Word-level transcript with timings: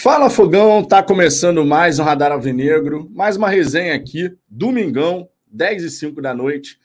Fala 0.00 0.30
Fogão, 0.30 0.84
tá 0.84 1.02
começando 1.02 1.66
mais 1.66 1.98
um 1.98 2.04
Radar 2.04 2.30
Alvinegro, 2.30 3.10
mais 3.10 3.36
uma 3.36 3.48
resenha 3.48 3.96
aqui, 3.96 4.32
domingão, 4.48 5.28
10 5.48 5.82
e 5.82 5.90
5 5.90 6.22
da 6.22 6.32
noite, 6.32 6.78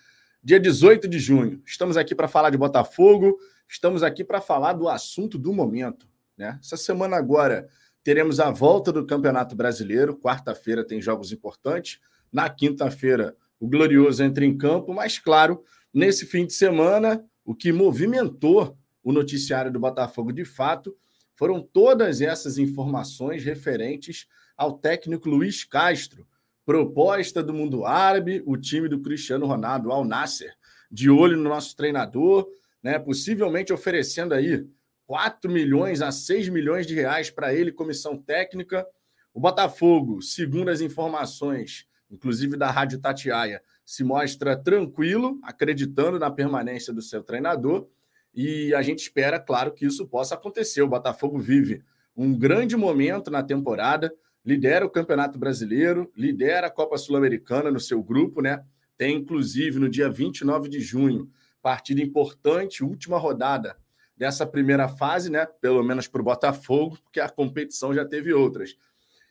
dia 0.43 0.59
18 0.59 1.07
de 1.07 1.19
junho. 1.19 1.61
Estamos 1.63 1.95
aqui 1.95 2.15
para 2.15 2.27
falar 2.27 2.49
de 2.49 2.57
Botafogo, 2.57 3.37
estamos 3.69 4.01
aqui 4.01 4.23
para 4.23 4.41
falar 4.41 4.73
do 4.73 4.89
assunto 4.89 5.37
do 5.37 5.53
momento. 5.53 6.07
Né? 6.35 6.57
Essa 6.59 6.75
semana 6.75 7.15
agora 7.15 7.69
teremos 8.03 8.39
a 8.39 8.49
volta 8.49 8.91
do 8.91 9.05
Campeonato 9.05 9.55
Brasileiro, 9.55 10.17
quarta-feira 10.17 10.83
tem 10.83 10.99
jogos 10.99 11.31
importantes, 11.31 11.99
na 12.31 12.49
quinta-feira 12.49 13.35
o 13.59 13.67
Glorioso 13.67 14.23
entra 14.23 14.43
em 14.43 14.57
campo, 14.57 14.91
mas 14.91 15.19
claro, 15.19 15.63
nesse 15.93 16.25
fim 16.25 16.47
de 16.47 16.53
semana, 16.53 17.23
o 17.45 17.53
que 17.53 17.71
movimentou 17.71 18.75
o 19.03 19.11
noticiário 19.11 19.71
do 19.71 19.79
Botafogo 19.79 20.33
de 20.33 20.43
fato 20.43 20.97
foram 21.35 21.61
todas 21.61 22.21
essas 22.21 22.57
informações 22.57 23.43
referentes 23.43 24.27
ao 24.55 24.77
técnico 24.77 25.29
Luiz 25.29 25.63
Castro, 25.63 26.27
proposta 26.65 27.43
do 27.43 27.53
mundo 27.53 27.85
árabe, 27.85 28.41
o 28.45 28.55
time 28.55 28.87
do 28.87 29.01
Cristiano 29.01 29.45
Ronaldo, 29.45 29.91
Al 29.91 30.05
Nasser, 30.05 30.53
de 30.89 31.09
olho 31.09 31.35
no 31.37 31.49
nosso 31.49 31.75
treinador, 31.75 32.47
né, 32.81 32.99
possivelmente 32.99 33.73
oferecendo 33.73 34.33
aí 34.33 34.65
4 35.05 35.51
milhões 35.51 36.01
a 36.01 36.11
6 36.11 36.49
milhões 36.49 36.87
de 36.87 36.95
reais 36.95 37.29
para 37.29 37.53
ele, 37.53 37.71
comissão 37.71 38.17
técnica. 38.17 38.85
O 39.33 39.39
Botafogo, 39.39 40.21
segundo 40.21 40.69
as 40.69 40.81
informações, 40.81 41.87
inclusive 42.09 42.55
da 42.55 42.69
Rádio 42.69 42.99
Tatiaia, 42.99 43.61
se 43.85 44.03
mostra 44.03 44.55
tranquilo, 44.55 45.39
acreditando 45.43 46.19
na 46.19 46.31
permanência 46.31 46.93
do 46.93 47.01
seu 47.01 47.23
treinador. 47.23 47.87
E 48.33 48.73
a 48.73 48.81
gente 48.81 48.99
espera, 48.99 49.39
claro, 49.39 49.71
que 49.71 49.85
isso 49.85 50.07
possa 50.07 50.35
acontecer. 50.35 50.81
O 50.81 50.87
Botafogo 50.87 51.37
vive 51.39 51.83
um 52.15 52.37
grande 52.37 52.75
momento 52.75 53.29
na 53.29 53.43
temporada, 53.43 54.13
lidera 54.45 54.85
o 54.85 54.89
Campeonato 54.89 55.37
Brasileiro, 55.37 56.11
lidera 56.15 56.67
a 56.67 56.71
Copa 56.71 56.97
Sul-Americana 56.97 57.71
no 57.71 57.79
seu 57.79 58.01
grupo, 58.01 58.41
né? 58.41 58.63
Tem, 58.97 59.15
inclusive, 59.17 59.79
no 59.79 59.89
dia 59.89 60.09
29 60.09 60.69
de 60.69 60.79
junho, 60.79 61.29
partida 61.61 62.01
importante, 62.01 62.83
última 62.83 63.17
rodada 63.17 63.77
dessa 64.15 64.45
primeira 64.45 64.87
fase, 64.87 65.29
né? 65.29 65.45
Pelo 65.45 65.83
menos 65.83 66.07
para 66.07 66.21
o 66.21 66.25
Botafogo, 66.25 66.97
porque 67.03 67.19
a 67.19 67.29
competição 67.29 67.93
já 67.93 68.05
teve 68.05 68.33
outras. 68.33 68.75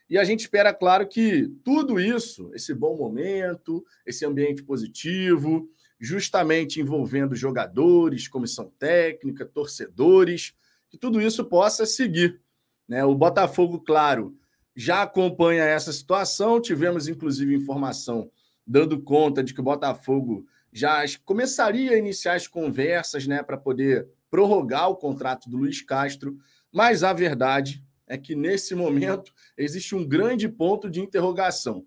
E 0.09 0.19
a 0.19 0.25
gente 0.25 0.41
espera, 0.41 0.75
claro, 0.75 1.07
que 1.07 1.49
tudo 1.65 1.99
isso, 1.99 2.51
esse 2.55 2.75
bom 2.75 2.97
momento, 2.97 3.85
esse 4.05 4.27
ambiente 4.27 4.63
positivo, 4.63 5.71
justamente 6.03 6.81
envolvendo 6.81 7.37
jogadores, 7.37 8.27
comissão 8.27 8.73
técnica, 8.77 9.47
torcedores, 9.47 10.53
que 10.91 10.99
tudo 10.99 11.21
isso 11.21 11.45
possa 11.45 11.87
seguir. 11.87 12.41
Né? 12.89 13.05
O 13.05 13.15
Botafogo, 13.15 13.79
claro, 13.79 14.37
já 14.75 15.03
acompanha 15.03 15.63
essa 15.63 15.93
situação. 15.93 16.61
Tivemos, 16.61 17.07
inclusive, 17.07 17.55
informação 17.55 18.29
dando 18.67 19.01
conta 19.01 19.45
de 19.45 19.55
que 19.55 19.61
o 19.61 19.65
Botafogo 19.65 20.45
já 20.73 21.05
começaria 21.25 21.93
a 21.93 21.99
iniciar 21.99 22.35
as 22.35 22.49
conversas 22.49 23.25
né, 23.29 23.41
para 23.41 23.57
poder 23.57 24.09
prorrogar 24.29 24.89
o 24.89 24.97
contrato 24.97 25.49
do 25.49 25.57
Luiz 25.57 25.83
Castro, 25.83 26.37
mas 26.73 27.05
a 27.05 27.13
verdade 27.13 27.85
é 28.09 28.19
que, 28.19 28.35
nesse 28.35 28.75
momento, 28.75 29.33
existe 29.57 29.95
um 29.95 30.05
grande 30.05 30.49
ponto 30.49 30.91
de 30.91 31.01
interrogação. 31.01 31.87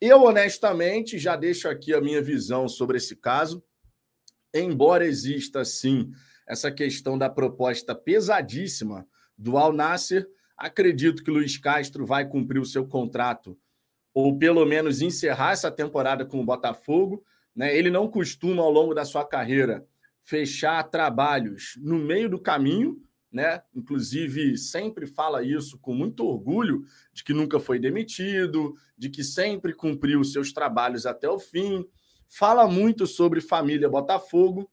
Eu, 0.00 0.24
honestamente, 0.24 1.18
já 1.18 1.36
deixo 1.36 1.68
aqui 1.68 1.94
a 1.94 2.00
minha 2.00 2.20
visão 2.20 2.68
sobre 2.68 2.98
esse 2.98 3.16
caso. 3.16 3.64
Embora 4.52 5.06
exista, 5.06 5.64
sim, 5.64 6.12
essa 6.46 6.70
questão 6.70 7.16
da 7.16 7.30
proposta 7.30 7.94
pesadíssima 7.94 9.06
do 9.36 9.56
Al 9.56 9.72
Nasser, 9.72 10.28
acredito 10.56 11.22
que 11.24 11.30
Luiz 11.30 11.56
Castro 11.56 12.04
vai 12.04 12.28
cumprir 12.28 12.58
o 12.58 12.66
seu 12.66 12.86
contrato, 12.86 13.58
ou 14.12 14.38
pelo 14.38 14.64
menos 14.66 15.00
encerrar 15.00 15.52
essa 15.52 15.70
temporada 15.70 16.26
com 16.26 16.40
o 16.40 16.44
Botafogo. 16.44 17.24
Né? 17.54 17.74
Ele 17.74 17.90
não 17.90 18.08
costuma, 18.08 18.62
ao 18.62 18.70
longo 18.70 18.94
da 18.94 19.04
sua 19.04 19.24
carreira, 19.24 19.86
fechar 20.22 20.82
trabalhos 20.84 21.74
no 21.78 21.98
meio 21.98 22.28
do 22.28 22.38
caminho, 22.38 23.00
né? 23.36 23.62
Inclusive, 23.74 24.56
sempre 24.56 25.06
fala 25.06 25.42
isso 25.42 25.78
com 25.78 25.92
muito 25.92 26.24
orgulho 26.24 26.86
de 27.12 27.22
que 27.22 27.34
nunca 27.34 27.60
foi 27.60 27.78
demitido, 27.78 28.74
de 28.96 29.10
que 29.10 29.22
sempre 29.22 29.74
cumpriu 29.74 30.24
seus 30.24 30.54
trabalhos 30.54 31.04
até 31.04 31.28
o 31.28 31.38
fim. 31.38 31.86
Fala 32.26 32.66
muito 32.66 33.06
sobre 33.06 33.42
família 33.42 33.90
Botafogo. 33.90 34.70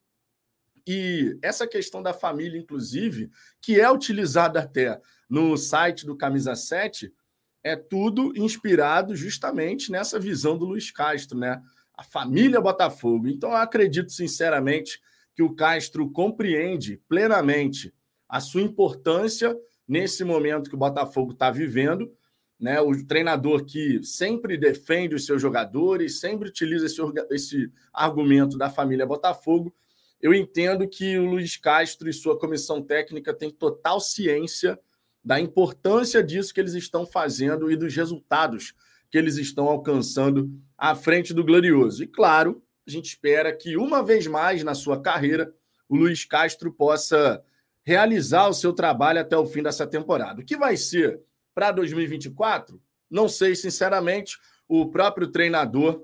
E 0.88 1.38
essa 1.42 1.68
questão 1.68 2.02
da 2.02 2.14
família, 2.14 2.58
inclusive, 2.58 3.30
que 3.62 3.82
é 3.82 3.92
utilizada 3.92 4.62
até 4.62 5.00
no 5.30 5.58
site 5.58 6.06
do 6.06 6.16
Camisa 6.16 6.56
7, 6.56 7.14
é 7.62 7.76
tudo 7.76 8.32
inspirado 8.38 9.14
justamente 9.14 9.92
nessa 9.92 10.18
visão 10.18 10.58
do 10.58 10.66
Luiz 10.66 10.90
Castro, 10.90 11.38
né? 11.38 11.62
A 11.94 12.04
família 12.04 12.62
Botafogo. 12.62 13.28
Então, 13.28 13.50
eu 13.50 13.58
acredito 13.58 14.12
sinceramente 14.12 15.02
que 15.36 15.44
o 15.44 15.54
Castro 15.54 16.10
compreende 16.10 17.02
plenamente 17.10 17.94
a 18.34 18.40
sua 18.40 18.64
importância 18.64 19.56
nesse 19.88 20.24
momento 20.24 20.68
que 20.68 20.76
o 20.76 20.80
Botafogo 20.80 21.34
está 21.34 21.52
vivendo. 21.52 22.12
Né? 22.60 22.82
O 22.82 23.06
treinador 23.06 23.64
que 23.64 24.04
sempre 24.04 24.58
defende 24.58 25.14
os 25.14 25.28
seus 25.28 25.40
jogadores, 25.40 26.20
sempre 26.20 26.50
utiliza 26.50 26.88
esse, 26.88 27.00
esse 27.30 27.72
argumento 27.94 28.58
da 28.58 28.72
família 28.72 29.06
Botafogo. 29.06 29.72
Eu 30.20 30.34
entendo 30.34 30.88
que 30.88 31.16
o 31.16 31.26
Luiz 31.26 31.58
Castro 31.58 32.10
e 32.10 32.14
sua 32.14 32.36
comissão 32.36 32.82
técnica 32.82 33.36
têm 33.36 33.52
total 33.52 34.00
ciência 34.00 34.80
da 35.24 35.40
importância 35.40 36.24
disso 36.24 36.56
que 36.56 36.60
eles 36.60 36.74
estão 36.74 37.06
fazendo 37.06 37.70
e 37.70 37.76
dos 37.76 37.96
resultados 37.96 38.74
que 39.12 39.18
eles 39.20 39.38
estão 39.38 39.68
alcançando 39.68 40.50
à 40.76 40.96
frente 40.96 41.36
do 41.36 41.44
Glorioso. 41.44 42.04
E 42.04 42.08
claro, 42.08 42.64
a 42.88 42.90
gente 42.90 43.10
espera 43.10 43.56
que 43.56 43.78
uma 43.78 44.04
vez 44.04 44.26
mais 44.26 44.64
na 44.64 44.74
sua 44.74 45.00
carreira 45.00 45.54
o 45.88 45.96
Luiz 45.96 46.26
Castro 46.26 46.74
possa 46.74 47.40
realizar 47.84 48.48
o 48.48 48.54
seu 48.54 48.74
trabalho 48.74 49.20
até 49.20 49.38
o 49.38 49.46
fim 49.46 49.62
dessa 49.62 49.86
temporada. 49.86 50.42
O 50.42 50.46
que 50.46 50.58
vai 50.58 50.78
ser 50.78 51.20
para 51.54 51.72
2024? 51.72 52.82
Não 53.10 53.28
sei, 53.28 53.56
sinceramente. 53.56 54.38
O 54.68 54.90
próprio 54.90 55.28
treinador 55.28 56.04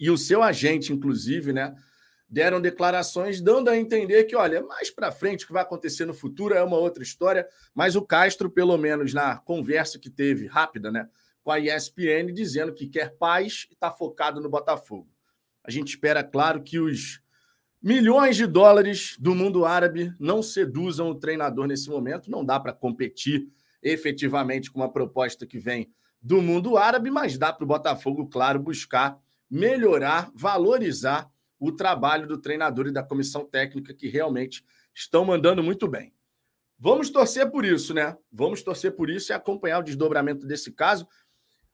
e 0.00 0.10
o 0.10 0.16
seu 0.18 0.42
agente, 0.42 0.92
inclusive, 0.92 1.52
né, 1.52 1.74
deram 2.28 2.60
declarações 2.60 3.40
dando 3.40 3.68
a 3.68 3.76
entender 3.76 4.24
que, 4.24 4.34
olha, 4.34 4.62
mais 4.62 4.90
para 4.90 5.12
frente 5.12 5.44
o 5.44 5.46
que 5.46 5.52
vai 5.52 5.62
acontecer 5.62 6.04
no 6.04 6.14
futuro 6.14 6.54
é 6.54 6.62
uma 6.62 6.76
outra 6.76 7.02
história, 7.02 7.46
mas 7.74 7.94
o 7.94 8.02
Castro, 8.02 8.50
pelo 8.50 8.76
menos 8.76 9.14
na 9.14 9.38
conversa 9.38 9.98
que 9.98 10.10
teve 10.10 10.46
rápida, 10.46 10.90
né, 10.90 11.08
com 11.44 11.50
a 11.50 11.60
ESPN, 11.60 12.32
dizendo 12.32 12.74
que 12.74 12.88
quer 12.88 13.16
paz 13.16 13.66
e 13.70 13.74
está 13.74 13.90
focado 13.90 14.40
no 14.40 14.48
Botafogo. 14.48 15.08
A 15.62 15.70
gente 15.70 15.88
espera, 15.88 16.24
claro, 16.24 16.62
que 16.62 16.78
os 16.78 17.20
Milhões 17.86 18.34
de 18.34 18.48
dólares 18.48 19.16
do 19.16 19.32
mundo 19.32 19.64
árabe 19.64 20.12
não 20.18 20.42
seduzam 20.42 21.08
o 21.08 21.14
treinador 21.14 21.68
nesse 21.68 21.88
momento. 21.88 22.28
Não 22.28 22.44
dá 22.44 22.58
para 22.58 22.72
competir 22.72 23.46
efetivamente 23.80 24.72
com 24.72 24.80
uma 24.80 24.92
proposta 24.92 25.46
que 25.46 25.56
vem 25.56 25.88
do 26.20 26.42
mundo 26.42 26.76
árabe, 26.76 27.12
mas 27.12 27.38
dá 27.38 27.52
para 27.52 27.62
o 27.62 27.68
Botafogo, 27.68 28.26
claro, 28.26 28.58
buscar 28.58 29.16
melhorar, 29.48 30.32
valorizar 30.34 31.30
o 31.60 31.70
trabalho 31.70 32.26
do 32.26 32.38
treinador 32.38 32.88
e 32.88 32.92
da 32.92 33.04
comissão 33.04 33.44
técnica 33.44 33.94
que 33.94 34.08
realmente 34.08 34.64
estão 34.92 35.24
mandando 35.24 35.62
muito 35.62 35.86
bem. 35.86 36.12
Vamos 36.76 37.08
torcer 37.08 37.48
por 37.52 37.64
isso, 37.64 37.94
né? 37.94 38.16
Vamos 38.32 38.64
torcer 38.64 38.96
por 38.96 39.08
isso 39.08 39.30
e 39.30 39.32
acompanhar 39.32 39.78
o 39.78 39.84
desdobramento 39.84 40.44
desse 40.44 40.72
caso. 40.72 41.06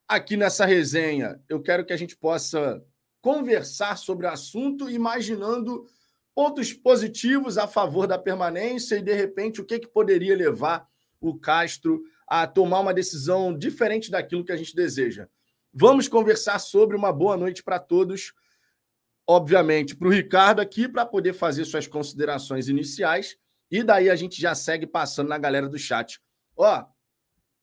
Aqui 0.07 0.37
nessa 0.37 0.63
resenha, 0.63 1.41
eu 1.49 1.59
quero 1.59 1.83
que 1.83 1.91
a 1.91 1.97
gente 1.97 2.15
possa 2.15 2.85
conversar 3.19 3.97
sobre 3.97 4.27
o 4.27 4.29
assunto, 4.29 4.87
imaginando 4.91 5.87
pontos 6.35 6.73
positivos 6.73 7.57
a 7.57 7.67
favor 7.67 8.07
da 8.07 8.17
permanência 8.17 8.95
e, 8.95 9.01
de 9.01 9.13
repente, 9.13 9.61
o 9.61 9.65
que, 9.65 9.79
que 9.79 9.87
poderia 9.87 10.35
levar 10.35 10.87
o 11.19 11.37
Castro 11.37 12.03
a 12.27 12.47
tomar 12.47 12.79
uma 12.79 12.93
decisão 12.93 13.55
diferente 13.55 14.09
daquilo 14.09 14.43
que 14.43 14.51
a 14.51 14.57
gente 14.57 14.75
deseja. 14.75 15.27
Vamos 15.73 16.07
conversar 16.07 16.59
sobre 16.59 16.95
uma 16.95 17.11
boa 17.11 17.37
noite 17.37 17.63
para 17.63 17.79
todos. 17.79 18.33
Obviamente, 19.27 19.95
para 19.95 20.07
o 20.07 20.11
Ricardo 20.11 20.59
aqui, 20.59 20.87
para 20.87 21.05
poder 21.05 21.33
fazer 21.33 21.65
suas 21.65 21.87
considerações 21.87 22.67
iniciais. 22.67 23.37
E 23.71 23.83
daí 23.83 24.09
a 24.09 24.15
gente 24.15 24.39
já 24.39 24.53
segue 24.53 24.85
passando 24.85 25.29
na 25.29 25.37
galera 25.37 25.67
do 25.67 25.79
chat. 25.79 26.21
Ó, 26.55 26.85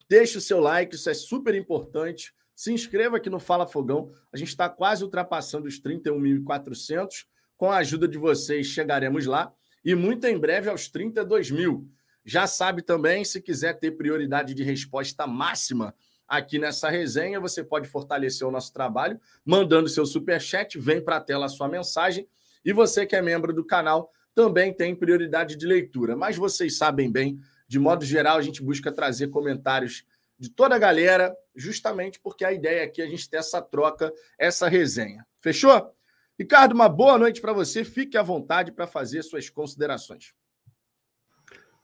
deixa 0.09 0.39
o 0.39 0.41
seu 0.41 0.59
like, 0.59 0.95
isso 0.95 1.09
é 1.09 1.15
super 1.15 1.55
importante. 1.55 2.35
Se 2.55 2.73
inscreva 2.73 3.19
aqui 3.19 3.31
no 3.31 3.39
Fala 3.39 3.67
Fogão. 3.67 4.13
A 4.33 4.37
gente 4.37 4.49
está 4.49 4.69
quase 4.69 5.05
ultrapassando 5.05 5.69
os 5.69 5.81
31.400. 5.81 7.27
Com 7.61 7.71
a 7.71 7.77
ajuda 7.77 8.09
de 8.09 8.17
vocês, 8.17 8.69
chegaremos 8.69 9.27
lá 9.27 9.53
e 9.85 9.95
muito 9.95 10.27
em 10.27 10.39
breve 10.39 10.71
aos 10.71 10.89
32 10.89 11.51
mil. 11.51 11.87
Já 12.25 12.47
sabe 12.47 12.81
também, 12.81 13.23
se 13.23 13.39
quiser 13.39 13.79
ter 13.79 13.91
prioridade 13.99 14.55
de 14.55 14.63
resposta 14.63 15.27
máxima 15.27 15.95
aqui 16.27 16.59
nessa 16.59 16.89
resenha, 16.89 17.39
você 17.39 17.63
pode 17.63 17.87
fortalecer 17.87 18.49
o 18.49 18.51
nosso 18.51 18.73
trabalho 18.73 19.21
mandando 19.45 19.91
seu 19.91 20.07
super 20.07 20.41
chat, 20.41 20.79
vem 20.79 21.05
para 21.05 21.17
a 21.17 21.21
tela 21.21 21.45
a 21.45 21.49
sua 21.51 21.69
mensagem. 21.69 22.27
E 22.65 22.73
você 22.73 23.05
que 23.05 23.15
é 23.15 23.21
membro 23.21 23.53
do 23.53 23.63
canal 23.63 24.11
também 24.35 24.73
tem 24.73 24.97
prioridade 24.97 25.55
de 25.55 25.67
leitura. 25.67 26.17
Mas 26.17 26.39
vocês 26.39 26.79
sabem 26.79 27.13
bem, 27.13 27.39
de 27.69 27.79
modo 27.79 28.07
geral, 28.07 28.39
a 28.39 28.43
gente 28.43 28.63
busca 28.63 28.91
trazer 28.91 29.29
comentários 29.29 30.03
de 30.39 30.49
toda 30.49 30.77
a 30.77 30.79
galera, 30.79 31.37
justamente 31.55 32.19
porque 32.21 32.43
a 32.43 32.55
ideia 32.55 32.85
aqui 32.85 33.03
é 33.03 33.05
a 33.05 33.11
gente 33.11 33.29
ter 33.29 33.37
essa 33.37 33.61
troca, 33.61 34.11
essa 34.39 34.67
resenha. 34.67 35.27
Fechou? 35.41 35.95
Ricardo, 36.41 36.73
uma 36.73 36.89
boa 36.89 37.19
noite 37.19 37.39
para 37.39 37.53
você. 37.53 37.85
Fique 37.85 38.17
à 38.17 38.23
vontade 38.23 38.73
para 38.73 38.87
fazer 38.87 39.23
suas 39.23 39.51
considerações. 39.51 40.33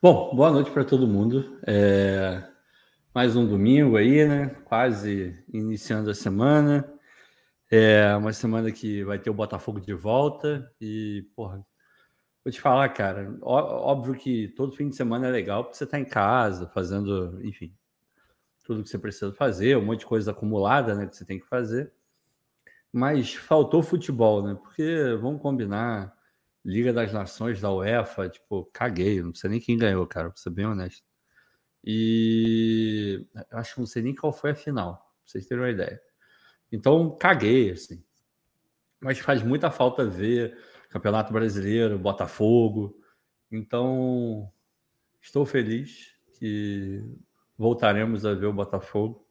Bom, 0.00 0.35
boa 0.35 0.50
noite 0.50 0.70
para 0.70 0.82
todo 0.82 1.06
mundo. 1.06 1.61
É... 1.67 2.43
Mais 3.14 3.37
um 3.37 3.47
domingo 3.47 3.99
aí, 3.99 4.26
né? 4.26 4.49
Quase 4.64 5.44
iniciando 5.53 6.08
a 6.08 6.14
semana. 6.14 6.91
É 7.70 8.17
uma 8.17 8.32
semana 8.32 8.73
que 8.73 9.05
vai 9.05 9.19
ter 9.19 9.29
o 9.29 9.35
Botafogo 9.35 9.79
de 9.79 9.93
volta 9.93 10.73
e, 10.81 11.29
porra, 11.37 11.62
vou 12.43 12.50
te 12.50 12.59
falar, 12.59 12.88
cara, 12.88 13.37
óbvio 13.43 14.14
que 14.14 14.49
todo 14.56 14.75
fim 14.75 14.88
de 14.88 14.97
semana 14.97 15.26
é 15.26 15.31
legal 15.31 15.64
porque 15.64 15.76
você 15.76 15.85
tá 15.85 16.00
em 16.00 16.05
casa, 16.06 16.67
fazendo, 16.69 17.44
enfim, 17.44 17.75
tudo 18.64 18.82
que 18.82 18.88
você 18.88 18.99
precisa 18.99 19.35
fazer, 19.35 19.76
um 19.76 19.85
monte 19.85 19.99
de 19.99 20.06
coisa 20.06 20.31
acumulada, 20.31 20.94
né, 20.94 21.06
que 21.06 21.14
você 21.14 21.26
tem 21.26 21.38
que 21.38 21.47
fazer. 21.47 21.93
Mas 22.96 23.34
faltou 23.34 23.82
futebol, 23.82 24.43
né? 24.43 24.54
Porque, 24.54 25.19
vamos 25.20 25.43
combinar, 25.43 26.16
Liga 26.64 26.94
das 26.94 27.12
Nações 27.12 27.60
da 27.60 27.70
UEFA, 27.70 28.26
tipo, 28.26 28.64
caguei, 28.72 29.20
não 29.20 29.34
sei 29.34 29.50
nem 29.50 29.60
quem 29.60 29.76
ganhou, 29.76 30.06
cara, 30.06 30.31
pra 30.31 30.38
ser 30.38 30.48
bem 30.48 30.64
honesto. 30.64 31.04
E 31.84 33.26
acho 33.50 33.75
que 33.75 33.81
não 33.81 33.87
sei 33.87 34.02
nem 34.02 34.14
qual 34.14 34.32
foi 34.32 34.52
a 34.52 34.54
final, 34.54 34.94
pra 34.94 35.04
vocês 35.26 35.46
terem 35.46 35.62
uma 35.62 35.70
ideia. 35.70 36.00
Então, 36.72 37.14
caguei, 37.20 37.72
assim. 37.72 38.02
Mas 38.99 39.19
faz 39.19 39.42
muita 39.42 39.70
falta 39.70 40.02
ver 40.06 40.56
Campeonato 40.88 41.34
Brasileiro, 41.34 41.99
Botafogo. 41.99 42.99
Então, 43.52 44.50
estou 45.20 45.44
feliz 45.44 46.14
que 46.38 47.04
voltaremos 47.58 48.25
a 48.25 48.32
ver 48.32 48.46
o 48.46 48.54
Botafogo. 48.54 49.28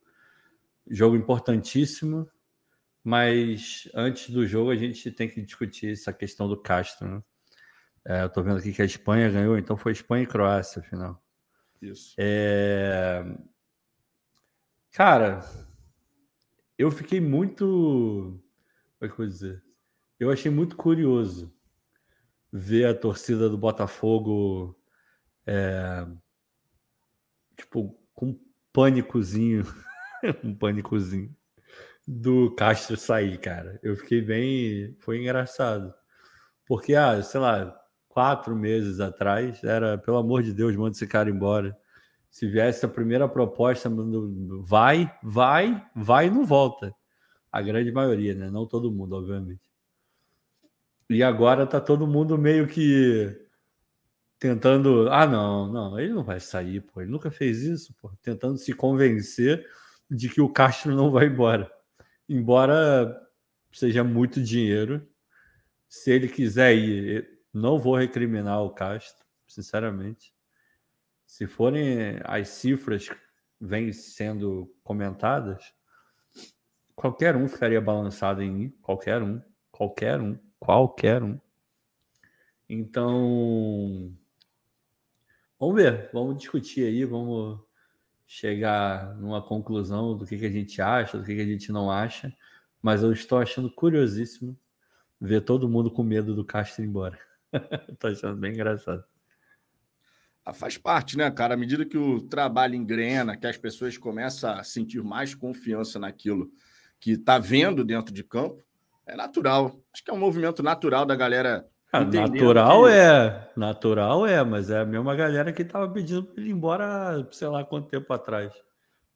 Jogo 0.88 1.16
importantíssimo, 1.16 2.30
mas 3.06 3.88
antes 3.94 4.32
do 4.32 4.48
jogo 4.48 4.72
a 4.72 4.76
gente 4.76 5.12
tem 5.12 5.30
que 5.30 5.40
discutir 5.40 5.92
essa 5.92 6.12
questão 6.12 6.48
do 6.50 6.60
Castro. 6.60 7.08
Né? 7.08 7.24
É, 8.04 8.22
eu 8.24 8.26
estou 8.26 8.44
vendo 8.44 8.58
aqui 8.58 8.74
que 8.74 8.82
a 8.82 8.86
Espanha 8.86 9.30
ganhou, 9.30 9.60
então 9.60 9.78
foi 9.78 9.92
Espanha 9.92 10.24
e 10.24 10.28
Croácia, 10.28 10.80
afinal. 10.80 11.24
Isso. 11.80 12.16
É... 12.18 13.24
Cara, 14.92 15.48
eu 16.80 16.90
fiquei 16.90 17.22
muito. 17.22 18.42
Como 18.98 19.02
é 19.02 19.08
que 19.08 19.14
eu 19.14 19.18
vou 19.18 19.28
dizer? 19.28 19.64
Eu 20.20 20.32
achei 20.32 20.50
muito 20.50 20.76
curioso 20.76 21.54
ver 22.52 22.88
a 22.88 22.96
torcida 22.96 23.48
do 23.48 23.58
Botafogo 23.58 24.76
é, 25.46 26.08
tipo 27.56 27.96
com 28.16 28.30
um 28.30 28.40
pânicozinho, 28.74 29.64
um 30.44 30.56
pânicozinho 30.56 31.36
do 32.08 32.54
Castro 32.56 32.98
sair, 32.98 33.38
cara. 33.40 33.80
Eu 33.84 33.96
fiquei 33.96 34.22
bem, 34.22 34.96
foi 35.00 35.20
engraçado, 35.20 35.94
porque 36.66 36.96
ah, 36.96 37.22
sei 37.22 37.40
lá, 37.40 37.76
quatro 38.10 38.56
meses 38.56 39.00
atrás 39.00 39.64
era 39.64 39.98
pelo 39.98 40.18
amor 40.18 40.44
de 40.44 40.54
Deus, 40.54 40.76
manda 40.76 40.92
esse 40.92 41.08
cara 41.08 41.30
embora 41.30 41.78
se 42.36 42.46
viesse 42.46 42.86
a 42.86 42.90
primeira 42.90 43.30
proposta, 43.30 43.90
vai, 44.60 45.10
vai, 45.24 45.88
vai 45.96 46.28
e 46.28 46.30
não 46.30 46.46
volta. 46.46 46.94
A 47.50 47.62
grande 47.62 47.94
maioria, 47.94 48.36
né? 48.36 48.52
Não 48.52 48.68
todo 48.68 48.92
mundo, 48.92 49.16
obviamente. 49.16 49.62
E 51.10 51.24
agora 51.24 51.66
tá 51.66 51.80
todo 51.80 52.06
mundo 52.06 52.38
meio 52.38 52.68
que 52.68 53.34
tentando. 54.38 55.08
Ah, 55.10 55.26
não, 55.26 55.72
não, 55.72 55.98
ele 55.98 56.12
não 56.12 56.26
vai 56.26 56.42
sair, 56.42 56.82
pô. 56.82 57.00
Ele 57.00 57.10
nunca 57.10 57.32
fez 57.32 57.62
isso, 57.62 57.96
pô. 58.02 58.12
Tentando 58.22 58.58
se 58.58 58.74
convencer 58.74 59.66
de 60.12 60.28
que 60.28 60.42
o 60.42 60.52
Castro 60.52 60.94
não 60.94 61.12
vai 61.12 61.28
embora. 61.28 61.72
Embora 62.28 63.22
seja 63.72 64.04
muito 64.04 64.42
dinheiro, 64.42 65.08
se 65.88 66.12
ele 66.12 66.28
quiser 66.28 66.76
ir, 66.76 67.40
não 67.54 67.78
vou 67.80 67.96
recriminar 67.96 68.62
o 68.64 68.72
Castro, 68.72 69.26
sinceramente 69.48 70.36
se 71.26 71.48
forem 71.48 72.20
as 72.24 72.50
cifras 72.50 73.10
que 73.10 73.18
vêm 73.60 73.92
sendo 73.92 74.74
comentadas, 74.84 75.74
qualquer 76.96 77.36
um 77.36 77.48
ficaria 77.48 77.82
balançado 77.82 78.42
em 78.42 78.52
mim, 78.52 78.70
qualquer 78.82 79.22
um, 79.22 79.42
qualquer 79.72 80.22
um, 80.22 80.38
qualquer 80.60 81.24
um. 81.24 81.40
Então, 82.70 84.16
vamos 85.60 85.76
ver, 85.76 86.10
vamos 86.14 86.38
discutir 86.38 86.86
aí, 86.86 87.04
vamos 87.04 87.60
chegar 88.28 89.16
numa 89.16 89.42
conclusão 89.42 90.18
do 90.18 90.26
que, 90.26 90.38
que 90.38 90.46
a 90.46 90.52
gente 90.52 90.82
acha, 90.82 91.18
do 91.18 91.24
que, 91.24 91.36
que 91.36 91.42
a 91.42 91.46
gente 91.46 91.72
não 91.72 91.92
acha. 91.92 92.34
Mas 92.82 93.04
eu 93.04 93.12
estou 93.12 93.38
achando 93.38 93.72
curiosíssimo 93.72 94.58
ver 95.20 95.42
todo 95.42 95.70
mundo 95.70 95.92
com 95.92 96.04
medo 96.04 96.36
do 96.36 96.46
Castro 96.46 96.84
ir 96.84 96.88
embora. 96.88 97.20
Estou 97.90 98.12
achando 98.12 98.38
bem 98.38 98.54
engraçado. 98.54 99.04
Ah, 100.46 100.54
faz 100.54 100.78
parte, 100.78 101.18
né, 101.18 101.30
cara? 101.32 101.56
À 101.56 101.58
medida 101.58 101.86
que 101.86 101.98
o 101.98 102.22
trabalho 102.22 102.76
engrena, 102.76 103.36
que 103.36 103.48
as 103.48 103.58
pessoas 103.58 103.98
começam 103.98 104.52
a 104.52 104.64
sentir 104.64 105.04
mais 105.04 105.34
confiança 105.34 105.98
naquilo 105.98 106.52
que 107.00 107.12
está 107.12 107.40
vendo 107.40 107.84
dentro 107.84 108.14
de 108.14 108.24
campo, 108.24 108.64
é 109.08 109.16
natural. 109.16 109.82
Acho 109.92 110.04
que 110.04 110.12
é 110.12 110.14
um 110.14 110.20
movimento 110.20 110.62
natural 110.62 111.06
da 111.06 111.16
galera. 111.16 111.68
Ah, 111.98 112.06
natural 112.06 112.84
que... 112.84 112.92
é, 112.92 113.50
natural 113.56 114.28
é, 114.28 114.44
mas 114.44 114.70
é 114.70 114.80
a 114.80 114.86
mesma 114.86 115.16
galera 115.16 115.54
que 115.54 115.62
estava 115.62 115.90
pedindo 115.90 116.24
para 116.24 116.42
ele 116.42 116.50
ir 116.50 116.54
embora, 116.54 117.28
sei 117.32 117.48
lá 117.48 117.64
quanto 117.64 117.90
tempo 117.90 118.12
atrás. 118.14 118.54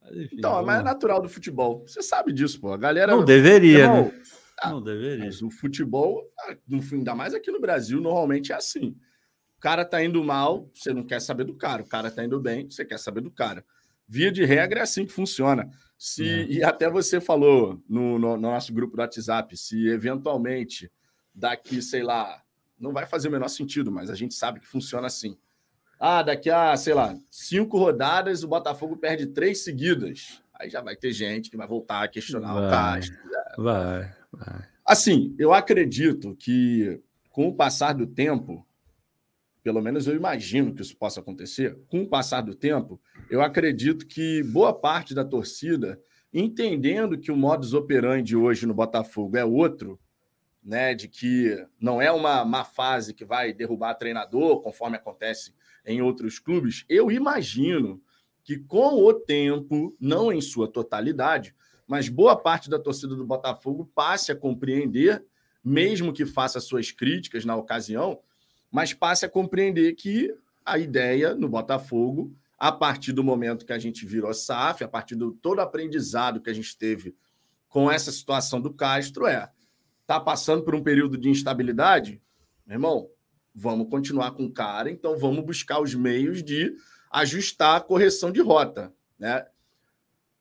Mas, 0.02 0.16
enfim, 0.16 0.36
então, 0.38 0.52
vamos... 0.52 0.66
mas 0.68 0.80
é 0.80 0.84
natural 0.84 1.22
do 1.22 1.30
futebol. 1.30 1.84
Você 1.88 2.02
sabe 2.02 2.31
disso, 2.31 2.60
pô. 2.60 2.74
A 2.74 2.78
galera. 2.78 3.16
Não 3.16 3.24
deveria, 3.24 3.80
Irmão, 3.80 4.06
né? 4.06 4.22
Ah, 4.62 4.72
não 4.72 4.81
deveria. 4.81 5.26
Mas 5.26 5.42
o 5.42 5.50
futebol, 5.50 6.24
ah, 6.40 6.56
ainda 6.92 7.16
mais 7.16 7.34
aqui 7.34 7.52
no 7.52 7.62
Brasil, 7.62 8.00
normalmente 8.02 8.52
é 8.52 8.56
assim. 8.56 8.96
O 9.58 9.60
cara 9.60 9.84
tá 9.84 10.04
indo 10.04 10.24
mal, 10.24 10.70
você 10.74 10.94
não 10.94 11.04
quer 11.04 11.20
saber 11.20 11.44
do 11.44 11.54
cara. 11.54 11.81
O 11.81 11.88
cara 11.88 12.10
tá 12.10 12.24
indo 12.24 12.40
bem, 12.40 12.70
você 12.70 12.86
quer 12.86 12.98
saber 12.98 13.22
do 13.22 13.31
cara. 13.31 13.64
Via 14.08 14.31
de 14.31 14.44
regra 14.46 14.80
é 14.80 14.84
assim 14.84 15.06
que 15.06 15.12
funciona. 15.12 15.70
Se, 15.98 16.28
é. 16.28 16.46
E 16.46 16.64
até 16.64 16.90
você 16.90 17.20
falou 17.20 17.84
no, 17.88 18.18
no, 18.18 18.38
no 18.38 18.38
nosso 18.38 18.74
grupo 18.74 18.96
do 18.96 19.02
WhatsApp, 19.02 19.56
se 19.58 19.88
eventualmente 19.88 20.90
daqui, 21.36 21.81
sei 21.81 22.04
lá, 22.04 22.42
não 22.80 22.94
vai 22.94 23.06
fazer 23.06 23.28
o 23.28 23.31
menor 23.31 23.50
sentido, 23.50 23.92
mas 23.92 24.10
a 24.10 24.16
gente 24.16 24.34
sabe 24.34 24.60
que 24.60 24.68
funciona 24.68 25.08
assim. 25.08 25.38
Ah, 26.00 26.24
daqui 26.24 26.50
a, 26.50 26.76
sei 26.78 26.94
lá, 26.94 27.18
cinco 27.30 27.78
rodadas, 27.78 28.44
o 28.44 28.48
Botafogo 28.48 28.96
perde 28.96 29.28
três 29.28 29.64
seguidas. 29.64 30.42
Aí 30.54 30.70
já 30.70 30.81
vai 30.81 30.96
ter 30.96 31.12
gente 31.12 31.50
que 31.50 31.58
vai 31.58 31.68
voltar 31.68 32.04
a 32.04 32.07
questionar 32.07 32.54
vai, 32.54 32.68
o 32.68 32.69
Castro. 32.69 33.18
Vai, 33.57 34.16
vai. 34.31 34.68
Assim, 34.86 35.36
eu 35.38 35.54
acredito 35.54 36.36
que 36.36 37.02
com 37.30 37.48
o 37.48 37.54
passar 37.54 37.94
do 37.94 38.07
tempo, 38.07 38.66
pelo 39.62 39.81
menos 39.81 40.07
eu 40.07 40.16
imagino 40.16 40.74
que 40.74 40.81
isso 40.81 40.98
possa 40.98 41.19
acontecer, 41.19 41.78
com 41.88 42.02
o 42.02 42.07
passar 42.07 42.42
do 42.42 42.56
tempo, 42.56 43.00
eu 43.30 43.42
acredito 43.42 44.06
que 44.07 44.42
boa 44.44 44.74
parte 44.74 45.14
da 45.14 45.24
torcida, 45.24 46.02
entendendo 46.33 47.18
que 47.18 47.31
o 47.31 47.36
modus 47.36 47.74
operandi 47.74 48.36
hoje 48.36 48.66
no 48.66 48.74
Botafogo 48.74 49.38
é 49.38 49.45
outro, 49.45 50.00
né, 50.69 50.94
de 50.94 51.07
que 51.07 51.66
não 51.81 51.99
é 51.99 52.11
uma 52.11 52.45
má 52.45 52.64
fase 52.64 53.11
que 53.11 53.26
vai 53.26 53.52
derrubar 53.52 53.95
treinador, 53.95 54.61
conforme 54.61 54.97
acontece 54.97 55.52
em 55.83 55.99
outros 55.99 56.38
clubes, 56.38 56.85
eu 56.88 57.09
imagino 57.09 57.99
que 58.44 58.56
com 58.56 59.04
o 59.04 59.11
tempo, 59.11 59.97
não 59.99 60.31
em 60.31 60.40
sua 60.40 60.68
totalidade, 60.71 61.56
mas 61.88 62.07
boa 62.07 62.35
parte 62.35 62.69
da 62.69 62.78
torcida 62.78 63.16
do 63.16 63.26
Botafogo 63.26 63.92
passe 63.95 64.31
a 64.31 64.35
compreender, 64.35 65.26
mesmo 65.66 66.14
que 66.14 66.23
faça 66.23 66.59
suas 66.59 66.92
críticas 66.92 67.44
na 67.44 67.56
ocasião, 67.56 68.19
mas 68.71 68.94
passe 68.94 69.26
a 69.26 69.30
compreender 69.30 69.95
que 69.95 70.31
a 70.64 70.78
ideia 70.78 71.33
no 71.33 71.49
Botafogo, 71.49 72.31
a 72.59 72.71
partir 72.71 73.11
do 73.11 73.23
momento 73.23 73.66
que 73.66 73.73
a 73.73 73.80
gente 73.80 74.06
virou 74.06 74.31
SAF, 74.35 74.83
a 74.83 74.88
partir 74.88 75.16
do 75.16 75.31
todo 75.31 75.61
aprendizado 75.61 76.40
que 76.40 76.49
a 76.52 76.54
gente 76.54 76.78
teve 76.78 77.16
com 77.68 77.90
essa 77.90 78.11
situação 78.11 78.61
do 78.61 78.71
Castro, 78.71 79.26
é 79.26 79.49
tá 80.09 80.19
passando 80.19 80.63
por 80.63 80.73
um 80.73 80.81
período 80.81 81.16
de 81.16 81.30
instabilidade, 81.30 82.19
irmão, 82.68 83.11
vamos 83.54 83.87
continuar 83.92 84.31
com 84.31 84.45
o 84.45 84.51
cara, 84.51 84.89
então 84.89 85.16
vamos 85.19 85.45
buscar 85.45 85.80
os 85.80 85.94
meios 85.94 86.42
de 86.42 86.75
ajustar 87.11 87.78
a 87.78 87.80
correção 87.80 88.31
de 88.31 88.42
rota, 88.42 88.92
né? 89.19 89.45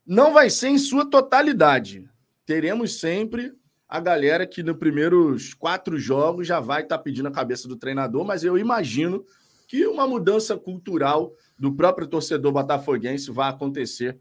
Não 0.06 0.32
vai 0.32 0.48
ser 0.48 0.68
em 0.68 0.78
sua 0.78 1.04
totalidade. 1.04 2.08
Teremos 2.46 2.98
sempre 2.98 3.52
a 3.87 4.00
galera 4.00 4.46
que 4.46 4.62
nos 4.62 4.78
primeiros 4.78 5.52
quatro 5.52 5.98
jogos 5.98 6.46
já 6.46 6.60
vai 6.60 6.80
estar 6.80 6.96
tá 6.96 7.04
pedindo 7.04 7.28
a 7.28 7.32
cabeça 7.32 7.68
do 7.68 7.76
treinador, 7.76 8.25
mas 8.25 8.42
eu 8.42 8.56
imagino 8.56 9.22
que 9.66 9.87
uma 9.87 10.06
mudança 10.06 10.56
cultural 10.56 11.34
do 11.58 11.75
próprio 11.75 12.06
torcedor 12.06 12.52
botafoguense 12.52 13.30
vai 13.30 13.50
acontecer 13.50 14.18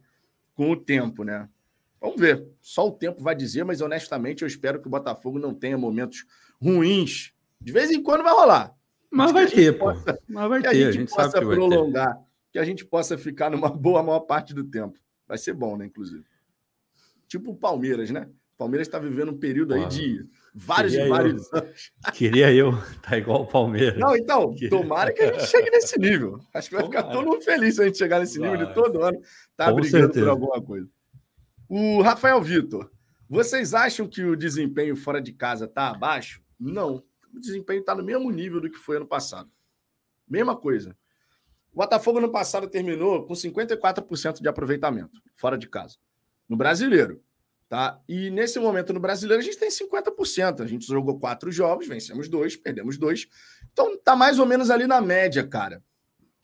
com 0.53 0.71
o 0.71 0.75
tempo, 0.75 1.23
né? 1.23 1.47
Vamos 1.99 2.19
ver. 2.19 2.47
Só 2.61 2.87
o 2.87 2.91
tempo 2.91 3.21
vai 3.21 3.35
dizer, 3.35 3.63
mas 3.63 3.81
honestamente 3.81 4.41
eu 4.41 4.47
espero 4.47 4.79
que 4.79 4.87
o 4.87 4.91
Botafogo 4.91 5.39
não 5.39 5.53
tenha 5.53 5.77
momentos 5.77 6.25
ruins. 6.61 7.33
De 7.59 7.71
vez 7.71 7.91
em 7.91 8.01
quando 8.01 8.23
vai 8.23 8.33
rolar. 8.33 8.75
Mas, 9.09 9.31
vai 9.31 9.47
ter, 9.47 9.77
pô. 9.77 9.87
Mas 10.27 10.49
vai 10.49 10.61
ter, 10.61 10.67
a 10.67 10.73
gente, 10.73 10.87
a 10.87 10.91
gente 10.91 11.09
possa 11.09 11.39
prolongar, 11.39 12.19
que 12.51 12.59
a 12.59 12.63
gente 12.63 12.85
possa 12.85 13.17
ficar 13.17 13.49
numa 13.49 13.69
boa 13.71 14.03
maior 14.03 14.21
parte 14.21 14.53
do 14.53 14.63
tempo. 14.63 14.97
Vai 15.27 15.37
ser 15.37 15.53
bom, 15.53 15.77
né, 15.77 15.85
inclusive. 15.85 16.23
Tipo 17.27 17.51
o 17.51 17.55
Palmeiras, 17.55 18.09
né? 18.09 18.29
O 18.55 18.57
Palmeiras 18.57 18.87
está 18.87 18.97
vivendo 18.97 19.31
um 19.31 19.37
período 19.37 19.73
aí 19.73 19.85
de 19.87 20.25
vários 20.53 20.93
e 20.93 21.07
vários 21.07 21.51
eu, 21.51 21.59
anos. 21.59 21.91
Queria 22.13 22.51
eu 22.51 22.71
estar 22.71 23.11
tá 23.11 23.17
igual 23.17 23.43
o 23.43 23.47
Palmeiras. 23.47 23.99
Não, 23.99 24.15
então, 24.15 24.55
tomara 24.69 25.13
que 25.13 25.21
a 25.21 25.33
gente 25.33 25.45
chegue 25.45 25.69
nesse 25.69 25.99
nível. 25.99 26.39
Acho 26.53 26.69
que 26.69 26.75
vai 26.75 26.83
tomara. 26.83 27.03
ficar 27.03 27.13
todo 27.13 27.27
mundo 27.27 27.41
feliz 27.43 27.75
se 27.75 27.81
a 27.81 27.85
gente 27.85 27.97
chegar 27.97 28.19
nesse 28.19 28.39
nível 28.39 28.57
de 28.57 28.73
todo 28.73 29.03
ano 29.03 29.19
tá 29.55 29.69
Com 29.69 29.75
brigando 29.75 30.05
certeza. 30.05 30.25
por 30.25 30.31
alguma 30.31 30.61
coisa. 30.61 30.89
O 31.69 32.01
Rafael 32.01 32.41
Vitor, 32.41 32.89
vocês 33.29 33.74
acham 33.74 34.07
que 34.07 34.24
o 34.24 34.38
desempenho 34.38 34.95
fora 34.95 35.21
de 35.21 35.33
casa 35.33 35.65
está 35.65 35.89
abaixo? 35.89 36.41
Não. 36.57 37.03
O 37.33 37.39
desempenho 37.39 37.81
está 37.81 37.93
no 37.93 38.03
mesmo 38.03 38.31
nível 38.31 38.62
do 38.62 38.71
que 38.71 38.77
foi 38.77 38.95
ano 38.95 39.05
passado. 39.05 39.51
Mesma 40.25 40.55
coisa. 40.55 40.95
O 41.74 41.77
Botafogo 41.77 42.21
no 42.21 42.31
passado 42.31 42.69
terminou 42.69 43.25
com 43.25 43.33
54% 43.33 44.41
de 44.41 44.47
aproveitamento 44.47 45.21
fora 45.36 45.57
de 45.57 45.67
casa. 45.67 45.97
No 46.47 46.55
brasileiro. 46.55 47.21
Tá? 47.67 48.01
E 48.07 48.29
nesse 48.29 48.57
momento 48.59 48.93
no 48.93 49.00
brasileiro 49.01 49.41
a 49.41 49.45
gente 49.45 49.59
tem 49.59 49.69
50%. 49.69 50.62
A 50.62 50.65
gente 50.67 50.88
jogou 50.88 51.19
quatro 51.19 51.51
jogos, 51.51 51.86
vencemos 51.86 52.29
dois, 52.29 52.55
perdemos 52.55 52.97
dois. 52.97 53.27
Então 53.74 53.97
tá 53.97 54.15
mais 54.15 54.39
ou 54.39 54.45
menos 54.45 54.69
ali 54.69 54.88
na 54.88 55.01
média, 55.01 55.45
cara, 55.45 55.83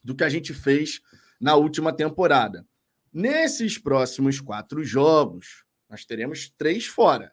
do 0.04 0.14
que 0.14 0.24
a 0.26 0.30
gente 0.30 0.54
fez 0.54 1.00
na 1.40 1.56
última 1.56 1.94
temporada. 1.94 2.68
Nesses 3.14 3.78
próximos 3.78 4.42
quatro 4.42 4.84
jogos, 4.84 5.64
nós 5.88 6.04
teremos 6.04 6.50
três 6.58 6.88
fora. 6.88 7.32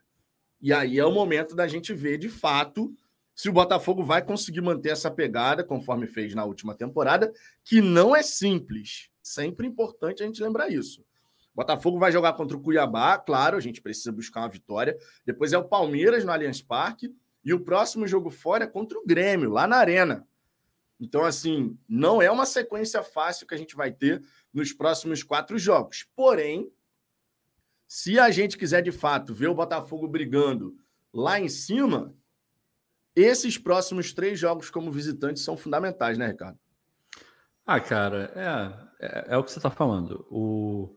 E 0.61 0.75
aí 0.75 0.99
é 0.99 1.05
o 1.07 1.11
momento 1.11 1.57
da 1.57 1.67
gente 1.67 1.95
ver 1.95 2.19
de 2.19 2.29
fato 2.29 2.95
se 3.35 3.49
o 3.49 3.53
Botafogo 3.53 4.05
vai 4.05 4.23
conseguir 4.23 4.61
manter 4.61 4.91
essa 4.91 5.11
pegada, 5.11 5.65
conforme 5.65 6.07
fez 6.07 6.35
na 6.35 6.45
última 6.45 6.75
temporada, 6.75 7.33
que 7.65 7.81
não 7.81 8.15
é 8.15 8.23
simples. 8.23 9.09
Sempre 9.23 9.67
importante 9.67 10.23
a 10.23 10.27
gente 10.27 10.43
lembrar 10.43 10.69
isso. 10.69 11.01
O 11.01 11.57
Botafogo 11.57 11.99
vai 11.99 12.13
jogar 12.13 12.35
contra 12.35 12.55
o 12.55 12.61
Cuiabá, 12.61 13.17
claro, 13.17 13.57
a 13.57 13.61
gente 13.61 13.81
precisa 13.81 14.13
buscar 14.13 14.41
uma 14.41 14.51
vitória. 14.51 14.95
Depois 15.25 15.55
é 15.55 15.59
o 15.59 15.65
Palmeiras 15.65 16.23
no 16.27 16.33
Allianz 16.33 16.61
Parque. 16.61 17.11
E 17.43 17.55
o 17.55 17.61
próximo 17.61 18.07
jogo 18.07 18.29
fora 18.29 18.65
é 18.65 18.67
contra 18.67 18.99
o 18.99 19.07
Grêmio, 19.07 19.49
lá 19.49 19.67
na 19.67 19.79
Arena. 19.79 20.29
Então, 21.01 21.25
assim, 21.25 21.79
não 21.89 22.21
é 22.21 22.31
uma 22.31 22.45
sequência 22.45 23.03
fácil 23.03 23.47
que 23.47 23.55
a 23.55 23.59
gente 23.59 23.75
vai 23.75 23.91
ter 23.91 24.23
nos 24.53 24.73
próximos 24.73 25.23
quatro 25.23 25.59
jogos. 25.59 26.07
Porém, 26.15 26.71
se 27.89 28.19
a 28.19 28.31
gente 28.31 28.59
quiser 28.59 28.83
de 28.83 28.93
fato 28.93 29.35
ver 29.35 29.49
o 29.49 29.55
Botafogo 29.55 30.07
brigando 30.07 30.77
lá 31.13 31.41
em 31.41 31.49
cima, 31.49 32.15
esses 33.17 33.57
próximos 33.57 34.13
três 34.13 34.39
jogos 34.39 34.71
como 34.71 34.93
visitante 34.93 35.41
são 35.41 35.57
fundamentais, 35.57 36.19
né, 36.19 36.29
Ricardo? 36.29 36.59
Ah, 37.67 37.81
cara, 37.81 38.33
é, 39.01 39.07
é, 39.07 39.25
é 39.35 39.37
o 39.39 39.43
que 39.43 39.51
você 39.51 39.59
está 39.59 39.71
falando. 39.71 40.27
O, 40.31 40.97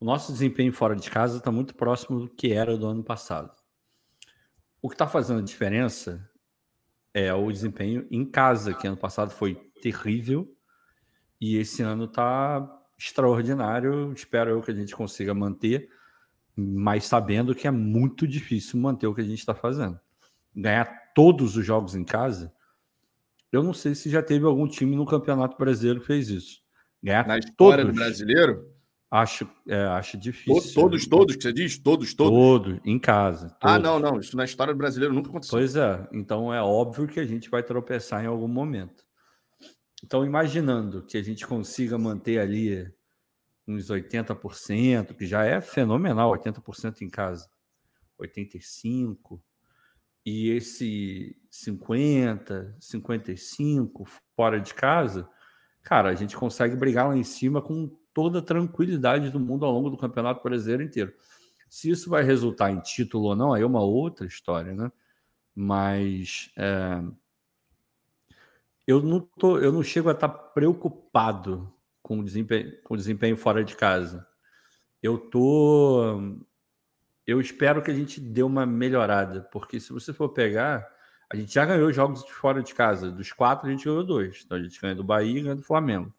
o, 0.00 0.04
nosso 0.04 0.32
desempenho 0.32 0.72
fora 0.72 0.96
de 0.96 1.08
casa 1.10 1.38
está 1.38 1.52
muito 1.52 1.74
próximo 1.74 2.20
do 2.20 2.28
que 2.28 2.52
era 2.52 2.76
do 2.76 2.86
ano 2.86 3.04
passado. 3.04 3.54
O 4.82 4.88
que 4.88 4.94
está 4.94 5.06
fazendo 5.06 5.40
a 5.40 5.44
diferença 5.44 6.28
é 7.14 7.32
o 7.32 7.50
desempenho 7.50 8.06
em 8.10 8.24
casa, 8.26 8.74
que 8.74 8.88
ano 8.88 8.96
passado 8.96 9.30
foi 9.30 9.54
terrível 9.80 10.52
e 11.40 11.56
esse 11.56 11.80
ano 11.82 12.04
está 12.06 12.68
extraordinário. 12.98 14.12
Espero 14.12 14.50
eu 14.50 14.60
que 14.60 14.72
a 14.72 14.74
gente 14.74 14.94
consiga 14.94 15.32
manter, 15.32 15.88
mas 16.56 17.04
sabendo 17.04 17.54
que 17.54 17.68
é 17.68 17.70
muito 17.70 18.26
difícil 18.26 18.80
manter 18.80 19.06
o 19.06 19.14
que 19.14 19.20
a 19.20 19.24
gente 19.24 19.38
está 19.38 19.54
fazendo. 19.54 19.98
Ganhar 20.54 21.12
todos 21.14 21.56
os 21.56 21.64
jogos 21.64 21.94
em 21.94 22.04
casa, 22.04 22.52
eu 23.52 23.62
não 23.62 23.72
sei 23.72 23.94
se 23.94 24.10
já 24.10 24.20
teve 24.20 24.44
algum 24.44 24.66
time 24.66 24.96
no 24.96 25.06
Campeonato 25.06 25.56
Brasileiro 25.56 26.00
que 26.00 26.06
fez 26.08 26.28
isso. 26.28 26.60
Ganhar 27.00 27.26
Na 27.26 27.38
história 27.38 27.84
todos, 27.84 27.96
do 27.96 28.02
brasileiro? 28.02 28.73
Acho, 29.14 29.48
é, 29.68 29.76
acho 29.76 30.18
difícil. 30.18 30.74
Todos, 30.74 31.06
todos, 31.06 31.36
que 31.36 31.42
você 31.44 31.52
diz? 31.52 31.78
Todos, 31.78 32.12
todos? 32.14 32.36
Todos, 32.36 32.80
em 32.84 32.98
casa. 32.98 33.50
Todos. 33.60 33.76
Ah, 33.76 33.78
não, 33.78 34.00
não. 34.00 34.18
Isso 34.18 34.36
na 34.36 34.44
história 34.44 34.74
do 34.74 34.76
brasileiro 34.76 35.14
nunca 35.14 35.28
aconteceu. 35.28 35.56
Pois 35.56 35.76
é. 35.76 36.08
Então 36.12 36.52
é 36.52 36.60
óbvio 36.60 37.06
que 37.06 37.20
a 37.20 37.24
gente 37.24 37.48
vai 37.48 37.62
tropeçar 37.62 38.24
em 38.24 38.26
algum 38.26 38.48
momento. 38.48 39.04
Então, 40.02 40.26
imaginando 40.26 41.04
que 41.04 41.16
a 41.16 41.22
gente 41.22 41.46
consiga 41.46 41.96
manter 41.96 42.40
ali 42.40 42.92
uns 43.68 43.88
80%, 43.88 45.14
que 45.14 45.26
já 45.26 45.44
é 45.44 45.60
fenomenal, 45.60 46.32
80% 46.32 47.02
em 47.02 47.08
casa, 47.08 47.48
85%, 48.20 49.40
e 50.26 50.50
esse 50.50 51.40
50, 51.52 52.76
55 52.80 54.06
fora 54.34 54.60
de 54.60 54.74
casa, 54.74 55.28
cara, 55.84 56.08
a 56.08 56.14
gente 56.16 56.36
consegue 56.36 56.74
brigar 56.74 57.06
lá 57.06 57.16
em 57.16 57.22
cima 57.22 57.62
com 57.62 57.96
toda 58.14 58.38
a 58.38 58.42
tranquilidade 58.42 59.30
do 59.30 59.40
mundo 59.40 59.66
ao 59.66 59.72
longo 59.72 59.90
do 59.90 59.98
Campeonato 59.98 60.42
Brasileiro 60.42 60.82
inteiro. 60.82 61.12
Se 61.68 61.90
isso 61.90 62.08
vai 62.08 62.22
resultar 62.22 62.70
em 62.70 62.80
título 62.80 63.24
ou 63.24 63.36
não, 63.36 63.52
aí 63.52 63.62
é 63.62 63.66
uma 63.66 63.82
outra 63.82 64.26
história, 64.26 64.72
né? 64.72 64.90
Mas 65.54 66.50
é, 66.56 67.02
eu 68.86 69.02
não 69.02 69.20
tô, 69.20 69.58
eu 69.58 69.72
não 69.72 69.82
chego 69.82 70.08
a 70.08 70.12
estar 70.12 70.28
preocupado 70.28 71.72
com 72.02 72.20
o 72.20 72.24
desempenho, 72.24 72.80
com 72.82 72.94
o 72.94 72.96
desempenho 72.96 73.36
fora 73.36 73.64
de 73.64 73.76
casa. 73.76 74.26
Eu 75.02 75.18
tô 75.18 76.38
eu 77.26 77.40
espero 77.40 77.82
que 77.82 77.90
a 77.90 77.94
gente 77.94 78.20
dê 78.20 78.42
uma 78.42 78.66
melhorada, 78.66 79.42
porque 79.50 79.80
se 79.80 79.92
você 79.92 80.12
for 80.12 80.28
pegar, 80.28 80.86
a 81.30 81.36
gente 81.36 81.52
já 81.52 81.64
ganhou 81.64 81.90
jogos 81.92 82.22
de 82.24 82.32
fora 82.32 82.62
de 82.62 82.74
casa. 82.74 83.10
Dos 83.10 83.32
quatro, 83.32 83.66
a 83.66 83.70
gente 83.70 83.84
ganhou 83.84 84.04
dois. 84.04 84.42
Então 84.44 84.58
a 84.58 84.62
gente 84.62 84.80
ganha 84.80 84.94
do 84.94 85.02
Bahia 85.02 85.40
e 85.40 85.42
ganha 85.42 85.56
do 85.56 85.62
Flamengo. 85.62 86.14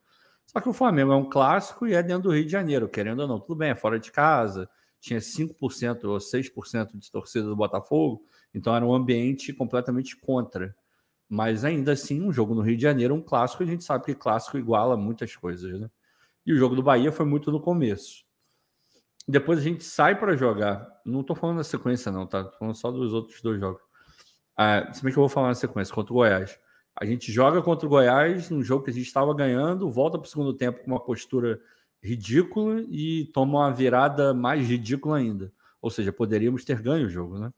Só 0.45 0.61
que 0.61 0.69
o 0.69 0.73
Flamengo 0.73 1.11
é 1.11 1.15
um 1.15 1.29
clássico 1.29 1.87
e 1.87 1.93
é 1.93 2.01
dentro 2.01 2.23
do 2.23 2.33
Rio 2.33 2.45
de 2.45 2.51
Janeiro, 2.51 2.87
querendo 2.87 3.21
ou 3.21 3.27
não. 3.27 3.39
Tudo 3.39 3.57
bem, 3.57 3.71
é 3.71 3.75
fora 3.75 3.99
de 3.99 4.11
casa, 4.11 4.69
tinha 4.99 5.19
5% 5.19 6.05
ou 6.05 6.17
6% 6.17 6.97
de 6.97 7.11
torcida 7.11 7.45
do 7.45 7.55
Botafogo, 7.55 8.25
então 8.53 8.75
era 8.75 8.85
um 8.85 8.93
ambiente 8.93 9.53
completamente 9.53 10.15
contra. 10.15 10.75
Mas 11.27 11.65
ainda 11.65 11.93
assim, 11.93 12.21
um 12.21 12.31
jogo 12.31 12.53
no 12.53 12.61
Rio 12.61 12.77
de 12.77 12.83
Janeiro, 12.83 13.15
um 13.15 13.21
clássico, 13.21 13.63
a 13.63 13.65
gente 13.65 13.83
sabe 13.83 14.05
que 14.05 14.15
clássico 14.15 14.57
iguala 14.57 14.95
muitas 14.95 15.35
coisas, 15.35 15.79
né? 15.79 15.89
E 16.45 16.53
o 16.53 16.57
jogo 16.57 16.75
do 16.75 16.83
Bahia 16.83 17.11
foi 17.11 17.25
muito 17.25 17.51
no 17.51 17.59
começo. 17.59 18.23
Depois 19.27 19.57
a 19.57 19.61
gente 19.61 19.83
sai 19.83 20.19
para 20.19 20.37
jogar. 20.37 20.87
Não 21.03 21.21
estou 21.21 21.35
falando 21.35 21.57
da 21.57 21.63
sequência, 21.63 22.11
não, 22.11 22.27
tá? 22.27 22.43
Tô 22.43 22.57
falando 22.59 22.75
só 22.75 22.91
dos 22.91 23.11
outros 23.11 23.41
dois 23.41 23.59
jogos. 23.59 23.81
Ah, 24.55 24.91
se 24.93 25.03
bem 25.03 25.11
que 25.11 25.17
eu 25.17 25.23
vou 25.23 25.29
falar 25.29 25.47
na 25.47 25.55
sequência, 25.55 25.93
contra 25.93 26.13
o 26.13 26.17
Goiás. 26.17 26.59
A 26.95 27.05
gente 27.05 27.31
joga 27.31 27.61
contra 27.61 27.85
o 27.85 27.89
Goiás 27.89 28.49
num 28.49 28.63
jogo 28.63 28.83
que 28.83 28.89
a 28.89 28.93
gente 28.93 29.05
estava 29.05 29.33
ganhando, 29.33 29.89
volta 29.89 30.17
para 30.17 30.25
o 30.25 30.29
segundo 30.29 30.53
tempo 30.53 30.81
com 30.81 30.87
uma 30.87 30.99
postura 30.99 31.59
ridícula 32.01 32.85
e 32.89 33.25
toma 33.33 33.59
uma 33.59 33.71
virada 33.71 34.33
mais 34.33 34.67
ridícula 34.67 35.17
ainda. 35.17 35.51
Ou 35.81 35.89
seja, 35.89 36.13
poderíamos 36.13 36.63
ter 36.63 36.81
ganho 36.81 37.07
o 37.07 37.09
jogo, 37.09 37.37
né? 37.37 37.51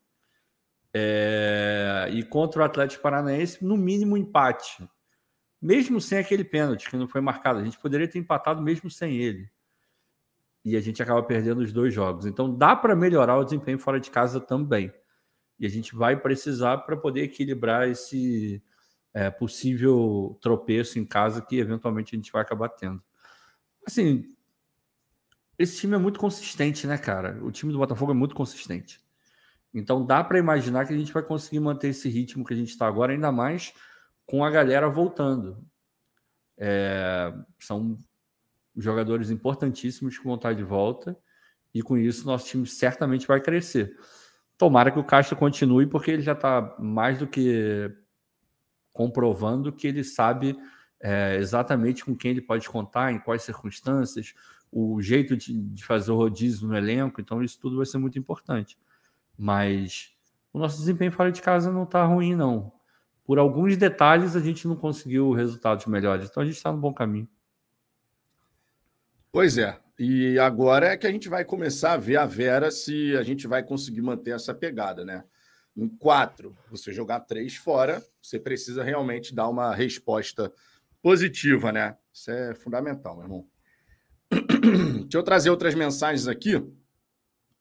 É... 0.93 2.09
E 2.11 2.23
contra 2.23 2.61
o 2.61 2.65
Atlético 2.65 3.03
Paranaense, 3.03 3.63
no 3.63 3.77
mínimo 3.77 4.17
empate. 4.17 4.87
Mesmo 5.61 6.01
sem 6.01 6.17
aquele 6.17 6.43
pênalti 6.43 6.89
que 6.89 6.97
não 6.97 7.07
foi 7.07 7.21
marcado. 7.21 7.59
A 7.59 7.63
gente 7.63 7.79
poderia 7.79 8.07
ter 8.07 8.19
empatado 8.19 8.61
mesmo 8.61 8.89
sem 8.89 9.17
ele 9.17 9.49
e 10.67 10.75
a 10.75 10.81
gente 10.81 11.01
acaba 11.01 11.23
perdendo 11.23 11.61
os 11.61 11.71
dois 11.71 11.93
jogos. 11.93 12.25
Então 12.25 12.53
dá 12.53 12.75
para 12.75 12.93
melhorar 12.93 13.37
o 13.37 13.43
desempenho 13.45 13.79
fora 13.79 14.01
de 14.01 14.11
casa 14.11 14.41
também. 14.41 14.91
E 15.57 15.65
a 15.65 15.69
gente 15.69 15.95
vai 15.95 16.19
precisar 16.19 16.79
para 16.79 16.97
poder 16.97 17.23
equilibrar 17.23 17.87
esse 17.87 18.61
é, 19.17 19.31
possível 19.31 20.37
tropeço 20.39 20.99
em 20.99 21.05
casa 21.05 21.41
que 21.41 21.57
eventualmente 21.57 22.15
a 22.15 22.17
gente 22.17 22.31
vai 22.31 22.43
acabar 22.43 22.69
tendo. 22.69 23.01
Assim, 23.83 24.31
esse 25.57 25.77
time 25.77 25.95
é 25.95 25.97
muito 25.97 26.19
consistente, 26.19 26.85
né, 26.85 26.99
cara? 26.99 27.43
O 27.43 27.51
time 27.51 27.71
do 27.71 27.79
Botafogo 27.79 28.11
é 28.11 28.13
muito 28.13 28.35
consistente. 28.35 29.01
Então 29.73 30.05
dá 30.05 30.23
para 30.23 30.37
imaginar 30.37 30.85
que 30.85 30.93
a 30.93 30.97
gente 30.97 31.11
vai 31.11 31.23
conseguir 31.23 31.59
manter 31.59 31.87
esse 31.87 32.07
ritmo 32.07 32.45
que 32.45 32.53
a 32.53 32.55
gente 32.55 32.69
está 32.69 32.85
agora, 32.85 33.11
ainda 33.11 33.31
mais 33.31 33.73
com 34.23 34.45
a 34.45 34.51
galera 34.51 34.87
voltando. 34.87 35.65
É, 36.55 37.33
são 37.57 37.97
jogadores 38.75 39.31
importantíssimos 39.31 40.15
que 40.15 40.23
vão 40.23 40.35
estar 40.35 40.53
de 40.53 40.63
volta, 40.63 41.17
e 41.73 41.81
com 41.81 41.97
isso 41.97 42.27
nosso 42.27 42.45
time 42.45 42.67
certamente 42.67 43.25
vai 43.25 43.41
crescer. 43.41 43.97
Tomara 44.59 44.91
que 44.91 44.99
o 44.99 45.03
Castro 45.03 45.35
continue, 45.35 45.87
porque 45.87 46.11
ele 46.11 46.21
já 46.21 46.33
está 46.33 46.77
mais 46.77 47.17
do 47.17 47.25
que 47.25 47.91
comprovando 48.97 49.71
que 49.71 49.87
ele 49.87 50.03
sabe 50.03 50.57
é, 50.99 51.35
exatamente 51.35 52.03
com 52.03 52.15
quem 52.15 52.31
ele 52.31 52.41
pode 52.41 52.67
contar, 52.67 53.13
em 53.13 53.19
quais 53.19 53.43
circunstâncias, 53.43 54.33
o 54.71 54.99
jeito 54.99 55.37
de, 55.37 55.53
de, 55.53 55.85
fazer 55.85 56.11
o 56.11 56.15
rodízio 56.15 56.67
no 56.67 56.75
elenco, 56.75 57.21
então 57.21 57.43
isso 57.43 57.59
tudo 57.59 57.77
vai 57.77 57.85
ser 57.85 57.99
muito 57.99 58.17
importante. 58.17 58.75
Mas 59.37 60.11
o 60.51 60.57
nosso 60.57 60.79
desempenho 60.79 61.11
fora 61.11 61.31
de 61.31 61.41
casa 61.41 61.71
não 61.71 61.83
está 61.83 62.03
ruim, 62.03 62.35
não. 62.35 62.71
Por 63.23 63.37
alguns 63.37 63.77
detalhes 63.77 64.35
a 64.35 64.39
gente 64.39 64.67
não 64.67 64.75
conseguiu 64.75 65.31
resultados 65.31 65.85
melhores, 65.85 66.27
então 66.27 66.41
a 66.41 66.45
gente 66.45 66.55
está 66.55 66.71
no 66.71 66.79
bom 66.79 66.91
caminho. 66.91 67.29
Pois 69.31 69.57
é. 69.59 69.79
E 69.99 70.39
agora 70.39 70.87
é 70.87 70.97
que 70.97 71.05
a 71.05 71.11
gente 71.11 71.29
vai 71.29 71.45
começar 71.45 71.93
a 71.93 71.97
ver 71.97 72.17
a 72.17 72.25
Vera 72.25 72.71
se 72.71 73.15
a 73.15 73.21
gente 73.21 73.45
vai 73.45 73.63
conseguir 73.63 74.01
manter 74.01 74.31
essa 74.31 74.53
pegada, 74.53 75.05
né? 75.05 75.23
Em 75.77 75.87
quatro, 75.87 76.57
você 76.71 76.91
jogar 76.91 77.19
três 77.19 77.55
fora, 77.55 78.03
você 78.19 78.39
precisa 78.39 78.83
realmente 78.83 79.35
dar 79.35 79.47
uma 79.47 79.75
resposta 79.75 80.51
positiva, 81.03 81.71
né? 81.71 81.95
Isso 82.11 82.31
é 82.31 82.55
fundamental, 82.55 83.15
meu 83.15 83.25
irmão. 83.25 83.47
Deixa 85.01 85.17
eu 85.19 85.21
trazer 85.21 85.51
outras 85.51 85.75
mensagens 85.75 86.27
aqui. 86.27 86.53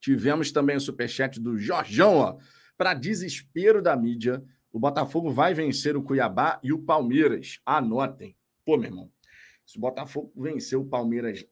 Tivemos 0.01 0.51
também 0.51 0.77
o 0.77 0.81
superchat 0.81 1.39
do 1.39 1.59
Jorjão, 1.59 2.17
ó. 2.17 2.39
Para 2.79 2.95
desespero 2.95 3.83
da 3.83 3.95
mídia, 3.95 4.43
o 4.73 4.79
Botafogo 4.79 5.31
vai 5.31 5.53
vencer 5.53 5.95
o 5.95 6.03
Cuiabá 6.03 6.59
e 6.63 6.73
o 6.73 6.79
Palmeiras. 6.79 7.61
Anotem. 7.67 8.35
Pô, 8.65 8.79
meu 8.79 8.89
irmão, 8.91 9.13
se 9.67 9.77
o 9.77 9.81
Botafogo 9.81 10.33
vencer 10.35 10.79
o 10.79 10.87
Palmeiras. 10.87 11.45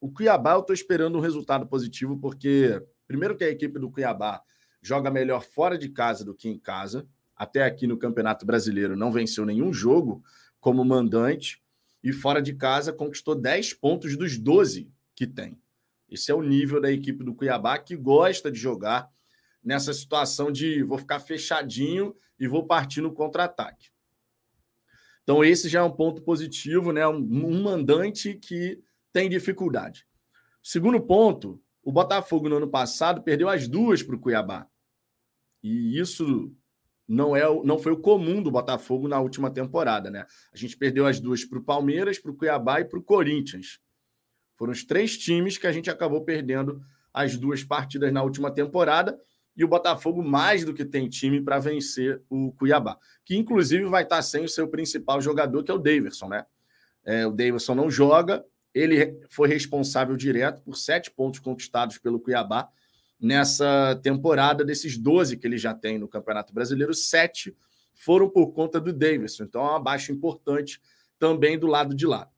O 0.00 0.10
Cuiabá, 0.10 0.54
eu 0.54 0.60
estou 0.60 0.74
esperando 0.74 1.18
um 1.18 1.20
resultado 1.20 1.68
positivo, 1.68 2.18
porque, 2.18 2.82
primeiro, 3.06 3.36
que 3.36 3.44
a 3.44 3.50
equipe 3.50 3.78
do 3.78 3.90
Cuiabá 3.90 4.42
joga 4.82 5.10
melhor 5.10 5.42
fora 5.42 5.76
de 5.76 5.88
casa 5.88 6.24
do 6.24 6.34
que 6.34 6.48
em 6.48 6.58
casa. 6.58 7.06
Até 7.36 7.62
aqui 7.62 7.86
no 7.86 7.98
Campeonato 7.98 8.44
Brasileiro 8.46 8.96
não 8.96 9.12
venceu 9.12 9.44
nenhum 9.44 9.72
jogo 9.72 10.22
como 10.60 10.84
mandante. 10.84 11.62
E 12.02 12.12
fora 12.12 12.40
de 12.40 12.54
casa 12.54 12.92
conquistou 12.92 13.34
10 13.34 13.74
pontos 13.74 14.16
dos 14.16 14.38
12 14.38 14.90
que 15.14 15.26
tem. 15.26 15.60
Esse 16.10 16.30
é 16.30 16.34
o 16.34 16.42
nível 16.42 16.80
da 16.80 16.90
equipe 16.90 17.22
do 17.22 17.34
Cuiabá 17.34 17.78
que 17.78 17.94
gosta 17.94 18.50
de 18.50 18.58
jogar 18.58 19.08
nessa 19.62 19.92
situação 19.92 20.50
de 20.50 20.82
vou 20.82 20.98
ficar 20.98 21.20
fechadinho 21.20 22.14
e 22.38 22.48
vou 22.48 22.66
partir 22.66 23.00
no 23.00 23.12
contra-ataque. 23.12 23.90
Então, 25.22 25.44
esse 25.44 25.68
já 25.68 25.80
é 25.80 25.82
um 25.82 25.92
ponto 25.92 26.22
positivo, 26.22 26.92
né? 26.92 27.06
Um, 27.06 27.18
um 27.18 27.62
mandante 27.62 28.34
que 28.34 28.82
tem 29.12 29.28
dificuldade. 29.28 30.06
Segundo 30.62 31.00
ponto, 31.00 31.62
o 31.82 31.92
Botafogo 31.92 32.48
no 32.48 32.56
ano 32.56 32.68
passado 32.68 33.22
perdeu 33.22 33.48
as 33.48 33.66
duas 33.66 34.02
para 34.02 34.16
o 34.16 34.18
Cuiabá. 34.18 34.66
E 35.62 35.98
isso 35.98 36.54
não 37.06 37.34
é 37.34 37.42
não 37.64 37.78
foi 37.78 37.92
o 37.92 38.00
comum 38.00 38.42
do 38.42 38.50
Botafogo 38.50 39.08
na 39.08 39.20
última 39.20 39.50
temporada, 39.50 40.10
né? 40.10 40.26
A 40.52 40.56
gente 40.56 40.76
perdeu 40.76 41.06
as 41.06 41.18
duas 41.18 41.44
para 41.44 41.58
o 41.58 41.64
Palmeiras, 41.64 42.18
para 42.18 42.30
o 42.30 42.36
Cuiabá 42.36 42.80
e 42.80 42.84
para 42.84 42.98
o 42.98 43.02
Corinthians. 43.02 43.80
Foram 44.56 44.72
os 44.72 44.84
três 44.84 45.18
times 45.18 45.58
que 45.58 45.66
a 45.66 45.72
gente 45.72 45.90
acabou 45.90 46.24
perdendo 46.24 46.80
as 47.12 47.36
duas 47.36 47.64
partidas 47.64 48.12
na 48.12 48.22
última 48.22 48.52
temporada 48.52 49.18
e 49.56 49.64
o 49.64 49.68
Botafogo 49.68 50.22
mais 50.22 50.64
do 50.64 50.72
que 50.72 50.84
tem 50.84 51.08
time 51.08 51.42
para 51.42 51.58
vencer 51.58 52.22
o 52.28 52.52
Cuiabá, 52.52 52.96
que 53.24 53.36
inclusive 53.36 53.84
vai 53.86 54.04
estar 54.04 54.22
sem 54.22 54.44
o 54.44 54.48
seu 54.48 54.68
principal 54.68 55.20
jogador, 55.20 55.64
que 55.64 55.70
é 55.70 55.74
o 55.74 55.78
Daverson, 55.78 56.28
né? 56.28 56.46
É, 57.04 57.26
o 57.26 57.32
Daverson 57.32 57.74
não 57.74 57.90
joga, 57.90 58.44
ele 58.74 59.20
foi 59.28 59.48
responsável 59.48 60.16
direto 60.16 60.62
por 60.62 60.76
sete 60.76 61.10
pontos 61.10 61.40
conquistados 61.40 61.98
pelo 61.98 62.20
Cuiabá 62.20 62.70
nessa 63.20 63.98
temporada, 64.02 64.64
desses 64.64 64.96
12 64.96 65.36
que 65.36 65.46
ele 65.46 65.58
já 65.58 65.74
tem 65.74 65.98
no 65.98 66.08
Campeonato 66.08 66.54
Brasileiro, 66.54 66.94
sete 66.94 67.54
foram 67.92 68.30
por 68.30 68.52
conta 68.52 68.80
do 68.80 68.92
Davidson. 68.92 69.44
Então 69.44 69.60
é 69.62 69.70
uma 69.70 69.80
baixa 69.80 70.10
importante 70.10 70.80
também 71.18 71.58
do 71.58 71.66
lado 71.66 71.94
de 71.94 72.06
lá. 72.06 72.30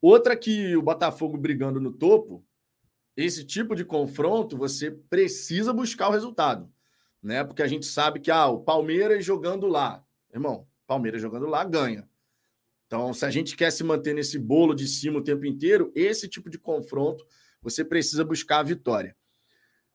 Outra 0.00 0.36
que 0.36 0.76
o 0.76 0.82
Botafogo 0.82 1.36
brigando 1.36 1.80
no 1.80 1.92
topo, 1.92 2.44
esse 3.16 3.44
tipo 3.44 3.74
de 3.74 3.84
confronto 3.84 4.56
você 4.56 4.90
precisa 4.90 5.72
buscar 5.72 6.08
o 6.08 6.12
resultado, 6.12 6.70
né? 7.22 7.44
Porque 7.44 7.62
a 7.62 7.66
gente 7.66 7.86
sabe 7.86 8.20
que 8.20 8.30
ah, 8.30 8.46
o 8.46 8.60
Palmeiras 8.60 9.24
jogando 9.24 9.66
lá, 9.66 10.02
irmão, 10.32 10.66
Palmeiras 10.86 11.20
jogando 11.20 11.46
lá 11.46 11.64
ganha. 11.64 12.08
Então, 12.86 13.12
se 13.12 13.24
a 13.24 13.30
gente 13.30 13.56
quer 13.56 13.70
se 13.70 13.82
manter 13.82 14.14
nesse 14.14 14.38
bolo 14.38 14.74
de 14.74 14.86
cima 14.86 15.18
o 15.18 15.24
tempo 15.24 15.44
inteiro, 15.44 15.92
esse 15.94 16.28
tipo 16.28 16.48
de 16.48 16.58
confronto 16.58 17.26
você 17.60 17.84
precisa 17.84 18.24
buscar 18.24 18.60
a 18.60 18.62
vitória. 18.62 19.16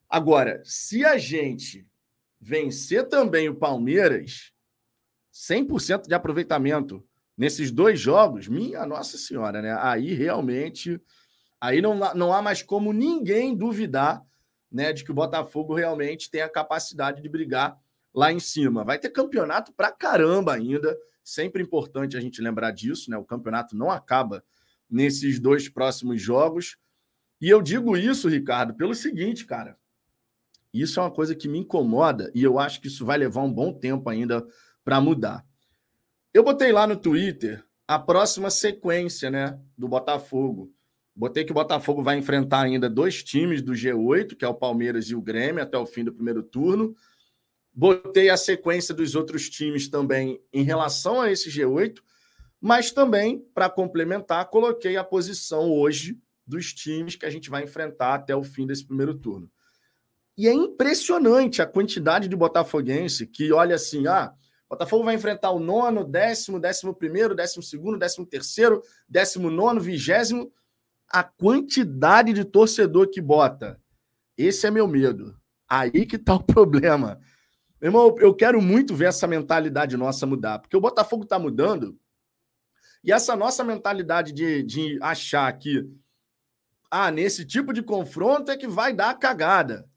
Agora, 0.10 0.62
se 0.66 1.06
a 1.06 1.18
gente 1.18 1.88
vencer 2.40 3.08
também 3.08 3.48
o 3.48 3.56
Palmeiras, 3.56 4.52
100% 5.34 6.08
de 6.08 6.14
aproveitamento 6.14 7.02
nesses 7.38 7.72
dois 7.72 8.00
jogos, 8.00 8.48
minha 8.48 8.86
Nossa 8.86 9.18
Senhora, 9.18 9.62
né? 9.62 9.74
Aí 9.80 10.14
realmente, 10.14 11.00
aí 11.62 11.82
não, 11.82 11.98
não 12.14 12.34
há 12.34 12.42
mais 12.42 12.62
como 12.62 12.92
ninguém 12.92 13.56
duvidar, 13.56 14.22
né, 14.70 14.92
de 14.94 15.04
que 15.04 15.12
o 15.12 15.16
Botafogo 15.16 15.76
realmente 15.76 16.30
tem 16.30 16.42
a 16.42 16.50
capacidade 16.50 17.22
de 17.22 17.30
brigar 17.30 17.78
lá 18.14 18.32
em 18.32 18.40
cima. 18.40 18.84
Vai 18.84 19.00
ter 19.00 19.10
campeonato 19.10 19.74
pra 19.74 19.92
caramba 19.92 20.54
ainda, 20.54 20.98
sempre 21.24 21.62
importante 21.62 22.18
a 22.18 22.22
gente 22.22 22.42
lembrar 22.42 22.72
disso, 22.72 23.10
né? 23.10 23.18
O 23.18 23.26
campeonato 23.26 23.76
não 23.76 23.90
acaba 23.90 24.44
nesses 24.90 25.40
dois 25.40 25.70
próximos 25.70 26.22
jogos. 26.22 26.78
E 27.40 27.50
eu 27.50 27.62
digo 27.62 27.96
isso, 27.96 28.28
Ricardo, 28.28 28.74
pelo 28.74 28.94
seguinte, 28.94 29.46
cara. 29.46 29.78
Isso 30.74 31.00
é 31.00 31.04
uma 31.04 31.12
coisa 31.12 31.36
que 31.36 31.48
me 31.48 31.60
incomoda 31.60 32.32
e 32.34 32.44
eu 32.44 32.58
acho 32.58 32.80
que 32.80 32.88
isso 32.88 33.06
vai 33.06 33.18
levar 33.18 33.42
um 33.42 33.52
bom 33.52 33.74
tempo 33.74 34.10
ainda 34.10 34.46
para 34.84 35.02
mudar. 35.02 35.46
Eu 36.34 36.44
botei 36.44 36.72
lá 36.72 36.88
no 36.88 36.96
Twitter 36.96 37.64
a 37.88 38.00
próxima 38.00 38.50
sequência, 38.50 39.30
né, 39.30 39.60
do 39.78 39.88
Botafogo. 39.88 40.74
Botei 41.14 41.44
que 41.44 41.52
o 41.52 41.56
Botafogo 41.56 42.02
vai 42.02 42.18
enfrentar 42.18 42.62
ainda 42.62 42.90
dois 42.90 43.22
times 43.22 43.62
do 43.62 43.74
G8, 43.74 44.36
que 44.38 44.46
é 44.46 44.48
o 44.48 44.54
Palmeiras 44.54 45.10
e 45.10 45.16
o 45.16 45.22
Grêmio, 45.22 45.62
até 45.62 45.78
o 45.78 45.86
fim 45.86 46.06
do 46.06 46.14
primeiro 46.14 46.42
turno. 46.42 46.96
Botei 47.74 48.30
a 48.30 48.38
sequência 48.38 48.94
dos 48.94 49.16
outros 49.16 49.50
times 49.50 49.90
também 49.90 50.42
em 50.52 50.64
relação 50.64 51.22
a 51.22 51.32
esse 51.32 51.50
G8, 51.50 52.00
mas 52.60 52.92
também, 52.92 53.40
para 53.54 53.70
complementar, 53.70 54.50
coloquei 54.50 54.98
a 54.98 55.04
posição 55.04 55.72
hoje 55.72 56.20
dos 56.46 56.74
times 56.74 57.16
que 57.16 57.26
a 57.26 57.30
gente 57.30 57.50
vai 57.50 57.64
enfrentar 57.64 58.16
até 58.16 58.36
o 58.36 58.44
fim 58.44 58.68
desse 58.68 58.86
primeiro 58.86 59.16
turno. 59.16 59.50
E 60.38 60.48
é 60.48 60.54
impressionante 60.54 61.62
a 61.62 61.66
quantidade 61.66 62.28
de 62.28 62.36
botafoguense 62.36 63.26
que 63.26 63.52
olha 63.52 63.76
assim: 63.76 64.08
ah, 64.08 64.34
Botafogo 64.72 65.04
vai 65.04 65.16
enfrentar 65.16 65.52
o 65.52 65.60
nono, 65.60 66.06
décimo, 66.06 66.58
décimo 66.58 66.96
primeiro, 66.96 67.36
décimo 67.36 67.62
segundo, 67.62 68.00
décimo 68.00 68.26
terceiro, 68.26 68.82
décimo 69.06 69.52
nono, 69.52 69.82
vigésimo. 69.82 70.50
A 71.10 71.22
quantidade 71.22 72.32
de 72.32 72.46
torcedor 72.46 73.10
que 73.10 73.20
bota. 73.20 73.78
Esse 74.38 74.66
é 74.66 74.72
meu 74.72 74.88
medo. 74.88 75.38
Aí 75.68 76.06
que 76.06 76.18
tá 76.18 76.36
o 76.36 76.44
problema. 76.44 77.20
Meu 77.82 77.90
irmão, 77.90 78.16
eu 78.20 78.32
quero 78.32 78.62
muito 78.62 78.96
ver 78.96 79.06
essa 79.06 79.26
mentalidade 79.26 79.98
nossa 79.98 80.28
mudar, 80.28 80.60
porque 80.60 80.78
o 80.78 80.82
Botafogo 80.82 81.26
tá 81.26 81.40
mudando. 81.40 81.98
E 83.04 83.12
essa 83.12 83.36
nossa 83.36 83.64
mentalidade 83.64 84.32
de, 84.32 84.62
de 84.62 85.00
achar 85.02 85.52
que, 85.58 85.90
ah, 86.92 87.10
nesse 87.10 87.44
tipo 87.44 87.74
de 87.74 87.82
confronto 87.82 88.52
é 88.52 88.58
que 88.58 88.68
vai 88.68 88.94
dar 88.94 89.10
a 89.10 89.16
cagada. 89.16 89.90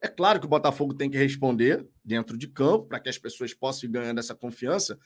É 0.00 0.06
claro 0.06 0.38
que 0.38 0.46
o 0.46 0.48
Botafogo 0.48 0.94
tem 0.94 1.10
que 1.10 1.18
responder 1.18 1.84
dentro 2.04 2.38
de 2.38 2.46
campo 2.46 2.86
para 2.86 3.00
que 3.00 3.08
as 3.08 3.18
pessoas 3.18 3.52
possam 3.52 3.88
ir 3.88 3.92
ganhando 3.92 4.20
essa 4.20 4.34
confiança. 4.36 4.96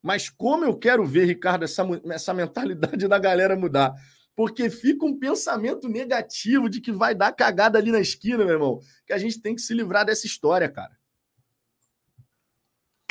Mas 0.00 0.28
como 0.28 0.64
eu 0.64 0.76
quero 0.78 1.04
ver, 1.04 1.24
Ricardo, 1.24 1.64
essa, 1.64 1.82
essa 2.12 2.32
mentalidade 2.32 3.08
da 3.08 3.18
galera 3.18 3.56
mudar. 3.56 3.92
Porque 4.36 4.70
fica 4.70 5.04
um 5.04 5.18
pensamento 5.18 5.88
negativo 5.88 6.68
de 6.68 6.80
que 6.80 6.92
vai 6.92 7.16
dar 7.16 7.32
cagada 7.32 7.78
ali 7.78 7.90
na 7.90 8.00
esquina, 8.00 8.44
meu 8.44 8.54
irmão. 8.54 8.80
Que 9.06 9.12
a 9.12 9.18
gente 9.18 9.40
tem 9.40 9.56
que 9.56 9.62
se 9.62 9.74
livrar 9.74 10.04
dessa 10.04 10.26
história, 10.26 10.68
cara. 10.68 10.96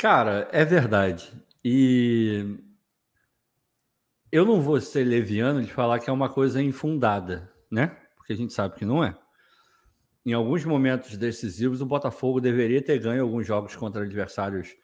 Cara, 0.04 0.46
é 0.52 0.66
verdade. 0.66 1.32
E 1.64 2.58
eu 4.30 4.44
não 4.44 4.60
vou 4.60 4.78
ser 4.78 5.02
leviano 5.02 5.62
de 5.62 5.72
falar 5.72 5.98
que 5.98 6.10
é 6.10 6.12
uma 6.12 6.28
coisa 6.28 6.60
infundada, 6.60 7.50
né? 7.70 7.96
Porque 8.14 8.34
a 8.34 8.36
gente 8.36 8.52
sabe 8.52 8.74
que 8.74 8.84
não 8.84 9.02
é 9.02 9.16
em 10.26 10.34
alguns 10.34 10.62
momentos 10.62 11.16
decisivos, 11.16 11.80
o 11.80 11.86
Botafogo 11.86 12.38
deveria 12.38 12.82
ter 12.82 12.98
ganho 12.98 13.22
alguns 13.22 13.46
jogos 13.46 13.74
contra 13.74 14.02
adversários 14.02 14.76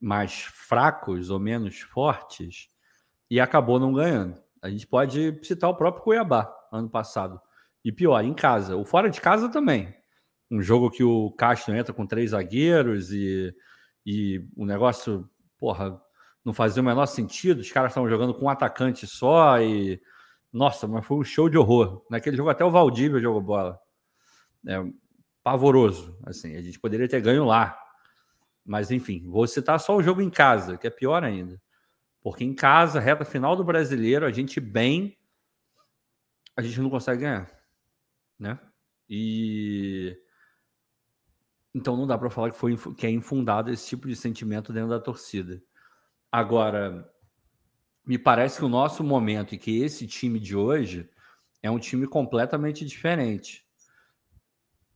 mais 0.00 0.42
fracos 0.42 1.30
ou 1.30 1.38
menos 1.38 1.82
fortes 1.82 2.68
e 3.30 3.38
acabou 3.38 3.78
não 3.78 3.92
ganhando. 3.92 4.36
A 4.60 4.68
gente 4.68 4.84
pode 4.84 5.38
citar 5.44 5.70
o 5.70 5.76
próprio 5.76 6.02
Cuiabá 6.02 6.52
ano 6.72 6.90
passado. 6.90 7.40
E 7.84 7.92
pior, 7.92 8.20
em 8.24 8.34
casa. 8.34 8.76
O 8.76 8.84
fora 8.84 9.08
de 9.08 9.20
casa 9.20 9.48
também. 9.48 9.94
Um 10.50 10.60
jogo 10.60 10.90
que 10.90 11.04
o 11.04 11.30
Castro 11.38 11.72
entra 11.72 11.94
com 11.94 12.04
três 12.04 12.30
zagueiros 12.30 13.12
e, 13.12 13.54
e 14.06 14.48
o 14.56 14.64
negócio, 14.64 15.28
porra, 15.58 16.00
não 16.44 16.52
fazia 16.52 16.80
o 16.80 16.86
menor 16.86 17.06
sentido. 17.06 17.58
Os 17.58 17.72
caras 17.72 17.90
estavam 17.90 18.08
jogando 18.08 18.32
com 18.32 18.44
um 18.44 18.48
atacante 18.48 19.04
só 19.04 19.60
e. 19.60 20.00
Nossa, 20.52 20.86
mas 20.86 21.04
foi 21.04 21.18
um 21.18 21.24
show 21.24 21.48
de 21.48 21.58
horror. 21.58 22.06
Naquele 22.08 22.36
jogo 22.36 22.48
até 22.48 22.64
o 22.64 22.70
Valdívia 22.70 23.20
jogou 23.20 23.40
bola 23.42 23.78
é, 24.66 24.82
pavoroso. 25.42 26.16
Assim, 26.24 26.54
a 26.56 26.62
gente 26.62 26.78
poderia 26.78 27.08
ter 27.08 27.20
ganho 27.20 27.44
lá. 27.44 27.76
Mas, 28.64 28.90
enfim, 28.90 29.28
vou 29.28 29.46
citar 29.46 29.78
só 29.80 29.96
o 29.96 30.02
jogo 30.02 30.22
em 30.22 30.30
casa, 30.30 30.78
que 30.78 30.86
é 30.86 30.90
pior 30.90 31.22
ainda. 31.22 31.60
Porque 32.22 32.44
em 32.44 32.54
casa, 32.54 33.00
reta 33.00 33.24
final 33.24 33.54
do 33.54 33.64
brasileiro, 33.64 34.24
a 34.24 34.32
gente 34.32 34.60
bem, 34.60 35.16
a 36.56 36.62
gente 36.62 36.80
não 36.80 36.90
consegue 36.90 37.22
ganhar. 37.22 37.50
Né? 38.38 38.58
E. 39.08 40.16
Então 41.76 41.96
não 41.96 42.06
dá 42.06 42.16
para 42.16 42.30
falar 42.30 42.50
que, 42.50 42.56
foi, 42.56 42.76
que 42.94 43.06
é 43.06 43.10
infundado 43.10 43.70
esse 43.70 43.86
tipo 43.86 44.08
de 44.08 44.16
sentimento 44.16 44.72
dentro 44.72 44.90
da 44.90 44.98
torcida. 44.98 45.62
Agora, 46.32 47.08
me 48.06 48.18
parece 48.18 48.58
que 48.58 48.64
o 48.64 48.68
nosso 48.68 49.04
momento 49.04 49.54
e 49.54 49.58
que 49.58 49.82
esse 49.82 50.06
time 50.06 50.40
de 50.40 50.56
hoje 50.56 51.08
é 51.62 51.70
um 51.70 51.78
time 51.78 52.06
completamente 52.06 52.84
diferente 52.84 53.66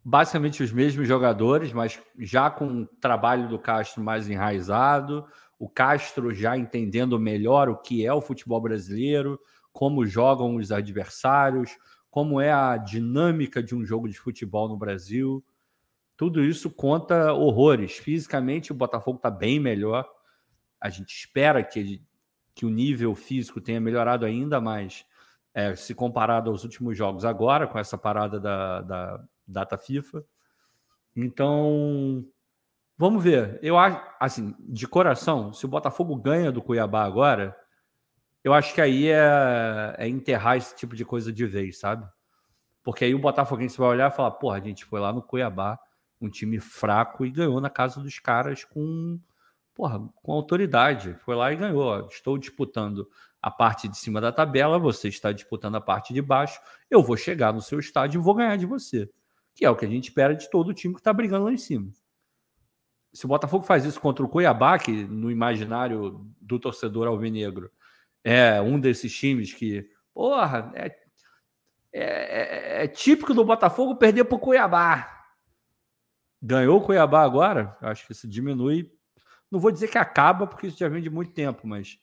basicamente 0.05 0.63
os 0.63 0.73
mesmos 0.73 1.07
jogadores, 1.07 1.73
mas 1.73 2.01
já 2.19 2.51
com 2.51 2.83
o 2.83 2.87
trabalho 2.87 3.49
do 3.49 3.59
Castro 3.59 4.03
mais 4.03 4.29
enraizado, 4.29 5.27
o 5.59 5.69
Castro 5.69 6.35
já 6.35 6.57
entendendo 6.57 7.19
melhor 7.19 7.69
o 7.69 7.77
que 7.77 8.05
é 8.05 8.13
o 8.13 8.21
futebol 8.21 8.61
brasileiro, 8.61 9.39
como 9.73 10.07
jogam 10.07 10.57
os 10.57 10.73
adversários, 10.73 11.77
como 12.11 12.41
é 12.41 12.51
a 12.51 12.77
dinâmica 12.77 13.63
de 13.63 13.75
um 13.75 13.85
jogo 13.85 14.09
de 14.09 14.19
futebol 14.19 14.69
no 14.69 14.77
Brasil. 14.77 15.45
Tudo 16.21 16.45
isso 16.45 16.69
conta 16.69 17.33
horrores. 17.33 17.97
Fisicamente, 17.97 18.73
o 18.73 18.75
Botafogo 18.75 19.17
está 19.17 19.31
bem 19.31 19.59
melhor. 19.59 20.07
A 20.79 20.91
gente 20.91 21.17
espera 21.17 21.65
que, 21.65 22.03
que 22.55 22.67
o 22.67 22.69
nível 22.69 23.15
físico 23.15 23.59
tenha 23.59 23.81
melhorado 23.81 24.27
ainda 24.27 24.61
mais 24.61 25.07
é, 25.55 25.75
se 25.75 25.95
comparado 25.95 26.51
aos 26.51 26.63
últimos 26.63 26.95
jogos 26.95 27.25
agora, 27.25 27.67
com 27.67 27.79
essa 27.79 27.97
parada 27.97 28.39
da, 28.39 28.83
da 28.83 29.25
data 29.49 29.79
FIFA. 29.79 30.23
Então, 31.17 32.23
vamos 32.99 33.25
ver. 33.25 33.59
Eu 33.63 33.79
acho, 33.79 33.99
assim, 34.21 34.55
de 34.59 34.87
coração, 34.87 35.55
se 35.55 35.65
o 35.65 35.71
Botafogo 35.71 36.15
ganha 36.17 36.53
do 36.53 36.61
Cuiabá 36.61 37.03
agora, 37.03 37.57
eu 38.45 38.53
acho 38.53 38.75
que 38.75 38.83
aí 38.83 39.09
é, 39.09 39.95
é 39.97 40.07
enterrar 40.07 40.59
esse 40.59 40.77
tipo 40.77 40.95
de 40.95 41.03
coisa 41.07 41.33
de 41.33 41.47
vez, 41.47 41.79
sabe? 41.79 42.07
Porque 42.83 43.07
aí 43.07 43.15
o 43.15 43.19
Botafoguense 43.19 43.79
vai 43.79 43.89
olhar 43.89 44.13
e 44.13 44.15
falar: 44.15 44.33
porra, 44.33 44.59
a 44.59 44.61
gente 44.61 44.85
foi 44.85 45.01
lá 45.01 45.15
no 45.15 45.23
Cuiabá, 45.23 45.81
um 46.21 46.29
time 46.29 46.61
fraco, 46.61 47.25
e 47.25 47.31
ganhou 47.31 47.61
na 47.61 47.71
casa 47.71 48.01
dos 48.01 48.19
caras 48.19 48.65
com, 48.65 49.19
porra, 49.75 50.01
com 50.23 50.33
autoridade. 50.33 51.17
Foi 51.25 51.35
lá 51.35 51.53
e 51.53 51.57
ganhou. 51.57 52.07
Estou 52.09 52.37
disputando 52.37 53.09
a 53.41 53.51
parte 53.51 53.89
de 53.89 53.97
cima 53.97 54.21
da 54.21 54.31
tabela, 54.31 54.79
você 54.79 55.09
está 55.09 55.33
disputando 55.33 55.77
a 55.77 55.81
parte 55.81 56.13
de 56.13 56.21
baixo. 56.21 56.61
Eu 56.91 57.03
vou 57.03 57.17
chegar 57.17 57.53
no 57.53 57.63
seu 57.63 57.79
estádio 57.79 58.21
e 58.21 58.23
vou 58.23 58.35
ganhar 58.35 58.57
de 58.57 58.67
você 58.67 59.11
que 59.55 59.65
é 59.65 59.71
o 59.71 59.77
que 59.77 59.85
a 59.85 59.89
gente 59.89 60.05
espera 60.05 60.35
de 60.35 60.49
todo 60.49 60.73
time 60.73 60.95
que 60.95 61.01
está 61.01 61.13
brigando 61.13 61.45
lá 61.45 61.53
em 61.53 61.59
cima. 61.59 61.91
Se 63.13 63.25
o 63.25 63.29
Botafogo 63.29 63.65
faz 63.65 63.85
isso 63.85 64.01
contra 64.01 64.25
o 64.25 64.29
Cuiabá, 64.29 64.79
que 64.79 65.05
no 65.05 65.31
imaginário 65.31 66.27
do 66.41 66.59
torcedor 66.59 67.07
alvinegro 67.07 67.71
é 68.23 68.61
um 68.63 68.79
desses 68.79 69.15
times 69.15 69.53
que, 69.53 69.87
porra, 70.15 70.73
é, 70.75 70.87
é, 71.93 72.81
é, 72.81 72.85
é 72.85 72.89
típico 72.89 73.35
do 73.35 73.45
Botafogo 73.45 73.97
perder 73.97 74.25
para 74.25 74.37
o 74.37 74.39
Cuiabá. 74.39 75.20
Ganhou 76.43 76.79
o 76.79 76.81
Cuiabá 76.81 77.23
agora, 77.23 77.77
acho 77.81 78.07
que 78.07 78.13
isso 78.13 78.27
diminui. 78.27 78.91
Não 79.51 79.61
vou 79.61 79.71
dizer 79.71 79.89
que 79.89 79.99
acaba, 79.99 80.47
porque 80.47 80.69
isso 80.69 80.79
já 80.79 80.89
vem 80.89 81.03
de 81.03 81.11
muito 81.11 81.33
tempo, 81.33 81.67
mas 81.67 81.99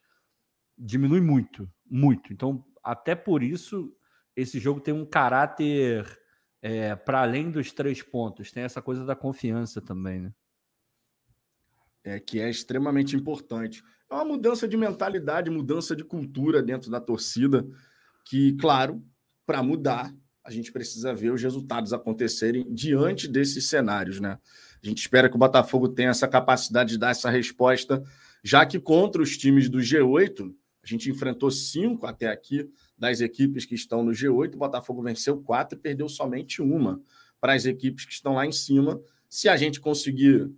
diminui 0.78 1.22
muito, 1.22 1.68
muito. 1.90 2.32
Então, 2.32 2.64
até 2.84 3.16
por 3.16 3.42
isso, 3.42 3.92
esse 4.36 4.60
jogo 4.60 4.80
tem 4.80 4.94
um 4.94 5.06
caráter 5.06 6.06
é, 6.62 6.96
para 6.96 7.22
além 7.22 7.50
dos 7.50 7.72
três 7.72 8.02
pontos, 8.02 8.52
tem 8.52 8.64
essa 8.64 8.82
coisa 8.82 9.06
da 9.06 9.16
confiança 9.16 9.82
também, 9.82 10.20
né? 10.20 10.34
É, 12.04 12.20
que 12.20 12.40
é 12.40 12.50
extremamente 12.50 13.16
importante. 13.16 13.84
É 14.10 14.16
uma 14.16 14.24
mudança 14.24 14.68
de 14.68 14.78
mentalidade, 14.78 15.50
mudança 15.50 15.96
de 15.96 16.04
cultura 16.04 16.62
dentro 16.62 16.90
da 16.90 17.02
torcida, 17.02 17.68
que, 18.24 18.56
claro, 18.58 19.04
para 19.46 19.62
mudar, 19.62 20.14
a 20.48 20.52
gente 20.52 20.72
precisa 20.72 21.14
ver 21.14 21.34
os 21.34 21.44
resultados 21.44 21.92
acontecerem 21.92 22.66
diante 22.74 23.28
desses 23.28 23.68
cenários, 23.68 24.22
né? 24.22 24.40
A 24.82 24.88
gente 24.88 25.00
espera 25.00 25.28
que 25.28 25.36
o 25.36 25.38
Botafogo 25.38 25.90
tenha 25.90 26.10
essa 26.10 26.26
capacidade 26.26 26.92
de 26.92 26.98
dar 26.98 27.10
essa 27.10 27.30
resposta, 27.30 28.02
já 28.42 28.66
que 28.66 28.80
contra 28.80 29.22
os 29.22 29.38
times 29.38 29.68
do 29.68 29.80
G8, 29.80 30.50
a 30.82 30.88
gente 30.88 31.10
enfrentou 31.10 31.52
cinco 31.52 32.06
até 32.06 32.30
aqui, 32.30 32.72
das 32.98 33.20
equipes 33.20 33.66
que 33.66 33.76
estão 33.76 34.02
no 34.02 34.12
G8, 34.12 34.56
o 34.56 34.58
Botafogo 34.58 35.04
venceu 35.04 35.38
quatro 35.42 35.78
e 35.78 35.82
perdeu 35.82 36.08
somente 36.08 36.62
uma 36.62 37.02
para 37.42 37.54
as 37.54 37.66
equipes 37.66 38.06
que 38.06 38.14
estão 38.14 38.36
lá 38.36 38.46
em 38.46 38.54
cima. 38.54 39.02
Se 39.28 39.50
a 39.50 39.58
gente 39.58 39.82
conseguir 39.82 40.50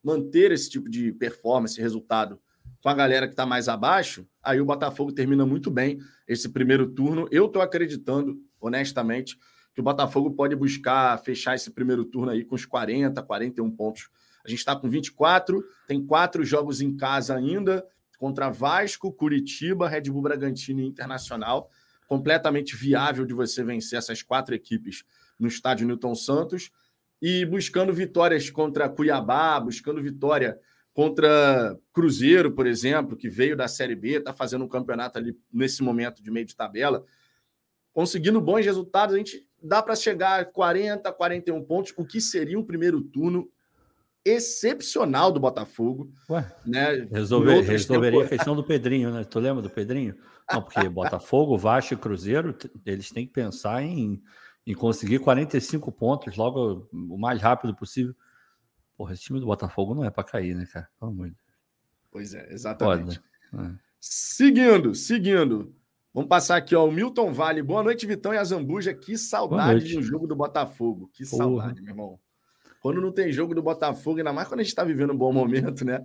manter 0.00 0.52
esse 0.52 0.70
tipo 0.70 0.88
de 0.88 1.10
performance, 1.12 1.80
resultado 1.80 2.40
com 2.80 2.88
a 2.88 2.94
galera 2.94 3.26
que 3.26 3.32
está 3.32 3.44
mais 3.44 3.68
abaixo, 3.68 4.24
aí 4.40 4.60
o 4.60 4.64
Botafogo 4.64 5.10
termina 5.10 5.44
muito 5.44 5.72
bem 5.72 5.98
esse 6.28 6.48
primeiro 6.48 6.88
turno. 6.88 7.26
Eu 7.32 7.46
estou 7.46 7.60
acreditando, 7.60 8.40
honestamente, 8.66 9.38
que 9.74 9.80
o 9.80 9.84
Botafogo 9.84 10.30
pode 10.30 10.56
buscar 10.56 11.18
fechar 11.18 11.54
esse 11.54 11.70
primeiro 11.70 12.04
turno 12.04 12.30
aí 12.30 12.44
com 12.44 12.54
os 12.54 12.64
40, 12.64 13.22
41 13.22 13.70
pontos. 13.70 14.08
A 14.44 14.48
gente 14.48 14.60
está 14.60 14.74
com 14.74 14.88
24, 14.88 15.62
tem 15.86 16.04
quatro 16.04 16.44
jogos 16.44 16.80
em 16.80 16.96
casa 16.96 17.36
ainda 17.36 17.86
contra 18.18 18.48
Vasco, 18.48 19.12
Curitiba, 19.12 19.88
Red 19.88 20.02
Bull 20.02 20.22
Bragantino 20.22 20.80
e 20.80 20.86
Internacional. 20.86 21.70
Completamente 22.06 22.76
viável 22.76 23.26
de 23.26 23.34
você 23.34 23.62
vencer 23.62 23.98
essas 23.98 24.22
quatro 24.22 24.54
equipes 24.54 25.04
no 25.38 25.48
estádio 25.48 25.86
Newton 25.86 26.14
Santos. 26.14 26.70
E 27.20 27.44
buscando 27.44 27.92
vitórias 27.92 28.48
contra 28.50 28.88
Cuiabá, 28.88 29.58
buscando 29.58 30.02
vitória 30.02 30.58
contra 30.94 31.76
Cruzeiro, 31.92 32.52
por 32.52 32.66
exemplo, 32.66 33.16
que 33.16 33.28
veio 33.28 33.56
da 33.56 33.68
Série 33.68 33.94
B, 33.94 34.16
está 34.16 34.32
fazendo 34.32 34.64
um 34.64 34.68
campeonato 34.68 35.18
ali 35.18 35.36
nesse 35.52 35.82
momento 35.82 36.22
de 36.22 36.30
meio 36.30 36.46
de 36.46 36.56
tabela. 36.56 37.04
Conseguindo 37.96 38.42
bons 38.42 38.62
resultados, 38.62 39.14
a 39.14 39.18
gente 39.18 39.48
dá 39.62 39.82
para 39.82 39.96
chegar 39.96 40.38
a 40.38 40.44
40, 40.44 41.10
41 41.10 41.64
pontos, 41.64 41.94
o 41.96 42.04
que 42.04 42.20
seria 42.20 42.58
um 42.58 42.62
primeiro 42.62 43.00
turno 43.00 43.50
excepcional 44.22 45.32
do 45.32 45.40
Botafogo. 45.40 46.12
Ué, 46.28 46.54
né? 46.66 47.08
Resolver, 47.10 47.62
resolveria 47.62 48.26
a 48.26 48.28
questão 48.28 48.54
do 48.54 48.62
Pedrinho, 48.62 49.10
né? 49.10 49.24
Tu 49.24 49.40
lembra 49.40 49.62
do 49.62 49.70
Pedrinho? 49.70 50.14
Não, 50.52 50.60
porque 50.60 50.86
Botafogo, 50.90 51.56
Vasco 51.56 51.94
e 51.94 51.96
Cruzeiro, 51.96 52.54
eles 52.84 53.10
têm 53.10 53.26
que 53.26 53.32
pensar 53.32 53.82
em, 53.82 54.22
em 54.66 54.74
conseguir 54.74 55.20
45 55.20 55.90
pontos 55.90 56.36
logo 56.36 56.86
o 56.92 57.16
mais 57.16 57.40
rápido 57.40 57.74
possível. 57.74 58.14
Porra, 58.94 59.14
esse 59.14 59.22
time 59.22 59.40
do 59.40 59.46
Botafogo 59.46 59.94
não 59.94 60.04
é 60.04 60.10
para 60.10 60.22
cair, 60.22 60.54
né, 60.54 60.66
cara? 60.70 60.86
Pelo 61.00 61.12
amor 61.12 61.30
de 61.30 61.34
Deus. 61.34 61.58
Pois 62.10 62.34
é, 62.34 62.52
exatamente. 62.52 63.22
É. 63.54 63.70
Seguindo, 63.98 64.94
seguindo. 64.94 65.74
Vamos 66.16 66.30
passar 66.30 66.56
aqui, 66.56 66.74
ó. 66.74 66.88
O 66.88 66.90
Milton 66.90 67.30
Vale. 67.30 67.62
Boa 67.62 67.82
noite, 67.82 68.06
Vitão 68.06 68.32
e 68.32 68.38
a 68.38 68.42
Zambuja. 68.42 68.94
Que 68.94 69.18
saudade 69.18 69.94
do 69.94 70.00
jogo 70.00 70.26
do 70.26 70.34
Botafogo. 70.34 71.10
Que 71.12 71.28
Porra. 71.28 71.44
saudade, 71.44 71.82
meu 71.82 71.92
irmão. 71.92 72.18
Quando 72.80 73.02
não 73.02 73.12
tem 73.12 73.30
jogo 73.30 73.54
do 73.54 73.62
Botafogo, 73.62 74.16
ainda 74.16 74.32
mais 74.32 74.48
quando 74.48 74.60
a 74.60 74.62
gente 74.62 74.70
está 74.70 74.82
vivendo 74.82 75.12
um 75.12 75.16
bom 75.16 75.30
momento, 75.30 75.84
né? 75.84 76.02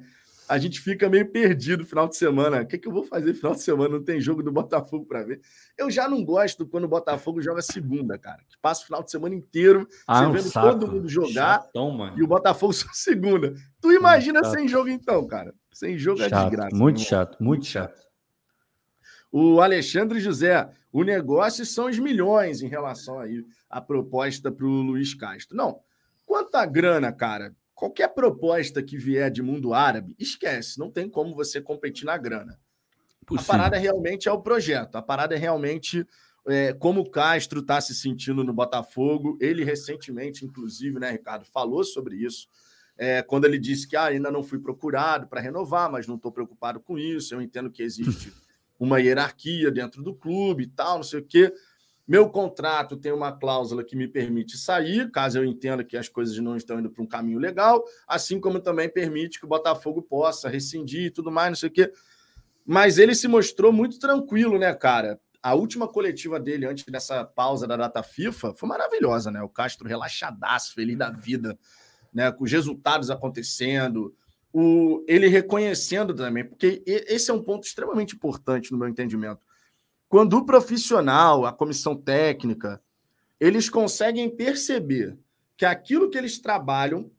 A 0.50 0.58
gente 0.58 0.82
fica 0.82 1.08
meio 1.08 1.32
perdido 1.32 1.84
no 1.84 1.88
final 1.88 2.10
de 2.10 2.18
semana. 2.18 2.62
O 2.62 2.68
que, 2.68 2.76
é 2.76 2.80
que 2.80 2.90
eu 2.90 2.92
vou 2.92 3.06
fazer 3.06 3.30
no 3.30 3.36
final 3.36 3.54
de 3.54 3.62
semana? 3.62 3.96
Não 3.96 4.04
tem 4.04 4.20
jogo 4.20 4.44
do 4.44 4.52
Botafogo 4.52 5.06
para 5.06 5.24
ver. 5.24 5.40
Eu 5.78 5.90
já 5.90 6.10
não 6.10 6.26
gosto 6.26 6.68
quando 6.68 6.84
o 6.84 6.90
Botafogo 6.90 7.42
joga 7.42 7.62
segunda, 7.62 8.18
cara. 8.18 8.40
Que 8.50 8.58
passa 8.62 8.82
o 8.82 8.86
final 8.88 9.02
de 9.02 9.12
semana 9.12 9.34
inteiro 9.34 9.88
ah, 10.06 10.26
você 10.26 10.40
vendo 10.40 10.52
saco. 10.52 10.68
todo 10.72 10.92
mundo 10.92 11.08
jogar 11.08 11.62
Chatão, 11.62 12.18
e 12.18 12.22
o 12.22 12.28
Botafogo 12.28 12.74
só 12.74 12.90
segunda. 12.92 13.54
Tu 13.80 13.94
imagina 13.94 14.44
sem 14.44 14.68
jogo 14.68 14.90
então, 14.90 15.26
cara? 15.26 15.54
Sem 15.72 15.98
jogo 15.98 16.22
é 16.22 16.28
chato, 16.28 16.48
é 16.48 16.50
desgraça. 16.50 16.76
Muito 16.76 17.00
chato, 17.00 17.38
muito 17.42 17.66
chato. 17.66 18.11
O 19.32 19.62
Alexandre 19.62 20.20
José, 20.20 20.70
o 20.92 21.04
negócio 21.04 21.66
são 21.66 21.88
os 21.88 21.98
milhões 21.98 22.62
em 22.62 22.68
relação 22.68 23.20
aí 23.20 23.46
à 23.70 23.80
proposta 23.80 24.52
para 24.52 24.66
o 24.66 24.82
Luiz 24.82 25.14
Castro. 25.14 25.56
Não, 25.56 25.80
Quanto 26.32 26.56
à 26.56 26.66
grana, 26.66 27.12
cara, 27.12 27.54
qualquer 27.76 28.08
proposta 28.08 28.82
que 28.82 28.98
vier 28.98 29.30
de 29.30 29.42
mundo 29.42 29.74
árabe, 29.74 30.16
esquece, 30.18 30.80
não 30.80 30.90
tem 30.90 31.10
como 31.10 31.36
você 31.36 31.60
competir 31.60 32.06
na 32.06 32.16
grana. 32.16 32.58
Possível. 33.26 33.54
A 33.54 33.58
parada 33.58 33.78
realmente 33.78 34.30
é 34.30 34.32
o 34.32 34.42
projeto, 34.42 34.96
a 34.96 35.02
parada 35.02 35.36
é 35.36 35.38
realmente 35.38 36.08
é, 36.48 36.72
como 36.72 37.02
o 37.02 37.10
Castro 37.10 37.60
está 37.60 37.82
se 37.82 37.94
sentindo 37.94 38.46
no 38.46 38.54
Botafogo. 38.54 39.38
Ele 39.42 39.66
recentemente, 39.66 40.46
inclusive, 40.46 40.98
né, 41.02 41.12
Ricardo, 41.12 41.44
falou 41.44 41.84
sobre 41.84 42.16
isso. 42.16 42.48
É, 42.98 43.22
quando 43.22 43.44
ele 43.44 43.60
disse 43.60 43.86
que 43.86 43.98
ah, 43.98 44.06
ainda 44.06 44.32
não 44.32 44.42
fui 44.42 44.58
procurado 44.58 45.28
para 45.28 45.42
renovar, 45.42 45.92
mas 45.92 46.08
não 46.08 46.16
estou 46.16 46.32
preocupado 46.32 46.80
com 46.80 46.98
isso. 46.98 47.36
Eu 47.36 47.42
entendo 47.42 47.70
que 47.70 47.84
existe 47.84 48.32
uma 48.82 49.00
hierarquia 49.00 49.70
dentro 49.70 50.02
do 50.02 50.12
clube 50.12 50.64
e 50.64 50.68
tal, 50.68 50.96
não 50.96 51.04
sei 51.04 51.20
o 51.20 51.24
quê. 51.24 51.54
Meu 52.08 52.28
contrato 52.28 52.98
tem 52.98 53.12
uma 53.12 53.32
cláusula 53.32 53.84
que 53.84 53.96
me 53.96 54.08
permite 54.08 54.58
sair, 54.58 55.12
caso 55.12 55.38
eu 55.38 55.46
entenda 55.46 55.84
que 55.84 55.96
as 55.96 56.10
coisas 56.10 56.36
não 56.40 56.58
estão 56.58 56.80
indo 56.80 56.90
para 56.90 57.04
um 57.04 57.08
caminho 57.08 57.38
legal, 57.38 57.84
assim 58.08 58.40
como 58.42 58.60
também 58.60 58.90
permite 58.90 59.40
que 59.40 59.46
o 59.46 59.48
Botafogo 59.48 60.02
possa 60.02 60.50
rescindir 60.50 61.06
e 61.06 61.12
tudo 61.12 61.32
mais, 61.32 61.50
não 61.50 61.56
sei 61.56 61.70
o 61.70 61.72
quê. 61.72 61.94
Mas 62.66 62.98
ele 62.98 63.14
se 63.14 63.28
mostrou 63.28 63.72
muito 63.72 64.00
tranquilo, 64.00 64.58
né, 64.58 64.74
cara? 64.74 65.22
A 65.44 65.54
última 65.54 65.88
coletiva 65.88 66.40
dele 66.40 66.66
antes 66.66 66.84
dessa 66.86 67.24
pausa 67.24 67.68
da 67.68 67.78
data 67.78 68.02
FIFA 68.02 68.56
foi 68.56 68.68
maravilhosa, 68.68 69.30
né? 69.30 69.44
O 69.44 69.50
Castro 69.50 69.88
relaxadaço, 69.88 70.74
feliz 70.74 70.98
da 70.98 71.12
vida, 71.12 71.58
né? 72.12 72.32
Com 72.32 72.46
os 72.46 72.52
resultados 72.52 73.12
acontecendo, 73.12 74.12
o 74.54 75.04
ele 75.08 75.28
reconhecendo 75.28 76.14
também, 76.14 76.46
porque 76.46 76.84
esse 76.86 77.32
é 77.32 77.34
um 77.34 77.42
ponto 77.42 77.66
extremamente 77.66 78.16
importante 78.16 78.72
no 78.72 78.78
meu 78.78 78.88
entendimento 78.88 79.46
quando 80.12 80.34
o 80.34 80.46
profissional, 80.46 81.46
a 81.46 81.54
comissão 81.54 81.96
técnica, 81.96 82.82
eles 83.40 83.70
conseguem 83.70 84.30
perceber 84.30 85.18
que 85.56 85.64
aquilo 85.64 86.10
que 86.10 86.18
eles 86.18 86.38
trabalham 86.38 87.10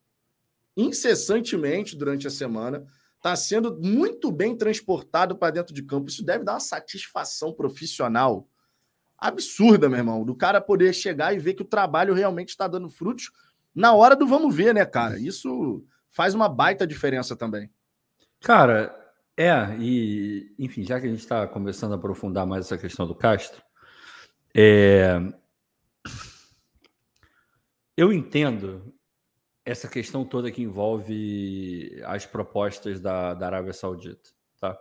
incessantemente 0.77 1.97
durante 1.97 2.27
a 2.27 2.31
semana 2.31 2.85
está 3.17 3.35
sendo 3.35 3.81
muito 3.81 4.31
bem 4.31 4.55
transportado 4.55 5.35
para 5.35 5.55
dentro 5.55 5.73
de 5.73 5.83
campo. 5.83 6.11
Isso 6.11 6.23
deve 6.23 6.45
dar 6.45 6.53
uma 6.53 6.61
satisfação 6.61 7.51
profissional 7.51 8.47
absurda, 9.17 9.89
meu 9.89 9.97
irmão, 9.97 10.23
do 10.23 10.35
cara 10.35 10.61
poder 10.61 10.93
chegar 10.93 11.35
e 11.35 11.39
ver 11.39 11.55
que 11.55 11.63
o 11.63 11.67
trabalho 11.67 12.13
realmente 12.13 12.51
está 12.51 12.69
dando 12.69 12.91
frutos 12.91 13.31
na 13.75 13.95
hora 13.95 14.15
do 14.15 14.27
vamos 14.27 14.55
ver, 14.55 14.75
né, 14.75 14.85
cara? 14.85 15.19
Isso 15.19 15.83
faz 16.13 16.35
uma 16.35 16.49
baita 16.49 16.87
diferença 16.87 17.35
também. 17.35 17.69
Cara, 18.41 18.95
É, 19.37 19.75
e 19.79 20.55
enfim, 20.59 20.85
já 20.85 21.01
que 21.01 21.07
a 21.07 21.11
gente 21.11 21.21
está 21.21 21.47
começando 21.47 21.93
a 21.93 21.97
aprofundar 21.97 22.47
mais 22.47 22.67
essa 22.67 22.79
questão 22.79 23.07
do 23.07 23.15
Castro, 23.15 23.63
é... 24.55 25.19
eu 27.97 28.13
entendo 28.13 28.95
essa 29.65 29.89
questão 29.89 30.25
toda 30.25 30.51
que 30.51 30.63
envolve 30.63 32.03
as 32.05 32.27
propostas 32.27 33.01
da, 33.01 33.33
da 33.33 33.47
Arábia 33.47 33.73
Saudita, 33.73 34.31
tá? 34.61 34.79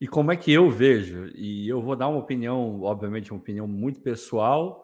E 0.00 0.06
como 0.06 0.32
é 0.32 0.36
que 0.36 0.52
eu 0.52 0.68
vejo? 0.68 1.28
E 1.34 1.66
eu 1.68 1.80
vou 1.80 1.96
dar 1.96 2.08
uma 2.08 2.18
opinião, 2.18 2.82
obviamente, 2.82 3.32
uma 3.32 3.40
opinião 3.40 3.66
muito 3.66 4.00
pessoal, 4.00 4.83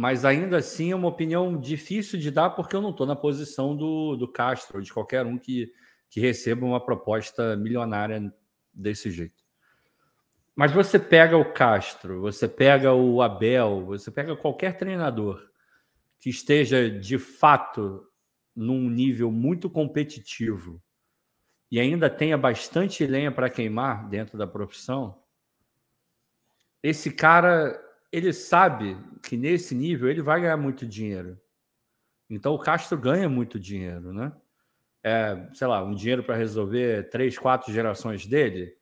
mas 0.00 0.24
ainda 0.24 0.56
assim 0.56 0.92
é 0.92 0.96
uma 0.96 1.08
opinião 1.08 1.60
difícil 1.60 2.18
de 2.18 2.30
dar 2.30 2.48
porque 2.48 2.74
eu 2.74 2.80
não 2.80 2.88
estou 2.88 3.06
na 3.06 3.14
posição 3.14 3.76
do, 3.76 4.16
do 4.16 4.26
Castro, 4.26 4.80
de 4.80 4.90
qualquer 4.90 5.26
um 5.26 5.36
que, 5.36 5.70
que 6.08 6.18
receba 6.18 6.64
uma 6.64 6.82
proposta 6.82 7.54
milionária 7.54 8.32
desse 8.72 9.10
jeito. 9.10 9.44
Mas 10.56 10.72
você 10.72 10.98
pega 10.98 11.36
o 11.36 11.52
Castro, 11.52 12.18
você 12.22 12.48
pega 12.48 12.94
o 12.94 13.20
Abel, 13.20 13.84
você 13.84 14.10
pega 14.10 14.34
qualquer 14.34 14.78
treinador 14.78 15.46
que 16.18 16.30
esteja 16.30 16.88
de 16.88 17.18
fato 17.18 18.02
num 18.56 18.88
nível 18.88 19.30
muito 19.30 19.68
competitivo 19.68 20.82
e 21.70 21.78
ainda 21.78 22.08
tenha 22.08 22.38
bastante 22.38 23.04
lenha 23.04 23.30
para 23.30 23.50
queimar 23.50 24.08
dentro 24.08 24.38
da 24.38 24.46
profissão, 24.46 25.22
esse 26.82 27.12
cara 27.12 27.78
ele 28.12 28.32
sabe 28.32 28.96
que 29.22 29.36
nesse 29.36 29.74
nível 29.74 30.08
ele 30.08 30.22
vai 30.22 30.40
ganhar 30.40 30.56
muito 30.56 30.86
dinheiro. 30.86 31.38
Então 32.28 32.54
o 32.54 32.58
Castro 32.58 32.96
ganha 32.98 33.28
muito 33.28 33.58
dinheiro, 33.58 34.12
né? 34.12 34.32
É, 35.02 35.48
sei 35.54 35.66
lá, 35.66 35.82
um 35.82 35.94
dinheiro 35.94 36.22
para 36.22 36.36
resolver 36.36 37.08
três, 37.08 37.38
quatro 37.38 37.72
gerações 37.72 38.26
dele. 38.26 38.74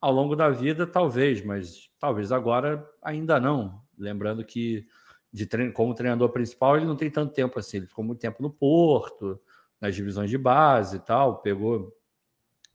Ao 0.00 0.12
longo 0.12 0.34
da 0.34 0.48
vida, 0.48 0.86
talvez, 0.86 1.44
mas 1.44 1.90
talvez 1.98 2.32
agora 2.32 2.88
ainda 3.02 3.38
não. 3.38 3.82
Lembrando 3.98 4.44
que 4.44 4.86
de 5.32 5.46
treino, 5.46 5.72
como 5.72 5.94
treinador 5.94 6.30
principal, 6.30 6.76
ele 6.76 6.86
não 6.86 6.96
tem 6.96 7.10
tanto 7.10 7.32
tempo 7.32 7.58
assim. 7.58 7.78
Ele 7.78 7.86
ficou 7.86 8.04
muito 8.04 8.20
tempo 8.20 8.42
no 8.42 8.50
Porto, 8.50 9.40
nas 9.80 9.94
divisões 9.94 10.30
de 10.30 10.38
base 10.38 10.96
e 10.96 11.00
tal, 11.00 11.40
pegou 11.40 11.94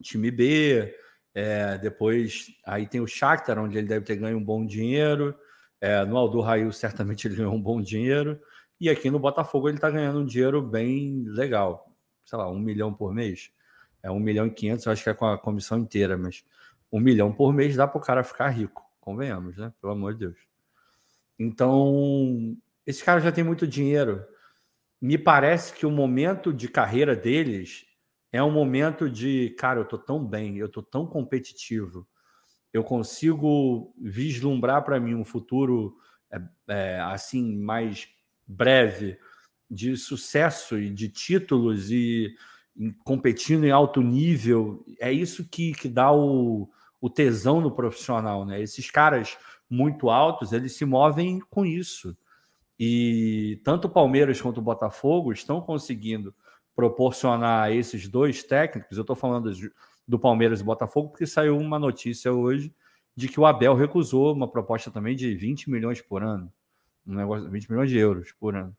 time 0.02 0.32
B, 0.32 0.94
é, 1.34 1.78
depois 1.78 2.48
aí 2.66 2.88
tem 2.88 3.02
o 3.02 3.08
Shakhtar, 3.08 3.60
onde 3.60 3.78
ele 3.78 3.88
deve 3.88 4.06
ter 4.06 4.16
ganho 4.16 4.38
um 4.38 4.44
bom 4.44 4.66
dinheiro. 4.66 5.36
É, 5.82 6.04
no 6.06 6.18
Aldo 6.18 6.42
Rail, 6.42 6.72
certamente 6.72 7.28
ele 7.28 7.36
ganhou 7.36 7.54
um 7.54 7.62
bom 7.62 7.82
dinheiro. 7.82 8.40
E 8.80 8.90
aqui 8.90 9.10
no 9.10 9.20
Botafogo 9.20 9.70
ele 9.70 9.78
está 9.78 9.90
ganhando 9.90 10.20
um 10.20 10.26
dinheiro 10.26 10.62
bem 10.62 11.24
legal. 11.28 11.92
Sei 12.26 12.38
lá, 12.38 12.50
um 12.50 12.60
milhão 12.60 12.94
por 12.94 13.14
mês. 13.14 13.52
É 14.02 14.12
um 14.12 14.20
milhão 14.20 14.46
e 14.48 14.52
quinhentos, 14.52 14.88
acho 14.88 15.04
que 15.04 15.10
é 15.10 15.14
com 15.14 15.26
a 15.26 15.38
comissão 15.38 15.80
inteira, 15.80 16.18
mas 16.18 16.44
um 16.92 17.00
milhão 17.00 17.32
por 17.32 17.54
mês 17.54 17.76
dá 17.76 17.88
para 17.88 17.98
o 17.98 18.02
cara 18.02 18.24
ficar 18.24 18.50
rico. 18.50 18.84
Convenhamos, 19.00 19.58
né? 19.58 19.74
Pelo 19.82 19.94
amor 19.94 20.14
de 20.14 20.20
Deus. 20.20 20.38
Então, 21.38 22.56
esse 22.86 23.04
cara 23.04 23.20
já 23.20 23.32
tem 23.32 23.44
muito 23.44 23.68
dinheiro. 23.68 24.26
Me 25.02 25.18
parece 25.18 25.74
que 25.74 25.86
o 25.86 25.92
momento 25.92 26.54
de 26.54 26.68
carreira 26.68 27.16
deles 27.16 27.86
é 28.32 28.42
um 28.44 28.52
momento 28.52 29.10
de, 29.10 29.52
cara, 29.58 29.80
eu 29.80 29.86
tô 29.86 29.98
tão 29.98 30.24
bem, 30.24 30.58
eu 30.58 30.70
tô 30.70 30.82
tão 30.82 31.06
competitivo, 31.06 32.08
eu 32.76 32.84
consigo 32.84 33.94
vislumbrar 33.98 34.84
para 34.84 35.00
mim 35.00 35.16
um 35.16 35.24
futuro 35.24 35.96
é, 36.30 36.42
é, 36.68 37.00
assim 37.00 37.56
mais 37.58 38.10
breve 38.46 39.18
de 39.72 39.96
sucesso 39.96 40.78
e 40.78 40.90
de 40.90 41.08
títulos 41.08 41.90
e 41.90 42.36
competindo 43.06 43.64
em 43.64 43.72
alto 43.72 44.02
nível. 44.02 44.86
É 45.00 45.10
isso 45.10 45.48
que, 45.48 45.72
que 45.72 45.88
dá 45.88 46.12
o, 46.12 46.70
o 47.00 47.10
tesão 47.10 47.62
no 47.62 47.72
profissional, 47.72 48.46
né? 48.46 48.62
Esses 48.62 48.92
caras 48.92 49.38
muito 49.70 50.10
altos, 50.10 50.52
eles 50.52 50.74
se 50.74 50.84
movem 50.84 51.40
com 51.50 51.66
isso. 51.66 52.14
E 52.78 53.62
tanto 53.64 53.86
o 53.86 53.90
Palmeiras 53.90 54.42
quanto 54.42 54.58
o 54.58 54.62
Botafogo 54.62 55.32
estão 55.32 55.62
conseguindo 55.62 56.36
proporcionar 56.76 57.64
a 57.64 57.72
esses 57.72 58.10
dois 58.10 58.44
técnicos. 58.44 58.98
Eu 58.98 59.04
estou 59.04 59.16
falando 59.16 59.50
do 60.08 60.20
Palmeiras 60.20 60.62
e 60.62 60.64
Botafogo 60.64 61.10
porque 61.10 61.26
saiu 61.26 61.58
uma 61.58 61.80
notícia 61.80 62.32
hoje 62.32 62.74
de 63.16 63.28
que 63.28 63.40
o 63.40 63.46
Abel 63.46 63.74
recusou 63.76 64.34
uma 64.34 64.48
proposta 64.48 64.92
também 64.92 65.16
de 65.16 65.34
20 65.36 65.70
milhões 65.70 66.02
por 66.02 66.22
ano, 66.22 66.52
um 67.08 67.16
negócio 67.16 67.50
20 67.50 67.72
milhões 67.72 67.90
de 67.90 67.98
euros 67.98 68.32
por 68.34 68.56
ano 68.56 68.76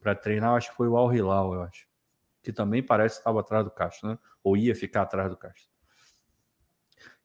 para 0.00 0.14
treinar. 0.14 0.54
Acho 0.54 0.70
que 0.70 0.76
foi 0.76 0.86
o 0.86 0.96
Al 0.96 1.12
Hilal, 1.12 1.54
eu 1.54 1.62
acho, 1.62 1.86
que 2.42 2.52
também 2.52 2.82
parece 2.82 3.16
que 3.16 3.20
estava 3.20 3.40
atrás 3.40 3.64
do 3.64 3.70
Castro, 3.70 4.08
né? 4.08 4.18
Ou 4.42 4.56
ia 4.56 4.74
ficar 4.74 5.02
atrás 5.02 5.30
do 5.30 5.36
Castro. 5.36 5.70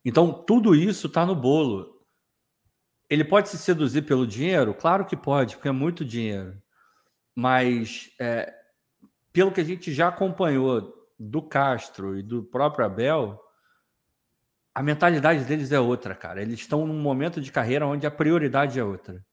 Então 0.03 0.31
tudo 0.31 0.73
isso 0.73 1.07
está 1.07 1.25
no 1.25 1.35
bolo. 1.35 1.99
Ele 3.09 3.25
pode 3.25 3.49
se 3.49 3.57
seduzir 3.57 4.03
pelo 4.03 4.25
dinheiro? 4.25 4.73
Claro 4.73 5.05
que 5.05 5.17
pode, 5.17 5.55
porque 5.55 5.67
é 5.67 5.73
muito 5.73 6.05
dinheiro. 6.05 6.61
Mas 7.35 8.11
é, 8.19 8.53
pelo 9.33 9.51
que 9.51 9.59
a 9.59 9.63
gente 9.63 9.91
já 9.91 10.07
acompanhou 10.07 10.98
do 11.19 11.41
Castro 11.41 12.17
e 12.17 12.23
do 12.23 12.41
próprio 12.41 12.85
Abel, 12.85 13.39
a 14.73 14.81
mentalidade 14.81 15.43
deles 15.43 15.71
é 15.71 15.79
outra, 15.79 16.15
cara. 16.15 16.41
Eles 16.41 16.59
estão 16.59 16.87
num 16.87 17.01
momento 17.01 17.41
de 17.41 17.51
carreira 17.51 17.85
onde 17.85 18.07
a 18.07 18.11
prioridade 18.11 18.79
é 18.79 18.83
outra. 18.83 19.25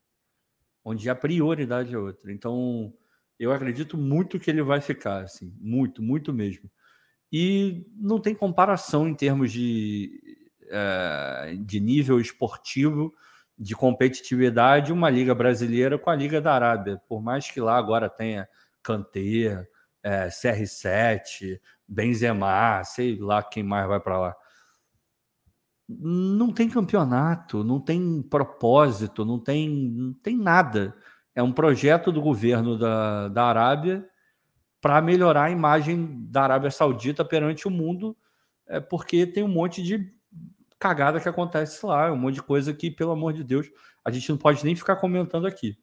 Onde 0.84 1.08
a 1.08 1.14
prioridade 1.14 1.94
é 1.94 1.98
outra. 1.98 2.32
Então, 2.32 2.92
eu 3.38 3.52
acredito 3.52 3.96
muito 3.96 4.40
que 4.40 4.50
ele 4.50 4.62
vai 4.62 4.80
ficar, 4.80 5.22
assim. 5.22 5.54
Muito, 5.60 6.02
muito 6.02 6.32
mesmo. 6.32 6.68
E 7.30 7.86
não 7.96 8.18
tem 8.20 8.34
comparação 8.34 9.06
em 9.06 9.14
termos 9.14 9.52
de, 9.52 10.10
é, 10.68 11.56
de 11.60 11.78
nível 11.78 12.18
esportivo 12.20 13.14
de 13.58 13.74
competitividade 13.74 14.92
uma 14.92 15.08
liga 15.08 15.34
brasileira 15.34 15.98
com 15.98 16.10
a 16.10 16.14
liga 16.14 16.40
da 16.40 16.54
Arábia. 16.54 17.00
Por 17.08 17.22
mais 17.22 17.50
que 17.50 17.60
lá 17.60 17.76
agora 17.76 18.08
tenha 18.08 18.48
Kanté, 18.82 19.66
é, 20.06 20.28
CR7, 20.28 21.60
Benzema, 21.88 22.84
sei 22.84 23.18
lá 23.18 23.42
quem 23.42 23.64
mais 23.64 23.88
vai 23.88 23.98
para 23.98 24.18
lá. 24.18 24.36
Não 25.88 26.52
tem 26.52 26.68
campeonato, 26.68 27.64
não 27.64 27.80
tem 27.80 28.22
propósito, 28.22 29.24
não 29.24 29.40
tem, 29.40 29.68
não 29.68 30.12
tem 30.14 30.36
nada. 30.36 30.94
É 31.34 31.42
um 31.42 31.52
projeto 31.52 32.12
do 32.12 32.22
governo 32.22 32.78
da, 32.78 33.28
da 33.28 33.44
Arábia 33.46 34.08
para 34.80 35.02
melhorar 35.02 35.44
a 35.44 35.50
imagem 35.50 36.28
da 36.30 36.42
Arábia 36.42 36.70
Saudita 36.70 37.24
perante 37.24 37.66
o 37.66 37.70
mundo, 37.70 38.16
é 38.68 38.78
porque 38.78 39.26
tem 39.26 39.42
um 39.42 39.48
monte 39.48 39.82
de 39.82 40.12
cagada 40.78 41.18
que 41.18 41.28
acontece 41.28 41.84
lá, 41.84 42.12
um 42.12 42.16
monte 42.16 42.36
de 42.36 42.42
coisa 42.42 42.72
que, 42.72 42.92
pelo 42.92 43.10
amor 43.10 43.32
de 43.32 43.42
Deus, 43.42 43.68
a 44.04 44.10
gente 44.12 44.28
não 44.30 44.36
pode 44.36 44.64
nem 44.64 44.76
ficar 44.76 44.96
comentando 44.96 45.46
aqui, 45.46 45.76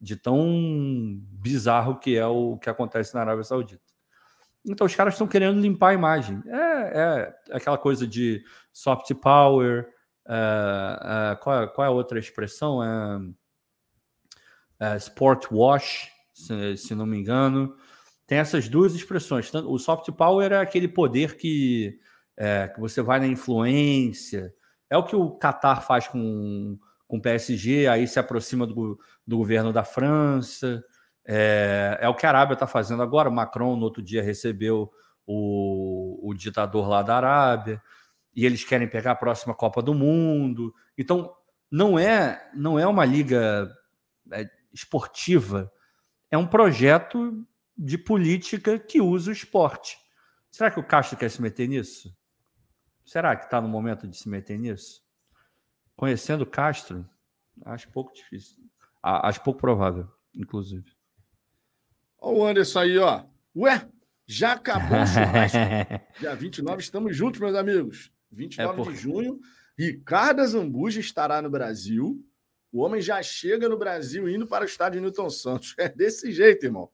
de 0.00 0.16
tão 0.16 1.20
bizarro 1.32 1.98
que 1.98 2.16
é 2.16 2.26
o 2.26 2.56
que 2.56 2.70
acontece 2.70 3.14
na 3.14 3.20
Arábia 3.20 3.44
Saudita. 3.44 3.82
Então, 4.64 4.86
os 4.86 4.94
caras 4.94 5.14
estão 5.14 5.26
querendo 5.26 5.60
limpar 5.60 5.90
a 5.90 5.94
imagem. 5.94 6.42
É, 6.46 7.32
é 7.50 7.56
aquela 7.56 7.78
coisa 7.78 8.06
de 8.06 8.42
soft 8.72 9.12
power. 9.14 9.88
É, 10.28 11.32
é, 11.32 11.36
qual, 11.36 11.62
é, 11.62 11.66
qual, 11.66 11.84
é, 11.84 11.88
a 11.88 11.92
outra 11.92 12.18
expressão? 12.18 12.82
É, 12.82 13.20
é, 14.80 14.96
sport 14.96 15.46
wash, 15.50 16.10
se, 16.32 16.76
se, 16.76 16.94
não 16.94 17.06
me 17.06 17.18
engano. 17.18 17.74
Tem 18.26 18.38
essas 18.38 18.68
duas 18.68 18.94
expressões. 18.94 19.52
O 19.54 19.78
soft 19.78 20.10
power 20.12 20.52
é 20.52 20.60
aquele 20.60 20.88
poder 20.88 21.36
que 21.36 21.98
é, 22.36 22.68
que 22.68 22.80
você 22.80 23.02
vai 23.02 23.18
na 23.18 23.26
influência. 23.26 24.54
É 24.88 24.96
o 24.96 25.04
que 25.04 25.14
o 25.14 25.38
Qatar 25.38 25.84
faz 25.86 26.08
com, 26.08 26.78
com 27.10 27.16
o 27.16 27.22
PSG, 27.22 27.88
aí 27.88 28.06
se 28.06 28.20
aproxima 28.20 28.64
do, 28.64 28.96
do 29.26 29.36
governo 29.36 29.72
da 29.72 29.82
França. 29.82 30.82
É, 31.26 31.98
é 32.00 32.08
o 32.08 32.14
que 32.14 32.24
a 32.24 32.28
Arábia 32.28 32.54
está 32.54 32.68
fazendo 32.68 33.02
agora. 33.02 33.28
O 33.28 33.32
Macron, 33.32 33.74
no 33.74 33.82
outro 33.82 34.00
dia, 34.00 34.22
recebeu 34.22 34.88
o, 35.26 36.30
o 36.30 36.32
ditador 36.32 36.88
lá 36.88 37.02
da 37.02 37.16
Arábia 37.16 37.82
e 38.34 38.46
eles 38.46 38.62
querem 38.62 38.88
pegar 38.88 39.10
a 39.10 39.16
próxima 39.16 39.52
Copa 39.52 39.82
do 39.82 39.92
Mundo. 39.92 40.72
Então, 40.96 41.34
não 41.68 41.98
é, 41.98 42.48
não 42.54 42.78
é 42.78 42.86
uma 42.86 43.04
liga 43.04 43.68
é, 44.32 44.48
esportiva, 44.72 45.70
é 46.30 46.38
um 46.38 46.46
projeto 46.46 47.44
de 47.76 47.98
política 47.98 48.78
que 48.78 49.00
usa 49.00 49.30
o 49.30 49.34
esporte. 49.34 49.98
Será 50.48 50.70
que 50.70 50.78
o 50.78 50.86
Castro 50.86 51.18
quer 51.18 51.28
se 51.28 51.42
meter 51.42 51.68
nisso? 51.68 52.16
Será 53.04 53.34
que 53.34 53.46
está 53.46 53.60
no 53.60 53.68
momento 53.68 54.06
de 54.06 54.16
se 54.16 54.28
meter 54.28 54.56
nisso? 54.60 55.02
Conhecendo 56.00 56.46
Castro, 56.46 57.06
acho 57.62 57.86
pouco 57.90 58.10
difícil. 58.14 58.56
Acho 59.02 59.42
pouco 59.42 59.60
provável, 59.60 60.08
inclusive. 60.34 60.90
Olha 62.18 62.38
o 62.38 62.46
Anderson 62.46 62.78
aí, 62.78 62.96
ó. 62.96 63.24
Ué, 63.54 63.86
já 64.26 64.52
acabou 64.52 64.96
o 64.96 65.06
churrasco. 65.06 65.58
Dia 66.18 66.34
29, 66.34 66.80
estamos 66.80 67.14
juntos, 67.14 67.38
meus 67.38 67.54
amigos. 67.54 68.10
29 68.32 68.72
é 68.72 68.76
porque... 68.76 68.92
de 68.92 68.98
junho, 68.98 69.40
Ricardo 69.78 70.42
Zambuja 70.46 71.00
estará 71.00 71.42
no 71.42 71.50
Brasil. 71.50 72.26
O 72.72 72.80
homem 72.80 73.02
já 73.02 73.22
chega 73.22 73.68
no 73.68 73.76
Brasil 73.76 74.26
indo 74.26 74.46
para 74.46 74.64
o 74.64 74.66
estádio 74.66 75.02
Newton 75.02 75.28
Santos. 75.28 75.74
É 75.76 75.86
desse 75.86 76.32
jeito, 76.32 76.64
irmão. 76.64 76.88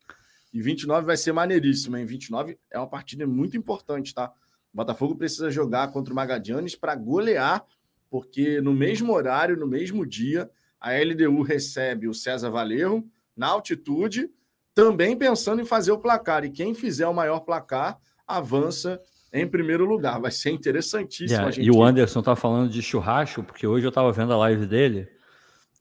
E 0.53 0.61
29 0.61 1.07
vai 1.07 1.17
ser 1.17 1.31
maneiríssimo, 1.31 1.97
hein? 1.97 2.05
29 2.05 2.59
é 2.73 2.77
uma 2.77 2.91
partida 2.91 3.25
muito 3.25 3.57
importante, 3.57 4.13
tá? 4.13 4.33
Botafogo 4.75 5.15
precisa 5.15 5.49
jogar 5.49 5.93
contra 5.93 6.13
o 6.13 6.17
Magadianes 6.17 6.75
para 6.75 6.97
golear, 6.97 7.65
porque 8.11 8.61
no 8.61 8.73
mesmo 8.73 9.13
horário, 9.13 9.57
no 9.57 9.67
mesmo 9.67 10.07
dia, 10.07 10.51
a 10.81 10.93
LDU 10.93 11.43
recebe 11.43 12.09
o 12.09 12.15
César 12.15 12.51
Valerro 12.51 13.05
na 13.37 13.49
altitude, 13.49 14.31
também 14.75 15.17
pensando 15.17 15.61
em 15.61 15.65
fazer 15.65 15.93
o 15.93 15.99
placar. 15.99 16.45
E 16.45 16.51
quem 16.51 16.75
fizer 16.75 17.07
o 17.07 17.15
maior 17.15 17.41
placar 17.41 17.99
avança 18.27 19.01
em 19.33 19.47
primeiro 19.47 19.85
lugar. 19.85 20.21
Vai 20.21 20.31
ser 20.31 20.51
interessantíssimo. 20.51 21.31
Yeah, 21.31 21.51
gente... 21.51 21.67
E 21.67 21.71
o 21.71 21.83
Anderson 21.83 22.23
tá 22.23 22.35
falando 22.35 22.71
de 22.71 22.83
churrasco, 22.83 23.43
porque 23.43 23.67
hoje 23.67 23.87
eu 23.87 23.93
tava 23.93 24.13
vendo 24.13 24.33
a 24.33 24.37
live 24.39 24.67
dele 24.67 25.09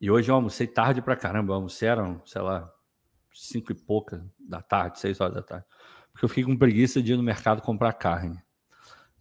e 0.01 0.11
hoje 0.11 0.29
eu 0.29 0.35
almocei 0.35 0.67
tarde 0.67 1.01
pra 1.01 1.15
caramba. 1.15 1.51
Eu 1.51 1.55
almocei 1.55 1.87
eram, 1.87 2.21
sei 2.25 2.41
lá, 2.41 2.69
cinco 3.33 3.71
e 3.71 3.75
pouca 3.75 4.25
da 4.39 4.61
tarde, 4.61 4.99
seis 4.99 5.19
horas 5.19 5.35
da 5.35 5.41
tarde. 5.41 5.65
Porque 6.11 6.25
eu 6.25 6.29
fiquei 6.29 6.43
com 6.43 6.57
preguiça 6.57 7.01
de 7.01 7.13
ir 7.13 7.17
no 7.17 7.23
mercado 7.23 7.61
comprar 7.61 7.93
carne. 7.93 8.41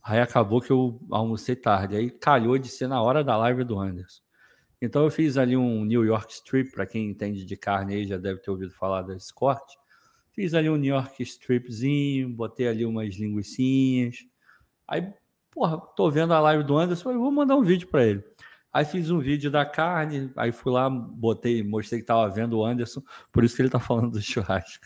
Aí 0.05 0.21
acabou 0.21 0.61
que 0.61 0.71
eu 0.71 1.01
almocei 1.11 1.57
tarde. 1.57 1.97
Aí 1.97 2.11
calhou 2.11 2.59
de 2.59 2.69
ser 2.69 2.87
na 2.87 3.01
hora 3.01 3.25
da 3.25 3.39
live 3.39 3.65
do 3.65 3.79
Anderson. 3.79 4.23
Então 4.81 5.03
eu 5.03 5.11
fiz 5.11 5.39
ali 5.39 5.57
um 5.57 5.83
New 5.83 6.05
York 6.05 6.31
Strip, 6.31 6.73
para 6.73 6.85
quem 6.85 7.09
entende 7.09 7.43
de 7.43 7.57
carne 7.57 7.95
aí 7.95 8.07
já 8.07 8.19
deve 8.19 8.41
ter 8.41 8.51
ouvido 8.51 8.71
falar 8.73 9.01
desse 9.01 9.33
corte. 9.33 9.79
Fiz 10.33 10.53
ali 10.53 10.69
um 10.69 10.77
New 10.77 10.95
York 10.95 11.23
Stripzinho, 11.23 12.29
botei 12.29 12.69
ali 12.69 12.85
umas 12.85 13.15
linguiçinhas. 13.15 14.19
Aí, 14.87 15.11
porra, 15.51 15.79
tô 15.97 16.11
vendo 16.11 16.35
a 16.35 16.41
live 16.41 16.65
do 16.65 16.77
Anderson, 16.77 17.17
vou 17.17 17.31
mandar 17.31 17.57
um 17.57 17.63
vídeo 17.63 17.89
para 17.89 18.05
ele. 18.05 18.23
Aí 18.71 18.85
fiz 18.85 19.09
um 19.11 19.21
vídeo 19.21 19.51
da 19.51 19.65
carne, 19.65 20.31
aí 20.37 20.53
fui 20.53 20.71
lá, 20.71 20.91
botei, 20.91 21.63
mostrei 21.63 22.01
que 22.01 22.07
tava 22.07 22.29
vendo 22.29 22.59
o 22.59 22.65
Anderson, 22.65 23.03
por 23.33 23.43
isso 23.43 23.57
que 23.57 23.63
ele 23.63 23.71
tá 23.71 23.81
falando 23.81 24.11
do 24.11 24.21
churrasco. 24.21 24.85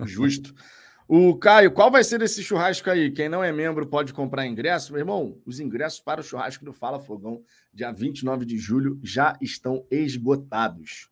Justo. 0.00 0.54
O 1.06 1.36
Caio, 1.36 1.70
qual 1.70 1.90
vai 1.90 2.02
ser 2.02 2.22
esse 2.22 2.42
churrasco 2.42 2.88
aí? 2.88 3.10
Quem 3.10 3.28
não 3.28 3.44
é 3.44 3.52
membro 3.52 3.86
pode 3.86 4.14
comprar 4.14 4.46
ingresso. 4.46 4.92
Meu 4.92 5.00
irmão, 5.00 5.38
os 5.44 5.60
ingressos 5.60 6.00
para 6.00 6.20
o 6.20 6.24
churrasco 6.24 6.64
do 6.64 6.72
Fala 6.72 6.98
Fogão, 6.98 7.42
dia 7.72 7.92
29 7.92 8.46
de 8.46 8.56
julho, 8.56 8.98
já 9.02 9.36
estão 9.40 9.86
esgotados. 9.90 11.10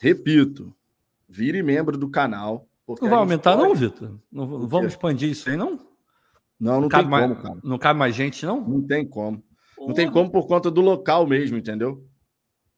Repito, 0.00 0.74
vire 1.28 1.62
membro 1.62 1.96
do 1.96 2.10
canal. 2.10 2.68
Não 2.88 3.08
vai 3.08 3.18
aumentar, 3.18 3.56
pode... 3.56 3.68
não, 3.68 3.74
Vitor? 3.74 4.18
Não, 4.32 4.66
vamos 4.66 4.92
expandir 4.92 5.30
isso 5.30 5.48
aí, 5.48 5.56
não? 5.56 5.78
Não, 6.58 6.80
não, 6.80 6.88
tem 6.88 7.08
como, 7.08 7.36
cara. 7.36 7.60
Não 7.62 7.78
cabe 7.78 7.98
mais 7.98 8.16
gente, 8.16 8.44
não? 8.44 8.60
Não 8.60 8.82
tem 8.82 9.06
como. 9.06 9.44
Não 9.78 9.94
tem 9.94 10.10
como 10.10 10.28
por 10.28 10.46
conta 10.48 10.72
do 10.72 10.80
local 10.80 11.24
mesmo, 11.24 11.56
entendeu? 11.56 12.04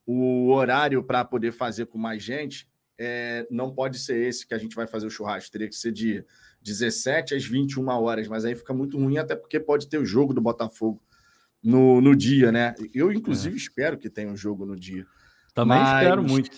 O 0.04 0.50
horário 0.50 1.02
para 1.02 1.24
poder 1.24 1.52
fazer 1.52 1.86
com 1.86 1.96
mais 1.96 2.22
gente 2.22 2.69
é, 3.02 3.46
não 3.50 3.72
pode 3.72 3.98
ser 3.98 4.20
esse 4.28 4.46
que 4.46 4.52
a 4.52 4.58
gente 4.58 4.76
vai 4.76 4.86
fazer 4.86 5.06
o 5.06 5.10
churrasco. 5.10 5.50
Teria 5.50 5.68
que 5.68 5.74
ser 5.74 5.90
de 5.90 6.22
17 6.60 7.34
às 7.34 7.44
21 7.46 7.88
horas, 7.88 8.28
mas 8.28 8.44
aí 8.44 8.54
fica 8.54 8.74
muito 8.74 8.98
ruim, 8.98 9.16
até 9.16 9.34
porque 9.34 9.58
pode 9.58 9.88
ter 9.88 9.96
o 9.96 10.04
jogo 10.04 10.34
do 10.34 10.40
Botafogo 10.40 11.02
no, 11.62 12.02
no 12.02 12.14
dia, 12.14 12.52
né? 12.52 12.74
Eu, 12.94 13.10
inclusive, 13.10 13.54
é. 13.54 13.58
espero 13.58 13.96
que 13.96 14.10
tenha 14.10 14.30
um 14.30 14.36
jogo 14.36 14.66
no 14.66 14.76
dia. 14.76 15.06
Também 15.54 15.78
mas, 15.78 16.02
espero 16.02 16.22
muito. 16.22 16.50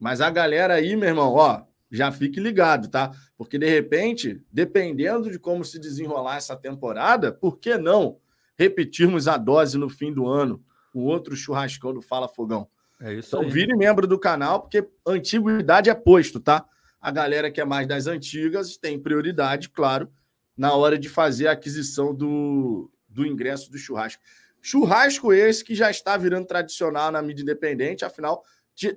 Mas 0.00 0.20
a 0.20 0.28
galera 0.30 0.74
aí, 0.74 0.96
meu 0.96 1.08
irmão, 1.08 1.32
ó, 1.34 1.62
já 1.92 2.10
fique 2.10 2.40
ligado, 2.40 2.88
tá? 2.88 3.12
Porque 3.38 3.56
de 3.56 3.68
repente, 3.68 4.44
dependendo 4.50 5.30
de 5.30 5.38
como 5.38 5.64
se 5.64 5.78
desenrolar 5.78 6.38
essa 6.38 6.56
temporada, 6.56 7.30
por 7.30 7.58
que 7.58 7.78
não 7.78 8.18
repetirmos 8.58 9.28
a 9.28 9.36
dose 9.36 9.78
no 9.78 9.88
fim 9.88 10.12
do 10.12 10.26
ano? 10.26 10.60
O 10.92 11.02
outro 11.02 11.36
churrascão 11.36 11.94
do 11.94 12.02
Fala 12.02 12.26
Fogão. 12.26 12.68
É 13.00 13.14
isso 13.14 13.28
então, 13.28 13.40
aí. 13.42 13.50
vire 13.50 13.74
membro 13.76 14.06
do 14.06 14.18
canal, 14.18 14.60
porque 14.60 14.88
antiguidade 15.06 15.90
é 15.90 15.94
posto, 15.94 16.40
tá? 16.40 16.64
A 17.00 17.10
galera 17.10 17.50
que 17.50 17.60
é 17.60 17.64
mais 17.64 17.86
das 17.86 18.06
antigas 18.06 18.76
tem 18.76 18.98
prioridade, 18.98 19.68
claro, 19.68 20.10
na 20.56 20.74
hora 20.74 20.98
de 20.98 21.08
fazer 21.08 21.48
a 21.48 21.52
aquisição 21.52 22.14
do, 22.14 22.90
do 23.08 23.26
ingresso 23.26 23.70
do 23.70 23.78
churrasco. 23.78 24.22
Churrasco 24.62 25.32
esse 25.32 25.62
que 25.62 25.74
já 25.74 25.90
está 25.90 26.16
virando 26.16 26.46
tradicional 26.46 27.12
na 27.12 27.22
mídia 27.22 27.42
independente, 27.42 28.04
afinal, 28.04 28.42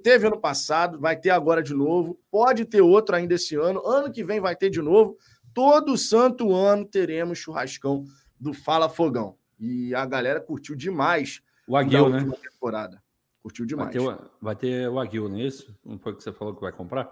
teve 0.02 0.28
ano 0.28 0.40
passado, 0.40 1.00
vai 1.00 1.16
ter 1.16 1.30
agora 1.30 1.62
de 1.62 1.74
novo, 1.74 2.20
pode 2.32 2.66
ter 2.66 2.82
outro 2.82 3.16
ainda 3.16 3.36
esse 3.36 3.56
ano, 3.56 3.86
ano 3.86 4.12
que 4.12 4.24
vem 4.24 4.40
vai 4.40 4.56
ter 4.56 4.70
de 4.70 4.82
novo. 4.82 5.18
Todo 5.54 5.98
santo 5.98 6.54
ano 6.54 6.86
teremos 6.86 7.38
churrascão 7.38 8.06
do 8.40 8.54
Fala 8.54 8.90
Fogão. 8.90 9.38
E 9.60 9.94
a 9.94 10.06
galera 10.06 10.40
curtiu 10.40 10.76
demais 10.76 11.42
o 11.68 11.76
Aguil, 11.76 12.10
né? 12.10 12.26
temporada. 12.42 13.02
Curtiu 13.42 13.66
demais. 13.66 13.94
Vai 13.96 14.16
ter, 14.16 14.22
vai 14.42 14.56
ter 14.56 14.90
o 14.90 15.00
Aguil, 15.00 15.30
não 15.30 15.38
é 15.38 15.44
isso? 15.44 15.76
Não 15.86 15.98
foi 15.98 16.14
o 16.14 16.16
que 16.16 16.24
você 16.24 16.32
falou 16.32 16.54
que 16.54 16.62
vai 16.62 16.72
comprar? 16.72 17.10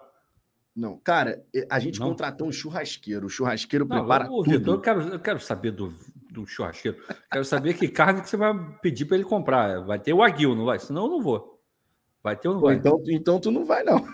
Não, 0.76 0.98
cara, 0.98 1.44
a 1.70 1.80
gente 1.80 2.00
não? 2.00 2.10
contratou 2.10 2.48
um 2.48 2.52
churrasqueiro. 2.52 3.26
O 3.26 3.30
churrasqueiro 3.30 3.86
não, 3.86 3.98
prepara 3.98 4.26
ô, 4.26 4.44
tudo. 4.44 4.60
Vitor, 4.60 4.76
eu 4.76 4.82
quero, 4.82 5.02
eu 5.02 5.20
quero 5.20 5.40
saber 5.40 5.72
do, 5.72 5.92
do 6.30 6.46
churrasqueiro. 6.46 6.98
Quero 7.32 7.46
saber 7.46 7.74
que 7.74 7.88
carne 7.88 8.22
que 8.22 8.30
você 8.30 8.38
vai 8.38 8.54
pedir 8.82 9.06
para 9.06 9.16
ele 9.16 9.26
comprar. 9.26 9.84
Vai 9.86 9.98
ter 9.98 10.14
o 10.14 10.22
Aguil, 10.22 10.56
não 10.56 10.66
vai? 10.66 10.78
Senão 10.78 11.06
eu 11.06 11.10
não 11.10 11.22
vou. 11.22 11.60
Vai 12.22 12.36
ter 12.36 12.48
ou 12.48 12.56
não 12.56 12.62
Pô, 12.62 12.68
vai? 12.68 12.76
Então, 12.76 13.02
então 13.08 13.40
tu 13.40 13.50
não 13.50 13.66
vai, 13.66 13.84
não. 13.84 14.06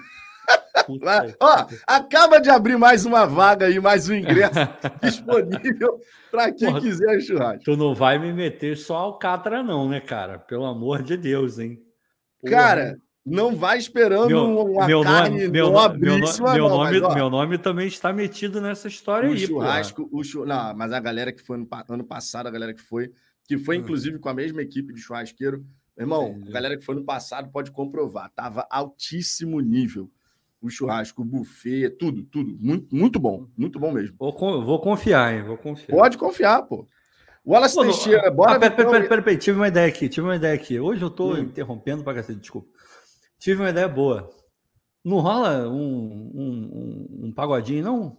Ó, 1.40 1.66
acaba 1.88 2.40
de 2.40 2.50
abrir 2.50 2.78
mais 2.78 3.06
uma 3.06 3.26
vaga 3.26 3.66
aí, 3.66 3.80
mais 3.80 4.10
um 4.10 4.16
ingresso 4.16 4.54
disponível 5.02 6.00
para 6.32 6.52
quem 6.52 6.68
Porra, 6.68 6.82
quiser 6.82 7.22
churrasco. 7.22 7.64
Tu 7.64 7.78
não 7.78 7.94
vai 7.94 8.18
me 8.18 8.32
meter 8.34 8.78
só 8.78 8.96
Alcatra, 8.98 9.64
não, 9.64 9.88
né, 9.90 10.00
cara? 10.00 10.40
Pelo 10.40 10.66
amor 10.66 11.04
de 11.04 11.18
Deus, 11.18 11.60
hein? 11.60 11.82
Cara, 12.46 12.98
não 13.26 13.56
vai 13.56 13.78
esperando 13.78 14.28
meu, 14.28 14.72
uma 14.72 14.86
meu 14.86 15.02
carne 15.02 15.48
nome, 15.48 15.50
meu, 15.50 15.72
meu, 15.72 15.72
não, 15.72 16.70
nome, 16.70 17.00
mas, 17.00 17.16
meu 17.16 17.30
nome 17.30 17.58
também 17.58 17.88
está 17.88 18.12
metido 18.12 18.60
nessa 18.60 18.88
história 18.88 19.30
o 19.30 19.34
aí. 19.34 19.40
Churrasco, 19.40 20.10
o 20.12 20.24
churrasco, 20.24 20.46
não, 20.46 20.76
mas 20.76 20.92
a 20.92 21.00
galera 21.00 21.32
que 21.32 21.42
foi 21.42 21.58
no 21.58 21.68
ano 21.90 22.04
passado, 22.04 22.48
a 22.48 22.52
galera 22.52 22.74
que 22.74 22.82
foi, 22.82 23.12
que 23.48 23.58
foi 23.58 23.78
hum. 23.78 23.82
inclusive 23.82 24.20
com 24.20 24.28
a 24.28 24.34
mesma 24.34 24.62
equipe 24.62 24.94
de 24.94 25.00
churrasqueiro, 25.00 25.66
irmão, 25.98 26.38
a 26.48 26.52
galera 26.52 26.78
que 26.78 26.84
foi 26.84 26.96
no 26.96 27.06
passado 27.06 27.50
pode 27.50 27.72
comprovar, 27.72 28.30
tava 28.36 28.68
altíssimo 28.70 29.60
nível. 29.62 30.12
O 30.62 30.70
churrasco, 30.70 31.22
o 31.22 31.26
buffet, 31.26 31.90
tudo, 32.00 32.24
tudo. 32.24 32.58
Muito, 32.58 32.96
muito 32.96 33.20
bom, 33.20 33.48
muito 33.58 33.78
bom 33.78 33.92
mesmo. 33.92 34.16
Vou, 34.18 34.64
vou 34.64 34.80
confiar, 34.80 35.34
hein? 35.34 35.44
Vou 35.44 35.58
confiar. 35.58 35.94
Pode 35.94 36.18
confiar, 36.18 36.62
pô. 36.62 36.88
Wallace 37.46 37.76
Pô, 37.76 37.84
Teixeira, 37.84 38.32
bora. 38.32 38.54
Ah, 38.54 38.60
pera, 38.60 38.76
pera, 38.76 38.90
pera, 38.90 39.08
pera, 39.08 39.22
pera, 39.22 39.38
tive 39.38 39.58
uma 39.58 39.68
ideia 39.68 39.88
aqui, 39.88 40.08
tive 40.08 40.26
uma 40.26 40.36
ideia 40.36 40.54
aqui. 40.54 40.80
Hoje 40.80 41.02
eu 41.02 41.10
tô 41.10 41.34
hum. 41.34 41.40
interrompendo 41.40 42.04
para 42.04 42.16
cacete, 42.16 42.40
desculpa. 42.40 42.70
Tive 43.38 43.62
uma 43.62 43.70
ideia 43.70 43.88
boa. 43.88 44.30
Não 45.04 45.20
rola 45.20 45.68
um, 45.68 46.32
um, 46.34 47.26
um, 47.26 47.32
pagodinho, 47.34 47.84
não? 47.84 48.18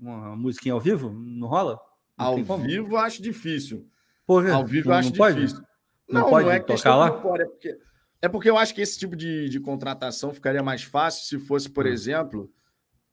Uma 0.00 0.34
musiquinha 0.34 0.74
ao 0.74 0.80
vivo? 0.80 1.10
Não 1.10 1.46
rola? 1.46 1.78
Não 2.18 2.26
ao 2.26 2.58
vivo 2.58 2.96
acho 2.96 3.22
difícil. 3.22 3.86
Porra, 4.26 4.52
ao 4.52 4.66
vivo 4.66 4.92
acho 4.92 5.14
não 5.16 5.30
difícil. 5.30 5.62
Não, 6.08 6.22
não, 6.22 6.30
pode 6.30 6.46
não 6.46 6.52
é 6.52 6.58
tocar 6.58 6.96
lá? 6.96 7.12
Pode, 7.12 7.42
é 7.42 7.46
porque, 7.46 7.78
é 8.22 8.28
porque 8.28 8.50
eu 8.50 8.58
acho 8.58 8.74
que 8.74 8.80
esse 8.80 8.98
tipo 8.98 9.14
de, 9.14 9.48
de 9.48 9.60
contratação 9.60 10.34
ficaria 10.34 10.62
mais 10.62 10.82
fácil 10.82 11.24
se 11.24 11.46
fosse, 11.46 11.70
por 11.70 11.86
hum. 11.86 11.90
exemplo, 11.90 12.50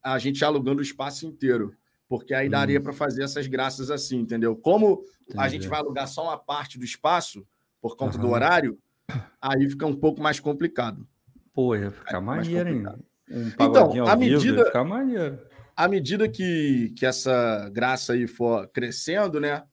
a 0.01 0.17
gente 0.17 0.43
alugando 0.43 0.79
o 0.79 0.84
espaço 0.84 1.27
inteiro 1.27 1.75
porque 2.07 2.33
aí 2.33 2.49
daria 2.49 2.79
hum. 2.79 2.83
para 2.83 2.93
fazer 2.93 3.23
essas 3.23 3.47
graças 3.47 3.89
assim, 3.89 4.19
entendeu? 4.19 4.55
Como 4.55 5.03
Entendi. 5.23 5.39
a 5.39 5.47
gente 5.47 5.67
vai 5.67 5.79
alugar 5.79 6.07
só 6.07 6.23
uma 6.23 6.37
parte 6.37 6.77
do 6.77 6.85
espaço 6.85 7.45
por 7.81 7.95
conta 7.95 8.17
uhum. 8.17 8.23
do 8.23 8.29
horário, 8.31 8.77
aí 9.41 9.69
fica 9.69 9.85
um 9.85 9.95
pouco 9.95 10.21
mais 10.21 10.39
complicado. 10.39 11.07
Pô, 11.53 11.75
ia 11.75 11.91
ficar 11.91 12.19
maneiro, 12.19 12.69
hein? 12.69 12.83
Um 13.29 13.47
então, 13.47 14.07
à 14.07 14.15
medida. 14.15 14.71
À 15.75 15.87
medida 15.87 16.29
que, 16.29 16.93
que 16.97 17.05
essa 17.05 17.69
graça 17.73 18.13
aí 18.13 18.27
for 18.27 18.67
crescendo, 18.69 19.39
né? 19.39 19.63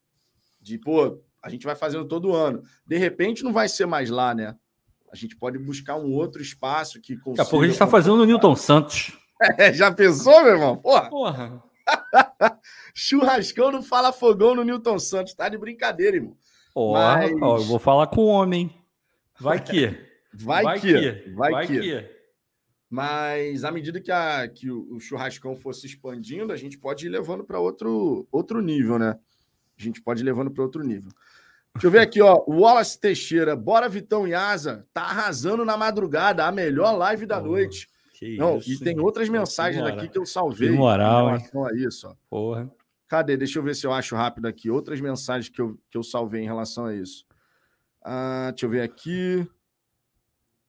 De, 0.59 0.77
pô, 0.77 1.21
a 1.41 1.49
gente 1.49 1.65
vai 1.65 1.75
fazendo 1.75 2.05
todo 2.05 2.33
ano. 2.33 2.63
De 2.85 2.97
repente 2.97 3.43
não 3.43 3.53
vai 3.53 3.69
ser 3.69 3.85
mais 3.85 4.09
lá, 4.09 4.33
né? 4.33 4.55
A 5.11 5.15
gente 5.15 5.35
pode 5.35 5.57
buscar 5.59 5.95
um 5.95 6.11
outro 6.11 6.41
espaço 6.41 6.99
que 6.99 7.15
consiga... 7.15 7.43
Daqui 7.43 7.47
a 7.47 7.51
pouco 7.51 7.63
a 7.63 7.67
gente 7.67 7.75
está 7.75 7.87
fazendo 7.87 8.17
no 8.17 8.25
Newton 8.25 8.55
Santos. 8.55 9.17
É, 9.57 9.73
já 9.73 9.91
pensou, 9.91 10.41
meu 10.41 10.53
irmão? 10.53 10.77
Porra! 10.77 11.09
Porra! 11.09 11.63
Churrascão 12.93 13.71
não 13.71 13.83
fala 13.83 14.13
fogão 14.13 14.55
no 14.55 14.63
Newton 14.63 14.99
Santos. 14.99 15.33
Tá 15.33 15.49
de 15.49 15.57
brincadeira, 15.57 16.17
irmão. 16.17 16.37
Ó, 16.75 16.93
Mas... 16.93 17.31
ó, 17.41 17.57
eu 17.57 17.63
vou 17.63 17.79
falar 17.79 18.07
com 18.07 18.21
o 18.21 18.27
homem. 18.27 18.73
Vai 19.39 19.63
que. 19.63 19.87
vai, 20.33 20.63
vai, 20.63 20.79
que. 20.79 20.93
que. 20.93 21.29
Vai, 21.31 21.51
vai 21.51 21.67
que. 21.67 21.79
que. 21.79 22.13
Mas 22.89 23.63
à 23.63 23.71
medida 23.71 23.99
que, 23.99 24.11
a, 24.11 24.47
que 24.47 24.69
o, 24.69 24.95
o 24.95 24.99
churrascão 24.99 25.55
fosse 25.55 25.87
expandindo, 25.87 26.53
a 26.53 26.55
gente 26.55 26.77
pode 26.77 27.07
ir 27.07 27.09
levando 27.09 27.43
para 27.43 27.59
outro, 27.59 28.27
outro 28.31 28.61
nível, 28.61 28.99
né? 28.99 29.17
A 29.77 29.81
gente 29.81 29.99
pode 29.99 30.21
ir 30.21 30.25
levando 30.25 30.51
para 30.51 30.63
outro 30.63 30.83
nível. 30.83 31.11
Deixa 31.73 31.87
eu 31.87 31.91
ver 31.91 32.01
aqui, 32.01 32.21
ó. 32.21 32.43
Wallace 32.47 32.99
Teixeira, 32.99 33.55
bora 33.55 33.89
Vitão 33.89 34.27
e 34.27 34.35
Asa, 34.35 34.87
tá 34.93 35.01
arrasando 35.01 35.65
na 35.65 35.75
madrugada, 35.75 36.45
a 36.45 36.51
melhor 36.51 36.91
live 36.95 37.25
da 37.25 37.39
oh. 37.39 37.45
noite. 37.45 37.89
Que 38.23 38.37
Não, 38.37 38.57
isso, 38.57 38.71
e 38.71 38.79
tem 38.79 38.99
outras 38.99 39.29
mensagens 39.29 39.83
aqui 39.85 40.07
que 40.07 40.17
eu 40.17 40.25
salvei 40.25 40.69
que 40.69 40.75
moral, 40.75 41.27
em 41.27 41.37
relação 41.37 41.65
a 41.65 41.73
isso. 41.73 42.07
Ó. 42.07 42.15
Porra. 42.29 42.71
Cadê? 43.07 43.37
Deixa 43.37 43.59
eu 43.59 43.63
ver 43.63 43.75
se 43.75 43.85
eu 43.85 43.93
acho 43.93 44.15
rápido 44.15 44.47
aqui. 44.47 44.69
Outras 44.69 44.99
mensagens 44.99 45.49
que 45.49 45.61
eu, 45.61 45.77
que 45.89 45.97
eu 45.97 46.03
salvei 46.03 46.41
em 46.41 46.47
relação 46.47 46.85
a 46.85 46.95
isso. 46.95 47.25
Ah, 48.01 48.49
deixa 48.51 48.65
eu 48.65 48.69
ver 48.69 48.81
aqui. 48.81 49.47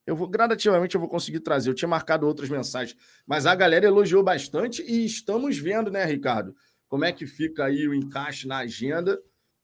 Eu 0.07 0.15
vou 0.15 0.29
gradativamente 0.29 0.95
eu 0.95 1.01
vou 1.01 1.09
conseguir 1.09 1.41
trazer. 1.41 1.71
Eu 1.71 1.75
tinha 1.75 1.89
marcado 1.89 2.27
outras 2.27 2.51
mensagens, 2.51 2.97
mas 3.27 3.47
a 3.47 3.55
galera 3.55 3.87
elogiou 3.87 4.23
bastante 4.23 4.83
e 4.83 5.05
estamos 5.05 5.57
vendo, 5.57 5.91
né, 5.91 6.05
Ricardo? 6.05 6.55
como 6.95 7.05
é 7.05 7.13
que 7.13 7.27
fica 7.27 7.65
aí 7.65 7.89
o 7.89 7.93
encaixe 7.93 8.47
na 8.47 8.59
agenda, 8.59 9.21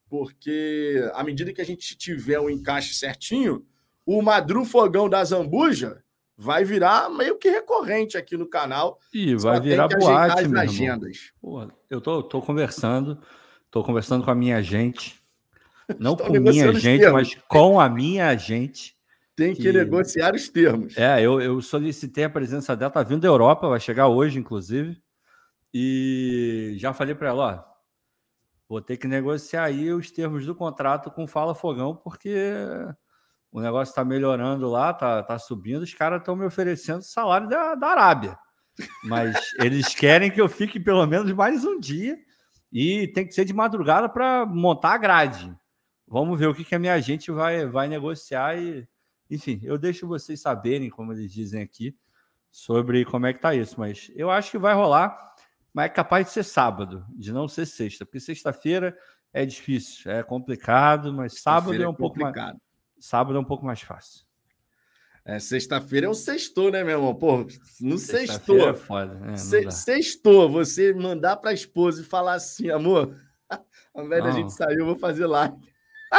porque 0.08 1.00
à 1.14 1.22
medida 1.22 1.52
que 1.52 1.60
a 1.60 1.64
gente 1.64 1.96
tiver 1.96 2.40
o 2.40 2.50
encaixe 2.50 2.92
certinho, 2.92 3.64
o 4.04 4.20
Madru 4.20 4.64
Fogão 4.64 5.08
da 5.08 5.22
Zambuja 5.22 6.02
vai 6.40 6.64
virar 6.64 7.10
meio 7.10 7.36
que 7.36 7.50
recorrente 7.50 8.16
aqui 8.16 8.34
no 8.34 8.46
canal. 8.46 8.98
E 9.12 9.34
vai 9.34 9.60
virar 9.60 9.88
boate, 9.88 10.46
as 10.46 10.52
agendas. 10.54 11.32
Pô, 11.38 11.70
eu 11.90 12.00
tô, 12.00 12.22
tô 12.22 12.40
conversando, 12.40 13.20
tô 13.70 13.84
conversando 13.84 14.24
com 14.24 14.30
a 14.30 14.34
minha 14.34 14.62
gente, 14.62 15.22
não 16.00 16.16
com 16.16 16.32
minha 16.32 16.72
gente, 16.72 17.06
mas 17.10 17.34
com 17.46 17.78
a 17.78 17.90
minha 17.90 18.34
gente. 18.36 18.98
Tem 19.36 19.54
que, 19.54 19.62
que, 19.62 19.72
negociar 19.72 20.34
os 20.34 20.48
termos. 20.48 20.96
É, 20.96 21.20
eu, 21.20 21.40
eu 21.40 21.60
solicitei 21.60 22.24
a 22.24 22.30
presença 22.30 22.74
dela, 22.74 22.90
tá 22.90 23.02
vindo 23.02 23.20
da 23.20 23.28
Europa, 23.28 23.68
vai 23.68 23.80
chegar 23.80 24.08
hoje, 24.08 24.38
inclusive. 24.38 25.00
E 25.72 26.74
já 26.76 26.92
falei 26.92 27.14
para 27.14 27.28
ela, 27.28 27.44
ó, 27.44 27.70
vou 28.68 28.80
ter 28.80 28.96
que 28.96 29.06
negociar 29.06 29.64
aí 29.64 29.92
os 29.92 30.10
termos 30.10 30.44
do 30.46 30.54
contrato 30.54 31.10
com 31.10 31.26
Fala 31.26 31.54
Fogão, 31.54 31.94
porque 31.94 32.34
o 33.52 33.60
negócio 33.60 33.90
está 33.90 34.04
melhorando 34.04 34.68
lá, 34.68 34.92
tá, 34.94 35.22
tá 35.22 35.38
subindo, 35.38 35.82
os 35.82 35.94
caras 35.94 36.20
estão 36.20 36.36
me 36.36 36.44
oferecendo 36.44 37.02
salário 37.02 37.48
da, 37.48 37.74
da 37.74 37.88
Arábia. 37.88 38.38
Mas 39.04 39.36
eles 39.58 39.94
querem 39.94 40.30
que 40.30 40.40
eu 40.40 40.48
fique 40.48 40.78
pelo 40.78 41.04
menos 41.06 41.32
mais 41.32 41.64
um 41.64 41.78
dia 41.78 42.16
e 42.72 43.08
tem 43.08 43.26
que 43.26 43.34
ser 43.34 43.44
de 43.44 43.52
madrugada 43.52 44.08
para 44.08 44.46
montar 44.46 44.94
a 44.94 44.98
grade. 44.98 45.54
Vamos 46.06 46.38
ver 46.38 46.46
o 46.46 46.54
que, 46.54 46.64
que 46.64 46.74
a 46.74 46.78
minha 46.78 47.00
gente 47.00 47.30
vai, 47.30 47.66
vai 47.66 47.88
negociar 47.88 48.56
e, 48.56 48.86
enfim, 49.28 49.60
eu 49.62 49.76
deixo 49.76 50.06
vocês 50.06 50.40
saberem, 50.40 50.90
como 50.90 51.12
eles 51.12 51.32
dizem 51.32 51.62
aqui, 51.62 51.96
sobre 52.50 53.04
como 53.04 53.26
é 53.26 53.32
que 53.32 53.40
tá 53.40 53.54
isso. 53.54 53.78
Mas 53.78 54.10
eu 54.14 54.30
acho 54.30 54.50
que 54.50 54.58
vai 54.58 54.74
rolar, 54.74 55.34
mas 55.74 55.86
é 55.86 55.88
capaz 55.88 56.26
de 56.26 56.32
ser 56.32 56.44
sábado, 56.44 57.04
de 57.10 57.32
não 57.32 57.48
ser 57.48 57.66
sexta, 57.66 58.04
porque 58.04 58.20
sexta-feira 58.20 58.96
é 59.32 59.44
difícil, 59.44 60.10
é 60.10 60.22
complicado, 60.22 61.12
mas 61.12 61.40
sábado 61.40 61.80
é 61.80 61.88
um 61.88 61.92
é 61.92 61.96
pouco 61.96 62.18
mais 62.18 62.34
Sábado 63.00 63.36
é 63.36 63.40
um 63.40 63.44
pouco 63.44 63.64
mais 63.64 63.80
fácil. 63.80 64.24
É, 65.24 65.38
sexta-feira 65.38 66.06
é 66.06 66.08
o 66.08 66.14
sextou, 66.14 66.70
né, 66.70 66.82
meu 66.82 66.98
irmão? 66.98 67.14
Pô, 67.14 67.46
no 67.80 67.98
sextou. 67.98 68.68
É 68.68 68.74
foda? 68.74 69.36
Se, 69.36 69.70
sextou, 69.70 70.50
você 70.50 70.92
mandar 70.92 71.36
para 71.36 71.50
a 71.50 71.54
esposa 71.54 72.02
e 72.02 72.04
falar 72.04 72.34
assim, 72.34 72.70
amor, 72.70 73.14
ao 73.94 74.04
invés 74.04 74.24
da 74.24 74.30
gente 74.30 74.52
sair, 74.52 74.78
eu 74.78 74.86
vou 74.86 74.96
fazer 74.96 75.26
live. 75.26 75.54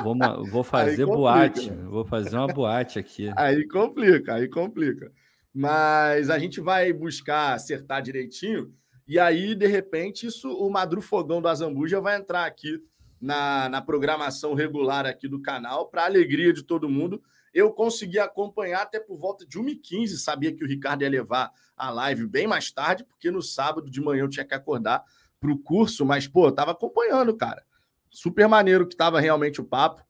Vou, 0.03 0.15
vou 0.49 0.63
fazer 0.63 1.05
boate, 1.05 1.71
né? 1.71 1.84
vou 1.86 2.05
fazer 2.05 2.36
uma 2.36 2.47
boate 2.47 2.99
aqui. 2.99 3.32
Aí 3.36 3.67
complica, 3.67 4.36
aí 4.36 4.47
complica. 4.47 5.11
Mas 5.53 6.29
a 6.29 6.39
gente 6.39 6.61
vai 6.61 6.93
buscar 6.93 7.53
acertar 7.53 8.01
direitinho, 8.01 8.73
e 9.07 9.19
aí, 9.19 9.55
de 9.55 9.67
repente, 9.67 10.25
isso 10.25 10.49
o 10.49 10.69
Madru 10.69 11.01
Fogão 11.01 11.41
do 11.41 11.47
Azambuja 11.49 11.99
vai 11.99 12.15
entrar 12.15 12.45
aqui 12.45 12.82
na, 13.22 13.69
na 13.69 13.82
programação 13.82 14.53
regular 14.55 15.05
aqui 15.05 15.28
do 15.28 15.41
canal, 15.41 15.88
para 15.88 16.05
alegria 16.05 16.51
de 16.51 16.63
todo 16.63 16.89
mundo. 16.89 17.22
Eu 17.53 17.72
consegui 17.72 18.17
acompanhar 18.17 18.82
até 18.82 18.99
por 18.99 19.17
volta 19.17 19.45
de 19.45 19.59
1h15, 19.59 20.17
sabia 20.17 20.53
que 20.53 20.63
o 20.63 20.67
Ricardo 20.67 21.03
ia 21.03 21.09
levar 21.09 21.51
a 21.78 21.89
live 21.89 22.26
bem 22.26 22.47
mais 22.47 22.72
tarde, 22.72 23.03
porque 23.03 23.30
no 23.30 23.41
sábado 23.41 23.89
de 23.91 24.01
manhã 24.01 24.24
eu 24.24 24.30
tinha 24.30 24.45
que 24.45 24.53
acordar 24.53 25.03
para 25.39 25.51
o 25.51 25.57
curso, 25.57 26.05
mas, 26.05 26.28
pô, 26.28 26.47
eu 26.47 26.51
tava 26.51 26.72
acompanhando, 26.72 27.36
cara. 27.36 27.63
Super 28.09 28.47
maneiro 28.47 28.88
que 28.88 28.95
tava 28.95 29.19
realmente 29.19 29.59
o 29.61 29.65
papo. 29.65 30.03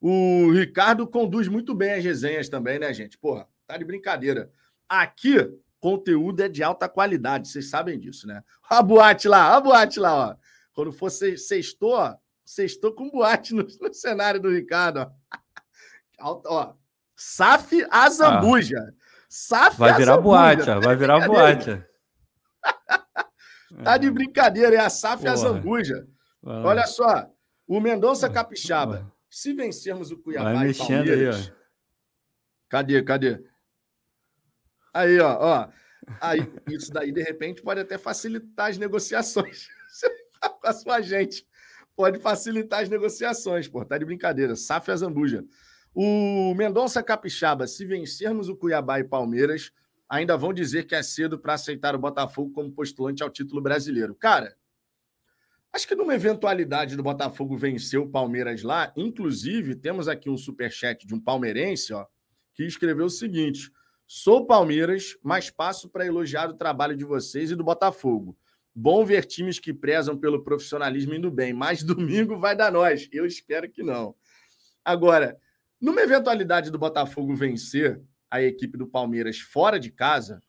O 0.00 0.50
Ricardo 0.52 1.06
conduz 1.06 1.46
muito 1.48 1.74
bem 1.74 1.92
as 1.92 2.04
resenhas 2.04 2.48
também, 2.48 2.78
né, 2.78 2.92
gente? 2.92 3.18
Porra, 3.18 3.46
tá 3.66 3.76
de 3.76 3.84
brincadeira. 3.84 4.50
Aqui, 4.88 5.36
conteúdo 5.78 6.42
é 6.42 6.48
de 6.48 6.62
alta 6.62 6.88
qualidade, 6.88 7.48
vocês 7.48 7.68
sabem 7.70 7.98
disso, 7.98 8.26
né? 8.26 8.42
A 8.68 8.82
boate 8.82 9.28
lá, 9.28 9.54
a 9.54 9.60
boate 9.60 10.00
lá, 10.00 10.30
ó. 10.30 10.36
Quando 10.72 10.92
for 10.92 11.10
sextou, 11.10 11.92
ó, 11.92 12.16
Sextou 12.50 12.92
com 12.92 13.08
boate 13.08 13.54
no, 13.54 13.62
no, 13.62 13.94
cenário 13.94 14.40
do 14.40 14.50
Ricardo. 14.50 15.08
Ó. 16.18 16.42
ó 16.50 16.74
SAF 17.14 17.86
Azambuja. 17.88 18.76
Ah, 18.76 18.92
SAF 19.28 19.78
Vai 19.78 19.94
virar 19.96 20.14
Azambuja. 20.14 20.36
boate, 20.36 20.66
tá 20.66 20.80
vai 20.80 20.96
virar 20.96 21.26
boate. 21.28 21.84
tá 23.84 23.96
de 23.96 24.10
brincadeira, 24.10 24.74
é 24.74 24.80
a 24.80 24.90
SAF 24.90 25.22
Porra. 25.22 25.32
Azambuja. 25.32 26.08
Olha 26.42 26.88
só, 26.88 27.30
o 27.68 27.78
Mendonça 27.78 28.28
Capixaba. 28.28 29.08
Se 29.28 29.52
vencermos 29.52 30.10
o 30.10 30.18
Cuiabá 30.18 30.54
Vai 30.54 30.70
e 30.70 30.74
Palmeiras... 30.74 31.46
Aí, 31.46 31.52
ó. 31.52 31.60
Cadê, 32.68 33.02
cadê? 33.04 33.44
Aí, 34.92 35.20
ó, 35.20 35.38
ó. 35.38 35.68
Aí, 36.20 36.52
isso 36.68 36.92
daí, 36.92 37.12
de 37.12 37.22
repente, 37.22 37.62
pode 37.62 37.78
até 37.78 37.96
facilitar 37.96 38.70
as 38.70 38.76
negociações 38.76 39.68
com 40.60 40.66
a 40.66 40.72
sua 40.72 41.00
gente 41.00 41.48
pode 41.96 42.18
facilitar 42.18 42.82
as 42.82 42.88
negociações, 42.88 43.68
pô. 43.68 43.84
Tá 43.84 43.98
de 43.98 44.04
brincadeira. 44.04 44.56
SAF 44.56 44.94
Zambuja. 44.96 45.44
O 45.94 46.54
Mendonça 46.54 47.02
Capixaba, 47.02 47.66
se 47.66 47.84
vencermos 47.84 48.48
o 48.48 48.56
Cuiabá 48.56 49.00
e 49.00 49.04
Palmeiras, 49.04 49.72
ainda 50.08 50.36
vão 50.36 50.52
dizer 50.52 50.86
que 50.86 50.94
é 50.94 51.02
cedo 51.02 51.38
para 51.38 51.54
aceitar 51.54 51.94
o 51.94 51.98
Botafogo 51.98 52.52
como 52.52 52.72
postulante 52.72 53.22
ao 53.22 53.30
título 53.30 53.60
brasileiro. 53.60 54.14
Cara, 54.14 54.56
acho 55.72 55.86
que 55.86 55.94
numa 55.94 56.14
eventualidade 56.14 56.96
do 56.96 57.02
Botafogo 57.02 57.56
vencer 57.56 57.98
o 57.98 58.08
Palmeiras 58.08 58.62
lá, 58.62 58.92
inclusive 58.96 59.74
temos 59.74 60.08
aqui 60.08 60.30
um 60.30 60.36
superchat 60.36 61.06
de 61.06 61.14
um 61.14 61.20
palmeirense, 61.20 61.92
ó, 61.92 62.06
que 62.54 62.64
escreveu 62.64 63.06
o 63.06 63.10
seguinte: 63.10 63.70
Sou 64.06 64.46
Palmeiras, 64.46 65.16
mas 65.22 65.50
passo 65.50 65.88
para 65.88 66.06
elogiar 66.06 66.50
o 66.50 66.54
trabalho 66.54 66.96
de 66.96 67.04
vocês 67.04 67.50
e 67.52 67.56
do 67.56 67.62
Botafogo. 67.62 68.36
Bom 68.74 69.04
ver 69.04 69.24
times 69.24 69.58
que 69.58 69.72
prezam 69.72 70.16
pelo 70.16 70.44
profissionalismo 70.44 71.14
indo 71.14 71.30
bem, 71.30 71.52
mas 71.52 71.82
domingo 71.84 72.38
vai 72.38 72.56
dar 72.56 72.72
nós. 72.72 73.08
Eu 73.12 73.26
espero 73.26 73.70
que 73.70 73.82
não. 73.82 74.14
Agora, 74.84 75.36
numa 75.80 76.00
eventualidade 76.00 76.70
do 76.70 76.78
Botafogo 76.78 77.34
vencer 77.34 78.00
a 78.30 78.40
equipe 78.42 78.78
do 78.78 78.86
Palmeiras 78.86 79.38
fora 79.38 79.78
de 79.78 79.90
casa, 79.90 80.42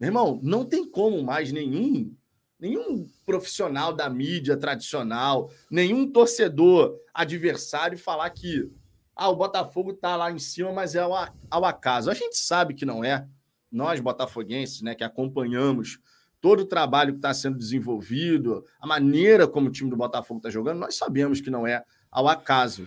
meu 0.00 0.08
irmão, 0.08 0.40
não 0.42 0.64
tem 0.64 0.88
como 0.88 1.22
mais 1.22 1.52
nenhum 1.52 2.14
nenhum 2.62 3.08
profissional 3.26 3.92
da 3.92 4.08
mídia 4.08 4.56
tradicional, 4.56 5.50
nenhum 5.68 6.08
torcedor 6.08 6.96
adversário 7.12 7.98
falar 7.98 8.30
que 8.30 8.70
ah, 9.16 9.28
o 9.28 9.36
Botafogo 9.36 9.90
está 9.90 10.14
lá 10.14 10.30
em 10.30 10.38
cima, 10.38 10.72
mas 10.72 10.94
é 10.94 11.00
ao, 11.00 11.12
ao 11.50 11.64
acaso. 11.64 12.08
A 12.08 12.14
gente 12.14 12.38
sabe 12.38 12.72
que 12.72 12.86
não 12.86 13.04
é. 13.04 13.26
Nós, 13.70 13.98
botafoguenses, 13.98 14.80
né, 14.80 14.94
que 14.94 15.02
acompanhamos 15.02 15.98
todo 16.42 16.60
o 16.60 16.66
trabalho 16.66 17.12
que 17.12 17.18
está 17.18 17.32
sendo 17.32 17.56
desenvolvido, 17.56 18.66
a 18.80 18.86
maneira 18.86 19.46
como 19.46 19.68
o 19.68 19.72
time 19.72 19.88
do 19.88 19.96
Botafogo 19.96 20.38
está 20.38 20.50
jogando, 20.50 20.80
nós 20.80 20.96
sabemos 20.96 21.40
que 21.40 21.48
não 21.48 21.64
é 21.64 21.84
ao 22.10 22.26
acaso. 22.28 22.86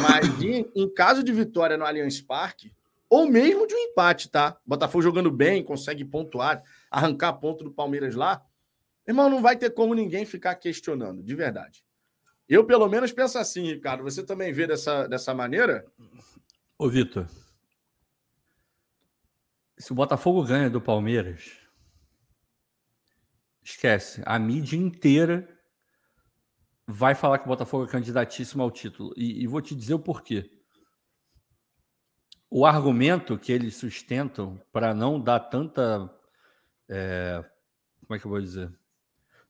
Mas 0.00 0.42
em, 0.42 0.70
em 0.74 0.88
caso 0.88 1.22
de 1.22 1.32
vitória 1.32 1.76
no 1.76 1.84
Allianz 1.84 2.20
Parque, 2.20 2.72
ou 3.10 3.28
mesmo 3.28 3.66
de 3.66 3.74
um 3.74 3.78
empate, 3.78 4.30
tá? 4.30 4.56
Botafogo 4.64 5.02
jogando 5.02 5.30
bem, 5.30 5.64
consegue 5.64 6.04
pontuar, 6.04 6.62
arrancar 6.88 7.32
ponto 7.34 7.64
do 7.64 7.72
Palmeiras 7.72 8.14
lá, 8.14 8.40
irmão, 9.06 9.28
não 9.28 9.42
vai 9.42 9.56
ter 9.56 9.70
como 9.70 9.92
ninguém 9.92 10.24
ficar 10.24 10.54
questionando, 10.54 11.22
de 11.22 11.34
verdade. 11.34 11.84
Eu, 12.48 12.64
pelo 12.64 12.88
menos, 12.88 13.12
penso 13.12 13.36
assim, 13.36 13.64
Ricardo. 13.66 14.04
Você 14.04 14.22
também 14.22 14.52
vê 14.52 14.68
dessa, 14.68 15.08
dessa 15.08 15.34
maneira? 15.34 15.84
Ô, 16.78 16.88
Vitor. 16.88 17.26
Se 19.76 19.90
o 19.90 19.94
Botafogo 19.94 20.44
ganha 20.44 20.70
do 20.70 20.80
Palmeiras, 20.80 21.65
Esquece. 23.66 24.22
A 24.24 24.38
mídia 24.38 24.76
inteira 24.76 25.48
vai 26.86 27.16
falar 27.16 27.38
que 27.38 27.46
o 27.46 27.48
Botafogo 27.48 27.84
é 27.84 27.88
candidatíssimo 27.88 28.62
ao 28.62 28.70
título. 28.70 29.12
E, 29.16 29.42
e 29.42 29.46
vou 29.48 29.60
te 29.60 29.74
dizer 29.74 29.94
o 29.94 29.98
porquê. 29.98 30.48
O 32.48 32.64
argumento 32.64 33.36
que 33.36 33.50
eles 33.50 33.74
sustentam 33.74 34.62
para 34.72 34.94
não 34.94 35.20
dar 35.20 35.40
tanta. 35.40 36.08
É, 36.88 37.44
como 38.06 38.16
é 38.16 38.20
que 38.20 38.26
eu 38.26 38.30
vou 38.30 38.40
dizer? 38.40 38.72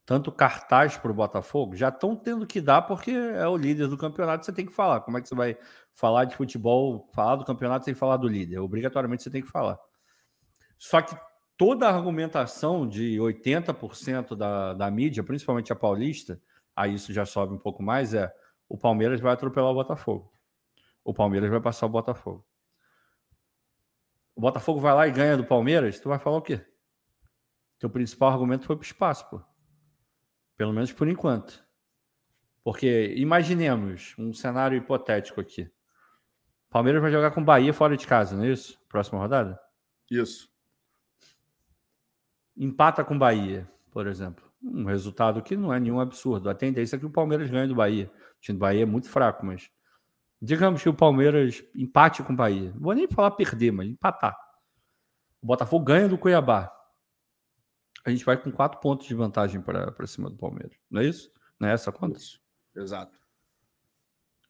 Tanto 0.06 0.32
cartaz 0.32 0.96
para 0.96 1.10
o 1.10 1.14
Botafogo, 1.14 1.76
já 1.76 1.90
estão 1.90 2.16
tendo 2.16 2.46
que 2.46 2.60
dar 2.60 2.80
porque 2.82 3.10
é 3.10 3.46
o 3.46 3.56
líder 3.56 3.88
do 3.88 3.98
campeonato, 3.98 4.46
você 4.46 4.52
tem 4.52 4.64
que 4.64 4.72
falar. 4.72 5.00
Como 5.00 5.18
é 5.18 5.20
que 5.20 5.28
você 5.28 5.34
vai 5.34 5.58
falar 5.92 6.24
de 6.24 6.36
futebol, 6.36 7.10
falar 7.12 7.36
do 7.36 7.44
campeonato 7.44 7.84
sem 7.84 7.92
falar 7.92 8.16
do 8.16 8.28
líder? 8.28 8.60
Obrigatoriamente 8.60 9.22
você 9.22 9.30
tem 9.30 9.42
que 9.42 9.50
falar. 9.50 9.78
Só 10.78 11.02
que 11.02 11.14
toda 11.56 11.88
a 11.88 11.94
argumentação 11.94 12.86
de 12.86 13.16
80% 13.16 14.36
da, 14.36 14.74
da 14.74 14.90
mídia, 14.90 15.22
principalmente 15.22 15.72
a 15.72 15.76
paulista, 15.76 16.40
aí 16.74 16.94
isso 16.94 17.12
já 17.12 17.24
sobe 17.24 17.54
um 17.54 17.58
pouco 17.58 17.82
mais, 17.82 18.14
é 18.14 18.32
o 18.68 18.76
Palmeiras 18.76 19.20
vai 19.20 19.32
atropelar 19.32 19.70
o 19.70 19.74
Botafogo. 19.74 20.32
O 21.04 21.14
Palmeiras 21.14 21.48
vai 21.48 21.60
passar 21.60 21.86
o 21.86 21.90
Botafogo. 21.90 22.46
O 24.34 24.40
Botafogo 24.40 24.80
vai 24.80 24.94
lá 24.94 25.08
e 25.08 25.12
ganha 25.12 25.36
do 25.36 25.46
Palmeiras, 25.46 25.98
tu 25.98 26.08
vai 26.08 26.18
falar 26.18 26.36
o 26.36 26.42
quê? 26.42 26.60
Teu 27.78 27.88
principal 27.88 28.30
argumento 28.30 28.66
foi 28.66 28.76
para 28.76 28.82
o 28.82 28.86
espaço, 28.86 29.28
pô. 29.30 29.40
Pelo 30.56 30.72
menos 30.72 30.92
por 30.92 31.08
enquanto. 31.08 31.64
Porque 32.62 33.14
imaginemos 33.16 34.14
um 34.18 34.32
cenário 34.32 34.76
hipotético 34.76 35.40
aqui. 35.40 35.70
Palmeiras 36.68 37.00
vai 37.00 37.10
jogar 37.10 37.30
com 37.30 37.44
Bahia 37.44 37.72
fora 37.72 37.96
de 37.96 38.06
casa, 38.06 38.36
não 38.36 38.44
é 38.44 38.48
isso? 38.48 38.78
Próxima 38.88 39.20
rodada? 39.20 39.58
Isso 40.10 40.55
empata 42.56 43.04
com 43.04 43.18
Bahia, 43.18 43.70
por 43.90 44.06
exemplo. 44.06 44.44
Um 44.62 44.84
resultado 44.84 45.42
que 45.42 45.56
não 45.56 45.72
é 45.72 45.78
nenhum 45.78 46.00
absurdo. 46.00 46.48
A 46.48 46.54
tendência 46.54 46.96
é 46.96 46.98
que 46.98 47.06
o 47.06 47.10
Palmeiras 47.10 47.50
ganhe 47.50 47.68
do 47.68 47.74
Bahia. 47.74 48.10
O 48.38 48.40
time 48.40 48.58
do 48.58 48.60
Bahia 48.60 48.82
é 48.82 48.86
muito 48.86 49.08
fraco, 49.08 49.44
mas 49.44 49.70
digamos 50.40 50.82
que 50.82 50.88
o 50.88 50.94
Palmeiras 50.94 51.62
empate 51.74 52.22
com 52.22 52.32
o 52.32 52.36
Bahia. 52.36 52.72
Não 52.72 52.80
vou 52.80 52.94
nem 52.94 53.06
falar 53.08 53.30
perder, 53.32 53.70
mas 53.70 53.88
empatar. 53.88 54.36
O 55.42 55.46
Botafogo 55.46 55.84
ganha 55.84 56.08
do 56.08 56.18
Cuiabá. 56.18 56.72
A 58.04 58.10
gente 58.10 58.24
vai 58.24 58.36
com 58.36 58.50
quatro 58.50 58.80
pontos 58.80 59.06
de 59.06 59.14
vantagem 59.14 59.60
para 59.60 60.06
cima 60.06 60.30
do 60.30 60.36
Palmeiras. 60.36 60.76
Não 60.90 61.00
é 61.00 61.06
isso? 61.06 61.30
Não 61.58 61.68
é 61.68 61.72
essa 61.72 61.90
a 61.90 61.92
conta? 61.92 62.18
Isso. 62.18 62.40
Exato. 62.74 63.18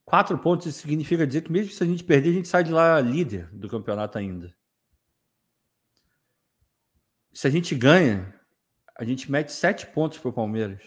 Quatro 0.05 0.39
pontos 0.39 0.73
significa 0.75 1.27
dizer 1.27 1.43
que 1.43 1.51
mesmo 1.51 1.73
se 1.73 1.83
a 1.83 1.87
gente 1.87 2.05
perder, 2.05 2.31
a 2.31 2.33
gente 2.35 2.49
sai 2.49 2.63
de 2.63 2.71
lá 2.71 3.01
líder 3.01 3.49
do 3.53 3.69
campeonato 3.69 4.17
ainda. 4.19 4.55
Se 7.37 7.47
a 7.47 7.51
gente 7.51 7.75
ganha, 7.75 8.35
a 8.99 9.05
gente 9.05 9.31
mete 9.31 9.53
sete 9.53 9.87
pontos 9.87 10.17
para 10.17 10.31
o 10.31 10.33
Palmeiras. 10.33 10.83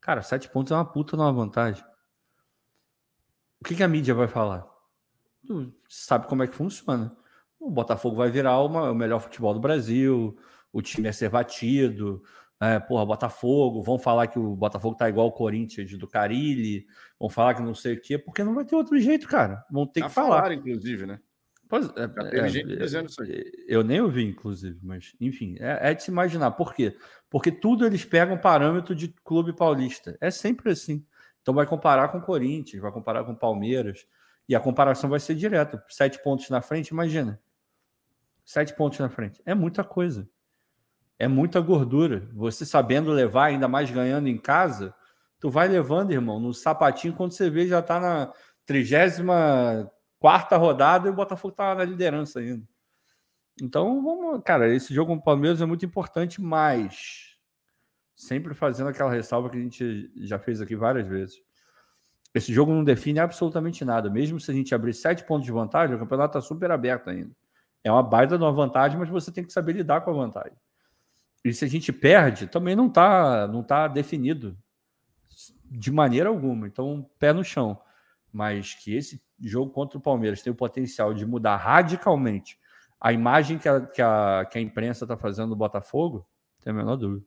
Cara, 0.00 0.22
sete 0.22 0.48
pontos 0.48 0.72
é 0.72 0.74
uma 0.74 0.90
puta 0.90 1.14
numa 1.14 1.30
vantagem. 1.30 1.84
O 3.60 3.64
que, 3.66 3.74
que, 3.74 3.82
a 3.82 3.88
mídia 3.88 4.14
vai 4.14 4.28
falar? 4.28 4.66
Tu 5.46 5.74
sabe 5.90 6.26
como 6.26 6.42
é 6.42 6.46
que 6.46 6.56
funciona. 6.56 7.14
O 7.60 7.70
Botafogo 7.70 8.16
vai 8.16 8.30
virar 8.30 8.62
uma, 8.62 8.90
o 8.90 8.94
melhor 8.94 9.20
futebol 9.20 9.52
do 9.52 9.60
Brasil, 9.60 10.38
o 10.72 10.80
time 10.80 11.06
é 11.06 11.12
ser 11.12 11.28
batido, 11.28 12.22
é, 12.58 12.80
porra, 12.80 13.04
Botafogo, 13.04 13.82
vão 13.82 13.98
falar 13.98 14.28
que 14.28 14.38
o 14.38 14.56
Botafogo 14.56 14.96
tá 14.96 15.06
igual 15.06 15.26
o 15.26 15.32
Corinthians 15.32 15.98
do 15.98 16.08
Carilli, 16.08 16.86
vão 17.20 17.28
falar 17.28 17.54
que 17.54 17.60
não 17.60 17.74
sei 17.74 17.96
o 17.96 18.00
quê, 18.00 18.16
porque 18.16 18.42
não 18.42 18.54
vai 18.54 18.64
ter 18.64 18.74
outro 18.74 18.98
jeito, 18.98 19.28
cara. 19.28 19.62
Vão 19.70 19.86
ter 19.86 20.00
Já 20.00 20.08
que 20.08 20.14
falar. 20.14 20.50
Inclusive, 20.50 21.04
né? 21.04 21.20
Pois, 21.68 21.90
é, 21.96 22.38
é, 22.38 22.48
gente 22.48 22.72
é, 22.72 22.76
dizendo 22.76 23.08
isso 23.08 23.22
aí. 23.22 23.44
Eu 23.66 23.82
nem 23.82 24.00
ouvi, 24.00 24.24
inclusive, 24.24 24.78
mas 24.82 25.14
enfim, 25.20 25.56
é, 25.58 25.90
é, 25.90 25.94
de 25.94 26.02
se 26.02 26.10
imaginar. 26.10 26.52
Por 26.52 26.74
quê? 26.74 26.96
Porque 27.28 27.50
tudo 27.50 27.84
eles 27.84 28.04
pegam 28.04 28.38
parâmetro 28.38 28.94
de 28.94 29.08
clube 29.24 29.52
paulista. 29.52 30.16
É 30.20 30.30
sempre 30.30 30.70
assim. 30.70 31.04
Então 31.42 31.54
vai 31.54 31.66
comparar 31.66 32.08
com 32.08 32.18
o 32.18 32.22
Corinthians, 32.22 32.82
vai 32.82 32.92
comparar 32.92 33.24
com 33.24 33.32
o 33.32 33.36
Palmeiras, 33.36 34.06
e 34.48 34.54
a 34.54 34.60
comparação 34.60 35.10
vai 35.10 35.20
ser 35.20 35.34
direta. 35.34 35.84
Sete 35.88 36.22
pontos 36.22 36.48
na 36.50 36.60
frente, 36.60 36.88
imagina. 36.88 37.40
Sete 38.44 38.74
pontos 38.74 38.98
na 38.98 39.08
frente. 39.08 39.42
É 39.44 39.54
muita 39.54 39.82
coisa 39.82 40.28
é 41.18 41.28
muita 41.28 41.60
gordura. 41.60 42.28
Você 42.34 42.64
sabendo 42.64 43.10
levar, 43.10 43.46
ainda 43.46 43.68
mais 43.68 43.90
ganhando 43.90 44.28
em 44.28 44.38
casa, 44.38 44.94
tu 45.40 45.50
vai 45.50 45.68
levando, 45.68 46.12
irmão, 46.12 46.38
no 46.38 46.52
sapatinho, 46.52 47.14
quando 47.14 47.32
você 47.32 47.48
vê, 47.50 47.66
já 47.66 47.82
tá 47.82 47.98
na 47.98 48.32
34 48.64 49.90
quarta 50.18 50.56
rodada 50.56 51.08
e 51.08 51.10
o 51.10 51.14
Botafogo 51.14 51.54
tá 51.54 51.74
na 51.74 51.84
liderança 51.84 52.40
ainda. 52.40 52.66
Então, 53.60 54.02
vamos, 54.02 54.42
cara, 54.44 54.68
esse 54.74 54.92
jogo 54.92 55.12
com 55.12 55.18
o 55.18 55.22
Palmeiras 55.22 55.62
é 55.62 55.66
muito 55.66 55.86
importante, 55.86 56.40
mas 56.40 57.36
sempre 58.14 58.54
fazendo 58.54 58.88
aquela 58.88 59.10
ressalva 59.10 59.48
que 59.50 59.56
a 59.56 59.60
gente 59.60 60.10
já 60.16 60.38
fez 60.38 60.60
aqui 60.60 60.76
várias 60.76 61.06
vezes. 61.06 61.40
Esse 62.34 62.52
jogo 62.52 62.72
não 62.72 62.84
define 62.84 63.18
absolutamente 63.18 63.84
nada. 63.84 64.10
Mesmo 64.10 64.38
se 64.38 64.50
a 64.50 64.54
gente 64.54 64.74
abrir 64.74 64.92
sete 64.92 65.24
pontos 65.24 65.46
de 65.46 65.52
vantagem, 65.52 65.96
o 65.96 65.98
campeonato 65.98 66.36
está 66.36 66.46
super 66.46 66.70
aberto 66.70 67.08
ainda. 67.08 67.30
É 67.82 67.90
uma 67.90 68.02
baita 68.02 68.36
de 68.36 68.44
uma 68.44 68.52
vantagem, 68.52 68.98
mas 68.98 69.08
você 69.08 69.32
tem 69.32 69.44
que 69.44 69.52
saber 69.52 69.72
lidar 69.72 70.02
com 70.02 70.10
a 70.10 70.14
vantagem. 70.14 70.56
E 71.44 71.52
se 71.52 71.64
a 71.64 71.68
gente 71.68 71.92
perde, 71.92 72.46
também 72.46 72.74
não 72.74 72.88
está 72.88 73.46
não 73.46 73.62
tá 73.62 73.88
definido 73.88 74.58
de 75.64 75.90
maneira 75.90 76.28
alguma. 76.28 76.66
Então, 76.66 77.08
pé 77.18 77.32
no 77.32 77.44
chão. 77.44 77.80
Mas 78.32 78.74
que 78.74 78.94
esse 78.94 79.22
jogo 79.40 79.70
contra 79.70 79.98
o 79.98 80.00
Palmeiras 80.00 80.42
tem 80.42 80.52
o 80.52 80.56
potencial 80.56 81.12
de 81.12 81.26
mudar 81.26 81.56
radicalmente 81.56 82.58
a 83.00 83.12
imagem 83.12 83.58
que 83.58 83.68
a, 83.68 83.80
que 83.80 84.02
a, 84.02 84.46
que 84.50 84.58
a 84.58 84.60
imprensa 84.60 85.04
está 85.04 85.16
fazendo 85.16 85.50
do 85.50 85.56
Botafogo, 85.56 86.26
tem 86.62 86.72
a 86.72 86.76
menor 86.76 86.96
dúvida. 86.96 87.24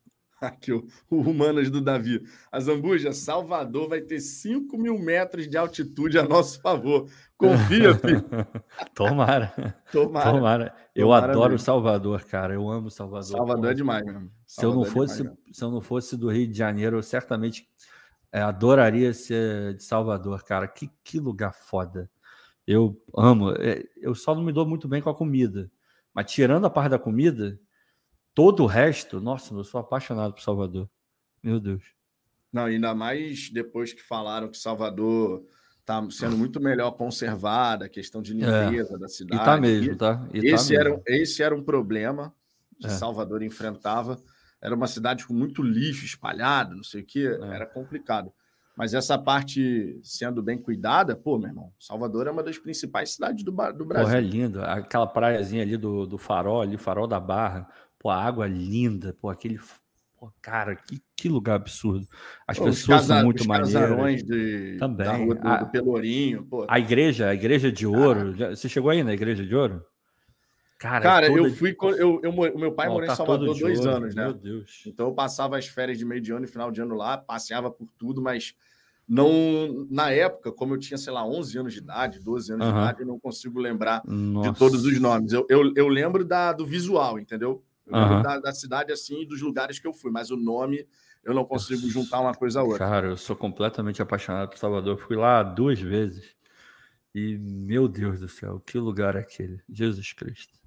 Aqui, 0.40 0.72
o, 0.72 0.86
o 1.08 1.20
Humanas 1.20 1.70
do 1.70 1.80
Davi. 1.80 2.22
A 2.50 2.58
Zambuja, 2.58 3.12
Salvador 3.12 3.88
vai 3.88 4.00
ter 4.00 4.18
5 4.20 4.76
mil 4.76 4.98
metros 4.98 5.48
de 5.48 5.56
altitude 5.56 6.18
a 6.18 6.24
nosso 6.24 6.60
favor. 6.60 7.08
Confia, 7.36 7.94
filho. 8.00 8.24
Tomara. 8.94 9.76
Tomara. 9.92 10.30
Tomara. 10.32 10.76
Eu 10.94 11.06
Tomara 11.06 11.32
adoro 11.32 11.50
mesmo. 11.52 11.64
Salvador, 11.64 12.24
cara. 12.24 12.54
Eu 12.54 12.68
amo 12.68 12.90
Salvador. 12.90 13.36
Salvador 13.36 13.70
é 13.70 13.74
demais 13.74 14.04
mesmo. 14.04 14.32
Se 14.46 14.64
eu, 14.64 14.74
não 14.74 14.82
é 14.82 14.86
fosse, 14.86 15.26
é 15.26 15.32
se 15.52 15.62
eu 15.62 15.70
não 15.70 15.80
fosse 15.80 16.16
do 16.16 16.28
Rio 16.28 16.48
de 16.48 16.58
Janeiro, 16.58 16.96
eu 16.96 17.02
certamente 17.02 17.68
é, 18.32 18.40
adoraria 18.40 19.12
ser 19.12 19.74
de 19.74 19.84
Salvador, 19.84 20.42
cara. 20.42 20.66
Que, 20.66 20.90
que 21.04 21.20
lugar 21.20 21.52
foda. 21.52 22.10
Eu 22.66 23.00
amo. 23.16 23.52
É, 23.52 23.84
eu 23.96 24.14
só 24.14 24.34
não 24.34 24.42
me 24.42 24.52
dou 24.52 24.66
muito 24.66 24.88
bem 24.88 25.02
com 25.02 25.10
a 25.10 25.14
comida. 25.14 25.70
Mas 26.14 26.32
tirando 26.32 26.64
a 26.64 26.70
parte 26.70 26.90
da 26.90 26.98
comida, 26.98 27.58
Todo 28.34 28.62
o 28.62 28.66
resto, 28.66 29.20
nossa, 29.20 29.52
eu 29.54 29.64
sou 29.64 29.80
apaixonado 29.80 30.32
por 30.32 30.40
Salvador. 30.40 30.88
Meu 31.42 31.60
Deus. 31.60 31.82
Não, 32.52 32.64
ainda 32.64 32.94
mais 32.94 33.50
depois 33.50 33.92
que 33.92 34.02
falaram 34.02 34.48
que 34.48 34.56
Salvador 34.56 35.44
está 35.80 36.06
sendo 36.10 36.36
muito 36.36 36.60
melhor 36.60 36.92
conservada, 36.92 37.86
a 37.86 37.88
questão 37.88 38.22
de 38.22 38.32
é. 38.32 38.64
limpeza 38.64 38.94
é. 38.94 38.98
da 38.98 39.08
cidade. 39.08 39.42
E 39.42 39.44
tá 39.44 39.60
mesmo, 39.60 39.96
tá? 39.96 40.26
E 40.32 40.40
tá 40.40 40.46
esse, 40.54 40.74
tá 40.74 40.80
era, 40.80 40.90
mesmo. 40.90 41.02
esse 41.06 41.42
era 41.42 41.54
um 41.54 41.62
problema 41.62 42.34
que 42.80 42.86
é. 42.86 42.90
Salvador 42.90 43.42
enfrentava. 43.42 44.18
Era 44.62 44.76
uma 44.76 44.86
cidade 44.86 45.26
com 45.26 45.34
muito 45.34 45.60
lixo 45.60 46.04
espalhado, 46.04 46.76
não 46.76 46.84
sei 46.84 47.02
o 47.02 47.04
quê, 47.04 47.36
é. 47.42 47.46
era 47.48 47.66
complicado. 47.66 48.32
Mas 48.76 48.94
essa 48.94 49.18
parte 49.18 49.98
sendo 50.02 50.42
bem 50.42 50.56
cuidada, 50.56 51.14
pô, 51.14 51.36
meu 51.36 51.48
irmão, 51.48 51.72
Salvador 51.78 52.26
é 52.26 52.30
uma 52.30 52.42
das 52.42 52.58
principais 52.58 53.14
cidades 53.14 53.44
do, 53.44 53.50
do 53.50 53.84
Brasil. 53.84 54.06
Porra, 54.06 54.16
é 54.16 54.20
lindo. 54.20 54.62
Aquela 54.62 55.06
praiazinha 55.06 55.62
ali 55.62 55.76
do, 55.76 56.06
do 56.06 56.16
farol, 56.16 56.62
ali, 56.62 56.78
farol 56.78 57.06
da 57.06 57.20
Barra. 57.20 57.68
Pô, 57.98 58.08
a 58.08 58.22
água 58.22 58.46
linda, 58.46 59.14
pô, 59.20 59.28
aquele. 59.28 59.60
Pô, 60.18 60.32
cara, 60.40 60.74
que, 60.74 61.02
que 61.14 61.28
lugar 61.28 61.56
absurdo. 61.56 62.06
As 62.46 62.56
pô, 62.56 62.64
pessoas 62.64 63.00
casa, 63.00 63.14
são 63.16 63.24
muito 63.24 63.46
maneiras. 63.46 64.22
De, 64.22 64.76
Também. 64.78 65.06
Da 65.06 65.16
rua 65.16 65.34
do, 65.34 65.48
a, 65.48 65.56
do 65.58 65.70
Pelourinho, 65.70 66.44
pô. 66.44 66.64
A 66.66 66.78
igreja, 66.78 67.28
a 67.28 67.34
igreja 67.34 67.70
de 67.70 67.86
ouro. 67.86 68.34
Já, 68.34 68.50
você 68.50 68.68
chegou 68.68 68.90
aí 68.90 69.02
na 69.02 69.12
igreja 69.12 69.44
de 69.44 69.54
ouro? 69.54 69.84
Cara, 70.82 71.00
Cara 71.00 71.26
toda... 71.28 71.38
eu 71.38 71.54
fui. 71.54 71.76
Eu, 71.80 72.20
eu, 72.24 72.30
o 72.30 72.58
meu 72.58 72.72
pai 72.72 72.88
morou 72.88 73.06
tá 73.06 73.12
em 73.12 73.16
Salvador 73.16 73.56
dois 73.56 73.78
ouro, 73.78 73.90
anos, 73.90 74.16
né? 74.16 74.24
Meu 74.24 74.34
Deus. 74.34 74.82
Então 74.84 75.06
eu 75.06 75.14
passava 75.14 75.56
as 75.56 75.68
férias 75.68 75.96
de 75.96 76.04
meio 76.04 76.20
de 76.20 76.32
ano 76.32 76.44
e 76.44 76.48
final 76.48 76.72
de 76.72 76.80
ano 76.80 76.96
lá, 76.96 77.16
passeava 77.16 77.70
por 77.70 77.86
tudo, 77.96 78.20
mas 78.20 78.52
não 79.06 79.86
na 79.88 80.10
época, 80.10 80.50
como 80.50 80.74
eu 80.74 80.78
tinha, 80.78 80.98
sei 80.98 81.12
lá, 81.12 81.24
11 81.24 81.56
anos 81.56 81.72
de 81.72 81.78
idade, 81.78 82.18
12 82.18 82.54
anos 82.54 82.66
uhum. 82.66 82.72
de 82.72 82.78
idade, 82.78 83.00
eu 83.02 83.06
não 83.06 83.20
consigo 83.20 83.60
lembrar 83.60 84.02
Nossa. 84.04 84.50
de 84.50 84.58
todos 84.58 84.84
os 84.84 85.00
nomes. 85.00 85.32
Eu, 85.32 85.46
eu, 85.48 85.72
eu 85.76 85.86
lembro 85.86 86.24
da, 86.24 86.52
do 86.52 86.66
visual, 86.66 87.16
entendeu? 87.16 87.62
uhum. 87.86 88.22
da, 88.22 88.40
da, 88.40 88.52
cidade 88.52 88.92
assim 88.92 89.22
e 89.22 89.26
dos 89.26 89.40
lugares 89.40 89.78
que 89.78 89.86
eu 89.86 89.92
fui, 89.92 90.10
mas 90.10 90.30
o 90.30 90.36
nome 90.36 90.86
eu 91.22 91.32
não 91.32 91.44
consigo 91.44 91.88
juntar 91.88 92.20
uma 92.20 92.34
coisa 92.34 92.60
a 92.60 92.62
outra. 92.64 92.78
Cara, 92.78 93.06
eu 93.06 93.16
sou 93.16 93.36
completamente 93.36 94.02
apaixonado 94.02 94.48
por 94.48 94.58
Salvador. 94.58 94.98
Fui 94.98 95.16
lá 95.16 95.42
duas 95.44 95.80
vezes. 95.80 96.34
E, 97.14 97.38
meu 97.38 97.86
Deus 97.86 98.20
do 98.20 98.28
céu, 98.28 98.60
que 98.66 98.78
lugar 98.78 99.14
é 99.14 99.20
aquele? 99.20 99.60
Jesus 99.70 100.12
Cristo. 100.12 100.61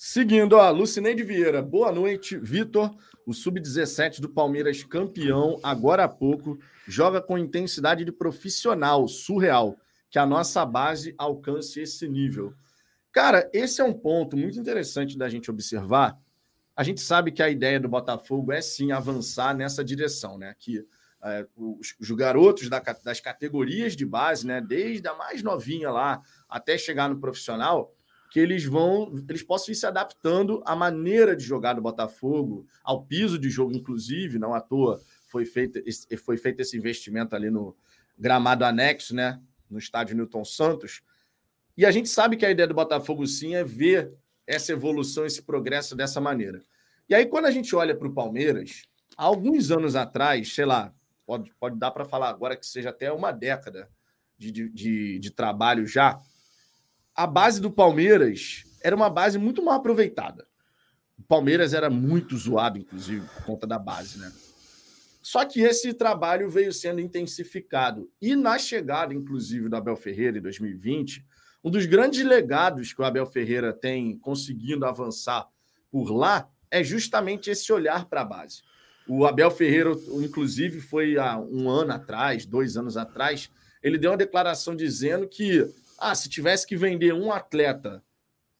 Seguindo, 0.00 0.52
ó, 0.52 0.70
Lucineide 0.70 1.24
Vieira, 1.24 1.60
boa 1.60 1.90
noite. 1.90 2.38
Vitor, 2.38 2.94
o 3.26 3.34
sub-17 3.34 4.20
do 4.20 4.28
Palmeiras, 4.28 4.84
campeão, 4.84 5.58
agora 5.60 6.04
há 6.04 6.08
pouco, 6.08 6.56
joga 6.86 7.20
com 7.20 7.36
intensidade 7.36 8.04
de 8.04 8.12
profissional, 8.12 9.08
surreal. 9.08 9.76
Que 10.08 10.16
a 10.16 10.24
nossa 10.24 10.64
base 10.64 11.16
alcance 11.18 11.80
esse 11.80 12.08
nível. 12.08 12.54
Cara, 13.10 13.50
esse 13.52 13.80
é 13.80 13.84
um 13.84 13.92
ponto 13.92 14.36
muito 14.36 14.56
interessante 14.56 15.18
da 15.18 15.28
gente 15.28 15.50
observar. 15.50 16.16
A 16.76 16.84
gente 16.84 17.00
sabe 17.00 17.32
que 17.32 17.42
a 17.42 17.50
ideia 17.50 17.80
do 17.80 17.88
Botafogo 17.88 18.52
é 18.52 18.60
sim 18.60 18.92
avançar 18.92 19.52
nessa 19.52 19.84
direção, 19.84 20.38
né? 20.38 20.54
Que 20.60 20.86
é, 21.24 21.44
os, 21.56 21.96
os, 22.00 22.10
garotos 22.12 22.68
da, 22.68 22.78
das 23.04 23.18
categorias 23.18 23.96
de 23.96 24.06
base, 24.06 24.46
né? 24.46 24.60
Desde 24.60 25.08
a 25.08 25.14
mais 25.14 25.42
novinha 25.42 25.90
lá 25.90 26.22
até 26.48 26.78
chegar 26.78 27.10
no 27.10 27.18
profissional, 27.18 27.92
que 28.30 28.38
eles 28.38 28.64
vão, 28.64 29.12
eles 29.28 29.42
possam 29.42 29.72
ir 29.72 29.76
se 29.76 29.86
adaptando 29.86 30.62
à 30.66 30.76
maneira 30.76 31.34
de 31.34 31.42
jogar 31.42 31.74
do 31.74 31.82
Botafogo, 31.82 32.66
ao 32.82 33.04
piso 33.04 33.38
de 33.38 33.48
jogo, 33.48 33.72
inclusive, 33.72 34.38
não 34.38 34.54
à 34.54 34.60
toa 34.60 35.00
foi 35.26 35.44
feito, 35.44 35.80
foi 36.24 36.36
feito 36.36 36.60
esse 36.60 36.76
investimento 36.76 37.36
ali 37.36 37.50
no 37.50 37.76
gramado 38.18 38.64
anexo, 38.64 39.14
né? 39.14 39.40
No 39.70 39.78
estádio 39.78 40.16
Newton 40.16 40.44
Santos 40.44 41.02
e 41.78 41.86
a 41.86 41.92
gente 41.92 42.08
sabe 42.08 42.36
que 42.36 42.44
a 42.44 42.50
ideia 42.50 42.66
do 42.66 42.74
Botafogo, 42.74 43.24
sim, 43.24 43.54
é 43.54 43.62
ver 43.62 44.12
essa 44.44 44.72
evolução, 44.72 45.24
esse 45.24 45.40
progresso 45.40 45.94
dessa 45.94 46.20
maneira. 46.20 46.60
E 47.08 47.14
aí, 47.14 47.24
quando 47.24 47.44
a 47.44 47.52
gente 47.52 47.72
olha 47.76 47.94
para 47.94 48.08
o 48.08 48.12
Palmeiras, 48.12 48.82
há 49.16 49.22
alguns 49.22 49.70
anos 49.70 49.94
atrás, 49.94 50.52
sei 50.52 50.64
lá, 50.64 50.92
pode, 51.24 51.54
pode 51.54 51.78
dar 51.78 51.92
para 51.92 52.04
falar 52.04 52.30
agora 52.30 52.56
que 52.56 52.66
seja 52.66 52.90
até 52.90 53.12
uma 53.12 53.30
década 53.30 53.88
de, 54.36 54.50
de, 54.50 55.20
de 55.20 55.30
trabalho 55.30 55.86
já, 55.86 56.20
a 57.18 57.26
base 57.26 57.60
do 57.60 57.68
Palmeiras 57.68 58.62
era 58.80 58.94
uma 58.94 59.10
base 59.10 59.38
muito 59.38 59.60
mal 59.60 59.74
aproveitada. 59.74 60.46
O 61.18 61.22
Palmeiras 61.24 61.74
era 61.74 61.90
muito 61.90 62.36
zoado, 62.36 62.78
inclusive, 62.78 63.26
por 63.26 63.42
conta 63.42 63.66
da 63.66 63.76
base, 63.76 64.20
né? 64.20 64.32
Só 65.20 65.44
que 65.44 65.60
esse 65.60 65.92
trabalho 65.92 66.48
veio 66.48 66.72
sendo 66.72 67.00
intensificado. 67.00 68.08
E 68.22 68.36
na 68.36 68.56
chegada, 68.56 69.12
inclusive, 69.12 69.68
do 69.68 69.74
Abel 69.74 69.96
Ferreira 69.96 70.38
em 70.38 70.40
2020, 70.40 71.26
um 71.64 71.72
dos 71.72 71.86
grandes 71.86 72.24
legados 72.24 72.92
que 72.92 73.02
o 73.02 73.04
Abel 73.04 73.26
Ferreira 73.26 73.72
tem 73.72 74.16
conseguindo 74.16 74.86
avançar 74.86 75.48
por 75.90 76.12
lá 76.12 76.48
é 76.70 76.84
justamente 76.84 77.50
esse 77.50 77.72
olhar 77.72 78.04
para 78.04 78.20
a 78.20 78.24
base. 78.24 78.62
O 79.08 79.26
Abel 79.26 79.50
Ferreira, 79.50 79.90
inclusive, 80.22 80.80
foi 80.80 81.18
há 81.18 81.36
um 81.36 81.68
ano 81.68 81.94
atrás, 81.94 82.46
dois 82.46 82.76
anos 82.76 82.96
atrás, 82.96 83.50
ele 83.82 83.98
deu 83.98 84.12
uma 84.12 84.16
declaração 84.16 84.76
dizendo 84.76 85.26
que 85.26 85.68
ah, 85.98 86.14
se 86.14 86.28
tivesse 86.28 86.66
que 86.66 86.76
vender 86.76 87.12
um 87.12 87.32
atleta, 87.32 88.02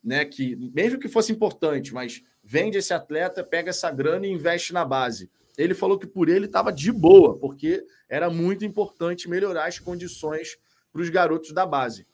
né, 0.02 0.24
que 0.24 0.56
mesmo 0.74 0.98
que 0.98 1.08
fosse 1.08 1.32
importante, 1.32 1.94
mas 1.94 2.22
vende 2.42 2.78
esse 2.78 2.92
atleta, 2.92 3.44
pega 3.44 3.70
essa 3.70 3.90
grana 3.90 4.26
e 4.26 4.30
investe 4.32 4.72
na 4.72 4.84
base. 4.84 5.30
Ele 5.56 5.74
falou 5.74 5.98
que 5.98 6.06
por 6.06 6.28
ele 6.28 6.46
estava 6.46 6.72
de 6.72 6.90
boa, 6.90 7.38
porque 7.38 7.84
era 8.08 8.30
muito 8.30 8.64
importante 8.64 9.28
melhorar 9.28 9.66
as 9.66 9.78
condições 9.78 10.56
para 10.92 11.02
os 11.02 11.10
garotos 11.10 11.52
da 11.52 11.66
base. 11.66 12.06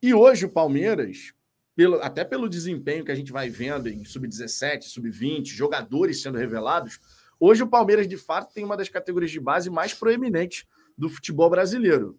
E 0.00 0.14
hoje 0.14 0.46
o 0.46 0.50
Palmeiras, 0.50 1.32
pelo, 1.74 1.96
até 1.96 2.24
pelo 2.24 2.48
desempenho 2.48 3.04
que 3.04 3.10
a 3.10 3.14
gente 3.14 3.32
vai 3.32 3.48
vendo 3.48 3.88
em 3.88 4.04
sub-17, 4.04 4.82
sub-20, 4.82 5.46
jogadores 5.46 6.22
sendo 6.22 6.38
revelados, 6.38 7.00
hoje 7.38 7.62
o 7.62 7.68
Palmeiras 7.68 8.06
de 8.06 8.16
fato 8.16 8.52
tem 8.52 8.64
uma 8.64 8.76
das 8.76 8.88
categorias 8.88 9.30
de 9.30 9.40
base 9.40 9.70
mais 9.70 9.92
proeminentes 9.92 10.64
do 10.96 11.08
futebol 11.08 11.50
brasileiro. 11.50 12.18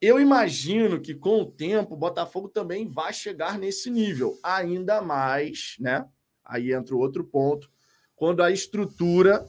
Eu 0.00 0.20
imagino 0.20 1.00
que 1.00 1.14
com 1.14 1.40
o 1.40 1.50
tempo 1.50 1.94
o 1.94 1.98
Botafogo 1.98 2.48
também 2.48 2.86
vai 2.86 3.12
chegar 3.12 3.58
nesse 3.58 3.90
nível, 3.90 4.38
ainda 4.42 5.00
mais, 5.00 5.76
né? 5.78 6.06
Aí 6.44 6.72
entra 6.72 6.94
o 6.94 6.98
outro 6.98 7.24
ponto, 7.24 7.70
quando 8.14 8.42
a 8.42 8.50
estrutura 8.50 9.48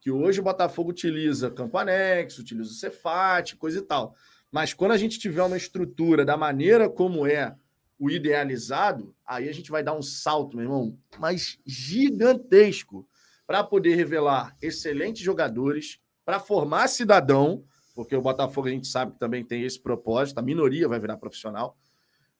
que 0.00 0.10
hoje 0.10 0.40
o 0.40 0.42
Botafogo 0.42 0.90
utiliza 0.90 1.50
campo 1.50 1.78
anexo, 1.78 2.40
utiliza 2.40 2.70
o 2.70 2.74
Cefat, 2.74 3.56
coisa 3.56 3.78
e 3.78 3.82
tal. 3.82 4.16
Mas 4.50 4.74
quando 4.74 4.92
a 4.92 4.96
gente 4.96 5.18
tiver 5.18 5.42
uma 5.42 5.56
estrutura 5.56 6.24
da 6.24 6.36
maneira 6.36 6.90
como 6.90 7.24
é 7.24 7.54
o 7.98 8.10
idealizado, 8.10 9.14
aí 9.24 9.48
a 9.48 9.52
gente 9.52 9.70
vai 9.70 9.82
dar 9.82 9.94
um 9.94 10.02
salto, 10.02 10.56
meu 10.56 10.64
irmão, 10.64 10.98
mas 11.20 11.56
gigantesco 11.64 13.08
para 13.46 13.62
poder 13.62 13.94
revelar 13.94 14.56
excelentes 14.60 15.22
jogadores, 15.22 16.00
para 16.24 16.40
formar 16.40 16.88
cidadão, 16.88 17.64
porque 17.94 18.16
o 18.16 18.22
Botafogo 18.22 18.68
a 18.68 18.70
gente 18.70 18.86
sabe 18.86 19.12
que 19.12 19.18
também 19.18 19.44
tem 19.44 19.62
esse 19.64 19.80
propósito, 19.80 20.38
a 20.38 20.42
minoria 20.42 20.88
vai 20.88 20.98
virar 20.98 21.16
profissional, 21.16 21.76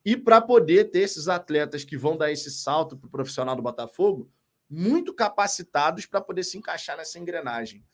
e 0.05 0.17
para 0.17 0.41
poder 0.41 0.91
ter 0.91 1.01
esses 1.01 1.29
atletas 1.29 1.85
que 1.85 1.97
vão 1.97 2.17
dar 2.17 2.33
esse 2.33 2.51
salto 2.51 2.97
para 2.97 3.07
o 3.07 3.11
profissional 3.11 3.55
do 3.55 3.63
Botafogo, 3.63 4.31
muito 4.69 5.15
capacitados 5.15 6.07
para 6.07 6.21
poder 6.21 6.43
se 6.43 6.59
encaixar 6.59 6.97
nessa 6.97 7.19
engrenagem. 7.19 7.85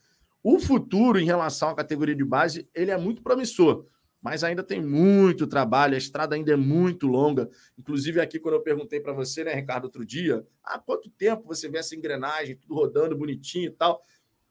O 0.42 0.58
futuro 0.58 1.18
em 1.18 1.24
relação 1.24 1.68
à 1.68 1.74
categoria 1.74 2.14
de 2.14 2.24
base, 2.24 2.68
ele 2.74 2.90
é 2.90 2.96
muito 2.96 3.22
promissor 3.22 3.84
mas 4.20 4.42
ainda 4.42 4.62
tem 4.62 4.82
muito 4.82 5.46
trabalho, 5.46 5.94
a 5.94 5.98
estrada 5.98 6.34
ainda 6.34 6.52
é 6.52 6.56
muito 6.56 7.06
longa. 7.06 7.48
Inclusive, 7.78 8.20
aqui, 8.20 8.38
quando 8.38 8.54
eu 8.54 8.62
perguntei 8.62 9.00
para 9.00 9.12
você, 9.12 9.44
né, 9.44 9.54
Ricardo, 9.54 9.84
outro 9.84 10.04
dia, 10.04 10.44
há 10.62 10.78
quanto 10.78 11.08
tempo 11.10 11.46
você 11.46 11.68
vê 11.68 11.78
essa 11.78 11.94
engrenagem, 11.94 12.56
tudo 12.56 12.74
rodando 12.74 13.16
bonitinho 13.16 13.66
e 13.66 13.70
tal? 13.70 14.02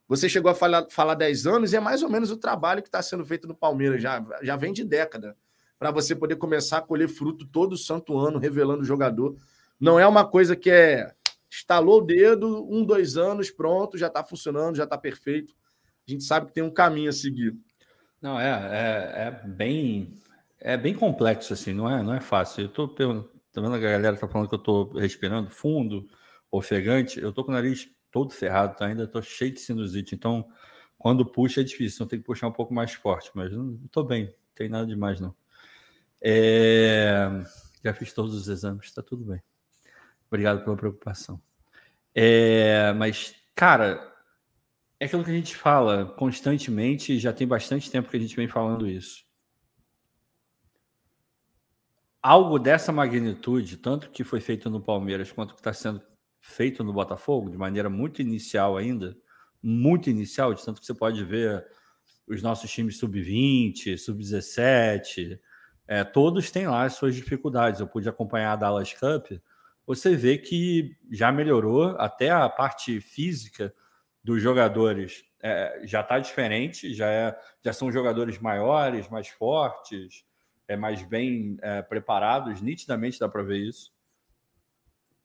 Você 0.07 0.29
chegou 0.29 0.49
a 0.49 0.55
falar, 0.55 0.87
falar 0.89 1.15
10 1.15 1.47
anos 1.47 1.73
e 1.73 1.75
é 1.75 1.79
mais 1.79 2.01
ou 2.01 2.09
menos 2.09 2.31
o 2.31 2.37
trabalho 2.37 2.81
que 2.81 2.87
está 2.87 3.01
sendo 3.01 3.25
feito 3.25 3.47
no 3.47 3.55
Palmeiras, 3.55 4.01
já, 4.01 4.25
já 4.41 4.55
vem 4.55 4.71
de 4.71 4.83
década, 4.83 5.35
para 5.77 5.91
você 5.91 6.15
poder 6.15 6.37
começar 6.37 6.77
a 6.77 6.81
colher 6.81 7.09
fruto 7.09 7.45
todo 7.45 7.75
santo 7.75 8.17
ano, 8.17 8.39
revelando 8.39 8.81
o 8.81 8.85
jogador. 8.85 9.35
Não 9.79 9.99
é 9.99 10.07
uma 10.07 10.25
coisa 10.25 10.55
que 10.55 10.69
é 10.69 11.11
estalou 11.49 11.99
o 11.99 12.05
dedo, 12.05 12.67
um, 12.69 12.83
dois 12.83 13.17
anos, 13.17 13.49
pronto, 13.49 13.97
já 13.97 14.07
está 14.07 14.23
funcionando, 14.23 14.75
já 14.75 14.83
está 14.83 14.97
perfeito. 14.97 15.53
A 16.07 16.11
gente 16.11 16.23
sabe 16.23 16.47
que 16.47 16.53
tem 16.53 16.63
um 16.63 16.71
caminho 16.71 17.09
a 17.09 17.13
seguir. 17.13 17.55
Não, 18.21 18.39
é, 18.39 18.49
é, 18.49 19.27
é, 19.27 19.47
bem 19.47 20.13
é 20.59 20.75
bem 20.75 20.93
complexo, 20.93 21.53
assim, 21.53 21.73
não 21.73 21.89
é, 21.89 22.01
não 22.01 22.13
é 22.13 22.19
fácil. 22.19 22.63
Eu 22.63 22.69
tô, 22.69 22.87
tô 22.87 23.27
vendo 23.55 23.75
a 23.75 23.77
galera 23.77 24.17
tá 24.17 24.27
falando 24.27 24.49
que 24.49 24.55
eu 24.55 24.59
tô 24.59 24.85
respirando 24.93 25.49
fundo, 25.49 26.07
ofegante, 26.51 27.19
eu 27.19 27.31
tô 27.31 27.43
com 27.43 27.51
o 27.51 27.53
nariz 27.53 27.89
todo 28.11 28.33
ferrado, 28.33 28.75
tá? 28.75 28.85
ainda 28.85 29.07
tô 29.07 29.21
cheio 29.21 29.53
de 29.53 29.59
sinusite, 29.59 30.15
então 30.15 30.47
quando 30.97 31.25
puxa 31.25 31.61
é 31.61 31.63
difícil, 31.63 31.97
então 31.97 32.07
tem 32.07 32.19
que 32.19 32.25
puxar 32.25 32.47
um 32.47 32.51
pouco 32.51 32.73
mais 32.73 32.93
forte, 32.93 33.31
mas 33.33 33.51
não 33.51 33.77
tô 33.91 34.03
bem, 34.03 34.25
não 34.25 34.33
tem 34.55 34.69
nada 34.69 34.85
demais 34.85 35.19
não. 35.19 35.35
É... 36.21 37.27
Já 37.83 37.93
fiz 37.93 38.11
todos 38.13 38.33
os 38.33 38.47
exames, 38.47 38.91
tá 38.91 39.01
tudo 39.03 39.23
bem. 39.25 39.41
Obrigado 40.27 40.63
pela 40.63 40.75
preocupação. 40.75 41.41
É... 42.13 42.91
Mas, 42.93 43.35
cara, 43.55 44.13
é 44.99 45.05
aquilo 45.05 45.23
que 45.23 45.29
a 45.29 45.35
gente 45.35 45.55
fala 45.55 46.05
constantemente, 46.05 47.19
já 47.19 47.31
tem 47.31 47.47
bastante 47.47 47.91
tempo 47.91 48.09
que 48.09 48.17
a 48.17 48.19
gente 48.19 48.35
vem 48.35 48.47
falando 48.47 48.87
isso. 48.87 49.25
Algo 52.21 52.57
dessa 52.57 52.91
magnitude, 52.91 53.77
tanto 53.77 54.09
que 54.09 54.23
foi 54.23 54.41
feito 54.41 54.69
no 54.69 54.81
Palmeiras 54.81 55.31
quanto 55.31 55.53
que 55.53 55.59
está 55.59 55.71
sendo 55.71 56.01
feito 56.47 56.83
no 56.83 56.93
Botafogo, 56.93 57.49
de 57.49 57.57
maneira 57.57 57.89
muito 57.89 58.21
inicial 58.21 58.77
ainda, 58.77 59.15
muito 59.61 60.09
inicial, 60.09 60.53
de 60.53 60.63
tanto 60.63 60.79
que 60.79 60.85
você 60.85 60.93
pode 60.93 61.23
ver 61.23 61.65
os 62.27 62.41
nossos 62.41 62.69
times 62.71 62.97
sub-20, 62.97 63.97
sub-17, 63.97 65.39
é, 65.87 66.03
todos 66.03 66.51
têm 66.51 66.67
lá 66.67 66.83
as 66.83 66.93
suas 66.93 67.15
dificuldades. 67.15 67.79
Eu 67.79 67.87
pude 67.87 68.09
acompanhar 68.09 68.53
a 68.53 68.55
Dallas 68.55 68.93
Cup, 68.93 69.31
você 69.85 70.15
vê 70.15 70.37
que 70.37 70.97
já 71.11 71.31
melhorou 71.31 71.95
até 71.97 72.29
a 72.29 72.49
parte 72.49 72.99
física 72.99 73.73
dos 74.23 74.41
jogadores 74.41 75.23
é, 75.41 75.81
já 75.85 76.01
está 76.01 76.19
diferente, 76.19 76.93
já, 76.93 77.07
é, 77.07 77.39
já 77.63 77.71
são 77.71 77.91
jogadores 77.91 78.39
maiores, 78.39 79.07
mais 79.07 79.27
fortes, 79.29 80.25
é, 80.67 80.75
mais 80.75 81.01
bem 81.03 81.57
é, 81.61 81.81
preparados, 81.81 82.61
nitidamente 82.61 83.19
dá 83.19 83.29
para 83.29 83.43
ver 83.43 83.59
isso. 83.59 83.93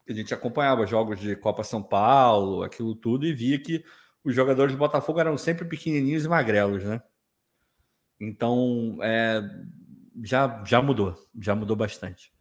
A 0.09 0.12
gente 0.12 0.34
acompanhava 0.34 0.86
jogos 0.86 1.20
de 1.20 1.36
Copa 1.36 1.62
São 1.62 1.82
Paulo, 1.82 2.62
aquilo 2.62 2.94
tudo, 2.94 3.26
e 3.26 3.32
via 3.32 3.59
que 3.59 3.84
os 4.24 4.34
jogadores 4.34 4.74
do 4.74 4.78
Botafogo 4.78 5.20
eram 5.20 5.36
sempre 5.36 5.64
pequenininhos 5.64 6.24
e 6.24 6.28
magrelos, 6.28 6.84
né? 6.84 7.03
Então, 8.20 8.98
é, 9.03 9.42
já, 10.22 10.62
já 10.64 10.80
mudou, 10.80 11.14
já 11.40 11.55
mudou 11.55 11.76
bastante. 11.76 12.32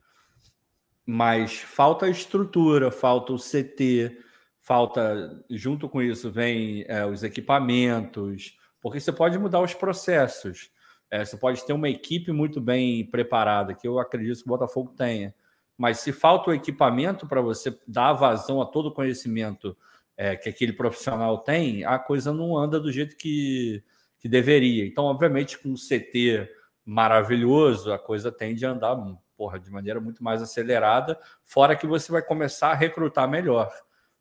Mas 1.06 1.58
falta 1.58 2.08
estrutura, 2.08 2.92
falta 2.92 3.34
o 3.34 3.38
CT, 3.38 4.18
falta, 4.60 5.44
junto 5.50 5.90
com 5.90 6.02
isso, 6.02 6.32
vem 6.32 6.86
é, 6.88 7.06
os 7.06 7.24
equipamentos, 7.24 8.58
porque 8.80 9.00
você 9.00 9.12
pode 9.12 9.38
mudar 9.38 9.60
os 9.60 9.74
processos. 9.74 10.72
É, 11.10 11.26
você 11.26 11.36
pode 11.36 11.66
ter 11.66 11.74
uma 11.74 11.90
equipe 11.90 12.32
muito 12.32 12.62
bem 12.62 13.06
preparada, 13.10 13.74
que 13.74 13.88
eu 13.88 14.00
acredito 14.00 14.38
que 14.38 14.46
o 14.46 14.50
Botafogo 14.50 14.94
tenha. 14.96 15.34
Mas 15.82 15.98
se 15.98 16.14
falta 16.14 16.52
o 16.52 16.54
equipamento 16.54 17.26
para 17.26 17.42
você 17.42 17.76
dar 17.88 18.14
vazão 18.14 18.62
a 18.62 18.68
todo 18.68 18.90
o 18.90 18.94
conhecimento 18.94 19.76
é, 20.16 20.36
que 20.36 20.48
aquele 20.48 20.74
profissional 20.74 21.40
tem, 21.40 21.84
a 21.84 21.98
coisa 21.98 22.32
não 22.32 22.56
anda 22.56 22.80
do 22.80 22.92
jeito 22.92 23.18
que, 23.18 23.84
que 24.20 24.30
deveria. 24.30 24.86
Então, 24.86 25.06
obviamente, 25.06 25.58
com 25.58 25.70
um 25.70 25.74
CT 25.74 26.48
maravilhoso, 26.86 27.92
a 27.92 27.98
coisa 27.98 28.32
tende 28.32 28.64
a 28.64 28.70
andar 28.70 28.96
porra, 29.36 29.60
de 29.60 29.72
maneira 29.72 30.00
muito 30.00 30.24
mais 30.24 30.44
acelerada, 30.44 31.20
fora 31.44 31.76
que 31.76 31.88
você 31.88 32.12
vai 32.12 32.22
começar 32.22 32.70
a 32.70 32.76
recrutar 32.76 33.28
melhor. 33.28 33.74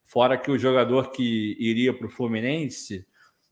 Fora 0.02 0.38
que 0.38 0.50
o 0.50 0.58
jogador 0.58 1.11
que 1.11 1.58
iria 1.61 1.92
para 1.92 2.06
o 2.06 2.11
Fluminense 2.11 3.06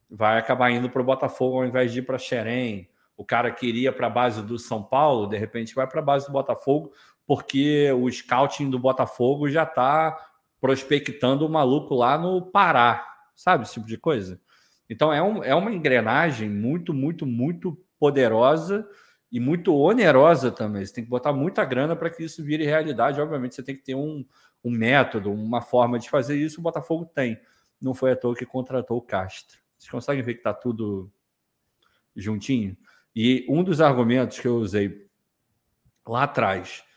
vai 0.08 0.38
acabar 0.38 0.70
indo 0.70 0.88
para 0.88 1.02
o 1.02 1.04
Botafogo 1.04 1.58
ao 1.58 1.66
invés 1.66 1.92
de 1.92 1.98
ir 1.98 2.02
para 2.06 2.16
Xerém. 2.16 2.88
O 3.18 3.24
cara 3.24 3.50
que 3.50 3.66
iria 3.66 3.92
para 3.92 4.06
a 4.06 4.10
base 4.10 4.40
do 4.40 4.58
São 4.58 4.82
Paulo, 4.82 5.26
de 5.26 5.36
repente 5.36 5.74
vai 5.74 5.86
para 5.86 6.00
a 6.00 6.04
base 6.04 6.26
do 6.26 6.32
Botafogo, 6.32 6.90
porque 7.28 7.92
o 7.92 8.10
scouting 8.10 8.70
do 8.70 8.78
Botafogo 8.78 9.50
já 9.50 9.64
está 9.64 10.16
prospectando 10.58 11.44
o 11.44 11.48
maluco 11.48 11.94
lá 11.94 12.16
no 12.16 12.40
Pará, 12.40 13.06
sabe? 13.36 13.64
Esse 13.64 13.74
tipo 13.74 13.86
de 13.86 13.98
coisa. 13.98 14.40
Então 14.88 15.12
é, 15.12 15.22
um, 15.22 15.44
é 15.44 15.54
uma 15.54 15.70
engrenagem 15.70 16.48
muito, 16.48 16.94
muito, 16.94 17.26
muito 17.26 17.78
poderosa 17.98 18.88
e 19.30 19.38
muito 19.38 19.76
onerosa 19.76 20.50
também. 20.50 20.86
Você 20.86 20.94
tem 20.94 21.04
que 21.04 21.10
botar 21.10 21.34
muita 21.34 21.66
grana 21.66 21.94
para 21.94 22.08
que 22.08 22.24
isso 22.24 22.42
vire 22.42 22.64
realidade. 22.64 23.20
Obviamente, 23.20 23.54
você 23.54 23.62
tem 23.62 23.76
que 23.76 23.82
ter 23.82 23.94
um, 23.94 24.24
um 24.64 24.70
método, 24.70 25.30
uma 25.30 25.60
forma 25.60 25.98
de 25.98 26.08
fazer 26.08 26.38
isso, 26.38 26.60
o 26.60 26.62
Botafogo 26.62 27.04
tem. 27.14 27.38
Não 27.78 27.92
foi 27.92 28.12
à 28.12 28.16
toa 28.16 28.34
que 28.34 28.46
contratou 28.46 28.96
o 28.96 29.02
Castro. 29.02 29.58
Vocês 29.76 29.90
conseguem 29.90 30.24
ver 30.24 30.32
que 30.32 30.40
está 30.40 30.54
tudo 30.54 31.12
juntinho? 32.16 32.74
E 33.14 33.44
um 33.50 33.62
dos 33.62 33.82
argumentos 33.82 34.38
que 34.40 34.48
eu 34.48 34.56
usei 34.56 35.06
lá 36.06 36.22
atrás 36.22 36.87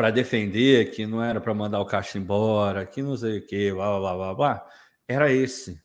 para 0.00 0.10
defender 0.10 0.90
que 0.92 1.06
não 1.06 1.22
era 1.22 1.40
para 1.40 1.52
mandar 1.52 1.78
o 1.80 1.84
Castro 1.84 2.18
embora, 2.18 2.86
que 2.86 3.02
não 3.02 3.14
sei 3.16 3.38
o 3.38 3.46
que, 3.46 3.70
blá, 3.70 3.98
blá, 3.98 4.14
blá, 4.16 4.34
blá, 4.34 4.66
era 5.06 5.30
esse. 5.30 5.78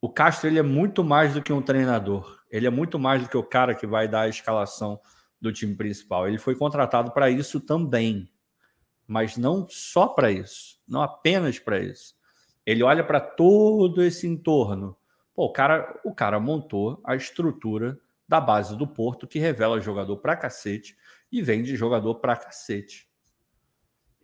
O 0.00 0.08
Castro 0.08 0.48
ele 0.48 0.60
é 0.60 0.62
muito 0.62 1.02
mais 1.02 1.34
do 1.34 1.42
que 1.42 1.52
um 1.52 1.60
treinador. 1.60 2.38
Ele 2.48 2.66
é 2.68 2.70
muito 2.70 2.98
mais 2.98 3.22
do 3.22 3.28
que 3.28 3.36
o 3.36 3.42
cara 3.42 3.74
que 3.74 3.86
vai 3.88 4.06
dar 4.06 4.22
a 4.22 4.28
escalação 4.28 5.00
do 5.40 5.52
time 5.52 5.74
principal. 5.74 6.28
Ele 6.28 6.38
foi 6.38 6.54
contratado 6.54 7.10
para 7.10 7.28
isso 7.28 7.60
também 7.60 8.30
mas 9.10 9.36
não 9.36 9.66
só 9.68 10.06
para 10.06 10.30
isso, 10.30 10.78
não 10.86 11.02
apenas 11.02 11.58
para 11.58 11.80
isso. 11.80 12.14
Ele 12.64 12.80
olha 12.80 13.02
para 13.02 13.18
todo 13.18 14.04
esse 14.04 14.24
entorno. 14.24 14.96
Pô, 15.34 15.46
o 15.46 15.52
cara, 15.52 16.00
o 16.04 16.14
cara 16.14 16.38
montou 16.38 17.00
a 17.04 17.16
estrutura 17.16 17.98
da 18.28 18.40
base 18.40 18.76
do 18.76 18.86
Porto 18.86 19.26
que 19.26 19.40
revela 19.40 19.80
jogador 19.80 20.18
para 20.18 20.36
cacete 20.36 20.96
e 21.32 21.42
vende 21.42 21.74
jogador 21.74 22.20
para 22.20 22.36
cacete. 22.36 23.09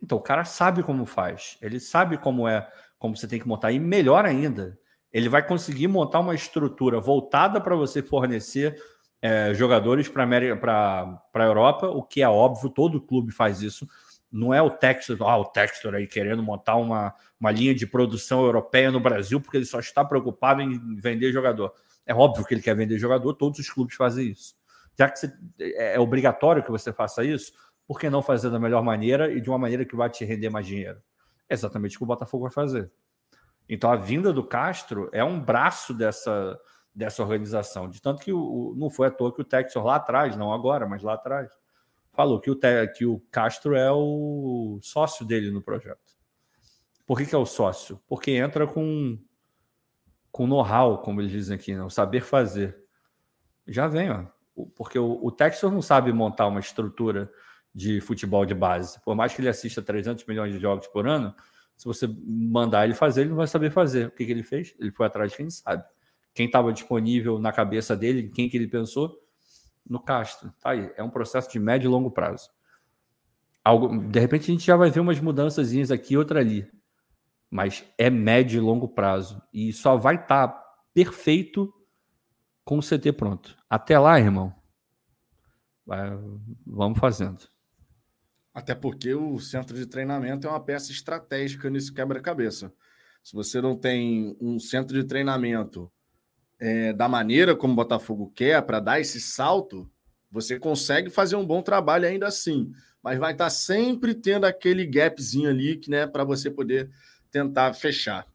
Então 0.01 0.17
o 0.17 0.21
cara 0.21 0.45
sabe 0.45 0.83
como 0.83 1.05
faz, 1.05 1.57
ele 1.61 1.79
sabe 1.79 2.17
como 2.17 2.47
é, 2.47 2.67
como 2.99 3.15
você 3.15 3.27
tem 3.27 3.39
que 3.39 3.47
montar, 3.47 3.71
e 3.71 3.79
melhor 3.79 4.25
ainda, 4.25 4.77
ele 5.11 5.29
vai 5.29 5.45
conseguir 5.45 5.87
montar 5.87 6.19
uma 6.19 6.35
estrutura 6.35 6.99
voltada 6.99 7.59
para 7.59 7.75
você 7.75 8.01
fornecer 8.01 8.79
é, 9.21 9.53
jogadores 9.53 10.07
para 10.07 10.23
a 10.23 11.43
Europa, 11.43 11.87
o 11.87 12.03
que 12.03 12.21
é 12.21 12.29
óbvio, 12.29 12.69
todo 12.69 13.01
clube 13.01 13.31
faz 13.31 13.61
isso. 13.61 13.87
Não 14.31 14.53
é 14.53 14.61
o 14.61 14.69
Texas, 14.69 15.19
ah, 15.21 15.37
o 15.37 15.45
Texas 15.45 15.93
aí 15.93 16.05
querendo 16.05 16.43
montar 16.43 16.75
uma, 16.75 17.13
uma 17.39 17.49
linha 17.49 17.73
de 17.73 17.87
produção 17.87 18.43
europeia 18.43 18.91
no 18.91 18.99
Brasil 18.99 19.39
porque 19.39 19.57
ele 19.57 19.65
só 19.65 19.79
está 19.79 20.03
preocupado 20.03 20.61
em 20.61 20.97
vender 20.97 21.31
jogador. 21.31 21.73
É 22.05 22.13
óbvio 22.13 22.45
que 22.45 22.53
ele 22.53 22.61
quer 22.61 22.75
vender 22.75 22.99
jogador, 22.99 23.33
todos 23.33 23.59
os 23.59 23.69
clubes 23.69 23.95
fazem 23.95 24.27
isso. 24.29 24.55
Já 24.97 25.09
que 25.09 25.19
você, 25.19 25.33
é, 25.59 25.95
é 25.95 25.99
obrigatório 25.99 26.63
que 26.63 26.71
você 26.71 26.91
faça 26.91 27.23
isso, 27.23 27.53
por 27.87 27.99
que 27.99 28.09
não 28.09 28.21
fazer 28.21 28.49
da 28.49 28.59
melhor 28.59 28.83
maneira 28.83 29.31
e 29.31 29.39
de 29.39 29.49
uma 29.49 29.57
maneira 29.57 29.85
que 29.85 29.95
vai 29.95 30.09
te 30.09 30.25
render 30.25 30.49
mais 30.49 30.67
dinheiro? 30.67 31.01
É 31.47 31.53
exatamente 31.53 31.95
o 31.95 31.99
que 31.99 32.03
o 32.03 32.07
Botafogo 32.07 32.43
vai 32.43 32.51
fazer. 32.51 32.91
Então 33.69 33.89
a 33.89 33.95
vinda 33.95 34.33
do 34.33 34.43
Castro 34.43 35.09
é 35.13 35.23
um 35.23 35.39
braço 35.39 35.93
dessa, 35.93 36.59
dessa 36.93 37.23
organização. 37.23 37.89
De 37.89 38.01
tanto 38.01 38.21
que 38.21 38.33
o, 38.33 38.75
não 38.77 38.89
foi 38.89 39.07
à 39.07 39.11
toa 39.11 39.33
que 39.33 39.41
o 39.41 39.45
Texor 39.45 39.85
lá 39.85 39.95
atrás, 39.95 40.35
não 40.35 40.51
agora, 40.51 40.85
mas 40.85 41.01
lá 41.01 41.13
atrás, 41.13 41.49
falou 42.11 42.41
que 42.41 42.51
o, 42.51 42.59
que 42.95 43.05
o 43.05 43.19
Castro 43.31 43.75
é 43.75 43.91
o 43.91 44.79
sócio 44.81 45.25
dele 45.25 45.49
no 45.49 45.61
projeto. 45.61 46.17
Por 47.05 47.17
que, 47.17 47.25
que 47.25 47.35
é 47.35 47.37
o 47.37 47.45
sócio? 47.45 48.01
Porque 48.05 48.31
entra 48.31 48.67
com, 48.67 49.17
com 50.29 50.45
know-how, 50.45 50.97
como 50.97 51.21
eles 51.21 51.31
dizem 51.31 51.55
aqui, 51.55 51.73
né? 51.73 51.83
o 51.83 51.89
saber 51.89 52.21
fazer. 52.21 52.77
Já 53.65 53.87
vem, 53.87 54.09
ó. 54.09 54.25
Porque 54.75 54.99
o, 54.99 55.23
o 55.23 55.31
Texor 55.31 55.71
não 55.71 55.81
sabe 55.81 56.11
montar 56.11 56.47
uma 56.47 56.59
estrutura 56.59 57.31
de 57.77 58.01
futebol 58.01 58.43
de 58.43 58.55
base. 58.55 58.99
Por 59.03 59.15
mais 59.15 59.35
que 59.35 59.39
ele 59.39 59.49
assista 59.49 59.83
300 59.83 60.25
milhões 60.25 60.51
de 60.51 60.59
jogos 60.59 60.87
por 60.87 61.07
ano, 61.07 61.31
se 61.75 61.85
você 61.85 62.07
mandar 62.25 62.85
ele 62.85 62.95
fazer, 62.95 63.21
ele 63.21 63.29
não 63.29 63.37
vai 63.37 63.45
saber 63.45 63.69
fazer. 63.69 64.07
O 64.07 64.11
que, 64.11 64.25
que 64.25 64.31
ele 64.31 64.41
fez? 64.41 64.73
Ele 64.79 64.91
foi 64.91 65.05
atrás 65.05 65.29
de 65.31 65.37
quem 65.37 65.47
sabe 65.49 65.83
quem 66.33 66.45
estava 66.45 66.71
disponível 66.71 67.39
na 67.39 67.51
cabeça 67.51 67.95
dele, 67.97 68.29
quem 68.29 68.47
que 68.47 68.55
ele 68.55 68.67
pensou? 68.67 69.19
No 69.87 69.99
Castro. 69.99 70.53
Tá 70.61 70.69
aí. 70.69 70.91
É 70.95 71.01
um 71.01 71.09
processo 71.09 71.51
de 71.51 71.59
médio 71.59 71.87
e 71.87 71.91
longo 71.91 72.11
prazo. 72.11 72.51
Algo, 73.63 73.97
de 74.07 74.19
repente 74.19 74.43
a 74.43 74.53
gente 74.53 74.63
já 74.63 74.75
vai 74.75 74.91
ver 74.91 74.99
umas 74.99 75.19
mudanças 75.19 75.91
aqui 75.91 76.13
e 76.13 76.17
outra 76.17 76.39
ali. 76.39 76.69
Mas 77.49 77.83
é 77.97 78.07
médio 78.11 78.57
e 78.57 78.61
longo 78.61 78.87
prazo. 78.87 79.41
E 79.51 79.73
só 79.73 79.97
vai 79.97 80.13
estar 80.13 80.47
tá 80.47 80.63
perfeito 80.93 81.73
com 82.63 82.77
o 82.77 82.83
CT 82.83 83.13
pronto. 83.13 83.57
Até 83.67 83.97
lá, 83.97 84.19
irmão. 84.19 84.53
Vai, 85.83 86.07
vamos 86.67 86.99
fazendo. 86.99 87.49
Até 88.57 88.73
porque 88.73 89.13
o 89.13 89.37
centro 89.37 89.77
de 89.77 89.85
treinamento 89.85 90.47
é 90.47 90.49
uma 90.49 90.59
peça 90.59 90.91
estratégica 90.91 91.69
nesse 91.69 91.93
quebra-cabeça. 91.93 92.73
Se 93.23 93.35
você 93.35 93.61
não 93.61 93.77
tem 93.77 94.35
um 94.41 94.57
centro 94.57 94.99
de 94.99 95.03
treinamento 95.03 95.91
é, 96.59 96.91
da 96.91 97.07
maneira 97.07 97.55
como 97.55 97.73
o 97.73 97.75
Botafogo 97.75 98.33
quer, 98.35 98.59
para 98.63 98.79
dar 98.79 98.99
esse 98.99 99.21
salto, 99.21 99.87
você 100.31 100.57
consegue 100.57 101.11
fazer 101.11 101.35
um 101.35 101.45
bom 101.45 101.61
trabalho 101.61 102.07
ainda 102.07 102.25
assim. 102.25 102.71
Mas 103.03 103.19
vai 103.19 103.33
estar 103.33 103.43
tá 103.43 103.49
sempre 103.51 104.15
tendo 104.15 104.45
aquele 104.45 104.87
gapzinho 104.87 105.51
ali 105.51 105.77
que, 105.77 105.91
né, 105.91 106.07
para 106.07 106.23
você 106.23 106.49
poder 106.49 106.89
tentar 107.29 107.71
fechar. 107.75 108.25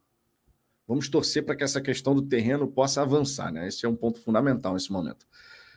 Vamos 0.86 1.08
torcer 1.08 1.44
para 1.44 1.56
que 1.56 1.64
essa 1.64 1.80
questão 1.80 2.14
do 2.14 2.22
terreno 2.22 2.68
possa 2.68 3.02
avançar, 3.02 3.52
né? 3.52 3.66
Esse 3.66 3.84
é 3.84 3.88
um 3.88 3.96
ponto 3.96 4.20
fundamental 4.20 4.74
nesse 4.74 4.92
momento. 4.92 5.26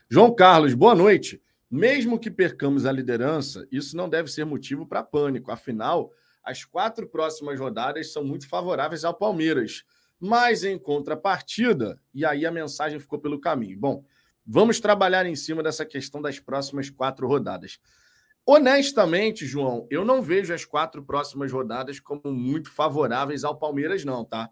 João 0.07 0.35
Carlos, 0.35 0.75
boa 0.75 0.93
noite. 0.93 1.41
Mesmo 1.69 2.19
que 2.19 2.29
percamos 2.31 2.85
a 2.85 2.91
liderança, 2.91 3.67
isso 3.71 3.97
não 3.97 4.07
deve 4.07 4.31
ser 4.31 4.45
motivo 4.45 4.85
para 4.85 5.03
pânico. 5.03 5.51
Afinal, 5.51 6.11
as 6.43 6.63
quatro 6.63 7.07
próximas 7.07 7.59
rodadas 7.59 8.13
são 8.13 8.23
muito 8.23 8.47
favoráveis 8.47 9.03
ao 9.03 9.13
Palmeiras 9.13 9.83
mas 10.19 10.63
em 10.63 10.77
contrapartida, 10.77 11.99
e 12.13 12.25
aí 12.25 12.45
a 12.45 12.51
mensagem 12.51 12.99
ficou 12.99 13.19
pelo 13.19 13.39
caminho. 13.39 13.77
Bom, 13.77 14.03
vamos 14.45 14.79
trabalhar 14.79 15.25
em 15.25 15.35
cima 15.35 15.61
dessa 15.61 15.85
questão 15.85 16.21
das 16.21 16.39
próximas 16.39 16.89
quatro 16.89 17.27
rodadas. 17.27 17.79
Honestamente, 18.45 19.45
João, 19.45 19.87
eu 19.89 20.05
não 20.05 20.21
vejo 20.21 20.53
as 20.53 20.63
quatro 20.63 21.03
próximas 21.03 21.51
rodadas 21.51 21.99
como 21.99 22.31
muito 22.31 22.71
favoráveis 22.71 23.43
ao 23.43 23.57
Palmeiras, 23.57 24.05
não, 24.05 24.23
tá? 24.23 24.49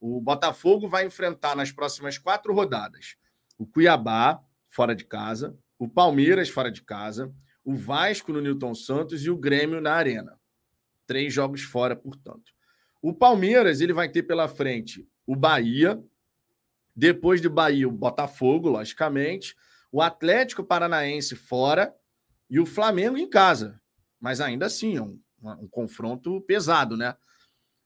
O 0.00 0.20
Botafogo 0.20 0.88
vai 0.88 1.06
enfrentar 1.06 1.54
nas 1.54 1.70
próximas 1.70 2.18
quatro 2.18 2.52
rodadas 2.52 3.16
o 3.56 3.66
Cuiabá, 3.66 4.42
fora 4.66 4.92
de 4.92 5.04
casa, 5.04 5.56
o 5.82 5.88
Palmeiras, 5.88 6.48
fora 6.48 6.70
de 6.70 6.80
casa, 6.80 7.34
o 7.64 7.74
Vasco 7.74 8.32
no 8.32 8.40
Newton 8.40 8.72
Santos 8.72 9.24
e 9.24 9.30
o 9.30 9.36
Grêmio 9.36 9.80
na 9.80 9.92
Arena. 9.92 10.38
Três 11.08 11.34
jogos 11.34 11.62
fora, 11.62 11.96
portanto. 11.96 12.52
O 13.02 13.12
Palmeiras 13.12 13.80
ele 13.80 13.92
vai 13.92 14.08
ter 14.08 14.22
pela 14.22 14.46
frente 14.46 15.04
o 15.26 15.34
Bahia, 15.34 16.00
depois 16.94 17.40
de 17.40 17.48
Bahia 17.48 17.88
o 17.88 17.90
Botafogo, 17.90 18.68
logicamente, 18.68 19.56
o 19.90 20.00
Atlético 20.00 20.62
Paranaense 20.62 21.34
fora 21.34 21.92
e 22.48 22.60
o 22.60 22.66
Flamengo 22.66 23.18
em 23.18 23.28
casa. 23.28 23.82
Mas 24.20 24.40
ainda 24.40 24.66
assim 24.66 24.96
é 24.98 25.02
um, 25.02 25.18
um 25.42 25.66
confronto 25.66 26.40
pesado, 26.42 26.96
né? 26.96 27.16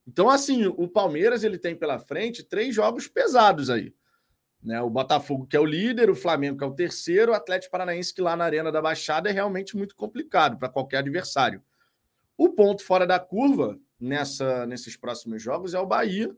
Então 0.06 0.28
assim, 0.28 0.66
o 0.66 0.86
Palmeiras 0.86 1.44
ele 1.44 1.56
tem 1.56 1.74
pela 1.74 1.98
frente 1.98 2.44
três 2.44 2.74
jogos 2.74 3.08
pesados 3.08 3.70
aí. 3.70 3.94
Né, 4.62 4.80
o 4.80 4.90
Botafogo, 4.90 5.46
que 5.46 5.56
é 5.56 5.60
o 5.60 5.64
líder, 5.64 6.10
o 6.10 6.16
Flamengo, 6.16 6.58
que 6.58 6.64
é 6.64 6.66
o 6.66 6.74
terceiro, 6.74 7.32
o 7.32 7.34
Atlético 7.34 7.70
Paranaense, 7.70 8.12
que 8.12 8.20
lá 8.20 8.36
na 8.36 8.44
Arena 8.44 8.72
da 8.72 8.82
Baixada 8.82 9.28
é 9.28 9.32
realmente 9.32 9.76
muito 9.76 9.94
complicado 9.94 10.58
para 10.58 10.68
qualquer 10.68 10.98
adversário. 10.98 11.62
O 12.36 12.50
ponto 12.50 12.82
fora 12.82 13.06
da 13.06 13.18
curva 13.18 13.78
nessa, 13.98 14.66
nesses 14.66 14.96
próximos 14.96 15.42
jogos 15.42 15.72
é 15.72 15.78
o 15.78 15.86
Bahia, 15.86 16.34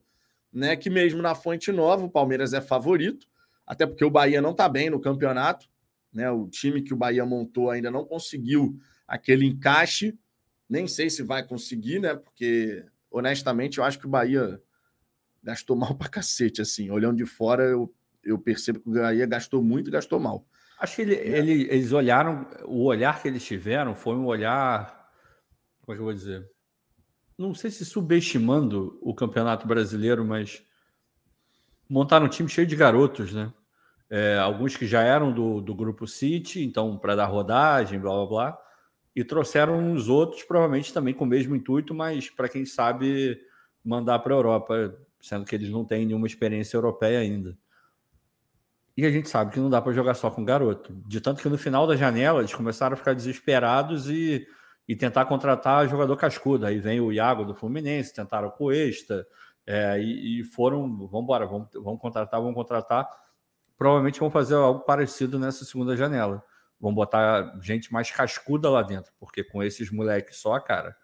né? 0.52 0.76
Que 0.76 0.88
mesmo 0.90 1.20
na 1.22 1.34
Fonte 1.34 1.72
Nova, 1.72 2.04
o 2.04 2.10
Palmeiras 2.10 2.52
é 2.52 2.60
favorito, 2.60 3.26
até 3.66 3.86
porque 3.86 4.04
o 4.04 4.10
Bahia 4.10 4.40
não 4.40 4.52
está 4.52 4.68
bem 4.68 4.90
no 4.90 5.00
campeonato, 5.00 5.68
né? 6.12 6.30
O 6.30 6.48
time 6.48 6.82
que 6.82 6.94
o 6.94 6.96
Bahia 6.96 7.24
montou 7.24 7.70
ainda 7.70 7.90
não 7.90 8.04
conseguiu 8.04 8.78
aquele 9.06 9.46
encaixe. 9.46 10.16
Nem 10.68 10.86
sei 10.86 11.10
se 11.10 11.22
vai 11.22 11.46
conseguir, 11.46 11.98
né? 11.98 12.14
Porque, 12.14 12.84
honestamente, 13.10 13.78
eu 13.78 13.84
acho 13.84 13.98
que 13.98 14.06
o 14.06 14.10
Bahia 14.10 14.62
gastou 15.42 15.76
mal 15.76 15.94
pra 15.96 16.08
cacete, 16.08 16.60
assim. 16.60 16.90
Olhando 16.90 17.16
de 17.16 17.26
fora, 17.26 17.64
eu, 17.64 17.92
eu 18.28 18.38
percebo 18.38 18.80
que 18.80 18.88
o 18.88 18.92
Bahia 18.92 19.26
gastou 19.26 19.62
muito 19.62 19.88
e 19.88 19.92
gastou 19.92 20.18
mal. 20.20 20.46
Acho 20.80 20.96
que 20.96 21.02
ele, 21.02 21.14
é. 21.14 21.38
ele, 21.38 21.62
eles 21.70 21.92
olharam, 21.92 22.46
o 22.64 22.84
olhar 22.84 23.20
que 23.20 23.28
eles 23.28 23.44
tiveram 23.44 23.94
foi 23.94 24.14
um 24.14 24.26
olhar. 24.26 25.10
Como 25.80 25.94
é 25.94 25.96
que 25.96 26.00
eu 26.00 26.04
vou 26.04 26.14
dizer? 26.14 26.48
não 27.38 27.54
sei 27.54 27.70
se 27.70 27.84
subestimando 27.84 28.98
o 29.00 29.14
Campeonato 29.14 29.66
Brasileiro, 29.66 30.24
mas 30.24 30.60
montaram 31.88 32.26
um 32.26 32.28
time 32.28 32.48
cheio 32.48 32.66
de 32.66 32.74
garotos, 32.74 33.32
né? 33.32 33.52
É, 34.10 34.36
alguns 34.38 34.76
que 34.76 34.86
já 34.86 35.02
eram 35.02 35.30
do, 35.32 35.60
do 35.60 35.74
grupo 35.74 36.06
City, 36.06 36.64
então 36.64 36.98
para 36.98 37.14
dar 37.14 37.26
rodagem, 37.26 38.00
blá 38.00 38.10
blá 38.10 38.26
blá, 38.26 38.58
e 39.14 39.22
trouxeram 39.22 39.92
os 39.92 40.08
outros, 40.08 40.42
provavelmente 40.42 40.92
também 40.92 41.14
com 41.14 41.24
o 41.24 41.28
mesmo 41.28 41.54
intuito, 41.54 41.94
mas 41.94 42.28
para 42.28 42.48
quem 42.48 42.64
sabe 42.64 43.38
mandar 43.84 44.18
para 44.18 44.34
a 44.34 44.36
Europa, 44.36 44.98
sendo 45.20 45.44
que 45.44 45.54
eles 45.54 45.70
não 45.70 45.84
têm 45.84 46.06
nenhuma 46.06 46.26
experiência 46.26 46.76
europeia 46.76 47.20
ainda. 47.20 47.56
E 48.98 49.06
a 49.06 49.10
gente 49.10 49.30
sabe 49.30 49.52
que 49.52 49.60
não 49.60 49.70
dá 49.70 49.80
para 49.80 49.92
jogar 49.92 50.14
só 50.14 50.30
com 50.30 50.44
garoto. 50.44 50.92
De 51.06 51.20
tanto 51.20 51.40
que 51.40 51.48
no 51.48 51.56
final 51.56 51.86
da 51.86 51.96
janela 51.96 52.40
eles 52.40 52.52
começaram 52.52 52.94
a 52.94 52.96
ficar 52.96 53.14
desesperados 53.14 54.10
e 54.10 54.46
e 54.88 54.96
tentar 54.96 55.26
contratar 55.26 55.86
jogador 55.86 56.16
cascudo. 56.16 56.64
Aí 56.64 56.80
vem 56.80 56.98
o 56.98 57.12
Iago 57.12 57.44
do 57.44 57.54
Fluminense, 57.54 58.14
tentaram 58.14 58.48
o 58.48 58.52
Cuesta, 58.52 59.26
é, 59.66 60.00
e, 60.00 60.40
e, 60.40 60.44
foram, 60.44 61.06
vamos 61.06 61.24
embora, 61.24 61.46
vamos, 61.46 61.68
vamos 61.74 62.00
contratar, 62.00 62.40
vamos 62.40 62.54
contratar. 62.54 63.06
Provavelmente 63.76 64.18
vão 64.18 64.30
fazer 64.30 64.54
algo 64.54 64.80
parecido 64.80 65.38
nessa 65.38 65.64
segunda 65.66 65.94
janela. 65.94 66.42
Vão 66.80 66.94
botar 66.94 67.54
gente 67.60 67.92
mais 67.92 68.10
cascuda 68.10 68.70
lá 68.70 68.82
dentro, 68.82 69.12
porque 69.20 69.44
com 69.44 69.62
esses 69.62 69.90
moleques 69.90 70.38
só, 70.38 70.58
cara, 70.58 70.96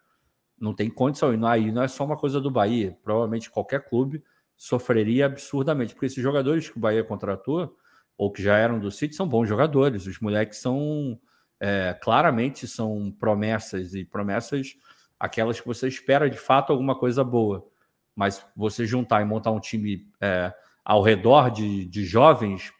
não 0.58 0.74
tem 0.74 0.88
condição. 0.88 1.34
E 1.34 1.46
aí 1.46 1.70
não 1.70 1.82
é 1.82 1.88
só 1.88 2.04
uma 2.04 2.16
coisa 2.16 2.40
do 2.40 2.50
Bahia. 2.50 2.96
Provavelmente 3.02 3.50
qualquer 3.50 3.86
clube 3.86 4.24
sofreria 4.56 5.26
absurdamente, 5.26 5.92
porque 5.92 6.06
esses 6.06 6.22
jogadores 6.22 6.70
que 6.70 6.78
o 6.78 6.80
Bahia 6.80 7.04
contratou, 7.04 7.76
ou 8.16 8.30
que 8.30 8.42
já 8.42 8.56
eram 8.56 8.78
do 8.78 8.90
City, 8.90 9.14
são 9.14 9.26
bons 9.26 9.46
jogadores. 9.46 10.06
Os 10.06 10.18
moleques 10.20 10.58
são 10.58 11.18
é, 11.60 11.96
claramente 12.00 12.66
são 12.66 13.10
promessas 13.18 13.94
e 13.94 14.04
promessas 14.04 14.76
aquelas 15.18 15.60
que 15.60 15.66
você 15.66 15.88
espera 15.88 16.28
de 16.28 16.36
fato 16.36 16.72
alguma 16.72 16.94
coisa 16.94 17.24
boa. 17.24 17.66
Mas 18.14 18.44
você 18.54 18.86
juntar 18.86 19.22
e 19.22 19.24
montar 19.24 19.50
um 19.50 19.60
time 19.60 20.06
é, 20.20 20.52
ao 20.84 21.02
redor 21.02 21.50
de, 21.50 21.86
de 21.86 22.04
jovens 22.04 22.72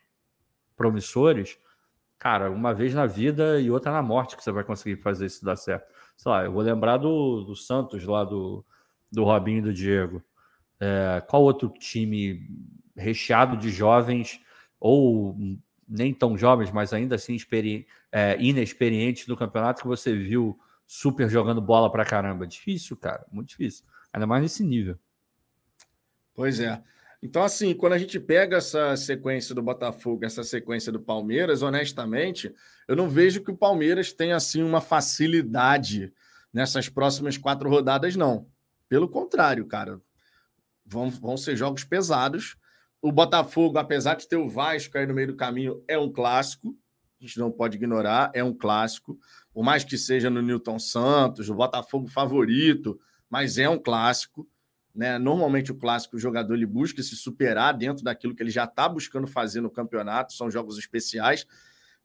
promissores, 0.77 1.59
cara, 2.19 2.51
uma 2.51 2.75
vez 2.75 2.95
na 2.95 3.07
vida 3.07 3.61
e 3.61 3.71
outra 3.71 3.91
na 3.91 4.03
morte 4.03 4.37
que 4.37 4.45
você 4.45 4.53
vai 4.53 4.65
conseguir 4.65 4.97
fazer 4.97 5.27
isso 5.27 5.45
dar 5.45 5.57
certo. 5.57 5.87
Sei 6.17 6.31
lá, 6.31 6.45
eu 6.45 6.53
vou 6.53 6.63
lembrar 6.63 6.99
do, 6.99 7.43
do 7.43 7.57
Santos 7.57 8.05
lá, 8.05 8.23
do, 8.23 8.65
do 9.11 9.25
Robinho 9.25 9.59
e 9.59 9.63
do 9.63 9.73
Diego. 9.73 10.23
É, 10.79 11.23
qual 11.27 11.43
outro 11.43 11.69
time 11.71 12.49
recheado 12.97 13.57
de 13.57 13.71
jovens 13.71 14.41
ou 14.85 15.35
nem 15.89 16.13
tão 16.13 16.37
jovens, 16.37 16.71
mas 16.71 16.93
ainda 16.93 17.15
assim 17.15 17.39
é, 18.13 18.37
inexperientes 18.39 19.27
no 19.27 19.35
campeonato 19.35 19.81
que 19.81 19.89
você 19.89 20.15
viu 20.15 20.61
super 20.87 21.27
jogando 21.31 21.59
bola 21.59 21.91
pra 21.91 22.05
caramba. 22.05 22.47
Difícil, 22.47 22.95
cara, 22.95 23.25
muito 23.33 23.49
difícil. 23.49 23.83
Ainda 24.13 24.27
mais 24.27 24.43
nesse 24.43 24.63
nível. 24.63 24.99
Pois 26.35 26.61
é. 26.61 26.83
Então, 27.23 27.43
assim, 27.43 27.73
quando 27.73 27.95
a 27.95 27.99
gente 27.99 28.21
pega 28.21 28.59
essa 28.59 28.95
sequência 28.95 29.55
do 29.55 29.63
Botafogo, 29.63 30.27
essa 30.27 30.45
sequência 30.45 30.93
do 30.93 31.01
Palmeiras, 31.01 31.63
honestamente, 31.63 32.55
eu 32.87 32.95
não 32.95 33.09
vejo 33.09 33.43
que 33.43 33.51
o 33.51 33.57
Palmeiras 33.57 34.13
tenha 34.13 34.37
assim 34.37 34.63
uma 34.63 34.83
facilidade 34.83 36.13
nessas 36.53 36.91
próximas 36.91 37.39
quatro 37.39 37.71
rodadas, 37.71 38.17
não. 38.17 38.47
Pelo 38.87 39.09
contrário, 39.09 39.65
cara, 39.65 39.99
vão, 40.85 41.09
vão 41.09 41.39
ser 41.39 41.57
jogos 41.57 41.85
pesados. 41.85 42.59
O 43.05 43.13
Botafogo, 43.13 43.77
apesar 43.77 44.15
de 44.15 44.27
ter 44.27 44.37
o 44.37 44.49
Vasco 44.49 44.97
aí 44.97 45.05
no 45.05 45.13
meio 45.13 45.27
do 45.27 45.37
caminho, 45.37 45.85
é 45.87 45.99
um 45.99 46.11
clássico. 46.11 46.75
A 47.21 47.27
gente 47.27 47.39
não 47.39 47.51
pode 47.51 47.77
ignorar, 47.77 48.31
é 48.33 48.43
um 48.43 48.55
clássico. 48.55 49.19
Por 49.53 49.63
mais 49.63 49.85
que 49.85 49.99
seja 49.99 50.31
no 50.31 50.41
Newton 50.41 50.79
Santos, 50.79 51.51
o 51.51 51.55
Botafogo 51.55 52.09
favorito, 52.09 52.99
mas 53.29 53.59
é 53.59 53.69
um 53.69 53.79
clássico. 53.79 54.49
Né? 54.95 55.19
Normalmente 55.19 55.71
o 55.71 55.75
clássico 55.75 56.17
o 56.17 56.19
jogador 56.19 56.55
ele 56.55 56.65
busca 56.65 57.03
se 57.03 57.15
superar 57.15 57.77
dentro 57.77 58.03
daquilo 58.03 58.35
que 58.35 58.43
ele 58.43 58.51
já 58.51 58.65
está 58.65 58.89
buscando 58.89 59.27
fazer 59.27 59.61
no 59.61 59.71
campeonato, 59.71 60.33
são 60.33 60.51
jogos 60.51 60.79
especiais. 60.79 61.47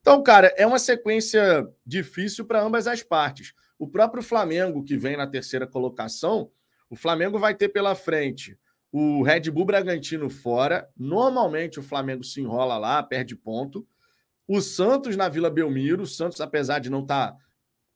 Então, 0.02 0.22
cara, 0.22 0.54
é 0.58 0.68
uma 0.68 0.80
sequência 0.80 1.66
difícil 1.86 2.43
para 2.43 2.62
ambas 2.62 2.88
as 2.88 3.02
partes. 3.02 3.54
O 3.78 3.88
próprio 3.88 4.22
Flamengo, 4.22 4.84
que 4.84 4.97
vem 4.97 5.16
na 5.16 5.26
terceira 5.26 5.66
colocação, 5.66 6.52
o 6.89 6.95
Flamengo 6.97 7.39
vai 7.39 7.56
ter 7.56 7.70
pela 7.70 7.95
frente 7.95 8.58
o 8.92 9.22
Red 9.22 9.52
Bull 9.52 9.66
Bragantino 9.66 10.30
fora. 10.30 10.90
Normalmente 10.98 11.80
o 11.80 11.84
Flamengo 11.84 12.24
se 12.24 12.42
enrola 12.42 12.78
lá, 12.78 13.02
perde 13.04 13.36
ponto. 13.36 13.88
O 14.48 14.62
Santos 14.62 15.16
na 15.16 15.30
Vila 15.30 15.50
Belmiro. 15.50 16.04
O 16.04 16.08
Santos, 16.08 16.42
apesar 16.42 16.80
de 16.80 16.90
não 16.90 17.02
estar 17.02 17.32
tá 17.32 17.38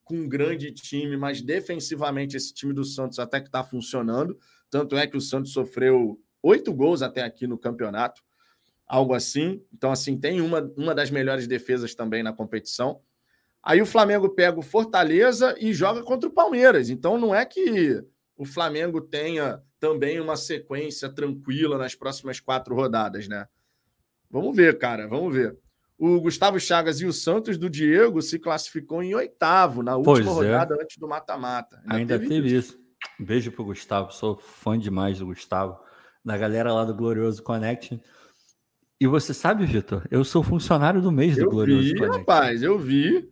com 0.04 0.16
um 0.16 0.30
grande 0.30 0.72
time, 0.72 1.16
mas 1.18 1.41
defensivamente 1.41 2.36
esse 2.38 2.54
time 2.54 2.74
do 2.74 2.84
Santos 2.84 3.20
até 3.20 3.39
que 3.39 3.48
está 3.48 3.64
funcionando. 3.64 4.38
Tanto 4.70 4.98
é 4.98 5.08
que 5.08 5.18
o 5.18 5.22
Santos 5.22 5.54
sofreu 5.54 6.20
oito 6.41 6.74
gols 6.74 7.02
até 7.02 7.22
aqui 7.22 7.48
no 7.48 7.58
campeonato, 7.58 8.22
algo 8.86 9.14
assim. 9.14 9.64
Então, 9.74 9.91
assim, 9.91 10.20
tem 10.20 10.41
uma, 10.41 10.62
uma 10.76 10.94
das 10.94 11.10
melhores 11.10 11.48
defesas 11.48 11.96
também 11.96 12.22
na 12.22 12.34
competição. 12.34 13.02
Aí 13.64 13.82
o 13.82 13.86
Flamengo 13.86 14.30
pega 14.30 14.60
o 14.60 14.64
Fortaleza 14.64 15.56
e 15.58 15.74
joga 15.74 16.04
contra 16.04 16.30
o 16.30 16.34
Palmeiras. 16.34 16.89
Então, 16.89 17.18
não 17.18 17.34
é 17.34 17.46
que 17.46 18.04
o 18.38 18.46
Flamengo 18.46 19.02
tenha 19.02 19.62
também 19.80 20.20
uma 20.20 20.36
sequência 20.36 21.10
tranquila 21.10 21.78
nas 21.78 21.96
próximas 21.96 22.40
quatro 22.40 22.76
rodadas, 22.76 23.28
né? 23.28 23.48
Vamos 24.30 24.56
ver, 24.56 24.78
cara, 24.78 25.08
vamos 25.08 25.34
ver. 25.34 25.58
O 25.98 26.20
Gustavo 26.20 26.60
Chagas 26.60 27.00
e 27.02 27.06
o 27.06 27.14
Santos 27.14 27.58
do 27.58 27.70
Diego 27.70 28.22
se 28.22 28.40
classificou 28.40 29.04
em 29.04 29.14
oitavo 29.14 29.84
na 29.84 29.96
última 29.96 30.32
é. 30.32 30.34
rodada 30.34 30.76
antes 30.82 30.98
do 30.98 31.08
mata-mata. 31.08 31.78
Ainda, 31.84 31.96
Ainda, 31.96 32.20
teve, 32.20 32.30
teve 32.30 32.56
isso. 32.56 32.74
isso. 32.74 32.84
Beijo 33.20 33.52
pro 33.52 33.66
Gustavo, 33.66 34.12
sou 34.12 34.38
fã 34.38 34.78
demais 34.78 35.20
do 35.20 35.26
Gustavo, 35.26 35.78
da 36.26 36.38
galera 36.38 36.74
lá 36.74 36.84
do 36.84 36.96
Glorioso 36.96 37.44
Connection. 37.44 38.00
E 39.00 39.06
você 39.06 39.34
sabe, 39.34 39.66
Vitor, 39.66 40.08
eu 40.10 40.24
sou 40.24 40.42
funcionário 40.42 41.02
do 41.02 41.12
mês 41.12 41.38
eu 41.38 41.46
do 41.46 41.52
Glorioso 41.52 41.84
vi, 41.84 41.96
Connection. 41.96 42.20
Rapaz, 42.20 42.64
eu 42.64 42.80
vi. 42.80 43.30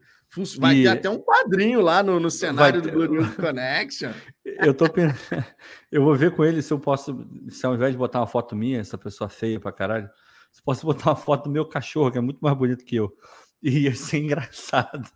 Vai 0.57 0.77
e... 0.77 0.84
ter 0.84 0.88
até 0.88 1.09
um 1.09 1.19
quadrinho 1.19 1.82
lá 1.82 2.01
no, 2.01 2.19
no 2.19 2.32
cenário 2.32 2.82
ter... 2.82 2.89
do 2.89 2.95
Glorioso 2.95 3.36
Connection. 3.36 4.11
eu 4.45 4.73
tô 4.73 4.89
pensando, 4.89 5.45
eu 5.91 6.03
vou 6.03 6.15
ver 6.15 6.32
com 6.32 6.45
ele 6.45 6.61
se 6.61 6.71
eu 6.71 6.79
posso, 6.79 7.27
se 7.49 7.65
ao 7.65 7.75
invés 7.75 7.91
de 7.91 7.97
botar 7.97 8.19
uma 8.19 8.27
foto 8.27 8.55
minha, 8.55 8.79
essa 8.79 8.97
pessoa 8.97 9.29
feia 9.29 9.59
pra 9.59 9.73
caralho, 9.73 10.09
se 10.49 10.61
posso 10.63 10.86
botar 10.86 11.09
uma 11.09 11.15
foto 11.17 11.45
do 11.45 11.51
meu 11.51 11.65
cachorro, 11.65 12.11
que 12.11 12.17
é 12.17 12.21
muito 12.21 12.39
mais 12.39 12.57
bonito 12.57 12.86
que 12.86 12.95
eu. 12.95 13.11
E 13.63 13.82
ia 13.82 13.93
ser 13.93 14.17
engraçado. 14.17 15.07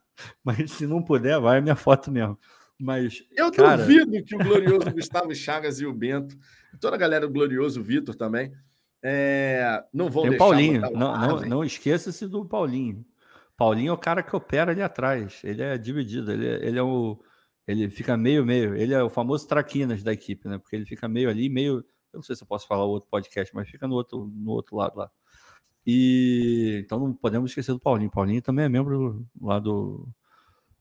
Mas 0.43 0.69
se 0.69 0.85
não 0.85 1.01
puder, 1.01 1.39
vai 1.39 1.57
a 1.57 1.61
minha 1.61 1.75
foto 1.75 2.11
mesmo. 2.11 2.37
Mas, 2.79 3.23
eu 3.35 3.51
cara... 3.51 3.77
duvido 3.77 4.23
que 4.23 4.35
o 4.35 4.37
glorioso 4.37 4.91
Gustavo 4.91 5.33
Chagas 5.33 5.79
e 5.79 5.85
o 5.87 5.91
Bento, 5.91 6.37
toda 6.79 6.95
a 6.95 6.99
galera 6.99 7.25
do 7.25 7.33
glorioso 7.33 7.81
Vitor 7.81 8.13
também, 8.13 8.53
é, 9.01 9.83
não 9.91 10.11
vão 10.11 10.23
Tem 10.23 10.33
o 10.33 10.37
Paulinho, 10.37 10.81
não, 10.81 11.17
não, 11.17 11.39
não 11.41 11.63
esqueça-se 11.63 12.27
do 12.27 12.45
Paulinho. 12.45 13.03
Paulinho 13.57 13.91
é 13.91 13.93
o 13.93 13.97
cara 13.97 14.21
que 14.23 14.35
opera 14.35 14.71
ali 14.71 14.81
atrás. 14.81 15.41
Ele 15.43 15.61
é 15.61 15.77
dividido, 15.77 16.31
ele, 16.31 16.47
é, 16.47 16.67
ele 16.67 16.79
é 16.79 16.83
o. 16.83 17.19
Ele 17.67 17.89
fica 17.89 18.15
meio, 18.17 18.45
meio. 18.45 18.75
Ele 18.75 18.93
é 18.93 19.01
o 19.03 19.09
famoso 19.09 19.47
traquinas 19.47 20.03
da 20.03 20.13
equipe, 20.13 20.47
né? 20.47 20.57
Porque 20.57 20.75
ele 20.75 20.85
fica 20.85 21.07
meio 21.07 21.29
ali, 21.29 21.49
meio. 21.49 21.77
Eu 22.13 22.17
não 22.17 22.23
sei 22.23 22.35
se 22.35 22.43
eu 22.43 22.47
posso 22.47 22.67
falar 22.67 22.85
o 22.85 22.89
outro 22.89 23.09
podcast, 23.09 23.53
mas 23.55 23.69
fica 23.69 23.87
no 23.87 23.95
outro, 23.95 24.31
no 24.33 24.51
outro 24.51 24.75
lado 24.75 24.97
lá. 24.97 25.11
E 25.85 26.81
então 26.83 26.99
não 26.99 27.13
podemos 27.13 27.51
esquecer 27.51 27.73
do 27.73 27.79
Paulinho. 27.79 28.11
Paulinho 28.11 28.41
também 28.41 28.65
é 28.65 28.69
membro 28.69 29.25
lá 29.41 29.59
do, 29.59 30.07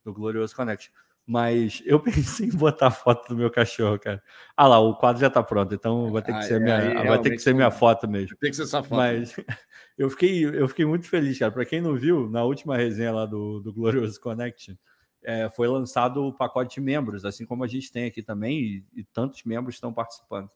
do 0.05 0.13
Glorioso 0.15 0.57
Connect. 0.57 0.93
Mas 1.27 1.83
eu 1.87 1.99
pensei 2.01 2.49
em 2.49 2.57
botar 2.57 2.89
a 2.89 2.91
foto 2.91 3.29
do 3.29 3.37
meu 3.37 3.51
cachorro, 3.51 3.99
cara. 3.99 4.23
Ah 4.57 4.69
lá, 4.69 4.79
o 4.79 4.95
quadro 4.97 5.21
já 5.21 5.31
tá 5.31 5.43
pronto, 5.43 5.75
então 5.75 6.11
vai 6.13 6.23
ter 6.23 6.35
que 6.35 6.43
ser, 6.45 6.61
minha, 6.61 7.05
vai 7.05 7.21
ter 7.21 7.31
que 7.31 7.39
ser 7.39 7.55
minha 7.55 7.71
foto 7.71 8.07
mesmo. 8.07 8.37
Tem 8.37 8.51
que 8.51 8.57
ser 8.57 8.65
essa 8.65 8.83
foto. 8.83 8.97
Mas 8.97 9.35
eu 9.97 10.11
fiquei, 10.11 10.45
eu 10.45 10.69
fiquei 10.69 10.85
muito 10.85 11.09
feliz, 11.09 11.39
cara. 11.39 11.51
Para 11.51 11.65
quem 11.65 11.81
não 11.81 11.95
viu, 11.95 12.29
na 12.29 12.45
última 12.45 12.77
resenha 12.77 13.13
lá 13.13 13.27
do, 13.27 13.61
do 13.61 13.73
Glorioso 13.73 14.21
Connect, 14.21 14.79
é, 15.23 15.49
foi 15.49 15.67
lançado 15.67 16.23
o 16.23 16.33
pacote 16.33 16.75
de 16.75 16.81
membros, 16.83 17.25
assim 17.25 17.47
como 17.47 17.65
a 17.65 17.67
gente 17.67 17.91
tem 17.91 18.05
aqui 18.05 18.23
também, 18.23 18.61
e, 18.61 18.85
e 18.95 19.05
tantos 19.05 19.43
membros 19.45 19.77
estão 19.77 19.93
participando. 19.93 20.51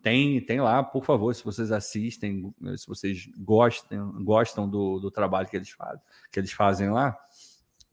Tem, 0.00 0.40
tem 0.40 0.60
lá, 0.60 0.84
por 0.84 1.04
favor, 1.04 1.34
se 1.34 1.44
vocês 1.44 1.72
assistem, 1.72 2.54
se 2.76 2.86
vocês 2.86 3.28
gostam, 3.36 4.22
gostam 4.22 4.68
do, 4.70 5.00
do 5.00 5.10
trabalho 5.10 5.48
que 5.48 5.56
eles 5.56 5.70
fazem, 5.70 6.00
que 6.30 6.38
eles 6.38 6.52
fazem 6.52 6.90
lá, 6.90 7.18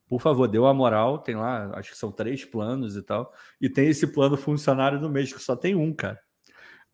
por 0.07 0.21
favor, 0.21 0.47
deu 0.47 0.65
a 0.65 0.73
moral, 0.73 1.19
tem 1.19 1.35
lá, 1.35 1.71
acho 1.77 1.91
que 1.91 1.97
são 1.97 2.11
três 2.11 2.45
planos 2.45 2.95
e 2.95 3.01
tal, 3.01 3.31
e 3.59 3.69
tem 3.69 3.87
esse 3.87 4.07
plano 4.07 4.37
funcionário 4.37 4.99
do 4.99 5.09
mês, 5.09 5.33
que 5.33 5.41
só 5.41 5.55
tem 5.55 5.75
um, 5.75 5.93
cara. 5.93 6.19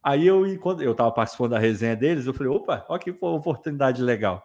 Aí 0.02 0.26
eu, 0.26 0.44
quando 0.60 0.82
eu 0.82 0.96
tava 0.96 1.12
participando 1.12 1.52
da 1.52 1.60
resenha 1.60 1.96
deles, 1.96 2.26
eu 2.26 2.34
falei, 2.34 2.52
opa, 2.52 2.86
olha 2.88 3.00
que 3.00 3.12
oportunidade 3.12 4.02
legal. 4.02 4.44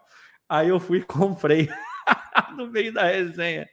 Aí 0.49 0.69
eu 0.69 0.81
fui 0.81 0.99
e 0.99 1.05
comprei 1.05 1.69
no 2.57 2.71
meio 2.71 2.93
da 2.93 3.05
resenha. 3.05 3.69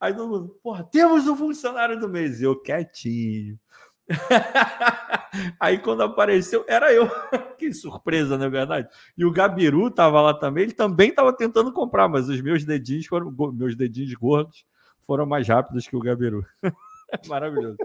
Aí 0.00 0.14
todo 0.14 0.28
mundo, 0.28 0.58
porra, 0.62 0.84
temos 0.84 1.26
um 1.28 1.36
funcionário 1.36 1.98
do 1.98 2.08
mês. 2.08 2.40
E 2.40 2.44
eu 2.44 2.60
quietinho. 2.60 3.58
Aí 5.60 5.78
quando 5.78 6.02
apareceu, 6.02 6.64
era 6.68 6.92
eu. 6.92 7.08
que 7.58 7.72
surpresa, 7.72 8.36
não 8.36 8.46
é 8.46 8.50
verdade? 8.50 8.88
E 9.16 9.24
o 9.24 9.32
Gabiru 9.32 9.88
estava 9.88 10.20
lá 10.20 10.34
também, 10.34 10.64
ele 10.64 10.72
também 10.72 11.10
estava 11.10 11.32
tentando 11.32 11.72
comprar, 11.72 12.08
mas 12.08 12.28
os 12.28 12.40
meus 12.40 12.64
dedinhos 12.64 13.06
foram, 13.06 13.30
meus 13.52 13.76
dedinhos 13.76 14.14
gordos 14.14 14.64
foram 15.02 15.26
mais 15.26 15.48
rápidos 15.48 15.86
que 15.86 15.96
o 15.96 16.00
Gabiru. 16.00 16.44
Maravilhoso. 17.26 17.78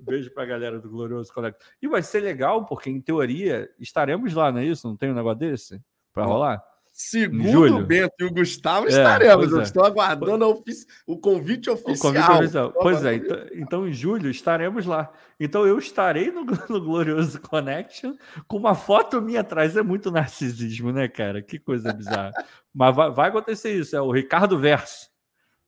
Beijo 0.00 0.32
para 0.32 0.42
a 0.42 0.46
galera 0.46 0.80
do 0.80 0.90
Glorioso 0.90 1.32
Collector. 1.32 1.64
E 1.80 1.86
vai 1.86 2.02
ser 2.02 2.20
legal, 2.20 2.64
porque 2.66 2.90
em 2.90 3.00
teoria 3.00 3.70
estaremos 3.78 4.34
lá, 4.34 4.50
não 4.50 4.58
é 4.58 4.64
isso? 4.64 4.88
Não 4.88 4.96
tem 4.96 5.10
um 5.10 5.14
negócio 5.14 5.38
desse 5.38 5.80
para 6.12 6.24
rolar? 6.24 6.62
Segundo 6.98 7.76
o 7.76 7.84
Bento 7.84 8.14
e 8.20 8.24
o 8.24 8.32
Gustavo, 8.32 8.86
é, 8.86 8.88
estaremos. 8.88 9.52
Eu 9.52 9.60
é. 9.60 9.62
estou 9.64 9.84
aguardando 9.84 10.64
o 11.06 11.18
convite 11.18 11.68
oficial. 11.68 11.94
O 11.94 11.98
convite 11.98 12.30
oficial. 12.30 12.72
Pois 12.72 13.04
é, 13.04 13.16
então, 13.16 13.46
então, 13.52 13.86
em 13.86 13.92
julho 13.92 14.30
estaremos 14.30 14.86
lá. 14.86 15.12
Então 15.38 15.66
eu 15.66 15.78
estarei 15.78 16.30
no, 16.30 16.42
no, 16.70 16.80
Glorioso 16.80 17.38
Connection 17.42 18.14
com 18.48 18.56
uma 18.56 18.74
foto 18.74 19.20
minha 19.20 19.42
atrás. 19.42 19.76
É 19.76 19.82
muito 19.82 20.10
narcisismo, 20.10 20.90
né, 20.90 21.06
cara? 21.06 21.42
Que 21.42 21.58
coisa 21.58 21.92
bizarra. 21.92 22.32
Mas 22.72 22.96
vai, 22.96 23.10
vai, 23.10 23.28
acontecer 23.28 23.74
isso. 23.74 23.94
É 23.94 24.00
o 24.00 24.10
Ricardo 24.10 24.58
Verso. 24.58 25.10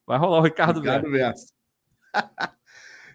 Vai 0.06 0.16
rolar 0.16 0.38
o 0.38 0.42
Ricardo, 0.42 0.80
Ricardo 0.80 1.10
Verso. 1.10 1.52
Verso. 2.14 2.32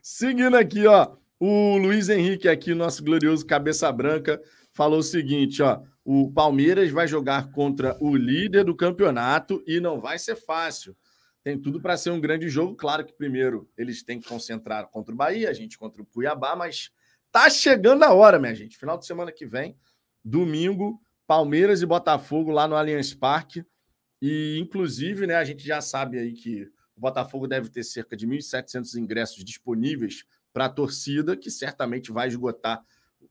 Seguindo 0.03 0.55
aqui, 0.55 0.85
ó. 0.85 1.15
O 1.39 1.77
Luiz 1.77 2.09
Henrique 2.09 2.47
aqui, 2.47 2.75
nosso 2.75 3.03
glorioso 3.03 3.43
cabeça 3.43 3.91
branca, 3.91 4.39
falou 4.71 4.99
o 4.99 5.03
seguinte, 5.03 5.63
ó 5.63 5.81
o 6.05 6.31
Palmeiras 6.31 6.91
vai 6.91 7.07
jogar 7.07 7.51
contra 7.51 7.97
o 8.01 8.15
líder 8.15 8.65
do 8.65 8.75
campeonato 8.75 9.63
e 9.65 9.79
não 9.79 10.01
vai 10.01 10.19
ser 10.19 10.35
fácil. 10.35 10.95
Tem 11.43 11.59
tudo 11.59 11.81
para 11.81 11.97
ser 11.97 12.11
um 12.11 12.19
grande 12.19 12.49
jogo. 12.49 12.75
Claro 12.75 13.05
que 13.05 13.13
primeiro 13.13 13.69
eles 13.77 14.03
têm 14.03 14.19
que 14.19 14.27
concentrar 14.27 14.87
contra 14.89 15.13
o 15.13 15.17
Bahia, 15.17 15.49
a 15.49 15.53
gente 15.53 15.77
contra 15.77 16.01
o 16.01 16.05
Cuiabá, 16.05 16.55
mas 16.55 16.89
tá 17.31 17.49
chegando 17.49 18.03
a 18.03 18.13
hora, 18.13 18.39
minha 18.39 18.55
gente. 18.55 18.77
Final 18.77 18.97
de 18.97 19.05
semana 19.05 19.31
que 19.31 19.45
vem, 19.45 19.77
domingo, 20.23 21.01
Palmeiras 21.25 21.81
e 21.81 21.85
Botafogo 21.85 22.51
lá 22.51 22.67
no 22.67 22.75
Allianz 22.75 23.13
Parque. 23.13 23.65
E 24.21 24.57
inclusive, 24.59 25.27
né, 25.27 25.35
a 25.35 25.43
gente 25.43 25.65
já 25.65 25.81
sabe 25.81 26.17
aí 26.17 26.33
que 26.33 26.63
o 26.95 27.01
Botafogo 27.01 27.47
deve 27.47 27.69
ter 27.69 27.83
cerca 27.83 28.15
de 28.15 28.27
1.700 28.27 28.95
ingressos 28.95 29.43
disponíveis 29.43 30.25
para 30.53 30.65
a 30.65 30.69
torcida, 30.69 31.35
que 31.35 31.49
certamente 31.49 32.11
vai 32.11 32.27
esgotar 32.27 32.81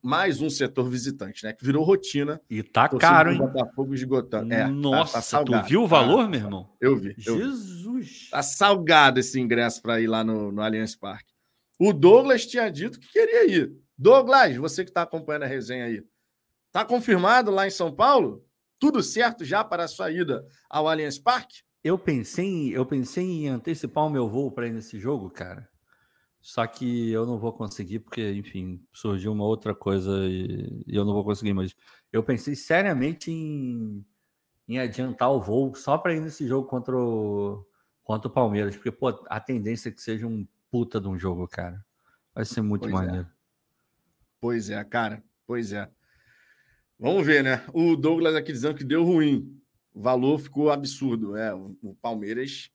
mais 0.02 0.40
um 0.40 0.50
setor 0.50 0.88
visitante, 0.90 1.44
né? 1.44 1.52
Que 1.52 1.64
virou 1.64 1.84
rotina. 1.84 2.40
E 2.50 2.62
tá 2.62 2.88
caro, 2.88 3.32
hein? 3.32 3.38
Botafogo 3.38 3.94
esgotando. 3.94 4.52
É, 4.52 4.66
Nossa, 4.66 5.22
tá, 5.22 5.44
tá 5.44 5.62
tu 5.62 5.68
viu 5.68 5.84
o 5.84 5.86
valor, 5.86 6.24
tá, 6.24 6.28
meu 6.28 6.40
irmão? 6.40 6.76
Eu 6.80 6.96
vi. 6.96 7.14
Eu 7.24 7.38
Jesus! 7.38 8.24
Vi. 8.24 8.30
Tá 8.30 8.42
salgado 8.42 9.20
esse 9.20 9.38
ingresso 9.38 9.80
para 9.80 10.00
ir 10.00 10.08
lá 10.08 10.24
no, 10.24 10.50
no 10.50 10.60
Allianz 10.60 10.96
Parque. 10.96 11.32
O 11.78 11.92
Douglas 11.92 12.44
tinha 12.44 12.68
dito 12.68 12.98
que 12.98 13.12
queria 13.12 13.46
ir. 13.46 13.72
Douglas, 13.96 14.56
você 14.56 14.84
que 14.84 14.90
está 14.90 15.02
acompanhando 15.02 15.44
a 15.44 15.46
resenha 15.46 15.84
aí, 15.84 16.02
tá 16.72 16.84
confirmado 16.84 17.50
lá 17.50 17.66
em 17.66 17.70
São 17.70 17.94
Paulo? 17.94 18.44
Tudo 18.80 19.02
certo 19.02 19.44
já 19.44 19.62
para 19.62 19.84
a 19.84 19.88
sua 19.88 20.10
ida 20.10 20.44
ao 20.68 20.88
Allianz 20.88 21.18
Parque? 21.18 21.62
Eu 21.84 21.98
pensei, 21.98 22.76
eu 22.76 22.84
pensei 22.84 23.24
em 23.24 23.48
antecipar 23.48 24.06
o 24.06 24.10
meu 24.10 24.28
voo 24.28 24.50
para 24.50 24.66
ir 24.66 24.72
nesse 24.72 24.98
jogo, 24.98 25.30
cara. 25.30 25.68
Só 26.42 26.66
que 26.66 27.08
eu 27.12 27.24
não 27.24 27.38
vou 27.38 27.52
conseguir, 27.52 28.00
porque, 28.00 28.32
enfim, 28.32 28.84
surgiu 28.92 29.30
uma 29.32 29.44
outra 29.44 29.72
coisa 29.72 30.10
e, 30.26 30.82
e 30.88 30.96
eu 30.96 31.04
não 31.04 31.12
vou 31.12 31.22
conseguir 31.22 31.54
mais. 31.54 31.72
Eu 32.12 32.20
pensei 32.20 32.56
seriamente 32.56 33.30
em, 33.30 34.04
em 34.68 34.80
adiantar 34.80 35.30
o 35.30 35.40
voo 35.40 35.72
só 35.76 35.96
para 35.96 36.14
ir 36.14 36.20
nesse 36.20 36.46
jogo 36.48 36.66
contra 36.66 36.96
o, 36.96 37.64
contra 38.02 38.26
o 38.26 38.32
Palmeiras, 38.32 38.74
porque, 38.74 38.90
pô, 38.90 39.08
a 39.30 39.38
tendência 39.38 39.88
é 39.88 39.92
que 39.92 40.02
seja 40.02 40.26
um 40.26 40.44
puta 40.68 41.00
de 41.00 41.06
um 41.06 41.16
jogo, 41.16 41.46
cara. 41.46 41.80
Vai 42.34 42.44
ser 42.44 42.60
muito 42.60 42.82
pois 42.82 42.92
é. 42.92 42.96
maneiro. 42.96 43.26
É. 43.26 43.32
Pois 44.40 44.68
é, 44.68 44.82
cara. 44.82 45.22
Pois 45.46 45.72
é. 45.72 45.88
Vamos 46.98 47.24
ver, 47.24 47.44
né? 47.44 47.64
O 47.72 47.94
Douglas 47.94 48.34
aqui 48.34 48.50
dizendo 48.50 48.74
que 48.74 48.84
deu 48.84 49.04
ruim. 49.04 49.56
O 49.94 50.02
valor 50.02 50.38
ficou 50.40 50.72
absurdo. 50.72 51.36
É, 51.36 51.54
o 51.54 51.96
Palmeiras 52.02 52.68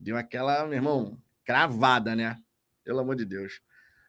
deu 0.00 0.16
aquela, 0.16 0.64
meu 0.64 0.74
irmão, 0.74 1.18
cravada, 1.44 2.16
né? 2.16 2.42
Pelo 2.84 3.00
amor 3.00 3.16
de 3.16 3.24
Deus. 3.24 3.60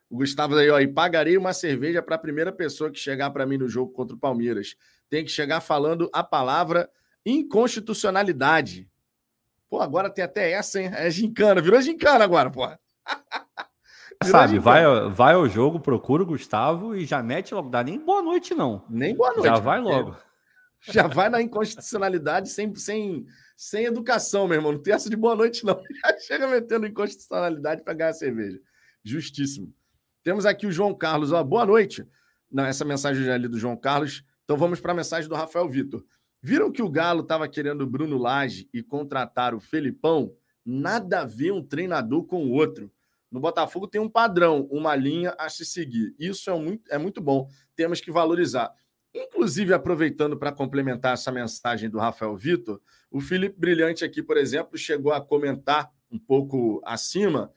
O 0.09 0.17
Gustavo 0.17 0.55
aí, 0.55 0.69
ó, 0.69 0.79
e 0.79 0.87
pagarei 0.87 1.37
uma 1.37 1.53
cerveja 1.53 2.01
para 2.01 2.15
a 2.15 2.19
primeira 2.19 2.51
pessoa 2.51 2.91
que 2.91 2.99
chegar 2.99 3.31
para 3.31 3.45
mim 3.45 3.57
no 3.57 3.67
jogo 3.67 3.91
contra 3.91 4.15
o 4.15 4.19
Palmeiras. 4.19 4.75
Tem 5.09 5.23
que 5.23 5.31
chegar 5.31 5.59
falando 5.61 6.09
a 6.13 6.23
palavra 6.23 6.89
inconstitucionalidade. 7.25 8.87
Pô, 9.69 9.81
agora 9.81 10.09
tem 10.09 10.23
até 10.23 10.51
essa, 10.51 10.81
hein? 10.81 10.91
É 10.93 11.09
gincana, 11.09 11.61
virou 11.61 11.81
gincana 11.81 12.23
agora, 12.23 12.49
porra. 12.49 12.79
Sabe, 14.23 14.59
vai, 14.59 14.83
vai 15.09 15.33
ao 15.33 15.49
jogo, 15.49 15.79
procura 15.79 16.23
o 16.23 16.25
Gustavo 16.25 16.95
e 16.95 17.05
já 17.05 17.21
mete 17.21 17.53
logo. 17.53 17.69
Dá 17.69 17.83
nem 17.83 17.99
boa 17.99 18.21
noite, 18.21 18.53
não. 18.53 18.85
Nem 18.89 19.15
boa 19.15 19.31
noite. 19.31 19.47
Já 19.47 19.55
vai 19.55 19.81
logo. 19.81 20.15
Já 20.91 21.07
vai 21.07 21.29
na 21.29 21.41
inconstitucionalidade 21.41 22.49
sem, 22.49 22.73
sem, 22.75 23.25
sem 23.55 23.85
educação, 23.85 24.47
meu 24.47 24.57
irmão. 24.57 24.73
Não 24.73 24.81
tem 24.81 24.93
essa 24.93 25.09
de 25.09 25.15
boa 25.15 25.35
noite, 25.35 25.65
não. 25.65 25.81
Já 26.03 26.19
chega 26.19 26.47
metendo 26.47 26.85
inconstitucionalidade 26.85 27.83
para 27.83 27.93
ganhar 27.93 28.13
cerveja. 28.13 28.59
Justíssimo. 29.03 29.73
Temos 30.23 30.45
aqui 30.45 30.67
o 30.67 30.71
João 30.71 30.93
Carlos. 30.93 31.31
Ó, 31.31 31.43
boa 31.43 31.65
noite. 31.65 32.05
Não, 32.51 32.65
essa 32.65 32.85
mensagem 32.85 33.23
já 33.23 33.31
é 33.31 33.35
ali 33.35 33.47
do 33.47 33.57
João 33.57 33.77
Carlos. 33.77 34.23
Então 34.43 34.57
vamos 34.57 34.79
para 34.79 34.91
a 34.91 34.95
mensagem 34.95 35.29
do 35.29 35.35
Rafael 35.35 35.69
Vitor. 35.69 36.03
Viram 36.41 36.71
que 36.71 36.81
o 36.81 36.89
Galo 36.89 37.21
estava 37.21 37.47
querendo 37.47 37.81
o 37.81 37.87
Bruno 37.87 38.17
Lage 38.17 38.69
e 38.73 38.83
contratar 38.83 39.55
o 39.55 39.61
Felipão? 39.61 40.35
Nada 40.65 41.21
a 41.21 41.25
ver 41.25 41.51
um 41.51 41.63
treinador 41.63 42.25
com 42.25 42.45
o 42.45 42.51
outro. 42.51 42.91
No 43.31 43.39
Botafogo 43.39 43.87
tem 43.87 43.99
um 43.99 44.09
padrão, 44.09 44.67
uma 44.69 44.95
linha 44.95 45.33
a 45.39 45.49
se 45.49 45.65
seguir. 45.65 46.13
Isso 46.19 46.49
é 46.49 46.59
muito, 46.59 46.91
é 46.91 46.97
muito 46.97 47.19
bom. 47.19 47.49
Temos 47.75 47.99
que 47.99 48.11
valorizar. 48.11 48.71
Inclusive, 49.13 49.73
aproveitando 49.73 50.37
para 50.37 50.51
complementar 50.51 51.13
essa 51.13 51.31
mensagem 51.31 51.89
do 51.89 51.99
Rafael 51.99 52.35
Vitor, 52.35 52.81
o 53.11 53.21
Felipe 53.21 53.59
Brilhante 53.59 54.03
aqui, 54.03 54.23
por 54.23 54.37
exemplo, 54.37 54.77
chegou 54.77 55.13
a 55.13 55.21
comentar 55.21 55.91
um 56.11 56.17
pouco 56.17 56.81
acima 56.83 57.51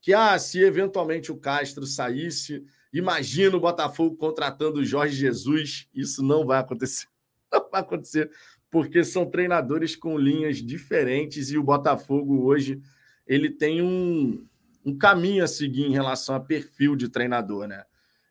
que 0.00 0.12
ah, 0.12 0.38
se 0.38 0.60
eventualmente 0.60 1.32
o 1.32 1.36
Castro 1.36 1.86
saísse, 1.86 2.64
imagina 2.92 3.56
o 3.56 3.60
Botafogo 3.60 4.16
contratando 4.16 4.80
o 4.80 4.84
Jorge 4.84 5.16
Jesus. 5.16 5.88
Isso 5.94 6.22
não 6.22 6.46
vai 6.46 6.60
acontecer. 6.60 7.06
Não 7.50 7.66
vai 7.70 7.80
acontecer, 7.80 8.30
porque 8.70 9.02
são 9.02 9.24
treinadores 9.24 9.96
com 9.96 10.18
linhas 10.18 10.58
diferentes 10.58 11.50
e 11.50 11.56
o 11.56 11.62
Botafogo 11.62 12.44
hoje 12.44 12.78
ele 13.26 13.48
tem 13.48 13.80
um, 13.80 14.46
um 14.84 14.98
caminho 14.98 15.42
a 15.42 15.46
seguir 15.46 15.84
em 15.84 15.92
relação 15.92 16.34
a 16.34 16.40
perfil 16.40 16.94
de 16.94 17.08
treinador, 17.08 17.66
né? 17.66 17.84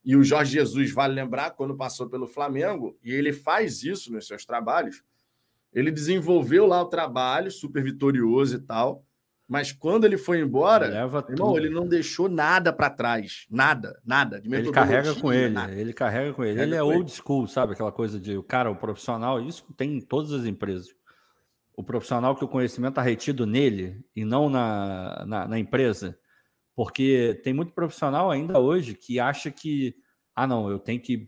E 0.07 0.15
o 0.15 0.23
Jorge 0.23 0.53
Jesus, 0.53 0.89
vale 0.93 1.13
lembrar, 1.13 1.51
quando 1.51 1.75
passou 1.75 2.07
pelo 2.09 2.27
Flamengo, 2.27 2.97
e 3.03 3.11
ele 3.11 3.33
faz 3.33 3.83
isso 3.83 4.09
nos 4.09 4.25
seus 4.25 4.45
trabalhos, 4.45 5.03
ele 5.73 5.91
desenvolveu 5.91 6.65
lá 6.65 6.81
o 6.81 6.85
trabalho, 6.85 7.51
super 7.51 7.83
vitorioso 7.83 8.55
e 8.55 8.59
tal, 8.59 9.03
mas 9.45 9.73
quando 9.73 10.05
ele 10.05 10.15
foi 10.17 10.39
embora, 10.39 10.87
Leva 10.87 11.25
irmão, 11.27 11.47
tudo. 11.47 11.57
ele 11.57 11.69
não 11.69 11.85
deixou 11.85 12.29
nada 12.29 12.71
para 12.71 12.89
trás. 12.89 13.45
Nada, 13.49 13.99
nada. 14.05 14.41
ele 14.45 14.71
carrega 14.71 15.13
com 15.13 15.33
ele, 15.33 15.53
nada. 15.53 15.73
ele 15.73 15.91
carrega 15.91 16.33
com 16.33 16.43
ele. 16.45 16.55
Carrega 16.55 16.75
ele 16.75 16.79
é 16.79 16.83
old 16.83 17.11
ele. 17.11 17.21
school, 17.21 17.45
sabe? 17.45 17.73
Aquela 17.73 17.91
coisa 17.91 18.17
de 18.17 18.37
o 18.37 18.43
cara, 18.43 18.71
o 18.71 18.77
profissional, 18.77 19.41
isso 19.41 19.65
tem 19.75 19.97
em 19.97 20.01
todas 20.01 20.31
as 20.31 20.45
empresas. 20.45 20.87
O 21.75 21.83
profissional 21.83 22.33
que 22.33 22.45
o 22.45 22.47
conhecimento 22.47 22.91
está 22.91 23.01
retido 23.01 23.45
nele 23.45 24.01
e 24.15 24.23
não 24.23 24.49
na, 24.49 25.25
na, 25.27 25.47
na 25.49 25.59
empresa 25.59 26.17
porque 26.77 27.41
tem 27.43 27.55
muito 27.55 27.73
profissional 27.73 28.29
ainda 28.29 28.59
hoje 28.59 28.93
que 28.93 29.19
acha 29.19 29.49
que, 29.49 29.95
ah, 30.35 30.45
não, 30.45 30.69
eu 30.69 30.77
tenho 30.77 31.01
que 31.01 31.27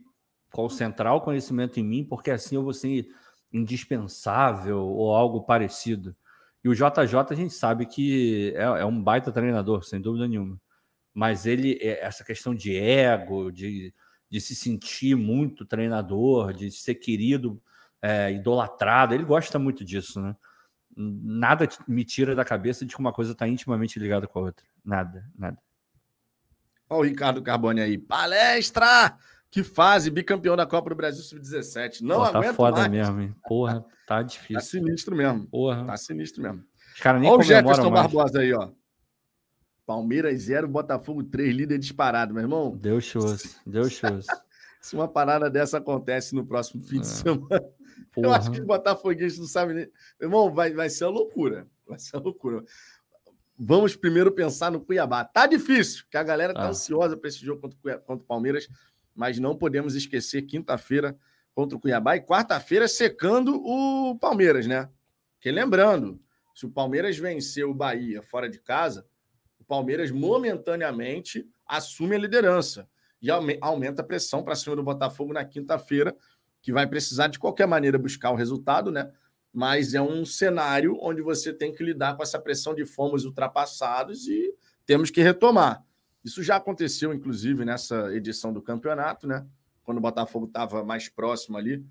concentrar 0.51 1.15
o 1.15 1.21
conhecimento 1.21 1.79
em 1.79 1.83
mim, 1.83 2.05
porque 2.05 2.29
assim 2.29 2.53
eu 2.53 2.61
vou 2.61 2.71
ser 2.71 3.07
indispensável 3.51 4.77
ou 4.79 5.11
algo 5.15 5.41
parecido. 5.41 6.15
E 6.63 6.69
o 6.69 6.75
JJ 6.75 7.15
a 7.31 7.33
gente 7.33 7.55
sabe 7.55 7.87
que 7.87 8.53
é, 8.55 8.61
é 8.61 8.85
um 8.85 9.01
baita 9.01 9.31
treinador, 9.31 9.83
sem 9.83 9.99
dúvida 9.99 10.27
nenhuma. 10.27 10.61
Mas 11.15 11.47
ele, 11.47 11.79
é, 11.81 12.05
essa 12.05 12.23
questão 12.23 12.53
de 12.53 12.77
ego, 12.77 13.51
de, 13.51 13.91
de 14.29 14.39
se 14.39 14.53
sentir 14.53 15.15
muito 15.15 15.65
treinador, 15.65 16.53
de 16.53 16.69
ser 16.69 16.93
querido, 16.93 17.59
é, 18.03 18.31
idolatrado, 18.31 19.15
ele 19.15 19.25
gosta 19.25 19.57
muito 19.57 19.83
disso, 19.83 20.21
né? 20.21 20.35
Nada 20.99 21.67
me 21.87 22.03
tira 22.03 22.35
da 22.35 22.43
cabeça 22.43 22.85
de 22.85 22.93
que 22.93 22.99
uma 22.99 23.13
coisa 23.13 23.31
está 23.31 23.47
intimamente 23.47 23.97
ligada 23.97 24.27
com 24.27 24.39
a 24.39 24.41
outra. 24.43 24.65
Nada, 24.83 25.25
nada. 25.37 25.57
Olha 26.89 26.99
o 26.99 27.03
Ricardo 27.03 27.41
Carbone 27.41 27.79
aí. 27.79 27.97
Palestra! 27.97 29.17
Que 29.49 29.63
fase, 29.63 30.11
bicampeão 30.11 30.55
da 30.55 30.65
Copa 30.65 30.89
do 30.89 30.95
Brasil 30.95 31.23
Sub-17. 31.23 32.01
Não 32.01 32.23
Pô, 32.25 32.31
tá 32.31 32.53
foda 32.53 32.81
mais. 32.81 32.91
mesmo, 32.91 33.21
hein? 33.21 33.35
Porra, 33.47 33.83
tá 34.05 34.21
difícil. 34.21 34.55
Tá 34.55 34.61
sinistro 34.61 35.15
mesmo. 35.15 35.47
Porra. 35.47 35.85
Tá 35.85 35.97
sinistro 35.97 36.43
mesmo. 36.43 36.63
Os 36.93 36.99
caras 36.99 37.21
nem 37.21 37.31
Olha 37.31 37.39
o 37.39 37.43
Jefferson 37.43 37.89
mais. 37.89 38.03
Barbosa 38.03 38.41
aí, 38.41 38.53
ó. 38.53 38.69
Palmeiras 39.85 40.43
0, 40.43 40.67
Botafogo 40.67 41.23
3, 41.23 41.55
líder 41.55 41.79
disparado, 41.79 42.31
meu 42.33 42.43
irmão. 42.43 42.77
Deu 42.77 43.01
shows, 43.01 43.59
deu 43.65 43.89
shows. 43.89 44.27
Se 44.79 44.95
uma 44.95 45.07
parada 45.07 45.49
dessa 45.49 45.79
acontece 45.79 46.35
no 46.35 46.45
próximo 46.45 46.83
fim 46.83 46.97
é. 46.97 47.01
de 47.01 47.07
semana, 47.07 47.65
Porra. 48.22 48.28
Eu 48.28 48.34
acho 48.34 48.51
que 48.51 48.59
os 48.59 48.65
botafoguenses 48.65 49.39
não 49.39 49.47
sabem 49.47 49.76
nem. 49.76 49.91
Irmão, 50.22 50.53
vai, 50.53 50.74
vai 50.74 50.89
ser 50.89 51.05
uma 51.05 51.11
loucura. 51.11 51.67
Vai 51.88 51.99
ser 51.99 52.17
uma 52.17 52.24
loucura. 52.24 52.63
Vamos 53.57 53.95
primeiro 53.95 54.32
pensar 54.32 54.72
no 54.72 54.80
Cuiabá. 54.80 55.26
Tá 55.26 55.45
difícil, 55.45 56.05
que 56.09 56.17
a 56.17 56.24
galera 56.24 56.53
tá 56.53 56.61
ah. 56.61 56.70
ansiosa 56.70 57.17
para 57.17 57.28
esse 57.28 57.45
jogo 57.45 57.61
contra, 57.61 57.97
contra 57.99 58.24
o 58.24 58.28
Palmeiras, 58.28 58.70
mas 59.13 59.38
não 59.38 59.55
podemos 59.55 59.95
esquecer 59.95 60.43
quinta-feira 60.43 61.17
contra 61.53 61.78
o 61.78 61.80
Cuiabá 61.80 62.15
e 62.15 62.22
quarta-feira 62.22 62.88
secando 62.88 63.61
o 63.61 64.17
Palmeiras, 64.17 64.65
né? 64.65 64.89
Porque 65.34 65.51
lembrando, 65.51 66.22
se 66.55 66.65
o 66.65 66.70
Palmeiras 66.70 67.17
vencer 67.17 67.65
o 67.65 67.74
Bahia 67.74 68.22
fora 68.22 68.49
de 68.49 68.59
casa, 68.59 69.05
o 69.59 69.63
Palmeiras 69.63 70.09
momentaneamente 70.09 71.45
assume 71.65 72.15
a 72.15 72.20
liderança 72.20 72.88
e 73.22 73.30
aumenta 73.61 74.01
a 74.01 74.05
pressão 74.05 74.43
para 74.43 74.55
cima 74.55 74.76
do 74.76 74.84
Botafogo 74.84 75.34
na 75.34 75.43
quinta-feira 75.43 76.15
que 76.62 76.72
vai 76.72 76.88
precisar 76.88 77.28
de 77.28 77.39
qualquer 77.39 77.68
maneira 77.68 77.97
buscar 77.97 78.32
o 78.32 78.36
resultado, 78.36 78.91
né? 78.91 79.12
Mas 79.51 79.93
é 79.93 80.01
um 80.01 80.26
cenário 80.26 80.97
onde 81.01 81.22
você 81.22 81.53
tem 81.53 81.74
que 81.74 81.84
lidar 81.84 82.16
com 82.16 82.24
essa 82.24 82.39
pressão 82.39 82.76
de 82.76 82.86
fomos 82.86 83.26
ultrapassados 83.26 84.28
e 84.28 84.53
temos 84.86 85.10
que 85.10 85.22
retomar. 85.22 85.84
Isso 86.24 86.43
já 86.43 86.57
aconteceu, 86.57 87.14
inclusive, 87.14 87.64
nessa 87.66 88.14
edição 88.14 88.51
do 88.51 88.62
campeonato, 88.62 89.26
né? 89.26 89.45
Quando 89.84 89.97
o 89.97 90.01
Botafogo 90.01 90.45
estava 90.45 90.84
mais 90.84 91.10
próximo 91.10 91.57
ali. 91.57 91.86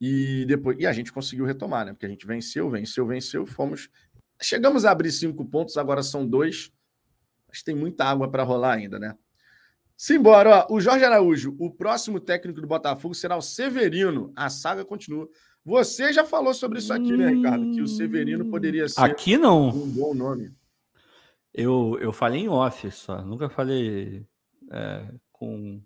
E 0.00 0.44
depois 0.46 0.76
e 0.78 0.86
a 0.86 0.92
gente 0.92 1.12
conseguiu 1.12 1.44
retomar, 1.44 1.86
né? 1.86 1.92
Porque 1.92 2.06
a 2.06 2.08
gente 2.08 2.26
venceu, 2.26 2.68
venceu, 2.70 3.06
venceu, 3.06 3.46
fomos. 3.46 3.88
Chegamos 4.40 4.84
a 4.84 4.90
abrir 4.90 5.12
cinco 5.12 5.44
pontos, 5.44 5.76
agora 5.76 6.02
são 6.02 6.26
dois. 6.26 6.72
Mas 7.48 7.62
tem 7.62 7.74
muita 7.74 8.04
água 8.04 8.30
para 8.30 8.42
rolar 8.42 8.74
ainda, 8.74 8.98
né? 8.98 9.16
Simbora, 10.02 10.66
ó. 10.68 10.74
O 10.74 10.80
Jorge 10.80 11.04
Araújo, 11.04 11.54
o 11.60 11.70
próximo 11.70 12.18
técnico 12.18 12.60
do 12.60 12.66
Botafogo 12.66 13.14
será 13.14 13.36
o 13.36 13.40
Severino. 13.40 14.32
A 14.34 14.50
saga 14.50 14.84
continua. 14.84 15.28
Você 15.64 16.12
já 16.12 16.24
falou 16.24 16.52
sobre 16.52 16.80
isso 16.80 16.92
aqui, 16.92 17.16
né, 17.16 17.28
Ricardo? 17.28 17.70
Que 17.70 17.80
o 17.80 17.86
Severino 17.86 18.50
poderia 18.50 18.88
ser 18.88 19.00
aqui 19.00 19.38
não. 19.38 19.68
um 19.68 19.88
bom 19.90 20.12
nome. 20.12 20.52
Eu, 21.54 21.96
eu 22.00 22.12
falei 22.12 22.40
em 22.40 22.48
off 22.48 22.90
só, 22.90 23.22
nunca 23.22 23.48
falei 23.48 24.26
é, 24.72 25.06
com, 25.30 25.80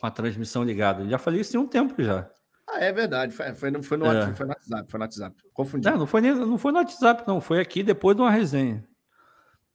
com 0.00 0.06
a 0.06 0.10
transmissão 0.10 0.64
ligada. 0.64 1.08
Já 1.08 1.16
falei 1.16 1.42
isso 1.42 1.56
em 1.56 1.60
um 1.60 1.68
tempo 1.68 2.02
já. 2.02 2.28
Ah, 2.68 2.80
é 2.80 2.92
verdade. 2.92 3.32
Foi, 3.32 3.54
foi, 3.54 3.82
foi, 3.84 3.96
no, 3.96 4.06
é. 4.06 4.34
foi 4.34 4.46
no 4.46 4.52
WhatsApp. 4.52 4.90
Foi 4.90 4.98
no 4.98 5.04
WhatsApp. 5.04 5.36
Confundi. 5.54 5.88
Não, 5.88 5.96
não 5.96 6.06
foi, 6.08 6.20
nem, 6.20 6.34
não 6.34 6.58
foi 6.58 6.72
no 6.72 6.78
WhatsApp, 6.78 7.22
não. 7.24 7.40
Foi 7.40 7.60
aqui 7.60 7.84
depois 7.84 8.16
de 8.16 8.22
uma 8.22 8.32
resenha. 8.32 8.84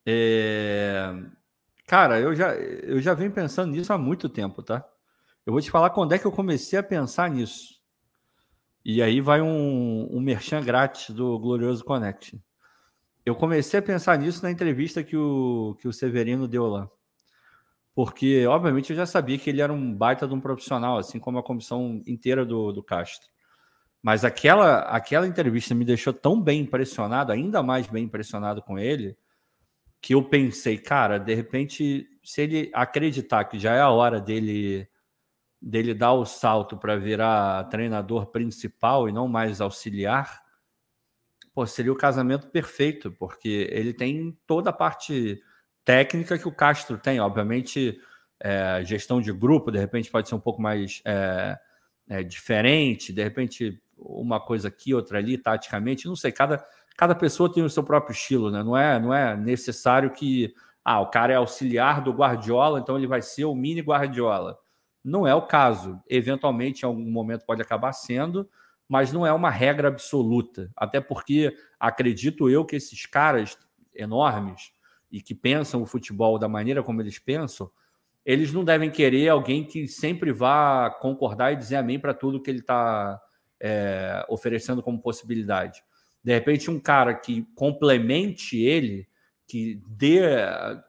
É... 0.05 1.15
Cara, 1.85 2.19
eu 2.19 2.33
já, 2.35 2.55
eu 2.55 2.99
já 2.99 3.13
venho 3.13 3.31
pensando 3.31 3.71
nisso 3.71 3.93
há 3.93 3.97
muito 3.97 4.27
tempo, 4.27 4.63
tá? 4.63 4.83
Eu 5.45 5.53
vou 5.53 5.61
te 5.61 5.69
falar 5.69 5.91
quando 5.91 6.13
é 6.13 6.19
que 6.19 6.25
eu 6.25 6.31
comecei 6.31 6.79
a 6.79 6.83
pensar 6.83 7.29
nisso. 7.29 7.75
E 8.83 9.01
aí 9.01 9.21
vai 9.21 9.41
um, 9.41 10.07
um 10.11 10.19
merchan 10.19 10.63
grátis 10.63 11.09
do 11.11 11.37
Glorioso 11.37 11.83
Connect. 11.83 12.41
Eu 13.25 13.35
comecei 13.35 13.79
a 13.79 13.83
pensar 13.83 14.17
nisso 14.17 14.43
na 14.43 14.51
entrevista 14.51 15.03
que 15.03 15.15
o, 15.17 15.75
que 15.79 15.87
o 15.87 15.93
Severino 15.93 16.47
deu 16.47 16.67
lá. 16.67 16.89
Porque, 17.95 18.45
obviamente, 18.45 18.89
eu 18.89 18.95
já 18.95 19.05
sabia 19.05 19.37
que 19.37 19.49
ele 19.49 19.61
era 19.61 19.71
um 19.71 19.93
baita 19.93 20.27
de 20.27 20.33
um 20.33 20.41
profissional, 20.41 20.97
assim 20.97 21.19
como 21.19 21.39
a 21.39 21.43
comissão 21.43 22.01
inteira 22.05 22.45
do, 22.45 22.71
do 22.71 22.83
Castro. 22.83 23.29
Mas 24.03 24.25
aquela, 24.25 24.79
aquela 24.81 25.25
entrevista 25.25 25.73
me 25.73 25.85
deixou 25.85 26.13
tão 26.13 26.39
bem 26.39 26.61
impressionado, 26.61 27.31
ainda 27.31 27.63
mais 27.63 27.87
bem 27.87 28.03
impressionado 28.03 28.61
com 28.61 28.77
ele, 28.77 29.17
que 30.05 30.13
eu 30.13 30.23
pensei, 30.23 30.77
cara, 30.77 31.17
de 31.17 31.33
repente, 31.33 32.07
se 32.23 32.41
ele 32.43 32.69
acreditar 32.75 33.43
que 33.45 33.57
já 33.57 33.73
é 33.73 33.79
a 33.79 33.89
hora 33.89 34.21
dele 34.21 34.87
dele 35.59 35.95
dar 35.95 36.13
o 36.13 36.25
salto 36.25 36.77
para 36.77 36.95
virar 36.95 37.63
treinador 37.69 38.27
principal 38.27 39.09
e 39.09 39.11
não 39.11 39.27
mais 39.27 39.59
auxiliar, 39.61 40.43
pô, 41.55 41.65
seria 41.65 41.91
o 41.91 41.97
casamento 41.97 42.49
perfeito, 42.49 43.11
porque 43.13 43.67
ele 43.71 43.95
tem 43.95 44.37
toda 44.45 44.69
a 44.69 44.73
parte 44.73 45.41
técnica 45.83 46.37
que 46.37 46.47
o 46.47 46.55
Castro 46.55 46.99
tem. 46.99 47.19
Obviamente, 47.19 47.99
é, 48.39 48.83
gestão 48.85 49.19
de 49.19 49.33
grupo, 49.33 49.71
de 49.71 49.79
repente, 49.79 50.11
pode 50.11 50.29
ser 50.29 50.35
um 50.35 50.39
pouco 50.39 50.61
mais 50.61 51.01
é, 51.03 51.57
é, 52.07 52.21
diferente, 52.21 53.11
de 53.11 53.23
repente, 53.23 53.81
uma 53.97 54.39
coisa 54.39 54.67
aqui, 54.67 54.93
outra 54.93 55.17
ali, 55.17 55.35
taticamente, 55.35 56.05
não 56.05 56.15
sei, 56.15 56.31
cada, 56.31 56.63
cada 56.97 57.15
pessoa 57.15 57.51
tem 57.51 57.63
o 57.63 57.69
seu 57.69 57.83
próprio 57.83 58.13
estilo, 58.13 58.49
né? 58.49 58.63
Não 58.63 58.75
é, 58.75 58.99
não 58.99 59.13
é 59.13 59.35
necessário 59.35 60.11
que 60.11 60.53
ah, 60.83 61.01
o 61.01 61.07
cara 61.07 61.33
é 61.33 61.35
auxiliar 61.35 62.01
do 62.01 62.11
Guardiola, 62.11 62.79
então 62.79 62.97
ele 62.97 63.07
vai 63.07 63.21
ser 63.21 63.45
o 63.45 63.55
mini 63.55 63.81
Guardiola. 63.81 64.57
Não 65.03 65.27
é 65.27 65.35
o 65.35 65.41
caso. 65.41 66.01
Eventualmente, 66.07 66.83
em 66.83 66.85
algum 66.85 67.11
momento, 67.11 67.45
pode 67.45 67.61
acabar 67.61 67.91
sendo, 67.93 68.49
mas 68.87 69.11
não 69.11 69.25
é 69.25 69.33
uma 69.33 69.49
regra 69.49 69.87
absoluta. 69.87 70.71
Até 70.75 71.01
porque 71.01 71.55
acredito 71.79 72.49
eu 72.49 72.63
que 72.63 72.75
esses 72.75 73.05
caras 73.05 73.57
enormes 73.93 74.71
e 75.11 75.21
que 75.21 75.33
pensam 75.33 75.81
o 75.81 75.85
futebol 75.85 76.37
da 76.37 76.47
maneira 76.47 76.83
como 76.83 77.01
eles 77.01 77.19
pensam, 77.19 77.69
eles 78.25 78.51
não 78.51 78.63
devem 78.63 78.89
querer 78.89 79.29
alguém 79.29 79.63
que 79.63 79.87
sempre 79.87 80.31
vá 80.31 80.89
concordar 80.89 81.51
e 81.51 81.55
dizer 81.55 81.75
amém 81.75 81.99
para 81.99 82.13
tudo 82.13 82.41
que 82.41 82.49
ele 82.49 82.59
está 82.59 83.21
é, 83.59 84.25
oferecendo 84.27 84.81
como 84.81 84.99
possibilidade. 84.99 85.83
De 86.25 86.33
repente, 86.33 86.71
um 86.71 86.79
cara 86.79 87.13
que 87.13 87.43
complemente 87.53 88.57
ele, 88.57 89.07
que 89.47 89.79
dê 89.87 90.21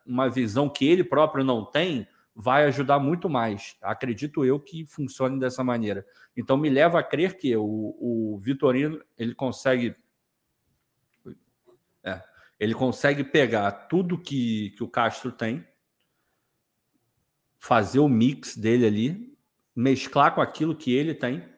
uma 0.07 0.31
visão 0.31 0.67
que 0.67 0.87
ele 0.87 1.05
próprio 1.05 1.45
não 1.45 1.63
tem, 1.63 2.09
vai 2.35 2.65
ajudar 2.65 2.99
muito 2.99 3.29
mais. 3.29 3.77
Acredito 3.83 4.47
eu 4.47 4.59
que 4.59 4.87
funcione 4.87 5.39
dessa 5.39 5.63
maneira. 5.63 6.07
Então 6.35 6.57
me 6.57 6.71
leva 6.71 7.01
a 7.01 7.03
crer 7.03 7.37
que 7.37 7.55
o, 7.55 7.63
o 7.63 8.39
Vitorino 8.43 8.99
ele 9.19 9.35
consegue 9.35 9.95
é, 12.03 12.23
ele 12.59 12.73
consegue 12.73 13.23
pegar 13.23 13.71
tudo 13.73 14.17
que, 14.17 14.71
que 14.71 14.83
o 14.83 14.89
Castro 14.89 15.31
tem, 15.31 15.69
fazer 17.59 17.99
o 17.99 18.09
mix 18.09 18.57
dele 18.57 18.87
ali, 18.87 19.39
mesclar 19.75 20.35
com 20.35 20.41
aquilo 20.41 20.75
que 20.75 20.95
ele 20.95 21.15
tem 21.15 21.56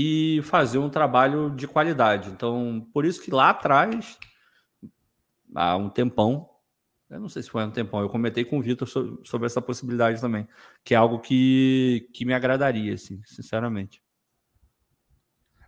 e 0.00 0.40
fazer 0.42 0.78
um 0.78 0.88
trabalho 0.88 1.50
de 1.50 1.66
qualidade. 1.66 2.30
Então, 2.30 2.88
por 2.94 3.04
isso 3.04 3.20
que 3.20 3.32
lá 3.32 3.50
atrás, 3.50 4.16
há 5.52 5.76
um 5.76 5.90
tempão, 5.90 6.48
eu 7.10 7.18
não 7.18 7.28
sei 7.28 7.42
se 7.42 7.50
foi 7.50 7.64
um 7.64 7.70
tempão, 7.72 8.00
eu 8.00 8.08
comentei 8.08 8.44
com 8.44 8.60
o 8.60 8.62
Vitor 8.62 8.86
sobre, 8.86 9.46
essa 9.46 9.60
possibilidade 9.60 10.20
também, 10.20 10.46
que 10.84 10.94
é 10.94 10.96
algo 10.96 11.18
que, 11.18 12.08
que 12.14 12.24
me 12.24 12.32
agradaria, 12.32 12.94
assim, 12.94 13.20
sinceramente. 13.24 14.00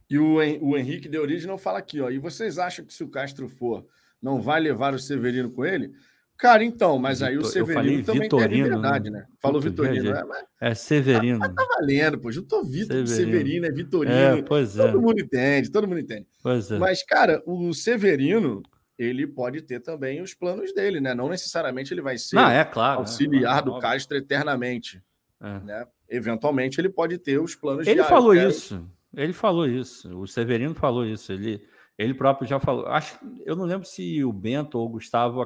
E 0.09 0.17
o, 0.17 0.37
o 0.37 0.79
Henrique 0.79 1.09
de 1.09 1.19
Origem 1.19 1.49
não 1.49 1.59
fala 1.59 1.81
aqui, 1.81 2.01
ó. 2.01 2.09
E 2.09 2.19
vocês 2.21 2.57
acham 2.57 2.85
que 2.85 2.95
se 2.95 3.03
o 3.03 3.11
Castro 3.11 3.49
for, 3.49 3.85
não 4.23 4.41
vai 4.41 4.61
levar 4.61 4.95
o 4.95 4.99
Severino 5.01 5.51
com 5.51 5.65
ele? 5.65 5.93
Cara, 6.41 6.65
então, 6.65 6.99
mas 6.99 7.23
aí 7.23 7.37
o 7.37 7.45
Severino 7.45 8.03
também 8.03 8.23
Vitorino, 8.23 8.49
tem 8.49 8.63
liberdade, 8.63 9.11
né? 9.11 9.27
Falou 9.39 9.61
Vitorino, 9.61 10.11
é, 10.11 10.25
mas... 10.25 10.45
é 10.59 10.75
Severino. 10.75 11.39
Mas 11.39 11.55
tá 11.55 11.67
valendo, 11.79 12.19
pô. 12.19 12.33
Juntou 12.33 12.65
Vitor, 12.65 13.07
Severino. 13.07 13.09
Severino, 13.09 13.67
é 13.67 13.71
Vitorino. 13.71 14.15
É, 14.15 14.43
pois 14.43 14.79
é. 14.79 14.87
Todo 14.87 15.03
mundo 15.03 15.21
entende, 15.21 15.71
todo 15.71 15.87
mundo 15.87 16.01
entende. 16.01 16.27
Pois 16.43 16.71
é. 16.71 16.79
Mas, 16.79 17.05
cara, 17.05 17.43
o 17.45 17.75
Severino, 17.75 18.63
ele 18.99 19.27
pode 19.27 19.61
ter 19.61 19.81
também 19.81 20.23
os 20.23 20.33
planos 20.33 20.73
dele, 20.73 20.99
né? 20.99 21.15
Não 21.15 21.29
necessariamente 21.29 21.93
ele 21.93 22.01
vai 22.01 22.17
ser 22.17 22.37
Não, 22.37 22.51
é 22.51 22.65
claro, 22.65 23.01
auxiliar 23.01 23.59
é, 23.59 23.63
do 23.63 23.79
Castro 23.79 24.17
eternamente. 24.17 25.03
É. 25.43 25.61
Né? 25.61 25.87
Eventualmente 26.09 26.81
ele 26.81 26.89
pode 26.89 27.19
ter 27.19 27.39
os 27.39 27.55
planos 27.55 27.87
Ele 27.87 28.03
falou 28.05 28.35
isso. 28.35 28.83
Ele 29.15 29.35
falou 29.35 29.67
isso. 29.67 30.19
O 30.19 30.27
Severino 30.27 30.75
falou 30.75 31.05
isso. 31.05 31.33
Ele, 31.33 31.63
ele 31.99 32.15
próprio 32.15 32.49
já 32.49 32.59
falou. 32.59 32.87
Acho, 32.87 33.19
eu 33.45 33.55
não 33.55 33.67
lembro 33.67 33.87
se 33.87 34.25
o 34.25 34.33
Bento 34.33 34.79
ou 34.79 34.87
o 34.87 34.91
Gustavo, 34.91 35.43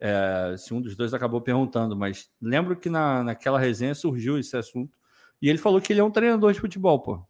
é, 0.00 0.54
se 0.58 0.74
um 0.74 0.80
dos 0.80 0.96
dois 0.96 1.14
acabou 1.14 1.40
perguntando, 1.40 1.96
mas 1.96 2.30
lembro 2.40 2.76
que 2.76 2.90
na, 2.90 3.22
naquela 3.22 3.58
resenha 3.58 3.94
surgiu 3.94 4.38
esse 4.38 4.56
assunto. 4.56 4.98
E 5.40 5.48
ele 5.48 5.58
falou 5.58 5.80
que 5.80 5.92
ele 5.92 6.00
é 6.00 6.04
um 6.04 6.10
treinador 6.10 6.52
de 6.52 6.60
futebol, 6.60 7.00
pô. 7.00 7.26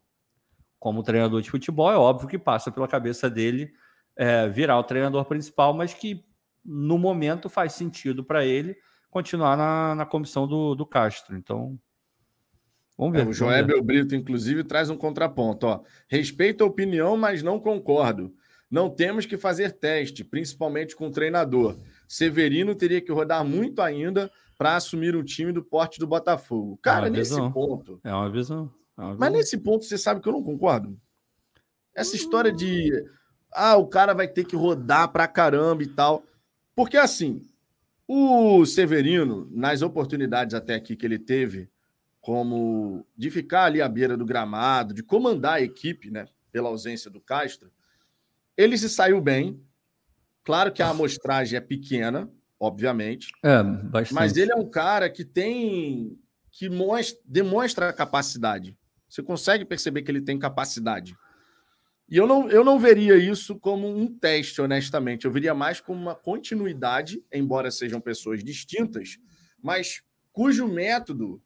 Como 0.79 1.03
treinador 1.03 1.41
de 1.41 1.49
futebol, 1.49 1.91
é 1.91 1.97
óbvio 1.97 2.27
que 2.27 2.37
passa 2.37 2.71
pela 2.71 2.87
cabeça 2.87 3.29
dele 3.29 3.71
é, 4.15 4.47
virar 4.47 4.77
o 4.79 4.83
treinador 4.83 5.25
principal, 5.25 5.73
mas 5.73 5.93
que 5.93 6.23
no 6.63 6.97
momento 6.97 7.49
faz 7.49 7.73
sentido 7.73 8.23
para 8.23 8.45
ele 8.45 8.75
continuar 9.09 9.55
na, 9.55 9.95
na 9.95 10.05
comissão 10.05 10.47
do, 10.47 10.75
do 10.75 10.85
Castro. 10.85 11.37
Então, 11.37 11.79
vamos 12.97 13.13
ver. 13.13 13.25
É, 13.25 13.29
o 13.29 13.33
Joébel 13.33 13.83
Brito, 13.83 14.15
inclusive, 14.15 14.63
traz 14.63 14.89
um 14.89 14.97
contraponto. 14.97 15.67
Ó. 15.67 15.83
Respeito 16.07 16.63
a 16.63 16.67
opinião, 16.67 17.15
mas 17.15 17.41
não 17.41 17.59
concordo. 17.59 18.33
Não 18.69 18.89
temos 18.89 19.25
que 19.25 19.37
fazer 19.37 19.73
teste, 19.73 20.23
principalmente 20.23 20.95
com 20.95 21.07
o 21.07 21.11
treinador. 21.11 21.79
Severino 22.07 22.75
teria 22.75 23.01
que 23.01 23.11
rodar 23.11 23.43
muito 23.45 23.81
ainda 23.81 24.31
para 24.57 24.75
assumir 24.75 25.15
um 25.15 25.23
time 25.23 25.51
do 25.51 25.63
porte 25.63 25.99
do 25.99 26.07
Botafogo. 26.07 26.79
Cara, 26.81 27.07
é 27.07 27.09
nesse 27.09 27.35
ponto. 27.51 27.99
É 28.03 28.13
uma 28.13 28.29
visão. 28.29 28.71
É 28.97 29.01
uma 29.01 29.11
visão. 29.11 29.19
Mas 29.19 29.33
nesse 29.33 29.57
ponto, 29.57 29.85
você 29.85 29.97
sabe 29.97 30.21
que 30.21 30.27
eu 30.27 30.33
não 30.33 30.43
concordo. 30.43 30.97
Essa 31.93 32.15
história 32.15 32.51
de 32.51 32.91
ah, 33.53 33.77
o 33.77 33.87
cara 33.87 34.13
vai 34.13 34.27
ter 34.27 34.45
que 34.45 34.55
rodar 34.55 35.11
pra 35.11 35.27
caramba 35.27 35.81
e 35.81 35.87
tal. 35.87 36.23
Porque 36.75 36.97
assim, 36.97 37.41
o 38.07 38.65
Severino, 38.65 39.47
nas 39.51 39.81
oportunidades 39.81 40.53
até 40.53 40.75
aqui 40.75 40.95
que 40.95 41.05
ele 41.05 41.17
teve, 41.17 41.69
como 42.19 43.05
de 43.15 43.31
ficar 43.31 43.65
ali 43.65 43.81
à 43.81 43.87
beira 43.87 44.17
do 44.17 44.25
gramado, 44.25 44.93
de 44.93 45.01
comandar 45.01 45.53
a 45.53 45.61
equipe, 45.61 46.11
né, 46.11 46.27
pela 46.51 46.69
ausência 46.69 47.09
do 47.09 47.21
Castro, 47.21 47.71
ele 48.57 48.77
se 48.77 48.89
saiu 48.89 49.21
bem. 49.21 49.61
Claro 50.45 50.71
que 50.71 50.83
a 50.83 50.89
amostragem 50.89 51.57
é 51.57 51.61
pequena, 51.61 52.29
obviamente. 52.59 53.31
É, 53.43 53.63
bastante. 53.63 54.13
Mas 54.13 54.37
ele 54.37 54.51
é 54.51 54.55
um 54.55 54.69
cara 54.69 55.09
que 55.09 55.25
tem 55.25 56.17
que 56.51 56.69
mostra, 56.69 57.19
demonstra 57.25 57.91
capacidade. 57.91 58.77
Você 59.09 59.21
consegue 59.21 59.65
perceber 59.65 60.03
que 60.03 60.11
ele 60.11 60.21
tem 60.21 60.37
capacidade. 60.39 61.17
E 62.07 62.15
eu 62.15 62.27
não, 62.27 62.49
eu 62.49 62.63
não 62.63 62.79
veria 62.79 63.17
isso 63.17 63.57
como 63.59 63.87
um 63.87 64.07
teste, 64.07 64.61
honestamente. 64.61 65.25
Eu 65.25 65.31
veria 65.31 65.53
mais 65.53 65.81
como 65.81 65.99
uma 65.99 66.15
continuidade, 66.15 67.21
embora 67.33 67.71
sejam 67.71 67.99
pessoas 67.99 68.43
distintas, 68.43 69.17
mas 69.61 70.03
cujo 70.31 70.67
método 70.67 71.41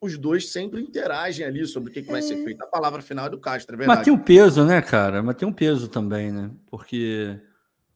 os 0.00 0.16
dois 0.18 0.50
sempre 0.50 0.80
interagem 0.80 1.44
ali 1.44 1.66
sobre 1.66 1.90
o 1.90 1.92
que, 1.92 2.02
que 2.02 2.10
vai 2.10 2.22
ser 2.22 2.34
é. 2.34 2.44
feito. 2.44 2.62
A 2.62 2.66
palavra 2.66 3.02
final 3.02 3.26
é 3.26 3.30
do 3.30 3.38
Castro, 3.38 3.74
é 3.74 3.78
verdade. 3.78 3.98
Mas 3.98 4.04
tem 4.04 4.12
um 4.12 4.18
peso, 4.18 4.64
né, 4.64 4.80
cara? 4.82 5.22
Mas 5.22 5.36
tem 5.36 5.46
um 5.46 5.52
peso 5.52 5.88
também, 5.88 6.32
né? 6.32 6.50
Porque 6.68 7.40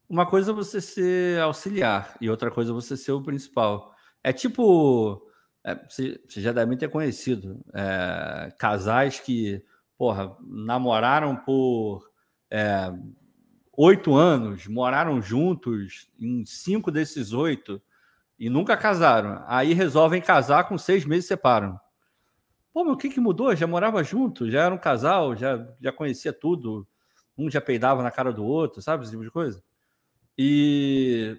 uma 0.09 0.25
coisa 0.25 0.51
é 0.51 0.55
você 0.55 0.79
ser 0.79 1.41
auxiliar 1.41 2.15
e 2.21 2.29
outra 2.29 2.49
coisa 2.49 2.71
é 2.71 2.73
você 2.73 2.95
ser 2.95 3.11
o 3.11 3.21
principal. 3.21 3.93
É 4.23 4.31
tipo. 4.33 5.23
É, 5.63 5.75
você, 5.75 6.21
já 6.29 6.53
deve 6.53 6.77
ter 6.77 6.89
conhecido 6.89 7.59
é, 7.73 8.53
casais 8.57 9.19
que 9.19 9.61
porra, 9.97 10.37
namoraram 10.41 11.35
por 11.35 12.09
é, 12.49 12.93
oito 13.73 14.15
anos, 14.15 14.67
moraram 14.67 15.21
juntos 15.21 16.09
em 16.19 16.45
cinco 16.45 16.91
desses 16.91 17.33
oito 17.33 17.81
e 18.39 18.49
nunca 18.49 18.77
casaram. 18.77 19.43
Aí 19.47 19.73
resolvem 19.73 20.21
casar, 20.21 20.67
com 20.67 20.77
seis 20.77 21.03
meses 21.03 21.27
separam. 21.27 21.79
Pô, 22.71 22.85
mas 22.85 22.93
o 22.93 22.97
que, 22.97 23.09
que 23.09 23.19
mudou? 23.19 23.55
Já 23.55 23.65
morava 23.65 24.03
junto, 24.03 24.49
já 24.49 24.63
era 24.63 24.73
um 24.73 24.77
casal, 24.77 25.35
já, 25.35 25.67
já 25.81 25.91
conhecia 25.91 26.31
tudo. 26.31 26.87
Um 27.37 27.49
já 27.49 27.59
peidava 27.59 28.03
na 28.03 28.11
cara 28.11 28.31
do 28.31 28.43
outro, 28.43 28.81
sabe? 28.81 29.03
Esse 29.03 29.11
tipo 29.11 29.23
de 29.23 29.31
coisa. 29.31 29.63
E 30.37 31.37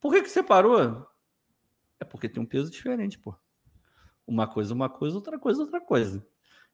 por 0.00 0.12
que, 0.12 0.22
que 0.22 0.30
separou? 0.30 1.06
É 1.98 2.04
porque 2.04 2.28
tem 2.28 2.42
um 2.42 2.46
peso 2.46 2.70
diferente, 2.70 3.18
pô. 3.18 3.34
Uma 4.26 4.46
coisa, 4.46 4.72
uma 4.72 4.88
coisa, 4.88 5.16
outra 5.16 5.38
coisa, 5.38 5.62
outra 5.62 5.80
coisa. 5.80 6.24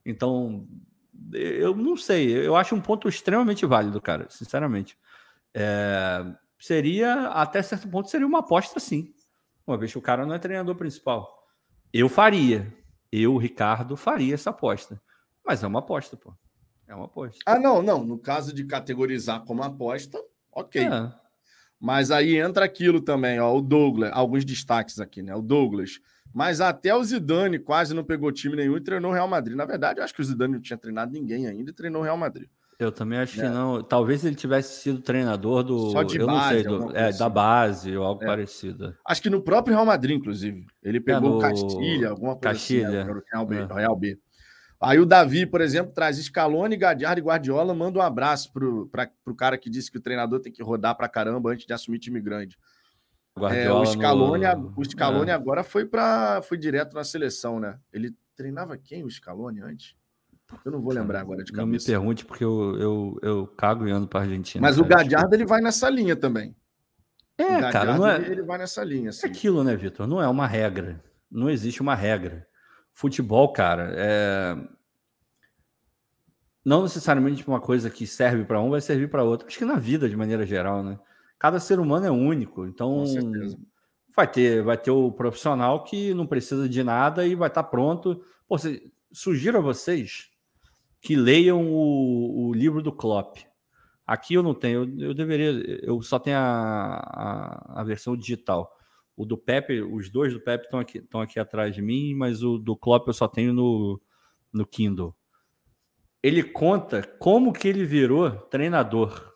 Então, 0.04 0.68
eu 1.32 1.74
não 1.74 1.96
sei, 1.96 2.46
eu 2.46 2.54
acho 2.56 2.74
um 2.74 2.80
ponto 2.80 3.08
extremamente 3.08 3.64
válido, 3.64 4.00
cara, 4.00 4.26
sinceramente. 4.28 4.98
É, 5.54 6.24
seria, 6.58 7.28
até 7.28 7.62
certo 7.62 7.88
ponto, 7.88 8.10
seria 8.10 8.26
uma 8.26 8.40
aposta 8.40 8.78
sim. 8.78 9.14
Uma 9.66 9.78
vez 9.78 9.92
que 9.92 9.98
o 9.98 10.02
cara 10.02 10.26
não 10.26 10.34
é 10.34 10.38
treinador 10.38 10.74
principal. 10.74 11.48
Eu 11.92 12.08
faria. 12.08 12.76
Eu, 13.10 13.36
Ricardo, 13.36 13.96
faria 13.96 14.34
essa 14.34 14.50
aposta. 14.50 15.00
Mas 15.44 15.62
é 15.62 15.66
uma 15.66 15.78
aposta, 15.78 16.16
pô. 16.16 16.34
É 16.86 16.94
uma 16.94 17.06
aposta. 17.06 17.38
Ah, 17.46 17.58
não, 17.58 17.80
não. 17.80 18.04
No 18.04 18.18
caso 18.18 18.52
de 18.52 18.64
categorizar 18.64 19.44
como 19.44 19.62
aposta, 19.62 20.22
ok. 20.52 20.82
É. 20.82 21.23
Mas 21.84 22.10
aí 22.10 22.36
entra 22.36 22.64
aquilo 22.64 23.00
também, 23.00 23.38
ó. 23.38 23.54
O 23.54 23.60
Douglas, 23.60 24.10
alguns 24.12 24.44
destaques 24.44 24.98
aqui, 24.98 25.22
né? 25.22 25.34
O 25.34 25.42
Douglas 25.42 26.00
mas 26.34 26.60
até 26.60 26.92
o 26.92 27.04
Zidane 27.04 27.60
quase 27.60 27.94
não 27.94 28.02
pegou 28.02 28.32
time 28.32 28.56
nenhum 28.56 28.76
e 28.76 28.80
treinou 28.80 29.12
o 29.12 29.14
Real 29.14 29.28
Madrid. 29.28 29.56
Na 29.56 29.64
verdade, 29.64 30.00
eu 30.00 30.04
acho 30.04 30.12
que 30.12 30.20
o 30.20 30.24
Zidane 30.24 30.54
não 30.54 30.60
tinha 30.60 30.76
treinado 30.76 31.12
ninguém 31.12 31.46
ainda 31.46 31.70
e 31.70 31.72
treinou 31.72 32.02
o 32.02 32.04
Real 32.04 32.16
Madrid. 32.16 32.48
Eu 32.76 32.90
também 32.90 33.20
acho 33.20 33.38
né? 33.38 33.46
que 33.46 33.54
não. 33.54 33.80
Talvez 33.84 34.24
ele 34.24 34.34
tivesse 34.34 34.80
sido 34.82 35.00
treinador 35.00 35.62
do. 35.62 35.92
Só 35.92 36.02
de 36.02 36.18
eu 36.18 36.26
base, 36.26 36.64
não 36.64 36.78
sei, 36.80 36.88
do, 36.88 36.96
é, 36.96 37.08
assim. 37.08 37.18
da 37.20 37.28
base 37.28 37.96
ou 37.96 38.04
algo 38.04 38.24
é. 38.24 38.26
parecido. 38.26 38.96
Acho 39.06 39.22
que 39.22 39.30
no 39.30 39.40
próprio 39.40 39.76
Real 39.76 39.86
Madrid, 39.86 40.16
inclusive. 40.16 40.66
Ele 40.82 41.00
pegou 41.00 41.30
é, 41.30 41.34
no... 41.34 41.40
Castilha, 41.40 42.08
alguma 42.08 42.34
coisa 42.34 42.48
Castilha. 42.48 43.02
assim. 43.02 43.12
Né? 43.12 43.20
Real, 43.32 43.46
B, 43.46 43.56
é. 43.56 43.74
Real 43.74 43.96
B. 43.96 44.18
Aí 44.80 44.98
o 44.98 45.06
Davi, 45.06 45.46
por 45.46 45.60
exemplo, 45.60 45.92
traz 45.92 46.18
Scaloni, 46.18 46.76
Gadiardo 46.76 47.20
e 47.20 47.24
Guardiola, 47.24 47.74
manda 47.74 47.98
um 47.98 48.02
abraço 48.02 48.52
pro, 48.52 48.86
pra, 48.88 49.10
pro 49.24 49.34
cara 49.34 49.56
que 49.56 49.70
disse 49.70 49.90
que 49.90 49.98
o 49.98 50.00
treinador 50.00 50.40
tem 50.40 50.52
que 50.52 50.62
rodar 50.62 50.96
pra 50.96 51.08
caramba 51.08 51.52
antes 51.52 51.66
de 51.66 51.72
assumir 51.72 51.98
time 51.98 52.20
grande. 52.20 52.58
É, 53.50 53.72
o 53.72 53.84
Scaloni, 53.84 54.44
no... 54.46 54.74
o 54.76 54.84
Scaloni 54.84 55.30
é. 55.30 55.34
agora 55.34 55.64
foi 55.64 55.84
para 55.84 56.40
foi 56.42 56.56
direto 56.56 56.94
na 56.94 57.02
seleção, 57.02 57.58
né? 57.58 57.78
Ele 57.92 58.14
treinava 58.36 58.76
quem 58.76 59.04
o 59.04 59.10
Scaloni 59.10 59.60
antes? 59.60 59.96
Eu 60.64 60.70
não 60.70 60.80
vou 60.80 60.92
lembrar 60.92 61.20
agora 61.20 61.42
de 61.42 61.50
cabeça. 61.50 61.66
Não 61.66 61.72
me 61.72 61.84
pergunte, 61.84 62.24
porque 62.24 62.44
eu, 62.44 62.76
eu, 62.78 63.18
eu 63.22 63.46
cago 63.46 63.88
e 63.88 63.90
ando 63.90 64.06
para 64.06 64.20
Argentina. 64.20 64.62
Mas 64.62 64.76
cara, 64.76 64.86
o 64.86 64.88
Gadiardo 64.88 65.34
ele 65.34 65.46
vai 65.46 65.60
nessa 65.60 65.88
linha 65.90 66.14
também. 66.14 66.54
É, 67.36 67.72
cara, 67.72 67.96
não 67.96 68.06
é. 68.06 68.18
Ele 68.20 68.42
vai 68.42 68.58
nessa 68.58 68.84
linha. 68.84 69.10
Assim. 69.10 69.26
É 69.26 69.30
aquilo, 69.30 69.64
né, 69.64 69.74
Vitor? 69.74 70.06
Não 70.06 70.22
é 70.22 70.28
uma 70.28 70.46
regra. 70.46 71.02
Não 71.30 71.50
existe 71.50 71.82
uma 71.82 71.94
regra. 71.94 72.46
Futebol, 72.94 73.52
cara, 73.52 73.92
é. 73.96 74.56
Não 76.64 76.82
necessariamente 76.82 77.46
uma 77.46 77.60
coisa 77.60 77.90
que 77.90 78.06
serve 78.06 78.44
para 78.44 78.58
um 78.60 78.70
vai 78.70 78.80
servir 78.80 79.10
para 79.10 79.22
outro. 79.22 79.46
Acho 79.46 79.58
que 79.58 79.64
na 79.66 79.76
vida, 79.76 80.08
de 80.08 80.16
maneira 80.16 80.46
geral, 80.46 80.82
né? 80.82 80.98
Cada 81.38 81.60
ser 81.60 81.78
humano 81.78 82.06
é 82.06 82.10
único. 82.10 82.64
Então, 82.64 83.04
vai 84.16 84.26
ter, 84.26 84.62
vai 84.62 84.78
ter 84.78 84.90
o 84.90 85.12
profissional 85.12 85.84
que 85.84 86.14
não 86.14 86.26
precisa 86.26 86.66
de 86.66 86.82
nada 86.82 87.26
e 87.26 87.34
vai 87.34 87.48
estar 87.48 87.64
tá 87.64 87.68
pronto. 87.68 88.22
Pô, 88.48 88.56
sugiro 89.12 89.58
a 89.58 89.60
vocês 89.60 90.30
que 91.00 91.16
leiam 91.16 91.70
o, 91.70 92.48
o 92.48 92.54
livro 92.54 92.80
do 92.80 92.92
Klopp. 92.92 93.38
Aqui 94.06 94.34
eu 94.34 94.42
não 94.42 94.54
tenho, 94.54 94.84
eu, 94.84 95.08
eu 95.08 95.14
deveria, 95.14 95.50
eu 95.82 96.00
só 96.00 96.18
tenho 96.18 96.38
a, 96.38 96.96
a, 96.96 97.80
a, 97.80 97.84
versão 97.84 98.16
digital. 98.16 98.70
O 99.16 99.24
do 99.24 99.38
Pepe, 99.38 99.80
os 99.80 100.10
dois 100.10 100.32
do 100.32 100.40
Pepe 100.40 100.64
estão 100.64 100.80
aqui, 100.80 100.98
estão 100.98 101.20
aqui 101.20 101.38
atrás 101.38 101.74
de 101.74 101.80
mim, 101.80 102.14
mas 102.14 102.42
o 102.42 102.58
do 102.58 102.76
Klopp 102.76 103.06
eu 103.06 103.14
só 103.14 103.28
tenho 103.28 103.52
no, 103.52 104.00
no 104.52 104.66
Kindle. 104.66 105.14
Ele 106.22 106.42
conta 106.42 107.02
como 107.18 107.52
que 107.52 107.68
ele 107.68 107.84
virou 107.84 108.30
treinador. 108.30 109.34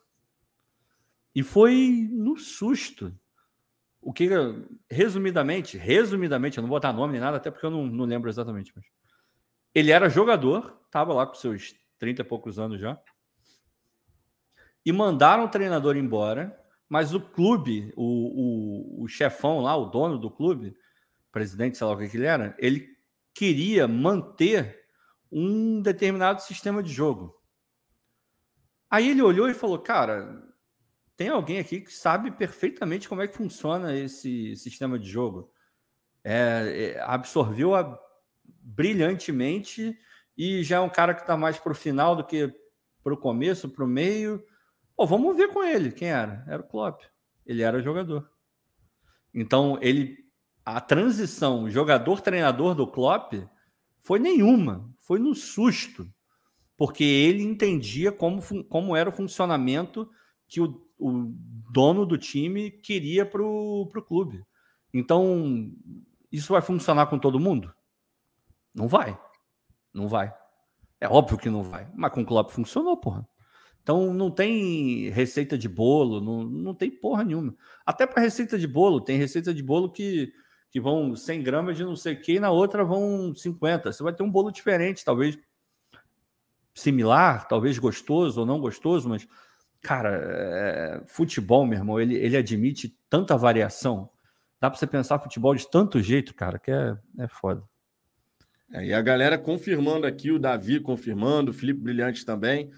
E 1.35 1.43
foi 1.43 2.09
no 2.11 2.37
susto. 2.37 3.15
O 4.01 4.13
que, 4.13 4.29
resumidamente, 4.91 5.77
resumidamente, 5.77 6.57
eu 6.57 6.63
não 6.63 6.69
vou 6.69 6.77
botar 6.77 6.93
nome 6.93 7.13
nem 7.13 7.21
nada, 7.21 7.37
até 7.37 7.51
porque 7.51 7.67
eu 7.67 7.71
não, 7.71 7.87
não 7.87 8.05
lembro 8.05 8.31
exatamente. 8.31 8.73
Mas 8.75 8.87
ele 9.75 9.93
era 9.93 10.09
jogador, 10.09 10.81
estava 10.87 11.13
lá 11.13 11.27
com 11.27 11.35
seus 11.35 11.75
30 11.99 12.23
e 12.23 12.25
poucos 12.25 12.59
anos 12.59 12.81
já. 12.81 12.99
E 14.85 14.93
mandaram 14.93 15.45
o 15.45 15.49
treinador 15.49 15.97
embora, 15.97 16.59
mas 16.89 17.15
o 17.15 17.21
clube, 17.21 17.93
o, 17.97 19.01
o, 19.01 19.05
o 19.05 19.09
chefão 19.09 19.61
lá, 19.61 19.77
o 19.77 19.87
dono 19.87 20.19
do 20.19 20.31
clube, 20.31 20.77
presidente, 21.31 21.77
sei 21.77 21.87
lá 21.87 21.93
o 21.93 21.99
que, 21.99 22.17
ele 22.17 22.25
era, 22.25 22.57
ele 22.59 22.89
queria 23.35 23.87
manter 23.87 24.85
um 25.31 25.83
determinado 25.83 26.41
sistema 26.43 26.83
de 26.83 26.93
jogo. 26.93 27.35
Aí 28.91 29.11
ele 29.11 29.23
olhou 29.23 29.49
e 29.49 29.55
falou: 29.55 29.79
Cara, 29.79 30.43
tem 31.17 31.29
alguém 31.29 31.59
aqui 31.59 31.81
que 31.81 31.93
sabe 31.93 32.31
perfeitamente 32.31 33.09
como 33.09 33.23
é 33.23 33.29
que 33.29 33.37
funciona 33.37 33.95
esse 33.95 34.57
sistema 34.57 34.99
de 34.99 35.09
jogo. 35.09 35.53
É, 36.25 36.95
é, 36.97 37.01
absorveu 37.01 37.75
a, 37.75 37.99
brilhantemente 38.45 39.99
e 40.37 40.63
já 40.63 40.77
é 40.77 40.81
um 40.81 40.89
cara 40.89 41.15
que 41.15 41.21
está 41.21 41.37
mais 41.37 41.59
para 41.59 41.73
o 41.73 41.75
final 41.75 42.17
do 42.17 42.25
que 42.25 42.53
para 43.03 43.15
o 43.15 43.17
começo, 43.17 43.69
para 43.69 43.85
o 43.85 43.89
meio. 43.89 44.43
Vamos 45.07 45.37
ver 45.37 45.49
com 45.49 45.63
ele 45.63 45.93
quem 45.93 46.09
era. 46.09 46.45
Era 46.47 46.63
o 46.63 46.67
Klopp. 46.67 47.03
Ele 47.47 47.63
era 47.63 47.81
jogador. 47.81 48.29
Então, 49.33 49.79
ele 49.81 50.29
a 50.65 50.83
transição 50.83 51.71
jogador-treinador 51.71 52.75
do 52.75 52.87
Klopp 52.87 53.33
foi 54.01 54.19
nenhuma, 54.19 54.87
foi 54.99 55.19
no 55.19 55.35
susto, 55.35 56.07
porque 56.77 57.03
ele 57.03 57.43
entendia 57.43 58.13
como, 58.13 58.43
como 58.65 58.95
era 58.95 59.09
o 59.09 59.13
funcionamento 59.13 60.11
que 60.47 60.61
o, 60.61 60.87
o 60.99 61.33
dono 61.73 62.05
do 62.05 62.19
time 62.19 62.71
queria 62.71 63.25
para 63.25 63.43
o 63.43 63.89
clube. 64.07 64.45
Então, 64.93 65.73
isso 66.31 66.53
vai 66.53 66.61
funcionar 66.61 67.07
com 67.07 67.19
todo 67.19 67.41
mundo? 67.41 67.73
Não 68.75 68.87
vai. 68.87 69.19
Não 69.93 70.07
vai. 70.07 70.35
É 71.01 71.09
óbvio 71.09 71.39
que 71.39 71.49
não 71.49 71.63
vai. 71.63 71.91
Mas 71.95 72.13
com 72.13 72.21
o 72.21 72.27
Klopp 72.27 72.51
funcionou, 72.51 72.97
porra. 72.99 73.27
Então 73.89 74.13
não 74.13 74.31
tem 74.31 75.09
receita 75.09 75.57
de 75.57 75.67
bolo, 75.67 76.21
não, 76.21 76.45
não 76.45 76.75
tem 76.75 76.91
porra 76.91 77.25
nenhuma. 77.25 77.57
Até 77.87 78.07
para 78.07 78.21
receita 78.21 78.59
de 78.59 78.67
bolo, 78.67 79.01
tem 79.01 79.17
receita 79.17 79.55
de 79.55 79.63
bolo 79.63 79.91
que, 79.91 80.31
que 80.71 80.79
vão 80.79 81.17
100 81.17 81.43
gramas 81.43 81.75
de 81.75 81.85
não 81.85 81.97
sei 81.97 82.13
o 82.13 82.21
que 82.21 82.35
e 82.35 82.39
na 82.39 82.51
outra 82.51 82.85
vão 82.85 83.35
50. 83.35 83.91
Você 83.91 84.03
vai 84.03 84.13
ter 84.13 84.23
um 84.23 84.31
bolo 84.31 84.51
diferente, 84.53 85.03
talvez 85.03 85.39
similar, 86.75 87.49
talvez 87.49 87.79
gostoso 87.79 88.41
ou 88.41 88.47
não 88.47 88.61
gostoso, 88.61 89.09
mas, 89.09 89.27
cara, 89.81 90.21
é, 90.23 91.03
futebol, 91.07 91.67
meu 91.67 91.79
irmão, 91.79 91.99
ele, 91.99 92.15
ele 92.15 92.37
admite 92.37 92.95
tanta 93.09 93.39
variação. 93.39 94.11
Dá 94.61 94.69
para 94.69 94.79
você 94.79 94.87
pensar 94.87 95.19
futebol 95.19 95.55
de 95.55 95.67
tanto 95.67 95.99
jeito, 96.03 96.35
cara, 96.35 96.59
que 96.59 96.71
é, 96.71 96.95
é 97.21 97.27
foda. 97.27 97.65
É, 98.71 98.85
e 98.85 98.93
a 98.93 99.01
galera 99.01 99.39
confirmando 99.39 100.07
aqui, 100.07 100.31
o 100.31 100.39
Davi 100.39 100.79
confirmando, 100.79 101.53
o 101.53 101.55
Felipe 101.55 101.81
Brilhante 101.81 102.27
também, 102.27 102.71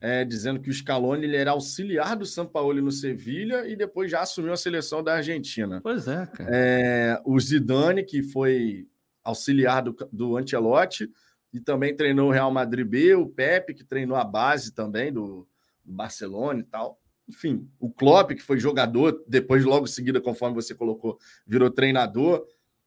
é, 0.00 0.24
dizendo 0.24 0.60
que 0.60 0.70
o 0.70 0.72
Scaloni 0.72 1.24
ele 1.24 1.36
era 1.36 1.50
auxiliar 1.50 2.16
do 2.16 2.24
São 2.24 2.46
Paulo 2.46 2.80
no 2.80 2.92
Sevilha 2.92 3.66
e 3.66 3.76
depois 3.76 4.10
já 4.10 4.20
assumiu 4.20 4.52
a 4.52 4.56
seleção 4.56 5.02
da 5.02 5.14
Argentina. 5.14 5.80
Pois 5.82 6.06
é, 6.06 6.26
cara. 6.26 6.50
É, 6.52 7.20
o 7.24 7.38
Zidane, 7.38 8.04
que 8.04 8.22
foi 8.22 8.86
auxiliar 9.24 9.82
do, 9.82 9.96
do 10.12 10.36
Ancelotti 10.36 11.10
e 11.52 11.60
também 11.60 11.94
treinou 11.94 12.28
o 12.28 12.32
Real 12.32 12.50
Madrid 12.50 12.86
B, 12.86 13.14
o 13.14 13.26
Pepe, 13.26 13.74
que 13.74 13.84
treinou 13.84 14.16
a 14.16 14.24
base 14.24 14.72
também 14.72 15.12
do, 15.12 15.46
do 15.84 15.92
Barcelona 15.92 16.60
e 16.60 16.64
tal. 16.64 17.00
Enfim, 17.28 17.68
o 17.78 17.90
Klopp, 17.90 18.30
que 18.30 18.42
foi 18.42 18.58
jogador, 18.58 19.22
depois, 19.28 19.64
logo 19.64 19.84
em 19.84 19.90
seguida, 19.90 20.20
conforme 20.20 20.54
você 20.54 20.74
colocou, 20.74 21.18
virou 21.46 21.70
treinador. 21.70 22.46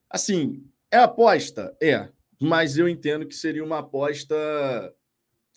Assim, 0.09 0.63
é 0.89 0.97
aposta? 0.97 1.75
É 1.81 2.09
mas 2.41 2.75
eu 2.75 2.89
entendo 2.89 3.27
que 3.27 3.35
seria 3.35 3.63
uma 3.63 3.79
aposta 3.79 4.35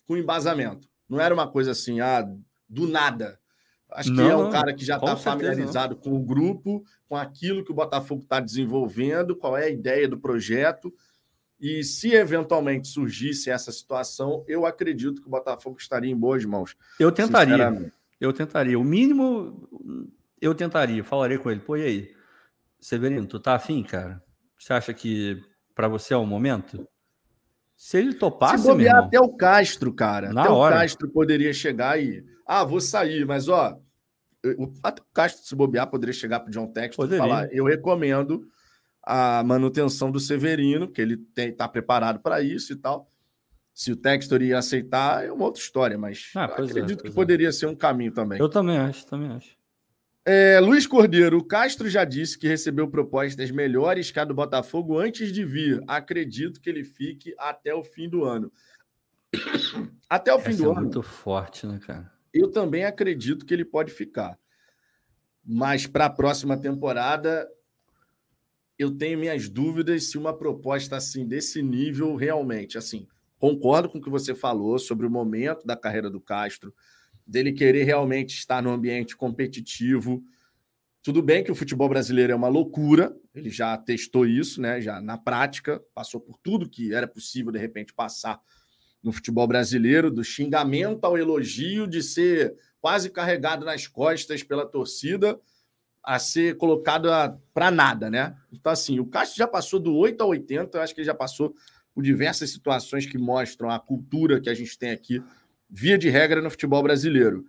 com 0.05 0.15
embasamento. 0.15 0.87
Não 1.15 1.21
era 1.21 1.33
uma 1.33 1.47
coisa 1.47 1.71
assim, 1.71 1.99
ah, 1.99 2.27
do 2.67 2.87
nada. 2.87 3.39
Acho 3.91 4.13
que 4.13 4.21
é 4.21 4.35
um 4.35 4.49
cara 4.49 4.73
que 4.73 4.83
já 4.83 4.97
está 4.97 5.15
familiarizado 5.15 5.95
não. 5.95 6.01
com 6.01 6.13
o 6.13 6.23
grupo, 6.23 6.83
com 7.07 7.15
aquilo 7.15 7.63
que 7.63 7.71
o 7.71 7.75
Botafogo 7.75 8.23
está 8.23 8.39
desenvolvendo, 8.39 9.35
qual 9.35 9.57
é 9.57 9.65
a 9.65 9.69
ideia 9.69 10.07
do 10.07 10.17
projeto. 10.17 10.93
E 11.59 11.83
se 11.83 12.13
eventualmente 12.13 12.87
surgisse 12.87 13.49
essa 13.49 13.71
situação, 13.71 14.43
eu 14.47 14.65
acredito 14.65 15.21
que 15.21 15.27
o 15.27 15.31
Botafogo 15.31 15.77
estaria 15.79 16.11
em 16.11 16.17
boas 16.17 16.43
mãos. 16.43 16.75
Eu 16.99 17.11
tentaria. 17.11 17.91
Eu 18.19 18.33
tentaria. 18.33 18.77
O 18.77 18.83
mínimo, 18.83 20.09
eu 20.41 20.53
tentaria. 20.53 21.03
Falaria 21.03 21.39
com 21.39 21.49
ele. 21.49 21.61
Pô, 21.61 21.77
e 21.77 21.83
aí? 21.83 22.15
Severino, 22.79 23.25
tu 23.25 23.39
tá 23.39 23.55
afim, 23.55 23.81
cara? 23.81 24.21
Você 24.59 24.73
acha 24.73 24.93
que 24.93 25.41
para 25.73 25.87
você 25.87 26.13
é 26.13 26.17
o 26.17 26.25
momento? 26.25 26.87
Se 27.75 27.97
ele 27.97 28.13
topasse, 28.13 28.63
Se 28.63 28.69
bobear 28.69 29.03
até 29.03 29.19
o 29.19 29.29
Castro, 29.29 29.93
cara. 29.93 30.31
Na 30.31 30.43
até 30.43 30.51
hora. 30.51 30.75
o 30.75 30.79
Castro 30.79 31.09
poderia 31.09 31.53
chegar 31.53 32.01
e. 32.01 32.23
Ah, 32.47 32.63
vou 32.63 32.79
sair, 32.79 33.25
mas 33.25 33.49
ó. 33.49 33.77
até 34.81 35.01
o 35.01 35.05
Castro, 35.13 35.45
se 35.45 35.55
bobear, 35.55 35.87
poderia 35.87 36.13
chegar 36.13 36.39
para 36.39 36.49
o 36.49 36.51
John 36.51 36.67
Textor 36.67 37.11
e 37.11 37.17
falar: 37.17 37.53
eu 37.53 37.65
recomendo 37.65 38.47
a 39.03 39.43
manutenção 39.43 40.09
do 40.09 40.19
Severino, 40.19 40.87
que 40.87 41.01
ele 41.01 41.21
está 41.37 41.67
preparado 41.67 42.19
para 42.19 42.41
isso 42.41 42.73
e 42.73 42.75
tal. 42.75 43.11
Se 43.73 43.91
o 43.91 43.95
Textor 43.95 44.41
ia 44.41 44.57
aceitar, 44.57 45.25
é 45.25 45.31
uma 45.31 45.43
outra 45.43 45.61
história, 45.61 45.97
mas 45.97 46.31
ah, 46.33 46.43
é, 46.43 46.45
acredito 46.45 46.99
é, 46.99 47.03
que 47.03 47.07
é. 47.09 47.11
poderia 47.11 47.51
ser 47.51 47.65
um 47.65 47.75
caminho 47.75 48.13
também. 48.13 48.39
Eu 48.39 48.47
também 48.47 48.77
acho, 48.77 49.05
também 49.05 49.29
acho. 49.29 49.49
É, 50.27 50.59
Luiz 50.59 50.87
Cordeiro, 50.87 51.37
o 51.37 51.43
Castro 51.43 51.87
já 51.87 52.03
disse 52.03 52.35
que 52.37 52.47
recebeu 52.47 52.89
propostas 52.89 53.51
melhores 53.51 54.09
que 54.09 54.19
a 54.19 54.25
do 54.25 54.33
Botafogo 54.33 54.97
antes 54.97 55.31
de 55.31 55.45
vir. 55.45 55.83
Acredito 55.87 56.59
que 56.59 56.67
ele 56.67 56.83
fique 56.83 57.35
até 57.37 57.75
o 57.75 57.83
fim 57.83 58.09
do 58.09 58.23
ano. 58.23 58.51
Até 60.09 60.33
o 60.33 60.39
fim 60.39 60.51
Essa 60.51 60.63
do 60.63 60.69
é 60.69 60.71
ano. 60.71 60.81
muito 60.81 61.01
forte, 61.01 61.67
né, 61.67 61.79
cara? 61.79 62.11
Eu 62.33 62.51
também 62.51 62.85
acredito 62.85 63.45
que 63.45 63.53
ele 63.53 63.65
pode 63.65 63.91
ficar. 63.91 64.39
Mas 65.43 65.85
para 65.87 66.05
a 66.05 66.09
próxima 66.09 66.55
temporada, 66.55 67.47
eu 68.79 68.91
tenho 68.91 69.19
minhas 69.19 69.49
dúvidas 69.49 70.09
se 70.09 70.17
uma 70.17 70.35
proposta 70.35 70.95
assim 70.95 71.27
desse 71.27 71.61
nível 71.61 72.15
realmente, 72.15 72.77
assim, 72.77 73.07
concordo 73.37 73.89
com 73.89 73.97
o 73.97 74.01
que 74.01 74.09
você 74.09 74.33
falou 74.33 74.79
sobre 74.79 75.05
o 75.05 75.11
momento 75.11 75.65
da 75.65 75.75
carreira 75.75 76.09
do 76.09 76.21
Castro 76.21 76.73
dele 77.25 77.51
querer 77.51 77.83
realmente 77.83 78.35
estar 78.35 78.61
no 78.61 78.71
ambiente 78.71 79.15
competitivo. 79.15 80.23
Tudo 81.01 81.21
bem 81.21 81.43
que 81.43 81.51
o 81.51 81.55
futebol 81.55 81.89
brasileiro 81.89 82.33
é 82.33 82.35
uma 82.35 82.47
loucura, 82.47 83.15
ele 83.33 83.49
já 83.49 83.77
testou 83.77 84.25
isso, 84.25 84.61
né? 84.61 84.81
Já 84.81 85.01
na 85.01 85.17
prática, 85.17 85.81
passou 85.93 86.19
por 86.19 86.37
tudo 86.37 86.69
que 86.69 86.93
era 86.93 87.07
possível 87.07 87.51
de 87.51 87.59
repente 87.59 87.93
passar 87.93 88.39
no 89.03 89.11
futebol 89.11 89.47
brasileiro, 89.47 90.09
do 90.09 90.23
xingamento 90.23 91.05
ao 91.05 91.17
elogio, 91.17 91.87
de 91.87 92.01
ser 92.01 92.55
quase 92.81 93.09
carregado 93.09 93.63
nas 93.63 93.87
costas 93.87 94.41
pela 94.41 94.65
torcida, 94.65 95.39
a 96.03 96.19
ser 96.19 96.57
colocado 96.57 97.09
para 97.53 97.69
nada, 97.69 98.09
né? 98.09 98.35
Então, 98.51 98.71
assim, 98.71 98.99
o 98.99 99.05
Castro 99.05 99.37
já 99.37 99.47
passou 99.47 99.79
do 99.79 99.95
8 99.95 100.21
a 100.21 100.25
80, 100.25 100.77
eu 100.77 100.81
acho 100.81 100.93
que 100.93 101.01
ele 101.01 101.05
já 101.05 101.13
passou 101.13 101.55
por 101.93 102.03
diversas 102.03 102.49
situações 102.51 103.05
que 103.05 103.17
mostram 103.17 103.69
a 103.69 103.79
cultura 103.79 104.41
que 104.41 104.49
a 104.49 104.53
gente 104.53 104.77
tem 104.77 104.91
aqui, 104.91 105.23
via 105.75 105.97
de 105.97 106.09
regra, 106.09 106.41
no 106.41 106.49
futebol 106.49 106.81
brasileiro. 106.81 107.45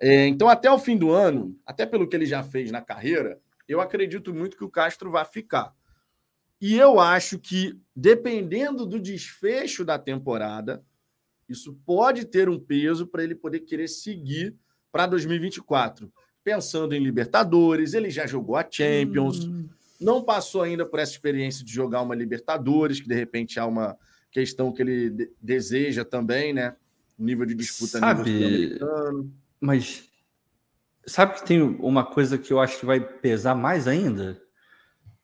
É, 0.00 0.26
então, 0.26 0.48
até 0.48 0.68
o 0.68 0.78
fim 0.78 0.96
do 0.96 1.12
ano, 1.12 1.56
até 1.64 1.86
pelo 1.86 2.08
que 2.08 2.16
ele 2.16 2.26
já 2.26 2.42
fez 2.42 2.72
na 2.72 2.80
carreira, 2.80 3.40
eu 3.68 3.80
acredito 3.80 4.34
muito 4.34 4.56
que 4.56 4.64
o 4.64 4.70
Castro 4.70 5.12
vai 5.12 5.24
ficar. 5.24 5.72
E 6.60 6.76
eu 6.76 6.98
acho 6.98 7.38
que, 7.38 7.78
dependendo 7.94 8.84
do 8.84 8.98
desfecho 8.98 9.84
da 9.84 9.96
temporada, 9.96 10.82
isso 11.48 11.78
pode 11.86 12.24
ter 12.24 12.48
um 12.48 12.58
peso 12.58 13.06
para 13.06 13.22
ele 13.22 13.36
poder 13.36 13.60
querer 13.60 13.86
seguir 13.86 14.56
para 14.90 15.06
2024. 15.06 16.12
Pensando 16.42 16.96
em 16.96 17.02
Libertadores, 17.02 17.94
ele 17.94 18.10
já 18.10 18.26
jogou 18.26 18.56
a 18.56 18.66
Champions, 18.68 19.44
hum. 19.44 19.68
não 20.00 20.24
passou 20.24 20.62
ainda 20.62 20.84
por 20.84 20.98
essa 20.98 21.12
experiência 21.12 21.64
de 21.64 21.72
jogar 21.72 22.02
uma 22.02 22.14
Libertadores, 22.14 23.00
que 23.00 23.08
de 23.08 23.14
repente 23.14 23.60
há 23.60 23.66
uma 23.66 23.96
questão 24.32 24.72
que 24.72 24.82
ele 24.82 25.10
de 25.10 25.30
deseja 25.40 26.04
também, 26.04 26.52
né? 26.52 26.74
Nível 27.18 27.46
de 27.46 27.54
disputa 27.54 27.98
sabe, 27.98 28.78
Mas 29.60 30.08
sabe 31.06 31.34
que 31.34 31.46
tem 31.46 31.60
uma 31.60 32.04
coisa 32.04 32.38
que 32.38 32.52
eu 32.52 32.60
acho 32.60 32.78
que 32.78 32.86
vai 32.86 33.00
pesar 33.00 33.54
mais 33.54 33.88
ainda? 33.88 34.40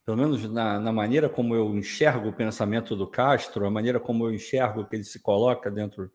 pelo 0.05 0.17
menos 0.17 0.47
na, 0.51 0.79
na, 0.79 0.91
maneira 0.91 1.27
como 1.27 1.55
eu 1.55 1.75
enxergo 1.75 2.29
o 2.29 2.33
pensamento 2.33 2.95
do 2.95 3.07
Castro, 3.07 3.65
a 3.65 3.71
maneira 3.71 3.99
como 3.99 4.25
eu 4.25 4.33
enxergo 4.33 4.85
que 4.85 4.95
ele 4.95 5.03
se 5.03 5.19
coloca 5.19 5.71
dentro 5.71 6.11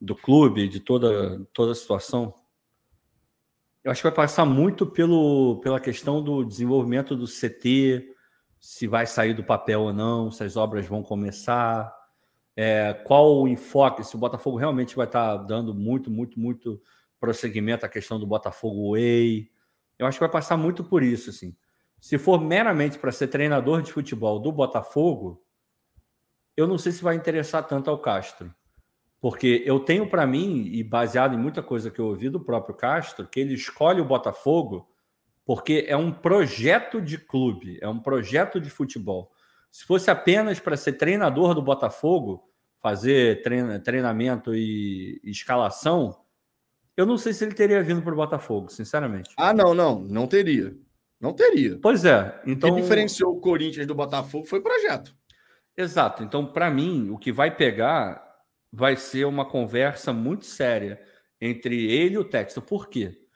do 0.00 0.16
clube, 0.16 0.66
de 0.66 0.80
toda, 0.80 1.46
toda 1.52 1.70
a 1.70 1.74
situação, 1.76 2.34
eu 3.84 3.92
acho 3.92 4.00
que 4.00 4.08
vai 4.08 4.14
passar 4.14 4.44
muito 4.44 4.84
pelo, 4.84 5.60
pela 5.62 5.78
questão 5.78 6.22
do 6.22 6.44
desenvolvimento 6.44 7.14
do 7.14 7.26
CT, 7.26 8.12
se 8.58 8.88
vai 8.88 9.06
sair 9.06 9.34
do 9.34 9.44
papel 9.44 9.82
ou 9.82 9.92
não, 9.92 10.30
se 10.30 10.42
as 10.42 10.56
obras 10.56 10.86
vão 10.86 11.02
começar, 11.02 11.92
é, 12.56 12.92
qual 13.04 13.40
o 13.40 13.48
enfoque, 13.48 14.04
se 14.04 14.14
o 14.14 14.18
Botafogo 14.18 14.56
realmente 14.56 14.94
vai 14.94 15.06
estar 15.06 15.36
dando 15.38 15.74
muito, 15.74 16.10
muito, 16.10 16.38
muito 16.38 16.80
prosseguimento 17.18 17.86
à 17.86 17.88
questão 17.88 18.18
do 18.18 18.26
Botafogo 18.26 18.92
Way. 18.92 19.50
Eu 19.98 20.06
acho 20.06 20.18
que 20.18 20.24
vai 20.24 20.30
passar 20.32 20.56
muito 20.56 20.82
por 20.82 21.02
isso, 21.02 21.30
assim. 21.30 21.56
Se 22.00 22.18
for 22.18 22.40
meramente 22.40 22.98
para 22.98 23.12
ser 23.12 23.28
treinador 23.28 23.80
de 23.80 23.92
futebol 23.92 24.40
do 24.40 24.50
Botafogo, 24.50 25.42
eu 26.56 26.66
não 26.66 26.76
sei 26.76 26.92
se 26.92 27.02
vai 27.02 27.14
interessar 27.14 27.66
tanto 27.66 27.88
ao 27.88 27.98
Castro. 27.98 28.52
Porque 29.20 29.62
eu 29.64 29.78
tenho 29.78 30.10
para 30.10 30.26
mim, 30.26 30.66
e 30.72 30.82
baseado 30.82 31.34
em 31.34 31.38
muita 31.38 31.62
coisa 31.62 31.92
que 31.92 32.00
eu 32.00 32.06
ouvi 32.06 32.28
do 32.28 32.40
próprio 32.40 32.74
Castro, 32.74 33.28
que 33.28 33.38
ele 33.38 33.54
escolhe 33.54 34.00
o 34.00 34.04
Botafogo 34.04 34.88
porque 35.44 35.84
é 35.88 35.96
um 35.96 36.12
projeto 36.12 37.00
de 37.00 37.18
clube, 37.18 37.78
é 37.80 37.88
um 37.88 37.98
projeto 37.98 38.60
de 38.60 38.70
futebol. 38.70 39.32
Se 39.72 39.86
fosse 39.86 40.10
apenas 40.10 40.60
para 40.60 40.76
ser 40.76 40.92
treinador 40.92 41.54
do 41.54 41.62
Botafogo, 41.62 42.46
fazer 42.78 43.42
treinamento 43.82 44.54
e 44.54 45.18
escalação, 45.24 46.20
eu 46.94 47.06
não 47.06 47.16
sei 47.16 47.32
se 47.32 47.42
ele 47.42 47.54
teria 47.54 47.82
vindo 47.82 48.02
para 48.02 48.12
o 48.12 48.16
Botafogo, 48.16 48.70
sinceramente. 48.70 49.30
Ah, 49.34 49.54
não, 49.54 49.72
não, 49.72 49.98
não 50.00 50.26
teria. 50.26 50.76
Não 51.18 51.32
teria. 51.32 51.78
Pois 51.80 52.04
é. 52.04 52.38
Então... 52.46 52.68
O 52.68 52.74
que 52.74 52.82
diferenciou 52.82 53.34
o 53.34 53.40
Corinthians 53.40 53.86
do 53.86 53.94
Botafogo 53.94 54.44
foi 54.44 54.58
o 54.58 54.62
projeto. 54.62 55.16
Exato. 55.74 56.22
Então, 56.22 56.44
para 56.44 56.70
mim, 56.70 57.08
o 57.08 57.16
que 57.16 57.32
vai 57.32 57.56
pegar 57.56 58.22
vai 58.70 58.94
ser 58.94 59.24
uma 59.24 59.46
conversa 59.46 60.12
muito 60.12 60.44
séria 60.44 61.00
entre 61.40 61.90
ele 61.90 62.16
e 62.16 62.18
o 62.18 62.24
Texto. 62.24 62.60
Por 62.60 62.90
quê? 62.90 63.26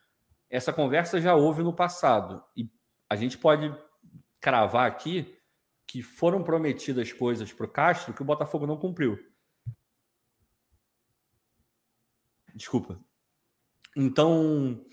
Essa 0.50 0.70
conversa 0.70 1.18
já 1.18 1.34
houve 1.34 1.62
no 1.62 1.72
passado. 1.72 2.44
E 2.54 2.68
a 3.08 3.16
gente 3.16 3.38
pode 3.38 3.74
cravar 4.38 4.86
aqui 4.86 5.34
que 5.97 6.02
foram 6.02 6.43
prometidas 6.43 7.10
coisas 7.10 7.51
para 7.55 7.64
o 7.64 7.70
Castro 7.70 8.12
que 8.12 8.20
o 8.20 8.24
Botafogo 8.24 8.66
não 8.66 8.77
cumpriu. 8.77 9.18
Desculpa. 12.55 13.01
Então, 13.97 14.85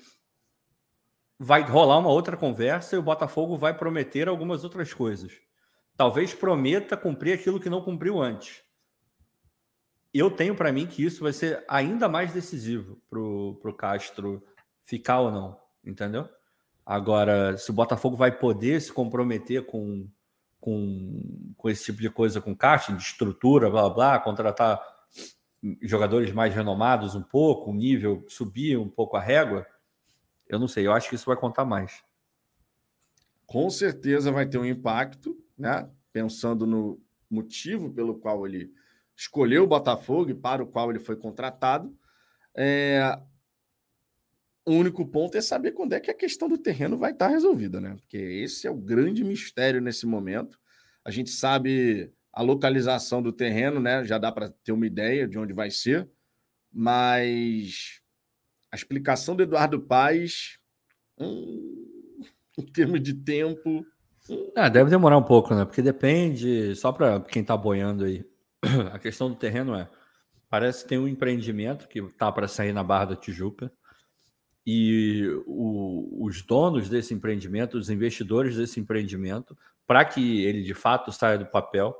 vai 1.38 1.62
rolar 1.64 2.00
uma 2.00 2.10
outra 2.10 2.38
conversa 2.38 2.96
e 2.96 3.00
o 3.00 3.04
Botafogo 3.04 3.58
vai 3.58 3.78
prometer 3.78 4.30
algumas 4.30 4.64
outras 4.64 4.94
coisas. 4.94 5.34
Talvez 5.98 6.34
prometa 6.34 6.96
cumprir 6.96 7.34
aquilo 7.34 7.60
que 7.60 7.70
não 7.70 7.84
cumpriu 7.84 8.22
antes. 8.22 8.64
Eu 10.14 10.32
tenho 10.32 10.56
para 10.56 10.72
mim 10.72 10.88
que 10.88 11.04
isso 11.04 11.22
vai 11.22 11.34
ser 11.34 11.66
ainda 11.68 12.08
mais 12.08 12.32
decisivo 12.32 13.02
para 13.10 13.20
o 13.20 13.76
Castro 13.78 14.42
ficar 14.82 15.20
ou 15.20 15.32
não, 15.32 15.60
entendeu? 15.84 16.30
Agora, 16.86 17.58
se 17.58 17.70
o 17.72 17.74
Botafogo 17.74 18.16
vai 18.16 18.32
poder 18.32 18.80
se 18.80 18.94
comprometer 18.94 19.66
com, 19.66 20.10
com, 20.64 21.54
com 21.58 21.70
esse 21.70 21.84
tipo 21.84 22.02
de 22.02 22.10
coisa 22.10 22.40
com 22.40 22.56
Castro, 22.56 22.96
de 22.96 23.04
estrutura, 23.04 23.70
blá 23.70 23.90
blá, 23.90 24.18
contratar 24.18 24.82
jogadores 25.82 26.32
mais 26.32 26.56
renomados 26.56 27.16
um 27.16 27.22
pouco, 27.22 27.70
o 27.70 27.74
nível 27.74 28.24
subir 28.30 28.78
um 28.78 28.88
pouco 28.88 29.18
a 29.18 29.20
régua, 29.20 29.68
eu 30.48 30.58
não 30.58 30.70
sei, 30.70 30.88
eu 30.88 30.94
acho 30.94 31.10
que 31.10 31.16
isso 31.16 31.26
vai 31.26 31.36
contar 31.36 31.66
mais. 31.66 32.02
Com 33.46 33.70
certeza 33.70 34.32
vai 34.32 34.46
ter 34.46 34.58
um 34.58 34.66
impacto, 34.66 35.38
né? 35.58 35.90
Pensando 36.14 36.66
no 36.66 36.98
motivo 37.30 37.92
pelo 37.92 38.16
qual 38.16 38.48
ele 38.48 38.74
escolheu 39.18 39.66
o 39.66 39.68
Botafogo 39.68 40.30
e 40.30 40.34
para 40.34 40.64
o 40.64 40.68
qual 40.68 40.90
ele 40.90 41.00
foi 41.00 41.18
contratado. 41.18 41.94
É... 42.56 43.20
O 44.66 44.72
único 44.72 45.06
ponto 45.06 45.38
é 45.38 45.42
saber 45.42 45.74
quando 45.74 45.94
é 45.94 46.00
que 46.00 46.10
a 46.10 46.14
questão 46.14 46.48
do 46.48 46.58
terreno 46.58 46.98
vai 46.98 47.12
estar 47.12 47.28
resolvida, 47.28 47.82
né? 47.82 47.96
Porque 48.00 48.18
esse 48.18 48.66
é 48.66 48.72
o 48.72 48.78
grande 48.78 49.24
mistério 49.24 49.82
nesse 49.82 50.06
momento. 50.06 50.58
A 51.04 51.12
gente 51.12 51.32
sabe 51.32 52.14
a 52.32 52.42
localização 52.42 53.22
do 53.22 53.34
terreno, 53.34 53.80
né? 53.80 54.06
Já 54.06 54.18
dá 54.18 54.32
para 54.32 54.50
ter 54.64 54.72
uma 54.72 54.88
ideia 54.88 55.28
de 55.28 55.38
onde 55.38 55.54
vai 55.54 55.70
ser, 55.70 56.10
mas 56.72 58.02
a 58.72 58.76
explicação 58.76 59.36
do 59.36 59.44
Eduardo 59.44 59.80
Paes, 59.82 60.58
hum, 61.20 61.86
em 62.58 62.66
termos 62.66 63.02
de 63.04 63.14
tempo. 63.14 63.86
Hum. 64.30 64.52
Ah, 64.56 64.70
deve 64.70 64.90
demorar 64.90 65.18
um 65.18 65.24
pouco, 65.24 65.54
né? 65.54 65.66
Porque 65.66 65.82
depende, 65.82 66.76
só 66.76 66.92
para 66.92 67.20
quem 67.20 67.42
está 67.42 67.56
boiando 67.56 68.06
aí, 68.06 68.26
a 68.92 68.98
questão 68.98 69.30
do 69.30 69.36
terreno 69.36 69.76
é: 69.76 69.90
parece 70.50 70.84
que 70.84 70.90
tem 70.90 70.98
um 70.98 71.08
empreendimento 71.08 71.88
que 71.88 72.02
tá 72.14 72.32
para 72.32 72.48
sair 72.48 72.74
na 72.74 72.84
Barra 72.84 73.06
da 73.06 73.16
Tijuca. 73.16 73.72
E 74.66 75.28
o, 75.46 76.26
os 76.26 76.42
donos 76.42 76.90
desse 76.90 77.14
empreendimento, 77.14 77.78
os 77.78 77.90
investidores 77.90 78.56
desse 78.56 78.80
empreendimento, 78.80 79.58
para 79.86 80.06
que 80.06 80.44
ele 80.44 80.64
de 80.64 80.74
fato 80.74 81.12
saia 81.12 81.38
do 81.38 81.46
papel 81.46 81.96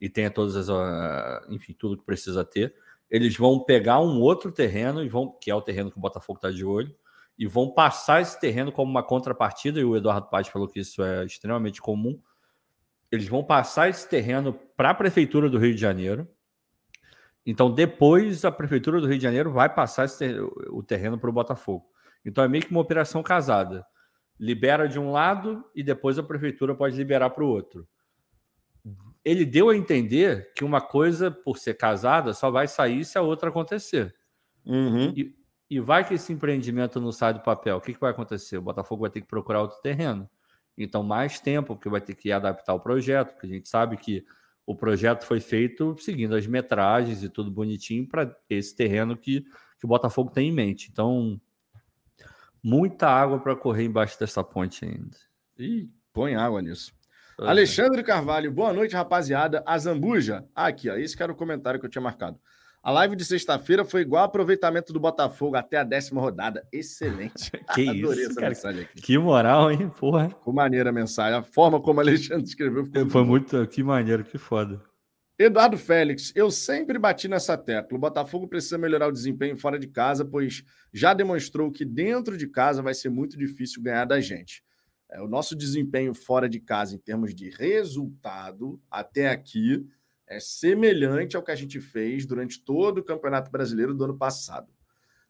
e 0.00 0.08
tenha 0.08 0.30
todas 0.30 0.56
as, 0.56 0.70
ah, 0.70 1.44
enfim, 1.48 1.72
tudo 1.72 1.96
que 1.96 2.04
precisa 2.04 2.44
ter, 2.44 2.74
eles 3.10 3.36
vão 3.36 3.60
pegar 3.60 4.00
um 4.00 4.20
outro 4.20 4.52
terreno 4.52 5.02
e 5.02 5.08
vão, 5.08 5.30
que 5.40 5.50
é 5.50 5.54
o 5.54 5.62
terreno 5.62 5.90
que 5.90 5.98
o 5.98 6.00
Botafogo 6.00 6.38
está 6.38 6.50
de 6.50 6.64
olho, 6.64 6.94
e 7.38 7.46
vão 7.46 7.70
passar 7.70 8.20
esse 8.20 8.38
terreno 8.40 8.72
como 8.72 8.90
uma 8.90 9.02
contrapartida, 9.02 9.78
e 9.80 9.84
o 9.84 9.96
Eduardo 9.96 10.28
Paz 10.28 10.48
falou 10.48 10.68
que 10.68 10.80
isso 10.80 11.02
é 11.02 11.24
extremamente 11.24 11.80
comum. 11.80 12.18
Eles 13.10 13.28
vão 13.28 13.44
passar 13.44 13.88
esse 13.88 14.08
terreno 14.08 14.52
para 14.76 14.90
a 14.90 14.94
Prefeitura 14.94 15.48
do 15.48 15.58
Rio 15.58 15.74
de 15.74 15.80
Janeiro. 15.80 16.26
Então, 17.44 17.70
depois, 17.70 18.44
a 18.44 18.50
Prefeitura 18.50 19.00
do 19.00 19.06
Rio 19.06 19.18
de 19.18 19.22
Janeiro 19.22 19.52
vai 19.52 19.72
passar 19.72 20.08
ter 20.08 20.40
o 20.40 20.82
terreno 20.82 21.18
para 21.18 21.30
o 21.30 21.32
Botafogo. 21.32 21.86
Então, 22.26 22.44
é 22.44 22.48
meio 22.48 22.64
que 22.64 22.70
uma 22.70 22.80
operação 22.80 23.22
casada. 23.22 23.86
Libera 24.38 24.86
de 24.86 24.98
um 24.98 25.10
lado 25.10 25.64
e 25.74 25.82
depois 25.82 26.18
a 26.18 26.22
Prefeitura 26.22 26.74
pode 26.74 26.96
liberar 26.96 27.30
para 27.30 27.42
o 27.42 27.48
outro 27.48 27.88
ele 29.26 29.44
deu 29.44 29.70
a 29.70 29.76
entender 29.76 30.52
que 30.54 30.64
uma 30.64 30.80
coisa, 30.80 31.32
por 31.32 31.58
ser 31.58 31.74
casada, 31.74 32.32
só 32.32 32.48
vai 32.48 32.68
sair 32.68 33.04
se 33.04 33.18
a 33.18 33.22
outra 33.22 33.48
acontecer. 33.48 34.14
Uhum. 34.64 35.12
E, 35.16 35.34
e, 35.68 35.80
vai 35.80 36.06
que 36.06 36.14
esse 36.14 36.32
empreendimento 36.32 37.00
não 37.00 37.10
sai 37.10 37.34
do 37.34 37.40
papel. 37.40 37.76
O 37.76 37.80
que, 37.80 37.92
que 37.92 37.98
vai 37.98 38.12
acontecer? 38.12 38.56
O 38.56 38.62
Botafogo 38.62 39.00
vai 39.00 39.10
ter 39.10 39.20
que 39.20 39.26
procurar 39.26 39.62
outro 39.62 39.82
terreno. 39.82 40.30
Então, 40.78 41.02
mais 41.02 41.40
tempo, 41.40 41.74
porque 41.74 41.88
vai 41.88 42.00
ter 42.00 42.14
que 42.14 42.30
adaptar 42.30 42.72
o 42.74 42.78
projeto, 42.78 43.32
porque 43.32 43.46
a 43.46 43.50
gente 43.50 43.68
sabe 43.68 43.96
que 43.96 44.24
o 44.64 44.76
projeto 44.76 45.24
foi 45.24 45.40
feito 45.40 45.96
seguindo 45.98 46.36
as 46.36 46.46
metragens 46.46 47.24
e 47.24 47.28
tudo 47.28 47.50
bonitinho 47.50 48.06
para 48.06 48.32
esse 48.48 48.76
terreno 48.76 49.16
que, 49.16 49.40
que 49.40 49.84
o 49.84 49.88
Botafogo 49.88 50.30
tem 50.30 50.50
em 50.50 50.52
mente. 50.52 50.88
Então, 50.92 51.40
muita 52.62 53.08
água 53.08 53.38
para 53.38 53.56
correr 53.56 53.84
embaixo 53.84 54.18
dessa 54.18 54.42
ponte 54.42 54.84
ainda. 54.84 55.16
E 55.58 55.88
põe 56.12 56.34
água 56.34 56.60
nisso. 56.60 56.92
Uhum. 57.38 57.48
Alexandre 57.48 58.02
Carvalho, 58.02 58.50
boa 58.50 58.72
noite, 58.72 58.94
rapaziada. 58.94 59.62
A 59.66 59.76
Zambuja, 59.78 60.44
ah, 60.54 60.66
aqui, 60.66 60.88
ó, 60.88 60.96
esse 60.96 61.16
que 61.16 61.22
era 61.22 61.32
o 61.32 61.36
comentário 61.36 61.78
que 61.78 61.86
eu 61.86 61.90
tinha 61.90 62.02
marcado. 62.02 62.38
A 62.82 62.90
live 62.92 63.16
de 63.16 63.24
sexta-feira 63.24 63.84
foi 63.84 64.02
igual 64.02 64.22
aproveitamento 64.22 64.92
do 64.92 65.00
Botafogo 65.00 65.56
até 65.56 65.78
a 65.78 65.82
décima 65.82 66.20
rodada. 66.20 66.64
Excelente. 66.72 67.50
que 67.74 67.88
Adorei 67.88 68.22
isso, 68.22 68.30
essa 68.30 68.34
cara. 68.36 68.48
mensagem 68.48 68.82
aqui. 68.84 69.02
Que 69.02 69.18
moral, 69.18 69.72
hein, 69.72 69.90
porra. 69.98 70.28
Ficou 70.28 70.54
maneira 70.54 70.90
a 70.90 70.92
mensagem. 70.92 71.36
A 71.36 71.42
forma 71.42 71.80
como 71.80 71.98
o 71.98 72.00
Alexandre 72.00 72.44
escreveu 72.46 72.84
ficou 72.84 73.10
Foi 73.10 73.24
muito, 73.24 73.66
que 73.66 73.82
maneiro, 73.82 74.22
que 74.22 74.38
foda. 74.38 74.80
Eduardo 75.38 75.76
Félix, 75.76 76.32
eu 76.34 76.50
sempre 76.50 76.98
bati 76.98 77.28
nessa 77.28 77.58
tecla. 77.58 77.98
O 77.98 78.00
Botafogo 78.00 78.48
precisa 78.48 78.78
melhorar 78.78 79.08
o 79.08 79.12
desempenho 79.12 79.54
fora 79.54 79.78
de 79.78 79.86
casa, 79.86 80.24
pois 80.24 80.64
já 80.90 81.12
demonstrou 81.12 81.70
que 81.70 81.84
dentro 81.84 82.38
de 82.38 82.46
casa 82.46 82.80
vai 82.80 82.94
ser 82.94 83.10
muito 83.10 83.36
difícil 83.36 83.82
ganhar 83.82 84.06
da 84.06 84.18
gente. 84.18 84.64
É, 85.10 85.20
o 85.20 85.28
nosso 85.28 85.54
desempenho 85.54 86.14
fora 86.14 86.48
de 86.48 86.58
casa, 86.58 86.94
em 86.94 86.98
termos 86.98 87.34
de 87.34 87.50
resultado, 87.50 88.80
até 88.90 89.28
aqui, 89.28 89.86
é 90.26 90.40
semelhante 90.40 91.36
ao 91.36 91.42
que 91.42 91.50
a 91.50 91.54
gente 91.54 91.80
fez 91.80 92.24
durante 92.24 92.58
todo 92.64 92.98
o 92.98 93.04
Campeonato 93.04 93.50
Brasileiro 93.50 93.92
do 93.94 94.04
ano 94.04 94.16
passado. 94.16 94.72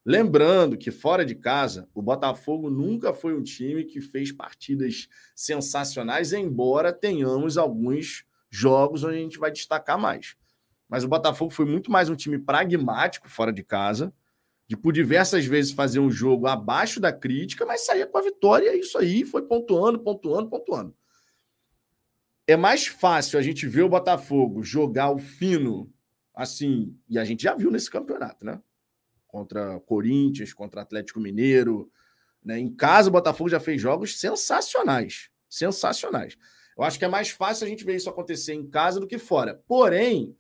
Lembrando 0.05 0.79
que 0.79 0.93
fora 0.93 1.27
de 1.27 1.35
casa, 1.35 1.89
o 1.93 2.01
Botafogo 2.01 2.71
nunca 2.71 3.13
foi 3.13 3.35
um 3.35 3.43
time 3.43 3.83
que 3.83 4.01
fez 4.01 4.31
partidas 4.31 5.09
sensacionais, 5.35 6.33
embora 6.33 6.93
tenhamos 6.93 7.59
alguns 7.59 8.25
jogos 8.51 9.05
onde 9.05 9.17
a 9.17 9.21
gente 9.21 9.39
vai 9.39 9.51
destacar 9.51 9.99
mais. 9.99 10.37
Mas 10.89 11.05
o 11.05 11.09
Botafogo 11.09 11.51
foi 11.51 11.65
muito 11.65 11.91
mais 11.91 12.09
um 12.09 12.17
time 12.17 12.39
pragmático 12.39 13.29
fora 13.29 13.53
de 13.53 13.63
casa, 13.63 14.13
de 14.69 14.77
por 14.77 14.93
diversas 14.93 15.45
vezes 15.45 15.73
fazer 15.73 16.01
um 16.01 16.11
jogo 16.11 16.47
abaixo 16.47 17.01
da 17.01 17.13
crítica, 17.13 17.65
mas 17.65 17.85
saía 17.85 18.07
com 18.07 18.19
a 18.19 18.23
vitória, 18.23 18.75
e 18.75 18.81
isso 18.81 18.99
aí 18.99 19.25
foi 19.25 19.43
pontuando, 19.43 19.99
pontuando, 19.99 20.49
pontuando. 20.49 20.95
É 22.47 22.57
mais 22.57 22.87
fácil 22.87 23.39
a 23.39 23.43
gente 23.43 23.67
ver 23.67 23.83
o 23.83 23.89
Botafogo 23.89 24.63
jogar 24.63 25.11
o 25.11 25.19
fino 25.19 25.93
assim, 26.35 26.97
e 27.09 27.19
a 27.19 27.25
gente 27.25 27.43
já 27.45 27.55
viu 27.55 27.71
nesse 27.71 27.91
campeonato, 27.91 28.45
né? 28.45 28.61
contra 29.37 29.79
Corinthians, 29.81 30.55
contra 30.55 30.81
Atlético 30.81 31.21
Mineiro. 31.21 31.91
Né? 32.43 32.59
Em 32.59 32.75
casa, 32.75 33.11
o 33.11 33.13
Botafogo 33.13 33.51
já 33.51 33.61
fez 33.61 33.81
jogos 33.81 34.19
sensacionais. 34.19 35.29
Sensacionais. 35.47 36.39
Eu 36.77 36.85
acho 36.85 36.99
que 36.99 37.05
é 37.05 37.09
mais 37.09 37.31
fácil 37.31 37.67
a 37.67 37.69
gente 37.69 37.85
ver 37.85 37.97
isso 37.97 38.11
acontecer 38.11 38.53
em 38.53 38.67
casa 38.67 39.01
do 39.01 39.07
que 39.07 39.19
fora. 39.19 39.63
Porém, 39.67 40.37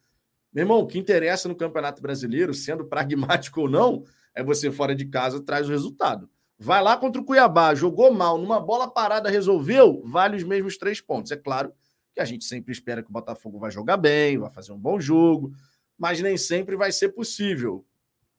meu 0.52 0.62
irmão, 0.62 0.80
o 0.80 0.86
que 0.86 0.98
interessa 0.98 1.48
no 1.48 1.56
Campeonato 1.56 2.02
Brasileiro, 2.02 2.52
sendo 2.52 2.84
pragmático 2.84 3.62
ou 3.62 3.68
não, 3.68 4.04
é 4.34 4.42
você 4.42 4.70
fora 4.70 4.94
de 4.94 5.06
casa 5.06 5.40
traz 5.42 5.68
o 5.68 5.72
resultado. 5.72 6.28
Vai 6.58 6.82
lá 6.82 6.96
contra 6.96 7.20
o 7.20 7.24
Cuiabá, 7.24 7.74
jogou 7.74 8.12
mal, 8.12 8.38
numa 8.38 8.60
bola 8.60 8.88
parada 8.88 9.28
resolveu, 9.28 10.02
vale 10.04 10.36
os 10.36 10.44
mesmos 10.44 10.78
três 10.78 11.00
pontos. 11.00 11.30
É 11.30 11.36
claro 11.36 11.72
que 12.14 12.20
a 12.20 12.24
gente 12.24 12.44
sempre 12.44 12.72
espera 12.72 13.02
que 13.02 13.10
o 13.10 13.12
Botafogo 13.12 13.58
vai 13.58 13.70
jogar 13.70 13.98
bem, 13.98 14.38
vai 14.38 14.50
fazer 14.50 14.72
um 14.72 14.78
bom 14.78 14.98
jogo, 14.98 15.52
mas 15.98 16.20
nem 16.20 16.36
sempre 16.36 16.76
vai 16.76 16.92
ser 16.92 17.10
possível. 17.10 17.84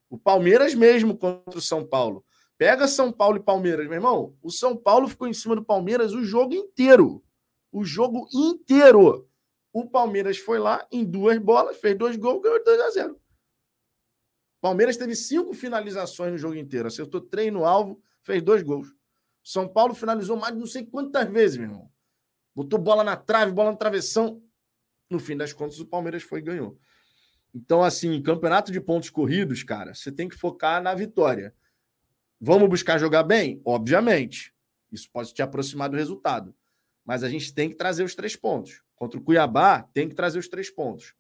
O 0.10 0.18
Palmeiras 0.18 0.74
mesmo 0.74 1.16
contra 1.16 1.58
o 1.58 1.62
São 1.62 1.86
Paulo. 1.86 2.24
Pega 2.58 2.88
São 2.88 3.12
Paulo 3.12 3.38
e 3.38 3.44
Palmeiras, 3.44 3.86
meu 3.86 3.96
irmão. 3.96 4.34
O 4.42 4.50
São 4.50 4.76
Paulo 4.76 5.08
ficou 5.08 5.28
em 5.28 5.34
cima 5.34 5.56
do 5.56 5.64
Palmeiras 5.64 6.14
o 6.14 6.24
jogo 6.24 6.56
inteiro. 6.56 7.24
O 7.72 7.84
jogo 7.84 8.28
inteiro. 8.34 9.30
O 9.74 9.90
Palmeiras 9.90 10.38
foi 10.38 10.58
lá 10.58 10.88
em 10.92 11.06
duas 11.06 11.38
bolas, 11.38 11.78
fez 11.78 11.98
dois 11.98 12.16
gols, 12.16 12.42
ganhou 12.42 12.64
2 12.64 12.80
a 12.82 12.90
0. 12.90 13.22
Palmeiras 14.60 14.98
teve 14.98 15.16
cinco 15.16 15.54
finalizações 15.54 16.32
no 16.32 16.38
jogo 16.38 16.56
inteiro. 16.56 16.88
Acertou 16.88 17.22
três 17.22 17.52
no 17.54 17.66
alvo, 17.66 18.02
fez 18.24 18.42
dois 18.42 18.64
gols. 18.64 18.88
São 19.44 19.68
Paulo 19.68 19.94
finalizou 19.94 20.36
mais 20.36 20.54
de 20.54 20.60
não 20.60 20.68
sei 20.68 20.86
quantas 20.86 21.30
vezes, 21.30 21.58
meu 21.58 21.68
irmão. 21.68 21.92
Botou 22.56 22.80
bola 22.80 23.04
na 23.04 23.16
trave, 23.16 23.52
bola 23.52 23.72
na 23.72 23.78
travessão. 23.78 24.42
No 25.10 25.20
fim 25.20 25.38
das 25.38 25.54
contas, 25.54 25.80
o 25.80 25.86
Palmeiras 25.86 26.24
foi 26.24 26.40
e 26.40 26.44
ganhou. 26.44 26.78
Então, 27.54 27.84
assim, 27.84 28.22
campeonato 28.22 28.72
de 28.72 28.82
pontos 28.82 29.10
corridos, 29.10 29.64
cara, 29.64 29.94
você 29.94 30.12
tem 30.12 30.28
que 30.28 30.36
focar 30.36 30.82
na 30.82 30.94
vitória. 30.94 31.56
Vamos 32.40 32.68
buscar 32.68 32.98
jogar 32.98 33.24
bem? 33.24 33.62
Obviamente. 33.64 34.54
Isso 34.92 35.10
pode 35.12 35.34
te 35.34 35.42
aproximar 35.42 35.90
do 35.90 35.98
resultado. 35.98 36.54
Mas 37.08 37.24
a 37.24 37.30
gente 37.30 37.54
tem 37.54 37.70
que 37.70 37.76
trazer 37.76 38.04
os 38.04 38.14
três 38.14 38.36
pontos. 38.36 38.84
Contra 38.96 39.20
o 39.20 39.24
Cuiabá, 39.24 39.82
tem 39.94 40.10
que 40.10 40.14
trazer 40.14 40.38
os 40.38 40.48
três 40.48 40.70
pontos. 40.70 41.16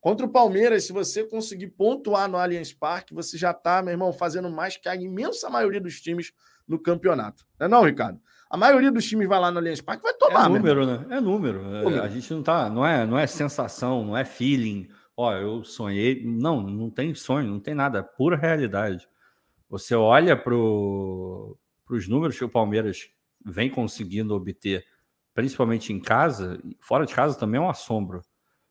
Contra 0.00 0.24
o 0.24 0.28
Palmeiras, 0.28 0.84
se 0.84 0.92
você 0.92 1.22
conseguir 1.24 1.68
pontuar 1.68 2.28
no 2.28 2.38
Allianz 2.38 2.72
Parque, 2.72 3.12
você 3.12 3.36
já 3.36 3.50
está, 3.50 3.82
meu 3.82 3.92
irmão, 3.92 4.12
fazendo 4.12 4.48
mais 4.50 4.76
que 4.76 4.88
a 4.88 4.96
imensa 4.96 5.50
maioria 5.50 5.80
dos 5.80 6.00
times 6.00 6.32
no 6.66 6.78
campeonato. 6.78 7.44
Não 7.60 7.66
é 7.66 7.68
não, 7.68 7.82
Ricardo? 7.82 8.20
A 8.48 8.56
maioria 8.56 8.90
dos 8.90 9.04
times 9.04 9.28
vai 9.28 9.38
lá 9.38 9.50
no 9.50 9.58
Allianz 9.58 9.80
Parque 9.80 10.02
vai 10.02 10.14
tomar, 10.14 10.46
É 10.46 10.48
número, 10.48 10.86
né? 10.86 11.06
É 11.10 11.20
número. 11.20 11.62
número. 11.62 12.02
A 12.02 12.08
gente 12.08 12.32
não 12.32 12.42
tá, 12.42 12.70
não 12.70 12.86
é, 12.86 13.04
não 13.04 13.18
é 13.18 13.26
sensação, 13.26 14.04
não 14.04 14.16
é 14.16 14.24
feeling 14.24 14.88
ó, 15.16 15.32
eu 15.32 15.64
sonhei. 15.64 16.22
Não, 16.24 16.60
não 16.60 16.90
tem 16.90 17.14
sonho, 17.14 17.48
não 17.48 17.58
tem 17.58 17.74
nada, 17.74 18.00
é 18.00 18.02
pura 18.02 18.36
realidade. 18.36 19.08
Você 19.68 19.94
olha 19.94 20.36
para 20.36 20.54
os 20.54 22.06
números 22.06 22.36
que 22.36 22.44
o 22.44 22.48
Palmeiras 22.48 23.08
vem 23.44 23.70
conseguindo 23.70 24.34
obter, 24.34 24.84
principalmente 25.36 25.92
em 25.92 26.00
casa, 26.00 26.58
fora 26.80 27.04
de 27.04 27.14
casa 27.14 27.38
também 27.38 27.60
é 27.60 27.62
um 27.62 27.68
assombro, 27.68 28.22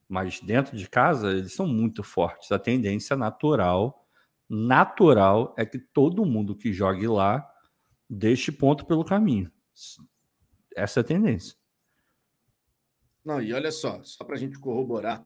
mas 0.10 0.42
dentro 0.42 0.76
de 0.76 0.90
casa 0.90 1.30
eles 1.30 1.54
são 1.54 1.68
muito 1.68 2.02
fortes. 2.02 2.52
A 2.52 2.58
tendência 2.58 3.16
natural, 3.16 4.04
natural, 4.50 5.54
é 5.60 5.64
que 5.64 5.78
todo 5.78 6.26
mundo 6.26 6.58
que 6.58 6.74
jogue 6.74 7.08
lá 7.08 7.48
deixe 8.10 8.52
ponto 8.52 8.84
pelo 8.88 9.06
caminho. 9.06 9.52
Essa 10.76 11.00
é 11.00 11.02
a 11.02 11.04
tendência. 11.04 11.56
Não, 13.24 13.40
e 13.40 13.54
olha 13.54 13.72
só, 13.72 14.04
só 14.04 14.24
para 14.24 14.36
a 14.36 14.40
gente 14.40 14.58
corroborar, 14.58 15.24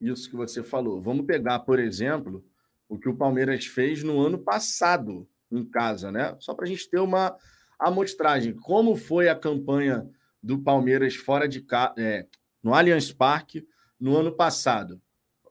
isso 0.00 0.30
que 0.30 0.36
você 0.36 0.62
falou. 0.62 0.98
Vamos 0.98 1.26
pegar, 1.26 1.58
por 1.60 1.78
exemplo, 1.78 2.42
o 2.88 2.98
que 2.98 3.08
o 3.08 3.16
Palmeiras 3.16 3.66
fez 3.66 4.02
no 4.02 4.18
ano 4.18 4.38
passado 4.38 5.28
em 5.52 5.62
casa, 5.62 6.10
né? 6.10 6.34
Só 6.40 6.54
para 6.54 6.64
a 6.64 6.68
gente 6.68 6.88
ter 6.88 7.00
uma 7.00 7.36
amostragem. 7.78 8.54
Como 8.54 8.96
foi 8.96 9.28
a 9.28 9.38
campanha 9.38 10.10
do 10.44 10.58
Palmeiras 10.58 11.16
fora 11.16 11.48
de 11.48 11.62
casa, 11.62 11.94
é, 11.96 12.26
no 12.62 12.74
Allianz 12.74 13.10
Parque 13.10 13.66
no 13.98 14.14
ano 14.14 14.30
passado? 14.30 15.00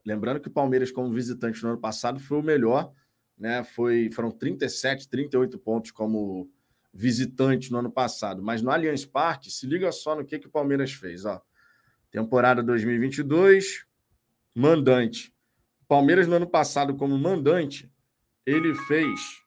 Lembrando 0.06 0.40
que 0.40 0.48
o 0.48 0.52
Palmeiras, 0.52 0.92
como 0.92 1.12
visitante 1.12 1.60
no 1.64 1.70
ano 1.70 1.80
passado, 1.80 2.20
foi 2.20 2.38
o 2.38 2.42
melhor, 2.42 2.92
né? 3.36 3.64
Foi, 3.64 4.08
foram 4.12 4.30
37, 4.30 5.08
38 5.08 5.58
pontos 5.58 5.90
como 5.90 6.48
visitante 6.92 7.72
no 7.72 7.78
ano 7.78 7.90
passado. 7.90 8.40
Mas 8.40 8.62
no 8.62 8.70
Allianz 8.70 9.04
Parque, 9.04 9.50
se 9.50 9.66
liga 9.66 9.90
só 9.90 10.14
no 10.14 10.24
que, 10.24 10.38
que 10.38 10.46
o 10.46 10.50
Palmeiras 10.50 10.92
fez. 10.92 11.24
Ó. 11.24 11.42
Temporada 12.10 12.62
2022, 12.62 13.84
mandante. 14.54 15.34
Palmeiras, 15.88 16.28
no 16.28 16.36
ano 16.36 16.46
passado, 16.46 16.94
como 16.94 17.18
mandante, 17.18 17.90
ele 18.46 18.74
fez. 18.86 19.42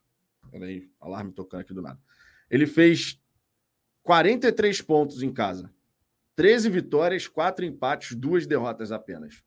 Peraí, 0.52 0.90
alarme 0.99 1.32
tocando 1.32 1.61
aqui 1.61 1.74
do 1.74 1.82
lado. 1.82 2.02
Ele 2.49 2.68
fez 2.68 3.22
43 4.07 4.81
pontos 4.84 5.21
em 5.21 5.29
casa. 5.34 5.69
13 6.38 6.69
vitórias, 6.69 7.27
4 7.27 7.65
empates, 7.65 8.15
2 8.15 8.47
derrotas 8.47 8.89
apenas. 8.89 9.43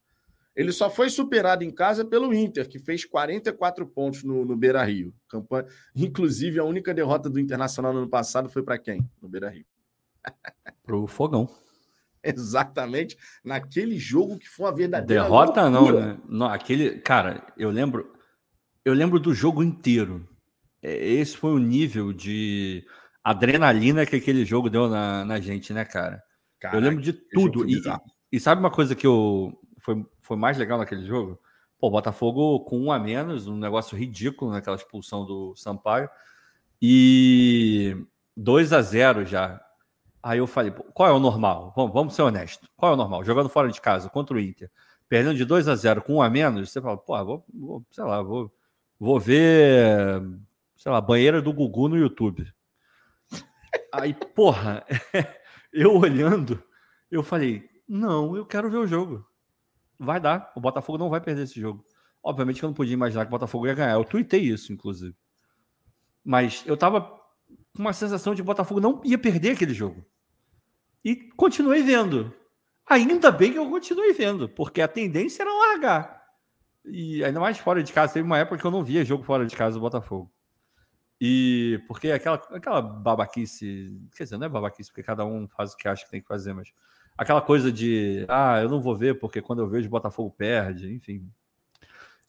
Ele 0.54 0.70
só 0.70 0.90
foi 0.90 1.08
superado 1.08 1.64
em 1.64 1.70
casa 1.70 2.04
pelo 2.04 2.34
Inter, 2.34 2.68
que 2.68 2.78
fez 2.78 3.06
44 3.06 3.86
pontos 3.86 4.22
no, 4.22 4.44
no 4.44 4.54
Beira 4.54 4.84
Rio. 4.84 5.14
Campanha... 5.30 5.64
Inclusive, 5.96 6.58
a 6.58 6.64
única 6.64 6.92
derrota 6.92 7.30
do 7.30 7.40
Internacional 7.40 7.94
no 7.94 8.00
ano 8.00 8.10
passado 8.10 8.50
foi 8.50 8.62
para 8.62 8.76
quem? 8.76 9.08
No 9.22 9.30
Beira 9.30 9.48
Rio. 9.48 9.64
Para 10.84 10.96
o 10.96 11.06
Fogão. 11.06 11.48
Exatamente 12.22 13.16
naquele 13.42 13.98
jogo 13.98 14.38
que 14.38 14.46
foi 14.46 14.66
uma 14.66 14.76
verdadeira 14.76 15.22
derrota 15.22 15.66
loucura. 15.68 16.00
não, 16.00 16.06
né? 16.08 16.18
Não, 16.28 16.46
aquele, 16.46 16.98
cara, 16.98 17.46
eu 17.56 17.70
lembro, 17.70 18.12
eu 18.84 18.92
lembro 18.92 19.18
do 19.18 19.32
jogo 19.32 19.62
inteiro. 19.62 20.28
É, 20.82 20.94
esse 20.94 21.34
foi 21.34 21.52
o 21.52 21.58
nível 21.58 22.12
de 22.12 22.84
adrenalina 23.22 24.06
que 24.06 24.16
aquele 24.16 24.44
jogo 24.44 24.70
deu 24.70 24.88
na, 24.88 25.24
na 25.24 25.40
gente, 25.40 25.72
né, 25.72 25.84
cara? 25.84 26.22
Caraca, 26.58 26.76
eu 26.76 26.80
lembro 26.80 27.02
de 27.02 27.12
tudo. 27.12 27.68
E, 27.68 27.80
e, 28.32 28.40
sabe 28.40 28.60
uma 28.60 28.70
coisa 28.70 28.94
que 28.94 29.06
eu 29.06 29.58
foi, 29.78 30.04
foi 30.20 30.36
mais 30.36 30.58
legal 30.58 30.78
naquele 30.78 31.06
jogo? 31.06 31.40
Pô, 31.78 31.90
Botafogo 31.90 32.60
com 32.60 32.78
um 32.78 32.92
a 32.92 32.98
menos, 32.98 33.48
um 33.48 33.56
negócio 33.56 33.96
ridículo 33.96 34.50
naquela 34.50 34.76
expulsão 34.76 35.24
do 35.24 35.54
Sampaio. 35.56 36.08
E 36.80 37.96
2 38.36 38.72
a 38.72 38.82
0 38.82 39.24
já. 39.24 39.60
Aí 40.22 40.38
eu 40.38 40.46
falei, 40.46 40.70
qual 40.92 41.08
é 41.08 41.12
o 41.12 41.18
normal? 41.18 41.72
Vamos, 41.74 41.92
vamos 41.92 42.14
ser 42.14 42.22
honestos. 42.22 42.68
Qual 42.76 42.92
é 42.92 42.94
o 42.94 42.98
normal? 42.98 43.24
Jogando 43.24 43.48
fora 43.48 43.70
de 43.70 43.80
casa 43.80 44.10
contra 44.10 44.36
o 44.36 44.40
Inter, 44.40 44.70
perdendo 45.08 45.36
de 45.36 45.44
2 45.46 45.66
a 45.68 45.74
0 45.74 46.02
com 46.02 46.16
um 46.16 46.22
a 46.22 46.28
menos, 46.28 46.70
você 46.70 46.80
fala, 46.80 46.98
pô, 46.98 47.24
vou, 47.24 47.44
vou, 47.54 47.86
sei 47.90 48.04
lá, 48.04 48.22
vou, 48.22 48.52
vou 48.98 49.18
ver, 49.18 50.22
sei 50.76 50.92
lá, 50.92 51.00
banheira 51.00 51.40
do 51.40 51.52
Gugu 51.52 51.88
no 51.88 51.96
YouTube. 51.96 52.46
Aí, 53.92 54.14
porra, 54.14 54.84
eu 55.72 55.96
olhando, 55.96 56.62
eu 57.10 57.22
falei, 57.22 57.68
não, 57.88 58.36
eu 58.36 58.46
quero 58.46 58.70
ver 58.70 58.78
o 58.78 58.86
jogo. 58.86 59.26
Vai 59.98 60.20
dar, 60.20 60.52
o 60.56 60.60
Botafogo 60.60 60.98
não 60.98 61.10
vai 61.10 61.20
perder 61.20 61.42
esse 61.42 61.60
jogo. 61.60 61.84
Obviamente 62.22 62.58
que 62.58 62.64
eu 62.64 62.68
não 62.68 62.74
podia 62.74 62.94
imaginar 62.94 63.24
que 63.24 63.28
o 63.28 63.30
Botafogo 63.30 63.66
ia 63.66 63.74
ganhar. 63.74 63.94
Eu 63.94 64.04
tuitei 64.04 64.40
isso, 64.40 64.72
inclusive. 64.72 65.14
Mas 66.24 66.62
eu 66.66 66.76
tava 66.76 67.00
com 67.02 67.78
uma 67.78 67.92
sensação 67.92 68.34
de 68.34 68.38
que 68.38 68.42
o 68.42 68.46
Botafogo 68.46 68.80
não 68.80 69.00
ia 69.04 69.18
perder 69.18 69.52
aquele 69.52 69.74
jogo. 69.74 70.04
E 71.04 71.16
continuei 71.36 71.82
vendo. 71.82 72.32
Ainda 72.88 73.30
bem 73.30 73.52
que 73.52 73.58
eu 73.58 73.70
continuei 73.70 74.12
vendo, 74.12 74.48
porque 74.48 74.82
a 74.82 74.88
tendência 74.88 75.42
era 75.42 75.52
largar. 75.52 76.20
E 76.84 77.24
ainda 77.24 77.40
mais 77.40 77.58
fora 77.58 77.82
de 77.82 77.92
casa. 77.92 78.14
Teve 78.14 78.26
uma 78.26 78.38
época 78.38 78.58
que 78.58 78.64
eu 78.64 78.70
não 78.70 78.84
via 78.84 79.04
jogo 79.04 79.24
fora 79.24 79.46
de 79.46 79.56
casa 79.56 79.74
do 79.74 79.80
Botafogo. 79.80 80.30
E 81.20 81.82
porque 81.86 82.10
aquela, 82.10 82.36
aquela 82.50 82.80
babaquice. 82.80 84.00
Quer 84.16 84.24
dizer, 84.24 84.38
não 84.38 84.46
é 84.46 84.48
babaquice, 84.48 84.90
porque 84.90 85.02
cada 85.02 85.24
um 85.24 85.46
faz 85.46 85.72
o 85.72 85.76
que 85.76 85.86
acha 85.86 86.04
que 86.04 86.10
tem 86.10 86.22
que 86.22 86.28
fazer, 86.28 86.54
mas 86.54 86.72
aquela 87.16 87.42
coisa 87.42 87.70
de, 87.70 88.24
ah, 88.28 88.60
eu 88.62 88.68
não 88.70 88.80
vou 88.80 88.96
ver 88.96 89.18
porque 89.18 89.42
quando 89.42 89.60
eu 89.60 89.68
vejo 89.68 89.86
o 89.86 89.90
Botafogo 89.90 90.30
perde, 90.30 90.90
enfim. 90.90 91.28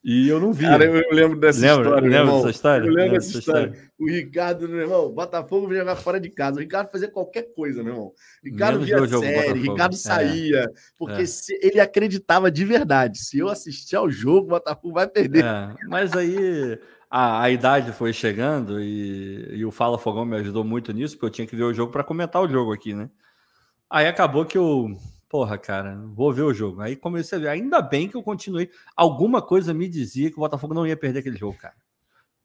E 0.03 0.27
eu 0.27 0.39
não 0.39 0.51
vi. 0.51 0.65
Cara, 0.65 0.83
eu 0.83 1.15
lembro 1.15 1.39
dessa 1.39 1.61
lembra, 1.61 1.83
história. 1.83 2.09
Lembra 2.09 2.35
dessa 2.35 2.49
história? 2.49 2.87
Eu 2.87 2.93
lembro 2.93 3.11
dessa 3.13 3.37
história. 3.37 3.67
história. 3.67 3.91
O 3.99 4.09
Ricardo, 4.09 4.67
meu 4.67 4.79
irmão, 4.79 5.05
o 5.05 5.13
Botafogo 5.13 5.67
vinha 5.67 5.81
jogar 5.81 5.95
fora 5.95 6.19
de 6.19 6.29
casa. 6.29 6.57
O 6.57 6.59
Ricardo 6.59 6.89
fazia 6.89 7.07
qualquer 7.07 7.53
coisa, 7.53 7.83
meu 7.83 7.93
irmão. 7.93 8.07
O 8.07 8.13
Ricardo 8.43 8.81
Menos 8.81 9.09
via 9.09 9.19
série, 9.19 9.59
Ricardo 9.59 9.95
saía. 9.95 10.63
É. 10.63 10.67
Porque 10.97 11.21
é. 11.21 11.67
ele 11.67 11.79
acreditava 11.79 12.49
de 12.49 12.65
verdade. 12.65 13.19
Se 13.19 13.37
eu 13.37 13.47
assistir 13.47 13.95
ao 13.95 14.09
jogo, 14.09 14.47
o 14.47 14.49
Botafogo 14.49 14.95
vai 14.95 15.07
perder. 15.07 15.45
É. 15.45 15.75
Mas 15.87 16.13
aí 16.13 16.79
a, 17.11 17.41
a 17.43 17.49
idade 17.51 17.91
foi 17.91 18.13
chegando 18.13 18.81
e, 18.81 19.57
e 19.57 19.65
o 19.65 19.71
Fala 19.71 19.97
Fogão 19.97 20.23
me 20.23 20.37
ajudou 20.37 20.63
muito 20.63 20.93
nisso, 20.93 21.15
porque 21.15 21.25
eu 21.25 21.29
tinha 21.29 21.47
que 21.47 21.57
ver 21.57 21.63
o 21.63 21.73
jogo 21.73 21.91
para 21.91 22.05
comentar 22.05 22.41
o 22.41 22.47
jogo 22.47 22.71
aqui, 22.71 22.93
né? 22.93 23.09
Aí 23.89 24.07
acabou 24.07 24.45
que 24.45 24.57
eu 24.57 24.97
porra, 25.27 25.57
cara, 25.57 25.97
vou 26.13 26.33
ver 26.33 26.43
o 26.43 26.53
jogo. 26.53 26.81
Aí 26.81 26.95
comecei 26.95 27.37
a 27.37 27.41
ver. 27.41 27.47
Ainda 27.49 27.81
bem 27.81 28.07
que 28.07 28.15
eu 28.15 28.23
continuei. 28.23 28.69
Alguma 28.95 29.41
coisa 29.41 29.73
me 29.73 29.87
dizia 29.87 30.29
que 30.29 30.37
o 30.37 30.39
Botafogo 30.39 30.73
não 30.73 30.87
ia 30.87 30.95
perder 30.95 31.19
aquele 31.19 31.37
jogo, 31.37 31.57
cara. 31.57 31.75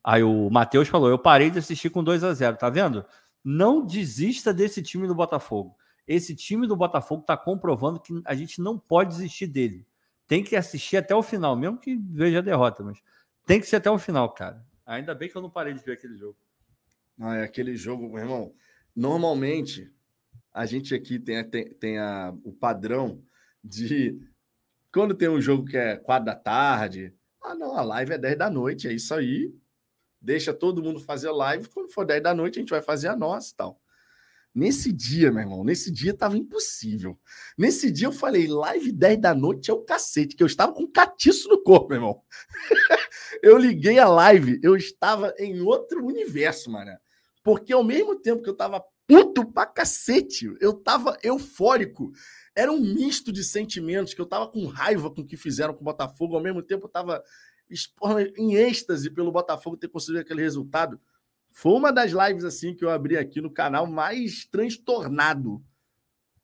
Aí 0.03 0.23
o 0.23 0.51
Matheus 0.51 0.89
falou: 0.89 1.09
eu 1.09 1.19
parei 1.19 1.51
de 1.51 1.59
assistir 1.59 1.91
com 1.91 2.03
2 2.03 2.25
a 2.25 2.35
0 2.35 2.57
tá 2.57 2.69
vendo? 2.69 3.05
Não 3.45 3.85
desista 3.85 4.53
desse 4.53 4.83
time 4.83 5.07
do 5.07 5.15
Botafogo. 5.15 5.77
Esse 6.07 6.35
time 6.35 6.67
do 6.67 6.77
Botafogo 6.77 7.23
tá 7.23 7.37
comprovando 7.37 8.01
que 8.01 8.21
a 8.25 8.35
gente 8.35 8.61
não 8.61 8.79
pode 8.79 9.11
desistir 9.11 9.47
dele. 9.47 9.87
Tem 10.27 10.43
que 10.43 10.57
assistir 10.57 10.97
até 10.97 11.15
o 11.15 11.23
final, 11.23 11.57
mesmo 11.57 11.79
que 11.79 11.97
veja 11.97 12.39
a 12.39 12.43
derrota, 12.43 12.85
mas 12.85 13.01
tem 13.47 13.61
que 13.61 13.67
ser 13.67 13.77
até 13.77 13.91
o 13.91 13.99
final, 13.99 14.33
cara. 14.35 14.63
Ainda 14.85 15.15
bem 15.15 15.29
que 15.29 15.37
eu 15.37 15.43
não 15.43 15.51
parei 15.51 15.73
de 15.73 15.83
ver 15.83 15.93
aquele 15.93 16.17
jogo. 16.17 16.37
Ah, 17.19 17.37
é 17.37 17.45
aquele 17.45 17.77
jogo, 17.77 18.09
meu 18.09 18.19
irmão. 18.19 18.55
Normalmente, 18.95 19.91
a 20.53 20.67
gente 20.67 20.95
aqui 20.95 21.19
tem, 21.19 21.43
tem, 21.49 21.75
tem 21.75 21.99
a, 21.99 22.35
o 22.45 22.53
padrão 22.53 23.23
de 23.63 24.21
quando 24.93 25.15
tem 25.15 25.29
um 25.29 25.41
jogo 25.41 25.65
que 25.65 25.77
é 25.77 25.97
quatro 25.97 26.27
da 26.27 26.35
tarde, 26.35 27.15
ah, 27.43 27.55
não, 27.55 27.77
a 27.77 27.83
live 27.83 28.13
é 28.13 28.19
10 28.19 28.39
da 28.39 28.51
noite, 28.51 28.89
é 28.89 28.93
isso 28.93 29.15
aí. 29.15 29.55
Deixa 30.21 30.53
todo 30.53 30.83
mundo 30.83 30.99
fazer 30.99 31.29
a 31.29 31.33
live. 31.33 31.69
Quando 31.69 31.93
for 31.93 32.05
10 32.05 32.23
da 32.23 32.35
noite, 32.35 32.59
a 32.59 32.61
gente 32.61 32.71
vai 32.71 32.83
fazer 32.83 33.09
a 33.09 33.17
nossa 33.17 33.53
e 33.53 33.57
tal. 33.57 33.81
Nesse 34.55 34.91
dia, 34.91 35.31
meu 35.31 35.43
irmão, 35.43 35.63
nesse 35.63 35.93
dia 35.93 36.15
tava 36.15 36.39
impossível. 36.39 37.21
Nesse 37.59 37.91
dia 37.91 38.07
eu 38.07 38.13
falei, 38.13 38.47
live 38.47 38.91
10 38.91 39.21
da 39.21 39.35
noite 39.35 39.71
é 39.71 39.75
o 39.75 39.83
cacete, 39.83 40.35
que 40.35 40.43
eu 40.43 40.47
estava 40.47 40.73
com 40.73 40.91
catiço 40.91 41.49
no 41.51 41.63
corpo, 41.63 41.89
meu 41.89 41.99
irmão. 41.99 42.23
eu 43.43 43.57
liguei 43.59 43.99
a 43.99 44.09
live, 44.09 44.61
eu 44.63 44.77
estava 44.77 45.35
em 45.39 45.61
outro 45.61 46.05
universo, 46.05 46.71
mano. 46.71 46.93
Porque 47.43 47.73
ao 47.73 47.85
mesmo 47.85 48.17
tempo 48.17 48.43
que 48.43 48.49
eu 48.49 48.53
estava 48.53 48.85
puto 49.07 49.45
pra 49.45 49.67
cacete. 49.67 50.53
Eu 50.61 50.75
tava 50.75 51.17
eufórico. 51.23 52.13
Era 52.55 52.73
um 52.73 52.81
misto 52.81 53.33
de 53.33 53.45
sentimentos 53.45 54.13
que 54.13 54.21
eu 54.21 54.27
tava 54.27 54.49
com 54.49 54.67
raiva 54.67 55.11
com 55.11 55.21
o 55.21 55.27
que 55.27 55.37
fizeram 55.37 55.75
com 55.75 55.83
o 55.83 55.85
Botafogo, 55.85 56.35
ao 56.35 56.43
mesmo 56.43 56.63
tempo 56.63 56.87
eu 56.87 56.91
tava 56.91 57.23
em 58.37 58.55
êxtase 58.55 59.11
pelo 59.11 59.33
Botafogo 59.33 59.77
ter 59.77 59.89
conseguido 59.89 60.21
aquele 60.21 60.43
resultado. 60.43 61.01
Foi 61.51 61.73
uma 61.73 61.93
das 61.93 62.13
lives 62.13 62.45
assim 62.45 62.75
que 62.75 62.85
eu 62.85 62.91
abri 62.91 63.17
aqui 63.17 63.41
no 63.41 63.51
canal 63.51 63.87
mais 63.87 64.45
transtornado. 64.47 65.63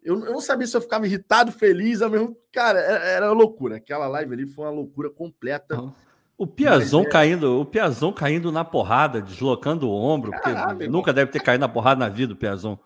Eu, 0.02 0.18
eu 0.24 0.32
não 0.32 0.40
sabia 0.40 0.66
se 0.66 0.76
eu 0.76 0.80
ficava 0.80 1.06
irritado, 1.06 1.52
feliz, 1.52 2.02
ao 2.02 2.10
mesmo 2.10 2.36
Cara, 2.50 2.80
era, 2.80 3.04
era 3.04 3.32
loucura. 3.32 3.76
Aquela 3.76 4.06
live 4.08 4.34
ali 4.34 4.46
foi 4.46 4.64
uma 4.64 4.70
loucura 4.70 5.08
completa. 5.08 5.80
Uhum. 5.80 5.92
O 6.36 6.46
Piazon 6.46 7.02
é... 7.02 7.08
caindo, 7.08 7.60
o 7.60 7.64
Piazon 7.64 8.12
caindo 8.12 8.50
na 8.50 8.64
porrada, 8.64 9.20
deslocando 9.20 9.88
o 9.88 9.94
ombro, 9.94 10.30
Caralho, 10.32 10.70
porque 10.70 10.88
nunca 10.88 11.12
deve 11.12 11.30
ter 11.30 11.40
caído 11.40 11.60
na 11.60 11.68
porrada 11.68 12.00
na 12.00 12.08
vida 12.08 12.32
o 12.32 12.36
Piazon. 12.36 12.78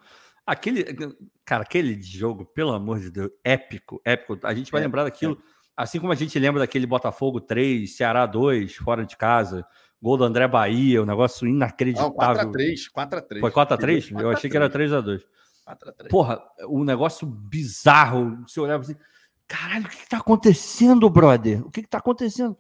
Aquele, 0.46 0.84
cara, 1.44 1.62
aquele 1.62 2.00
jogo, 2.02 2.44
pelo 2.44 2.72
amor 2.72 3.00
de 3.00 3.10
Deus, 3.10 3.30
épico, 3.42 4.00
épico. 4.04 4.38
A 4.44 4.54
gente 4.54 4.70
vai 4.70 4.80
é, 4.80 4.84
lembrar 4.84 5.04
daquilo, 5.04 5.34
é. 5.34 5.36
assim 5.76 5.98
como 5.98 6.12
a 6.12 6.16
gente 6.16 6.38
lembra 6.38 6.60
daquele 6.60 6.86
Botafogo 6.86 7.40
3, 7.40 7.96
Ceará 7.96 8.26
2, 8.26 8.76
fora 8.76 9.04
de 9.04 9.16
casa, 9.16 9.66
gol 10.00 10.16
do 10.16 10.24
André 10.24 10.46
Bahia, 10.46 11.02
um 11.02 11.06
negócio 11.06 11.48
inacreditável. 11.48 12.14
4x3, 12.14 12.74
4x3. 12.94 13.40
Foi 13.40 13.50
4x3? 13.50 14.20
Eu 14.20 14.30
achei 14.30 14.50
que 14.50 14.56
era 14.56 14.70
3x2. 14.70 15.22
4x3. 15.66 16.08
Porra, 16.08 16.40
um 16.68 16.84
negócio 16.84 17.26
bizarro. 17.26 18.44
Você 18.46 18.60
olhava 18.60 18.82
assim, 18.82 18.96
caralho, 19.48 19.86
o 19.86 19.88
que, 19.88 19.96
que 19.96 20.08
tá 20.08 20.18
acontecendo, 20.18 21.10
brother? 21.10 21.66
O 21.66 21.70
que, 21.70 21.82
que 21.82 21.88
tá 21.88 21.98
acontecendo? 21.98 22.56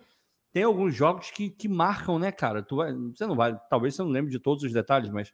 Tem 0.56 0.62
alguns 0.62 0.94
jogos 0.94 1.30
que, 1.30 1.50
que 1.50 1.68
marcam, 1.68 2.18
né, 2.18 2.32
cara? 2.32 2.62
Tu 2.62 2.76
vai, 2.76 2.90
você 2.90 3.26
não 3.26 3.36
vai, 3.36 3.54
talvez 3.68 3.94
você 3.94 4.00
não 4.00 4.08
lembre 4.08 4.30
de 4.30 4.38
todos 4.38 4.64
os 4.64 4.72
detalhes, 4.72 5.10
mas 5.10 5.30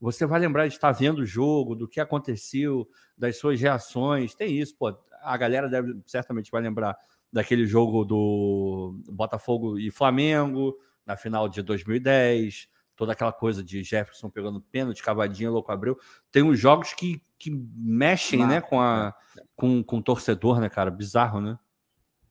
você 0.00 0.24
vai 0.24 0.40
lembrar 0.40 0.66
de 0.66 0.72
estar 0.72 0.90
vendo 0.92 1.18
o 1.18 1.26
jogo, 1.26 1.74
do 1.74 1.86
que 1.86 2.00
aconteceu, 2.00 2.88
das 3.14 3.36
suas 3.36 3.60
reações. 3.60 4.34
Tem 4.34 4.58
isso, 4.58 4.74
pô. 4.78 4.98
A 5.20 5.36
galera 5.36 5.68
deve 5.68 6.00
certamente 6.06 6.50
vai 6.50 6.62
lembrar 6.62 6.96
daquele 7.30 7.66
jogo 7.66 8.02
do 8.02 8.98
Botafogo 9.10 9.78
e 9.78 9.90
Flamengo 9.90 10.74
na 11.04 11.18
final 11.18 11.50
de 11.50 11.60
2010, 11.60 12.66
toda 12.96 13.12
aquela 13.12 13.30
coisa 13.30 13.62
de 13.62 13.82
Jefferson 13.82 14.30
pegando 14.30 14.58
pênalti, 14.58 15.02
cavadinha, 15.02 15.50
louco 15.50 15.70
abreu. 15.70 15.98
Tem 16.30 16.42
uns 16.42 16.58
jogos 16.58 16.94
que, 16.94 17.22
que 17.38 17.50
mexem, 17.76 18.46
né, 18.46 18.62
com 18.62 18.80
a 18.80 19.14
é. 19.36 19.42
com, 19.54 19.84
com 19.84 19.98
o 19.98 20.02
torcedor, 20.02 20.60
né, 20.60 20.70
cara? 20.70 20.90
Bizarro, 20.90 21.42
né? 21.42 21.58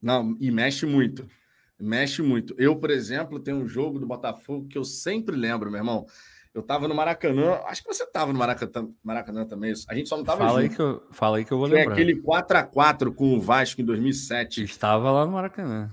Não, 0.01 0.35
e 0.39 0.49
mexe 0.49 0.87
muito. 0.87 1.29
Mexe 1.81 2.21
muito. 2.21 2.53
Eu, 2.57 2.75
por 2.75 2.91
exemplo, 2.91 3.39
tenho 3.39 3.57
um 3.57 3.67
jogo 3.67 3.99
do 3.99 4.05
Botafogo 4.05 4.67
que 4.67 4.77
eu 4.77 4.83
sempre 4.83 5.35
lembro, 5.35 5.71
meu 5.71 5.79
irmão. 5.79 6.05
Eu 6.53 6.61
tava 6.61 6.87
no 6.87 6.93
Maracanã, 6.93 7.61
acho 7.65 7.81
que 7.81 7.87
você 7.87 8.05
tava 8.05 8.33
no 8.33 8.39
Maracanã, 8.39 8.89
Maracanã 9.01 9.45
também. 9.45 9.73
A 9.87 9.95
gente 9.95 10.09
só 10.09 10.17
não 10.17 10.23
tava 10.23 10.45
fala 10.45 10.61
junto. 10.61 10.71
Aí 10.71 10.75
que 10.75 10.81
eu, 10.81 11.03
fala 11.11 11.37
aí 11.37 11.45
que 11.45 11.51
eu 11.51 11.57
vou 11.57 11.67
que 11.67 11.75
lembrar. 11.75 11.91
É 11.91 11.93
aquele 11.93 12.21
4 12.21 12.57
a 12.57 12.63
4 12.63 13.13
com 13.13 13.33
o 13.35 13.39
Vasco 13.39 13.81
em 13.81 13.85
2007. 13.85 14.63
Estava 14.63 15.11
lá 15.11 15.25
no 15.25 15.31
Maracanã. 15.31 15.89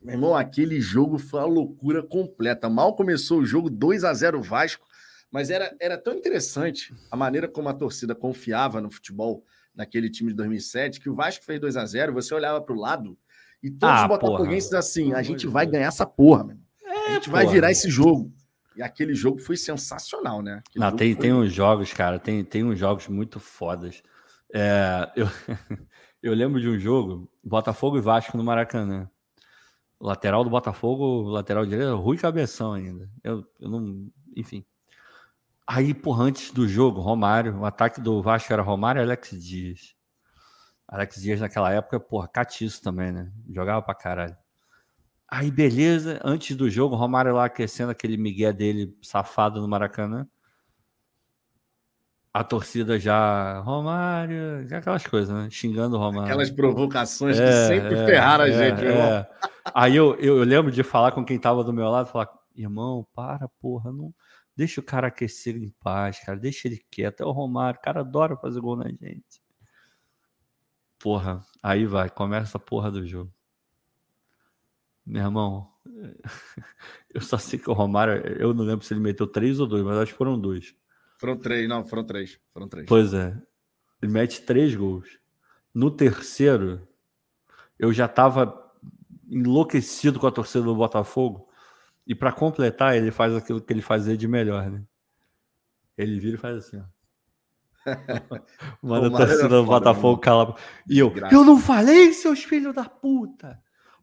Meu 0.00 0.14
irmão, 0.14 0.36
aquele 0.36 0.80
jogo 0.80 1.18
foi 1.18 1.40
uma 1.40 1.46
loucura 1.46 2.02
completa. 2.02 2.70
Mal 2.70 2.94
começou 2.94 3.40
o 3.40 3.44
jogo, 3.44 3.68
2 3.68 4.04
a 4.04 4.14
0 4.14 4.40
Vasco, 4.40 4.86
mas 5.30 5.50
era, 5.50 5.74
era 5.80 5.98
tão 5.98 6.14
interessante 6.14 6.94
a 7.10 7.16
maneira 7.16 7.48
como 7.48 7.68
a 7.68 7.74
torcida 7.74 8.14
confiava 8.14 8.80
no 8.80 8.90
futebol 8.90 9.44
naquele 9.74 10.08
time 10.08 10.30
de 10.30 10.36
2007, 10.36 11.00
que 11.00 11.10
o 11.10 11.14
Vasco 11.14 11.44
fez 11.44 11.60
2 11.60 11.76
a 11.76 11.84
0 11.84 12.12
você 12.12 12.34
olhava 12.34 12.60
para 12.60 12.74
o 12.74 12.78
lado, 12.78 13.18
e 13.62 13.70
todos 13.70 13.96
ah, 13.96 14.02
os 14.02 14.08
botafoguenses 14.08 14.72
assim, 14.72 15.12
a 15.12 15.22
gente 15.22 15.46
vai 15.46 15.66
ganhar 15.66 15.88
essa 15.88 16.06
porra, 16.06 16.44
mano. 16.44 16.60
É, 16.82 16.92
a 16.92 17.10
gente 17.14 17.30
porra. 17.30 17.44
vai 17.44 17.52
virar 17.52 17.70
esse 17.70 17.90
jogo. 17.90 18.32
E 18.76 18.82
aquele 18.82 19.14
jogo 19.14 19.38
foi 19.38 19.56
sensacional, 19.56 20.40
né? 20.42 20.62
Aquele 20.66 20.84
Não, 20.84 20.96
tem, 20.96 21.12
foi... 21.12 21.22
tem 21.22 21.32
uns 21.32 21.52
jogos, 21.52 21.92
cara, 21.92 22.18
tem, 22.18 22.42
tem 22.42 22.64
uns 22.64 22.78
jogos 22.78 23.08
muito 23.08 23.38
fodas. 23.38 24.02
É, 24.54 25.10
eu, 25.14 25.26
eu 26.22 26.34
lembro 26.34 26.60
de 26.60 26.68
um 26.68 26.78
jogo, 26.78 27.30
Botafogo 27.44 27.98
e 27.98 28.00
Vasco 28.00 28.36
no 28.36 28.44
Maracanã. 28.44 29.08
Lateral 30.00 30.42
do 30.42 30.48
Botafogo, 30.48 31.28
lateral 31.28 31.66
direito, 31.66 31.94
Rui 31.96 32.16
Cabeção 32.16 32.72
ainda. 32.72 33.10
Eu, 33.22 33.44
eu 33.60 33.68
não. 33.68 34.10
Enfim. 34.34 34.64
Aí, 35.66 35.92
porra, 35.92 36.24
antes 36.24 36.50
do 36.50 36.66
jogo, 36.66 37.00
Romário, 37.00 37.58
o 37.58 37.64
ataque 37.66 38.00
do 38.00 38.22
Vasco 38.22 38.50
era 38.50 38.62
Romário 38.62 39.00
e 39.00 39.04
Alex 39.04 39.30
Dias. 39.30 39.94
Alex 40.90 41.22
Dias 41.22 41.40
naquela 41.40 41.72
época, 41.72 42.00
porra, 42.00 42.26
catiço 42.26 42.82
também, 42.82 43.12
né? 43.12 43.30
Jogava 43.48 43.80
pra 43.80 43.94
caralho. 43.94 44.36
Aí, 45.28 45.48
beleza, 45.48 46.20
antes 46.24 46.56
do 46.56 46.68
jogo, 46.68 46.96
Romário 46.96 47.32
lá 47.32 47.44
aquecendo 47.44 47.92
aquele 47.92 48.16
migué 48.16 48.52
dele 48.52 48.92
safado 49.00 49.60
no 49.60 49.68
Maracanã. 49.68 50.26
A 52.34 52.42
torcida 52.42 52.98
já, 52.98 53.60
Romário, 53.60 54.66
aquelas 54.76 55.06
coisas, 55.06 55.32
né? 55.32 55.48
Xingando 55.48 55.96
o 55.96 56.00
Romário. 56.00 56.24
Aquelas 56.24 56.50
provocações 56.50 57.38
é, 57.38 57.46
que 57.46 57.52
sempre 57.52 57.94
é, 57.94 58.06
ferraram 58.06 58.44
é, 58.44 58.48
a 58.48 58.50
gente, 58.50 58.84
é. 58.84 59.30
Aí 59.72 59.94
eu, 59.94 60.16
eu, 60.16 60.38
eu, 60.38 60.44
lembro 60.44 60.72
de 60.72 60.82
falar 60.82 61.12
com 61.12 61.24
quem 61.24 61.38
tava 61.38 61.62
do 61.62 61.72
meu 61.72 61.88
lado, 61.88 62.08
falar, 62.08 62.28
irmão, 62.56 63.06
para, 63.14 63.48
porra, 63.60 63.92
não. 63.92 64.12
Deixa 64.56 64.80
o 64.80 64.84
cara 64.84 65.06
aquecer 65.06 65.56
em 65.56 65.72
paz, 65.80 66.18
cara. 66.18 66.36
Deixa 66.36 66.66
ele 66.66 66.84
quieto. 66.90 67.22
É 67.22 67.26
o 67.26 67.30
Romário, 67.30 67.78
o 67.78 67.82
cara 67.82 68.00
adora 68.00 68.36
fazer 68.36 68.60
gol 68.60 68.76
na 68.76 68.88
gente. 68.88 69.40
Porra, 71.00 71.42
aí 71.62 71.86
vai, 71.86 72.10
começa 72.10 72.58
a 72.58 72.60
porra 72.60 72.90
do 72.90 73.06
jogo. 73.06 73.32
Meu 75.04 75.22
irmão, 75.22 75.72
eu 77.12 77.22
só 77.22 77.38
sei 77.38 77.58
que 77.58 77.70
o 77.70 77.72
Romário, 77.72 78.22
eu 78.38 78.52
não 78.52 78.64
lembro 78.64 78.84
se 78.84 78.92
ele 78.92 79.00
meteu 79.00 79.26
três 79.26 79.58
ou 79.58 79.66
dois, 79.66 79.82
mas 79.82 79.96
acho 79.96 80.12
que 80.12 80.18
foram 80.18 80.38
dois. 80.38 80.74
Foram 81.18 81.38
três, 81.38 81.68
não, 81.68 81.84
foram 81.84 82.04
três. 82.04 82.38
Foram 82.52 82.68
três. 82.68 82.86
Pois 82.86 83.14
é. 83.14 83.36
Ele 84.02 84.12
mete 84.12 84.42
três 84.42 84.74
gols. 84.74 85.18
No 85.74 85.90
terceiro, 85.90 86.86
eu 87.78 87.92
já 87.92 88.06
tava 88.06 88.70
enlouquecido 89.26 90.20
com 90.20 90.26
a 90.26 90.32
torcida 90.32 90.64
do 90.64 90.74
Botafogo. 90.74 91.48
E 92.06 92.14
para 92.14 92.32
completar, 92.32 92.96
ele 92.96 93.10
faz 93.10 93.34
aquilo 93.34 93.60
que 93.60 93.72
ele 93.72 93.82
fazia 93.82 94.16
de 94.16 94.28
melhor, 94.28 94.70
né? 94.70 94.84
Ele 95.96 96.18
vira 96.18 96.36
e 96.36 96.38
faz 96.38 96.56
assim, 96.56 96.78
ó. 96.78 96.84
Manda 98.82 99.08
a 99.08 99.26
torcida 99.26 99.48
do 99.48 99.64
Botafogo 99.64 100.20
cala. 100.20 100.56
E 100.88 100.98
eu, 100.98 101.12
eu 101.30 101.44
não 101.44 101.58
falei, 101.58 102.12
seus 102.12 102.44
filhos 102.44 102.74
da 102.74 102.84
puta. 102.84 103.60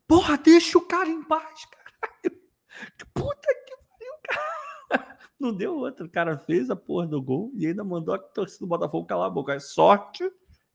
Porra, 0.07 0.37
deixa 0.37 0.77
o 0.77 0.81
cara 0.81 1.09
em 1.09 1.23
paz, 1.23 1.65
caralho. 1.65 2.41
Puta 3.13 3.47
que 3.65 3.75
pariu, 3.89 4.13
cara. 4.23 5.17
Não 5.39 5.53
deu 5.53 5.75
outro. 5.75 6.05
O 6.05 6.09
cara 6.09 6.37
fez 6.37 6.69
a 6.69 6.75
porra 6.75 7.07
do 7.07 7.21
gol 7.21 7.51
e 7.55 7.67
ainda 7.67 7.83
mandou 7.83 8.15
a 8.15 8.17
torcida 8.17 8.65
do 8.65 8.69
Botafogo 8.69 9.05
calar 9.05 9.27
a 9.27 9.29
boca. 9.29 9.53
É 9.53 9.59
sorte 9.59 10.23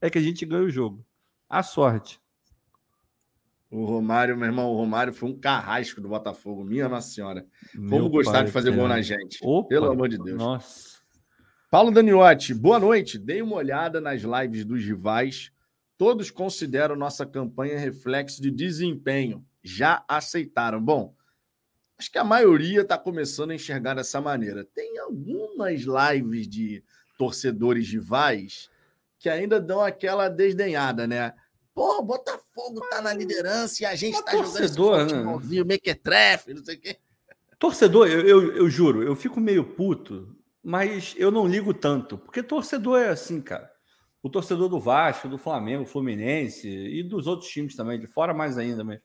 é 0.01 0.10
que 0.10 0.18
a 0.18 0.20
gente 0.20 0.44
ganha 0.44 0.64
o 0.64 0.70
jogo. 0.70 1.06
A 1.48 1.62
sorte. 1.62 2.20
O 3.70 3.86
Romário, 3.86 4.36
meu 4.36 4.47
irmão, 4.47 4.70
o 4.70 4.76
Romário 4.76 5.14
foi 5.14 5.30
um 5.30 5.39
carrasco 5.39 5.98
do 5.98 6.09
Botafogo, 6.09 6.62
minha 6.62 6.89
Nossa 6.90 7.09
Senhora. 7.09 7.47
Como 7.89 8.10
gostar 8.10 8.43
de 8.43 8.52
fazer 8.52 8.70
gol 8.70 8.86
na 8.86 9.01
gente. 9.01 9.39
Opa, 9.43 9.68
Pelo 9.68 9.90
amor 9.90 10.10
de 10.10 10.18
Deus. 10.18 10.36
Nossa. 10.36 11.02
Paulo 11.73 11.90
Daniotti, 11.90 12.53
boa 12.53 12.78
noite. 12.78 13.19
Dei 13.19 13.40
uma 13.40 13.57
olhada 13.57 13.99
nas 13.99 14.20
lives 14.20 14.62
dos 14.62 14.85
rivais. 14.85 15.51
Todos 15.97 16.31
consideram 16.31 16.94
nossa 16.94 17.24
campanha 17.24 17.78
reflexo 17.78 18.43
de 18.43 18.51
desempenho. 18.51 19.43
Já 19.62 20.05
aceitaram. 20.07 20.82
Bom, 20.82 21.15
acho 21.99 22.12
que 22.12 22.19
a 22.19 22.24
maioria 22.24 22.82
está 22.82 22.99
começando 22.99 23.53
a 23.53 23.55
enxergar 23.55 23.94
dessa 23.94 24.20
maneira. 24.20 24.66
Tem 24.74 24.99
algumas 24.99 25.81
lives 25.81 26.47
de 26.47 26.85
torcedores 27.16 27.90
rivais 27.90 28.69
que 29.19 29.31
ainda 29.31 29.59
dão 29.59 29.81
aquela 29.81 30.28
desdenhada, 30.28 31.07
né? 31.07 31.32
Pô, 31.73 32.03
Botafogo 32.03 32.86
tá 32.90 33.01
na 33.01 33.15
liderança 33.15 33.82
e 33.82 33.86
a 33.86 33.94
gente 33.94 34.23
tá 34.23 34.31
torcedor, 34.31 35.09
jogando 35.09 35.40
esse 35.40 35.55
né? 35.55 35.65
mequetrefe, 35.65 36.53
não 36.53 36.62
sei 36.62 36.77
o 36.77 36.81
quê. 36.82 36.99
Torcedor, 37.59 38.09
eu, 38.09 38.28
eu, 38.28 38.57
eu, 38.57 38.69
juro, 38.69 39.03
eu 39.03 39.16
fico 39.16 39.40
meio 39.40 39.65
puto, 39.65 40.36
mas 40.62 41.14
eu 41.18 41.30
não 41.30 41.47
ligo 41.47 41.74
tanto, 41.74 42.16
porque 42.16 42.43
torcedor 42.43 43.01
é 43.01 43.09
assim, 43.09 43.40
cara. 43.40 43.70
O 44.22 44.30
torcedor 44.30 44.68
do 44.68 44.78
Vasco, 44.78 45.28
do 45.28 45.36
Flamengo, 45.36 45.84
Fluminense 45.84 46.68
e 46.68 47.02
dos 47.02 47.26
outros 47.26 47.51
times 47.51 47.74
também, 47.74 47.98
de 47.98 48.06
fora 48.06 48.32
mais 48.32 48.56
ainda, 48.56 48.84
mas. 48.84 49.01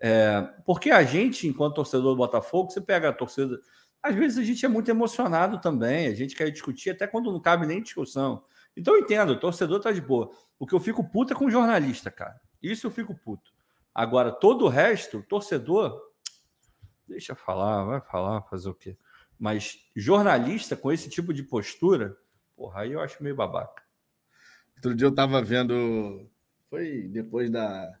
É, 0.00 0.42
porque 0.64 0.90
a 0.90 1.02
gente, 1.02 1.46
enquanto 1.46 1.76
torcedor 1.76 2.12
do 2.12 2.16
Botafogo, 2.16 2.70
você 2.70 2.80
pega 2.80 3.08
a 3.08 3.12
torcida. 3.12 3.58
Às 4.00 4.14
vezes 4.14 4.38
a 4.38 4.42
gente 4.42 4.64
é 4.64 4.68
muito 4.68 4.90
emocionado 4.90 5.60
também, 5.60 6.06
a 6.06 6.14
gente 6.14 6.34
quer 6.36 6.50
discutir 6.50 6.90
até 6.90 7.06
quando 7.06 7.32
não 7.32 7.40
cabe 7.40 7.66
nem 7.66 7.82
discussão. 7.82 8.44
Então 8.76 8.94
eu 8.94 9.00
entendo, 9.00 9.30
o 9.30 9.40
torcedor 9.40 9.80
tá 9.80 9.92
de 9.92 10.00
boa. 10.00 10.30
O 10.58 10.66
que 10.66 10.74
eu 10.74 10.80
fico 10.80 11.08
puto 11.08 11.32
é 11.32 11.36
com 11.36 11.50
jornalista, 11.50 12.10
cara. 12.10 12.40
Isso 12.62 12.86
eu 12.86 12.90
fico 12.90 13.14
puto. 13.14 13.52
Agora, 13.94 14.32
todo 14.32 14.64
o 14.64 14.68
resto, 14.68 15.22
torcedor, 15.28 16.00
deixa 17.06 17.34
falar, 17.34 17.84
vai 17.84 18.00
falar, 18.00 18.42
fazer 18.42 18.68
o 18.68 18.74
quê? 18.74 18.96
Mas 19.42 19.76
jornalista 19.96 20.76
com 20.76 20.92
esse 20.92 21.08
tipo 21.08 21.34
de 21.34 21.42
postura, 21.42 22.16
porra, 22.54 22.82
aí 22.82 22.92
eu 22.92 23.00
acho 23.00 23.20
meio 23.20 23.34
babaca. 23.34 23.82
Outro 24.76 24.94
dia 24.94 25.04
eu 25.04 25.12
tava 25.12 25.42
vendo. 25.42 26.30
Foi 26.70 27.08
depois 27.08 27.50
da. 27.50 27.92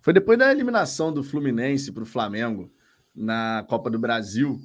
Foi 0.00 0.14
depois 0.14 0.38
da 0.38 0.50
eliminação 0.50 1.12
do 1.12 1.22
Fluminense 1.22 1.92
para 1.92 2.04
o 2.04 2.06
Flamengo 2.06 2.72
na 3.14 3.66
Copa 3.68 3.90
do 3.90 3.98
Brasil. 3.98 4.58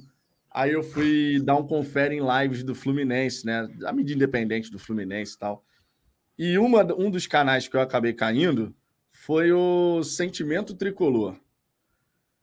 Aí 0.50 0.72
eu 0.72 0.82
fui 0.82 1.38
dar 1.44 1.56
um 1.56 1.66
confere 1.66 2.14
em 2.14 2.22
lives 2.22 2.64
do 2.64 2.74
Fluminense, 2.74 3.44
né? 3.44 3.68
A 3.84 3.92
mídia 3.92 4.14
independente 4.14 4.70
do 4.70 4.78
Fluminense 4.78 5.34
e 5.34 5.38
tal. 5.38 5.62
E 6.38 6.56
uma, 6.56 6.82
um 6.94 7.10
dos 7.10 7.26
canais 7.26 7.68
que 7.68 7.76
eu 7.76 7.82
acabei 7.82 8.14
caindo 8.14 8.74
foi 9.10 9.52
o 9.52 10.02
Sentimento 10.02 10.74
Tricolor. 10.74 11.38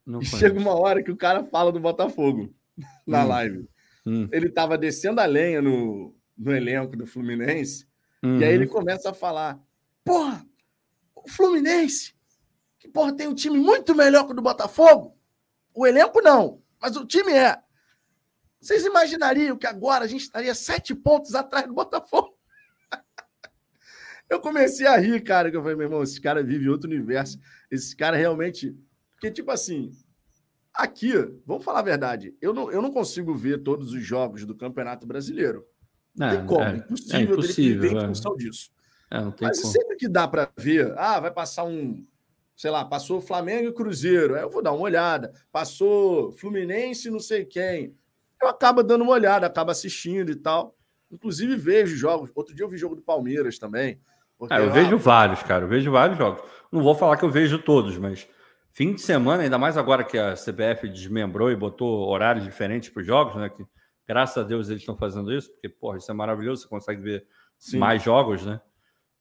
Não 0.05 0.21
e 0.21 0.25
chega 0.27 0.59
uma 0.59 0.75
hora 0.75 1.01
que 1.01 1.09
o 1.09 1.17
cara 1.17 1.43
fala 1.45 1.71
do 1.71 1.79
Botafogo 1.79 2.53
na 3.05 3.23
hum. 3.23 3.27
live. 3.27 3.69
Hum. 4.05 4.27
Ele 4.31 4.49
tava 4.49 4.77
descendo 4.77 5.19
a 5.19 5.25
lenha 5.25 5.61
no, 5.61 6.15
no 6.37 6.55
elenco 6.55 6.95
do 6.95 7.07
Fluminense. 7.07 7.87
Uhum. 8.23 8.39
E 8.39 8.43
aí 8.43 8.53
ele 8.53 8.65
uhum. 8.65 8.71
começa 8.71 9.09
a 9.09 9.13
falar: 9.13 9.59
Porra, 10.03 10.45
o 11.15 11.29
Fluminense, 11.29 12.13
que 12.79 12.87
porra, 12.87 13.15
tem 13.15 13.27
um 13.27 13.33
time 13.33 13.57
muito 13.57 13.95
melhor 13.95 14.25
que 14.25 14.31
o 14.31 14.35
do 14.35 14.41
Botafogo. 14.41 15.17
O 15.73 15.85
elenco 15.85 16.21
não, 16.21 16.61
mas 16.81 16.95
o 16.95 17.05
time 17.05 17.33
é. 17.33 17.57
Vocês 18.59 18.85
imaginariam 18.85 19.57
que 19.57 19.67
agora 19.67 20.05
a 20.05 20.07
gente 20.07 20.21
estaria 20.21 20.55
sete 20.55 20.95
pontos 20.95 21.35
atrás 21.35 21.67
do 21.67 21.73
Botafogo? 21.73 22.35
eu 24.29 24.39
comecei 24.39 24.87
a 24.87 24.97
rir, 24.97 25.21
cara, 25.23 25.51
que 25.51 25.57
eu 25.57 25.61
falei, 25.61 25.75
meu 25.75 25.85
irmão, 25.85 26.01
esse 26.01 26.19
cara 26.19 26.43
vive 26.43 26.69
outro 26.69 26.89
universo. 26.89 27.37
Esse 27.69 27.95
cara 27.95 28.17
realmente. 28.17 28.75
Porque, 29.11 29.29
tipo 29.29 29.51
assim, 29.51 29.91
aqui, 30.77 31.13
vamos 31.45 31.63
falar 31.63 31.79
a 31.79 31.83
verdade, 31.83 32.35
eu 32.41 32.53
não, 32.53 32.71
eu 32.71 32.81
não 32.81 32.91
consigo 32.91 33.33
ver 33.33 33.63
todos 33.63 33.93
os 33.93 34.03
jogos 34.03 34.45
do 34.45 34.55
Campeonato 34.55 35.05
Brasileiro. 35.07 35.65
Não 36.15 36.29
tem 36.29 36.45
como, 36.45 36.63
é, 36.63 36.75
impossível, 36.77 37.19
é 37.19 37.23
impossível 37.23 37.81
dele 37.81 37.89
viver 37.89 38.01
em 38.01 38.03
é. 38.03 38.07
função 38.07 38.35
disso. 38.35 38.69
É, 39.11 39.19
Mas 39.41 39.61
como. 39.61 39.73
sempre 39.73 39.95
que 39.97 40.07
dá 40.07 40.27
para 40.27 40.49
ver, 40.57 40.93
ah, 40.97 41.19
vai 41.19 41.31
passar 41.31 41.65
um, 41.65 42.03
sei 42.55 42.71
lá, 42.71 42.85
passou 42.85 43.19
Flamengo 43.21 43.67
e 43.67 43.73
Cruzeiro, 43.73 44.35
aí 44.35 44.41
eu 44.41 44.49
vou 44.49 44.63
dar 44.63 44.71
uma 44.71 44.83
olhada. 44.83 45.33
Passou 45.51 46.31
Fluminense, 46.31 47.09
não 47.09 47.19
sei 47.19 47.45
quem 47.45 47.95
eu 48.41 48.49
acabo 48.49 48.83
dando 48.83 49.03
uma 49.03 49.13
olhada, 49.13 49.47
acabo 49.47 49.71
assistindo 49.71 50.31
e 50.31 50.35
tal. 50.35 50.75
Inclusive 51.11 51.55
vejo 51.55 51.95
jogos. 51.95 52.29
Outro 52.35 52.53
dia 52.53 52.63
eu 52.63 52.69
vi 52.69 52.77
jogo 52.77 52.95
do 52.95 53.01
Palmeiras 53.01 53.57
também. 53.57 53.99
Porque, 54.37 54.53
ah, 54.53 54.59
eu 54.59 54.71
vejo 54.71 54.97
vários, 54.97 55.41
cara. 55.43 55.63
Eu 55.63 55.67
vejo 55.67 55.91
vários 55.91 56.17
jogos. 56.17 56.43
Não 56.71 56.83
vou 56.83 56.95
falar 56.95 57.17
que 57.17 57.23
eu 57.23 57.29
vejo 57.29 57.57
todos, 57.59 57.97
mas 57.97 58.27
fim 58.75 58.93
de 58.93 59.01
semana, 59.01 59.43
ainda 59.43 59.57
mais 59.57 59.77
agora 59.77 60.03
que 60.03 60.17
a 60.17 60.33
CBF 60.33 60.89
desmembrou 60.89 61.49
e 61.49 61.55
botou 61.55 62.07
horários 62.09 62.43
diferentes 62.43 62.89
para 62.89 62.99
os 62.99 63.07
jogos, 63.07 63.35
né? 63.35 63.49
Que, 63.49 63.65
graças 64.05 64.37
a 64.37 64.45
Deus 64.45 64.69
eles 64.69 64.81
estão 64.81 64.97
fazendo 64.97 65.33
isso, 65.33 65.49
porque, 65.53 65.69
porra, 65.69 65.97
isso 65.97 66.11
é 66.11 66.13
maravilhoso, 66.13 66.63
você 66.63 66.67
consegue 66.67 67.01
ver 67.01 67.25
Sim. 67.57 67.79
mais 67.79 68.03
jogos, 68.03 68.45
né? 68.45 68.59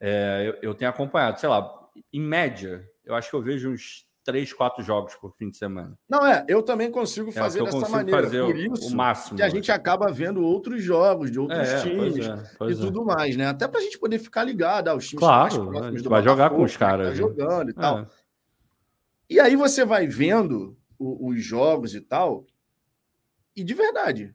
É, 0.00 0.44
eu, 0.48 0.70
eu 0.70 0.74
tenho 0.74 0.90
acompanhado, 0.90 1.38
sei 1.38 1.48
lá, 1.48 1.72
em 2.12 2.20
média, 2.20 2.84
eu 3.04 3.14
acho 3.14 3.30
que 3.30 3.36
eu 3.36 3.42
vejo 3.42 3.70
uns 3.70 4.04
três, 4.24 4.52
quatro 4.52 4.82
jogos 4.82 5.14
por 5.14 5.32
fim 5.36 5.50
de 5.50 5.56
semana. 5.56 5.96
Não 6.08 6.26
é, 6.26 6.44
eu 6.48 6.60
também 6.60 6.90
consigo 6.90 7.28
é 7.28 7.32
fazer 7.32 7.60
é 7.60 7.64
dessa 7.64 7.88
maneira. 7.88 8.22
Fazer 8.22 8.42
por 8.42 8.56
isso 8.56 8.92
o 8.92 8.96
máximo. 8.96 9.36
Que 9.36 9.42
a 9.42 9.48
gente 9.48 9.70
acaba 9.70 10.10
vendo 10.10 10.42
outros 10.42 10.82
jogos 10.82 11.30
de 11.30 11.38
outros 11.38 11.68
é, 11.68 11.82
times 11.82 12.26
é, 12.26 12.70
e 12.70 12.74
tudo 12.74 13.04
mais, 13.04 13.36
né? 13.36 13.46
Até 13.46 13.68
para 13.68 13.78
a 13.78 13.82
gente 13.82 13.98
poder 13.98 14.18
ficar 14.18 14.42
ligado 14.42 14.88
aos 14.88 15.06
times 15.06 15.20
claro, 15.20 15.64
mais 15.64 15.68
próximos 15.68 16.02
do 16.02 16.10
vai 16.10 16.22
jogar 16.22 16.50
com 16.50 16.62
os 16.62 16.72
né, 16.72 16.78
caras. 16.78 17.06
Tá 17.06 17.10
né? 17.10 17.16
jogando 17.16 17.70
e 17.70 17.74
tal. 17.74 18.06
E 19.28 19.40
aí 19.40 19.56
você 19.56 19.84
vai 19.84 20.06
vendo 20.06 20.76
o, 20.98 21.28
os 21.28 21.42
jogos 21.42 21.94
e 21.94 22.00
tal, 22.00 22.46
e 23.56 23.62
de 23.62 23.74
verdade, 23.74 24.34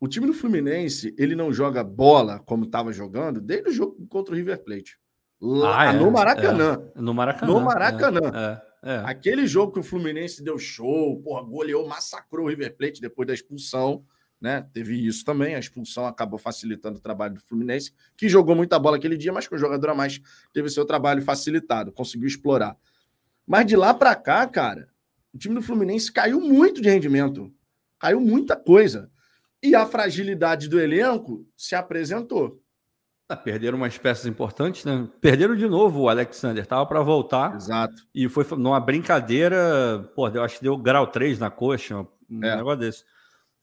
o 0.00 0.08
time 0.08 0.26
do 0.26 0.32
Fluminense, 0.32 1.14
ele 1.18 1.36
não 1.36 1.52
joga 1.52 1.84
bola 1.84 2.40
como 2.40 2.64
estava 2.64 2.92
jogando 2.92 3.40
desde 3.40 3.68
o 3.68 3.72
jogo 3.72 4.06
contra 4.08 4.34
o 4.34 4.36
River 4.36 4.62
Plate. 4.64 4.98
Lá 5.40 5.80
ah, 5.80 5.94
é, 5.94 5.98
no 5.98 6.10
Maracanã. 6.10 6.90
É. 6.94 7.00
No 7.00 7.14
Maracanã. 7.14 7.52
No 7.52 7.60
Maracanã. 7.60 8.62
É, 8.82 8.92
é. 8.92 9.02
Aquele 9.04 9.46
jogo 9.46 9.72
que 9.72 9.78
o 9.78 9.82
Fluminense 9.82 10.42
deu 10.42 10.58
show, 10.58 11.20
porra, 11.22 11.42
goleou, 11.42 11.86
massacrou 11.86 12.46
o 12.46 12.48
River 12.48 12.76
Plate 12.76 13.00
depois 13.00 13.26
da 13.26 13.34
expulsão, 13.34 14.04
né? 14.40 14.66
Teve 14.72 15.06
isso 15.06 15.24
também, 15.24 15.54
a 15.54 15.58
expulsão 15.58 16.06
acabou 16.06 16.38
facilitando 16.38 16.98
o 16.98 17.02
trabalho 17.02 17.34
do 17.34 17.40
Fluminense, 17.40 17.92
que 18.16 18.28
jogou 18.28 18.56
muita 18.56 18.78
bola 18.78 18.96
aquele 18.96 19.16
dia, 19.16 19.32
mas 19.32 19.46
que 19.46 19.54
o 19.54 19.58
jogador 19.58 19.90
a 19.90 19.94
mais 19.94 20.20
teve 20.52 20.68
seu 20.70 20.84
trabalho 20.84 21.22
facilitado, 21.22 21.92
conseguiu 21.92 22.26
explorar. 22.26 22.76
Mas 23.50 23.66
de 23.66 23.74
lá 23.74 23.92
para 23.92 24.14
cá, 24.14 24.46
cara, 24.46 24.88
o 25.34 25.36
time 25.36 25.56
do 25.56 25.62
Fluminense 25.62 26.12
caiu 26.12 26.40
muito 26.40 26.80
de 26.80 26.88
rendimento. 26.88 27.52
Caiu 27.98 28.20
muita 28.20 28.54
coisa. 28.54 29.10
E 29.60 29.74
a 29.74 29.84
fragilidade 29.84 30.68
do 30.68 30.78
elenco 30.78 31.44
se 31.56 31.74
apresentou. 31.74 32.62
Ah, 33.28 33.36
perderam 33.36 33.76
umas 33.76 33.98
peças 33.98 34.24
importantes, 34.24 34.84
né? 34.84 35.08
Perderam 35.20 35.56
de 35.56 35.68
novo 35.68 36.02
o 36.02 36.08
Alexander, 36.08 36.64
tava 36.64 36.86
para 36.86 37.02
voltar. 37.02 37.56
Exato. 37.56 38.06
E 38.14 38.28
foi 38.28 38.46
numa 38.56 38.78
brincadeira, 38.78 40.08
pô, 40.14 40.28
eu 40.28 40.44
acho 40.44 40.58
que 40.58 40.62
deu 40.62 40.78
grau 40.78 41.08
3 41.08 41.40
na 41.40 41.50
coxa, 41.50 42.06
um 42.30 42.44
é. 42.44 42.54
negócio 42.54 42.78
desse. 42.78 43.04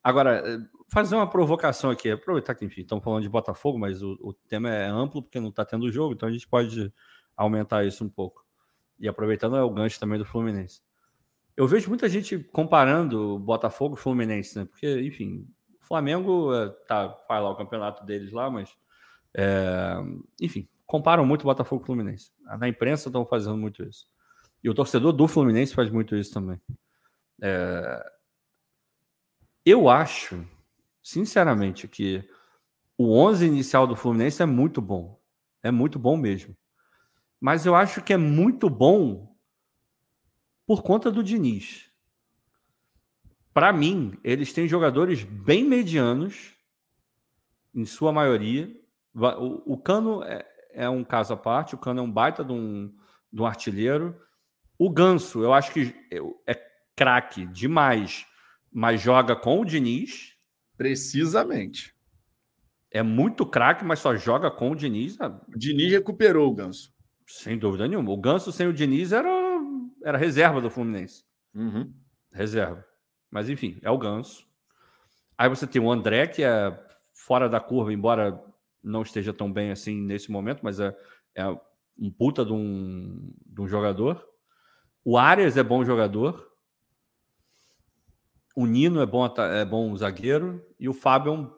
Agora, 0.03 0.43
eh, 0.45 0.59
fazer 0.89 1.15
uma 1.15 1.29
provocação 1.29 1.89
aqui, 1.89 2.11
aproveitar 2.11 2.55
que, 2.55 2.65
enfim, 2.65 2.81
estamos 2.81 3.05
falando 3.05 3.23
de 3.23 3.29
Botafogo, 3.29 3.79
mas 3.79 4.01
o, 4.01 4.17
o 4.19 4.33
tema 4.33 4.69
é 4.69 4.89
amplo 4.89 5.23
porque 5.23 5.39
não 5.39 5.47
está 5.47 5.63
tendo 5.63 5.89
jogo, 5.89 6.13
então 6.13 6.27
a 6.27 6.31
gente 6.31 6.45
pode 6.45 6.93
aumentar 7.37 7.85
isso 7.85 8.03
um 8.03 8.09
pouco. 8.09 8.46
E 8.99 9.07
aproveitando 9.07 9.55
é 9.55 9.63
o 9.63 9.69
gancho 9.69 9.99
também 9.99 10.17
do 10.17 10.25
Fluminense. 10.25 10.81
Eu 11.55 11.67
vejo 11.67 11.89
muita 11.89 12.07
gente 12.07 12.37
comparando 12.37 13.39
Botafogo 13.39 13.95
e 13.95 13.99
Fluminense, 13.99 14.57
né? 14.59 14.65
Porque, 14.65 15.01
enfim, 15.01 15.47
o 15.81 15.85
Flamengo 15.85 16.53
eh, 16.53 16.69
tá, 16.87 17.09
faz 17.27 17.43
lá 17.43 17.49
o 17.49 17.55
campeonato 17.55 18.05
deles 18.05 18.31
lá, 18.31 18.49
mas 18.49 18.75
é, 19.35 19.95
enfim, 20.41 20.67
comparam 20.85 21.25
muito 21.25 21.43
Botafogo 21.43 21.83
e 21.83 21.85
Fluminense. 21.85 22.31
Na 22.59 22.67
imprensa 22.67 23.09
estão 23.09 23.25
fazendo 23.25 23.57
muito 23.57 23.83
isso. 23.83 24.07
E 24.63 24.69
o 24.69 24.73
torcedor 24.73 25.13
do 25.13 25.27
Fluminense 25.27 25.75
faz 25.75 25.89
muito 25.89 26.15
isso 26.15 26.33
também. 26.33 26.59
É, 27.41 28.11
eu 29.65 29.89
acho, 29.89 30.43
sinceramente, 31.03 31.87
que 31.87 32.27
o 32.97 33.15
11 33.15 33.45
inicial 33.45 33.85
do 33.85 33.95
Fluminense 33.95 34.41
é 34.41 34.45
muito 34.45 34.81
bom. 34.81 35.19
É 35.61 35.69
muito 35.69 35.99
bom 35.99 36.17
mesmo. 36.17 36.55
Mas 37.39 37.65
eu 37.65 37.75
acho 37.75 38.01
que 38.01 38.13
é 38.13 38.17
muito 38.17 38.69
bom 38.69 39.35
por 40.65 40.83
conta 40.83 41.11
do 41.11 41.23
Diniz. 41.23 41.91
Para 43.53 43.71
mim, 43.71 44.17
eles 44.23 44.53
têm 44.53 44.67
jogadores 44.67 45.23
bem 45.23 45.63
medianos, 45.63 46.55
em 47.73 47.85
sua 47.85 48.11
maioria, 48.11 48.69
o, 49.13 49.73
o 49.73 49.77
Cano 49.77 50.23
é, 50.23 50.45
é, 50.71 50.89
um 50.89 51.03
caso 51.03 51.33
à 51.33 51.37
parte, 51.37 51.73
o 51.73 51.77
Cano 51.77 51.99
é 51.99 52.03
um 52.03 52.11
baita 52.11 52.43
de 52.43 52.51
um, 52.51 52.93
de 53.31 53.41
um 53.41 53.45
artilheiro. 53.45 54.15
O 54.77 54.89
Ganso, 54.89 55.41
eu 55.41 55.53
acho 55.53 55.71
que 55.71 55.95
é, 56.45 56.53
craque 56.95 57.45
demais, 57.47 58.25
mas 58.71 59.01
joga 59.01 59.35
com 59.35 59.61
o 59.61 59.65
Diniz. 59.65 60.35
Precisamente. 60.77 61.95
é 62.91 63.01
muito 63.01 63.45
craque, 63.45 63.83
mas 63.83 63.99
só 63.99 64.15
joga 64.15 64.51
com 64.51 64.71
o 64.71 64.75
Diniz. 64.75 65.17
O 65.19 65.57
Diniz 65.57 65.91
recuperou 65.91 66.47
o 66.47 66.53
Ganso. 66.53 66.93
Sem 67.27 67.57
dúvida 67.57 67.87
nenhuma. 67.87 68.09
O 68.09 68.17
Ganso 68.17 68.51
sem 68.53 68.67
o 68.67 68.73
Diniz 68.73 69.11
era, 69.11 69.29
era 70.01 70.17
reserva 70.17 70.61
do 70.61 70.69
Fluminense. 70.69 71.25
Uhum. 71.53 71.93
Reserva. 72.33 72.85
Mas 73.29 73.49
enfim, 73.49 73.77
é 73.83 73.91
o 73.91 73.97
Ganso. 73.97 74.47
Aí 75.37 75.49
você 75.49 75.67
tem 75.67 75.81
o 75.81 75.91
André, 75.91 76.25
que 76.27 76.41
é 76.41 76.79
fora 77.13 77.49
da 77.49 77.59
curva, 77.59 77.93
embora 77.93 78.41
não 78.81 79.01
esteja 79.01 79.33
tão 79.33 79.51
bem 79.51 79.71
assim 79.71 80.01
nesse 80.01 80.31
momento, 80.31 80.61
mas 80.63 80.79
é, 80.79 80.95
é 81.35 81.45
um 81.99 82.09
puta 82.09 82.45
de 82.45 82.53
um, 82.53 83.33
de 83.45 83.61
um 83.61 83.67
jogador. 83.67 84.25
O 85.03 85.17
Arias 85.17 85.57
é 85.57 85.63
bom 85.63 85.83
jogador. 85.83 86.49
O 88.55 88.65
Nino 88.65 89.01
é 89.01 89.05
bom, 89.05 89.25
é 89.25 89.65
bom 89.65 89.95
zagueiro. 89.97 90.65
E 90.79 90.87
o 90.87 90.93
Fábio 90.93 91.33
é 91.33 91.35
um 91.35 91.53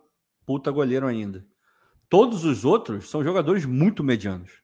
puta 0.46 0.72
goleiro 0.72 1.06
ainda. 1.06 1.46
Todos 2.10 2.44
os 2.44 2.66
outros 2.66 3.08
são 3.10 3.24
jogadores 3.24 3.66
muito 3.66 4.04
medianos. 4.04 4.64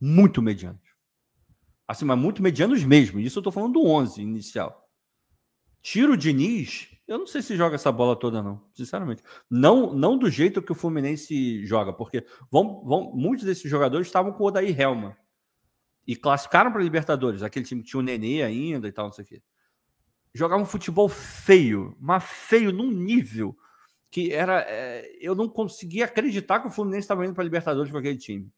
Muito 0.00 0.40
medianos. 0.40 0.80
Assim, 1.86 2.04
mas 2.04 2.18
muito 2.18 2.42
medianos 2.42 2.84
mesmo. 2.84 3.18
Isso 3.18 3.38
eu 3.38 3.42
tô 3.42 3.50
falando 3.50 3.74
do 3.74 3.86
11 3.86 4.20
inicial. 4.20 4.88
Tiro 5.80 6.12
o 6.12 6.16
Diniz, 6.16 6.88
eu 7.08 7.18
não 7.18 7.26
sei 7.26 7.40
se 7.40 7.56
joga 7.56 7.76
essa 7.76 7.90
bola 7.90 8.14
toda, 8.14 8.42
não. 8.42 8.62
Sinceramente. 8.74 9.22
Não 9.50 9.94
não 9.94 10.18
do 10.18 10.28
jeito 10.28 10.60
que 10.60 10.72
o 10.72 10.74
Fluminense 10.74 11.64
joga, 11.64 11.90
porque 11.92 12.26
vão, 12.50 12.84
vão, 12.84 13.12
muitos 13.14 13.46
desses 13.46 13.68
jogadores 13.70 14.06
estavam 14.06 14.32
com 14.32 14.44
o 14.44 14.46
Odair 14.48 14.78
Helma. 14.78 15.16
E 16.06 16.14
classificaram 16.14 16.70
para 16.70 16.82
Libertadores. 16.82 17.42
Aquele 17.42 17.64
time 17.64 17.82
que 17.82 17.88
tinha 17.88 18.00
o 18.00 18.02
Nenê 18.02 18.42
ainda 18.42 18.86
e 18.86 18.92
tal, 18.92 19.06
não 19.06 19.12
sei 19.12 19.24
o 19.24 19.26
quê. 19.26 19.42
Jogavam 20.34 20.64
um 20.64 20.68
futebol 20.68 21.08
feio, 21.08 21.96
mas 21.98 22.22
feio 22.24 22.70
num 22.70 22.90
nível 22.90 23.56
que 24.10 24.32
era. 24.32 24.60
É, 24.68 25.10
eu 25.20 25.34
não 25.34 25.48
conseguia 25.48 26.04
acreditar 26.04 26.60
que 26.60 26.68
o 26.68 26.70
Fluminense 26.70 27.04
estava 27.04 27.24
indo 27.24 27.34
para 27.34 27.44
Libertadores 27.44 27.90
com 27.90 27.98
aquele 27.98 28.18
time. 28.18 28.52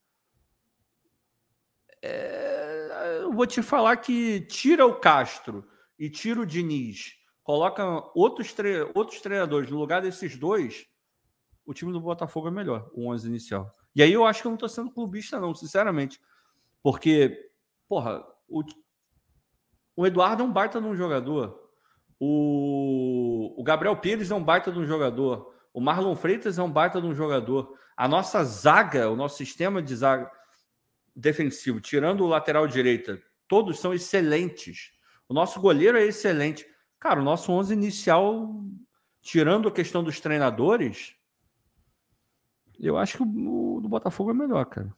É, 2.02 3.20
eu 3.22 3.32
vou 3.32 3.46
te 3.46 3.62
falar 3.62 3.96
que 3.96 4.40
tira 4.42 4.86
o 4.86 4.98
Castro 4.98 5.66
e 5.98 6.08
tira 6.08 6.40
o 6.40 6.46
Diniz, 6.46 7.14
coloca 7.42 7.84
outros, 8.14 8.52
tre 8.52 8.82
outros 8.94 9.20
treinadores 9.20 9.70
no 9.70 9.78
lugar 9.78 10.00
desses 10.00 10.36
dois, 10.36 10.86
o 11.66 11.74
time 11.74 11.92
do 11.92 12.00
Botafogo 12.00 12.48
é 12.48 12.50
melhor, 12.50 12.90
o 12.92 13.10
11 13.12 13.28
inicial. 13.28 13.74
E 13.94 14.02
aí 14.02 14.12
eu 14.12 14.24
acho 14.24 14.40
que 14.40 14.46
eu 14.46 14.50
não 14.50 14.56
estou 14.56 14.68
sendo 14.68 14.90
clubista, 14.90 15.38
não, 15.38 15.54
sinceramente. 15.54 16.20
Porque, 16.82 17.50
porra, 17.88 18.24
o, 18.48 18.62
o 19.96 20.06
Eduardo 20.06 20.42
é 20.42 20.46
um 20.46 20.52
baita 20.52 20.80
de 20.80 20.86
um 20.86 20.96
jogador. 20.96 21.70
O, 22.18 23.54
o 23.60 23.62
Gabriel 23.62 23.96
Pires 23.96 24.30
é 24.30 24.34
um 24.34 24.42
baita 24.42 24.70
de 24.70 24.78
um 24.78 24.86
jogador. 24.86 25.54
O 25.72 25.80
Marlon 25.80 26.14
Freitas 26.14 26.58
é 26.58 26.62
um 26.62 26.70
baita 26.70 27.00
de 27.00 27.06
um 27.06 27.14
jogador. 27.14 27.76
A 27.96 28.08
nossa 28.08 28.42
zaga, 28.44 29.10
o 29.10 29.16
nosso 29.16 29.36
sistema 29.36 29.82
de 29.82 29.94
zaga 29.94 30.30
defensivo, 31.20 31.80
tirando 31.80 32.24
o 32.24 32.28
lateral 32.28 32.66
direita, 32.66 33.20
todos 33.46 33.78
são 33.78 33.92
excelentes. 33.92 34.90
O 35.28 35.34
nosso 35.34 35.60
goleiro 35.60 35.98
é 35.98 36.04
excelente. 36.04 36.66
Cara, 36.98 37.20
o 37.20 37.24
nosso 37.24 37.52
11 37.52 37.72
inicial, 37.72 38.64
tirando 39.22 39.68
a 39.68 39.72
questão 39.72 40.02
dos 40.02 40.20
treinadores, 40.20 41.14
eu 42.78 42.96
acho 42.96 43.18
que 43.18 43.22
o, 43.22 43.80
do 43.80 43.88
Botafogo 43.88 44.30
é 44.30 44.34
melhor, 44.34 44.64
cara. 44.66 44.92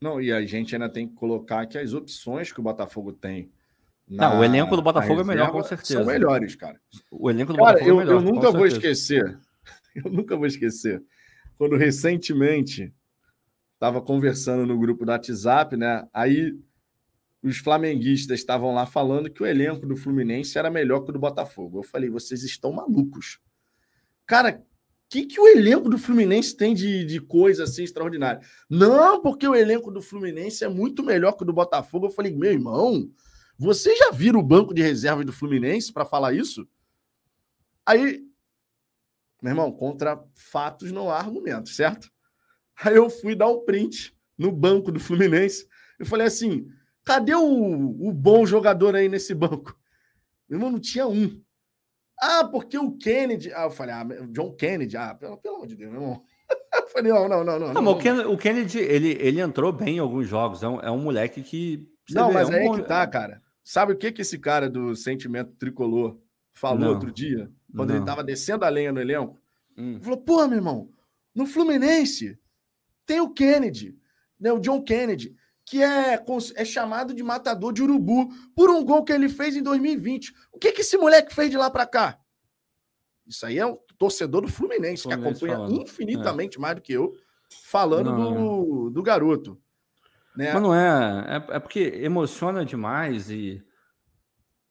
Não, 0.00 0.20
e 0.20 0.32
a 0.32 0.44
gente 0.46 0.74
ainda 0.74 0.88
tem 0.88 1.06
que 1.06 1.14
colocar 1.14 1.66
que 1.66 1.76
as 1.76 1.92
opções 1.92 2.50
que 2.50 2.60
o 2.60 2.62
Botafogo 2.62 3.12
tem 3.12 3.52
na, 4.08 4.30
não, 4.30 4.40
o 4.40 4.44
elenco 4.44 4.74
do 4.74 4.82
Botafogo 4.82 5.20
é 5.20 5.24
melhor, 5.24 5.52
com 5.52 5.62
certeza. 5.62 6.02
São 6.02 6.04
melhores, 6.04 6.56
cara. 6.56 6.80
O 7.12 7.30
elenco 7.30 7.52
do 7.52 7.58
cara, 7.60 7.74
Botafogo 7.74 7.90
eu, 7.90 8.00
é 8.00 8.04
melhor. 8.04 8.16
Eu 8.16 8.20
nunca 8.20 8.50
vou 8.50 8.66
esquecer. 8.66 9.38
Eu 9.92 10.10
nunca 10.10 10.36
vou 10.36 10.46
esquecer. 10.46 11.02
Quando 11.56 11.76
recentemente 11.76 12.94
estava 13.80 14.02
conversando 14.02 14.66
no 14.66 14.78
grupo 14.78 15.06
do 15.06 15.10
WhatsApp, 15.10 15.74
né? 15.74 16.06
Aí 16.12 16.54
os 17.42 17.56
flamenguistas 17.56 18.38
estavam 18.38 18.74
lá 18.74 18.84
falando 18.84 19.30
que 19.30 19.42
o 19.42 19.46
elenco 19.46 19.86
do 19.86 19.96
Fluminense 19.96 20.58
era 20.58 20.70
melhor 20.70 21.00
que 21.00 21.08
o 21.08 21.12
do 21.14 21.18
Botafogo. 21.18 21.78
Eu 21.78 21.82
falei, 21.82 22.10
vocês 22.10 22.42
estão 22.42 22.72
malucos. 22.72 23.40
Cara, 24.26 24.62
o 24.62 24.62
que, 25.08 25.24
que 25.24 25.40
o 25.40 25.48
elenco 25.48 25.88
do 25.88 25.96
Fluminense 25.96 26.54
tem 26.54 26.74
de, 26.74 27.06
de 27.06 27.20
coisa 27.22 27.64
assim 27.64 27.82
extraordinária? 27.82 28.42
Não, 28.68 29.22
porque 29.22 29.48
o 29.48 29.54
elenco 29.54 29.90
do 29.90 30.02
Fluminense 30.02 30.62
é 30.62 30.68
muito 30.68 31.02
melhor 31.02 31.32
que 31.32 31.42
o 31.42 31.46
do 31.46 31.52
Botafogo. 31.54 32.04
Eu 32.04 32.10
falei, 32.10 32.36
meu 32.36 32.52
irmão, 32.52 33.10
vocês 33.56 33.98
já 33.98 34.10
viram 34.10 34.40
o 34.40 34.46
banco 34.46 34.74
de 34.74 34.82
reserva 34.82 35.24
do 35.24 35.32
Fluminense 35.32 35.90
para 35.90 36.04
falar 36.04 36.34
isso? 36.34 36.68
Aí, 37.86 38.22
meu 39.40 39.52
irmão, 39.52 39.72
contra 39.72 40.22
fatos 40.34 40.92
não 40.92 41.10
há 41.10 41.16
argumentos, 41.16 41.74
certo? 41.74 42.12
Aí 42.82 42.96
eu 42.96 43.10
fui 43.10 43.34
dar 43.34 43.48
um 43.48 43.64
print 43.64 44.16
no 44.38 44.50
banco 44.50 44.90
do 44.90 44.98
Fluminense. 44.98 45.66
Eu 45.98 46.06
falei 46.06 46.26
assim: 46.26 46.66
cadê 47.04 47.34
o, 47.34 47.42
o 47.42 48.12
bom 48.12 48.46
jogador 48.46 48.96
aí 48.96 49.08
nesse 49.08 49.34
banco? 49.34 49.76
Meu 50.48 50.58
irmão, 50.58 50.72
não 50.72 50.80
tinha 50.80 51.06
um. 51.06 51.40
Ah, 52.18 52.44
porque 52.44 52.76
o 52.78 52.92
Kennedy. 52.92 53.52
Ah, 53.52 53.64
eu 53.64 53.70
falei, 53.70 53.94
ah, 53.94 54.04
John 54.30 54.54
Kennedy. 54.54 54.96
Ah, 54.96 55.14
pelo, 55.14 55.36
pelo 55.38 55.56
amor 55.56 55.66
de 55.66 55.76
Deus, 55.76 55.90
meu 55.90 56.00
irmão. 56.00 56.22
Eu 56.72 56.88
falei, 56.88 57.12
não, 57.12 57.28
não, 57.28 57.44
não, 57.44 57.58
não. 57.58 57.72
não, 57.72 57.82
não. 57.82 58.32
O 58.32 58.38
Kennedy, 58.38 58.78
ele, 58.78 59.16
ele 59.20 59.40
entrou 59.40 59.72
bem 59.72 59.96
em 59.96 59.98
alguns 59.98 60.28
jogos. 60.28 60.62
É 60.62 60.68
um, 60.68 60.80
é 60.80 60.90
um 60.90 60.98
moleque 60.98 61.42
que. 61.42 61.88
Não, 62.10 62.28
vê, 62.28 62.34
mas 62.34 62.48
é 62.48 62.52
um 62.52 62.56
aí 62.56 62.68
bom... 62.68 62.74
que 62.74 62.82
tá, 62.82 63.06
cara. 63.06 63.42
Sabe 63.64 63.92
o 63.92 63.96
que, 63.96 64.10
que 64.12 64.22
esse 64.22 64.38
cara 64.38 64.68
do 64.68 64.94
sentimento 64.96 65.52
tricolor 65.52 66.18
falou 66.52 66.80
não, 66.80 66.88
outro 66.90 67.12
dia? 67.12 67.50
Quando 67.74 67.90
não. 67.90 67.96
ele 67.96 68.02
estava 68.02 68.22
descendo 68.24 68.64
a 68.64 68.68
lenha 68.68 68.92
no 68.92 69.00
elenco? 69.00 69.38
Hum. 69.76 69.94
Ele 69.94 70.00
falou: 70.00 70.18
pô, 70.18 70.46
meu 70.46 70.58
irmão, 70.58 70.90
no 71.34 71.46
Fluminense 71.46 72.38
tem 73.10 73.20
o 73.20 73.30
Kennedy, 73.30 73.98
né, 74.38 74.52
o 74.52 74.60
John 74.60 74.80
Kennedy, 74.84 75.34
que 75.64 75.82
é, 75.82 76.24
é 76.54 76.64
chamado 76.64 77.12
de 77.12 77.24
matador 77.24 77.72
de 77.72 77.82
urubu 77.82 78.28
por 78.54 78.70
um 78.70 78.84
gol 78.84 79.02
que 79.02 79.12
ele 79.12 79.28
fez 79.28 79.56
em 79.56 79.62
2020. 79.64 80.32
O 80.52 80.58
que, 80.60 80.70
que 80.70 80.82
esse 80.82 80.96
moleque 80.96 81.34
fez 81.34 81.50
de 81.50 81.56
lá 81.56 81.68
para 81.68 81.84
cá? 81.86 82.20
Isso 83.26 83.44
aí 83.44 83.58
é 83.58 83.66
um 83.66 83.76
torcedor 83.98 84.42
do 84.42 84.48
Fluminense, 84.48 85.02
Fluminense 85.02 85.08
que 85.08 85.44
acompanha 85.44 85.56
falando. 85.56 85.82
infinitamente 85.82 86.56
é. 86.56 86.60
mais 86.60 86.76
do 86.76 86.82
que 86.82 86.92
eu, 86.92 87.12
falando 87.64 88.14
do, 88.14 88.90
do 88.90 89.02
garoto. 89.02 89.60
Né? 90.36 90.52
Mas 90.52 90.62
não 90.62 90.72
é, 90.72 91.26
é, 91.50 91.56
é. 91.56 91.58
porque 91.58 91.80
emociona 91.96 92.64
demais 92.64 93.28
e 93.28 93.60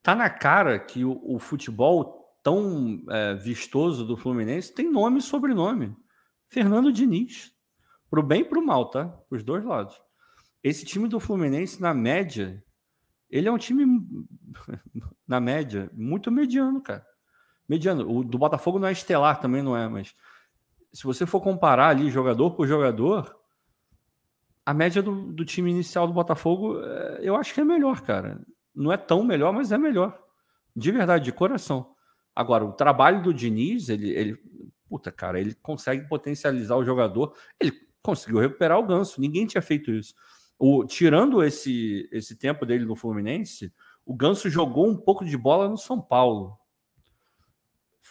tá 0.01 0.15
na 0.15 0.29
cara 0.29 0.79
que 0.79 1.03
o, 1.03 1.19
o 1.25 1.39
futebol 1.39 2.33
tão 2.41 3.03
é, 3.09 3.35
vistoso 3.35 4.05
do 4.05 4.15
Fluminense 4.15 4.73
tem 4.73 4.89
nome 4.89 5.19
e 5.19 5.23
sobrenome. 5.23 5.93
Fernando 6.47 6.89
Diniz. 6.89 7.58
Pro 8.09 8.23
bem 8.23 8.41
e 8.41 8.45
pro 8.45 8.65
mal, 8.65 8.89
tá? 8.89 9.13
Os 9.29 9.43
dois 9.43 9.63
lados. 9.63 10.01
Esse 10.63 10.85
time 10.85 11.07
do 11.07 11.19
Fluminense, 11.19 11.81
na 11.81 11.93
média, 11.93 12.63
ele 13.29 13.47
é 13.47 13.51
um 13.51 13.57
time, 13.57 13.85
na 15.27 15.39
média, 15.39 15.89
muito 15.93 16.31
mediano, 16.31 16.81
cara. 16.81 17.05
Mediano. 17.67 18.09
O 18.09 18.23
do 18.23 18.37
Botafogo 18.37 18.79
não 18.79 18.87
é 18.87 18.91
estelar, 18.91 19.39
também 19.39 19.61
não 19.61 19.77
é, 19.77 19.87
mas 19.87 20.15
se 20.91 21.03
você 21.03 21.25
for 21.25 21.39
comparar 21.39 21.89
ali 21.89 22.09
jogador 22.09 22.51
por 22.51 22.67
jogador, 22.67 23.35
a 24.65 24.73
média 24.73 25.01
do, 25.01 25.31
do, 25.31 25.45
time 25.45 25.69
inicial 25.69 26.07
do 26.07 26.13
Botafogo, 26.13 26.79
é, 26.81 27.19
eu 27.21 27.35
acho 27.35 27.53
que 27.53 27.61
é 27.61 27.65
melhor, 27.65 28.01
cara. 28.01 28.41
Não 28.73 28.91
é 28.91 28.97
tão 28.97 29.23
melhor, 29.23 29.53
mas 29.53 29.71
é 29.71 29.77
melhor. 29.77 30.19
De 30.75 30.91
verdade, 30.91 31.25
de 31.25 31.31
coração. 31.31 31.93
Agora, 32.35 32.65
o 32.65 32.73
trabalho 32.73 33.21
do 33.21 33.33
Diniz, 33.33 33.89
ele, 33.89 34.09
ele 34.11 34.37
puta, 34.87 35.11
cara, 35.11 35.39
ele 35.39 35.53
consegue 35.55 36.07
potencializar 36.07 36.75
o 36.75 36.85
jogador. 36.85 37.35
Ele 37.59 37.71
conseguiu 38.09 38.39
recuperar 38.39 38.79
o 38.79 38.85
ganso. 38.85 39.19
Ninguém 39.19 39.45
tinha 39.45 39.61
feito 39.61 39.91
isso. 39.91 40.13
O, 40.57 40.85
tirando 40.85 41.43
esse, 41.43 42.07
esse 42.11 42.35
tempo 42.35 42.65
dele 42.65 42.85
no 42.85 42.95
Fluminense, 42.95 43.71
o 44.05 44.13
Ganso 44.13 44.49
jogou 44.49 44.89
um 44.89 44.97
pouco 44.97 45.23
de 45.23 45.37
bola 45.37 45.69
no 45.69 45.77
São 45.77 46.01
Paulo 46.01 46.59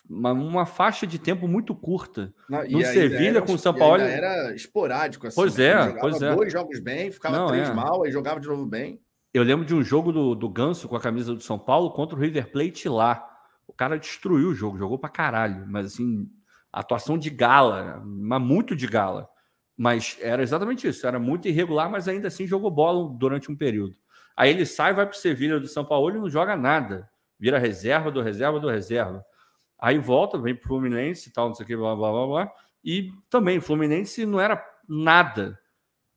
uma, 0.08 0.32
uma 0.32 0.66
faixa 0.66 1.06
de 1.06 1.18
tempo 1.18 1.46
muito 1.46 1.74
curta. 1.74 2.32
Não, 2.48 2.62
no 2.64 2.84
Sevilha 2.84 3.42
com 3.42 3.52
o 3.52 3.58
São 3.58 3.74
Paulo. 3.74 4.00
Era 4.00 4.54
esporádico 4.54 5.26
assim. 5.26 5.36
Pois 5.36 5.56
né? 5.56 5.66
é, 5.66 6.00
pois 6.00 6.22
é. 6.22 6.34
Dois 6.34 6.52
jogos 6.52 6.80
bem, 6.80 7.10
ficava 7.10 7.36
Não, 7.36 7.48
três 7.48 7.68
é. 7.68 7.74
mal, 7.74 8.04
aí 8.04 8.10
jogava 8.10 8.40
de 8.40 8.48
novo 8.48 8.64
bem. 8.64 9.00
Eu 9.32 9.42
lembro 9.42 9.66
de 9.66 9.74
um 9.74 9.82
jogo 9.82 10.10
do, 10.10 10.34
do 10.34 10.48
Ganso 10.48 10.88
com 10.88 10.96
a 10.96 11.00
camisa 11.00 11.34
do 11.34 11.42
São 11.42 11.58
Paulo 11.58 11.90
contra 11.90 12.16
o 12.16 12.18
River 12.18 12.50
Plate 12.50 12.88
lá. 12.88 13.24
O 13.66 13.72
cara 13.72 13.98
destruiu 13.98 14.48
o 14.48 14.54
jogo, 14.54 14.78
jogou 14.78 14.98
pra 14.98 15.10
caralho, 15.10 15.66
mas 15.68 15.86
assim, 15.86 16.26
atuação 16.72 17.18
de 17.18 17.28
gala, 17.28 18.02
mas 18.04 18.40
muito 18.40 18.74
de 18.74 18.86
gala. 18.86 19.28
Mas 19.78 20.18
era 20.20 20.42
exatamente 20.42 20.88
isso, 20.88 21.06
era 21.06 21.20
muito 21.20 21.46
irregular, 21.46 21.88
mas 21.88 22.08
ainda 22.08 22.26
assim 22.26 22.48
jogou 22.48 22.68
bola 22.68 23.08
durante 23.16 23.48
um 23.48 23.54
período. 23.56 23.96
Aí 24.36 24.50
ele 24.50 24.66
sai, 24.66 24.92
vai 24.92 25.06
pro 25.06 25.16
Sevilha 25.16 25.60
do 25.60 25.68
São 25.68 25.84
Paulo 25.84 26.10
e 26.10 26.18
não 26.18 26.28
joga 26.28 26.56
nada. 26.56 27.08
Vira 27.38 27.60
reserva 27.60 28.10
do 28.10 28.20
reserva 28.20 28.58
do 28.58 28.68
reserva. 28.68 29.24
Aí 29.78 29.96
volta, 29.96 30.36
vem 30.36 30.56
pro 30.56 30.66
Fluminense 30.66 31.28
e 31.28 31.32
tal, 31.32 31.46
não 31.46 31.54
sei 31.54 31.62
o 31.62 31.66
que, 31.66 31.76
blá, 31.76 31.94
blá, 31.94 32.10
blá, 32.10 32.26
blá. 32.26 32.52
E 32.84 33.12
também, 33.30 33.60
Fluminense 33.60 34.26
não 34.26 34.40
era 34.40 34.60
nada. 34.88 35.56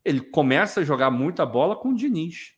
Ele 0.04 0.20
começa 0.20 0.80
a 0.80 0.84
jogar 0.84 1.12
muita 1.12 1.46
bola 1.46 1.76
com 1.76 1.90
o 1.90 1.94
Diniz. 1.94 2.54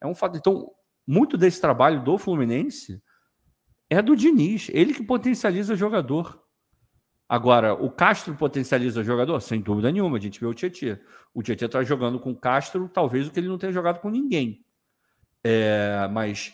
É 0.00 0.06
um 0.06 0.14
fato. 0.14 0.38
Então, 0.38 0.70
muito 1.06 1.36
desse 1.36 1.60
trabalho 1.60 2.02
do 2.02 2.16
Fluminense 2.16 3.02
é 3.90 4.00
do 4.00 4.16
Diniz. 4.16 4.70
Ele 4.72 4.94
que 4.94 5.02
potencializa 5.02 5.74
o 5.74 5.76
jogador. 5.76 6.42
Agora, 7.28 7.74
o 7.74 7.90
Castro 7.90 8.34
potencializa 8.34 9.00
o 9.00 9.04
jogador? 9.04 9.40
Sem 9.40 9.60
dúvida 9.60 9.90
nenhuma. 9.90 10.16
A 10.16 10.20
gente 10.20 10.38
vê 10.38 10.46
o 10.46 10.54
Tietchan. 10.54 10.98
O 11.34 11.42
Tietchan 11.42 11.66
está 11.66 11.82
jogando 11.82 12.20
com 12.20 12.30
o 12.30 12.36
Castro, 12.36 12.88
talvez 12.88 13.26
o 13.26 13.32
que 13.32 13.40
ele 13.40 13.48
não 13.48 13.58
tenha 13.58 13.72
jogado 13.72 14.00
com 14.00 14.08
ninguém. 14.08 14.64
É, 15.42 16.08
mas 16.12 16.52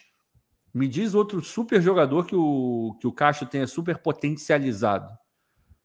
me 0.72 0.88
diz 0.88 1.14
outro 1.14 1.42
super 1.42 1.80
jogador 1.82 2.26
que 2.26 2.34
o, 2.34 2.96
que 3.00 3.06
o 3.06 3.12
Castro 3.12 3.46
tenha 3.46 3.66
super 3.66 3.98
potencializado. 3.98 5.10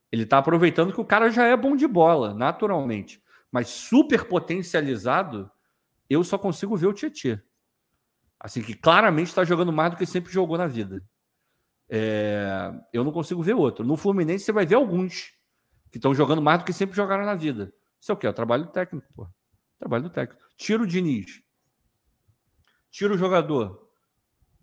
Ele 0.10 0.24
está 0.24 0.38
aproveitando 0.38 0.94
que 0.94 1.02
o 1.02 1.06
cara 1.06 1.30
já 1.30 1.46
é 1.46 1.58
bom 1.58 1.76
de 1.76 1.86
bola, 1.86 2.34
naturalmente. 2.34 3.22
Mas 3.52 3.68
super 3.68 4.26
potencializado, 4.26 5.52
eu 6.10 6.24
só 6.24 6.38
consigo 6.38 6.78
ver 6.78 6.88
o 6.88 6.94
Tietchan. 6.94 7.42
Assim, 8.40 8.62
que 8.62 8.74
claramente 8.74 9.28
está 9.28 9.44
jogando 9.44 9.74
mais 9.74 9.92
do 9.92 9.98
que 9.98 10.06
sempre 10.06 10.32
jogou 10.32 10.58
na 10.58 10.68
vida. 10.68 11.04
É, 11.90 12.72
eu 12.92 13.04
não 13.04 13.12
consigo 13.12 13.42
ver 13.42 13.54
outro. 13.54 13.86
No 13.86 13.96
Fluminense, 13.96 14.46
você 14.46 14.52
vai 14.52 14.66
ver 14.66 14.76
alguns 14.76 15.32
que 15.92 15.98
estão 15.98 16.14
jogando 16.14 16.42
mais 16.42 16.60
do 16.60 16.66
que 16.66 16.74
sempre 16.74 16.96
jogaram 16.96 17.26
na 17.26 17.36
vida. 17.36 17.74
Isso 18.00 18.12
é 18.12 18.14
o 18.14 18.18
quê? 18.18 18.28
É 18.28 18.30
o 18.30 18.34
trabalho 18.34 18.66
do 18.66 18.72
técnico, 18.72 19.08
pô. 19.16 19.28
Trabalho 19.80 20.04
do 20.04 20.10
técnico. 20.10 20.44
Tira 20.58 20.84
o 20.84 20.88
Diniz. 20.88 21.42
Tira 22.92 23.14
o 23.14 23.18
jogador. 23.18 23.88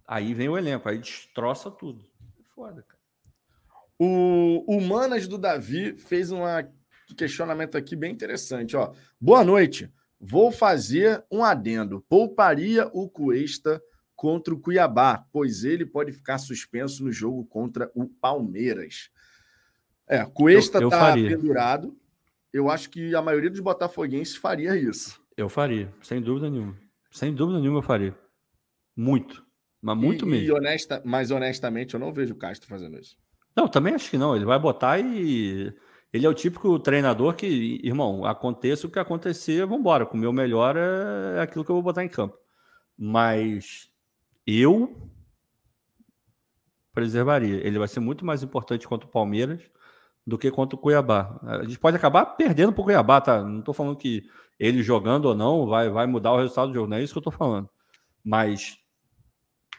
Aí 0.07 0.35
vem 0.35 0.49
o 0.49 0.59
elenco, 0.59 0.89
aí 0.89 0.99
destroça 0.99 1.71
tudo. 1.71 2.05
É 2.39 2.43
foda, 2.55 2.83
cara. 2.83 3.03
O, 3.99 4.65
o 4.67 4.81
Manas 4.81 5.27
do 5.27 5.39
Davi 5.39 5.97
fez 5.97 6.31
um 6.31 6.43
questionamento 7.17 7.77
aqui 7.77 7.95
bem 7.95 8.13
interessante. 8.13 8.77
Ó. 8.77 8.93
Boa 9.21 9.45
noite. 9.45 9.91
Vou 10.21 10.51
fazer 10.51 11.25
um 11.31 11.45
adendo. 11.45 12.05
Pouparia 12.09 12.89
o 12.93 13.09
Cuesta 13.09 13.83
contra 14.15 14.55
o 14.55 14.59
Cuiabá, 14.59 15.27
pois 15.33 15.65
ele 15.65 15.85
pode 15.85 16.13
ficar 16.13 16.39
suspenso 16.39 17.05
no 17.05 17.13
jogo 17.13 17.45
contra 17.47 17.91
o 17.95 18.07
Palmeiras. 18.07 19.11
É, 20.07 20.25
Cuesta 20.25 20.83
está 20.83 21.15
pendurado. 21.15 21.97
Eu 22.53 22.71
acho 22.71 22.89
que 22.91 23.15
a 23.15 23.23
maioria 23.23 23.51
dos 23.51 23.61
botafoguenses 23.61 24.37
faria 24.37 24.77
isso. 24.77 25.21
Eu 25.37 25.49
faria, 25.49 25.93
sem 26.03 26.21
dúvida 26.21 26.49
nenhuma. 26.49 26.77
Sem 27.11 27.35
dúvida 27.35 27.59
nenhuma 27.59 27.79
eu 27.79 27.83
faria. 27.83 28.17
Muito. 28.97 29.45
Mas 29.83 29.97
muito 29.97 30.25
e, 30.25 30.29
mesmo. 30.29 30.47
E 30.47 30.53
honesta, 30.53 31.03
mas 31.05 31.31
honestamente, 31.31 31.95
eu 31.95 32.01
não 32.01 32.13
vejo 32.13 32.33
o 32.33 32.37
Castro 32.37 32.69
fazendo 32.69 32.99
isso. 32.99 33.17
Não, 33.57 33.69
também 33.69 33.95
acho 33.95 34.11
que 34.11 34.19
não. 34.19 34.35
Ele 34.35 34.45
vai 34.45 34.59
botar 34.59 34.99
e. 34.99 35.75
Ele 36.13 36.25
é 36.25 36.29
o 36.29 36.35
típico 36.35 36.79
treinador 36.79 37.35
que, 37.35 37.81
irmão, 37.83 38.25
aconteça 38.25 38.87
o 38.87 38.91
que 38.91 39.01
acontecer, 39.01 39.63
vamos 39.63 39.81
embora. 39.81 40.07
Com 40.07 40.17
o 40.17 40.21
meu 40.21 40.33
melhor 40.33 40.77
é 40.77 41.41
aquilo 41.41 41.65
que 41.65 41.71
eu 41.71 41.75
vou 41.75 41.83
botar 41.83 42.05
em 42.05 42.09
campo. 42.09 42.39
Mas 42.97 43.91
eu 44.47 45.11
preservaria. 46.93 47.67
Ele 47.67 47.79
vai 47.79 47.89
ser 47.89 48.01
muito 48.01 48.25
mais 48.25 48.43
importante 48.43 48.87
contra 48.87 49.07
o 49.07 49.11
Palmeiras 49.11 49.61
do 50.27 50.39
que 50.39 50.51
contra 50.51 50.77
o 50.77 50.79
Cuiabá. 50.79 51.39
A 51.43 51.65
gente 51.65 51.79
pode 51.79 51.97
acabar 51.97 52.25
perdendo 52.25 52.73
para 52.73 52.81
o 52.81 52.85
Cuiabá, 52.85 53.21
tá? 53.21 53.43
Não 53.43 53.59
estou 53.59 53.75
falando 53.75 53.97
que 53.97 54.23
ele 54.59 54.83
jogando 54.83 55.27
ou 55.27 55.35
não 55.35 55.67
vai, 55.67 55.91
vai 55.91 56.07
mudar 56.07 56.33
o 56.33 56.39
resultado 56.39 56.69
do 56.69 56.75
jogo, 56.75 56.89
não 56.89 56.97
é 56.97 57.03
isso 57.03 57.13
que 57.13 57.19
eu 57.19 57.21
estou 57.21 57.33
falando. 57.33 57.69
Mas 58.23 58.79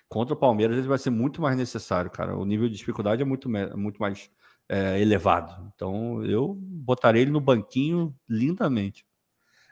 contra 0.08 0.34
o 0.34 0.38
Palmeiras 0.38 0.78
ele 0.78 0.88
vai 0.88 0.98
ser 0.98 1.10
muito 1.10 1.42
mais 1.42 1.58
necessário, 1.58 2.12
cara. 2.12 2.38
O 2.38 2.46
nível 2.46 2.68
de 2.68 2.76
dificuldade 2.76 3.22
é 3.22 3.26
muito, 3.26 3.50
muito 3.50 4.00
mais 4.00 4.30
é, 4.70 5.02
elevado. 5.02 5.72
Então 5.74 6.24
eu 6.26 6.54
botarei 6.54 7.24
ele 7.24 7.32
no 7.32 7.42
banquinho 7.42 8.16
lindamente. 8.30 9.06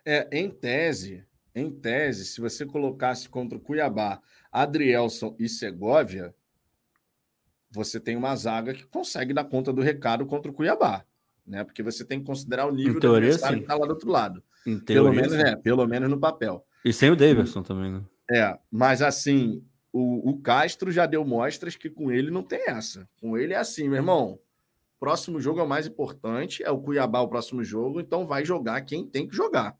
É, 0.05 0.27
em 0.31 0.49
tese, 0.49 1.25
em 1.55 1.71
tese, 1.71 2.25
se 2.25 2.41
você 2.41 2.65
colocasse 2.65 3.29
contra 3.29 3.57
o 3.57 3.61
Cuiabá 3.61 4.21
Adrielson 4.51 5.35
e 5.39 5.47
Segovia, 5.47 6.33
você 7.71 7.99
tem 7.99 8.15
uma 8.15 8.35
zaga 8.35 8.73
que 8.73 8.85
consegue 8.85 9.33
dar 9.33 9.45
conta 9.45 9.73
do 9.73 9.81
recado 9.81 10.25
contra 10.25 10.51
o 10.51 10.53
Cuiabá, 10.53 11.03
né? 11.45 11.63
Porque 11.63 11.81
você 11.81 12.05
tem 12.05 12.19
que 12.19 12.25
considerar 12.25 12.67
o 12.67 12.71
nível 12.71 12.99
do 12.99 13.15
adversário 13.15 13.57
que 13.57 13.63
está 13.63 13.75
lá 13.75 13.85
do 13.85 13.93
outro 13.93 14.09
lado. 14.09 14.43
Em 14.65 14.79
pelo 14.79 15.11
menos, 15.11 15.33
é, 15.33 15.55
pelo 15.55 15.85
menos 15.87 16.09
no 16.09 16.19
papel. 16.19 16.65
E 16.85 16.93
sem 16.93 17.09
o 17.09 17.15
Davidson 17.15 17.63
também, 17.63 17.91
né? 17.91 18.03
É, 18.31 18.57
mas 18.71 19.01
assim, 19.01 19.63
o, 19.91 20.29
o 20.29 20.39
Castro 20.39 20.91
já 20.91 21.05
deu 21.05 21.25
mostras 21.25 21.75
que 21.75 21.89
com 21.89 22.11
ele 22.11 22.31
não 22.31 22.43
tem 22.43 22.69
essa. 22.69 23.07
Com 23.19 23.37
ele 23.37 23.53
é 23.53 23.57
assim, 23.57 23.87
meu 23.87 23.97
irmão. 23.97 24.39
Próximo 24.99 25.41
jogo 25.41 25.59
é 25.59 25.63
o 25.63 25.67
mais 25.67 25.85
importante, 25.85 26.63
é 26.63 26.71
o 26.71 26.79
Cuiabá 26.79 27.19
o 27.19 27.27
próximo 27.27 27.63
jogo, 27.63 27.99
então 27.99 28.25
vai 28.25 28.45
jogar 28.45 28.81
quem 28.81 29.05
tem 29.05 29.27
que 29.27 29.35
jogar. 29.35 29.77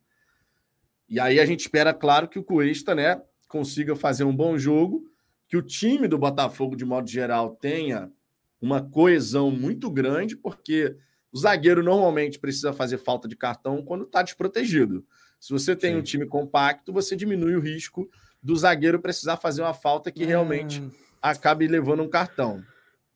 E 1.13 1.19
aí 1.19 1.39
a 1.39 1.45
gente 1.45 1.59
espera, 1.59 1.93
claro, 1.93 2.27
que 2.27 2.39
o 2.39 2.43
Cuesta, 2.43 2.95
né, 2.95 3.21
consiga 3.47 3.95
fazer 3.95 4.23
um 4.23 4.35
bom 4.35 4.57
jogo, 4.57 5.03
que 5.47 5.55
o 5.55 5.61
time 5.61 6.07
do 6.07 6.17
Botafogo, 6.17 6.75
de 6.75 6.83
modo 6.83 7.07
geral, 7.07 7.55
tenha 7.55 8.11
uma 8.59 8.81
coesão 8.81 9.51
muito 9.51 9.91
grande, 9.91 10.35
porque 10.35 10.97
o 11.31 11.37
zagueiro 11.37 11.83
normalmente 11.83 12.39
precisa 12.39 12.73
fazer 12.73 12.97
falta 12.97 13.27
de 13.27 13.35
cartão 13.35 13.83
quando 13.83 14.05
está 14.05 14.23
desprotegido. 14.23 15.05
Se 15.39 15.53
você 15.53 15.75
tem 15.75 15.93
Sim. 15.93 15.99
um 15.99 16.01
time 16.01 16.25
compacto, 16.25 16.91
você 16.91 17.15
diminui 17.15 17.55
o 17.55 17.61
risco 17.61 18.09
do 18.41 18.55
zagueiro 18.55 18.99
precisar 18.99 19.37
fazer 19.37 19.61
uma 19.61 19.75
falta 19.75 20.11
que 20.11 20.25
realmente 20.25 20.81
hum. 20.81 20.89
acabe 21.21 21.67
levando 21.67 22.01
um 22.01 22.09
cartão. 22.09 22.63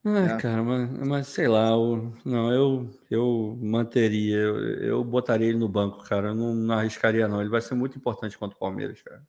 Ah, 0.08 0.22
né? 0.22 0.38
cara, 0.38 0.64
mas, 0.64 0.90
mas, 1.06 1.28
sei 1.28 1.50
lá, 1.50 1.72
eu, 1.72 2.14
não, 2.24 2.54
eu, 2.54 2.90
eu 3.12 3.58
manteria, 3.62 4.38
eu, 4.38 4.58
eu 4.80 5.04
botaria 5.04 5.50
ele 5.50 5.58
no 5.58 5.68
banco, 5.68 6.02
cara. 6.04 6.30
Eu 6.30 6.36
não, 6.36 6.56
não 6.56 6.76
arriscaria, 6.76 7.28
não. 7.28 7.42
Ele 7.42 7.50
vai 7.50 7.60
ser 7.60 7.76
muito 7.76 7.98
importante 7.98 8.38
contra 8.38 8.56
o 8.56 8.60
Palmeiras, 8.60 9.02
cara. 9.02 9.22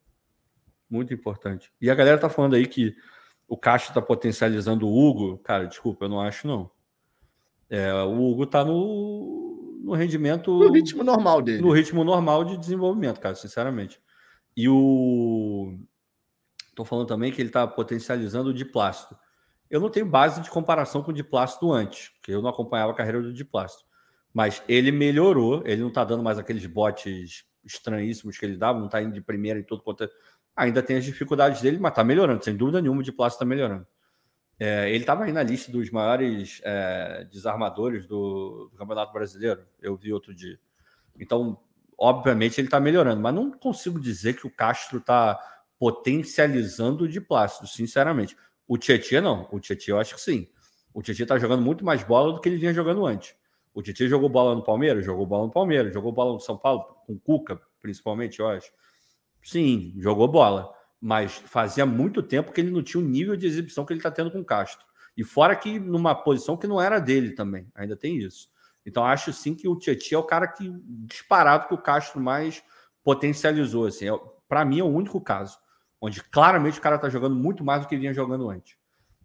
Muito 0.88 1.12
importante. 1.12 1.72
E 1.80 1.90
a 1.90 1.94
galera 1.96 2.18
tá 2.18 2.28
falando 2.28 2.54
aí 2.54 2.64
que 2.64 2.94
o 3.48 3.56
Castro 3.56 3.92
tá 3.92 4.00
potencializando 4.00 4.86
o 4.86 4.96
Hugo. 4.96 5.38
Cara, 5.38 5.66
desculpa, 5.66 6.04
eu 6.04 6.08
não 6.08 6.20
acho, 6.20 6.46
não. 6.46 6.70
É, 7.68 7.92
o 8.04 8.30
Hugo 8.30 8.46
tá 8.46 8.64
no, 8.64 9.80
no 9.82 9.94
rendimento. 9.94 10.56
No 10.56 10.72
ritmo 10.72 11.02
normal 11.02 11.42
dele. 11.42 11.60
No 11.60 11.72
ritmo 11.72 12.04
normal 12.04 12.44
de 12.44 12.56
desenvolvimento, 12.56 13.20
cara, 13.20 13.34
sinceramente. 13.34 14.00
E 14.56 14.68
o. 14.68 15.76
Tô 16.72 16.84
falando 16.84 17.08
também 17.08 17.32
que 17.32 17.42
ele 17.42 17.50
tá 17.50 17.66
potencializando 17.66 18.50
o 18.50 18.54
de 18.54 18.64
plástico. 18.64 19.16
Eu 19.70 19.80
não 19.80 19.90
tenho 19.90 20.06
base 20.06 20.40
de 20.40 20.50
comparação 20.50 21.02
com 21.02 21.10
o 21.10 21.14
de 21.14 21.22
plástico 21.22 21.72
antes, 21.72 22.08
porque 22.10 22.32
eu 22.32 22.40
não 22.40 22.50
acompanhava 22.50 22.92
a 22.92 22.94
carreira 22.94 23.20
do 23.20 23.32
de 23.32 23.44
plástico. 23.44 23.88
Mas 24.32 24.62
ele 24.68 24.90
melhorou, 24.90 25.62
ele 25.64 25.82
não 25.82 25.92
tá 25.92 26.04
dando 26.04 26.22
mais 26.22 26.38
aqueles 26.38 26.64
botes 26.66 27.44
estranhíssimos 27.64 28.38
que 28.38 28.46
ele 28.46 28.56
dava, 28.56 28.78
não 28.78 28.88
tá 28.88 29.02
indo 29.02 29.12
de 29.12 29.20
primeira 29.20 29.58
em 29.58 29.62
todo 29.62 29.82
quanto. 29.82 30.04
É 30.04 30.08
Ainda 30.56 30.82
tem 30.82 30.96
as 30.96 31.04
dificuldades 31.04 31.60
dele, 31.60 31.78
mas 31.78 31.92
está 31.92 32.02
melhorando, 32.02 32.44
sem 32.44 32.56
dúvida 32.56 32.82
nenhuma, 32.82 33.02
de 33.02 33.12
plástico 33.12 33.44
está 33.44 33.48
melhorando. 33.48 33.86
É, 34.58 34.90
ele 34.90 34.98
estava 34.98 35.24
aí 35.24 35.32
na 35.32 35.42
lista 35.42 35.70
dos 35.70 35.88
maiores 35.88 36.60
é, 36.64 37.24
desarmadores 37.30 38.08
do, 38.08 38.68
do, 38.72 38.76
Campeonato 38.76 39.12
Brasileiro, 39.12 39.64
eu 39.80 39.96
vi 39.96 40.12
outro 40.12 40.34
dia. 40.34 40.58
Então, 41.18 41.60
obviamente, 41.96 42.60
ele 42.60 42.66
está 42.66 42.80
melhorando, 42.80 43.20
mas 43.20 43.32
não 43.32 43.52
consigo 43.52 44.00
dizer 44.00 44.34
que 44.34 44.48
o 44.48 44.50
Castro 44.50 44.98
está 44.98 45.38
potencializando 45.78 47.08
de 47.08 47.20
plástico, 47.20 47.68
sinceramente. 47.68 48.36
O 48.68 48.76
Tietchan 48.76 49.22
não, 49.22 49.48
o 49.50 49.58
Tietchan 49.58 49.92
eu 49.92 49.98
acho 49.98 50.14
que 50.14 50.20
sim. 50.20 50.46
O 50.92 51.02
Tietchan 51.02 51.22
está 51.22 51.38
jogando 51.38 51.62
muito 51.62 51.82
mais 51.84 52.04
bola 52.04 52.34
do 52.34 52.40
que 52.40 52.48
ele 52.50 52.58
vinha 52.58 52.74
jogando 52.74 53.06
antes. 53.06 53.34
O 53.72 53.82
Tietchan 53.82 54.08
jogou 54.08 54.28
bola 54.28 54.54
no 54.54 54.62
Palmeiras, 54.62 55.04
jogou 55.06 55.26
bola 55.26 55.46
no 55.46 55.50
Palmeiras, 55.50 55.94
jogou 55.94 56.12
bola 56.12 56.34
no 56.34 56.40
São 56.40 56.58
Paulo, 56.58 56.84
com 57.06 57.14
o 57.14 57.18
Cuca, 57.18 57.58
principalmente, 57.80 58.40
eu 58.40 58.48
acho. 58.48 58.70
Sim, 59.42 59.94
jogou 59.96 60.28
bola. 60.28 60.70
Mas 61.00 61.32
fazia 61.32 61.86
muito 61.86 62.22
tempo 62.22 62.52
que 62.52 62.60
ele 62.60 62.70
não 62.70 62.82
tinha 62.82 63.02
o 63.02 63.06
nível 63.06 63.36
de 63.36 63.46
exibição 63.46 63.86
que 63.86 63.92
ele 63.92 64.00
está 64.00 64.10
tendo 64.10 64.30
com 64.30 64.40
o 64.40 64.44
Castro. 64.44 64.84
E 65.16 65.24
fora 65.24 65.56
que 65.56 65.78
numa 65.78 66.14
posição 66.14 66.56
que 66.56 66.66
não 66.66 66.80
era 66.80 66.98
dele 66.98 67.32
também. 67.32 67.70
Ainda 67.74 67.96
tem 67.96 68.18
isso. 68.18 68.50
Então 68.84 69.04
acho 69.04 69.32
sim 69.32 69.54
que 69.54 69.66
o 69.68 69.78
Tietchan 69.78 70.16
é 70.16 70.18
o 70.18 70.24
cara 70.24 70.46
que 70.46 70.70
disparado 71.06 71.68
que 71.68 71.74
o 71.74 71.78
Castro 71.78 72.20
mais 72.20 72.62
potencializou. 73.02 73.86
Assim. 73.86 74.08
É, 74.08 74.20
Para 74.48 74.64
mim 74.64 74.80
é 74.80 74.84
o 74.84 74.88
único 74.88 75.20
caso 75.20 75.58
onde 76.00 76.22
claramente 76.22 76.78
o 76.78 76.82
cara 76.82 76.96
está 76.96 77.08
jogando 77.08 77.34
muito 77.34 77.64
mais 77.64 77.82
do 77.82 77.88
que 77.88 77.96
vinha 77.96 78.12
jogando 78.12 78.48
antes. 78.48 78.76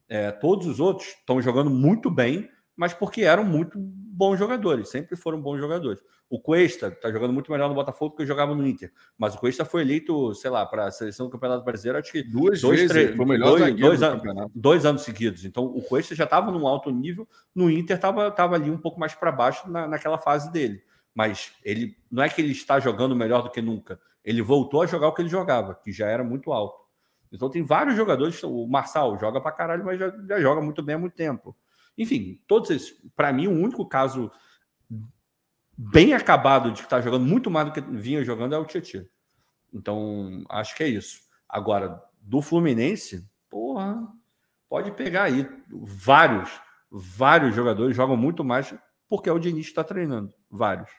É, 0.10 0.32
todos 0.32 0.68
os 0.68 0.80
outros 0.80 1.08
estão 1.08 1.42
jogando 1.42 1.70
muito 1.70 2.10
bem, 2.10 2.50
mas 2.76 2.94
porque 2.94 3.22
eram 3.22 3.44
muito 3.44 3.78
bons 3.78 4.38
jogadores, 4.38 4.90
sempre 4.90 5.16
foram 5.16 5.42
bons 5.42 5.60
jogadores. 5.60 6.02
O 6.30 6.40
Cuesta 6.40 6.88
está 6.88 7.12
jogando 7.12 7.34
muito 7.34 7.52
melhor 7.52 7.70
no 7.70 7.76
Botafogo 7.76 8.12
do 8.12 8.18
que 8.18 8.26
jogava 8.26 8.56
no 8.56 8.66
Inter, 8.66 8.92
mas 9.18 9.36
o 9.36 9.38
Cuesta 9.38 9.64
foi 9.64 9.82
eleito, 9.82 10.34
sei 10.34 10.50
lá, 10.50 10.66
para 10.66 10.86
a 10.86 10.92
seleção 10.92 11.28
do 11.28 11.32
Campeonato 11.32 11.64
Brasileiro, 11.64 12.00
acho 12.00 12.12
que 12.12 12.24
duas 12.24 12.62
dois, 12.62 12.80
vezes, 12.80 12.92
três, 12.92 13.16
foi 13.16 13.26
o 13.26 13.28
melhor 13.28 13.58
dois, 13.60 13.76
dois, 13.76 14.02
an 14.02 14.22
dois, 14.54 14.86
anos 14.86 15.04
seguidos. 15.04 15.46
Então 15.46 15.66
o 15.66 15.82
Cuesta 15.82 16.16
já 16.16 16.24
estava 16.24 16.52
num 16.52 16.68
alto 16.68 16.90
nível, 16.90 17.28
no 17.54 17.70
Inter 17.70 17.96
estava 17.96 18.32
tava 18.32 18.56
ali 18.56 18.72
um 18.72 18.78
pouco 18.78 19.00
mais 19.00 19.14
para 19.14 19.32
baixo 19.32 19.70
na, 19.70 19.88
naquela 19.88 20.18
fase 20.18 20.52
dele. 20.52 20.82
Mas 21.14 21.52
ele 21.64 21.96
não 22.10 22.24
é 22.24 22.30
que 22.30 22.42
ele 22.42 22.52
está 22.52 22.80
jogando 22.80 23.16
melhor 23.16 23.44
do 23.44 23.52
que 23.52 23.62
nunca, 23.62 24.00
ele 24.24 24.42
voltou 24.42 24.82
a 24.82 24.86
jogar 24.86 25.08
o 25.08 25.14
que 25.14 25.22
ele 25.22 25.30
jogava, 25.30 25.76
que 25.76 25.92
já 25.92 26.08
era 26.08 26.24
muito 26.24 26.52
alto. 26.52 26.84
Então 27.32 27.50
tem 27.50 27.64
vários 27.64 27.96
jogadores, 27.96 28.42
o 28.44 28.68
Marçal 28.68 29.18
joga 29.20 29.42
para 29.42 29.52
caralho, 29.52 29.84
mas 29.84 30.00
já, 30.00 30.14
já 30.28 30.40
joga 30.40 30.62
muito 30.62 30.84
bem 30.84 30.96
há 30.96 31.00
muito 31.00 31.16
tempo. 31.16 31.56
Enfim, 31.98 32.42
todos 32.48 32.70
esses, 32.70 32.96
para 33.16 33.34
mim, 33.34 33.48
o 33.48 33.52
único 33.52 33.86
caso 33.88 34.32
bem 35.78 36.14
acabado 36.14 36.72
de 36.72 36.82
que 36.82 36.86
está 36.86 37.02
jogando 37.02 37.26
muito 37.26 37.50
mais 37.50 37.68
do 37.68 37.74
que 37.74 37.82
vinha 37.82 38.24
jogando 38.24 38.54
é 38.54 38.58
o 38.58 38.66
Tietchan. 38.66 39.06
Então, 39.74 40.44
acho 40.50 40.76
que 40.76 40.84
é 40.84 40.88
isso. 40.88 41.22
Agora, 41.50 42.02
do 42.22 42.42
Fluminense, 42.42 43.28
porra, 43.50 44.08
pode 44.70 44.92
pegar 44.92 45.24
aí 45.24 45.48
vários, 45.70 46.50
vários 46.90 47.56
jogadores 47.56 47.96
jogam 47.96 48.16
muito 48.16 48.44
mais 48.44 48.74
porque 49.10 49.30
é 49.30 49.34
o 49.34 49.40
Diniz 49.40 49.68
está 49.68 49.84
treinando. 49.84 50.34
Vários. 50.50 50.90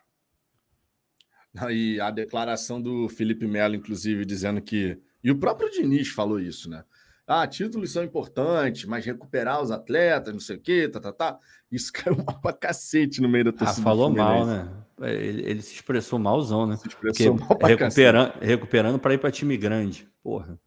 E 1.71 2.01
a 2.01 2.11
declaração 2.11 2.81
do 2.81 3.09
Felipe 3.09 3.47
Melo, 3.47 3.75
inclusive, 3.75 4.25
dizendo 4.25 4.61
que. 4.61 4.99
E 5.23 5.31
o 5.31 5.39
próprio 5.39 5.71
Diniz 5.71 6.09
falou 6.09 6.41
isso, 6.41 6.69
né? 6.69 6.85
Ah, 7.27 7.47
títulos 7.47 7.93
são 7.93 8.05
importantes, 8.05 8.85
mas 8.85 9.07
recuperar 9.07 9.63
os 9.63 9.71
atletas, 9.71 10.33
não 10.33 10.41
sei 10.41 10.57
o 10.57 10.61
quê, 10.61 10.89
tá, 10.89 11.01
tá, 11.01 11.13
tá. 11.13 11.39
Isso 11.73 11.91
caiu 11.95 12.17
mal 12.17 12.41
pra 12.41 12.53
cacete 12.53 13.23
no 13.23 13.29
meio 13.29 13.47
da 13.47 13.53
torcida. 13.53 13.81
Ah, 13.81 13.85
falou 13.85 14.11
mal, 14.11 14.45
né? 14.45 14.69
Ele, 15.01 15.43
ele, 15.43 15.63
se 15.63 15.75
expressou 15.75 16.19
malzão, 16.19 16.67
né? 16.67 16.77
Se 16.77 16.89
expressou 16.89 17.35
Porque 17.35 17.45
mal 17.49 17.59
pra 17.59 17.69
recuperando, 17.69 18.29
cacete. 18.29 18.47
recuperando 18.47 18.99
para 18.99 19.15
ir 19.15 19.19
para 19.19 19.31
time 19.31 19.57
grande. 19.57 20.09
Porra. 20.23 20.59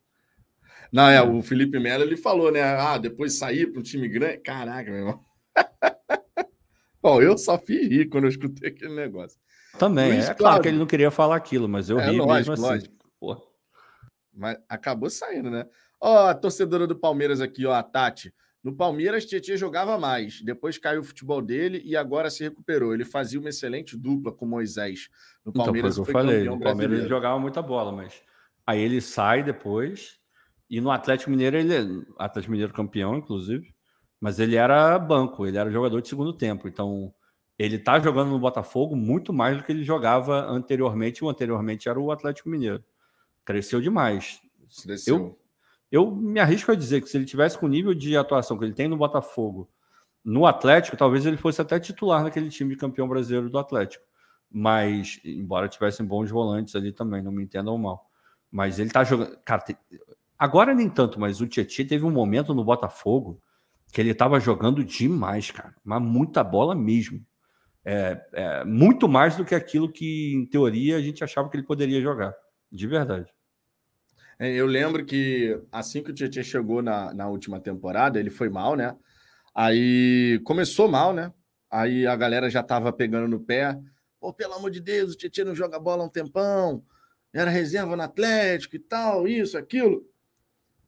Não, 0.91 1.07
é, 1.07 1.21
o 1.21 1.41
Felipe 1.41 1.79
Melo 1.79 2.03
ele 2.03 2.17
falou, 2.17 2.51
né? 2.51 2.61
Ah, 2.61 2.97
depois 2.97 3.37
sair 3.37 3.67
para 3.67 3.79
um 3.79 3.83
time 3.83 4.07
grande. 4.07 4.39
Caraca, 4.39 4.89
meu 4.89 4.99
irmão. 4.99 5.21
Bom, 7.01 7.21
eu 7.21 7.37
só 7.37 7.57
fiz 7.57 7.87
rir 7.87 8.09
quando 8.09 8.23
eu 8.25 8.29
escutei 8.29 8.69
aquele 8.69 8.95
negócio. 8.95 9.39
Também, 9.77 10.13
Luiz 10.13 10.23
é 10.23 10.25
Cláudio. 10.25 10.37
claro 10.37 10.61
que 10.61 10.67
ele 10.69 10.77
não 10.77 10.85
queria 10.85 11.11
falar 11.11 11.35
aquilo, 11.35 11.67
mas 11.67 11.89
eu 11.89 11.99
é, 11.99 12.09
ri 12.09 12.17
lógico, 12.17 12.51
mesmo 12.51 12.53
assim. 12.53 12.87
Lógico. 13.21 13.47
Mas 14.33 14.57
acabou 14.69 15.09
saindo, 15.09 15.49
né? 15.49 15.65
Ó, 15.99 16.27
a 16.27 16.35
torcedora 16.35 16.85
do 16.85 16.95
Palmeiras 16.95 17.41
aqui, 17.41 17.65
ó, 17.65 17.73
a 17.73 17.81
Tati. 17.81 18.33
No 18.63 18.75
Palmeiras, 18.75 19.25
Tietchan 19.25 19.55
jogava 19.55 19.97
mais, 19.97 20.41
depois 20.41 20.77
caiu 20.77 21.01
o 21.01 21.03
futebol 21.03 21.41
dele 21.41 21.81
e 21.85 21.95
agora 21.95 22.29
se 22.29 22.43
recuperou. 22.43 22.93
Ele 22.93 23.05
fazia 23.05 23.39
uma 23.39 23.49
excelente 23.49 23.95
dupla 23.95 24.31
com 24.31 24.45
Moisés. 24.45 25.09
No 25.45 25.53
Palmeiras, 25.53 25.93
então, 25.93 26.05
foi 26.05 26.13
que 26.13 26.19
eu 26.19 26.21
falei. 26.21 26.43
No 26.43 26.59
Palmeiras 26.59 26.99
ele 26.99 27.07
jogava 27.07 27.39
muita 27.39 27.61
bola, 27.61 27.91
mas 27.91 28.21
aí 28.65 28.81
ele 28.81 28.99
sai 28.99 29.41
depois 29.41 30.19
e 30.69 30.81
no 30.81 30.91
Atlético 30.91 31.31
Mineiro 31.31 31.55
ele 31.55 31.73
é 31.73 31.85
Atlético 32.17 32.51
Mineiro 32.51 32.73
campeão, 32.73 33.15
inclusive, 33.15 33.73
mas 34.19 34.39
ele 34.39 34.55
era 34.55 34.99
banco, 34.99 35.45
ele 35.45 35.57
era 35.57 35.71
jogador 35.71 36.01
de 36.01 36.09
segundo 36.09 36.33
tempo. 36.33 36.67
Então 36.67 37.13
ele 37.57 37.79
tá 37.79 37.99
jogando 37.99 38.29
no 38.29 38.39
Botafogo 38.39 38.95
muito 38.95 39.33
mais 39.33 39.57
do 39.57 39.63
que 39.63 39.71
ele 39.71 39.83
jogava 39.83 40.45
anteriormente. 40.45 41.23
O 41.23 41.29
anteriormente 41.29 41.89
era 41.89 41.99
o 41.99 42.11
Atlético 42.11 42.49
Mineiro. 42.49 42.83
Cresceu 43.43 43.81
demais. 43.81 44.41
Cresceu. 44.83 45.15
Eu 45.15 45.37
eu 45.91 46.11
me 46.11 46.39
arrisco 46.39 46.71
a 46.71 46.75
dizer 46.75 47.01
que 47.01 47.09
se 47.09 47.17
ele 47.17 47.25
tivesse 47.25 47.57
com 47.57 47.65
o 47.65 47.69
nível 47.69 47.93
de 47.93 48.17
atuação 48.17 48.57
que 48.57 48.65
ele 48.65 48.73
tem 48.73 48.87
no 48.87 48.97
Botafogo, 48.97 49.69
no 50.23 50.45
Atlético, 50.45 50.97
talvez 50.97 51.25
ele 51.25 51.37
fosse 51.37 51.61
até 51.61 51.79
titular 51.79 52.23
naquele 52.23 52.49
time 52.49 52.71
de 52.71 52.79
campeão 52.79 53.07
brasileiro 53.07 53.49
do 53.49 53.57
Atlético. 53.57 54.03
Mas, 54.51 55.19
embora 55.23 55.69
tivessem 55.69 56.05
bons 56.05 56.29
volantes 56.29 56.75
ali 56.75 56.91
também, 56.91 57.21
não 57.21 57.31
me 57.31 57.43
entendam 57.43 57.77
mal. 57.77 58.09
Mas 58.51 58.79
ele 58.79 58.89
tá 58.89 59.03
jogando. 59.03 59.37
Cara, 59.45 59.61
te... 59.61 59.77
agora 60.37 60.73
nem 60.73 60.89
tanto, 60.89 61.19
mas 61.19 61.39
o 61.39 61.47
Tietchan 61.47 61.85
teve 61.85 62.05
um 62.05 62.11
momento 62.11 62.53
no 62.53 62.63
Botafogo 62.63 63.41
que 63.91 64.01
ele 64.01 64.13
tava 64.13 64.39
jogando 64.39 64.83
demais, 64.83 65.51
cara. 65.51 65.73
Mas 65.83 66.01
muita 66.01 66.43
bola 66.43 66.75
mesmo. 66.75 67.25
É, 67.89 68.21
é, 68.33 68.65
muito 68.65 69.07
mais 69.07 69.37
do 69.37 69.45
que 69.45 69.55
aquilo 69.55 69.89
que, 69.89 70.33
em 70.33 70.45
teoria, 70.45 70.97
a 70.97 71.01
gente 71.01 71.23
achava 71.23 71.49
que 71.49 71.55
ele 71.55 71.65
poderia 71.65 72.01
jogar. 72.01 72.35
De 72.69 72.85
verdade. 72.85 73.33
É, 74.37 74.53
eu 74.53 74.65
lembro 74.65 75.05
que 75.05 75.57
assim 75.71 76.03
que 76.03 76.11
o 76.11 76.13
Tietchan 76.13 76.43
chegou 76.43 76.81
na, 76.81 77.13
na 77.13 77.29
última 77.29 77.61
temporada, 77.61 78.19
ele 78.19 78.29
foi 78.29 78.49
mal, 78.49 78.75
né? 78.75 78.93
Aí 79.55 80.37
começou 80.43 80.89
mal, 80.89 81.13
né? 81.13 81.31
Aí 81.71 82.05
a 82.05 82.13
galera 82.17 82.49
já 82.49 82.61
tava 82.61 82.91
pegando 82.91 83.29
no 83.29 83.39
pé. 83.39 83.79
Pô, 84.19 84.33
pelo 84.33 84.55
amor 84.55 84.69
de 84.69 84.81
Deus, 84.81 85.13
o 85.13 85.17
Tietchan 85.17 85.45
não 85.45 85.55
joga 85.55 85.79
bola 85.79 86.03
há 86.03 86.07
um 86.07 86.09
tempão. 86.09 86.83
Era 87.33 87.49
reserva 87.49 87.95
no 87.95 88.03
Atlético 88.03 88.75
e 88.75 88.79
tal, 88.79 89.29
isso, 89.29 89.57
aquilo. 89.57 90.05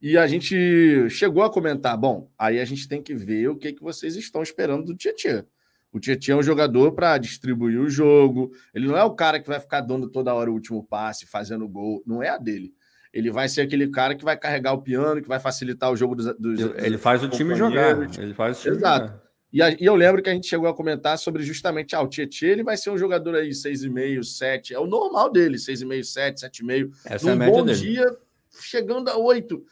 E 0.01 0.17
a 0.17 0.27
gente 0.27 1.09
chegou 1.09 1.43
a 1.43 1.49
comentar, 1.49 1.97
bom, 1.97 2.29
aí 2.37 2.59
a 2.59 2.65
gente 2.65 2.89
tem 2.89 3.01
que 3.01 3.15
ver 3.15 3.47
o 3.47 3.55
que, 3.55 3.71
que 3.71 3.81
vocês 3.81 4.17
estão 4.17 4.43
esperando 4.43 4.87
do 4.87 4.95
Tietchan. 4.97 5.45
O 5.91 5.99
Tietchan 5.99 6.33
é 6.33 6.35
um 6.35 6.43
jogador 6.43 6.91
para 6.91 7.17
distribuir 7.17 7.79
o 7.79 7.89
jogo. 7.89 8.51
Ele 8.73 8.87
não 8.87 8.95
é 8.95 9.03
o 9.03 9.15
cara 9.15 9.39
que 9.39 9.47
vai 9.47 9.59
ficar 9.59 9.81
dando 9.81 10.09
toda 10.09 10.33
hora 10.33 10.49
o 10.49 10.53
último 10.53 10.83
passe, 10.83 11.25
fazendo 11.25 11.67
gol. 11.67 12.03
Não 12.05 12.21
é 12.21 12.29
a 12.29 12.37
dele. 12.37 12.73
Ele 13.11 13.31
vai 13.31 13.49
ser 13.49 13.61
aquele 13.61 13.89
cara 13.89 14.13
que 14.13 14.23
vai 14.23 14.37
carregar 14.37 14.73
o 14.73 14.81
piano, 14.81 15.21
que 15.21 15.27
vai 15.27 15.39
facilitar 15.39 15.91
o 15.91 15.95
jogo 15.95 16.15
dos. 16.15 16.27
dos 16.37 16.59
ele 16.77 16.97
faz 16.97 17.23
o 17.23 17.29
time 17.29 17.55
jogar. 17.55 17.97
Ele 18.19 18.33
faz 18.35 18.59
o 18.59 18.61
time 18.61 18.75
Exato. 18.75 19.07
Jogar. 19.07 19.29
E, 19.51 19.63
a, 19.63 19.71
e, 19.71 19.77
eu 19.81 19.95
lembro 19.95 20.21
que 20.21 20.29
a 20.29 20.33
gente 20.33 20.47
chegou 20.47 20.69
a 20.69 20.75
comentar 20.75 21.17
sobre 21.17 21.41
justamente 21.41 21.95
ah, 21.95 22.01
o 22.01 22.07
Tietchan, 22.07 22.45
ele 22.45 22.63
vai 22.63 22.77
ser 22.77 22.91
um 22.91 22.97
jogador 22.97 23.35
aí 23.35 23.49
6,5, 23.49 24.23
7. 24.23 24.73
É 24.75 24.79
o 24.79 24.85
normal 24.85 25.31
dele, 25.31 25.57
6,5, 25.57 26.03
7, 26.03 26.41
7,5. 26.45 26.91
Essa 27.05 27.35
Num 27.35 27.41
é 27.41 27.47
a 27.47 27.49
bom 27.49 27.65
dele. 27.65 27.77
dia, 27.79 28.17
chegando 28.61 29.09
a 29.09 29.17
8. 29.17 29.63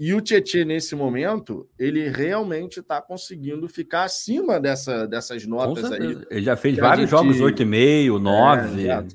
E 0.00 0.14
o 0.14 0.20
Tietchan, 0.22 0.64
nesse 0.64 0.94
momento, 0.94 1.68
ele 1.78 2.08
realmente 2.08 2.80
está 2.80 3.02
conseguindo 3.02 3.68
ficar 3.68 4.04
acima 4.04 4.58
dessa, 4.58 5.06
dessas 5.06 5.44
notas 5.44 5.92
aí. 5.92 6.18
Ele 6.30 6.42
já 6.42 6.56
fez 6.56 6.78
vários 6.78 7.10
gente... 7.10 7.18
jogos 7.18 7.36
8,5, 7.36 8.18
9. 8.18 8.88
É, 8.88 9.06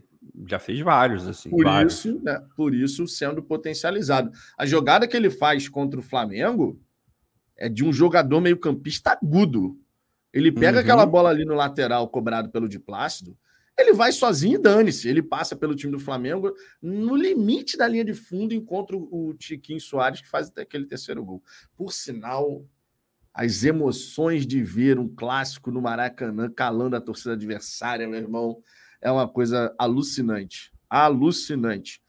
já 0.48 0.60
fez 0.60 0.80
vários, 0.82 1.28
assim. 1.28 1.50
Por 1.50 1.64
vários. 1.64 2.06
isso, 2.06 2.22
né, 2.24 2.40
por 2.56 2.76
isso 2.76 3.08
sendo 3.08 3.42
potencializado. 3.42 4.30
A 4.56 4.68
jogada 4.68 5.08
que 5.08 5.18
ele 5.18 5.32
faz 5.32 5.68
contra 5.68 6.00
o 6.00 6.04
Flamengo 6.04 6.80
é 7.58 7.68
de 7.68 7.84
um 7.84 7.92
jogador 7.92 8.40
meio 8.40 8.58
campista 8.58 9.18
agudo. 9.20 9.80
Ele 10.32 10.52
pega 10.52 10.78
uhum. 10.78 10.84
aquela 10.84 11.06
bola 11.08 11.32
ali 11.32 11.46
no 11.46 11.56
lateral 11.56 12.08
cobrado 12.10 12.52
pelo 12.52 12.70
de 12.70 12.78
Plácido, 12.78 13.36
ele 13.78 13.94
vai 13.94 14.12
sozinho 14.12 14.56
e 14.56 14.62
dane-se. 14.62 15.10
Ele 15.10 15.22
passa 15.22 15.56
pelo 15.56 15.76
time 15.76 15.92
do 15.92 16.00
Flamengo 16.00 16.54
no 16.82 17.16
limite 17.16 17.78
da 17.78 17.88
linha 17.88 18.06
de 18.06 18.14
fundo, 18.14 18.54
encontra 18.54 18.96
o 18.96 19.34
Tiquinho 19.34 19.80
Soares, 19.80 20.22
que 20.22 20.28
faz 20.28 20.52
aquele 20.58 20.86
terceiro 20.86 21.24
gol. 21.24 21.44
Por 21.76 21.92
sinal, 21.92 22.66
as 23.34 23.64
emoções 23.66 24.48
de 24.48 24.64
ver 24.64 24.98
um 24.98 25.14
clássico 25.14 25.72
no 25.72 25.82
Maracanã 25.82 26.50
calando 26.50 26.96
a 26.96 27.02
torcida 27.02 27.34
adversária, 27.34 28.08
meu 28.08 28.20
irmão, 28.20 28.62
é 29.02 29.12
uma 29.12 29.28
coisa 29.28 29.76
alucinante. 29.78 30.72
Alucinante. 30.90 32.02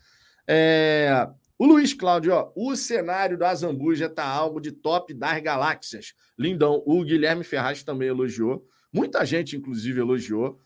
É... 0.47 1.29
O 1.59 1.65
Luiz 1.65 1.95
Cláudio, 1.95 2.35
ó, 2.35 2.53
o 2.55 2.77
cenário 2.77 3.39
da 3.39 3.55
Zambuja 3.55 4.11
tá 4.11 4.25
algo 4.25 4.61
de 4.61 4.71
top 4.71 5.15
das 5.15 5.43
galáxias. 5.43 6.13
Lindão. 6.39 6.83
O 6.87 7.03
Guilherme 7.03 7.45
Ferraz 7.45 7.83
também 7.83 8.09
elogiou. 8.09 8.67
Muita 8.93 9.25
gente, 9.25 9.57
inclusive, 9.57 9.99
elogiou. 9.99 10.61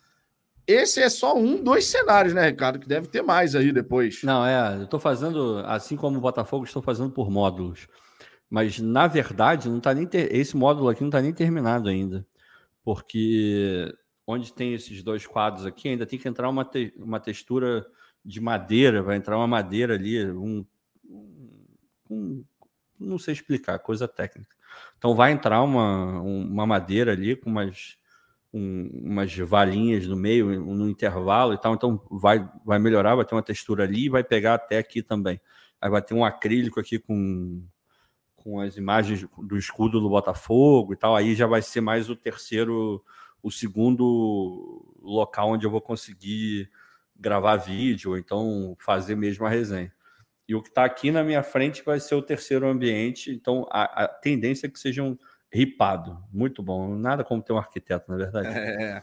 Esse 0.70 1.00
é 1.00 1.08
só 1.08 1.36
um, 1.36 1.62
dois 1.62 1.86
cenários, 1.86 2.32
né, 2.32 2.46
Ricardo? 2.48 2.78
Que 2.78 2.88
deve 2.88 3.08
ter 3.08 3.22
mais 3.22 3.54
aí 3.54 3.72
depois. 3.72 4.22
Não, 4.22 4.44
é. 4.46 4.76
Eu 4.76 4.84
estou 4.84 5.00
fazendo, 5.00 5.58
assim 5.66 5.96
como 5.96 6.18
o 6.18 6.20
Botafogo, 6.20 6.64
estou 6.64 6.82
fazendo 6.82 7.10
por 7.10 7.30
módulos. 7.30 7.88
Mas, 8.48 8.78
na 8.78 9.06
verdade, 9.06 9.68
não 9.68 9.80
tá 9.80 9.92
nem 9.94 10.06
ter... 10.06 10.34
esse 10.34 10.56
módulo 10.56 10.88
aqui 10.88 11.00
não 11.00 11.08
está 11.08 11.20
nem 11.20 11.32
terminado 11.32 11.88
ainda. 11.88 12.26
Porque 12.84 13.92
onde 14.26 14.52
tem 14.52 14.74
esses 14.74 15.02
dois 15.02 15.26
quadros 15.26 15.66
aqui, 15.66 15.88
ainda 15.88 16.06
tem 16.06 16.18
que 16.18 16.28
entrar 16.28 16.48
uma, 16.48 16.64
te, 16.64 16.94
uma 16.96 17.18
textura 17.18 17.84
de 18.24 18.40
madeira, 18.40 19.02
vai 19.02 19.16
entrar 19.16 19.36
uma 19.36 19.46
madeira 19.46 19.94
ali, 19.94 20.24
um, 20.30 20.64
um, 22.08 22.44
não 22.98 23.18
sei 23.18 23.34
explicar, 23.34 23.78
coisa 23.80 24.06
técnica. 24.06 24.54
Então 24.98 25.14
vai 25.14 25.32
entrar 25.32 25.62
uma, 25.62 26.20
uma 26.20 26.66
madeira 26.66 27.12
ali 27.12 27.34
com 27.34 27.50
umas, 27.50 27.96
um, 28.52 28.90
umas 29.04 29.34
valinhas 29.36 30.06
no 30.06 30.16
meio, 30.16 30.60
no 30.60 30.88
intervalo 30.88 31.54
e 31.54 31.58
tal, 31.58 31.74
então 31.74 32.02
vai, 32.10 32.48
vai 32.64 32.78
melhorar, 32.78 33.14
vai 33.14 33.24
ter 33.24 33.34
uma 33.34 33.42
textura 33.42 33.84
ali 33.84 34.06
e 34.06 34.08
vai 34.08 34.24
pegar 34.24 34.54
até 34.54 34.78
aqui 34.78 35.02
também. 35.02 35.40
Aí 35.80 35.90
vai 35.90 36.02
ter 36.02 36.14
um 36.14 36.24
acrílico 36.24 36.80
aqui 36.80 36.98
com, 36.98 37.64
com 38.36 38.60
as 38.60 38.76
imagens 38.76 39.26
do 39.38 39.56
escudo 39.56 40.00
do 40.00 40.08
Botafogo 40.08 40.92
e 40.92 40.96
tal, 40.96 41.14
aí 41.14 41.34
já 41.34 41.46
vai 41.46 41.62
ser 41.62 41.80
mais 41.80 42.10
o 42.10 42.16
terceiro 42.16 43.02
o 43.42 43.50
segundo 43.50 44.94
local 45.00 45.52
onde 45.52 45.64
eu 45.64 45.70
vou 45.70 45.80
conseguir 45.80 46.70
gravar 47.16 47.56
vídeo 47.56 48.10
ou 48.10 48.18
então 48.18 48.76
fazer 48.78 49.14
mesmo 49.14 49.46
a 49.46 49.48
resenha. 49.48 49.92
E 50.46 50.54
o 50.54 50.62
que 50.62 50.68
está 50.68 50.84
aqui 50.84 51.10
na 51.10 51.22
minha 51.22 51.42
frente 51.42 51.82
vai 51.82 52.00
ser 52.00 52.14
o 52.16 52.22
terceiro 52.22 52.66
ambiente, 52.66 53.30
então 53.30 53.66
a, 53.70 54.04
a 54.04 54.08
tendência 54.08 54.66
é 54.66 54.70
que 54.70 54.78
seja 54.78 55.02
um 55.02 55.16
ripado. 55.52 56.18
Muito 56.32 56.62
bom. 56.62 56.94
Nada 56.94 57.24
como 57.24 57.42
ter 57.42 57.52
um 57.52 57.58
arquiteto, 57.58 58.10
na 58.10 58.16
verdade. 58.16 58.48
É. 58.48 59.02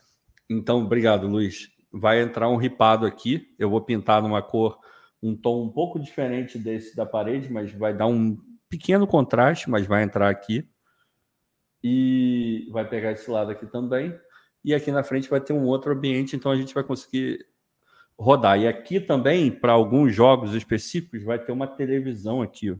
Então, 0.49 0.83
obrigado, 0.83 1.27
Luiz. 1.27 1.69
Vai 1.91 2.21
entrar 2.21 2.49
um 2.49 2.57
ripado 2.57 3.05
aqui. 3.05 3.53
Eu 3.59 3.69
vou 3.69 3.81
pintar 3.81 4.21
numa 4.21 4.41
cor, 4.41 4.79
um 5.21 5.35
tom 5.35 5.63
um 5.63 5.69
pouco 5.69 5.99
diferente 5.99 6.57
desse 6.57 6.95
da 6.95 7.05
parede, 7.05 7.51
mas 7.51 7.71
vai 7.71 7.93
dar 7.93 8.07
um 8.07 8.37
pequeno 8.69 9.05
contraste, 9.05 9.69
mas 9.69 9.85
vai 9.85 10.03
entrar 10.03 10.29
aqui. 10.29 10.69
E 11.83 12.67
vai 12.71 12.87
pegar 12.87 13.11
esse 13.11 13.29
lado 13.29 13.51
aqui 13.51 13.65
também 13.65 14.17
e 14.67 14.73
aqui 14.73 14.91
na 14.91 15.01
frente 15.01 15.29
vai 15.29 15.39
ter 15.39 15.53
um 15.53 15.63
outro 15.63 15.93
ambiente, 15.93 16.35
então 16.35 16.51
a 16.51 16.55
gente 16.57 16.73
vai 16.73 16.83
conseguir 16.83 17.45
rodar. 18.19 18.59
E 18.59 18.67
aqui 18.67 18.99
também, 18.99 19.49
para 19.49 19.71
alguns 19.71 20.13
jogos 20.13 20.53
específicos, 20.53 21.23
vai 21.23 21.39
ter 21.39 21.53
uma 21.53 21.65
televisão 21.65 22.41
aqui. 22.41 22.71
Ó. 22.71 22.75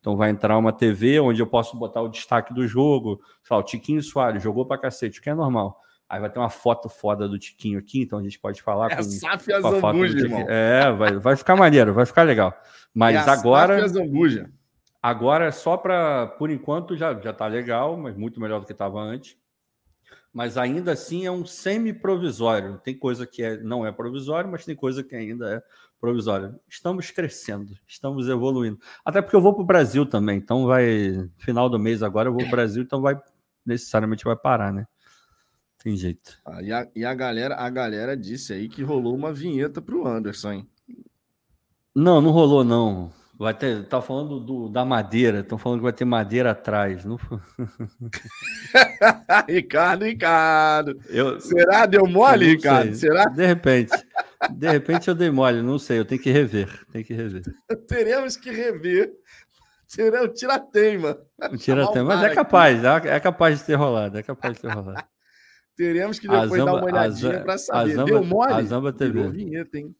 Então 0.00 0.16
vai 0.16 0.30
entrar 0.30 0.56
uma 0.56 0.72
TV 0.72 1.20
onde 1.20 1.40
eu 1.40 1.46
posso 1.46 1.76
botar 1.76 2.00
o 2.00 2.08
destaque 2.08 2.54
do 2.54 2.66
jogo. 2.66 3.20
Sei 3.42 3.54
lá, 3.54 3.60
o 3.60 3.64
Tiquinho 3.64 4.02
Soares 4.02 4.42
jogou 4.42 4.64
para 4.64 4.80
cacete, 4.80 5.20
o 5.20 5.22
que 5.22 5.30
é 5.30 5.34
normal. 5.34 5.78
Aí 6.08 6.18
vai 6.18 6.28
ter 6.28 6.40
uma 6.40 6.50
foto 6.50 6.88
foda 6.88 7.28
do 7.28 7.38
Tiquinho 7.38 7.78
aqui, 7.78 8.02
então 8.02 8.18
a 8.18 8.22
gente 8.22 8.38
pode 8.38 8.60
falar 8.62 8.90
é 8.90 8.96
com, 8.96 9.02
com 9.62 9.68
a 9.68 9.80
foto 9.80 9.98
do 9.98 10.08
Tiquinho. 10.08 10.46
É, 10.48 10.90
vai, 10.90 11.12
vai 11.18 11.36
ficar 11.36 11.54
maneiro, 11.54 11.94
vai 11.94 12.04
ficar 12.04 12.22
legal. 12.22 12.52
Mas 12.92 13.14
é 13.14 13.30
agora. 13.30 13.78
Agora 15.02 15.46
é 15.46 15.50
só 15.50 15.76
para, 15.76 16.26
por 16.26 16.50
enquanto, 16.50 16.94
já, 16.96 17.18
já 17.20 17.32
tá 17.32 17.46
legal, 17.46 17.96
mas 17.96 18.16
muito 18.16 18.40
melhor 18.40 18.60
do 18.60 18.66
que 18.66 18.72
estava 18.72 19.00
antes. 19.00 19.36
Mas 20.32 20.58
ainda 20.58 20.92
assim 20.92 21.26
é 21.26 21.30
um 21.30 21.46
semi-provisório. 21.46 22.78
Tem 22.78 22.96
coisa 22.96 23.26
que 23.26 23.42
é, 23.42 23.56
não 23.56 23.86
é 23.86 23.90
provisório, 23.90 24.50
mas 24.50 24.64
tem 24.64 24.76
coisa 24.76 25.02
que 25.02 25.14
ainda 25.14 25.54
é 25.54 25.62
provisória. 26.00 26.58
Estamos 26.68 27.10
crescendo, 27.10 27.76
estamos 27.86 28.28
evoluindo. 28.28 28.78
Até 29.04 29.20
porque 29.20 29.36
eu 29.36 29.40
vou 29.40 29.52
para 29.54 29.62
o 29.62 29.66
Brasil 29.66 30.06
também, 30.06 30.38
então 30.38 30.66
vai. 30.66 31.28
Final 31.38 31.68
do 31.68 31.78
mês 31.78 32.02
agora 32.02 32.28
eu 32.28 32.32
vou 32.32 32.42
para 32.42 32.48
o 32.48 32.52
Brasil, 32.52 32.82
então 32.82 33.00
vai 33.00 33.20
necessariamente 33.64 34.24
vai 34.24 34.36
parar, 34.36 34.72
né? 34.72 34.86
Tem 35.82 35.96
jeito. 35.96 36.38
Ah, 36.44 36.62
e, 36.62 36.72
a, 36.72 36.88
e 36.94 37.04
a 37.04 37.14
galera, 37.14 37.56
a 37.56 37.70
galera 37.70 38.16
disse 38.16 38.52
aí 38.52 38.68
que 38.68 38.82
rolou 38.82 39.14
uma 39.14 39.32
vinheta 39.32 39.80
para 39.80 39.96
o 39.96 40.06
Anderson, 40.06 40.52
hein? 40.52 40.68
Não, 41.94 42.20
não 42.20 42.30
rolou, 42.30 42.62
não. 42.62 43.12
Vai 43.40 43.54
ter, 43.54 43.86
tá 43.86 44.02
falando 44.02 44.38
do, 44.38 44.68
da 44.68 44.84
madeira, 44.84 45.40
estão 45.40 45.56
falando 45.56 45.78
que 45.78 45.84
vai 45.84 45.94
ter 45.94 46.04
madeira 46.04 46.50
atrás. 46.50 47.06
Não... 47.06 47.16
Ricardo, 49.48 50.04
Ricardo. 50.04 51.00
Eu, 51.08 51.40
Será? 51.40 51.86
Deu 51.86 52.06
mole, 52.06 52.44
Ricardo? 52.44 52.94
Sei. 52.94 53.08
Será? 53.08 53.24
De 53.24 53.46
repente. 53.46 53.96
De 54.50 54.70
repente 54.70 55.08
eu 55.08 55.14
dei 55.14 55.30
mole, 55.30 55.62
não 55.62 55.78
sei, 55.78 55.98
eu 55.98 56.04
tenho 56.04 56.20
que 56.20 56.30
rever. 56.30 56.84
Tem 56.92 57.02
que 57.02 57.14
rever. 57.14 57.40
Teremos 57.88 58.36
que 58.36 58.50
rever. 58.50 59.10
Será 59.86 60.22
o 60.22 60.28
tira-teima. 60.28 61.18
O 61.50 61.56
tira-teima, 61.56 62.14
mas 62.14 62.30
é 62.30 62.34
capaz, 62.34 62.84
aqui. 62.84 63.08
é 63.08 63.18
capaz 63.18 63.60
de 63.60 63.64
ter 63.64 63.74
rolado, 63.74 64.18
é 64.18 64.22
capaz 64.22 64.56
de 64.56 64.60
ter 64.60 64.70
rolado. 64.70 65.02
Teremos 65.74 66.18
que 66.18 66.28
depois 66.28 66.50
Zamba, 66.50 66.64
dar 66.66 66.74
uma 66.74 66.84
olhadinha 66.84 67.40
para 67.40 67.56
saber. 67.56 67.94
Zamba, 67.94 68.04
Deu 68.04 68.22
mole? 68.22 68.52
A 68.52 68.62
Zamba 68.64 68.92
TV. 68.92 69.22
Deu 69.22 69.30
vinheta, 69.30 69.78
hein? 69.78 69.96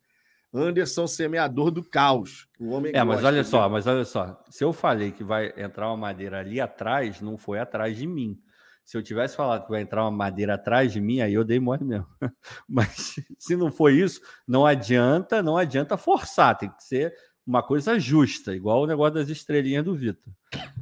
Anderson, 0.53 1.07
semeador 1.07 1.71
do 1.71 1.83
caos. 1.83 2.49
O 2.59 2.71
homem 2.71 2.93
é, 2.95 3.03
mas 3.05 3.23
olha 3.23 3.45
só, 3.45 3.69
mas 3.69 3.87
olha 3.87 4.05
só. 4.05 4.43
Se 4.51 4.65
eu 4.65 4.73
falei 4.73 5.13
que 5.13 5.23
vai 5.23 5.53
entrar 5.57 5.89
uma 5.89 5.97
madeira 5.97 6.41
ali 6.41 6.61
atrás, 6.61 7.21
não 7.21 7.39
foi 7.39 7.59
atrás 7.59 7.97
de 7.97 8.07
mim. 8.07 8.39
Se 8.85 8.97
eu 8.97 9.03
tivesse 9.03 9.37
falado 9.37 9.65
que 9.65 9.71
vai 9.71 9.83
entrar 9.83 10.03
uma 10.03 10.11
madeira 10.11 10.55
atrás 10.55 10.93
de 10.93 11.01
mim, 11.01 11.21
aí 11.21 11.33
eu 11.33 11.45
dei 11.45 11.61
mole 11.61 11.85
mesmo. 11.85 12.07
Mas 12.69 13.21
se 13.39 13.55
não 13.55 13.71
foi 13.71 13.95
isso, 13.95 14.21
não 14.49 14.67
adianta, 14.67 15.41
não 15.41 15.57
adianta 15.57 15.97
forçar, 15.97 16.59
tem 16.59 16.69
que 16.69 16.83
ser 16.83 17.15
uma 17.47 17.63
coisa 17.63 17.99
justa, 17.99 18.55
igual 18.55 18.83
o 18.83 18.87
negócio 18.87 19.15
das 19.15 19.29
estrelinhas 19.29 19.85
do 19.85 19.95
Vitor. 19.95 20.33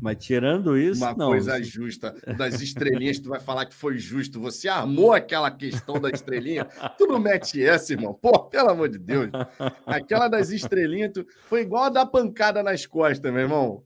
Mas 0.01 0.24
tirando 0.24 0.76
isso, 0.76 1.02
uma 1.05 1.14
não. 1.14 1.28
coisa 1.28 1.62
justa. 1.62 2.14
Das 2.36 2.60
estrelinhas, 2.60 3.18
tu 3.18 3.28
vai 3.28 3.40
falar 3.40 3.66
que 3.66 3.74
foi 3.74 3.98
justo. 3.98 4.40
Você 4.40 4.68
armou 4.68 5.12
aquela 5.12 5.51
questão 5.51 6.01
da 6.01 6.10
estrelinha. 6.10 6.64
Tu 6.97 7.06
não 7.06 7.18
mete 7.18 7.62
essa, 7.62 7.93
irmão. 7.93 8.14
Pô, 8.14 8.39
pelo 8.44 8.70
amor 8.70 8.89
de 8.89 8.98
Deus. 8.98 9.30
Aquela 9.86 10.28
das 10.28 10.51
estrelinhas, 10.51 11.12
tu... 11.12 11.26
foi 11.48 11.62
igual 11.62 11.85
a 11.85 11.89
dar 11.89 12.06
pancada 12.06 12.62
nas 12.62 12.86
costas, 12.86 13.32
meu 13.32 13.43
irmão. 13.43 13.85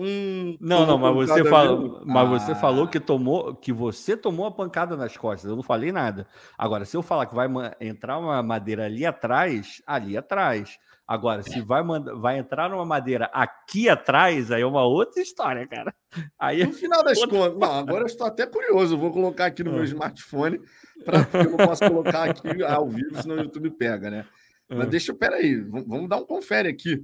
Hum, 0.00 0.56
não, 0.60 0.86
não, 0.86 0.96
mas 0.96 1.28
você 1.28 1.44
falou, 1.44 2.02
mas 2.06 2.24
ah. 2.24 2.38
você 2.38 2.54
falou 2.54 2.86
que 2.86 3.00
tomou, 3.00 3.56
que 3.56 3.72
você 3.72 4.16
tomou 4.16 4.46
a 4.46 4.50
pancada 4.50 4.96
nas 4.96 5.16
costas. 5.16 5.50
Eu 5.50 5.56
não 5.56 5.62
falei 5.62 5.90
nada. 5.90 6.24
Agora, 6.56 6.84
se 6.84 6.96
eu 6.96 7.02
falar 7.02 7.26
que 7.26 7.34
vai 7.34 7.48
entrar 7.80 8.16
uma 8.18 8.40
madeira 8.40 8.86
ali 8.86 9.04
atrás, 9.04 9.82
ali 9.84 10.16
atrás. 10.16 10.78
Agora, 11.08 11.42
se 11.42 11.62
vai, 11.62 11.82
vai 12.20 12.38
entrar 12.38 12.70
uma 12.70 12.84
madeira 12.84 13.30
aqui 13.32 13.88
atrás, 13.88 14.52
aí 14.52 14.60
é 14.60 14.66
uma 14.66 14.84
outra 14.84 15.22
história, 15.22 15.66
cara. 15.66 15.94
Aí 16.38 16.66
no 16.66 16.74
final 16.74 17.02
das 17.02 17.16
outra... 17.16 17.38
contas, 17.38 17.58
não, 17.58 17.78
agora 17.78 18.02
eu 18.02 18.06
estou 18.06 18.26
até 18.26 18.46
curioso. 18.46 18.98
vou 18.98 19.10
colocar 19.10 19.46
aqui 19.46 19.64
no 19.64 19.72
meu 19.72 19.80
ah. 19.80 19.86
smartphone, 19.86 20.60
pra, 21.06 21.24
porque 21.24 21.46
eu 21.46 21.56
não 21.56 21.66
posso 21.66 21.88
colocar 21.88 22.24
aqui 22.24 22.62
ao 22.62 22.86
vivo, 22.86 23.22
senão 23.22 23.36
o 23.36 23.40
YouTube 23.40 23.70
pega, 23.70 24.10
né? 24.10 24.26
Mas 24.68 24.80
ah. 24.82 24.84
deixa, 24.84 25.14
peraí, 25.14 25.58
vamos 25.62 26.10
dar 26.10 26.18
um 26.18 26.26
confere 26.26 26.68
aqui. 26.68 27.02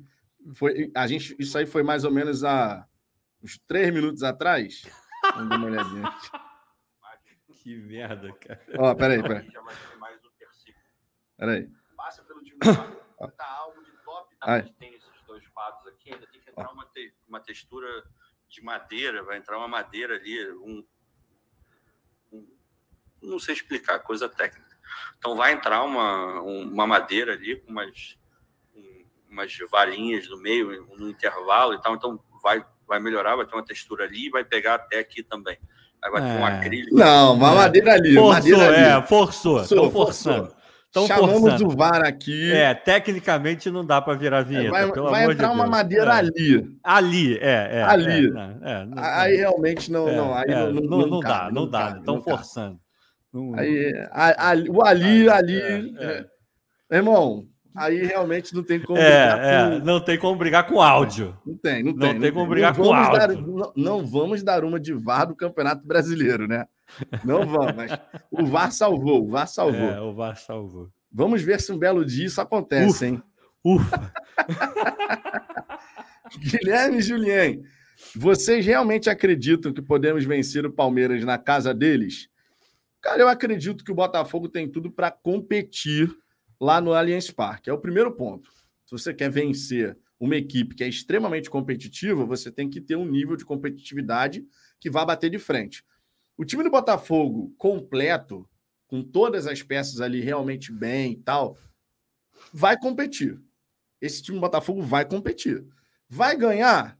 Foi, 0.52 0.92
a 0.94 1.06
gente, 1.06 1.34
isso 1.38 1.56
aí 1.56 1.64
foi 1.64 1.82
mais 1.82 2.04
ou 2.04 2.10
menos 2.10 2.44
há 2.44 2.86
uns 3.42 3.58
três 3.66 3.90
minutos 3.90 4.22
atrás. 4.22 4.82
Vamos 5.34 5.48
dar 5.48 5.56
uma 5.56 5.66
olhadinha. 5.66 6.12
Que 7.62 7.78
merda, 7.78 8.30
cara. 8.34 8.60
Ó, 8.76 8.94
peraí, 8.94 9.22
peraí. 9.22 9.50
Peraí. 11.38 11.70
Passa 11.96 12.22
pelo 12.24 12.42
time 12.42 12.58
tá 12.58 13.46
algo 13.46 13.83
top, 14.44 14.62
tá? 14.62 14.74
Tem 14.78 14.94
esses 14.94 15.22
dois 15.26 15.46
quadros 15.48 15.86
aqui, 15.88 16.12
ainda 16.12 16.26
tem 16.26 16.40
que 16.40 16.50
entrar 16.50 16.70
uma, 16.70 16.84
te, 16.86 17.14
uma 17.28 17.40
textura 17.40 18.04
de 18.48 18.62
madeira, 18.62 19.22
vai 19.22 19.38
entrar 19.38 19.58
uma 19.58 19.68
madeira 19.68 20.16
ali, 20.16 20.52
um, 20.52 20.84
um 22.32 22.46
não 23.22 23.38
sei 23.38 23.54
explicar, 23.54 23.98
coisa 24.00 24.28
técnica. 24.28 24.76
Então 25.18 25.34
vai 25.34 25.52
entrar 25.52 25.82
uma, 25.82 26.40
uma 26.42 26.86
madeira 26.86 27.32
ali 27.32 27.56
com 27.56 27.70
umas 27.70 28.16
umas 29.34 29.52
varinhas 29.70 30.28
no 30.28 30.38
meio, 30.38 30.86
no 30.96 31.10
intervalo 31.10 31.74
e 31.74 31.80
tal. 31.80 31.94
Então 31.94 32.18
vai, 32.42 32.64
vai 32.86 33.00
melhorar, 33.00 33.36
vai 33.36 33.44
ter 33.44 33.54
uma 33.54 33.64
textura 33.64 34.04
ali 34.04 34.26
e 34.26 34.30
vai 34.30 34.44
pegar 34.44 34.74
até 34.74 35.00
aqui 35.00 35.22
também. 35.22 35.58
Aí 36.02 36.10
vai 36.10 36.22
é. 36.22 36.24
ter 36.24 36.40
um 36.40 36.46
é. 36.46 36.58
acrílico. 36.58 36.96
Não, 36.96 37.34
uma 37.34 37.54
madeira 37.54 37.94
ali. 37.94 38.14
Forçou, 38.14 38.32
madeira 38.32 38.66
ali. 38.68 38.76
é, 38.76 39.02
forçou. 39.06 39.62
Estão 39.62 39.90
forçando. 39.90 40.54
Tão 40.94 41.08
Chamamos 41.08 41.40
forçando. 41.40 41.66
o 41.66 41.76
VAR 41.76 42.06
aqui. 42.06 42.52
É, 42.52 42.72
tecnicamente 42.72 43.68
não 43.68 43.84
dá 43.84 44.00
para 44.00 44.16
virar 44.16 44.42
vinheta. 44.42 44.70
Vai, 44.70 44.86
vai 44.86 45.24
entrar 45.24 45.48
de 45.48 45.54
uma 45.54 45.66
madeira 45.66 46.12
é. 46.12 46.18
ali. 46.18 46.78
Ali, 46.84 47.36
é. 47.38 47.68
é 47.72 47.82
ali. 47.82 48.32
É, 48.62 48.84
não, 48.86 49.02
aí 49.02 49.34
realmente 49.34 49.90
não. 49.90 50.06
não, 50.06 50.32
aí 50.32 50.46
não, 50.46 50.72
não, 50.72 50.82
não, 50.82 51.06
não, 51.08 51.20
dá, 51.20 51.50
não 51.50 51.68
dá. 51.68 51.96
Estão 51.98 52.22
forçando. 52.22 52.78
Aí, 53.56 53.92
a, 54.12 54.52
a, 54.52 54.54
o 54.70 54.84
ali, 54.84 55.28
ali. 55.28 55.60
Irmão, 56.88 57.44
aí 57.74 58.04
realmente 58.04 58.54
não 58.54 58.62
tem 58.62 58.80
como 58.80 58.98
é, 58.98 59.02
brigar 59.02 59.44
é, 59.44 59.80
com... 59.80 59.84
Não 59.84 60.00
tem 60.00 60.18
como 60.18 60.38
brigar 60.38 60.66
com 60.66 60.80
áudio. 60.80 61.36
Não 61.44 61.56
tem, 61.56 61.82
não 61.82 61.96
tem. 61.96 62.14
Não 62.14 62.20
tem 62.20 62.32
como 62.32 62.46
brigar 62.46 62.76
com 62.76 62.92
áudio. 62.92 63.18
Dar, 63.18 63.28
não, 63.28 63.72
não, 63.74 64.06
vamos 64.06 64.42
dar 64.42 64.64
uma 64.64 64.78
de 64.78 64.92
VAR 64.92 65.26
do 65.26 65.34
Campeonato 65.34 65.86
Brasileiro, 65.86 66.46
né? 66.46 66.66
Não 67.24 67.46
vamos, 67.46 67.74
mas 67.74 67.92
o 68.30 68.46
VAR 68.46 68.70
salvou, 68.70 69.24
o 69.24 69.28
VAR 69.28 69.48
salvou. 69.48 69.90
É, 69.90 70.00
o 70.00 70.14
VAR 70.14 70.36
salvou. 70.36 70.88
Vamos 71.10 71.42
ver 71.42 71.60
se 71.60 71.72
um 71.72 71.78
belo 71.78 72.04
dia 72.04 72.26
isso 72.26 72.40
acontece, 72.40 72.90
Ufa. 72.90 73.06
hein? 73.06 73.22
Ufa! 73.64 74.12
Guilherme 76.38 76.98
e 76.98 77.02
Julien, 77.02 77.62
vocês 78.14 78.66
realmente 78.66 79.08
acreditam 79.08 79.72
que 79.72 79.80
podemos 79.80 80.24
vencer 80.24 80.66
o 80.66 80.72
Palmeiras 80.72 81.24
na 81.24 81.38
casa 81.38 81.72
deles? 81.72 82.28
Cara, 83.00 83.20
eu 83.20 83.28
acredito 83.28 83.84
que 83.84 83.92
o 83.92 83.94
Botafogo 83.94 84.48
tem 84.48 84.68
tudo 84.68 84.90
para 84.90 85.10
competir 85.10 86.10
lá 86.64 86.80
no 86.80 86.94
Allianz 86.94 87.30
Parque. 87.30 87.68
É 87.68 87.72
o 87.72 87.78
primeiro 87.78 88.10
ponto. 88.12 88.50
Se 88.86 88.92
você 88.92 89.12
quer 89.12 89.30
vencer 89.30 89.98
uma 90.18 90.34
equipe 90.34 90.74
que 90.74 90.82
é 90.82 90.88
extremamente 90.88 91.50
competitiva, 91.50 92.24
você 92.24 92.50
tem 92.50 92.70
que 92.70 92.80
ter 92.80 92.96
um 92.96 93.04
nível 93.04 93.36
de 93.36 93.44
competitividade 93.44 94.46
que 94.80 94.88
vá 94.88 95.04
bater 95.04 95.28
de 95.28 95.38
frente. 95.38 95.84
O 96.38 96.44
time 96.44 96.64
do 96.64 96.70
Botafogo 96.70 97.54
completo, 97.58 98.48
com 98.86 99.02
todas 99.02 99.46
as 99.46 99.62
peças 99.62 100.00
ali 100.00 100.22
realmente 100.22 100.72
bem 100.72 101.12
e 101.12 101.16
tal, 101.16 101.58
vai 102.50 102.78
competir. 102.78 103.38
Esse 104.00 104.22
time 104.22 104.38
do 104.38 104.40
Botafogo 104.40 104.80
vai 104.80 105.04
competir. 105.04 105.66
Vai 106.08 106.34
ganhar? 106.34 106.98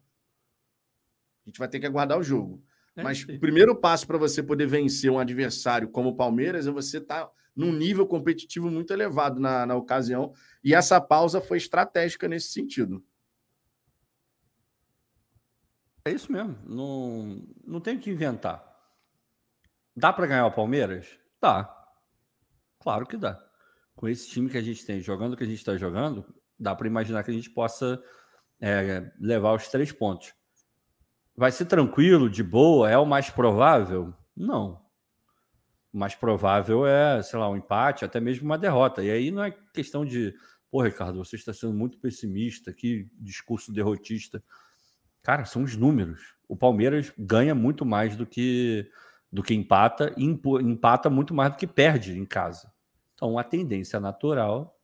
A 1.47 1.49
gente 1.49 1.59
vai 1.59 1.69
ter 1.69 1.81
que 1.81 1.87
aguardar 1.87 2.19
o 2.19 2.23
jogo. 2.23 2.63
É, 2.95 3.03
Mas 3.03 3.21
sim. 3.21 3.37
o 3.37 3.41
primeiro 3.41 3.75
passo 3.75 4.07
para 4.07 4.19
você 4.19 4.43
poder 4.43 4.67
vencer 4.67 5.11
um 5.11 5.19
adversário 5.19 5.89
como 5.89 6.11
o 6.11 6.17
Palmeiras 6.17 6.67
é 6.67 6.71
você 6.71 6.99
estar 6.99 7.25
tá 7.25 7.33
num 7.55 7.73
nível 7.73 8.07
competitivo 8.07 8.71
muito 8.71 8.93
elevado 8.93 9.41
na, 9.41 9.65
na 9.67 9.75
ocasião. 9.75 10.33
E 10.63 10.75
essa 10.75 11.01
pausa 11.01 11.41
foi 11.41 11.59
estratégica 11.59 12.29
nesse 12.29 12.49
sentido. 12.49 13.05
É 16.05 16.11
isso 16.11 16.31
mesmo. 16.31 16.57
Não, 16.67 17.47
não 17.67 17.81
tem 17.81 17.99
que 17.99 18.11
inventar. 18.11 18.63
Dá 19.97 20.13
para 20.13 20.27
ganhar 20.27 20.47
o 20.47 20.53
Palmeiras? 20.53 21.19
Dá. 21.41 21.73
Claro 22.81 23.07
que 23.07 23.17
dá. 23.17 23.43
Com 23.97 24.09
esse 24.09 24.29
time 24.29 24.51
que 24.51 24.59
a 24.59 24.63
gente 24.63 24.85
tem, 24.85 25.01
jogando 25.01 25.33
o 25.33 25.37
que 25.37 25.45
a 25.45 25.47
gente 25.47 25.59
está 25.59 25.77
jogando, 25.77 26.27
dá 26.59 26.75
para 26.75 26.87
imaginar 26.87 27.23
que 27.23 27.31
a 27.31 27.35
gente 27.35 27.49
possa 27.49 28.03
é, 28.61 29.11
levar 29.19 29.55
os 29.55 29.69
três 29.69 29.93
pontos. 29.93 30.35
Vai 31.37 31.51
ser 31.51 31.65
tranquilo, 31.65 32.29
de 32.29 32.43
boa? 32.43 32.91
É 32.91 32.99
o 32.99 33.07
mais 33.07 33.31
provável? 33.31 34.13
Não. 34.37 34.84
Mais 35.95 36.15
provável 36.15 36.87
é, 36.87 37.23
sei 37.23 37.39
lá, 37.39 37.49
um 37.49 37.57
empate, 37.57 38.05
até 38.05 38.21
mesmo 38.21 38.45
uma 38.45 38.59
derrota. 38.59 39.03
E 39.03 39.11
aí 39.11 39.31
não 39.31 39.45
é 39.45 39.53
questão 39.73 40.05
de, 40.05 40.35
pô, 40.71 40.83
Ricardo, 40.83 41.25
você 41.25 41.37
está 41.37 41.53
sendo 41.53 41.73
muito 41.73 41.99
pessimista, 41.99 42.73
que 42.73 43.09
discurso 43.21 43.73
derrotista. 43.73 44.43
Cara, 45.23 45.45
são 45.45 45.63
os 45.63 45.77
números. 45.77 46.35
O 46.49 46.57
Palmeiras 46.57 47.13
ganha 47.17 47.55
muito 47.55 47.87
mais 47.87 48.17
do 48.17 48.27
que 48.27 48.91
do 49.33 49.43
que 49.43 49.53
empata 49.53 50.15
e 50.17 50.25
empata 50.25 51.11
muito 51.11 51.35
mais 51.35 51.51
do 51.51 51.57
que 51.57 51.67
perde 51.67 52.17
em 52.17 52.25
casa. 52.25 52.73
Então 53.15 53.37
a 53.37 53.43
tendência 53.43 53.99
natural 53.99 54.79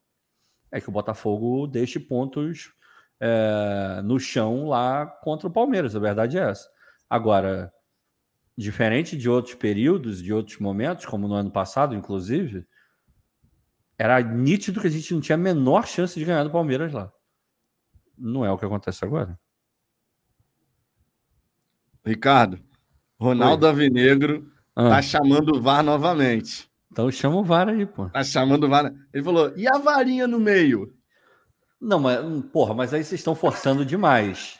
é 0.73 0.81
que 0.81 0.89
o 0.89 0.93
Botafogo 0.93 1.69
deixe 1.69 2.01
pontos 2.01 2.73
é, 3.21 4.01
no 4.03 4.19
chão 4.19 4.67
lá 4.67 5.07
contra 5.07 5.47
o 5.47 5.53
Palmeiras. 5.53 5.95
A 5.95 6.01
verdade 6.01 6.39
é 6.39 6.51
essa. 6.51 6.69
Agora, 7.09 7.73
Diferente 8.61 9.17
de 9.17 9.27
outros 9.27 9.55
períodos, 9.55 10.23
de 10.23 10.35
outros 10.35 10.59
momentos, 10.59 11.07
como 11.07 11.27
no 11.27 11.33
ano 11.33 11.51
passado, 11.51 11.95
inclusive, 11.95 12.67
era 13.97 14.21
nítido 14.21 14.83
que 14.83 14.87
a 14.87 14.91
gente 14.91 15.15
não 15.15 15.21
tinha 15.23 15.35
a 15.35 15.39
menor 15.39 15.87
chance 15.87 16.19
de 16.19 16.27
ganhar 16.27 16.45
do 16.45 16.51
Palmeiras 16.51 16.93
lá. 16.93 17.11
Não 18.19 18.45
é 18.45 18.53
o 18.53 18.59
que 18.59 18.67
acontece 18.67 19.03
agora. 19.03 19.41
Ricardo, 22.05 22.61
Ronaldo 23.19 23.65
Oi. 23.65 23.73
Avinegro 23.73 24.53
Ah. 24.77 24.91
Tá 24.91 25.03
chamando 25.03 25.57
o 25.57 25.63
VAR 25.63 25.83
novamente. 25.83 26.71
Então 26.93 27.11
chama 27.11 27.37
o 27.37 27.45
VAR 27.45 27.71
aí, 27.71 27.87
pô. 27.87 28.11
Tá 28.11 28.23
chamando 28.23 28.65
o 28.65 28.69
VAR. 28.69 28.93
Ele 29.11 29.25
falou, 29.25 29.57
e 29.57 29.67
a 29.67 29.79
varinha 29.79 30.27
no 30.27 30.39
meio? 30.39 30.95
Não, 31.81 31.99
mas, 31.99 32.21
porra, 32.53 32.75
mas 32.75 32.93
aí 32.93 33.03
vocês 33.03 33.21
estão 33.21 33.35
forçando 33.35 33.87
demais. 33.87 34.60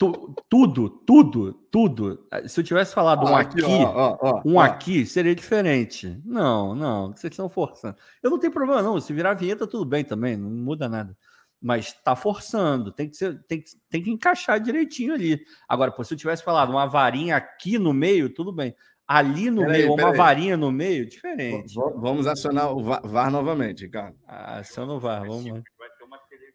Tu, 0.00 0.34
tudo, 0.48 0.88
tudo, 0.88 1.52
tudo. 1.70 2.26
Se 2.48 2.58
eu 2.58 2.64
tivesse 2.64 2.94
falado 2.94 3.26
um 3.26 3.36
aqui, 3.36 3.62
aqui 3.62 3.70
ó, 3.70 4.16
ó, 4.18 4.42
um 4.46 4.58
aqui, 4.58 5.04
seria 5.04 5.34
diferente. 5.34 6.18
Não, 6.24 6.74
não, 6.74 7.08
vocês 7.08 7.30
estão 7.30 7.50
forçando. 7.50 7.96
Eu 8.22 8.30
não 8.30 8.38
tenho 8.38 8.50
problema, 8.52 8.80
não. 8.80 8.98
Se 8.98 9.12
virar 9.12 9.34
vinheta, 9.34 9.66
tudo 9.66 9.84
bem 9.84 10.02
também, 10.02 10.38
não 10.38 10.48
muda 10.48 10.88
nada. 10.88 11.14
Mas 11.60 11.88
está 11.88 12.16
forçando, 12.16 12.90
tem 12.90 13.10
que, 13.10 13.16
ser, 13.18 13.44
tem, 13.46 13.60
que, 13.60 13.70
tem 13.90 14.02
que 14.02 14.10
encaixar 14.10 14.58
direitinho 14.58 15.12
ali. 15.12 15.38
Agora, 15.68 15.92
pô, 15.92 16.02
se 16.02 16.14
eu 16.14 16.18
tivesse 16.18 16.42
falado 16.42 16.70
uma 16.70 16.86
varinha 16.86 17.36
aqui 17.36 17.78
no 17.78 17.92
meio, 17.92 18.32
tudo 18.32 18.50
bem. 18.50 18.74
Ali 19.06 19.50
no 19.50 19.60
pera 19.62 19.72
meio, 19.72 19.94
aí, 19.94 20.00
uma 20.00 20.10
aí. 20.12 20.16
varinha 20.16 20.56
no 20.56 20.72
meio, 20.72 21.06
diferente. 21.06 21.74
Vamos 21.74 22.26
acionar 22.26 22.72
o 22.72 22.82
VAR 22.82 23.30
novamente, 23.30 23.84
Ricardo. 23.84 24.16
Ah, 24.26 24.60
aciona 24.60 24.94
o 24.94 25.00
VAR, 25.00 25.26
vamos 25.26 25.44
lá. 25.44 25.62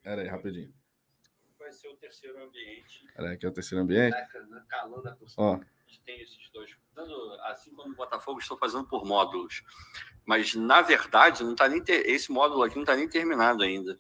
Pera 0.02 0.24
aí, 0.24 0.28
rapidinho. 0.28 0.74
Terceiro 2.06 2.44
ambiente. 2.44 3.08
Aqui 3.18 3.46
é 3.48 3.50
o 3.50 3.52
terceiro 3.52 3.84
ambiente. 3.84 4.16
Ó. 5.38 5.60
Tem 6.06 6.22
esses 6.22 6.52
dois. 6.54 6.70
Assim 7.46 7.74
como 7.74 7.94
o 7.94 7.96
Botafogo, 7.96 8.40
estou 8.40 8.56
fazendo 8.60 8.86
por 8.86 9.04
módulos. 9.04 9.64
Mas, 10.24 10.54
na 10.54 10.84
verdade, 10.84 11.44
não 11.44 11.56
tá 11.56 11.68
nem 11.68 11.84
ter... 11.84 12.08
esse 12.08 12.32
módulo 12.32 12.62
aqui 12.62 12.76
não 12.76 12.84
está 12.84 12.96
nem 12.96 13.10
terminado 13.10 13.64
ainda. 13.64 14.00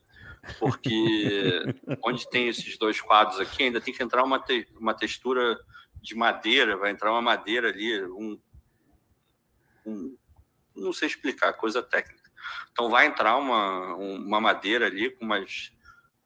Porque 0.59 1.63
onde 2.05 2.29
tem 2.29 2.47
esses 2.47 2.77
dois 2.77 3.01
quadros 3.01 3.39
aqui, 3.39 3.63
ainda 3.63 3.81
tem 3.81 3.91
que 3.91 4.03
entrar 4.03 4.23
uma, 4.23 4.39
te... 4.39 4.67
uma 4.79 4.93
textura 4.93 5.59
de 5.99 6.13
madeira, 6.13 6.77
vai 6.77 6.91
entrar 6.91 7.11
uma 7.11 7.23
madeira 7.23 7.69
ali, 7.69 8.05
um, 8.05 8.39
um 9.83 10.15
não 10.75 10.93
sei 10.93 11.07
explicar, 11.07 11.53
coisa 11.53 11.81
técnica. 11.81 12.29
Então 12.71 12.87
vai 12.87 13.07
entrar 13.07 13.35
uma, 13.37 13.95
uma 13.95 14.39
madeira 14.39 14.85
ali 14.85 15.09
com 15.09 15.25
umas 15.25 15.73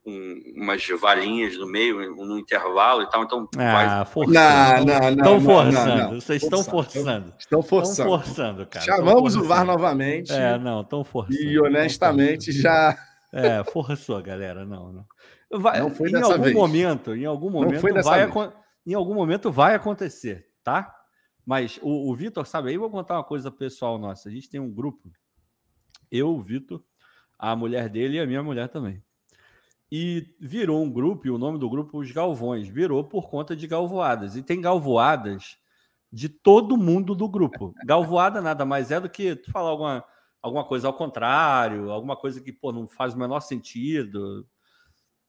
um, 0.05 0.53
umas 0.55 0.85
valinhas 0.99 1.57
no 1.57 1.67
meio, 1.67 2.15
no 2.15 2.37
intervalo 2.37 3.03
e 3.03 3.09
tal. 3.09 3.23
Então, 3.23 3.47
ah, 3.57 3.73
vai... 3.73 4.05
forçando. 4.05 4.33
Não, 4.33 4.85
não, 4.85 4.99
não. 4.99 5.09
Estão 5.09 5.41
forçando. 5.41 5.73
Não, 5.73 5.97
não. 5.97 6.21
Vocês 6.21 6.43
estão 6.43 6.63
forçando. 6.63 7.33
Estão 7.37 7.63
forçando. 7.63 7.91
Estão 7.91 8.19
forçando, 8.19 8.65
cara. 8.65 8.85
Chamamos 8.85 9.33
forçando. 9.33 9.45
o 9.45 9.47
VAR 9.47 9.65
novamente. 9.65 10.31
É, 10.31 10.57
não, 10.57 10.81
estão 10.81 11.03
forçando. 11.03 11.41
E 11.41 11.59
honestamente 11.59 12.51
já. 12.51 12.97
É, 13.31 13.63
forçou, 13.63 14.21
galera. 14.21 14.65
Não, 14.65 14.91
não. 14.91 15.05
Vai, 15.51 15.79
não 15.79 15.89
foi 15.89 16.09
em 16.11 16.15
algum 16.15 16.43
vez. 16.43 16.55
momento, 16.55 17.15
em 17.15 17.25
algum 17.25 17.49
momento 17.49 17.81
vai 18.03 18.29
em 18.85 18.93
algum 18.93 19.13
momento 19.13 19.51
vai 19.51 19.75
acontecer, 19.75 20.47
tá? 20.63 20.95
Mas 21.45 21.79
o, 21.81 22.09
o 22.09 22.15
Vitor, 22.15 22.45
sabe 22.45 22.69
aí, 22.69 22.77
vou 22.77 22.89
contar 22.89 23.15
uma 23.15 23.23
coisa 23.23 23.51
pessoal 23.51 23.97
nossa. 23.97 24.29
A 24.29 24.31
gente 24.31 24.49
tem 24.49 24.59
um 24.59 24.71
grupo, 24.71 25.11
eu, 26.11 26.29
o 26.29 26.41
Vitor, 26.41 26.83
a 27.37 27.55
mulher 27.55 27.89
dele 27.89 28.17
e 28.17 28.19
a 28.19 28.25
minha 28.25 28.41
mulher 28.41 28.67
também 28.69 29.03
e 29.91 30.35
virou 30.39 30.83
um 30.83 30.91
grupo, 30.91 31.27
e 31.27 31.31
o 31.31 31.37
nome 31.37 31.57
do 31.57 31.69
grupo 31.69 31.99
Os 31.99 32.11
Galvões, 32.11 32.67
virou 32.67 33.03
por 33.03 33.29
conta 33.29 33.55
de 33.55 33.65
galvoadas. 33.65 34.35
E 34.35 34.43
tem 34.43 34.61
galvoadas 34.61 35.57
de 36.11 36.29
todo 36.29 36.77
mundo 36.77 37.15
do 37.15 37.27
grupo. 37.27 37.73
Galvoada 37.85 38.41
nada 38.41 38.65
mais 38.65 38.91
é 38.91 38.99
do 38.99 39.09
que 39.09 39.35
tu 39.35 39.51
falar 39.51 39.69
alguma, 39.69 40.03
alguma 40.41 40.63
coisa 40.63 40.87
ao 40.87 40.93
contrário, 40.93 41.91
alguma 41.91 42.15
coisa 42.15 42.41
que 42.41 42.51
pô, 42.51 42.71
não 42.71 42.87
faz 42.87 43.13
o 43.13 43.19
menor 43.19 43.39
sentido. 43.39 44.47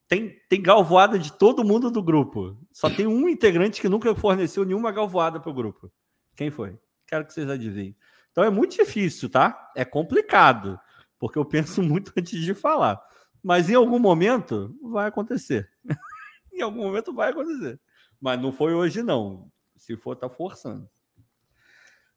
Tem, 0.06 0.36
tem 0.48 0.60
galvoada 0.60 1.18
de 1.18 1.32
todo 1.32 1.64
mundo 1.64 1.90
do 1.90 2.02
grupo. 2.02 2.58
Só 2.72 2.90
tem 2.90 3.06
um 3.06 3.28
integrante 3.28 3.80
que 3.80 3.88
nunca 3.88 4.14
forneceu 4.14 4.64
nenhuma 4.64 4.92
galvoada 4.92 5.40
para 5.40 5.50
o 5.50 5.54
grupo. 5.54 5.90
Quem 6.36 6.50
foi? 6.50 6.78
Quero 7.06 7.24
que 7.26 7.32
vocês 7.32 7.48
adivinhem. 7.48 7.96
Então 8.30 8.44
é 8.44 8.50
muito 8.50 8.76
difícil, 8.76 9.28
tá? 9.28 9.70
É 9.76 9.84
complicado, 9.84 10.78
porque 11.18 11.38
eu 11.38 11.44
penso 11.44 11.82
muito 11.82 12.12
antes 12.16 12.38
de 12.40 12.54
falar. 12.54 13.00
Mas 13.42 13.70
em 13.70 13.74
algum 13.74 13.98
momento 13.98 14.76
vai 14.82 15.08
acontecer. 15.08 15.68
em 16.52 16.60
algum 16.60 16.82
momento 16.82 17.12
vai 17.12 17.30
acontecer. 17.30 17.80
Mas 18.20 18.40
não 18.40 18.52
foi 18.52 18.74
hoje, 18.74 19.02
não. 19.02 19.50
Se 19.76 19.96
for, 19.96 20.14
tá 20.14 20.28
forçando. 20.28 20.88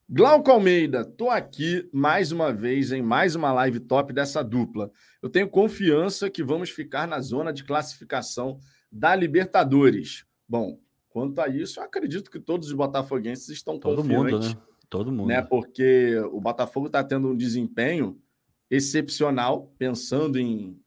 Glauco 0.09 0.51
Almeida, 0.51 1.05
tô 1.05 1.29
aqui 1.29 1.89
mais 1.93 2.31
uma 2.31 2.51
vez 2.51 2.91
em 2.91 3.01
mais 3.01 3.35
uma 3.35 3.53
live 3.53 3.79
top 3.79 4.11
dessa 4.11 4.43
dupla. 4.43 4.91
Eu 5.21 5.29
tenho 5.29 5.49
confiança 5.49 6.29
que 6.29 6.43
vamos 6.43 6.69
ficar 6.69 7.07
na 7.07 7.21
zona 7.21 7.53
de 7.53 7.63
classificação 7.63 8.59
da 8.91 9.15
Libertadores. 9.15 10.25
Bom, 10.47 10.77
quanto 11.09 11.39
a 11.39 11.47
isso, 11.47 11.79
eu 11.79 11.83
acredito 11.85 12.29
que 12.29 12.39
todos 12.39 12.67
os 12.67 12.73
botafoguenses 12.73 13.47
estão 13.49 13.79
Todo. 13.79 14.03
Mundo, 14.03 14.39
né? 14.39 14.53
Todo 14.89 15.11
mundo. 15.11 15.29
Né? 15.29 15.41
Porque 15.41 16.17
o 16.31 16.39
Botafogo 16.39 16.87
está 16.87 17.03
tendo 17.03 17.29
um 17.29 17.35
desempenho 17.35 18.21
excepcional, 18.69 19.73
pensando 19.79 20.37
em 20.37 20.79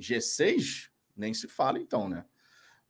G6, 0.00 0.88
nem 1.16 1.32
se 1.32 1.48
fala 1.48 1.78
então, 1.78 2.08
né? 2.08 2.24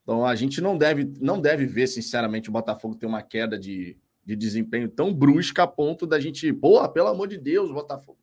Então 0.02 0.24
a 0.24 0.35
gente 0.35 0.60
não 0.60 0.76
deve, 0.76 1.12
não 1.20 1.40
deve 1.40 1.66
ver, 1.66 1.86
sinceramente, 1.86 2.48
o 2.48 2.52
Botafogo 2.52 2.94
ter 2.94 3.06
uma 3.06 3.22
queda 3.22 3.59
de, 3.59 3.97
de 4.24 4.36
desempenho 4.36 4.89
tão 4.89 5.12
brusca 5.12 5.62
a 5.62 5.66
ponto 5.66 6.06
da 6.06 6.20
gente, 6.20 6.52
pô, 6.52 6.86
pelo 6.90 7.09
amor 7.09 7.28
de 7.28 7.39
Deus, 7.39 7.72
Botafogo. 7.72 8.18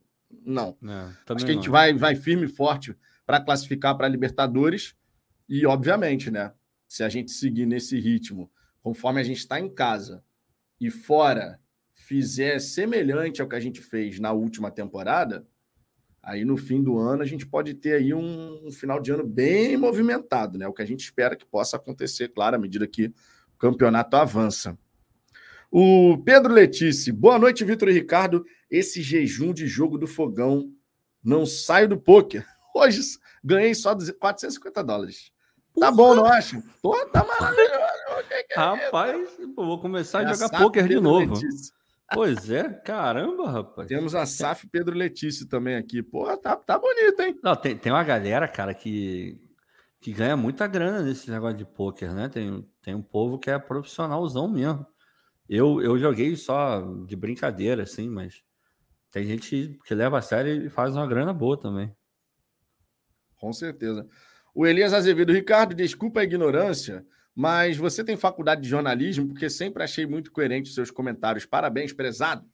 Não. 0.46 0.78
É, 0.84 1.34
Acho 1.34 1.46
que 1.46 1.52
a 1.52 1.56
gente 1.56 1.70
vai, 1.70 1.94
vai 1.94 2.16
firme 2.16 2.46
e 2.46 2.50
forte 2.50 2.96
para 3.26 3.42
classificar 3.42 3.98
para 3.98 4.08
a 4.08 4.10
Libertadores. 4.10 4.96
E, 5.50 5.66
obviamente, 5.66 6.32
né? 6.32 6.54
Se 6.88 7.04
a 7.04 7.10
gente 7.10 7.32
seguir 7.32 7.66
nesse 7.66 8.00
ritmo, 8.00 8.52
conforme 8.82 9.20
a 9.22 9.24
gente 9.24 9.38
está 9.38 9.60
em 9.60 9.70
casa 9.70 10.24
e 10.80 10.90
fora 10.90 11.60
fizer 11.94 12.60
semelhante 12.60 13.42
ao 13.42 13.48
que 13.48 13.56
a 13.56 13.60
gente 13.60 13.82
fez 13.82 14.20
na 14.20 14.32
última 14.32 14.70
temporada, 14.70 15.48
aí 16.24 16.46
no 16.46 16.58
fim 16.58 16.84
do 16.84 16.98
ano 16.98 17.24
a 17.24 17.26
gente 17.26 17.46
pode 17.46 17.74
ter 17.74 17.94
aí 17.94 18.14
um, 18.14 18.68
um, 18.68 18.72
final 18.72 19.00
de 19.00 19.12
ano 19.12 19.26
bem 19.26 19.76
movimentado, 19.76 20.58
né? 20.58 20.68
O 20.68 20.74
que 20.74 20.82
a 20.82 20.86
gente 20.86 21.02
espera 21.02 21.36
que 21.36 21.46
possa 21.46 21.78
acontecer, 21.78 22.30
claro, 22.30 22.56
à 22.56 22.60
medida 22.60 22.88
que 22.88 23.08
o 23.08 23.58
campeonato 23.58 24.16
avança. 24.16 24.78
O 25.72 26.18
Pedro 26.26 26.54
Letícia, 26.54 27.14
boa 27.14 27.40
noite, 27.40 27.64
Vitor 27.64 27.90
e 27.90 27.94
Ricardo. 27.94 28.46
Esse 28.70 29.02
jejum 29.02 29.54
de 29.54 29.68
jogo 29.68 29.98
do 29.98 30.06
fogão 30.06 30.72
não 31.24 31.46
saio 31.46 31.88
do 31.88 31.98
poker. 31.98 32.46
Hoje 32.76 33.02
ganhei 33.44 33.74
só 33.74 33.96
450 33.96 34.84
dólares. 34.84 35.32
Tá 35.80 35.90
bom, 35.90 36.14
não 36.14 36.26
acho? 36.26 36.62
Tô, 36.82 37.06
tá 37.08 37.24
maravilhoso. 37.24 37.92
Rapaz, 38.54 39.30
vou 39.56 39.80
começar 39.80 40.20
a 40.20 40.34
jogar 40.34 40.50
poker 40.50 40.88
de 40.88 41.00
novo. 41.00 41.34
Letícia. 41.34 41.74
Pois 42.14 42.50
é, 42.50 42.68
caramba, 42.70 43.50
rapaz. 43.50 43.88
Temos 43.88 44.14
a 44.14 44.26
SAF 44.26 44.68
Pedro 44.70 44.96
Letício 44.96 45.48
também 45.48 45.76
aqui. 45.76 46.04
Pô, 46.04 46.26
tá, 46.38 46.56
tá 46.56 46.78
bonito, 46.78 47.22
hein? 47.22 47.40
Não, 47.42 47.56
tem, 47.56 47.78
tem 47.78 47.92
uma 47.92 48.04
galera, 48.04 48.48
cara, 48.48 48.74
que, 48.74 49.40
que 50.02 50.12
ganha 50.12 50.36
muita 50.36 50.68
grana 50.68 51.02
nesse 51.02 51.32
negócio 51.32 51.58
de 51.58 51.66
pôquer, 51.66 52.14
né? 52.14 52.28
Tem, 52.28 52.68
tem 52.82 52.94
um 52.94 53.02
povo 53.02 53.40
que 53.40 53.50
é 53.50 53.58
profissionalzão 53.58 54.48
mesmo. 54.50 54.86
Eu, 55.48 55.82
eu 55.82 55.98
joguei 55.98 56.36
só 56.36 56.82
de 57.06 57.16
brincadeira, 57.16 57.84
assim, 57.84 58.10
mas 58.10 58.44
tem 59.12 59.26
gente 59.26 59.80
que 59.86 59.96
leva 59.96 60.18
a 60.18 60.22
sério 60.22 60.66
e 60.66 60.70
faz 60.70 60.96
uma 60.96 61.08
grana 61.08 61.34
boa 61.34 61.60
também. 61.60 61.94
Com 63.36 63.52
certeza. 63.52 64.08
O 64.54 64.68
Elias 64.68 64.94
Azevedo, 64.94 65.34
Ricardo, 65.34 65.74
desculpa 65.74 66.20
a 66.20 66.24
ignorância, 66.24 67.06
mas 67.36 67.78
você 67.78 68.04
tem 68.04 68.18
faculdade 68.18 68.62
de 68.62 68.70
jornalismo, 68.70 69.28
porque 69.28 69.50
sempre 69.50 69.84
achei 69.84 70.06
muito 70.06 70.32
coerente 70.32 70.70
os 70.70 70.76
seus 70.76 70.92
comentários. 70.92 71.46
Parabéns, 71.46 71.94
prezado. 71.94 72.46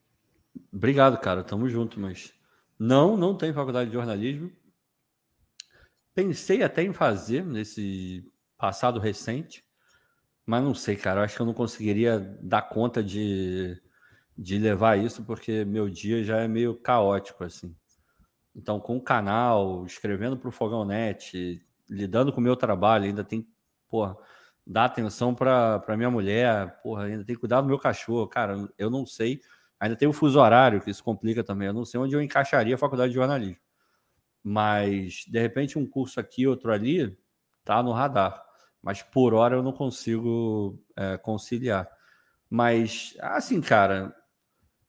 Obrigado, 0.72 1.20
cara. 1.20 1.44
Tamo 1.44 1.68
junto, 1.70 2.00
mas 2.00 2.34
não, 2.78 3.18
não 3.18 3.36
tenho 3.36 3.54
faculdade 3.54 3.90
de 3.90 3.96
jornalismo. 3.96 4.52
Pensei 6.14 6.64
até 6.64 6.84
em 6.84 6.94
fazer 6.94 7.46
nesse 7.46 8.26
passado 8.58 9.00
recente, 9.00 9.64
mas 10.46 10.64
não 10.64 10.74
sei, 10.74 10.96
cara. 10.96 11.20
Eu 11.20 11.24
acho 11.24 11.36
que 11.36 11.42
eu 11.42 11.46
não 11.46 11.54
conseguiria 11.54 12.20
dar 12.42 12.64
conta 12.64 13.04
de, 13.04 13.80
de 14.38 14.58
levar 14.58 14.98
isso, 14.98 15.24
porque 15.24 15.66
meu 15.66 15.90
dia 15.90 16.24
já 16.24 16.38
é 16.38 16.48
meio 16.48 16.76
caótico, 16.76 17.44
assim. 17.44 17.76
Então, 18.56 18.80
com 18.80 18.98
o 18.98 19.02
canal, 19.02 19.86
escrevendo 19.86 20.38
para 20.38 20.50
o 20.50 20.52
Fogão 20.52 20.84
Net, 20.84 21.64
lidando 21.88 22.34
com 22.34 22.40
o 22.40 22.44
meu 22.44 22.56
trabalho, 22.56 23.06
ainda 23.06 23.24
tem, 23.24 23.48
porra, 23.88 24.18
dar 24.68 24.86
atenção 24.86 25.34
para 25.34 25.96
minha 25.96 26.12
mulher, 26.12 26.82
porra, 26.82 27.06
ainda 27.06 27.24
tem 27.24 27.36
que 27.36 27.40
cuidar 27.40 27.62
do 27.62 27.68
meu 27.68 27.80
cachorro. 27.80 28.28
Cara, 28.28 28.68
eu 28.78 28.90
não 28.90 29.06
sei. 29.06 29.40
Ainda 29.80 29.96
tem 29.96 30.08
o 30.08 30.14
fuso 30.14 30.40
horário, 30.40 30.82
que 30.82 30.92
isso 30.92 31.04
complica 31.04 31.44
também. 31.44 31.68
Eu 31.68 31.74
não 31.74 31.86
sei 31.86 32.00
onde 32.00 32.14
eu 32.14 32.22
encaixaria 32.22 32.76
a 32.76 32.78
faculdade 32.78 33.10
de 33.10 33.16
jornalismo. 33.16 33.62
Mas, 34.44 35.26
de 35.28 35.40
repente, 35.40 35.80
um 35.80 35.86
curso 35.86 36.20
aqui, 36.20 36.46
outro 36.46 36.72
ali, 36.72 37.18
tá 37.64 37.82
no 37.82 37.92
radar. 37.92 38.44
Mas 38.82 39.02
por 39.02 39.34
hora 39.34 39.56
eu 39.56 39.64
não 39.64 39.72
consigo 39.72 40.82
é, 40.96 41.18
conciliar. 41.18 41.88
Mas, 42.50 43.16
assim, 43.22 43.62
cara, 43.62 44.16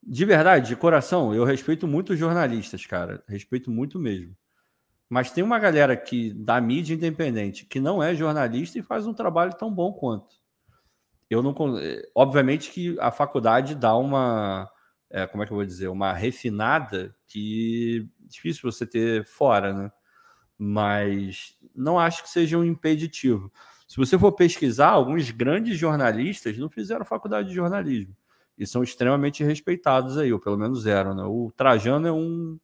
de 0.03 0.25
verdade, 0.25 0.69
de 0.69 0.75
coração, 0.75 1.33
eu 1.33 1.43
respeito 1.43 1.87
muito 1.87 2.13
os 2.13 2.19
jornalistas, 2.19 2.85
cara. 2.85 3.23
Respeito 3.27 3.71
muito 3.71 3.99
mesmo. 3.99 4.35
Mas 5.09 5.31
tem 5.31 5.43
uma 5.43 5.57
galera 5.57 5.97
que 5.97 6.31
da 6.33 6.61
mídia 6.61 6.93
independente 6.93 7.65
que 7.65 7.79
não 7.79 8.01
é 8.01 8.13
jornalista 8.13 8.77
e 8.77 8.83
faz 8.83 9.07
um 9.07 9.13
trabalho 9.13 9.53
tão 9.55 9.73
bom 9.73 9.91
quanto. 9.91 10.35
Eu 11.29 11.41
não, 11.41 11.55
obviamente 12.13 12.71
que 12.71 12.95
a 12.99 13.11
faculdade 13.11 13.75
dá 13.75 13.95
uma 13.95 14.69
é, 15.09 15.25
como 15.25 15.41
é 15.41 15.45
que 15.45 15.51
eu 15.51 15.57
vou 15.57 15.65
dizer, 15.65 15.87
uma 15.87 16.13
refinada 16.13 17.15
que 17.27 18.07
difícil 18.19 18.71
você 18.71 18.85
ter 18.85 19.25
fora, 19.25 19.73
né? 19.73 19.91
Mas 20.57 21.57
não 21.75 21.97
acho 21.97 22.21
que 22.21 22.29
seja 22.29 22.57
um 22.57 22.63
impeditivo. 22.63 23.51
Se 23.87 23.97
você 23.97 24.19
for 24.19 24.31
pesquisar, 24.33 24.89
alguns 24.89 25.31
grandes 25.31 25.77
jornalistas 25.77 26.57
não 26.57 26.69
fizeram 26.69 27.03
faculdade 27.05 27.49
de 27.49 27.55
jornalismo 27.55 28.15
e 28.57 28.67
são 28.67 28.83
extremamente 28.83 29.43
respeitados 29.43 30.17
aí, 30.17 30.31
ou 30.31 30.39
pelo 30.39 30.57
menos 30.57 30.85
eram. 30.85 31.15
Né? 31.15 31.23
O 31.23 31.51
Trajano 31.55 32.07
é 32.07 32.11
um 32.11 32.59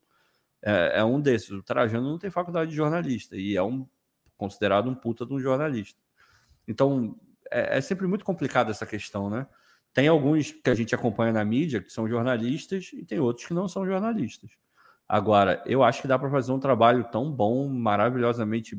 é, 0.65 0.99
é, 0.99 1.03
um 1.03 1.21
desses. 1.21 1.51
O 1.51 1.61
Trajano 1.61 2.09
não 2.09 2.17
tem 2.17 2.31
faculdade 2.31 2.71
de 2.71 2.75
jornalista 2.75 3.37
e 3.37 3.55
é 3.55 3.61
um 3.61 3.87
considerado 4.35 4.89
um 4.89 4.95
puta 4.95 5.25
de 5.25 5.33
um 5.33 5.39
jornalista. 5.39 5.99
Então 6.67 7.15
é, 7.51 7.77
é 7.77 7.81
sempre 7.81 8.07
muito 8.07 8.25
complicada 8.25 8.71
essa 8.71 8.85
questão, 8.85 9.29
né? 9.29 9.47
Tem 9.93 10.07
alguns 10.07 10.51
que 10.51 10.69
a 10.69 10.75
gente 10.75 10.93
acompanha 10.93 11.31
na 11.31 11.45
mídia 11.45 11.81
que 11.81 11.93
são 11.93 12.09
jornalistas 12.09 12.89
e 12.91 13.05
tem 13.05 13.19
outros 13.19 13.45
que 13.45 13.53
não 13.53 13.67
são 13.67 13.85
jornalistas. 13.85 14.51
Agora, 15.07 15.63
eu 15.65 15.83
acho 15.83 16.01
que 16.01 16.07
dá 16.07 16.17
para 16.17 16.29
fazer 16.29 16.51
um 16.51 16.59
trabalho 16.59 17.05
tão 17.11 17.31
bom, 17.31 17.69
maravilhosamente 17.69 18.77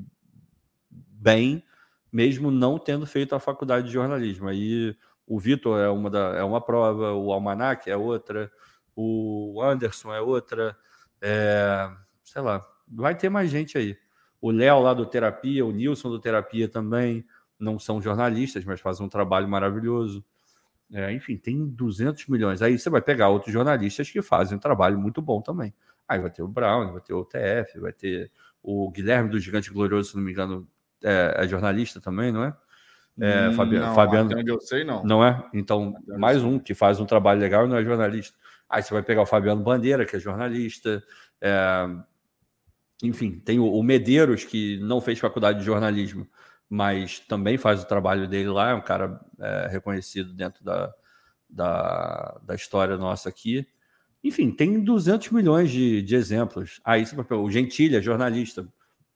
bem, 0.90 1.64
mesmo 2.12 2.50
não 2.50 2.78
tendo 2.78 3.06
feito 3.06 3.34
a 3.34 3.40
faculdade 3.40 3.86
de 3.86 3.92
jornalismo. 3.92 4.48
Aí 4.48 4.94
o 5.26 5.38
Vitor 5.38 5.80
é 5.80 5.88
uma, 5.88 6.10
da, 6.10 6.36
é 6.36 6.42
uma 6.42 6.60
prova, 6.60 7.12
o 7.12 7.32
Almanac 7.32 7.88
é 7.88 7.96
outra, 7.96 8.50
o 8.94 9.62
Anderson 9.62 10.12
é 10.12 10.20
outra, 10.20 10.76
é, 11.20 11.90
sei 12.22 12.42
lá, 12.42 12.64
vai 12.86 13.14
ter 13.14 13.28
mais 13.28 13.50
gente 13.50 13.76
aí. 13.76 13.96
O 14.40 14.50
Léo 14.50 14.80
lá 14.80 14.94
do 14.94 15.06
Terapia, 15.06 15.64
o 15.64 15.72
Nilson 15.72 16.10
do 16.10 16.20
Terapia 16.20 16.68
também, 16.68 17.24
não 17.58 17.78
são 17.78 18.00
jornalistas, 18.00 18.64
mas 18.64 18.80
fazem 18.80 19.04
um 19.04 19.08
trabalho 19.08 19.48
maravilhoso. 19.48 20.24
É, 20.92 21.12
enfim, 21.12 21.36
tem 21.36 21.66
200 21.66 22.26
milhões. 22.28 22.62
Aí 22.62 22.78
você 22.78 22.88
vai 22.88 23.00
pegar 23.00 23.28
outros 23.28 23.52
jornalistas 23.52 24.10
que 24.10 24.22
fazem 24.22 24.56
um 24.56 24.60
trabalho 24.60 24.98
muito 24.98 25.20
bom 25.20 25.40
também. 25.40 25.74
Aí 26.06 26.20
vai 26.20 26.30
ter 26.30 26.42
o 26.42 26.48
Brown, 26.48 26.92
vai 26.92 27.00
ter 27.00 27.14
o 27.14 27.24
TF, 27.24 27.80
vai 27.80 27.92
ter 27.92 28.30
o 28.62 28.90
Guilherme 28.90 29.30
do 29.30 29.38
Gigante 29.40 29.70
Glorioso, 29.70 30.10
se 30.10 30.16
não 30.16 30.22
me 30.22 30.30
engano, 30.30 30.68
é, 31.02 31.34
é 31.38 31.48
jornalista 31.48 32.00
também, 32.00 32.30
não 32.30 32.44
é? 32.44 32.56
É, 33.18 33.48
hum, 33.48 33.54
Fabiano, 33.54 33.86
não, 33.86 33.94
Fabiano. 33.94 34.30
Eu 34.46 34.60
sei, 34.60 34.84
não. 34.84 35.02
Não 35.02 35.24
é? 35.24 35.42
Então, 35.54 35.94
mais 36.18 36.42
um 36.42 36.58
que 36.58 36.74
faz 36.74 37.00
um 37.00 37.06
trabalho 37.06 37.40
legal 37.40 37.64
e 37.64 37.68
não 37.68 37.76
é 37.76 37.84
jornalista. 37.84 38.36
Aí 38.68 38.82
você 38.82 38.92
vai 38.92 39.02
pegar 39.02 39.22
o 39.22 39.26
Fabiano 39.26 39.62
Bandeira, 39.62 40.04
que 40.04 40.16
é 40.16 40.18
jornalista. 40.18 41.02
É... 41.40 41.86
Enfim, 43.02 43.38
tem 43.38 43.58
o, 43.58 43.82
Medeiros, 43.82 44.44
que 44.44 44.78
não 44.80 45.00
fez 45.00 45.18
faculdade 45.18 45.58
de 45.58 45.64
jornalismo, 45.64 46.26
mas 46.68 47.20
também 47.20 47.58
faz 47.58 47.82
o 47.82 47.86
trabalho 47.86 48.26
dele 48.26 48.48
lá, 48.48 48.70
é 48.70 48.74
um 48.74 48.80
cara 48.80 49.20
é, 49.38 49.68
reconhecido 49.70 50.32
dentro 50.32 50.64
da, 50.64 50.92
da, 51.48 52.40
da, 52.42 52.54
história 52.54 52.96
nossa 52.96 53.28
aqui. 53.28 53.66
Enfim, 54.24 54.50
tem 54.50 54.82
200 54.82 55.30
milhões 55.30 55.70
de, 55.70 56.00
de 56.00 56.16
exemplos. 56.16 56.80
Aí 56.82 57.04
você 57.04 57.14
vai 57.14 57.24
pegar 57.24 57.40
o 57.40 57.50
Gentili, 57.50 57.96
é 57.96 58.02
jornalista, 58.02 58.66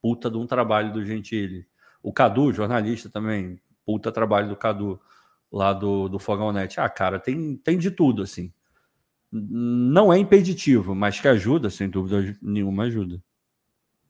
puta 0.01 0.31
de 0.31 0.37
um 0.37 0.47
trabalho 0.47 0.93
do 0.93 1.05
Gentili. 1.05 1.67
O 2.03 2.13
Cadu, 2.13 2.53
jornalista 2.53 3.09
também, 3.09 3.61
puta 3.85 4.13
trabalho 4.13 4.49
do 4.49 4.57
Cadu, 4.57 5.01
lá 5.51 5.73
do, 5.73 6.09
do 6.09 6.19
Fogão 6.19 6.53
Net. 6.53 6.79
Ah, 6.79 6.89
cara, 6.89 7.19
tem, 7.19 7.57
tem 7.57 7.79
de 7.79 7.91
tudo, 7.91 8.23
assim. 8.23 8.53
Não 9.33 10.13
é 10.13 10.19
impeditivo, 10.19 10.95
mas 10.95 11.21
que 11.21 11.29
ajuda, 11.29 11.71
sem 11.71 11.89
dúvida 11.89 12.37
nenhuma 12.43 12.85
ajuda. 12.85 13.23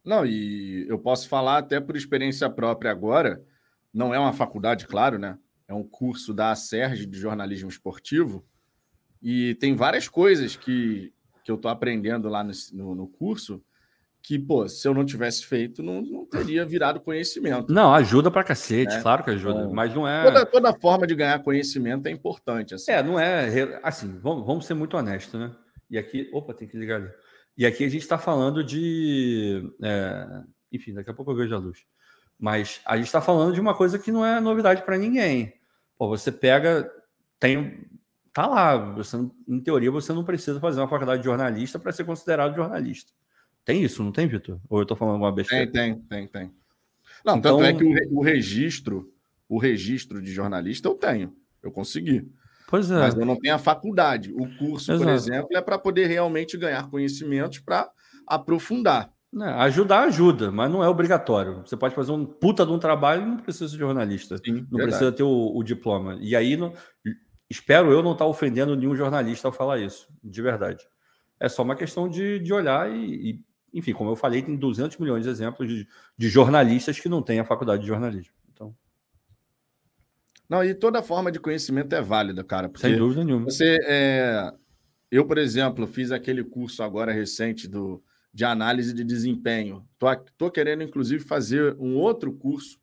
Não, 0.05 0.25
e 0.25 0.87
eu 0.89 0.99
posso 0.99 1.29
falar 1.29 1.59
até 1.59 1.79
por 1.79 1.97
experiência 1.97 2.49
própria 2.49 2.91
agora, 2.91 3.45
não 3.93 4.15
é 4.15 4.19
uma 4.19 4.33
faculdade, 4.33 4.87
claro, 4.87 5.19
né? 5.19 5.39
É 5.69 5.75
um 5.75 5.85
curso 5.85 6.33
da 6.33 6.55
Serge 6.55 7.05
de 7.07 7.19
jornalismo 7.19 7.69
esportivo, 7.69 8.45
e 9.23 9.55
tem 9.57 9.77
várias 9.77 10.09
coisas 10.09 10.57
que, 10.57 11.13
que 11.45 11.51
eu 11.51 11.57
estou 11.57 11.71
aprendendo 11.71 12.29
lá 12.29 12.43
no, 12.43 12.53
no, 12.73 12.95
no 12.95 13.07
curso 13.09 13.63
que, 14.23 14.39
pô, 14.39 14.69
se 14.69 14.87
eu 14.87 14.95
não 14.95 15.05
tivesse 15.05 15.47
feito, 15.47 15.83
não, 15.83 16.03
não 16.03 16.27
teria 16.27 16.65
virado 16.65 17.01
conhecimento. 17.01 17.73
Não, 17.73 17.93
ajuda 17.95 18.31
pra 18.31 18.45
cacete, 18.45 18.95
é. 18.95 19.01
claro 19.01 19.25
que 19.25 19.31
ajuda, 19.31 19.61
então, 19.61 19.73
mas 19.73 19.95
não 19.95 20.07
é. 20.07 20.25
Toda, 20.25 20.47
toda 20.47 20.75
forma 20.79 21.07
de 21.07 21.15
ganhar 21.15 21.43
conhecimento 21.43 22.07
é 22.07 22.11
importante. 22.11 22.75
Assim. 22.75 22.93
É, 22.93 23.03
não 23.03 23.19
é. 23.19 23.81
Assim, 23.83 24.19
vamos, 24.19 24.47
vamos 24.47 24.67
ser 24.67 24.75
muito 24.75 24.97
honestos, 24.97 25.41
né? 25.41 25.51
E 25.91 25.99
aqui. 25.99 26.29
Opa, 26.33 26.55
tem 26.55 26.69
que 26.69 26.77
ligar 26.77 26.97
ali. 26.97 27.11
E 27.57 27.67
aqui 27.67 27.85
a 27.85 27.89
gente 27.89 28.03
está 28.03 28.19
falando 28.19 28.63
de. 28.63 29.71
É, 29.83 30.43
enfim, 30.73 30.95
daqui 30.95 31.11
a 31.11 31.15
pouco 31.15 31.33
eu 31.33 31.37
vejo 31.37 31.55
a 31.55 31.59
luz. 31.59 31.79
Mas 32.39 32.81
a 32.87 32.97
gente 32.97 33.07
está 33.07 33.21
falando 33.21 33.55
de 33.55 33.61
uma 33.61 33.75
coisa 33.75 33.99
que 33.99 34.13
não 34.13 34.25
é 34.25 34.41
novidade 34.41 34.83
para 34.83 34.97
ninguém. 34.97 35.53
Pô, 35.99 36.09
você 36.09 36.31
pega. 36.31 36.91
Tem. 37.39 37.87
Tá 38.33 38.47
lá. 38.47 38.77
Você, 38.95 39.17
em 39.49 39.61
teoria, 39.61 39.91
você 39.91 40.13
não 40.13 40.25
precisa 40.25 40.61
fazer 40.61 40.81
uma 40.81 40.89
faculdade 40.89 41.23
de 41.23 41.27
jornalista 41.27 41.79
para 41.79 41.93
ser 41.93 42.05
considerado 42.05 42.55
jornalista. 42.55 43.13
Tem 43.65 43.82
isso, 43.82 44.03
não 44.03 44.12
tem, 44.12 44.27
Vitor? 44.27 44.61
Ou 44.69 44.78
eu 44.78 44.82
estou 44.82 44.97
falando 44.97 45.15
alguma 45.15 45.32
besteira? 45.32 45.70
Tem, 45.70 45.95
tem, 45.95 46.03
tem, 46.03 46.27
tem. 46.27 46.61
Não, 47.24 47.37
então... 47.37 47.59
tanto 47.59 47.65
é 47.65 47.73
que 47.73 47.85
o, 47.85 48.19
o, 48.19 48.23
registro, 48.23 49.12
o 49.49 49.59
registro 49.59 50.23
de 50.23 50.32
jornalista 50.32 50.89
eu 50.89 50.95
tenho. 50.95 51.35
Eu 51.62 51.70
consegui. 51.70 52.31
Pois 52.69 52.91
é. 52.91 52.99
Mas 52.99 53.16
eu 53.16 53.27
não 53.27 53.37
tenho 53.37 53.55
a 53.55 53.59
faculdade. 53.59 54.32
O 54.32 54.49
curso, 54.57 54.93
Exato. 54.93 55.05
por 55.05 55.12
exemplo, 55.12 55.57
é 55.57 55.61
para 55.61 55.78
poder 55.78 56.07
realmente 56.07 56.57
ganhar 56.57 56.89
conhecimentos 56.89 57.59
para 57.59 57.91
aprofundar. 58.27 59.12
É, 59.32 59.45
ajudar 59.45 60.05
ajuda, 60.05 60.51
mas 60.51 60.70
não 60.70 60.82
é 60.82 60.89
obrigatório. 60.89 61.62
Você 61.65 61.77
pode 61.77 61.95
fazer 61.95 62.11
um 62.11 62.24
puta 62.24 62.66
de 62.66 62.73
um 62.73 62.78
trabalho 62.78 63.23
e 63.23 63.27
não 63.27 63.37
precisa 63.39 63.70
de 63.70 63.78
jornalista. 63.78 64.37
Sim, 64.39 64.53
não 64.53 64.78
verdade. 64.78 64.85
precisa 64.85 65.12
ter 65.12 65.23
o, 65.23 65.57
o, 65.57 65.62
diploma. 65.62 66.19
E 66.20 66.35
aí, 66.35 66.57
não, 66.57 66.73
espero 67.49 67.93
eu 67.93 68.03
não 68.03 68.12
estar 68.12 68.27
ofendendo 68.27 68.74
nenhum 68.74 68.97
jornalista 68.97 69.47
ao 69.47 69.53
falar 69.53 69.78
isso, 69.78 70.09
de 70.23 70.43
verdade. 70.43 70.85
É 71.39 71.49
só 71.49 71.62
uma 71.62 71.77
questão 71.77 72.09
de, 72.09 72.41
de 72.41 72.53
olhar 72.53 72.91
e, 72.91 73.31
e 73.31 73.45
enfim, 73.73 73.93
como 73.93 74.11
eu 74.11 74.17
falei, 74.17 74.43
tem 74.43 74.57
200 74.57 74.97
milhões 74.99 75.25
de 75.25 75.31
exemplos 75.31 75.69
de, 75.69 75.89
de 76.17 76.29
jornalistas 76.29 76.99
que 76.99 77.09
não 77.09 77.23
têm 77.23 77.41
a 77.41 77.45
faculdade 77.45 77.83
de 77.83 77.89
jornalismo. 77.89 78.35
Então... 78.53 78.75
Não, 80.49 80.65
e 80.65 80.75
toda 80.75 81.03
forma 81.03 81.31
de 81.31 81.39
conhecimento 81.39 81.95
é 81.95 82.03
válida, 82.03 82.43
cara. 82.43 82.71
Sem 82.77 82.97
dúvida 82.97 83.25
nenhuma. 83.25 83.45
Você, 83.45 83.79
é... 83.85 84.53
Eu, 85.11 85.27
por 85.27 85.39
exemplo, 85.39 85.87
fiz 85.87 86.13
aquele 86.13 86.45
curso 86.45 86.83
agora 86.83 87.13
recente 87.13 87.67
do, 87.67 88.03
de 88.33 88.45
análise 88.45 88.93
de 88.93 89.05
desempenho. 89.05 89.87
Tô, 89.99 90.07
tô 90.37 90.51
querendo, 90.51 90.83
inclusive, 90.83 91.23
fazer 91.23 91.77
um 91.79 91.97
outro 91.97 92.33
curso 92.33 92.79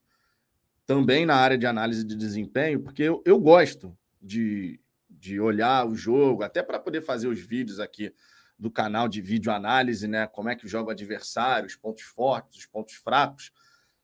também 0.86 1.26
na 1.26 1.36
área 1.36 1.58
de 1.58 1.66
análise 1.66 2.04
de 2.04 2.16
desempenho, 2.16 2.82
porque 2.82 3.04
eu, 3.04 3.22
eu 3.26 3.40
gosto 3.40 3.98
de, 4.22 4.80
de 5.10 5.40
olhar 5.40 5.86
o 5.86 5.96
jogo, 5.96 6.44
até 6.44 6.64
para 6.64 6.80
poder 6.80 7.02
fazer 7.02 7.28
os 7.28 7.40
vídeos 7.40 7.80
aqui 7.80 8.14
do 8.58 8.72
canal 8.72 9.08
de 9.08 9.22
vídeo 9.22 9.52
análise, 9.52 10.08
né? 10.08 10.26
Como 10.28 10.50
é 10.50 10.56
que 10.56 10.68
joga 10.68 10.90
o 10.90 10.92
adversário, 10.92 11.68
os 11.68 11.76
pontos 11.76 12.04
fortes, 12.04 12.60
os 12.60 12.66
pontos 12.66 12.96
fracos. 12.96 13.52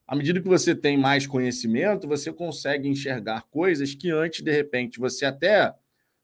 À 0.06 0.16
medida 0.16 0.42
que 0.42 0.48
você 0.48 0.76
tem 0.76 0.98
mais 0.98 1.26
conhecimento, 1.26 2.08
você 2.08 2.32
consegue 2.32 2.88
enxergar 2.88 3.44
coisas 3.50 3.96
que 3.96 4.12
antes, 4.12 4.42
de 4.42 4.52
repente, 4.52 5.00
você 5.00 5.26
até 5.26 5.74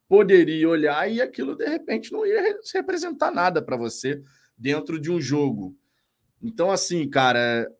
poderia 0.07 0.67
olhar 0.67 1.09
e 1.09 1.21
aquilo, 1.21 1.55
de 1.55 1.65
repente, 1.65 2.11
não 2.11 2.25
ia 2.25 2.59
representar 2.73 3.31
nada 3.31 3.61
para 3.61 3.77
você 3.77 4.21
dentro 4.57 4.99
de 4.99 5.11
um 5.11 5.21
jogo. 5.21 5.75
Então, 6.41 6.71
assim, 6.71 7.07
cara, 7.09 7.71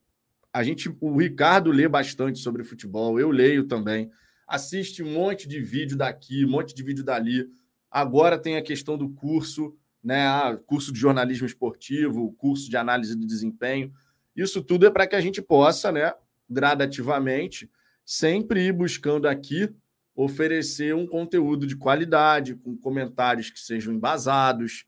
a 0.54 0.64
gente, 0.64 0.96
o 1.00 1.18
Ricardo 1.18 1.72
lê 1.72 1.88
bastante 1.88 2.40
sobre 2.40 2.64
futebol, 2.64 3.20
eu 3.20 3.30
leio 3.30 3.68
também, 3.68 4.10
assiste 4.48 5.04
um 5.04 5.14
monte 5.14 5.48
de 5.48 5.60
vídeo 5.60 5.98
daqui, 5.98 6.46
um 6.46 6.50
monte 6.50 6.74
de 6.74 6.84
vídeo 6.84 7.04
dali. 7.04 7.48
Agora 7.90 8.38
tem 8.38 8.58
a 8.58 8.62
questão 8.62 8.98
do 8.98 9.10
curso 9.10 9.76
né? 10.04 10.28
Ah, 10.28 10.58
curso 10.66 10.92
de 10.92 11.00
jornalismo 11.00 11.46
esportivo, 11.46 12.34
curso 12.34 12.70
de 12.70 12.78
análise 12.78 13.16
de 13.16 13.26
desempenho. 13.26 13.94
Isso 14.36 14.64
tudo 14.64 14.86
é 14.86 14.90
para 14.90 15.08
que 15.08 15.16
a 15.16 15.22
gente 15.22 15.42
possa, 15.42 15.92
né, 15.92 16.14
gradativamente, 16.50 17.70
sempre 18.06 18.68
ir 18.68 18.74
buscando 18.74 19.28
aqui 19.28 19.74
oferecer 20.16 20.94
um 20.94 21.08
conteúdo 21.08 21.66
de 21.66 21.78
qualidade, 21.78 22.56
com 22.56 22.76
comentários 22.76 23.50
que 23.50 23.60
sejam 23.60 23.94
embasados. 23.94 24.86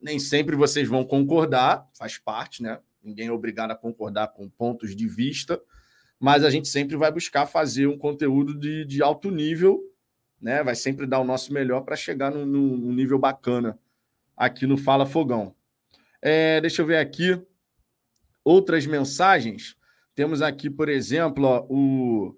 Nem 0.00 0.18
sempre 0.18 0.56
vocês 0.56 0.88
vão 0.88 1.04
concordar, 1.04 1.86
faz 1.98 2.16
parte, 2.16 2.62
né? 2.62 2.78
Ninguém 3.02 3.28
é 3.28 3.32
obrigado 3.32 3.72
a 3.72 3.76
concordar 3.76 4.28
com 4.28 4.48
pontos 4.48 4.96
de 4.96 5.06
vista, 5.06 5.60
mas 6.18 6.44
a 6.44 6.50
gente 6.50 6.68
sempre 6.68 6.96
vai 6.96 7.12
buscar 7.12 7.44
fazer 7.46 7.86
um 7.86 7.98
conteúdo 7.98 8.58
de, 8.58 8.86
de 8.86 9.02
alto 9.02 9.30
nível, 9.30 9.82
né? 10.40 10.62
Vai 10.62 10.74
sempre 10.74 11.06
dar 11.06 11.20
o 11.20 11.24
nosso 11.24 11.52
melhor 11.52 11.82
para 11.82 11.96
chegar 11.96 12.30
num, 12.30 12.46
num 12.46 12.92
nível 12.92 13.18
bacana 13.18 13.78
aqui 14.40 14.66
no 14.66 14.78
Fala 14.78 15.04
Fogão. 15.04 15.54
É, 16.22 16.62
deixa 16.62 16.80
eu 16.80 16.86
ver 16.86 16.96
aqui 16.96 17.38
outras 18.42 18.86
mensagens. 18.86 19.76
Temos 20.14 20.40
aqui, 20.40 20.70
por 20.70 20.88
exemplo, 20.88 21.44
ó, 21.44 21.66
o. 21.68 22.34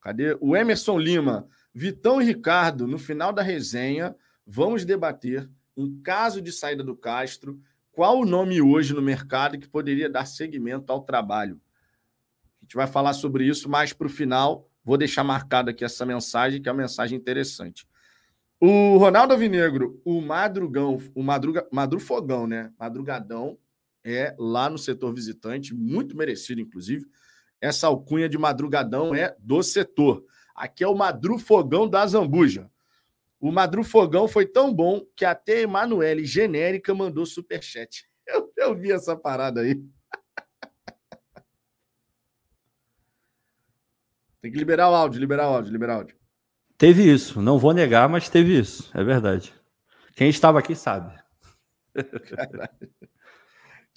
Cadê? 0.00 0.38
O 0.40 0.56
Emerson 0.56 0.96
Lima. 0.96 1.48
Vitão 1.74 2.22
e 2.22 2.24
Ricardo, 2.24 2.86
no 2.86 2.96
final 2.96 3.32
da 3.32 3.42
resenha, 3.42 4.14
vamos 4.46 4.84
debater, 4.84 5.50
em 5.76 6.00
caso 6.00 6.40
de 6.40 6.52
saída 6.52 6.82
do 6.82 6.96
Castro, 6.96 7.60
qual 7.90 8.20
o 8.20 8.24
nome 8.24 8.62
hoje 8.62 8.94
no 8.94 9.02
mercado 9.02 9.58
que 9.58 9.68
poderia 9.68 10.08
dar 10.08 10.26
seguimento 10.26 10.92
ao 10.92 11.02
trabalho. 11.02 11.60
A 12.62 12.64
gente 12.64 12.76
vai 12.76 12.86
falar 12.86 13.14
sobre 13.14 13.44
isso 13.44 13.68
mais 13.68 13.92
para 13.92 14.06
o 14.06 14.10
final. 14.10 14.70
Vou 14.84 14.96
deixar 14.96 15.24
marcado 15.24 15.70
aqui 15.70 15.84
essa 15.84 16.06
mensagem, 16.06 16.62
que 16.62 16.68
é 16.68 16.72
uma 16.72 16.82
mensagem 16.82 17.18
interessante. 17.18 17.86
O 18.58 18.96
Ronaldo 18.96 19.34
Avinegro, 19.34 20.00
o 20.02 20.20
Madrugão, 20.22 20.98
o 21.14 21.22
Madruga, 21.22 21.68
Madrufogão, 21.70 22.46
né? 22.46 22.72
Madrugadão 22.78 23.58
é 24.02 24.34
lá 24.38 24.70
no 24.70 24.78
setor 24.78 25.12
visitante, 25.12 25.74
muito 25.74 26.16
merecido, 26.16 26.60
inclusive. 26.60 27.04
Essa 27.60 27.86
alcunha 27.86 28.28
de 28.28 28.38
madrugadão 28.38 29.14
é 29.14 29.36
do 29.38 29.62
setor. 29.62 30.24
Aqui 30.54 30.82
é 30.82 30.88
o 30.88 30.94
Madrufogão 30.94 31.86
da 31.88 32.06
Zambuja. 32.06 32.70
O 33.38 33.52
Madrufogão 33.52 34.26
foi 34.26 34.46
tão 34.46 34.72
bom 34.72 35.04
que 35.14 35.26
até 35.26 35.60
Emanuele 35.60 36.24
Genérica 36.24 36.94
mandou 36.94 37.26
superchat. 37.26 38.08
Eu, 38.26 38.52
eu 38.56 38.74
vi 38.74 38.90
essa 38.90 39.14
parada 39.14 39.60
aí. 39.60 39.80
Tem 44.42 44.50
que 44.50 44.58
liberar 44.58 44.90
o 44.90 44.94
áudio, 44.96 45.20
liberar 45.20 45.48
o 45.48 45.54
áudio, 45.54 45.70
liberar 45.70 45.94
o 45.94 45.98
áudio. 45.98 46.16
Teve 46.78 47.10
isso, 47.10 47.40
não 47.40 47.58
vou 47.58 47.72
negar, 47.72 48.08
mas 48.08 48.28
teve 48.28 48.58
isso, 48.58 48.90
é 48.94 49.02
verdade. 49.02 49.54
Quem 50.14 50.28
estava 50.28 50.58
aqui 50.58 50.74
sabe. 50.74 51.18
Caralho. 52.28 52.70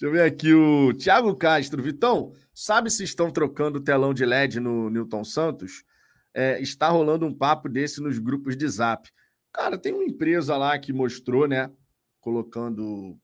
eu 0.00 0.12
ver 0.12 0.22
aqui 0.22 0.54
o 0.54 0.94
Thiago 0.94 1.36
Castro. 1.36 1.82
Vitão, 1.82 2.32
sabe 2.54 2.90
se 2.90 3.04
estão 3.04 3.30
trocando 3.30 3.78
o 3.78 3.82
telão 3.82 4.14
de 4.14 4.24
LED 4.24 4.58
no 4.58 4.88
Newton 4.88 5.22
Santos? 5.22 5.84
É, 6.32 6.58
está 6.62 6.88
rolando 6.88 7.26
um 7.26 7.34
papo 7.34 7.68
desse 7.68 8.00
nos 8.00 8.18
grupos 8.18 8.56
de 8.56 8.66
zap. 8.66 9.10
Cara, 9.52 9.76
tem 9.76 9.92
uma 9.92 10.04
empresa 10.04 10.56
lá 10.56 10.78
que 10.78 10.90
mostrou, 10.90 11.46
né? 11.46 11.70
Colocando 12.18 13.18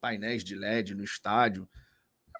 painéis 0.00 0.44
de 0.44 0.54
LED 0.54 0.94
no 0.94 1.02
estádio. 1.02 1.68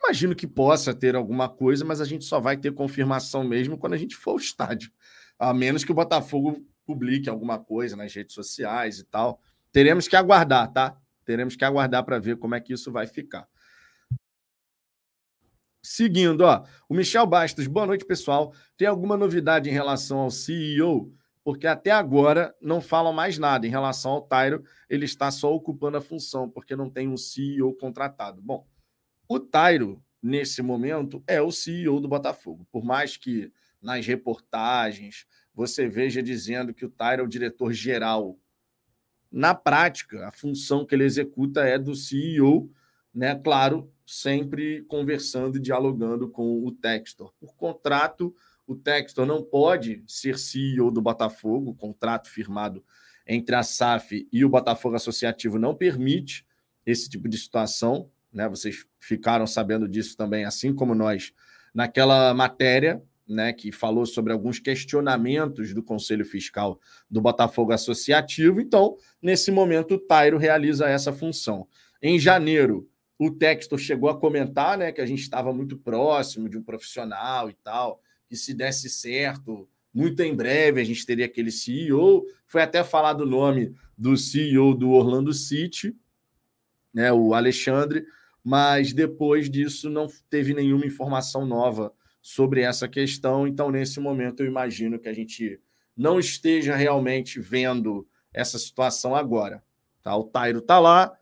Imagino 0.05 0.37
que 0.37 0.47
possa 0.47 0.95
ter 0.95 1.17
alguma 1.17 1.49
coisa, 1.49 1.85
mas 1.85 2.01
a 2.01 2.05
gente 2.05 2.25
só 2.25 2.39
vai 2.39 2.57
ter 2.57 2.73
confirmação 2.73 3.43
mesmo 3.43 3.77
quando 3.77 3.95
a 3.95 3.99
gente 3.99 4.15
for 4.15 4.33
ao 4.33 4.37
estádio. 4.37 4.93
A 5.39 5.55
menos 5.55 5.85
que 5.85 5.93
o 5.93 5.95
Botafogo 5.95 6.67
publique 6.85 7.29
alguma 7.29 7.59
coisa 7.59 7.95
nas 7.95 8.15
redes 8.15 8.35
sociais 8.35 8.99
e 8.99 9.05
tal. 9.05 9.41
Teremos 9.71 10.09
que 10.09 10.17
aguardar, 10.17 10.73
tá? 10.73 10.97
Teremos 11.25 11.55
que 11.55 11.65
aguardar 11.65 12.05
para 12.05 12.19
ver 12.19 12.39
como 12.39 12.55
é 12.55 12.61
que 12.61 12.73
isso 12.73 12.91
vai 12.91 13.07
ficar. 13.07 13.47
Seguindo, 15.83 16.41
ó, 16.43 16.65
o 16.89 16.95
Michel 16.95 17.27
Bastos, 17.27 17.67
boa 17.67 17.87
noite, 17.87 18.05
pessoal. 18.05 18.53
Tem 18.77 18.89
alguma 18.89 19.17
novidade 19.17 19.69
em 19.69 19.73
relação 19.73 20.19
ao 20.19 20.31
CEO? 20.31 21.13
Porque 21.45 21.67
até 21.67 21.91
agora 21.91 22.55
não 22.61 22.81
falam 22.81 23.13
mais 23.13 23.39
nada 23.39 23.67
em 23.67 23.71
relação 23.71 24.13
ao 24.13 24.23
Tairo, 24.23 24.63
ele 24.89 25.05
está 25.05 25.31
só 25.31 25.55
ocupando 25.55 25.97
a 25.97 26.01
função, 26.01 26.49
porque 26.49 26.77
não 26.77 26.91
tem 26.91 27.09
um 27.09 27.17
CEO 27.17 27.75
contratado. 27.75 28.43
Bom, 28.43 28.67
o 29.29 29.39
Tairo, 29.39 30.03
nesse 30.23 30.61
momento, 30.61 31.23
é 31.27 31.41
o 31.41 31.51
CEO 31.51 32.01
do 32.01 32.09
Botafogo. 32.09 32.67
Por 32.71 32.85
mais 32.85 33.17
que 33.17 33.53
nas 33.81 34.07
reportagens 34.07 35.27
você 35.55 35.89
veja 35.89 36.23
dizendo 36.23 36.73
que 36.73 36.85
o 36.85 36.91
Tairo 36.91 37.23
é 37.23 37.25
o 37.25 37.29
diretor-geral 37.29 38.39
na 39.31 39.55
prática, 39.55 40.27
a 40.27 40.33
função 40.33 40.87
que 40.87 40.95
ele 40.95 41.05
executa 41.05 41.63
é 41.63 41.79
do 41.79 41.95
CEO, 41.95 42.71
né? 43.13 43.35
Claro, 43.35 43.93
sempre 44.07 44.83
conversando 44.83 45.59
e 45.59 45.61
dialogando 45.61 46.31
com 46.31 46.65
o 46.65 46.73
Textor. 46.73 47.33
Por 47.39 47.55
contrato, 47.55 48.35
o 48.67 48.75
Textor 48.75 49.27
não 49.27 49.43
pode 49.43 50.03
ser 50.07 50.39
CEO 50.39 50.91
do 50.91 51.03
Botafogo, 51.03 51.73
o 51.73 51.75
contrato 51.75 52.29
firmado 52.29 52.85
entre 53.27 53.55
a 53.55 53.63
SAF 53.63 54.27
e 54.33 54.45
o 54.45 54.49
Botafogo 54.49 54.97
Associativo 54.97 55.59
não 55.59 55.75
permite 55.75 56.47
esse 56.87 57.11
tipo 57.11 57.29
de 57.29 57.37
situação, 57.37 58.11
né? 58.33 58.49
Vocês 58.49 58.87
ficaram 58.99 59.47
sabendo 59.47 59.87
disso 59.87 60.17
também, 60.17 60.45
assim 60.45 60.75
como 60.75 60.95
nós, 60.95 61.35
naquela 61.75 62.33
matéria 62.33 63.03
né, 63.29 63.53
que 63.53 63.71
falou 63.71 64.07
sobre 64.07 64.33
alguns 64.33 64.59
questionamentos 64.59 65.75
do 65.75 65.83
Conselho 65.83 66.25
Fiscal 66.25 66.81
do 67.11 67.21
Botafogo 67.21 67.73
Associativo. 67.73 68.61
Então, 68.61 68.97
nesse 69.21 69.51
momento, 69.51 69.95
o 69.95 69.99
Tairo 69.99 70.39
realiza 70.39 70.89
essa 70.89 71.13
função. 71.13 71.69
Em 72.01 72.19
janeiro, 72.19 72.89
o 73.19 73.31
Textor 73.31 73.79
chegou 73.79 74.09
a 74.09 74.19
comentar 74.19 74.79
né, 74.79 74.93
que 74.93 75.01
a 75.01 75.07
gente 75.07 75.21
estava 75.21 75.53
muito 75.53 75.77
próximo 75.77 76.49
de 76.49 76.57
um 76.57 76.63
profissional 76.63 77.51
e 77.51 77.55
tal, 77.55 78.01
que 78.27 78.37
se 78.37 78.55
desse 78.55 78.89
certo, 78.89 79.69
muito 79.93 80.23
em 80.23 80.35
breve 80.35 80.81
a 80.81 80.85
gente 80.85 81.05
teria 81.05 81.27
aquele 81.27 81.51
CEO. 81.51 82.25
Foi 82.47 82.63
até 82.63 82.83
falado 82.83 83.23
o 83.23 83.27
nome 83.27 83.75
do 83.97 84.17
CEO 84.17 84.75
do 84.75 84.91
Orlando 84.91 85.35
City, 85.35 85.95
né, 86.95 87.13
o 87.13 87.35
Alexandre, 87.35 88.07
mas 88.43 88.93
depois 88.93 89.51
disso 89.51 89.91
não 89.91 90.07
teve 90.31 90.55
nenhuma 90.55 90.87
informação 90.87 91.45
nova 91.45 91.93
sobre 92.21 92.63
essa 92.63 92.89
questão. 92.89 93.47
Então, 93.47 93.71
nesse 93.71 94.01
momento, 94.01 94.41
eu 94.41 94.47
imagino 94.47 94.99
que 94.99 95.09
a 95.09 95.13
gente 95.13 95.61
não 95.97 96.19
esteja 96.19 96.77
realmente 96.77 97.41
vendo 97.41 98.07
essa 98.33 98.59
situação 98.59 99.15
agora. 99.15 99.63
Tá? 100.03 100.17
O 100.17 100.25
Tairo 100.25 100.59
está 100.61 100.79
lá, 100.79 101.13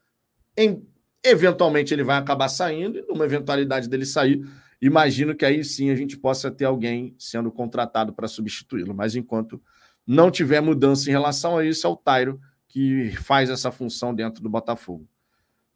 em, 0.56 0.86
eventualmente 1.24 1.94
ele 1.94 2.04
vai 2.04 2.18
acabar 2.18 2.48
saindo, 2.48 2.98
e 2.98 3.02
numa 3.02 3.24
eventualidade 3.24 3.88
dele 3.88 4.04
sair, 4.04 4.46
imagino 4.80 5.34
que 5.34 5.44
aí 5.44 5.64
sim 5.64 5.90
a 5.90 5.96
gente 5.96 6.16
possa 6.16 6.50
ter 6.50 6.66
alguém 6.66 7.14
sendo 7.18 7.50
contratado 7.50 8.12
para 8.12 8.28
substituí-lo. 8.28 8.94
Mas 8.94 9.16
enquanto 9.16 9.60
não 10.06 10.30
tiver 10.30 10.60
mudança 10.60 11.08
em 11.08 11.12
relação 11.12 11.58
a 11.58 11.64
isso, 11.64 11.86
é 11.86 11.90
o 11.90 11.96
Tairo 11.96 12.40
que 12.68 13.10
faz 13.22 13.48
essa 13.48 13.70
função 13.72 14.14
dentro 14.14 14.42
do 14.42 14.50
Botafogo. 14.50 15.08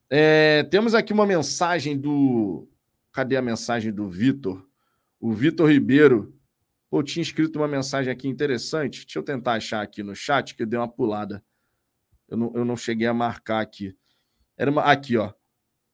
É, 0.08 0.64
temos 0.64 0.94
aqui 0.94 1.12
uma 1.12 1.26
mensagem 1.26 1.96
do. 1.96 2.68
Cadê 3.12 3.36
a 3.36 3.42
mensagem 3.42 3.92
do 3.92 4.08
Vitor? 4.08 4.68
O 5.20 5.32
Vitor 5.34 5.70
Ribeiro. 5.70 6.34
Pô, 6.88 7.02
tinha 7.02 7.22
escrito 7.22 7.56
uma 7.56 7.68
mensagem 7.68 8.10
aqui 8.10 8.26
interessante. 8.26 9.04
Deixa 9.04 9.18
eu 9.18 9.22
tentar 9.22 9.52
achar 9.52 9.82
aqui 9.82 10.02
no 10.02 10.16
chat, 10.16 10.56
que 10.56 10.62
eu 10.62 10.66
dei 10.66 10.78
uma 10.78 10.90
pulada. 10.90 11.44
Eu 12.26 12.38
não, 12.38 12.52
eu 12.54 12.64
não 12.64 12.76
cheguei 12.76 13.06
a 13.06 13.12
marcar 13.12 13.60
aqui. 13.60 13.94
Era 14.56 14.70
uma, 14.70 14.82
aqui, 14.82 15.16
ó. 15.16 15.32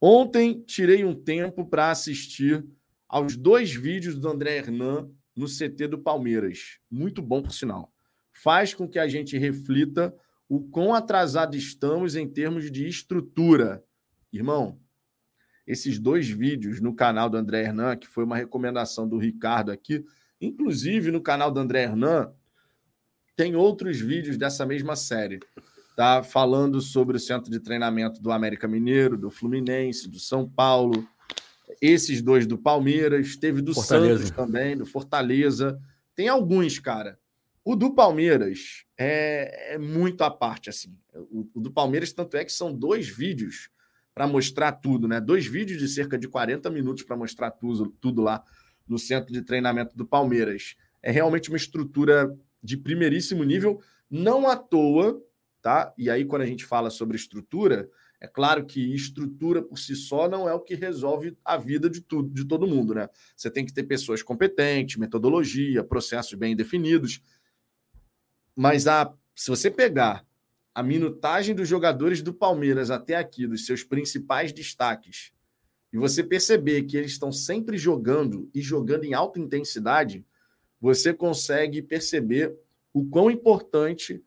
Ontem 0.00 0.62
tirei 0.62 1.04
um 1.04 1.14
tempo 1.14 1.66
para 1.66 1.90
assistir 1.90 2.64
aos 3.08 3.36
dois 3.36 3.74
vídeos 3.74 4.16
do 4.16 4.28
André 4.28 4.58
Hernan 4.58 5.10
no 5.34 5.46
CT 5.46 5.88
do 5.88 5.98
Palmeiras. 5.98 6.78
Muito 6.90 7.20
bom, 7.20 7.42
por 7.42 7.52
sinal. 7.52 7.92
Faz 8.32 8.74
com 8.74 8.88
que 8.88 8.98
a 8.98 9.08
gente 9.08 9.36
reflita 9.36 10.14
o 10.48 10.60
quão 10.60 10.94
atrasado 10.94 11.56
estamos 11.56 12.14
em 12.14 12.28
termos 12.28 12.70
de 12.70 12.86
estrutura. 12.86 13.84
Irmão, 14.32 14.80
esses 15.66 15.98
dois 15.98 16.28
vídeos 16.28 16.80
no 16.80 16.94
canal 16.94 17.28
do 17.28 17.36
André 17.36 17.62
Hernan, 17.62 17.96
que 17.96 18.06
foi 18.06 18.24
uma 18.24 18.36
recomendação 18.36 19.08
do 19.08 19.18
Ricardo 19.18 19.72
aqui. 19.72 20.04
Inclusive, 20.40 21.10
no 21.10 21.20
canal 21.20 21.50
do 21.50 21.58
André 21.58 21.82
Hernan, 21.82 22.32
tem 23.34 23.56
outros 23.56 24.00
vídeos 24.00 24.36
dessa 24.36 24.64
mesma 24.64 24.94
série, 24.94 25.40
tá? 25.96 26.22
Falando 26.22 26.80
sobre 26.80 27.16
o 27.16 27.20
centro 27.20 27.50
de 27.50 27.58
treinamento 27.58 28.22
do 28.22 28.30
América 28.30 28.68
Mineiro, 28.68 29.16
do 29.16 29.30
Fluminense, 29.30 30.08
do 30.08 30.18
São 30.18 30.48
Paulo, 30.48 31.06
esses 31.80 32.22
dois 32.22 32.46
do 32.46 32.56
Palmeiras, 32.56 33.36
teve 33.36 33.60
do 33.60 33.74
Fortaleza. 33.74 34.26
Santos 34.26 34.30
também, 34.30 34.76
do 34.76 34.86
Fortaleza. 34.86 35.78
Tem 36.14 36.28
alguns, 36.28 36.78
cara. 36.78 37.18
O 37.64 37.74
do 37.74 37.92
Palmeiras 37.92 38.84
é, 38.96 39.74
é 39.74 39.78
muito 39.78 40.22
à 40.22 40.30
parte, 40.30 40.70
assim. 40.70 40.96
O, 41.12 41.48
o 41.52 41.60
do 41.60 41.70
Palmeiras, 41.70 42.12
tanto 42.12 42.36
é 42.36 42.44
que 42.44 42.52
são 42.52 42.72
dois 42.72 43.08
vídeos 43.08 43.70
para 44.16 44.26
mostrar 44.26 44.72
tudo, 44.72 45.06
né? 45.06 45.20
Dois 45.20 45.46
vídeos 45.46 45.78
de 45.78 45.86
cerca 45.86 46.16
de 46.16 46.26
40 46.26 46.70
minutos 46.70 47.04
para 47.04 47.14
mostrar 47.14 47.50
tudo, 47.50 47.94
tudo 48.00 48.22
lá 48.22 48.42
no 48.88 48.98
centro 48.98 49.30
de 49.30 49.42
treinamento 49.42 49.94
do 49.94 50.06
Palmeiras. 50.06 50.74
É 51.02 51.10
realmente 51.10 51.50
uma 51.50 51.58
estrutura 51.58 52.34
de 52.62 52.78
primeiríssimo 52.78 53.44
nível, 53.44 53.78
não 54.10 54.48
à 54.48 54.56
toa, 54.56 55.22
tá? 55.60 55.92
E 55.98 56.08
aí, 56.08 56.24
quando 56.24 56.40
a 56.40 56.46
gente 56.46 56.64
fala 56.64 56.88
sobre 56.88 57.14
estrutura, 57.14 57.90
é 58.18 58.26
claro 58.26 58.64
que 58.64 58.94
estrutura 58.94 59.60
por 59.60 59.78
si 59.78 59.94
só 59.94 60.26
não 60.26 60.48
é 60.48 60.54
o 60.54 60.60
que 60.60 60.74
resolve 60.74 61.36
a 61.44 61.58
vida 61.58 61.90
de 61.90 62.00
tudo, 62.00 62.32
de 62.32 62.46
todo 62.46 62.66
mundo, 62.66 62.94
né? 62.94 63.10
Você 63.36 63.50
tem 63.50 63.66
que 63.66 63.72
ter 63.74 63.82
pessoas 63.82 64.22
competentes, 64.22 64.96
metodologia, 64.96 65.84
processos 65.84 66.32
bem 66.32 66.56
definidos. 66.56 67.20
Mas 68.56 68.86
a, 68.86 69.12
se 69.34 69.50
você 69.50 69.70
pegar 69.70 70.25
a 70.76 70.82
minutagem 70.82 71.54
dos 71.54 71.66
jogadores 71.66 72.20
do 72.20 72.34
Palmeiras 72.34 72.90
até 72.90 73.14
aqui, 73.14 73.46
dos 73.46 73.64
seus 73.64 73.82
principais 73.82 74.52
destaques, 74.52 75.32
e 75.90 75.96
você 75.96 76.22
perceber 76.22 76.82
que 76.82 76.98
eles 76.98 77.12
estão 77.12 77.32
sempre 77.32 77.78
jogando 77.78 78.50
e 78.54 78.60
jogando 78.60 79.04
em 79.04 79.14
alta 79.14 79.40
intensidade, 79.40 80.22
você 80.78 81.14
consegue 81.14 81.80
perceber 81.80 82.54
o 82.92 83.06
quão 83.06 83.30
importante 83.30 84.22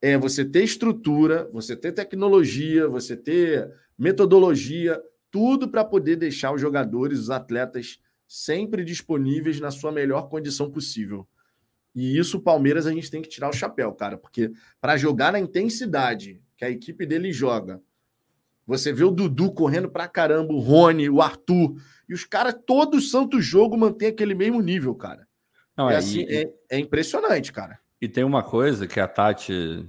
é 0.00 0.16
você 0.16 0.44
ter 0.44 0.62
estrutura, 0.62 1.50
você 1.52 1.74
ter 1.74 1.90
tecnologia, 1.90 2.86
você 2.86 3.16
ter 3.16 3.68
metodologia, 3.98 5.02
tudo 5.32 5.68
para 5.68 5.84
poder 5.84 6.14
deixar 6.14 6.54
os 6.54 6.60
jogadores, 6.60 7.18
os 7.18 7.30
atletas 7.30 7.98
sempre 8.28 8.84
disponíveis 8.84 9.58
na 9.58 9.72
sua 9.72 9.90
melhor 9.90 10.28
condição 10.28 10.70
possível. 10.70 11.26
E 11.94 12.18
isso, 12.18 12.38
o 12.38 12.42
Palmeiras, 12.42 12.86
a 12.86 12.92
gente 12.92 13.10
tem 13.10 13.22
que 13.22 13.28
tirar 13.28 13.48
o 13.48 13.52
chapéu, 13.52 13.92
cara, 13.92 14.16
porque 14.16 14.52
para 14.80 14.96
jogar 14.96 15.32
na 15.32 15.40
intensidade 15.40 16.40
que 16.56 16.64
a 16.64 16.70
equipe 16.70 17.06
dele 17.06 17.32
joga, 17.32 17.80
você 18.66 18.92
vê 18.92 19.04
o 19.04 19.10
Dudu 19.10 19.52
correndo 19.52 19.88
pra 19.88 20.06
caramba, 20.06 20.52
o 20.52 20.58
Rony, 20.58 21.08
o 21.08 21.22
Arthur, 21.22 21.74
e 22.08 22.14
os 22.14 22.24
caras, 22.24 22.54
todo 22.66 23.00
santo 23.00 23.40
jogo 23.40 23.76
mantém 23.76 24.08
aquele 24.08 24.34
mesmo 24.34 24.60
nível, 24.60 24.94
cara. 24.94 25.26
Não, 25.76 25.90
é, 25.90 25.96
assim, 25.96 26.20
e, 26.20 26.36
é, 26.36 26.76
é 26.76 26.78
impressionante, 26.78 27.52
cara. 27.52 27.78
E 28.00 28.08
tem 28.08 28.24
uma 28.24 28.42
coisa 28.42 28.86
que 28.86 29.00
a 29.00 29.08
Tati 29.08 29.86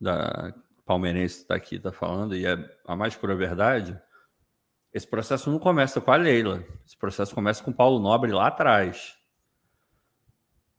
da 0.00 0.54
palmeirense 0.84 1.38
está 1.38 1.54
aqui, 1.54 1.76
está 1.76 1.90
falando, 1.90 2.36
e 2.36 2.46
é 2.46 2.56
a 2.86 2.94
mais 2.94 3.16
pura 3.16 3.34
verdade, 3.34 3.98
esse 4.94 5.06
processo 5.08 5.50
não 5.50 5.58
começa 5.58 6.00
com 6.00 6.12
a 6.12 6.16
Leila. 6.16 6.64
Esse 6.86 6.96
processo 6.96 7.34
começa 7.34 7.64
com 7.64 7.72
o 7.72 7.74
Paulo 7.74 7.98
Nobre 7.98 8.30
lá 8.30 8.46
atrás. 8.46 9.16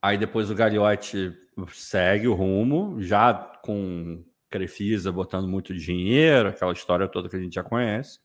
Aí 0.05 0.19
depois 0.19 0.51
o 0.51 0.55
Gagliotti 0.55 1.35
segue 1.73 2.27
o 2.27 2.35
rumo, 2.35 3.01
já 3.01 3.33
com 3.63 4.23
Crefisa 4.51 5.11
botando 5.11 5.47
muito 5.47 5.73
dinheiro, 5.73 6.49
aquela 6.49 6.73
história 6.73 7.07
toda 7.07 7.27
que 7.27 7.35
a 7.35 7.39
gente 7.39 7.55
já 7.55 7.63
conhece. 7.63 8.19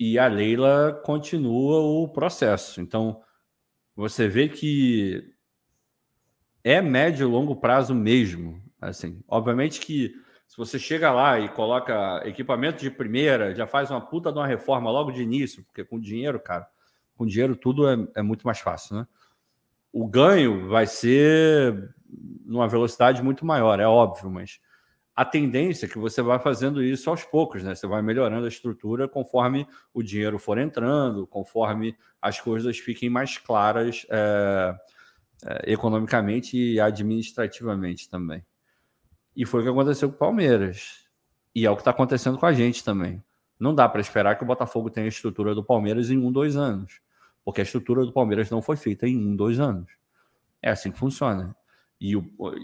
E 0.00 0.18
a 0.18 0.26
Leila 0.26 1.00
continua 1.04 1.78
o 1.78 2.08
processo. 2.08 2.80
Então, 2.80 3.22
você 3.94 4.26
vê 4.26 4.48
que 4.48 5.32
é 6.64 6.82
médio 6.82 7.28
e 7.28 7.30
longo 7.30 7.54
prazo 7.54 7.94
mesmo. 7.94 8.60
Assim, 8.80 9.22
obviamente 9.28 9.78
que 9.78 10.12
se 10.48 10.56
você 10.56 10.76
chega 10.76 11.12
lá 11.12 11.38
e 11.38 11.48
coloca 11.50 12.20
equipamento 12.24 12.80
de 12.80 12.90
primeira, 12.90 13.54
já 13.54 13.68
faz 13.68 13.92
uma 13.92 14.00
puta 14.00 14.32
de 14.32 14.38
uma 14.40 14.46
reforma 14.48 14.90
logo 14.90 15.12
de 15.12 15.22
início, 15.22 15.62
porque 15.62 15.84
com 15.84 16.00
dinheiro, 16.00 16.40
cara, 16.40 16.66
com 17.14 17.24
dinheiro 17.24 17.54
tudo 17.54 17.88
é, 17.88 17.96
é 18.16 18.22
muito 18.22 18.44
mais 18.44 18.58
fácil, 18.58 18.96
né? 18.96 19.06
O 19.92 20.06
ganho 20.06 20.68
vai 20.68 20.86
ser 20.86 21.94
numa 22.44 22.68
velocidade 22.68 23.22
muito 23.22 23.44
maior, 23.44 23.78
é 23.80 23.86
óbvio, 23.86 24.30
mas 24.30 24.60
a 25.14 25.24
tendência 25.24 25.86
é 25.86 25.88
que 25.88 25.98
você 25.98 26.22
vai 26.22 26.38
fazendo 26.38 26.82
isso 26.82 27.10
aos 27.10 27.24
poucos, 27.24 27.62
né? 27.62 27.74
Você 27.74 27.86
vai 27.86 28.00
melhorando 28.00 28.46
a 28.46 28.48
estrutura 28.48 29.08
conforme 29.08 29.66
o 29.92 30.00
dinheiro 30.02 30.38
for 30.38 30.58
entrando, 30.58 31.26
conforme 31.26 31.96
as 32.22 32.40
coisas 32.40 32.78
fiquem 32.78 33.10
mais 33.10 33.36
claras 33.36 34.06
é, 34.08 34.76
é, 35.44 35.72
economicamente 35.72 36.56
e 36.56 36.80
administrativamente 36.80 38.08
também. 38.08 38.44
E 39.34 39.44
foi 39.44 39.60
o 39.60 39.64
que 39.64 39.70
aconteceu 39.70 40.08
com 40.08 40.14
o 40.14 40.18
Palmeiras. 40.18 41.08
E 41.52 41.66
é 41.66 41.70
o 41.70 41.74
que 41.74 41.80
está 41.80 41.90
acontecendo 41.90 42.38
com 42.38 42.46
a 42.46 42.52
gente 42.52 42.84
também. 42.84 43.20
Não 43.58 43.74
dá 43.74 43.88
para 43.88 44.00
esperar 44.00 44.36
que 44.36 44.44
o 44.44 44.46
Botafogo 44.46 44.88
tenha 44.88 45.06
a 45.06 45.08
estrutura 45.08 45.52
do 45.52 45.64
Palmeiras 45.64 46.10
em 46.10 46.18
um, 46.18 46.30
dois 46.30 46.56
anos. 46.56 47.00
Porque 47.44 47.60
a 47.60 47.64
estrutura 47.64 48.04
do 48.04 48.12
Palmeiras 48.12 48.50
não 48.50 48.60
foi 48.60 48.76
feita 48.76 49.06
em 49.06 49.16
um, 49.16 49.34
dois 49.34 49.58
anos. 49.58 49.90
É 50.62 50.70
assim 50.70 50.90
que 50.90 50.98
funciona. 50.98 51.56
E, 52.00 52.14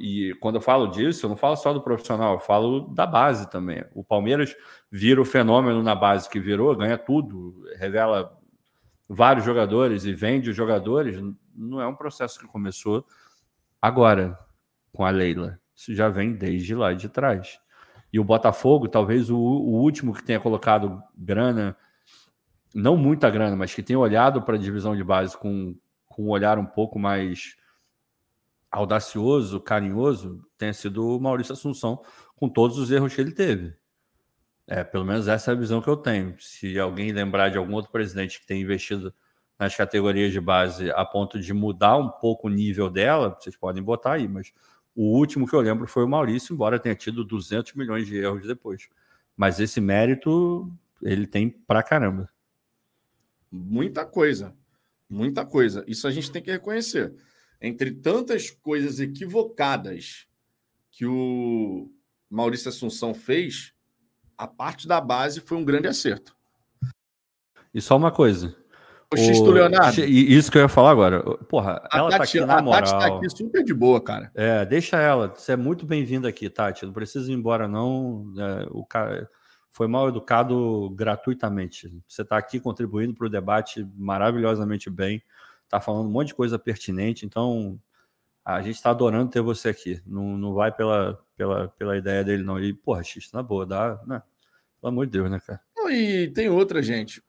e 0.01 0.35
quando 0.41 0.57
eu 0.57 0.61
falo 0.61 0.89
disso, 0.89 1.27
eu 1.27 1.31
não 1.31 1.37
falo 1.37 1.57
só 1.57 1.73
do 1.73 1.83
profissional, 1.83 2.35
eu 2.35 2.41
falo 2.41 2.89
da 2.89 3.07
base 3.07 3.51
também. 3.51 3.85
O 3.95 4.05
Palmeiras 4.05 4.55
vira 4.91 5.21
o 5.21 5.25
fenômeno 5.25 5.83
na 5.83 5.95
base 5.95 6.29
que 6.29 6.39
virou, 6.39 6.77
ganha 6.77 6.97
tudo, 6.97 7.65
revela 7.77 8.39
vários 9.09 9.45
jogadores 9.45 10.05
e 10.05 10.13
vende 10.13 10.51
os 10.51 10.57
jogadores. 10.57 11.21
Não 11.55 11.81
é 11.81 11.87
um 11.87 11.97
processo 11.97 12.39
que 12.39 12.47
começou 12.47 13.05
agora 13.83 14.39
com 14.93 15.05
a 15.05 15.11
Leila. 15.11 15.59
Isso 15.75 15.95
já 15.95 16.09
vem 16.09 16.33
desde 16.33 16.75
lá 16.75 16.93
de 16.93 17.09
trás. 17.09 17.59
E 18.13 18.21
o 18.21 18.25
Botafogo, 18.25 18.87
talvez 18.87 19.29
o, 19.29 19.37
o 19.37 19.81
último 19.81 20.15
que 20.15 20.23
tenha 20.23 20.39
colocado 20.39 21.03
grana, 21.17 21.77
não 22.75 22.97
muita 22.97 23.31
grana, 23.31 23.55
mas 23.55 23.73
que 23.73 23.83
tenha 23.83 23.99
olhado 23.99 24.43
para 24.43 24.57
a 24.57 24.59
divisão 24.59 24.97
de 24.97 25.05
base 25.05 25.39
com, 25.39 25.77
com 26.07 26.25
um 26.25 26.31
olhar 26.31 26.59
um 26.59 26.67
pouco 26.67 26.99
mais 26.99 27.57
audacioso, 28.71 29.61
carinhoso, 29.61 30.45
tenha 30.59 30.73
sido 30.73 31.17
o 31.17 31.21
Maurício 31.21 31.53
Assunção, 31.53 32.03
com 32.35 32.49
todos 32.49 32.77
os 32.77 32.91
erros 32.91 33.15
que 33.15 33.21
ele 33.21 33.31
teve. 33.31 33.77
É, 34.67 34.83
pelo 34.83 35.05
menos 35.05 35.29
essa 35.29 35.53
é 35.53 35.55
a 35.55 35.57
visão 35.57 35.81
que 35.81 35.89
eu 35.89 35.97
tenho. 35.97 36.35
Se 36.41 36.77
alguém 36.79 37.13
lembrar 37.13 37.51
de 37.51 37.59
algum 37.59 37.75
outro 37.75 37.93
presidente 37.93 38.41
que 38.41 38.47
tenha 38.47 38.61
investido 38.61 39.15
nas 39.59 39.77
categorias 39.77 40.33
de 40.33 40.41
base 40.41 40.91
a 40.91 41.05
ponto 41.05 41.39
de 41.39 41.53
mudar 41.53 41.97
um 41.97 42.09
pouco 42.09 42.49
o 42.49 42.51
nível 42.51 42.91
dela, 42.91 43.37
vocês 43.39 43.57
podem 43.57 43.83
botar 43.83 44.15
aí, 44.15 44.27
mas 44.27 44.53
o 44.97 45.17
último 45.17 45.47
que 45.47 45.55
eu 45.55 45.61
lembro 45.61 45.87
foi 45.87 46.05
o 46.05 46.09
Maurício, 46.09 46.53
embora 46.53 46.79
tenha 46.79 46.95
tido 46.97 47.25
200 47.25 47.75
milhões 47.75 48.07
de 48.07 48.17
erros 48.17 48.47
depois. 48.47 48.89
Mas 49.37 49.61
esse 49.61 49.81
mérito 49.81 50.73
ele 51.03 51.27
tem 51.27 51.49
pra 51.49 51.83
caramba. 51.83 52.29
Muita 53.55 54.05
coisa. 54.05 54.53
Muita 55.09 55.47
coisa. 55.47 55.85
Isso 55.87 56.09
a 56.09 56.11
gente 56.11 56.33
tem 56.33 56.43
que 56.43 56.51
reconhecer. 56.51 57.15
Entre 57.61 57.93
tantas 57.93 58.51
coisas 58.51 58.99
equivocadas 58.99 60.27
que 60.91 61.07
o 61.07 61.89
Maurício 62.29 62.69
Assunção 62.69 63.15
fez, 63.15 63.73
a 64.37 64.49
parte 64.49 64.89
da 64.89 65.01
base 65.01 65.41
foi 65.41 65.57
um 65.57 65.65
grande 65.65 65.87
acerto. 65.87 66.37
E 67.73 67.81
só 67.81 67.97
uma 67.97 68.11
coisa: 68.11 68.57
o 69.13 69.17
Xisto 69.17 69.51
Leonardo. 69.53 70.05
Isso 70.05 70.51
que 70.51 70.59
eu 70.59 70.63
ia 70.63 70.69
falar 70.69 70.91
agora. 70.91 71.23
Porra, 71.45 71.81
a 71.93 71.99
ela 71.99 72.11
Tati, 72.11 72.19
tá 72.19 72.25
aqui 72.25 72.41
na 72.41 72.61
moral. 72.61 72.83
A 72.83 72.83
Tati 72.83 73.09
tá 73.09 73.17
aqui 73.17 73.31
super 73.31 73.63
de 73.63 73.73
boa, 73.73 74.03
cara. 74.03 74.33
É, 74.35 74.65
deixa 74.67 75.01
ela. 75.01 75.29
Você 75.29 75.53
é 75.53 75.57
muito 75.57 75.87
bem-vinda 75.87 76.29
aqui, 76.29 76.51
Tati. 76.51 76.85
Não 76.85 76.93
precisa 76.93 77.31
ir 77.31 77.35
embora, 77.35 77.69
não. 77.69 78.33
É, 78.37 78.67
o 78.71 78.85
cara 78.85 79.31
foi 79.75 79.89
mal 79.89 80.09
educado 80.09 80.89
gratuitamente. 80.91 82.01
Você 82.07 82.25
tá 82.25 82.39
aqui 82.39 82.61
contribuindo 82.61 83.13
para 83.13 83.27
o 83.27 83.29
debate 83.29 83.85
maravilhosamente 83.97 84.89
bem. 84.89 85.21
Tá 85.69 85.81
falando 85.81 86.07
um 86.07 86.13
monte 86.13 86.29
de 86.29 86.35
coisa 86.37 86.57
pertinente. 86.57 87.27
Então, 87.27 87.77
a 88.45 88.63
gente 88.63 88.77
está 88.77 88.91
adorando 88.91 89.33
ter 89.33 89.41
você 89.41 89.71
aqui. 89.71 90.01
Não, 90.07 90.39
não 90.39 90.55
vai 90.55 90.71
pela, 90.71 91.21
pela, 91.37 91.67
pela 91.71 91.97
ideia 91.97 92.23
dele, 92.23 92.45
não. 92.45 92.61
E, 92.61 92.73
porra, 92.73 93.03
Xisto, 93.03 93.35
na 93.35 93.43
boa, 93.43 93.67
dá. 93.67 94.01
Né? 94.07 94.23
Pelo 94.81 94.93
amor 94.93 95.07
de 95.07 95.13
Deus, 95.13 95.29
né, 95.29 95.41
cara? 95.45 95.61
e 95.91 96.29
tem 96.29 96.49
outra, 96.49 96.81
gente. 96.81 97.21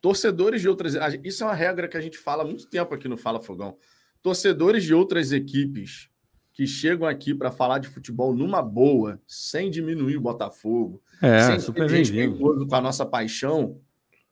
Torcedores 0.00 0.62
de 0.62 0.68
outras. 0.70 0.94
Isso 1.22 1.44
é 1.44 1.46
uma 1.46 1.54
regra 1.54 1.86
que 1.86 1.98
a 1.98 2.00
gente 2.00 2.16
fala 2.16 2.44
há 2.44 2.46
muito 2.46 2.66
tempo 2.66 2.94
aqui 2.94 3.08
no 3.08 3.18
Fala 3.18 3.42
Fogão. 3.42 3.76
Torcedores 4.22 4.84
de 4.84 4.94
outras 4.94 5.32
equipes 5.32 6.08
que 6.54 6.68
chegam 6.68 7.06
aqui 7.06 7.34
para 7.34 7.50
falar 7.50 7.80
de 7.80 7.88
futebol 7.88 8.32
numa 8.32 8.62
boa, 8.62 9.20
sem 9.26 9.68
diminuir 9.68 10.16
o 10.16 10.20
Botafogo, 10.20 11.02
é, 11.20 11.42
sem 11.42 11.58
super 11.58 11.90
ser 11.90 12.38
com 12.38 12.74
a 12.74 12.80
nossa 12.80 13.04
paixão. 13.04 13.80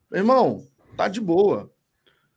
Meu 0.08 0.20
irmão, 0.20 0.64
tá 0.96 1.08
de 1.08 1.20
boa. 1.20 1.70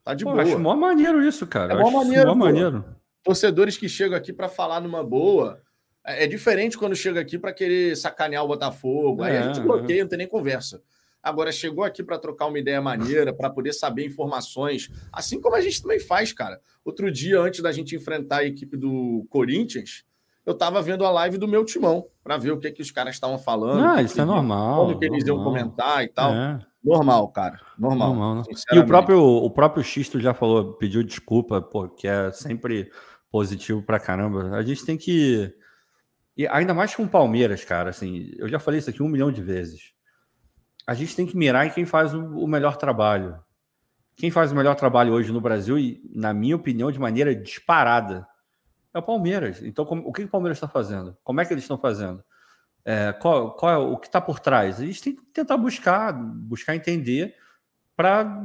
Tá 0.03 0.15
de 0.15 0.23
Pô, 0.23 0.31
boa. 0.31 0.41
Acho 0.41 0.57
mó 0.57 0.75
maneiro 0.75 1.23
isso, 1.23 1.45
cara. 1.45 1.73
É 1.73 1.77
mó 1.77 1.91
maneiro, 1.91 2.27
mó 2.29 2.35
maneiro. 2.35 2.83
Torcedores 3.23 3.77
que 3.77 3.87
chegam 3.87 4.17
aqui 4.17 4.33
para 4.33 4.49
falar 4.49 4.81
numa 4.81 5.03
boa. 5.03 5.61
É, 6.03 6.23
é 6.23 6.27
diferente 6.27 6.77
quando 6.77 6.95
chega 6.95 7.19
aqui 7.19 7.37
para 7.37 7.53
querer 7.53 7.95
sacanear 7.95 8.43
o 8.43 8.47
Botafogo. 8.47 9.21
Aí 9.21 9.37
a 9.37 9.43
gente 9.43 9.59
é, 9.59 9.63
bloqueia, 9.63 9.99
é. 9.99 10.01
não 10.01 10.09
tem 10.09 10.17
nem 10.17 10.27
conversa. 10.27 10.81
Agora 11.25 11.51
chegou 11.51 11.83
aqui 11.83 12.03
para 12.03 12.19
trocar 12.19 12.45
uma 12.45 12.59
ideia 12.59 12.79
maneira, 12.79 13.33
para 13.33 13.49
poder 13.49 13.73
saber 13.73 14.05
informações, 14.05 14.91
assim 15.11 15.41
como 15.41 15.55
a 15.55 15.61
gente 15.61 15.81
também 15.81 15.99
faz, 15.99 16.31
cara. 16.31 16.61
Outro 16.85 17.11
dia, 17.11 17.41
antes 17.41 17.63
da 17.63 17.71
gente 17.71 17.95
enfrentar 17.95 18.37
a 18.37 18.45
equipe 18.45 18.77
do 18.77 19.25
Corinthians, 19.27 20.05
eu 20.45 20.53
estava 20.53 20.83
vendo 20.83 21.03
a 21.03 21.09
live 21.09 21.39
do 21.39 21.47
meu 21.47 21.65
timão 21.65 22.05
para 22.23 22.37
ver 22.37 22.51
o 22.51 22.59
que, 22.59 22.71
que 22.71 22.81
os 22.83 22.91
caras 22.91 23.15
estavam 23.15 23.39
falando. 23.39 23.83
Ah, 23.83 24.03
isso 24.03 24.21
é 24.21 24.23
normal. 24.23 24.85
Como 24.85 24.99
que 24.99 25.05
eles 25.05 25.25
normal. 25.25 25.43
iam 25.43 25.51
comentar 25.51 26.03
e 26.03 26.09
tal. 26.09 26.31
É. 26.31 26.59
Normal, 26.83 27.27
cara. 27.29 27.59
Normal. 27.75 28.09
normal 28.09 28.35
né? 28.35 28.43
e 28.73 28.77
o 28.77 28.85
próprio, 28.85 29.19
o 29.19 29.49
próprio 29.49 29.83
Xisto 29.83 30.19
já 30.19 30.35
falou, 30.35 30.73
pediu 30.73 31.01
desculpa, 31.01 31.59
pô, 31.59 31.89
que 31.89 32.07
é 32.07 32.31
sempre 32.31 32.91
positivo 33.31 33.81
pra 33.81 33.99
caramba. 33.99 34.51
A 34.51 34.61
gente 34.61 34.85
tem 34.85 34.95
que. 34.95 35.51
E 36.37 36.45
ainda 36.45 36.75
mais 36.75 36.93
com 36.93 37.01
o 37.01 37.09
Palmeiras, 37.09 37.65
cara. 37.65 37.89
Assim, 37.89 38.29
eu 38.37 38.47
já 38.47 38.59
falei 38.59 38.77
isso 38.77 38.91
aqui 38.91 39.01
um 39.01 39.09
milhão 39.09 39.31
de 39.31 39.41
vezes 39.41 39.94
a 40.87 40.93
gente 40.93 41.15
tem 41.15 41.25
que 41.25 41.35
mirar 41.35 41.65
em 41.65 41.71
quem 41.71 41.85
faz 41.85 42.13
o 42.13 42.47
melhor 42.47 42.77
trabalho. 42.77 43.39
Quem 44.15 44.29
faz 44.29 44.51
o 44.51 44.55
melhor 44.55 44.75
trabalho 44.75 45.13
hoje 45.13 45.31
no 45.31 45.41
Brasil, 45.41 45.77
e 45.77 46.01
na 46.13 46.33
minha 46.33 46.55
opinião, 46.55 46.91
de 46.91 46.99
maneira 46.99 47.35
disparada, 47.35 48.27
é 48.93 48.99
o 48.99 49.03
Palmeiras. 49.03 49.61
Então, 49.61 49.83
como, 49.83 50.07
o 50.07 50.13
que 50.13 50.23
o 50.23 50.27
Palmeiras 50.27 50.57
está 50.57 50.67
fazendo? 50.67 51.17
Como 51.23 51.41
é 51.41 51.45
que 51.45 51.53
eles 51.53 51.63
estão 51.63 51.77
fazendo? 51.77 52.23
É, 52.85 53.11
qual, 53.13 53.55
qual, 53.55 53.71
é 53.71 53.77
o 53.77 53.97
que 53.97 54.07
está 54.07 54.21
por 54.21 54.39
trás? 54.39 54.79
A 54.79 54.85
gente 54.85 55.01
tem 55.01 55.15
que 55.15 55.23
tentar 55.23 55.57
buscar, 55.57 56.13
buscar 56.13 56.75
entender 56.75 57.35
para 57.95 58.41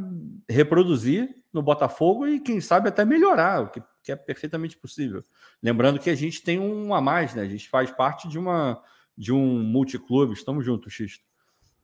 reproduzir 0.48 1.36
no 1.52 1.62
Botafogo 1.62 2.26
e, 2.26 2.40
quem 2.40 2.60
sabe, 2.60 2.88
até 2.88 3.04
melhorar, 3.04 3.62
o 3.62 3.68
que, 3.68 3.82
que, 4.02 4.10
é 4.10 4.16
perfeitamente 4.16 4.76
possível. 4.76 5.22
Lembrando 5.62 6.00
que 6.00 6.08
a 6.08 6.14
gente 6.14 6.42
tem 6.42 6.58
um 6.58 6.94
a 6.94 7.00
mais, 7.00 7.34
né? 7.34 7.42
A 7.42 7.48
gente 7.48 7.68
faz 7.68 7.90
parte 7.90 8.28
de 8.28 8.38
uma 8.38 8.82
de 9.16 9.32
um 9.32 9.62
multiclube. 9.62 10.32
Estamos 10.32 10.64
juntos, 10.64 10.92
Xisto 10.94 11.29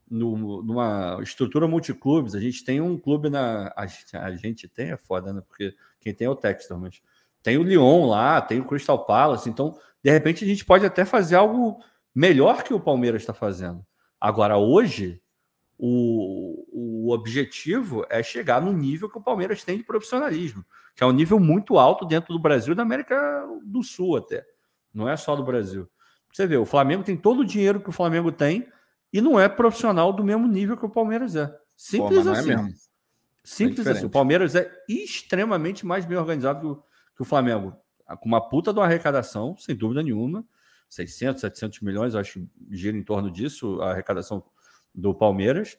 no, 0.09 0.63
numa 0.63 1.19
estrutura 1.23 1.67
multiclubes, 1.67 2.35
a 2.35 2.41
gente 2.41 2.65
tem 2.65 2.81
um 2.81 2.99
clube 2.99 3.29
na. 3.29 3.73
A 3.77 3.87
a 4.25 4.35
gente 4.35 4.69
tem, 4.69 4.91
é 4.91 4.97
foda, 4.97 5.33
né? 5.33 5.43
Porque 5.47 5.75
quem 6.01 6.15
tem 6.15 6.27
é 6.27 6.31
o 6.31 6.37
Textor, 6.37 6.79
mas 6.79 7.01
tem 7.43 7.59
o 7.59 7.63
Lyon 7.63 8.07
lá, 8.07 8.41
tem 8.41 8.61
o 8.61 8.65
Crystal 8.65 9.05
Palace, 9.05 9.49
então, 9.49 9.79
de 10.03 10.11
repente, 10.11 10.45
a 10.45 10.49
gente 10.49 10.65
pode 10.65 10.85
até 10.85 11.05
fazer 11.05 11.37
algo 11.37 11.79
melhor 12.15 12.63
que 12.63 12.75
o 12.75 12.81
Palmeiras 12.81 13.23
está 13.23 13.33
fazendo. 13.33 13.85
Agora, 14.21 14.57
hoje, 14.57 15.21
o, 15.79 16.67
o 16.73 17.13
objetivo 17.13 18.05
é 18.09 18.23
chegar 18.23 18.61
no 18.61 18.73
nível 18.73 19.11
que 19.11 19.19
o 19.19 19.23
Palmeiras 19.23 19.63
tem 19.63 19.77
de 19.77 19.85
profissionalismo, 19.85 20.65
que 20.95 21.05
é 21.05 21.07
um 21.07 21.13
nível 21.13 21.39
muito 21.39 21.79
alto 21.79 22.07
dentro 22.07 22.33
do 22.33 22.41
Brasil 22.41 22.73
e 22.73 22.77
da 22.77 22.83
América 22.83 23.47
do 23.65 23.83
Sul 23.83 24.17
até. 24.17 24.45
Não 24.93 25.09
é 25.09 25.17
só 25.17 25.37
do 25.37 25.45
Brasil. 25.45 25.89
Você 26.33 26.47
vê, 26.47 26.57
o 26.57 26.65
Flamengo 26.65 27.03
tem 27.03 27.17
todo 27.17 27.41
o 27.41 27.45
dinheiro 27.45 27.81
que 27.81 27.89
o 27.89 27.93
Flamengo 27.93 28.33
tem 28.33 28.67
e 29.13 29.21
não 29.21 29.39
é 29.39 29.49
profissional 29.49 30.13
do 30.13 30.25
mesmo 30.25 30.47
nível 30.47 30.77
que 30.77 30.85
o 30.85 30.91
Palmeiras 30.91 31.37
é. 31.37 31.55
Simples 31.77 32.25
Pô, 32.25 32.31
é 32.31 32.33
assim. 32.33 32.53
É 32.53 32.69
Simples 33.45 33.87
é 33.87 33.93
assim. 33.93 34.07
O 34.07 34.11
Palmeiras 34.11 34.55
é 34.55 34.71
extremamente 34.89 35.87
mais 35.87 36.05
bem 36.05 36.19
organizado 36.19 36.61
que 36.61 36.67
o, 36.67 36.83
que 37.17 37.23
o 37.23 37.25
Flamengo. 37.25 37.75
Com 38.21 38.29
uma 38.29 38.49
puta 38.49 38.73
de 38.73 38.79
uma 38.79 38.87
arrecadação, 38.87 39.57
sem 39.57 39.75
dúvida 39.75 40.03
nenhuma. 40.03 40.45
600, 40.89 41.41
700 41.41 41.81
milhões, 41.81 42.15
acho 42.15 42.41
que 42.41 42.49
gira 42.71 42.97
em 42.97 43.03
torno 43.03 43.31
disso 43.31 43.81
a 43.83 43.91
arrecadação 43.91 44.43
do 44.95 45.15
Palmeiras. 45.15 45.79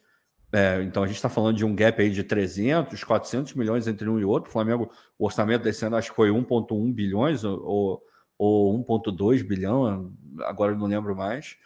É, 0.52 0.82
então 0.82 1.04
a 1.04 1.08
gente 1.08 1.18
está 1.18 1.28
falando 1.28 1.58
de 1.58 1.66
um 1.66 1.76
gap 1.76 2.02
aí 2.02 2.10
de 2.10 2.24
300, 2.24 3.04
400 3.04 3.54
milhões 3.54 3.88
entre 3.88 4.08
um 4.10 4.20
e 4.20 4.26
outro. 4.26 4.50
O 4.50 4.54
Flamengo, 4.54 4.92
o 5.18 5.26
orçamento 5.26 5.64
desse 5.64 5.86
ano 5.86 5.98
acho 5.98 6.10
que 6.10 6.16
foi 6.16 6.30
1,1 6.30 6.94
bilhões 6.94 7.44
ou, 7.44 8.02
ou 8.38 8.86
1,2 8.86 9.44
bilhão, 9.46 10.14
agora 10.42 10.76
não 10.76 10.88
lembro 10.88 11.16
mais. 11.16 11.58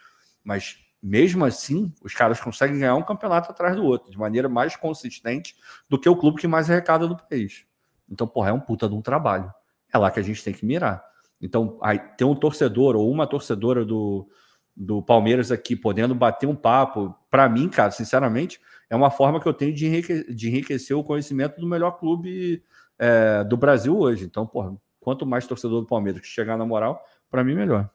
Mas 0.42 0.78
mesmo 1.02 1.44
assim, 1.44 1.92
os 2.02 2.14
caras 2.14 2.40
conseguem 2.40 2.78
ganhar 2.78 2.94
um 2.94 3.02
campeonato 3.02 3.50
atrás 3.50 3.74
do 3.74 3.84
outro, 3.84 4.10
de 4.10 4.16
maneira 4.16 4.48
mais 4.48 4.76
consistente 4.76 5.56
do 5.88 5.98
que 5.98 6.08
o 6.08 6.16
clube 6.16 6.40
que 6.40 6.46
mais 6.46 6.70
arrecada 6.70 7.08
do 7.08 7.16
país. 7.16 7.66
Então, 8.08 8.26
porra, 8.26 8.50
é 8.50 8.52
um 8.52 8.60
puta 8.60 8.88
de 8.88 8.94
um 8.94 9.02
trabalho. 9.02 9.52
É 9.92 9.98
lá 9.98 10.10
que 10.10 10.20
a 10.20 10.22
gente 10.22 10.44
tem 10.44 10.54
que 10.54 10.64
mirar. 10.64 11.02
Então, 11.40 11.78
aí, 11.82 11.98
ter 11.98 12.24
um 12.24 12.36
torcedor 12.36 12.94
ou 12.94 13.10
uma 13.10 13.26
torcedora 13.26 13.84
do, 13.84 14.28
do 14.76 15.02
Palmeiras 15.02 15.50
aqui 15.50 15.74
podendo 15.74 16.14
bater 16.14 16.46
um 16.46 16.54
papo, 16.54 17.14
para 17.28 17.48
mim, 17.48 17.68
cara, 17.68 17.90
sinceramente, 17.90 18.60
é 18.88 18.94
uma 18.94 19.10
forma 19.10 19.40
que 19.40 19.48
eu 19.48 19.54
tenho 19.54 19.74
de, 19.74 19.86
enrique 19.86 20.32
de 20.32 20.48
enriquecer 20.48 20.96
o 20.96 21.02
conhecimento 21.02 21.60
do 21.60 21.66
melhor 21.66 21.98
clube 21.98 22.62
é, 22.98 23.42
do 23.42 23.56
Brasil 23.56 23.98
hoje. 23.98 24.24
Então, 24.24 24.46
porra, 24.46 24.76
quanto 25.00 25.26
mais 25.26 25.46
torcedor 25.46 25.80
do 25.80 25.86
Palmeiras 25.86 26.20
que 26.20 26.28
chegar 26.28 26.56
na 26.56 26.64
moral, 26.64 27.02
para 27.28 27.42
mim, 27.42 27.54
melhor. 27.54 27.90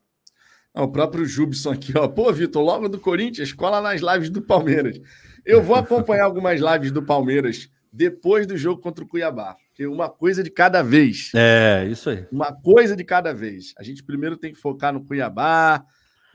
O 0.80 0.88
próprio 0.88 1.26
Jubson 1.26 1.72
aqui, 1.72 1.92
ó. 1.98 2.08
Pô, 2.08 2.32
Vitor, 2.32 2.64
logo 2.64 2.88
do 2.88 3.00
Corinthians, 3.00 3.52
cola 3.52 3.82
nas 3.82 4.00
lives 4.02 4.30
do 4.30 4.42
Palmeiras. 4.42 5.02
Eu 5.44 5.64
vou 5.64 5.76
acompanhar 5.76 6.26
algumas 6.26 6.62
lives 6.62 6.92
do 6.92 7.02
Palmeiras 7.02 7.70
depois 7.92 8.46
do 8.46 8.56
jogo 8.56 8.80
contra 8.80 9.04
o 9.04 9.08
Cuiabá. 9.08 9.56
Porque 9.70 9.88
uma 9.88 10.08
coisa 10.08 10.44
de 10.44 10.52
cada 10.52 10.84
vez. 10.84 11.32
É, 11.34 11.88
isso 11.90 12.12
aí. 12.12 12.28
Uma 12.32 12.54
coisa 12.54 12.96
de 12.96 13.04
cada 13.04 13.34
vez. 13.34 13.74
A 13.78 13.84
gente 13.84 14.04
primeiro 14.04 14.38
tem 14.38 14.54
que 14.54 14.60
focar 14.60 14.94
no 14.94 15.04
Cuiabá, 15.04 15.84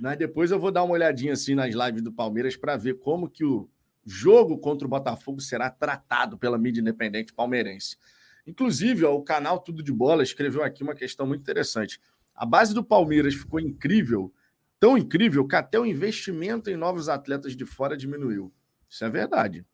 né? 0.00 0.16
depois 0.16 0.50
eu 0.50 0.58
vou 0.58 0.72
dar 0.72 0.82
uma 0.82 0.94
olhadinha 0.94 1.34
assim 1.34 1.54
nas 1.54 1.74
lives 1.74 2.02
do 2.02 2.12
Palmeiras 2.12 2.56
para 2.56 2.76
ver 2.76 2.98
como 2.98 3.30
que 3.30 3.44
o 3.44 3.68
jogo 4.04 4.58
contra 4.58 4.86
o 4.86 4.90
Botafogo 4.90 5.40
será 5.40 5.70
tratado 5.70 6.36
pela 6.36 6.58
mídia 6.58 6.80
independente 6.80 7.32
palmeirense. 7.32 7.96
Inclusive, 8.44 9.04
ó, 9.04 9.14
o 9.14 9.22
canal 9.22 9.60
Tudo 9.60 9.82
de 9.82 9.92
Bola 9.92 10.22
escreveu 10.22 10.64
aqui 10.64 10.82
uma 10.82 10.94
questão 10.94 11.26
muito 11.26 11.42
interessante. 11.42 12.00
A 12.34 12.46
base 12.46 12.74
do 12.74 12.82
Palmeiras 12.84 13.34
ficou 13.34 13.60
incrível, 13.60 14.32
tão 14.80 14.96
incrível 14.96 15.46
que 15.46 15.56
até 15.56 15.78
o 15.78 15.86
investimento 15.86 16.70
em 16.70 16.76
novos 16.76 17.08
atletas 17.08 17.54
de 17.54 17.64
fora 17.64 17.96
diminuiu. 17.96 18.52
Isso 18.88 19.04
é 19.04 19.10
verdade. 19.10 19.64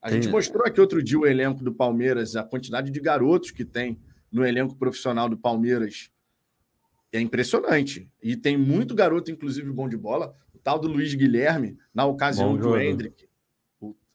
A 0.00 0.10
gente 0.10 0.28
mostrou 0.28 0.64
aqui 0.64 0.80
outro 0.80 1.02
dia 1.02 1.18
o 1.18 1.26
elenco 1.26 1.62
do 1.62 1.74
Palmeiras, 1.74 2.36
a 2.36 2.44
quantidade 2.44 2.90
de 2.90 3.00
garotos 3.00 3.50
que 3.50 3.64
tem 3.64 4.00
no 4.30 4.46
elenco 4.46 4.76
profissional 4.76 5.28
do 5.28 5.36
Palmeiras. 5.36 6.10
É 7.12 7.20
impressionante. 7.20 8.08
E 8.22 8.36
tem 8.36 8.56
muito 8.56 8.94
garoto, 8.94 9.30
inclusive, 9.30 9.70
bom 9.72 9.88
de 9.88 9.96
bola. 9.96 10.36
O 10.54 10.58
tal 10.58 10.78
do 10.78 10.88
Luiz 10.88 11.14
Guilherme, 11.14 11.76
na 11.92 12.04
ocasião 12.04 12.54
bom 12.54 12.60
que 12.60 12.66
o 12.66 12.78
Hendrick, 12.78 13.28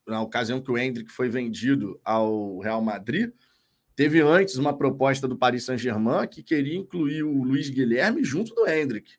na 0.08 0.22
ocasião 0.22 0.62
que 0.62 0.72
o 0.72 0.78
Hendrick 0.78 1.12
foi 1.12 1.30
vendido 1.30 2.00
ao 2.04 2.60
Real 2.60 2.82
Madrid, 2.82 3.32
Teve 3.96 4.22
antes 4.22 4.56
uma 4.56 4.76
proposta 4.76 5.28
do 5.28 5.38
Paris 5.38 5.66
Saint-Germain 5.66 6.28
que 6.28 6.42
queria 6.42 6.78
incluir 6.78 7.24
o 7.24 7.44
Luiz 7.44 7.70
Guilherme 7.70 8.24
junto 8.24 8.56
do 8.56 8.68
Hendrick. 8.68 9.14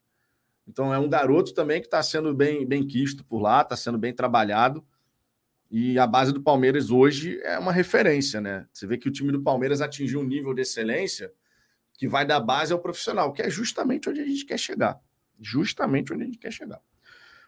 Então 0.67 0.93
é 0.93 0.99
um 0.99 1.09
garoto 1.09 1.55
também 1.55 1.81
que 1.81 1.87
está 1.87 2.03
sendo 2.03 2.35
bem, 2.35 2.67
bem 2.67 2.87
quisto 2.87 3.25
por 3.25 3.41
lá, 3.41 3.63
está 3.63 3.77
sendo 3.77 3.99
bem 3.99 4.13
trabalhado. 4.13 4.85
E 5.71 5.99
a 5.99 6.07
base 6.07 6.33
do 6.33 6.43
Palmeiras 6.43 6.91
hoje 6.91 7.41
é 7.43 7.59
uma 7.59 7.73
referência, 7.73 8.41
né? 8.41 8.67
Você 8.73 8.87
vê 8.87 8.97
que 8.97 9.09
o 9.09 9.13
time 9.13 9.33
do 9.33 9.43
Palmeiras 9.43 9.81
atingiu 9.81 10.21
um 10.21 10.25
nível 10.25 10.55
de 10.55 10.63
excelência 10.63 11.33
que 11.95 12.09
vai 12.09 12.25
da 12.25 12.41
base 12.41 12.73
ao 12.73 12.79
profissional, 12.79 13.33
que 13.33 13.43
é 13.43 13.51
justamente 13.51 14.09
onde 14.09 14.21
a 14.21 14.27
gente 14.27 14.45
quer 14.45 14.59
chegar. 14.59 14.99
Justamente 15.41 16.13
onde 16.13 16.23
a 16.23 16.27
gente 16.27 16.39
quer 16.39 16.53
chegar. 16.53 16.81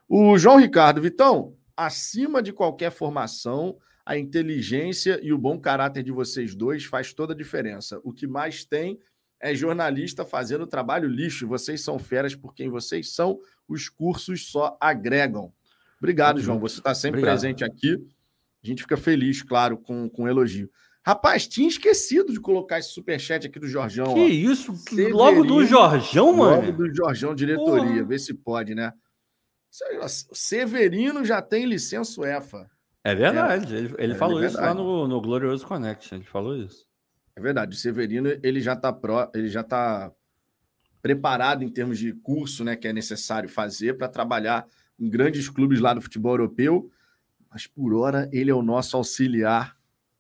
O 0.09 0.39
João 0.39 0.59
Ricardo, 0.59 1.01
Vitão, 1.01 1.57
acima 1.77 2.43
de 2.43 2.53
qualquer 2.53 2.91
formação, 2.91 3.77
a 4.07 4.17
inteligência 4.17 5.19
e 5.21 5.33
o 5.33 5.39
bom 5.39 5.59
caráter 5.59 6.05
de 6.05 6.13
vocês 6.13 6.55
dois 6.55 6.85
faz 6.85 7.13
toda 7.13 7.35
a 7.35 7.37
diferença. 7.37 8.01
O 8.05 8.13
que 8.13 8.25
mais 8.25 8.65
tem 8.65 9.01
é 9.41 9.53
jornalista 9.53 10.25
fazendo 10.25 10.65
trabalho 10.65 11.09
lixo. 11.09 11.49
Vocês 11.49 11.83
são 11.83 11.99
feras 11.99 12.33
por 12.37 12.55
quem 12.55 12.71
vocês 12.71 13.13
são. 13.13 13.41
Os 13.69 13.89
cursos 13.89 14.49
só 14.49 14.79
agregam. 14.81 15.53
Obrigado, 15.99 16.41
João. 16.41 16.61
Você 16.61 16.79
está 16.79 16.95
sempre 16.95 17.19
Obrigado. 17.19 17.41
presente 17.41 17.65
aqui. 17.65 17.97
A 18.63 18.67
gente 18.67 18.83
fica 18.83 18.97
feliz, 18.97 19.43
claro, 19.43 19.77
com, 19.77 20.09
com 20.09 20.29
elogio. 20.29 20.71
Rapaz, 21.05 21.49
tinha 21.49 21.69
esquecido 21.69 22.33
de 22.33 22.41
colocar 22.41 22.79
esse 22.79 22.91
superchat 22.91 23.47
aqui 23.47 23.59
do 23.59 23.69
Jorjão. 23.69 24.15
Que 24.15 24.21
ó. 24.21 24.27
isso? 24.27 24.75
Severino, 24.77 25.17
logo 25.17 25.45
do 25.45 25.65
Jorjão, 25.65 26.33
mano? 26.33 26.67
Logo 26.67 26.73
do 26.73 26.95
Jorjão, 26.95 27.35
diretoria. 27.35 27.93
Porra. 27.93 28.05
Vê 28.05 28.19
se 28.19 28.35
pode, 28.35 28.75
né? 28.75 28.93
Severino 30.33 31.25
já 31.25 31.43
tem 31.43 31.67
licença 31.67 32.25
EFA. 32.25 32.71
É 33.07 33.15
verdade, 33.15 33.73
ele, 33.73 33.95
ele 33.99 34.13
é, 34.15 34.17
falou 34.17 34.43
é 34.43 34.47
isso 34.47 34.57
lá 34.57 34.75
no, 34.75 35.07
no 35.07 35.21
Glorioso 35.21 35.65
Connection, 35.65 36.17
ele 36.17 36.25
falou 36.25 36.57
isso. 36.57 36.85
É 37.37 37.41
verdade, 37.41 37.77
o 37.77 37.79
Severino 37.79 38.29
ele 38.43 38.61
já 38.61 38.73
está 38.73 38.93
pró, 38.93 39.31
ele 39.33 39.49
já 39.49 39.63
tá 39.63 40.11
preparado 41.01 41.63
em 41.63 41.69
termos 41.69 42.01
de 42.01 42.13
curso, 42.13 42.65
né, 42.65 42.75
que 42.75 42.89
é 42.89 42.93
necessário 42.93 43.49
fazer 43.49 43.97
para 43.97 44.09
trabalhar 44.09 44.67
em 44.99 45.09
grandes 45.09 45.49
clubes 45.49 45.79
lá 45.79 45.95
do 45.95 46.01
futebol 46.01 46.33
europeu. 46.33 46.91
Mas 47.49 47.65
por 47.69 47.95
hora 47.95 48.29
ele 48.33 48.51
é 48.51 48.55
o 48.55 48.61
nosso 48.61 48.97
auxiliar 48.97 49.77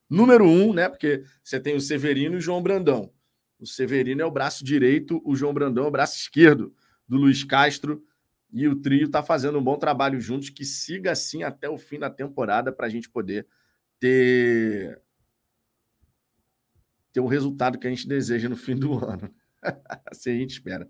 número 0.08 0.44
um, 0.44 0.73
né? 0.73 0.89
Porque 0.89 1.24
você 1.42 1.58
tem 1.58 1.74
o 1.74 1.81
Severino 1.81 2.36
e 2.36 2.39
o 2.39 2.40
João 2.40 2.62
Brandão. 2.62 3.10
O 3.58 3.66
Severino 3.66 4.23
é 4.23 4.24
o 4.24 4.31
braço 4.31 4.65
direito, 4.65 5.20
o 5.24 5.34
João 5.34 5.52
Brandão 5.52 5.86
é 5.86 5.89
o 5.89 5.90
braço 5.90 6.16
esquerdo 6.16 6.73
do 7.08 7.16
Luiz 7.16 7.42
Castro. 7.42 8.00
E 8.57 8.67
o 8.67 8.75
trio 8.75 9.05
está 9.05 9.23
fazendo 9.23 9.59
um 9.59 9.62
bom 9.62 9.76
trabalho 9.76 10.18
juntos, 10.18 10.49
que 10.49 10.65
siga 10.65 11.12
assim 11.12 11.43
até 11.43 11.68
o 11.68 11.76
fim 11.76 11.99
da 11.99 12.09
temporada 12.09 12.73
para 12.73 12.86
a 12.86 12.89
gente 12.89 13.07
poder 13.07 13.47
ter 14.01 14.99
ter 17.12 17.20
o 17.20 17.26
resultado 17.26 17.78
que 17.78 17.86
a 17.86 17.91
gente 17.91 18.09
deseja 18.09 18.49
no 18.49 18.57
fim 18.57 18.75
do 18.75 18.94
ano. 19.05 19.31
assim 20.07 20.31
a 20.31 20.39
gente 20.39 20.52
espera. 20.52 20.89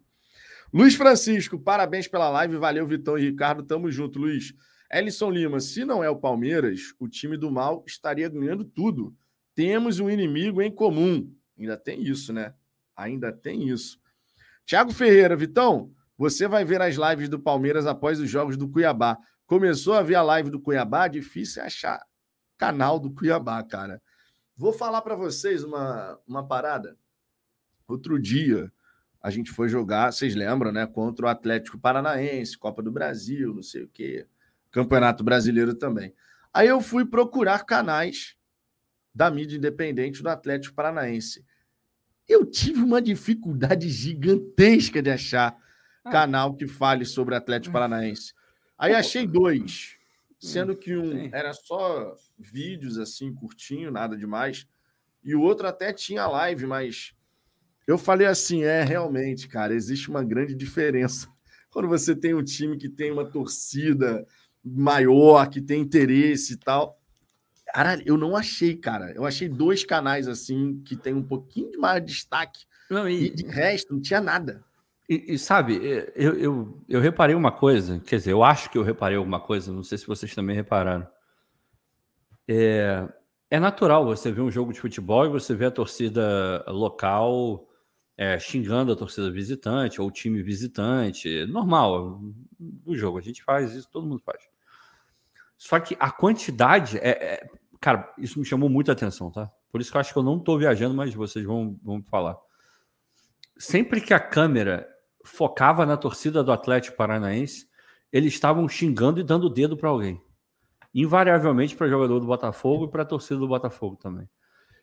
Luiz 0.73 0.95
Francisco, 0.95 1.59
parabéns 1.59 2.07
pela 2.07 2.31
live. 2.31 2.57
Valeu, 2.57 2.86
Vitão 2.86 3.19
e 3.19 3.23
Ricardo. 3.23 3.65
Tamo 3.65 3.91
junto, 3.91 4.20
Luiz. 4.20 4.55
Ellison 4.89 5.28
Lima, 5.28 5.59
se 5.59 5.85
não 5.85 6.05
é 6.05 6.09
o 6.09 6.20
Palmeiras, 6.20 6.95
o 7.01 7.09
time 7.09 7.36
do 7.36 7.51
mal 7.51 7.83
estaria 7.85 8.28
ganhando 8.28 8.65
tudo. 8.65 9.12
Temos 9.57 9.99
um 9.99 10.09
inimigo 10.09 10.62
em 10.62 10.70
comum. 10.70 11.35
Ainda 11.59 11.77
tem 11.77 12.01
isso, 12.01 12.33
né? 12.33 12.55
Ainda 12.95 13.33
tem 13.33 13.69
isso. 13.69 14.01
Tiago 14.65 14.93
Ferreira, 14.93 15.35
Vitão, 15.35 15.93
você 16.17 16.49
vai 16.49 16.65
ver 16.65 16.81
as 16.81 16.97
lives 16.97 17.28
do 17.28 17.39
Palmeiras 17.39 17.86
após 17.86 18.19
os 18.20 18.28
jogos 18.28 18.57
do 18.57 18.69
Cuiabá. 18.69 19.19
Começou 19.47 19.95
a 19.95 20.03
ver 20.03 20.15
a 20.15 20.23
live 20.23 20.51
do 20.51 20.61
Cuiabá, 20.61 21.09
difícil 21.09 21.62
é 21.62 21.67
achar 21.67 22.05
canal 22.57 22.99
do 22.99 23.11
Cuiabá, 23.11 23.62
cara. 23.62 24.03
Vou 24.57 24.73
falar 24.73 25.03
para 25.03 25.15
vocês 25.15 25.62
uma, 25.62 26.19
uma 26.27 26.47
parada. 26.47 26.97
Outro 27.86 28.20
dia 28.20 28.73
a 29.23 29.31
gente 29.31 29.51
foi 29.51 29.69
jogar, 29.69 30.12
vocês 30.12 30.35
lembram, 30.35 30.73
né? 30.73 30.86
Contra 30.86 31.27
o 31.27 31.28
Atlético 31.28 31.78
Paranaense, 31.78 32.57
Copa 32.57 32.83
do 32.83 32.91
Brasil, 32.91 33.53
não 33.53 33.62
sei 33.62 33.83
o 33.83 33.89
quê, 33.89 34.27
Campeonato 34.70 35.23
Brasileiro 35.23 35.75
também. 35.75 36.15
Aí 36.53 36.69
eu 36.69 36.81
fui 36.81 37.05
procurar 37.05 37.65
canais 37.65 38.36
da 39.15 39.31
mídia 39.31 39.57
independente 39.57 40.23
do 40.23 40.28
Atlético 40.28 40.75
Paranaense. 40.75 41.45
Eu 42.28 42.45
tive 42.47 42.81
uma 42.81 43.01
dificuldade 43.01 43.89
gigantesca 43.89 45.03
de 45.03 45.11
achar 45.11 45.57
ah. 46.07 46.10
canal 46.10 46.55
que 46.55 46.67
fale 46.67 47.05
sobre 47.05 47.35
Atlético 47.35 47.73
Paranaense. 47.73 48.33
Aí 48.78 48.94
achei 48.94 49.26
dois, 49.26 49.97
sendo 50.39 50.76
que 50.76 50.97
um 50.97 51.31
era 51.33 51.52
só 51.52 52.15
vídeos 52.39 52.99
assim, 52.99 53.35
curtinho, 53.35 53.91
nada 53.91 54.17
demais, 54.17 54.67
e 55.25 55.35
o 55.35 55.41
outro 55.41 55.67
até 55.67 55.93
tinha 55.93 56.26
live, 56.26 56.67
mas 56.67 57.15
eu 57.86 57.97
falei 57.97 58.26
assim: 58.26 58.62
é, 58.62 58.83
realmente, 58.83 59.49
cara, 59.49 59.75
existe 59.75 60.09
uma 60.10 60.23
grande 60.23 60.55
diferença 60.55 61.28
quando 61.70 61.89
você 61.89 62.15
tem 62.15 62.35
um 62.35 62.44
time 62.44 62.76
que 62.76 62.89
tem 62.89 63.10
uma 63.10 63.25
torcida 63.25 64.26
maior, 64.65 65.49
que 65.49 65.60
tem 65.60 65.81
interesse 65.81 66.55
e 66.55 66.57
tal. 66.57 67.01
Cara, 67.73 68.01
eu 68.05 68.17
não 68.17 68.36
achei, 68.36 68.76
cara. 68.76 69.12
Eu 69.12 69.25
achei 69.25 69.49
dois 69.49 69.85
canais 69.85 70.28
assim 70.28 70.81
que 70.85 70.97
tem 70.97 71.15
um 71.15 71.23
pouquinho 71.23 71.70
de 71.70 71.78
mais 71.78 72.05
destaque. 72.05 72.65
Não, 72.91 73.09
e... 73.09 73.26
e 73.26 73.31
de 73.31 73.47
resto, 73.47 73.93
não 73.93 74.01
tinha 74.01 74.20
nada. 74.20 74.65
E, 75.09 75.35
e, 75.35 75.39
sabe, 75.39 75.76
eu, 76.17 76.35
eu, 76.35 76.85
eu 76.89 77.01
reparei 77.01 77.35
uma 77.35 77.52
coisa, 77.52 78.01
quer 78.01 78.17
dizer, 78.17 78.33
eu 78.33 78.43
acho 78.43 78.68
que 78.70 78.76
eu 78.76 78.83
reparei 78.83 79.17
alguma 79.17 79.41
coisa, 79.41 79.73
não 79.73 79.83
sei 79.83 79.99
se 79.99 80.07
vocês 80.07 80.35
também 80.35 80.57
repararam. 80.57 81.07
É, 82.49 83.09
é 83.51 83.60
natural 83.60 84.05
você 84.05 84.33
ver 84.33 84.41
um 84.41 84.51
jogo 84.51 84.73
de 84.73 84.81
futebol 84.81 85.25
e 85.25 85.28
você 85.28 85.55
ver 85.55 85.67
a 85.67 85.70
torcida 85.70 86.65
local 86.67 87.68
é, 88.17 88.39
xingando 88.39 88.93
a 88.93 88.97
torcida 88.97 89.31
visitante 89.31 90.01
ou 90.01 90.09
o 90.09 90.12
time 90.12 90.43
visitante. 90.43 91.47
Normal, 91.47 92.20
o 92.85 92.97
jogo, 92.97 93.18
a 93.18 93.23
gente 93.23 93.44
faz 93.44 93.75
isso, 93.75 93.89
todo 93.91 94.07
mundo 94.07 94.23
faz. 94.25 94.43
Só 95.57 95.78
que 95.78 95.97
a 96.01 96.10
quantidade 96.10 96.99
é, 96.99 97.10
é, 97.10 97.51
Cara, 97.81 98.12
isso 98.18 98.39
me 98.39 98.44
chamou 98.44 98.68
muita 98.68 98.93
atenção, 98.93 99.31
tá? 99.31 99.51
Por 99.70 99.81
isso 99.81 99.91
que 99.91 99.97
eu 99.97 100.01
acho 100.01 100.12
que 100.12 100.18
eu 100.18 100.23
não 100.23 100.39
tô 100.39 100.59
viajando, 100.59 100.94
mas 100.94 101.15
vocês 101.15 101.44
vão, 101.44 101.78
vão 101.83 102.02
falar. 102.02 102.36
Sempre 103.59 104.01
que 104.01 104.15
a 104.15 104.20
câmera 104.20 104.89
focava 105.27 105.85
na 105.85 105.97
torcida 105.97 106.43
do 106.43 106.53
Atlético 106.53 106.97
Paranaense, 106.97 107.67
eles 108.13 108.33
estavam 108.33 108.69
xingando 108.69 109.21
e 109.21 109.25
dando 109.25 109.49
o 109.49 109.51
dedo 109.51 109.77
para 109.77 109.89
alguém. 109.89 110.21
Invariavelmente 110.95 111.77
para 111.77 111.89
jogador 111.89 112.21
do 112.21 112.27
Botafogo 112.27 112.87
e 112.87 112.91
para 112.91 113.03
a 113.03 113.07
torcida 113.07 113.39
do 113.39 113.49
Botafogo 113.49 113.97
também. 113.97 114.29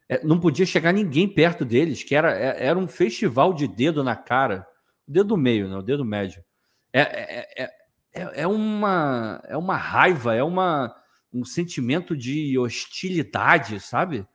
É, 0.08 0.24
não 0.24 0.40
podia 0.40 0.66
chegar 0.66 0.92
ninguém 0.92 1.28
perto 1.28 1.64
deles, 1.64 2.04
que 2.04 2.14
era, 2.14 2.38
é, 2.38 2.68
era 2.68 2.78
um 2.78 2.88
festival 2.88 3.54
de 3.54 3.68
dedo 3.68 4.04
na 4.04 4.16
cara. 4.16 4.68
O 5.08 5.12
dedo 5.12 5.38
meio, 5.38 5.68
né? 5.68 5.78
O 5.78 5.82
dedo 5.82 6.06
médio. 6.06 6.44
É, 6.92 7.02
é, 7.02 7.64
é, 7.64 7.70
é, 8.14 8.42
é 8.42 8.48
uma, 8.48 9.42
é 9.46 9.58
uma 9.58 9.78
raiva, 9.78 10.36
é 10.36 10.44
uma, 10.44 10.94
um 11.34 11.44
sentimento 11.44 12.16
de 12.16 12.58
hostilidade, 12.60 13.80
sabe? 13.80 14.28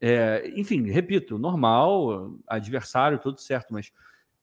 É, 0.00 0.50
enfim, 0.56 0.90
repito, 0.90 1.38
normal, 1.38 2.38
adversário, 2.48 3.18
tudo 3.18 3.38
certo, 3.38 3.74
mas 3.74 3.92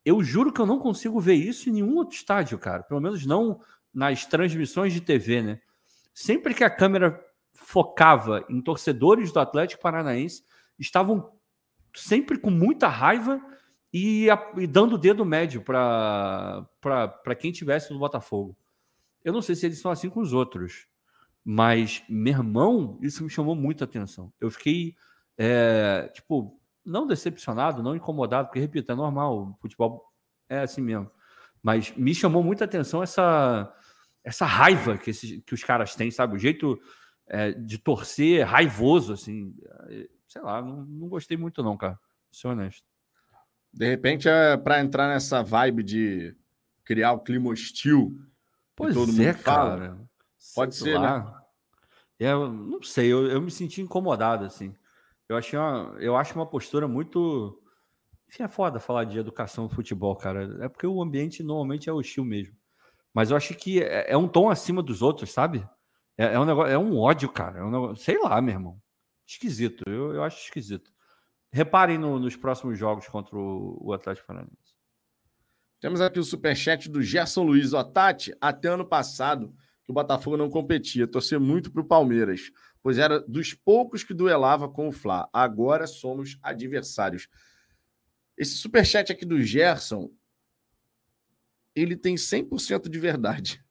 eu 0.08 0.24
juro 0.24 0.54
que 0.54 0.62
eu 0.62 0.66
não 0.66 0.80
consigo 0.80 1.20
ver 1.20 1.34
isso 1.34 1.70
em 1.70 1.74
nenhum 1.74 1.98
outro 1.98 2.16
estádio, 2.16 2.58
cara. 2.58 2.82
Pelo 2.82 3.02
menos 3.02 3.26
não 3.26 3.60
nas 3.94 4.26
transmissões 4.26 4.94
de 4.94 5.02
TV, 5.02 5.42
né? 5.42 5.62
Sempre 6.14 6.54
que 6.54 6.64
a 6.64 6.70
câmera 6.70 7.22
focava 7.54 8.46
em 8.48 8.62
torcedores 8.62 9.34
do 9.34 9.40
Atlético 9.42 9.82
Paranaense, 9.82 10.46
estavam 10.80 11.34
sempre 11.94 12.38
com 12.38 12.50
muita 12.50 12.88
raiva 12.88 13.42
e, 13.92 14.30
a, 14.30 14.54
e 14.56 14.66
dando 14.66 14.94
o 14.94 14.98
dedo 14.98 15.26
médio 15.26 15.62
para 15.62 17.36
quem 17.38 17.52
tivesse 17.52 17.92
no 17.92 18.00
Botafogo. 18.00 18.56
Eu 19.26 19.34
não 19.34 19.42
sei 19.42 19.56
se 19.56 19.66
eles 19.66 19.80
são 19.80 19.92
assim 19.92 20.10
com 20.10 20.22
os 20.22 20.32
outros, 20.32 20.88
mas, 21.44 22.02
meu 22.08 22.32
irmão, 22.34 22.98
isso 23.02 23.26
me 23.26 23.30
chamou 23.30 23.56
muita 23.56 23.84
atenção. 23.84 24.32
Eu 24.40 24.50
fiquei, 24.50 24.96
é, 25.38 26.10
tipo, 26.14 26.57
não 26.88 27.06
decepcionado, 27.06 27.84
não 27.84 27.96
incomodado, 27.96 28.48
porque, 28.48 28.60
repito, 28.60 28.92
é 28.92 28.96
normal, 28.96 29.50
o 29.50 29.58
futebol 29.60 30.06
é 30.48 30.60
assim 30.60 30.82
mesmo. 30.82 31.12
Mas 31.62 31.96
me 31.98 32.16
chamou 32.16 32.42
muita 32.42 32.64
atenção 32.64 33.04
essa, 33.04 33.72
essa 34.24 34.46
raiva 34.46 34.98
que, 34.98 35.10
esses, 35.10 35.44
que 35.44 35.54
os 35.54 35.64
caras 35.64 35.96
têm, 35.96 36.10
sabe? 36.10 36.36
O 36.36 36.40
jeito 36.40 36.80
é, 37.28 37.52
de 37.52 37.78
torcer 37.78 38.48
raivoso, 38.48 39.14
assim. 39.14 39.54
Sei 40.28 40.42
lá, 40.42 40.62
não, 40.62 40.86
não 40.86 41.10
gostei 41.10 41.36
muito, 41.36 41.62
não, 41.62 41.76
cara. 41.76 42.00
Ser 42.32 42.48
honesto. 42.48 42.86
De 43.74 43.86
repente, 43.86 44.30
é 44.30 44.56
para 44.56 44.80
entrar 44.80 45.10
nessa 45.10 45.44
vibe 45.44 45.84
de 45.84 46.36
criar 46.86 47.12
o 47.12 47.20
clima 47.20 47.50
hostil. 47.50 48.18
Pois 48.76 48.94
todo 48.94 49.12
é, 49.12 49.14
mundo 49.14 49.38
fala. 49.40 49.78
cara. 49.78 49.98
Pode 50.56 50.76
sei 50.76 50.94
ser, 50.94 50.98
lá. 50.98 51.20
né? 51.20 51.34
Eu 52.20 52.52
não 52.52 52.82
sei, 52.82 53.12
eu, 53.12 53.28
eu 53.28 53.42
me 53.42 53.52
senti 53.52 53.82
incomodado, 53.82 54.46
assim. 54.46 54.74
Eu, 55.30 55.38
achei 55.38 55.58
uma, 55.58 55.96
eu 56.00 56.16
acho 56.16 56.36
uma 56.36 56.46
postura 56.46 56.88
muito. 56.88 57.62
Enfim, 58.28 58.44
é 58.44 58.48
foda 58.48 58.80
falar 58.80 59.04
de 59.06 59.18
educação 59.18 59.66
no 59.66 59.70
futebol, 59.70 60.16
cara. 60.16 60.64
É 60.64 60.70
porque 60.70 60.88
o 60.88 61.02
ambiente 61.02 61.44
normalmente 61.44 61.90
é 61.90 61.94
hostil 61.94 62.26
mesmo. 62.26 62.56
Mas 63.14 63.32
eu 63.32 63.38
acho 63.38 63.56
que 63.56 63.82
é, 63.82 64.12
é 64.12 64.18
um 64.18 64.28
tom 64.28 64.50
acima 64.50 64.84
dos 64.84 65.02
outros, 65.02 65.32
sabe? 65.32 65.68
É, 66.18 66.34
é, 66.34 66.40
um 66.40 66.46
negócio, 66.46 66.72
é 66.72 66.78
um 66.78 66.98
ódio, 66.98 67.30
cara. 67.30 67.60
É 67.60 67.64
um 67.64 67.72
negócio, 67.72 68.04
sei 68.04 68.18
lá, 68.20 68.42
meu 68.42 68.54
irmão. 68.54 68.82
Esquisito. 69.26 69.84
Eu, 69.88 70.14
eu 70.14 70.24
acho 70.24 70.44
esquisito. 70.44 70.92
Reparem 71.52 71.98
no, 71.98 72.20
nos 72.20 72.36
próximos 72.36 72.78
jogos 72.78 73.08
contra 73.08 73.38
o, 73.38 73.78
o 73.82 73.94
Atlético 73.94 74.28
Paranaense. 74.28 74.76
Temos 75.80 76.02
aqui 76.02 76.20
o 76.20 76.24
superchat 76.24 76.90
do 76.90 77.02
Gerson 77.02 77.44
Luiz. 77.44 77.74
Ó, 77.74 77.84
Tati, 77.84 78.36
até 78.42 78.68
ano 78.70 78.86
passado 78.86 79.54
que 79.88 79.92
o 79.92 79.94
Botafogo 79.94 80.36
não 80.36 80.50
competia, 80.50 81.08
torcia 81.08 81.40
muito 81.40 81.72
para 81.72 81.82
o 81.82 81.88
Palmeiras, 81.88 82.52
pois 82.84 82.98
era 82.98 83.22
dos 83.22 83.54
poucos 83.54 84.04
que 84.04 84.14
duelava 84.14 84.68
com 84.68 84.90
o 84.90 84.92
Fla. 84.92 85.30
Agora 85.32 85.88
somos 85.88 86.38
adversários. 86.44 87.30
Esse 88.38 88.56
superchat 88.56 89.14
aqui 89.14 89.26
do 89.26 89.42
Gerson, 89.42 90.12
ele 91.74 91.96
tem 91.96 92.16
100% 92.16 92.90
de 92.90 93.00
verdade. 93.00 93.64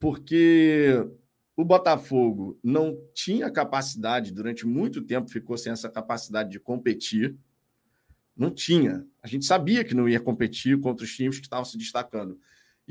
Porque 0.00 1.08
o 1.56 1.64
Botafogo 1.64 2.58
não 2.60 2.98
tinha 3.14 3.48
capacidade, 3.48 4.32
durante 4.32 4.66
muito 4.66 5.00
tempo 5.00 5.30
ficou 5.30 5.56
sem 5.56 5.70
essa 5.70 5.88
capacidade 5.88 6.50
de 6.50 6.58
competir. 6.58 7.36
Não 8.36 8.50
tinha. 8.50 9.06
A 9.22 9.28
gente 9.28 9.44
sabia 9.44 9.84
que 9.84 9.94
não 9.94 10.08
ia 10.08 10.18
competir 10.18 10.80
contra 10.80 11.04
os 11.04 11.14
times 11.14 11.38
que 11.38 11.46
estavam 11.46 11.64
se 11.64 11.78
destacando. 11.78 12.36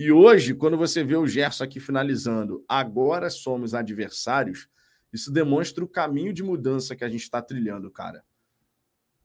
E 0.03 0.11
hoje, 0.11 0.55
quando 0.55 0.77
você 0.77 1.03
vê 1.03 1.15
o 1.15 1.27
Gerson 1.27 1.63
aqui 1.63 1.79
finalizando, 1.79 2.65
agora 2.67 3.29
somos 3.29 3.75
adversários, 3.75 4.67
isso 5.13 5.31
demonstra 5.31 5.83
o 5.83 5.87
caminho 5.87 6.33
de 6.33 6.41
mudança 6.41 6.95
que 6.95 7.03
a 7.03 7.07
gente 7.07 7.21
está 7.21 7.39
trilhando, 7.39 7.91
cara. 7.91 8.23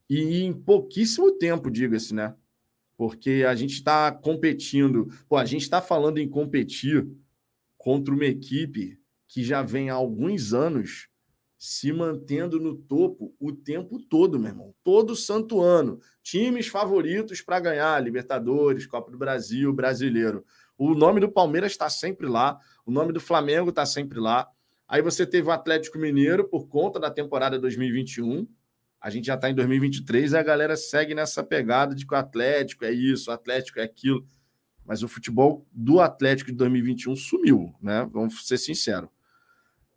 E 0.06 0.42
em 0.42 0.52
pouquíssimo 0.52 1.32
tempo, 1.38 1.70
diga-se, 1.70 2.14
né? 2.14 2.36
Porque 2.94 3.42
a 3.48 3.54
gente 3.54 3.72
está 3.72 4.12
competindo. 4.12 5.08
Pô, 5.26 5.38
a 5.38 5.46
gente 5.46 5.62
está 5.62 5.80
falando 5.80 6.18
em 6.18 6.28
competir 6.28 7.08
contra 7.78 8.12
uma 8.12 8.26
equipe 8.26 9.00
que 9.26 9.42
já 9.42 9.62
vem 9.62 9.88
há 9.88 9.94
alguns 9.94 10.52
anos 10.52 11.08
se 11.58 11.90
mantendo 11.90 12.60
no 12.60 12.76
topo 12.76 13.34
o 13.40 13.50
tempo 13.50 13.98
todo, 13.98 14.38
meu 14.38 14.50
irmão. 14.50 14.74
Todo 14.84 15.16
santo 15.16 15.62
ano. 15.62 15.98
Times 16.22 16.66
favoritos 16.66 17.40
para 17.40 17.60
ganhar 17.60 17.98
Libertadores, 18.02 18.86
Copa 18.86 19.10
do 19.10 19.16
Brasil, 19.16 19.72
Brasileiro. 19.72 20.44
O 20.78 20.94
nome 20.94 21.20
do 21.20 21.30
Palmeiras 21.30 21.72
está 21.72 21.88
sempre 21.88 22.26
lá, 22.26 22.58
o 22.84 22.90
nome 22.90 23.12
do 23.12 23.20
Flamengo 23.20 23.70
está 23.70 23.86
sempre 23.86 24.20
lá. 24.20 24.48
Aí 24.86 25.02
você 25.02 25.26
teve 25.26 25.48
o 25.48 25.50
Atlético 25.50 25.98
Mineiro 25.98 26.48
por 26.48 26.68
conta 26.68 27.00
da 27.00 27.10
temporada 27.10 27.58
2021. 27.58 28.46
A 29.00 29.10
gente 29.10 29.26
já 29.26 29.34
está 29.34 29.50
em 29.50 29.54
2023 29.54 30.32
e 30.32 30.36
a 30.36 30.42
galera 30.42 30.76
segue 30.76 31.14
nessa 31.14 31.42
pegada 31.42 31.94
de 31.94 32.06
que 32.06 32.14
o 32.14 32.16
Atlético 32.16 32.84
é 32.84 32.92
isso, 32.92 33.30
o 33.30 33.32
Atlético 33.34 33.80
é 33.80 33.82
aquilo. 33.82 34.26
Mas 34.84 35.02
o 35.02 35.08
futebol 35.08 35.66
do 35.72 36.00
Atlético 36.00 36.50
de 36.50 36.56
2021 36.56 37.16
sumiu, 37.16 37.74
né? 37.82 38.08
Vamos 38.12 38.46
ser 38.46 38.58
sinceros. 38.58 39.08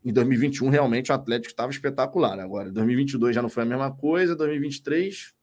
Em 0.04 0.14
2021, 0.14 0.70
realmente, 0.70 1.12
o 1.12 1.16
Atlético 1.16 1.52
estava 1.52 1.72
espetacular. 1.72 2.40
Agora, 2.40 2.72
2022 2.72 3.36
já 3.36 3.42
não 3.42 3.50
foi 3.50 3.64
a 3.64 3.66
mesma 3.66 3.92
coisa. 3.92 4.36
2023, 4.36 5.34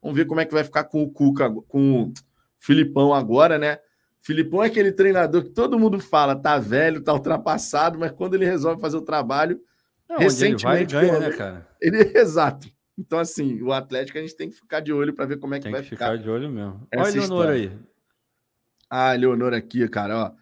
vamos 0.00 0.16
ver 0.16 0.26
como 0.26 0.40
é 0.40 0.44
que 0.44 0.52
vai 0.52 0.62
ficar 0.62 0.84
com 0.84 1.02
o 1.02 1.10
Cuca, 1.10 1.50
com 1.66 2.02
o 2.02 2.12
Filipão 2.58 3.14
agora, 3.14 3.58
né? 3.58 3.78
Filipão 4.24 4.64
é 4.64 4.68
aquele 4.68 4.90
treinador 4.90 5.44
que 5.44 5.50
todo 5.50 5.78
mundo 5.78 6.00
fala, 6.00 6.34
tá 6.34 6.58
velho, 6.58 7.02
tá 7.02 7.12
ultrapassado, 7.12 7.98
mas 7.98 8.10
quando 8.10 8.32
ele 8.32 8.46
resolve 8.46 8.80
fazer 8.80 8.96
o 8.96 9.02
trabalho, 9.02 9.60
não, 10.08 10.16
recentemente. 10.16 10.96
Ele 10.96 11.02
vai 11.02 11.20
ganha, 11.20 11.28
né, 11.28 11.36
cara? 11.36 11.68
Ele, 11.78 11.98
exato. 12.18 12.66
Então, 12.96 13.18
assim, 13.18 13.60
o 13.60 13.70
Atlético 13.70 14.16
a 14.16 14.22
gente 14.22 14.34
tem 14.34 14.48
que 14.48 14.56
ficar 14.56 14.80
de 14.80 14.94
olho 14.94 15.12
para 15.12 15.26
ver 15.26 15.36
como 15.36 15.54
é 15.54 15.58
que 15.58 15.64
tem 15.64 15.72
vai 15.72 15.82
que 15.82 15.90
ficar. 15.90 16.12
ficar 16.12 16.22
de 16.22 16.30
olho 16.30 16.48
mesmo. 16.48 16.88
Olha 16.96 17.06
a 17.06 17.10
Leonor 17.10 17.48
aí. 17.48 17.78
Ah, 18.88 19.12
Leonor 19.12 19.52
aqui, 19.52 19.86
cara, 19.88 20.16
ó. 20.16 20.32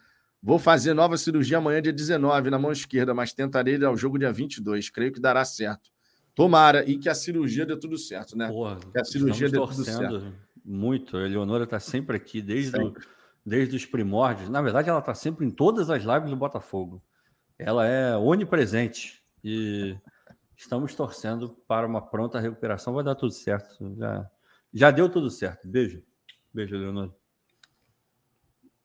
Vou 0.41 0.61
fazer 0.61 0.95
nova 0.95 1.17
cirurgia 1.17 1.59
amanhã, 1.59 1.83
dia 1.83 1.93
19, 1.93 2.51
na 2.51 2.61
mão 2.61 2.71
esquerda, 2.71 3.13
mas 3.13 3.33
tentarei 3.33 3.75
ir 3.75 3.85
ao 3.85 3.97
jogo 3.97 4.17
dia 4.17 4.33
22. 4.33 4.91
Creio 4.91 5.13
que 5.13 5.21
dará 5.21 5.45
certo. 5.45 5.91
Tomara, 6.37 6.89
e 6.89 6.97
que 6.99 7.09
a 7.09 7.15
cirurgia 7.17 7.67
dê 7.67 7.77
tudo 7.77 7.99
certo, 7.99 8.39
né? 8.39 8.47
Porra, 8.47 8.79
que 8.93 9.01
a 9.01 9.05
cirurgia 9.05 9.49
dê 9.49 9.59
tudo 9.59 9.85
certo. 9.85 10.33
Muito. 10.65 11.17
A 11.17 11.25
Eleonora 11.25 11.65
está 11.65 11.81
sempre 11.81 12.17
aqui, 12.17 12.41
desde, 12.41 12.71
sempre. 12.71 13.03
O, 13.03 13.22
desde 13.45 13.77
os 13.77 13.85
primórdios. 13.85 14.49
Na 14.49 14.63
verdade, 14.63 14.89
ela 14.89 15.01
está 15.01 15.15
sempre 15.15 15.45
em 15.45 15.51
todas 15.51 15.91
as 15.91 16.03
lives 16.03 16.31
do 16.31 16.37
Botafogo. 16.37 17.03
Ela 17.59 17.87
é 17.87 18.17
onipresente. 18.17 19.23
E 19.43 19.97
estamos 20.57 20.95
torcendo 20.95 21.51
para 21.67 21.87
uma 21.87 22.01
pronta 22.01 22.41
recuperação. 22.41 22.95
Vai 22.95 23.05
dar 23.05 23.15
tudo 23.15 23.33
certo. 23.33 23.95
Já, 23.97 24.31
já 24.73 24.91
deu 24.91 25.09
tudo 25.09 25.31
certo. 25.31 25.67
Beijo. 25.69 26.03
Beijo, 26.53 26.77
Leonora. 26.77 27.13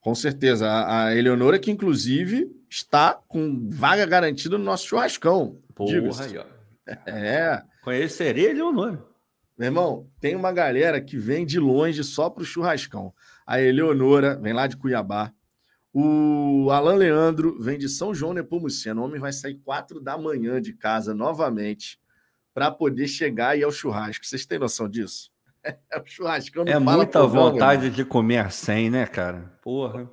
Com 0.01 0.15
certeza. 0.15 0.67
A, 0.67 1.05
a 1.05 1.15
Eleonora, 1.15 1.59
que 1.59 1.71
inclusive 1.71 2.49
está 2.69 3.13
com 3.27 3.69
vaga 3.69 4.05
garantida 4.05 4.57
no 4.57 4.63
nosso 4.63 4.87
churrascão. 4.87 5.61
Porra, 5.75 5.93
aí, 6.23 6.37
ó. 6.37 6.45
É. 7.05 7.63
Conheceria 7.83 8.47
a 8.47 8.51
Eleonora. 8.51 9.05
Meu 9.57 9.67
irmão, 9.67 10.07
tem 10.19 10.35
uma 10.35 10.51
galera 10.51 11.01
que 11.01 11.17
vem 11.17 11.45
de 11.45 11.59
longe 11.59 12.03
só 12.03 12.29
para 12.29 12.43
o 12.43 12.45
churrascão. 12.45 13.13
A 13.47 13.61
Eleonora 13.61 14.35
vem 14.35 14.51
lá 14.51 14.67
de 14.67 14.75
Cuiabá. 14.75 15.31
O 15.93 16.69
Alan 16.69 16.95
Leandro 16.95 17.57
vem 17.61 17.77
de 17.77 17.87
São 17.87 18.13
João 18.13 18.33
Nepomuceno. 18.33 19.01
O 19.01 19.05
homem 19.05 19.21
vai 19.21 19.31
sair 19.31 19.55
quatro 19.55 20.01
da 20.01 20.17
manhã 20.17 20.61
de 20.61 20.73
casa 20.73 21.13
novamente 21.13 21.97
para 22.53 22.69
poder 22.69 23.07
chegar 23.07 23.55
e 23.55 23.61
ir 23.61 23.63
ao 23.63 23.71
churrasco. 23.71 24.25
Vocês 24.25 24.45
têm 24.45 24.59
noção 24.59 24.89
disso? 24.89 25.31
É 25.91 25.99
o 25.99 26.05
churrascão 26.05 26.63
É 26.65 26.79
muita 26.79 27.25
vontade 27.27 27.89
de 27.89 28.05
comer 28.05 28.51
sem, 28.53 28.89
né, 28.89 29.05
cara? 29.05 29.57
Porra. 29.61 30.09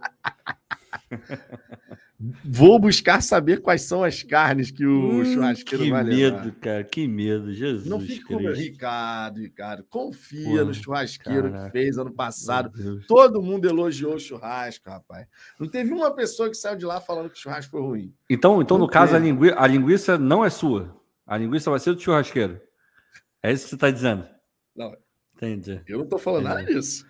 Vou 2.44 2.78
buscar 2.78 3.22
saber 3.22 3.60
quais 3.60 3.82
são 3.82 4.04
as 4.04 4.22
carnes 4.22 4.70
que 4.70 4.84
o 4.84 5.20
hum, 5.20 5.24
churrasqueiro 5.24 5.84
que 5.84 5.90
vai 5.90 6.02
levar. 6.02 6.38
Que 6.38 6.44
medo, 6.44 6.56
cara, 6.60 6.84
que 6.84 7.08
medo, 7.08 7.52
Jesus. 7.52 7.86
Não 7.86 8.00
fique 8.00 8.22
com 8.24 8.36
Ricardo, 8.36 9.40
Ricardo. 9.40 9.84
Confia 9.84 10.44
Porra, 10.44 10.64
no 10.64 10.74
churrasqueiro 10.74 11.50
caraca. 11.50 11.66
que 11.66 11.72
fez 11.72 11.98
ano 11.98 12.12
passado. 12.12 12.72
Todo 13.06 13.42
mundo 13.42 13.68
elogiou 13.68 14.14
o 14.14 14.20
churrasco, 14.20 14.88
rapaz. 14.88 15.26
Não 15.58 15.68
teve 15.68 15.92
uma 15.92 16.14
pessoa 16.14 16.48
que 16.48 16.56
saiu 16.56 16.76
de 16.76 16.84
lá 16.84 17.00
falando 17.00 17.30
que 17.30 17.38
o 17.38 17.40
churrasco 17.40 17.70
foi 17.70 17.80
ruim. 17.80 18.14
Então, 18.28 18.62
então 18.62 18.78
no 18.78 18.88
caso, 18.88 19.16
a, 19.16 19.18
lingui 19.18 19.52
a 19.56 19.66
linguiça 19.66 20.16
não 20.16 20.44
é 20.44 20.50
sua. 20.50 20.94
A 21.26 21.36
linguiça 21.36 21.70
vai 21.70 21.80
ser 21.80 21.94
do 21.94 22.00
churrasqueiro. 22.00 22.60
É 23.42 23.52
isso 23.52 23.64
que 23.64 23.70
você 23.70 23.74
está 23.76 23.90
dizendo. 23.90 24.26
Não, 24.74 24.94
Entendi. 25.36 25.82
Eu 25.86 25.98
não 25.98 26.04
estou 26.04 26.18
falando 26.18 26.44
nada 26.44 26.64
disso. 26.64 27.06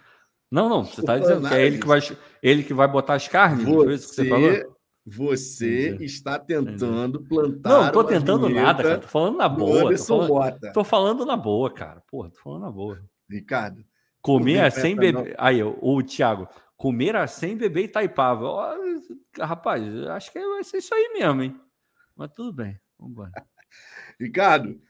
Não, 0.50 0.68
não, 0.68 0.84
você 0.84 1.00
está 1.00 1.18
dizendo 1.18 1.48
que 1.48 1.54
é 1.54 1.66
ele 1.66 1.78
que, 1.78 1.86
vai, 1.86 2.00
ele 2.42 2.62
que 2.62 2.72
vai 2.72 2.88
botar 2.88 3.14
as 3.14 3.28
carnes? 3.28 3.64
Você, 3.64 3.84
foi 3.84 3.94
isso 3.94 4.08
que 4.08 4.14
você 4.14 4.28
falou? 4.28 4.73
Você 5.06 5.88
Entendi. 5.88 6.04
está 6.06 6.38
tentando 6.38 7.18
Entendi. 7.18 7.28
plantar. 7.28 7.68
Não, 7.68 7.84
não 7.84 7.92
tô 7.92 8.04
tentando 8.04 8.48
nada, 8.48 8.82
cara. 8.82 8.98
Tô 8.98 9.08
falando 9.08 9.36
na 9.36 9.48
boa. 9.48 9.94
Tô 9.94 10.04
falando, 10.04 10.72
tô 10.72 10.84
falando, 10.84 11.26
na 11.26 11.36
boa, 11.36 11.70
cara. 11.72 12.02
Porra, 12.10 12.30
tô 12.30 12.40
falando 12.40 12.62
na 12.62 12.70
boa. 12.70 12.98
Ricardo. 13.28 13.84
Comer 14.22 14.72
sem 14.72 14.96
beber. 14.96 15.34
Aí, 15.36 15.62
o 15.62 16.02
Thiago, 16.02 16.48
comer 16.76 17.28
sem 17.28 17.54
beber 17.54 17.84
Itaipava. 17.84 18.46
Oh, 18.46 19.42
rapaz, 19.44 19.82
acho 20.08 20.32
que 20.32 20.40
vai 20.40 20.64
ser 20.64 20.78
isso 20.78 20.94
aí 20.94 21.12
mesmo, 21.12 21.42
hein? 21.42 21.60
Mas 22.16 22.30
tudo 22.32 22.52
bem, 22.52 22.80
vamos 22.98 23.12
embora. 23.12 23.32
Ricardo, 24.18 24.80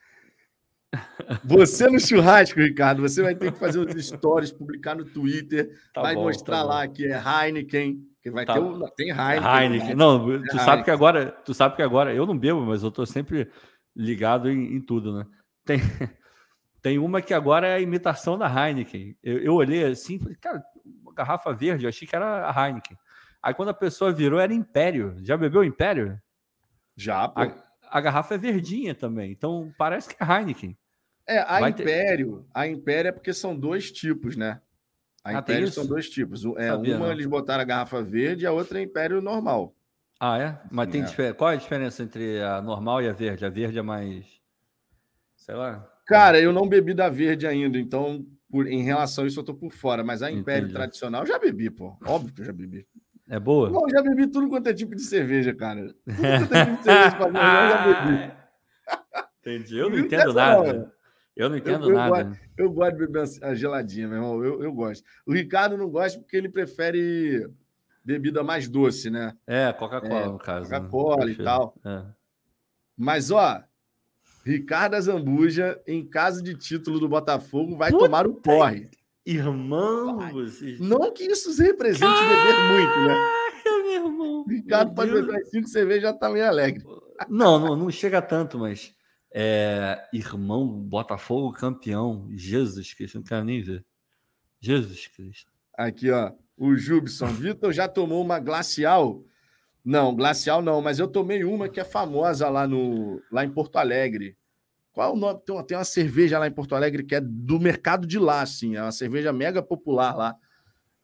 você 1.45 1.89
no 1.89 2.01
churrasco, 2.01 2.61
Ricardo, 2.61 3.03
você 3.03 3.23
vai 3.23 3.35
ter 3.35 3.53
que 3.53 3.59
fazer 3.59 3.79
os 3.79 4.07
stories, 4.07 4.53
publicar 4.53 4.95
no 4.95 5.05
Twitter, 5.05 5.71
tá 5.93 6.03
vai 6.03 6.15
bom, 6.15 6.25
mostrar 6.25 6.59
tá 6.59 6.65
lá 6.65 6.89
que 6.89 7.07
é 7.07 7.21
Heineken, 7.21 7.99
que 8.23 8.31
vai 8.31 8.45
tá. 8.45 8.55
ter 8.55 8.61
um, 8.61 8.81
tem 8.97 9.11
Heineken. 9.11 9.63
Heineken. 9.63 9.89
Né? 9.89 9.95
Não, 9.95 10.27
tu 10.27 10.35
é 10.35 10.39
sabe 10.39 10.59
Heineken. 10.59 10.85
que 10.85 10.91
agora, 10.91 11.27
tu 11.45 11.55
sabe 11.55 11.77
que 11.77 11.83
agora 11.83 12.15
eu 12.15 12.27
não 12.27 12.37
bebo, 12.39 12.61
mas 12.63 12.83
eu 12.83 12.91
tô 12.91 13.05
sempre 13.05 13.51
ligado 13.95 14.51
em, 14.51 14.75
em 14.75 14.81
tudo, 14.81 15.17
né? 15.17 15.27
Tem, 15.65 15.79
tem 16.83 16.99
uma 16.99 17.23
que 17.23 17.33
agora 17.33 17.67
é 17.67 17.75
a 17.75 17.81
imitação 17.81 18.37
da 18.37 18.49
Heineken. 18.49 19.17
Eu, 19.23 19.39
eu 19.39 19.55
olhei 19.55 19.85
assim, 19.85 20.19
falei, 20.19 20.37
cara, 20.37 20.63
garrafa 21.15 21.53
verde, 21.53 21.85
eu 21.85 21.89
achei 21.89 22.07
que 22.07 22.17
era 22.17 22.49
a 22.49 22.67
Heineken. 22.67 22.97
Aí 23.43 23.55
quando 23.55 23.69
a 23.69 23.75
pessoa 23.75 24.13
virou, 24.13 24.41
era 24.41 24.53
Império. 24.53 25.17
Já 25.21 25.37
bebeu 25.37 25.63
Império? 25.63 26.19
Já, 26.97 27.29
pô. 27.29 27.41
A, 27.41 27.55
a 27.91 28.01
garrafa 28.01 28.35
é 28.35 28.39
verdinha 28.39 28.95
também, 28.95 29.31
então 29.31 29.73
parece 29.77 30.09
que 30.09 30.23
é 30.23 30.27
Heineken. 30.27 30.77
É, 31.27 31.39
a 31.39 31.61
Vai 31.61 31.70
Império, 31.70 32.39
ter... 32.39 32.47
a 32.53 32.67
Império 32.67 33.09
é 33.09 33.12
porque 33.12 33.33
são 33.33 33.57
dois 33.57 33.91
tipos, 33.91 34.36
né? 34.36 34.61
A 35.25 35.31
ah, 35.31 35.35
Império 35.35 35.69
são 35.69 35.86
dois 35.86 36.11
tipos. 36.11 36.44
É, 36.57 36.69
Sabia, 36.69 36.97
uma 36.97 37.07
não. 37.07 37.12
eles 37.12 37.25
botaram 37.25 37.62
a 37.62 37.65
garrafa 37.65 38.03
verde 38.03 38.44
e 38.44 38.47
a 38.47 38.53
outra 38.53 38.78
é 38.78 38.83
Império 38.83 39.23
normal. 39.23 39.75
Ah, 40.20 40.39
é? 40.39 40.59
Mas 40.70 40.91
tem 40.91 41.03
é. 41.03 41.33
qual 41.33 41.51
é 41.51 41.55
a 41.55 41.59
diferença 41.59 42.03
entre 42.03 42.43
a 42.43 42.61
normal 42.61 43.03
e 43.03 43.09
a 43.09 43.12
verde? 43.12 43.44
A 43.44 43.49
verde 43.49 43.78
é 43.78 43.83
mais. 43.83 44.27
Sei 45.35 45.55
lá. 45.55 45.91
Cara, 46.07 46.39
eu 46.39 46.53
não 46.53 46.69
bebi 46.69 46.93
da 46.93 47.09
verde 47.09 47.47
ainda, 47.47 47.78
então, 47.78 48.25
por, 48.51 48.67
em 48.67 48.83
relação 48.83 49.25
a 49.25 49.27
isso, 49.27 49.41
eu 49.41 49.44
tô 49.44 49.55
por 49.55 49.73
fora. 49.73 50.05
Mas 50.05 50.23
a 50.23 50.31
Império 50.31 50.65
Entendi. 50.65 50.75
tradicional 50.75 51.23
eu 51.23 51.27
já 51.27 51.39
bebi, 51.39 51.70
pô. 51.70 51.97
Óbvio 52.07 52.35
que 52.35 52.43
eu 52.43 52.44
já 52.44 52.53
bebi. 52.53 52.86
É 53.28 53.41
boa? 53.41 53.70
Não, 53.70 53.89
já 53.89 54.03
bebi 54.03 54.27
tudo 54.27 54.49
quanto 54.49 54.69
é 54.69 54.75
tipo 54.75 54.94
de 54.94 55.03
cerveja, 55.03 55.55
cara. 55.55 55.86
Tudo 56.05 56.39
quanto 56.39 56.55
é 56.55 56.65
tipo 56.67 56.77
de 56.77 56.85
cerveja 56.85 57.17
pra 57.17 57.28
mim, 57.28 57.39
eu 57.39 57.70
já 57.70 57.86
bebi. 57.86 58.33
Entendi. 59.41 59.78
Eu 59.78 59.91
não 59.91 59.99
entendo 59.99 60.33
nada. 60.35 60.94
Eu 61.37 61.49
não 61.49 61.57
entendo 61.57 61.87
eu, 61.87 61.91
eu 61.91 61.97
nada. 61.97 62.25
Gosto, 62.25 62.41
eu 62.57 62.73
gosto 62.73 62.93
de 62.93 62.99
beber 62.99 63.29
a 63.43 63.55
geladinha, 63.55 64.09
meu 64.09 64.19
irmão. 64.19 64.45
Eu, 64.45 64.63
eu 64.63 64.73
gosto. 64.73 65.05
O 65.27 65.33
Ricardo 65.33 65.77
não 65.77 65.89
gosta 65.91 66.19
porque 66.19 66.37
ele 66.37 66.49
prefere 66.49 67.49
bebida 68.05 68.45
mais 68.45 68.69
doce, 68.69 69.11
né? 69.11 69.37
É, 69.47 69.73
Coca-Cola, 69.73 70.21
é, 70.21 70.27
no 70.27 70.39
caso. 70.39 70.71
Né? 70.71 70.79
Coca-Cola 70.79 71.27
né? 71.27 71.33
e 71.33 71.37
tal. 71.37 71.75
É. 71.85 72.03
Mas, 72.97 73.31
ó, 73.31 73.63
Ricardo 74.45 74.95
Azambuja, 74.95 75.81
em 75.87 76.07
caso 76.07 76.43
de 76.43 76.55
título 76.55 77.01
do 77.01 77.09
Botafogo, 77.09 77.77
vai 77.77 77.91
Puta 77.91 78.05
tomar 78.05 78.27
o 78.27 78.35
porre. 78.35 78.91
Irmão, 79.27 80.19
não 80.79 81.11
que 81.11 81.25
isso 81.25 81.51
represente 81.63 82.05
Caraca, 82.05 82.29
beber 82.29 82.73
muito, 82.73 83.01
né? 83.07 83.17
Meu 83.65 84.07
irmão. 84.07 84.45
Ricardo 84.47 84.95
pode 84.95 85.11
beber 85.11 85.47
cinco 85.47 85.67
cervejas 85.67 86.03
já 86.03 86.13
tá 86.13 86.29
meio 86.29 86.47
alegre. 86.47 86.85
Não, 87.29 87.59
não, 87.59 87.75
não 87.75 87.91
chega 87.91 88.21
tanto, 88.21 88.59
mas 88.59 88.95
é, 89.37 90.09
irmão 90.13 90.65
Botafogo 90.69 91.53
campeão. 91.53 92.29
Jesus 92.31 92.95
Cristo, 92.95 93.17
não 93.17 93.25
quero 93.25 93.45
nem 93.45 93.61
ver. 93.61 93.85
Jesus 94.61 95.09
Cristo. 95.09 95.51
Aqui, 95.77 96.09
ó. 96.13 96.33
O 96.57 96.77
Jubson. 96.77 97.27
Vitor 97.27 97.73
já 97.73 97.89
tomou 97.89 98.23
uma 98.23 98.39
glacial? 98.39 99.25
Não, 99.85 100.15
glacial 100.15 100.63
não, 100.63 100.81
mas 100.81 101.01
eu 101.01 101.09
tomei 101.09 101.43
uma 101.43 101.69
que 101.69 101.81
é 101.81 101.85
famosa 101.85 102.49
lá, 102.49 102.67
no, 102.67 103.21
lá 103.31 103.45
em 103.45 103.51
Porto 103.51 103.77
Alegre. 103.77 104.37
Qual 104.93 105.11
é 105.11 105.13
o 105.13 105.17
nome? 105.17 105.41
Tem 105.45 105.53
uma, 105.53 105.65
tem 105.65 105.77
uma 105.77 105.85
cerveja 105.85 106.39
lá 106.39 106.47
em 106.47 106.53
Porto 106.53 106.77
Alegre 106.77 107.03
que 107.03 107.17
é 107.17 107.21
do 107.21 107.59
mercado 107.59 108.07
de 108.07 108.21
lá, 108.21 108.41
assim. 108.41 108.77
É 108.77 108.83
uma 108.83 108.93
cerveja 108.93 109.33
mega 109.33 109.61
popular 109.61 110.17
lá 110.17 110.37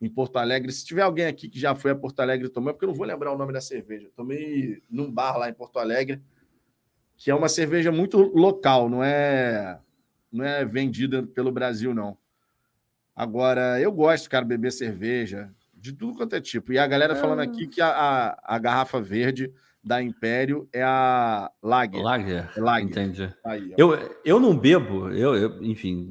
em 0.00 0.08
Porto 0.08 0.38
Alegre. 0.38 0.70
Se 0.70 0.84
tiver 0.84 1.02
alguém 1.02 1.26
aqui 1.26 1.48
que 1.48 1.58
já 1.58 1.74
foi 1.74 1.90
a 1.90 1.96
Porto 1.96 2.20
Alegre 2.20 2.46
e 2.46 2.50
tomou, 2.50 2.72
porque 2.72 2.84
eu 2.84 2.90
não 2.90 2.94
vou 2.94 3.04
lembrar 3.04 3.32
o 3.32 3.36
nome 3.36 3.52
da 3.52 3.60
cerveja. 3.60 4.08
Tomei 4.14 4.80
num 4.88 5.10
bar 5.10 5.36
lá 5.36 5.50
em 5.50 5.52
Porto 5.52 5.80
Alegre 5.80 6.22
que 7.20 7.30
é 7.30 7.34
uma 7.34 7.50
cerveja 7.50 7.92
muito 7.92 8.18
local, 8.18 8.88
não 8.88 9.04
é 9.04 9.78
não 10.32 10.42
é 10.42 10.64
vendida 10.64 11.22
pelo 11.22 11.52
Brasil 11.52 11.92
não. 11.92 12.16
Agora, 13.14 13.78
eu 13.78 13.92
gosto, 13.92 14.30
cara, 14.30 14.42
beber 14.42 14.72
cerveja 14.72 15.50
de 15.74 15.92
tudo 15.92 16.16
quanto 16.16 16.34
é 16.34 16.40
tipo. 16.40 16.72
E 16.72 16.78
a 16.78 16.86
galera 16.86 17.14
falando 17.14 17.40
aqui 17.40 17.66
que 17.66 17.80
a, 17.82 17.88
a, 17.88 18.56
a 18.56 18.58
garrafa 18.58 19.02
verde 19.02 19.52
da 19.84 20.02
Império 20.02 20.66
é 20.72 20.82
a 20.82 21.50
Lager. 21.62 22.02
Lager, 22.02 22.50
é 22.56 22.60
Lager. 22.60 22.88
entendi. 22.88 23.34
Aí, 23.44 23.74
eu, 23.76 23.90
eu 24.24 24.40
não 24.40 24.56
bebo, 24.56 25.10
eu, 25.10 25.36
eu 25.36 25.62
enfim, 25.62 26.08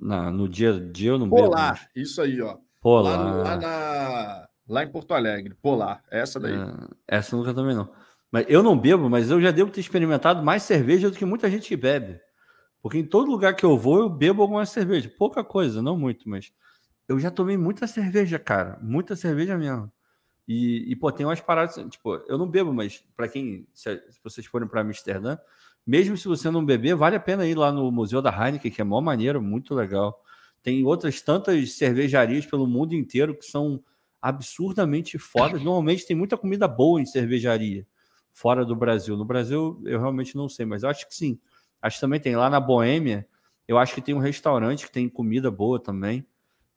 na, 0.00 0.30
no 0.30 0.48
dia 0.48 0.74
a 0.74 0.80
dia 0.80 1.10
eu 1.10 1.18
não 1.18 1.28
Polar, 1.28 1.44
bebo. 1.44 1.54
Polar, 1.54 1.90
isso 1.94 2.22
aí, 2.22 2.40
ó. 2.40 2.56
Polar. 2.80 3.18
Lá, 3.18 3.42
lá, 3.42 3.56
na, 3.56 4.48
lá 4.66 4.84
em 4.84 4.88
Porto 4.88 5.12
Alegre, 5.12 5.54
Polar, 5.60 6.02
essa 6.10 6.40
daí. 6.40 6.54
É, 6.54 7.18
essa 7.18 7.36
nunca 7.36 7.52
também 7.52 7.76
não. 7.76 7.90
Mas 8.30 8.46
eu 8.48 8.62
não 8.62 8.78
bebo, 8.78 9.08
mas 9.08 9.30
eu 9.30 9.40
já 9.40 9.50
devo 9.50 9.70
ter 9.70 9.80
experimentado 9.80 10.42
mais 10.42 10.62
cerveja 10.62 11.10
do 11.10 11.16
que 11.16 11.24
muita 11.24 11.50
gente 11.50 11.68
que 11.68 11.76
bebe. 11.76 12.20
Porque 12.82 12.98
em 12.98 13.06
todo 13.06 13.30
lugar 13.30 13.54
que 13.54 13.64
eu 13.64 13.76
vou, 13.76 13.98
eu 14.00 14.08
bebo 14.08 14.42
alguma 14.42 14.66
cerveja. 14.66 15.12
Pouca 15.16 15.42
coisa, 15.42 15.82
não 15.82 15.96
muito, 15.96 16.28
mas 16.28 16.52
eu 17.08 17.18
já 17.18 17.30
tomei 17.30 17.56
muita 17.56 17.86
cerveja, 17.86 18.38
cara. 18.38 18.78
Muita 18.82 19.16
cerveja 19.16 19.56
mesmo. 19.56 19.90
E, 20.46 20.90
e 20.90 20.96
pô, 20.96 21.10
tem 21.10 21.26
umas 21.26 21.40
paradas, 21.40 21.74
tipo, 21.90 22.14
eu 22.28 22.38
não 22.38 22.48
bebo, 22.48 22.72
mas 22.72 23.04
para 23.16 23.26
quem, 23.26 23.66
se, 23.74 23.96
se, 24.10 24.20
vocês 24.22 24.46
forem 24.46 24.68
para 24.68 24.80
Amsterdã, 24.80 25.36
mesmo 25.84 26.16
se 26.16 26.28
você 26.28 26.50
não 26.50 26.64
beber, 26.64 26.94
vale 26.94 27.16
a 27.16 27.20
pena 27.20 27.46
ir 27.46 27.56
lá 27.56 27.72
no 27.72 27.90
Museu 27.90 28.22
da 28.22 28.30
Heineken, 28.30 28.70
que 28.70 28.80
é 28.80 28.84
mó 28.84 29.00
maneiro, 29.00 29.42
muito 29.42 29.74
legal. 29.74 30.22
Tem 30.62 30.84
outras 30.84 31.20
tantas 31.20 31.72
cervejarias 31.72 32.46
pelo 32.46 32.66
mundo 32.66 32.94
inteiro 32.94 33.36
que 33.36 33.44
são 33.44 33.82
absurdamente 34.20 35.18
fodas. 35.18 35.62
Normalmente 35.62 36.06
tem 36.06 36.16
muita 36.16 36.36
comida 36.36 36.68
boa 36.68 37.00
em 37.00 37.06
cervejaria 37.06 37.86
fora 38.36 38.66
do 38.66 38.76
Brasil. 38.76 39.16
No 39.16 39.24
Brasil, 39.24 39.80
eu 39.86 39.98
realmente 39.98 40.36
não 40.36 40.46
sei, 40.46 40.66
mas 40.66 40.82
eu 40.82 40.90
acho 40.90 41.08
que 41.08 41.14
sim. 41.14 41.40
Acho 41.80 41.96
que 41.96 42.00
também 42.02 42.20
tem. 42.20 42.36
Lá 42.36 42.50
na 42.50 42.60
Boêmia, 42.60 43.26
eu 43.66 43.78
acho 43.78 43.94
que 43.94 44.02
tem 44.02 44.14
um 44.14 44.18
restaurante 44.18 44.84
que 44.84 44.92
tem 44.92 45.08
comida 45.08 45.50
boa 45.50 45.82
também. 45.82 46.26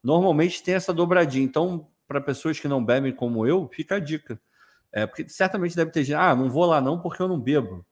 Normalmente 0.01 0.63
tem 0.63 0.73
essa 0.73 0.93
dobradinha. 0.93 1.43
Então, 1.43 1.89
para 2.07 2.21
pessoas 2.21 2.57
que 2.57 2.67
não 2.69 2.83
bebem 2.83 3.13
como 3.13 3.45
eu, 3.45 3.67
fica 3.73 3.95
a 3.95 3.99
dica. 3.99 4.41
É, 4.89 5.05
porque 5.05 5.27
certamente 5.27 5.75
deve 5.75 5.91
ter 5.91 6.05
gente, 6.05 6.15
ah, 6.15 6.33
não 6.33 6.49
vou 6.49 6.65
lá 6.65 6.79
não 6.79 6.97
porque 7.01 7.21
eu 7.21 7.27
não 7.27 7.37
bebo. 7.37 7.85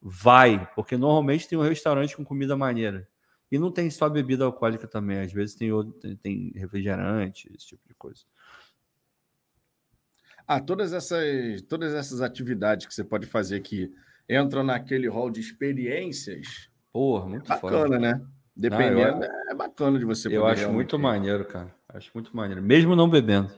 Vai, 0.00 0.66
porque 0.74 0.96
normalmente 0.96 1.46
tem 1.46 1.58
um 1.58 1.62
restaurante 1.62 2.16
com 2.16 2.24
comida 2.24 2.56
maneira. 2.56 3.06
E 3.52 3.58
não 3.58 3.70
tem 3.70 3.90
só 3.90 4.08
bebida 4.08 4.46
alcoólica 4.46 4.88
também, 4.88 5.20
às 5.20 5.30
vezes 5.30 5.54
tem, 5.54 5.70
outro, 5.70 6.16
tem 6.16 6.52
refrigerante, 6.54 7.52
esse 7.54 7.66
tipo 7.66 7.86
de 7.86 7.94
coisa. 7.94 8.22
Ah, 10.52 10.58
todas 10.58 10.92
essas, 10.92 11.62
todas 11.62 11.94
essas 11.94 12.20
atividades 12.20 12.84
que 12.84 12.92
você 12.92 13.04
pode 13.04 13.24
fazer 13.24 13.60
que 13.60 13.88
entram 14.28 14.64
naquele 14.64 15.06
rol 15.06 15.30
de 15.30 15.38
experiências. 15.38 16.68
Porra, 16.92 17.28
muito 17.28 17.52
é 17.52 17.54
bacana, 17.54 17.82
foda. 17.84 17.98
né? 18.00 18.20
Dependendo, 18.56 19.20
não, 19.20 19.22
eu, 19.26 19.50
é 19.50 19.54
bacana 19.54 19.96
de 19.96 20.04
você 20.04 20.26
Eu 20.28 20.44
acho 20.44 20.68
muito 20.72 20.98
maneiro, 20.98 21.44
cara. 21.44 21.72
Acho 21.88 22.10
muito 22.12 22.36
maneiro. 22.36 22.60
Mesmo 22.60 22.96
não 22.96 23.08
bebendo. 23.08 23.48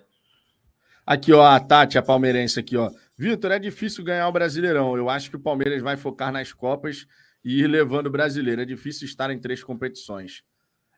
Aqui, 1.06 1.32
ó, 1.32 1.42
a 1.42 1.58
Tati, 1.58 1.96
a 1.96 2.02
palmeirense 2.02 2.60
aqui, 2.60 2.76
ó. 2.76 2.90
Vitor, 3.16 3.52
é 3.52 3.58
difícil 3.58 4.04
ganhar 4.04 4.28
o 4.28 4.32
Brasileirão. 4.32 4.94
Eu 4.94 5.08
acho 5.08 5.30
que 5.30 5.36
o 5.36 5.40
Palmeiras 5.40 5.80
vai 5.80 5.96
focar 5.96 6.30
nas 6.30 6.52
Copas 6.52 7.06
e 7.42 7.62
ir 7.62 7.68
levando 7.68 8.08
o 8.08 8.10
brasileiro. 8.10 8.60
É 8.60 8.66
difícil 8.66 9.06
estar 9.06 9.30
em 9.30 9.38
três 9.40 9.64
competições. 9.64 10.44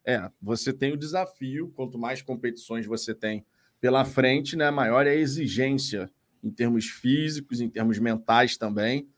É, 0.05 0.29
você 0.43 0.73
tem 0.73 0.93
o 0.93 0.97
desafio, 0.97 1.73
quanto 1.77 1.97
mais 1.97 2.21
competições 2.21 2.85
você 2.85 3.15
tem 3.15 3.47
pela 3.85 4.03
frente, 4.03 4.57
né, 4.57 4.71
maior 4.71 5.07
é 5.07 5.11
a 5.11 5.15
exigência 5.15 6.11
em 6.43 6.51
termos 6.51 6.87
físicos, 6.87 7.61
em 7.61 7.69
termos 7.69 7.99
mentais 7.99 8.57
também, 8.57 9.11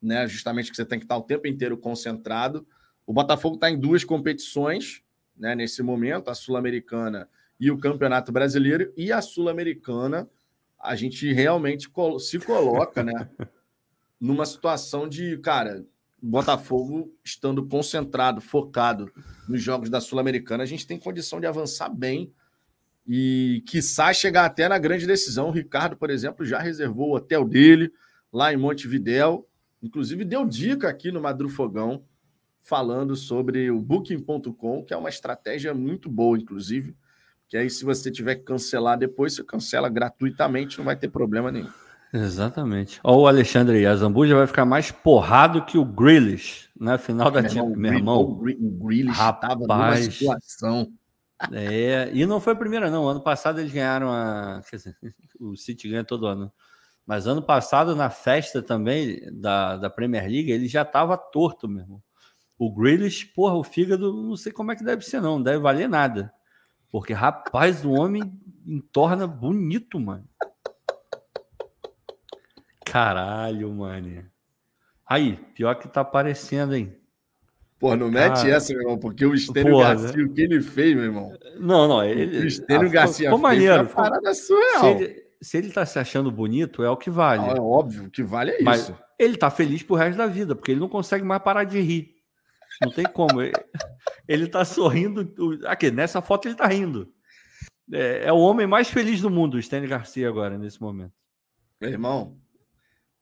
né, 0.00 0.26
justamente 0.26 0.70
que 0.70 0.76
você 0.76 0.86
tem 0.86 0.98
que 0.98 1.04
estar 1.04 1.18
o 1.18 1.22
tempo 1.22 1.46
inteiro 1.46 1.76
concentrado. 1.76 2.66
O 3.06 3.12
Botafogo 3.12 3.56
está 3.56 3.70
em 3.70 3.78
duas 3.78 4.04
competições, 4.04 5.02
né, 5.36 5.54
nesse 5.54 5.82
momento, 5.82 6.30
a 6.30 6.34
Sul-Americana 6.34 7.28
e 7.60 7.70
o 7.70 7.76
Campeonato 7.76 8.32
Brasileiro, 8.32 8.90
e 8.96 9.12
a 9.12 9.20
Sul-Americana, 9.20 10.26
a 10.80 10.96
gente 10.96 11.30
realmente 11.30 11.86
se 12.18 12.38
coloca, 12.38 13.04
né, 13.04 13.28
numa 14.18 14.46
situação 14.46 15.06
de, 15.06 15.36
cara, 15.40 15.84
Botafogo 16.22 17.14
estando 17.22 17.68
concentrado, 17.68 18.40
focado 18.40 19.12
nos 19.46 19.62
jogos 19.62 19.90
da 19.90 20.00
Sul-Americana, 20.00 20.62
a 20.62 20.66
gente 20.66 20.86
tem 20.86 20.98
condição 20.98 21.38
de 21.38 21.46
avançar 21.46 21.90
bem 21.90 22.32
e 23.06 23.62
quiçá 23.66 24.12
chegar 24.12 24.44
até 24.44 24.68
na 24.68 24.78
grande 24.78 25.06
decisão. 25.06 25.48
O 25.48 25.52
Ricardo, 25.52 25.96
por 25.96 26.10
exemplo, 26.10 26.44
já 26.44 26.58
reservou 26.58 27.10
o 27.10 27.16
hotel 27.16 27.46
dele 27.46 27.92
lá 28.32 28.52
em 28.52 28.56
Montevidéu. 28.56 29.46
Inclusive, 29.82 30.24
deu 30.24 30.44
dica 30.44 30.88
aqui 30.88 31.12
no 31.12 31.20
Madrufogão, 31.20 32.02
falando 32.60 33.14
sobre 33.14 33.70
o 33.70 33.80
Booking.com, 33.80 34.84
que 34.84 34.92
é 34.92 34.96
uma 34.96 35.08
estratégia 35.08 35.72
muito 35.72 36.08
boa, 36.08 36.36
inclusive, 36.36 36.96
Que 37.48 37.56
aí, 37.56 37.70
se 37.70 37.84
você 37.84 38.10
tiver 38.10 38.36
que 38.36 38.42
cancelar 38.42 38.98
depois, 38.98 39.34
você 39.34 39.44
cancela 39.44 39.88
gratuitamente, 39.88 40.78
não 40.78 40.84
vai 40.84 40.96
ter 40.96 41.08
problema 41.08 41.52
nenhum. 41.52 41.70
Exatamente. 42.12 42.98
Ó, 43.04 43.20
o 43.20 43.26
Alexandre 43.28 43.76
aí, 43.76 43.86
a 43.86 43.94
Zambuja 43.94 44.34
vai 44.34 44.46
ficar 44.48 44.64
mais 44.64 44.90
porrado 44.90 45.64
que 45.64 45.78
o 45.78 45.84
Grealish 45.84 46.68
na 46.78 46.98
final 46.98 47.30
da 47.30 47.42
Meu 47.42 47.50
Champions. 47.50 47.76
Meu 47.76 47.92
irmão, 47.92 48.20
o 48.20 48.84
Grealish 48.84 49.10
estava 49.10 49.60
numa 49.60 49.96
situação. 49.96 50.92
É, 51.52 52.10
e 52.12 52.24
não 52.24 52.40
foi 52.40 52.54
a 52.54 52.56
primeira, 52.56 52.90
não. 52.90 53.08
Ano 53.08 53.20
passado 53.20 53.60
eles 53.60 53.72
ganharam 53.72 54.10
a. 54.10 54.60
Dizer, 54.70 54.96
o 55.38 55.56
City 55.56 55.88
ganha 55.88 56.04
todo 56.04 56.26
ano. 56.26 56.52
Mas 57.06 57.26
ano 57.26 57.42
passado, 57.42 57.94
na 57.94 58.10
festa 58.10 58.62
também 58.62 59.20
da, 59.32 59.76
da 59.76 59.90
Premier 59.90 60.24
League, 60.24 60.50
ele 60.50 60.66
já 60.66 60.82
estava 60.82 61.16
torto 61.16 61.68
mesmo. 61.68 62.02
O 62.58 62.74
Grealish, 62.74 63.26
porra, 63.26 63.54
o 63.54 63.62
fígado, 63.62 64.12
não 64.12 64.36
sei 64.36 64.50
como 64.50 64.72
é 64.72 64.76
que 64.76 64.82
deve 64.82 65.02
ser, 65.02 65.20
não. 65.20 65.36
Não 65.36 65.42
deve 65.42 65.58
valer 65.58 65.88
nada. 65.88 66.32
Porque, 66.90 67.12
rapaz, 67.12 67.84
o 67.84 67.92
homem 67.92 68.22
entorna 68.66 69.26
bonito, 69.26 70.00
mano. 70.00 70.28
Caralho, 72.84 73.72
mano. 73.72 74.24
Aí, 75.06 75.36
pior 75.54 75.74
que 75.76 75.86
tá 75.86 76.00
aparecendo, 76.00 76.74
hein? 76.74 76.98
Pô, 77.78 77.94
não 77.94 78.10
mete 78.10 78.36
Cara, 78.36 78.48
essa, 78.48 78.72
meu 78.72 78.82
irmão, 78.82 78.98
porque 78.98 79.26
o 79.26 79.34
Estênio 79.34 79.72
porra, 79.72 79.94
Garcia, 79.94 80.24
o 80.24 80.32
que 80.32 80.40
ele 80.40 80.62
fez, 80.62 80.94
meu 80.94 81.04
irmão? 81.04 81.32
Não, 81.58 81.86
não, 81.86 82.02
ele. 82.02 82.38
o 82.38 82.46
Estênio 82.46 82.88
ah, 82.88 82.90
Garcia 82.90 83.30
ficou 83.30 83.38
fez 83.38 83.58
maneiro. 83.60 83.88
ficou- 83.88 84.02
parada 84.02 84.34
se, 84.34 84.46
surreal. 84.46 84.86
ele, 84.86 85.24
se 85.42 85.58
ele 85.58 85.70
tá 85.70 85.84
se 85.84 85.98
achando 85.98 86.30
bonito, 86.30 86.82
é 86.82 86.88
o 86.88 86.96
que 86.96 87.10
vale. 87.10 87.42
Não, 87.42 87.50
é 87.52 87.60
óbvio, 87.60 88.04
o 88.04 88.10
que 88.10 88.22
vale 88.22 88.52
é 88.52 88.62
Mas 88.62 88.82
isso. 88.82 88.98
ele 89.18 89.36
tá 89.36 89.50
feliz 89.50 89.82
pro 89.82 89.94
resto 89.94 90.16
da 90.16 90.26
vida, 90.26 90.54
porque 90.54 90.72
ele 90.72 90.80
não 90.80 90.88
consegue 90.88 91.24
mais 91.24 91.42
parar 91.42 91.64
de 91.64 91.78
rir. 91.80 92.14
Não 92.82 92.90
tem 92.90 93.04
como. 93.04 93.42
Ele, 93.42 93.52
ele 94.26 94.46
tá 94.46 94.64
sorrindo. 94.64 95.30
Aqui, 95.66 95.90
nessa 95.90 96.22
foto 96.22 96.48
ele 96.48 96.54
tá 96.54 96.66
rindo. 96.66 97.12
É, 97.92 98.24
é 98.28 98.32
o 98.32 98.38
homem 98.38 98.66
mais 98.66 98.88
feliz 98.88 99.20
do 99.20 99.30
mundo, 99.30 99.54
o 99.54 99.58
Stanley 99.58 99.88
Garcia, 99.88 100.28
agora, 100.28 100.56
nesse 100.58 100.80
momento. 100.80 101.12
Meu 101.80 101.90
irmão, 101.90 102.36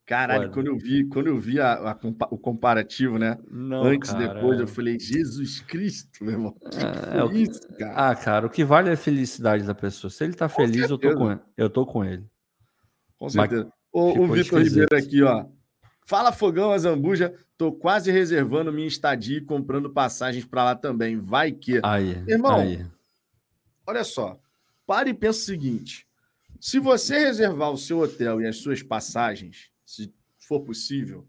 caralho, 0.06 0.50
quando 0.50 0.66
eu 0.68 0.76
vi, 0.76 1.06
quando 1.08 1.26
eu 1.28 1.38
vi 1.38 1.60
a- 1.60 1.90
a 1.90 1.98
o 2.30 2.38
comparativo, 2.38 3.18
né? 3.18 3.38
Não, 3.50 3.84
Antes 3.84 4.10
e 4.10 4.16
depois, 4.18 4.60
eu 4.60 4.66
falei, 4.68 4.98
Jesus 4.98 5.60
Cristo, 5.60 6.24
meu 6.24 6.32
irmão. 6.34 6.52
Que 6.52 6.68
que 6.70 6.84
É, 6.84 7.20
é 7.20 7.42
isso, 7.42 7.60
cara? 7.78 8.10
Ah, 8.10 8.14
cara, 8.14 8.46
o 8.46 8.50
que 8.50 8.64
vale 8.64 8.90
é 8.90 8.92
a 8.92 8.96
felicidade 8.96 9.64
da 9.64 9.74
pessoa. 9.74 10.10
Se 10.10 10.24
ele 10.24 10.34
tá 10.34 10.48
feliz, 10.48 10.88
eu 10.90 10.98
tô, 10.98 11.08
certeza. 11.08 11.16
com 11.16 11.30
ele. 11.32 11.40
eu 11.56 11.70
tô 11.70 11.86
com 11.86 12.04
ele. 12.04 12.24
Com 13.18 13.24
mas 13.26 13.32
certeza. 13.32 13.72
O, 13.92 14.22
o 14.22 14.32
Vitor. 14.32 14.60
Ribeiro 14.62 14.96
aqui, 14.96 15.22
ó. 15.22 15.46
Fala, 16.06 16.32
Fogão, 16.32 16.72
a 16.72 16.78
Zambuja. 16.78 17.34
Tô 17.56 17.70
quase 17.72 18.10
reservando 18.10 18.72
minha 18.72 18.88
estadia 18.88 19.38
e 19.38 19.40
comprando 19.40 19.88
passagens 19.88 20.44
para 20.44 20.64
lá 20.64 20.74
também. 20.74 21.16
Vai 21.20 21.52
que. 21.52 21.78
Aí, 21.84 22.22
Irmão, 22.26 22.56
aí. 22.56 22.84
Olha 23.86 24.02
só. 24.02 24.36
Pare 24.86 25.10
e 25.10 25.14
pensa 25.14 25.38
o 25.38 25.42
seguinte: 25.44 26.04
se 26.58 26.80
você 26.80 27.16
reservar 27.18 27.70
o 27.70 27.78
seu 27.78 28.00
hotel 28.00 28.40
e 28.40 28.46
as 28.48 28.56
suas 28.56 28.82
passagens, 28.82 29.70
se 29.96 30.14
for 30.38 30.60
possível, 30.60 31.26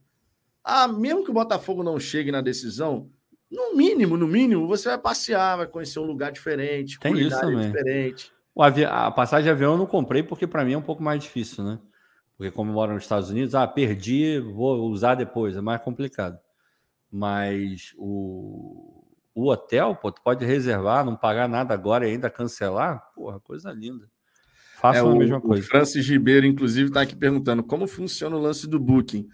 ah, 0.63 0.87
mesmo 0.87 1.23
que 1.23 1.31
o 1.31 1.33
Botafogo 1.33 1.83
não 1.83 1.99
chegue 1.99 2.31
na 2.31 2.41
decisão, 2.41 3.09
no 3.51 3.75
mínimo, 3.75 4.17
no 4.17 4.27
mínimo, 4.27 4.67
você 4.67 4.89
vai 4.89 4.97
passear, 4.97 5.57
vai 5.57 5.67
conhecer 5.67 5.99
um 5.99 6.05
lugar 6.05 6.31
diferente, 6.31 6.99
Tem 6.99 7.17
isso 7.19 7.39
também. 7.39 7.67
diferente. 7.71 8.33
O 8.53 8.63
avi- 8.63 8.85
A 8.85 9.11
passagem 9.11 9.43
de 9.45 9.49
avião 9.51 9.73
eu 9.73 9.77
não 9.77 9.85
comprei 9.85 10.23
porque 10.23 10.47
para 10.47 10.65
mim 10.65 10.73
é 10.73 10.77
um 10.77 10.81
pouco 10.81 11.03
mais 11.03 11.21
difícil, 11.21 11.63
né? 11.63 11.79
Porque 12.37 12.51
como 12.51 12.71
eu 12.71 12.73
moro 12.73 12.93
nos 12.93 13.03
Estados 13.03 13.29
Unidos, 13.29 13.53
ah, 13.55 13.67
perdi, 13.67 14.39
vou 14.39 14.89
usar 14.89 15.15
depois, 15.15 15.55
é 15.55 15.61
mais 15.61 15.81
complicado. 15.81 16.37
Mas 17.11 17.93
o, 17.97 19.05
o 19.33 19.49
hotel, 19.49 19.95
pô, 19.95 20.11
tu 20.11 20.21
pode 20.21 20.43
reservar, 20.45 21.05
não 21.05 21.15
pagar 21.15 21.47
nada 21.47 21.73
agora 21.73 22.07
e 22.07 22.11
ainda 22.11 22.29
cancelar, 22.29 23.11
porra, 23.13 23.39
coisa 23.39 23.71
linda. 23.71 24.09
Faça 24.85 24.99
É, 24.99 25.01
a 25.01 25.05
o, 25.05 25.17
mesma 25.17 25.37
o 25.37 25.41
coisa. 25.41 25.67
Francis 25.67 26.07
Ribeiro, 26.07 26.45
inclusive, 26.45 26.89
está 26.89 27.01
aqui 27.01 27.15
perguntando 27.15 27.63
como 27.63 27.87
funciona 27.87 28.35
o 28.35 28.41
lance 28.41 28.67
do 28.67 28.79
Booking. 28.79 29.27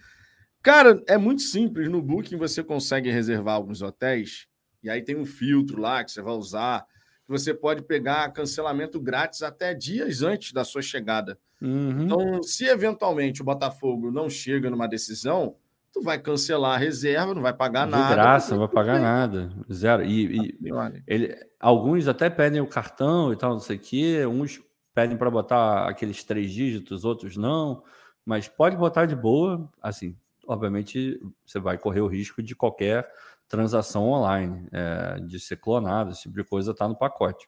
Cara, 0.64 1.02
é 1.08 1.18
muito 1.18 1.42
simples. 1.42 1.90
No 1.90 2.02
Booking 2.02 2.38
você 2.38 2.64
consegue 2.64 3.10
reservar 3.10 3.56
alguns 3.56 3.82
hotéis 3.82 4.48
e 4.84 4.90
aí 4.90 5.02
tem 5.02 5.16
um 5.16 5.26
filtro 5.26 5.80
lá 5.80 6.04
que 6.04 6.12
você 6.12 6.22
vai 6.22 6.34
usar. 6.34 6.86
que 7.26 7.32
Você 7.32 7.54
pode 7.54 7.84
pegar 7.84 8.32
cancelamento 8.32 9.00
grátis 9.00 9.42
até 9.42 9.74
dias 9.74 10.22
antes 10.22 10.54
da 10.54 10.64
sua 10.64 10.82
chegada. 10.82 11.38
Uhum. 11.62 12.04
Então, 12.04 12.44
se 12.44 12.66
eventualmente 12.66 13.42
o 13.42 13.46
Botafogo 13.46 14.12
não 14.12 14.30
chega 14.30 14.70
numa 14.70 14.88
decisão, 14.88 15.56
tu 15.94 16.02
vai 16.02 16.18
cancelar 16.18 16.74
a 16.74 16.78
reserva, 16.78 17.36
não 17.36 17.42
vai 17.42 17.54
pagar 17.54 17.86
de 17.86 17.92
nada. 17.92 18.16
graça, 18.16 18.52
não 18.56 18.60
vai 18.60 18.68
pagar 18.68 19.00
nada. 19.00 19.52
Zero. 19.72 20.04
E, 20.04 20.48
e 20.48 20.58
ele, 21.06 21.36
alguns 21.60 22.08
até 22.08 22.30
pedem 22.30 22.62
o 22.62 22.68
cartão 22.68 23.32
e 23.32 23.36
tal, 23.36 23.52
não 23.52 23.60
sei 23.60 23.78
o 23.78 23.80
quê. 23.80 24.26
Uns 24.26 24.62
pedem 24.94 25.18
para 25.18 25.30
botar 25.32 25.88
aqueles 25.90 26.24
três 26.24 26.52
dígitos, 26.52 27.06
outros 27.06 27.38
não. 27.38 27.84
Mas 28.26 28.48
pode 28.48 28.76
botar 28.78 29.06
de 29.06 29.16
boa. 29.16 29.70
Assim, 29.82 30.16
obviamente, 30.48 31.20
você 31.46 31.60
vai 31.60 31.78
correr 31.78 32.02
o 32.02 32.08
risco 32.08 32.42
de 32.44 32.56
qualquer 32.56 33.10
transação 33.48 34.08
online, 34.08 34.68
é, 34.72 35.20
de 35.22 35.40
ser 35.40 35.58
clonado, 35.58 36.12
esse 36.12 36.24
tipo 36.24 36.36
de 36.36 36.44
coisa 36.44 36.72
está 36.72 36.88
no 36.88 36.96
pacote. 36.98 37.48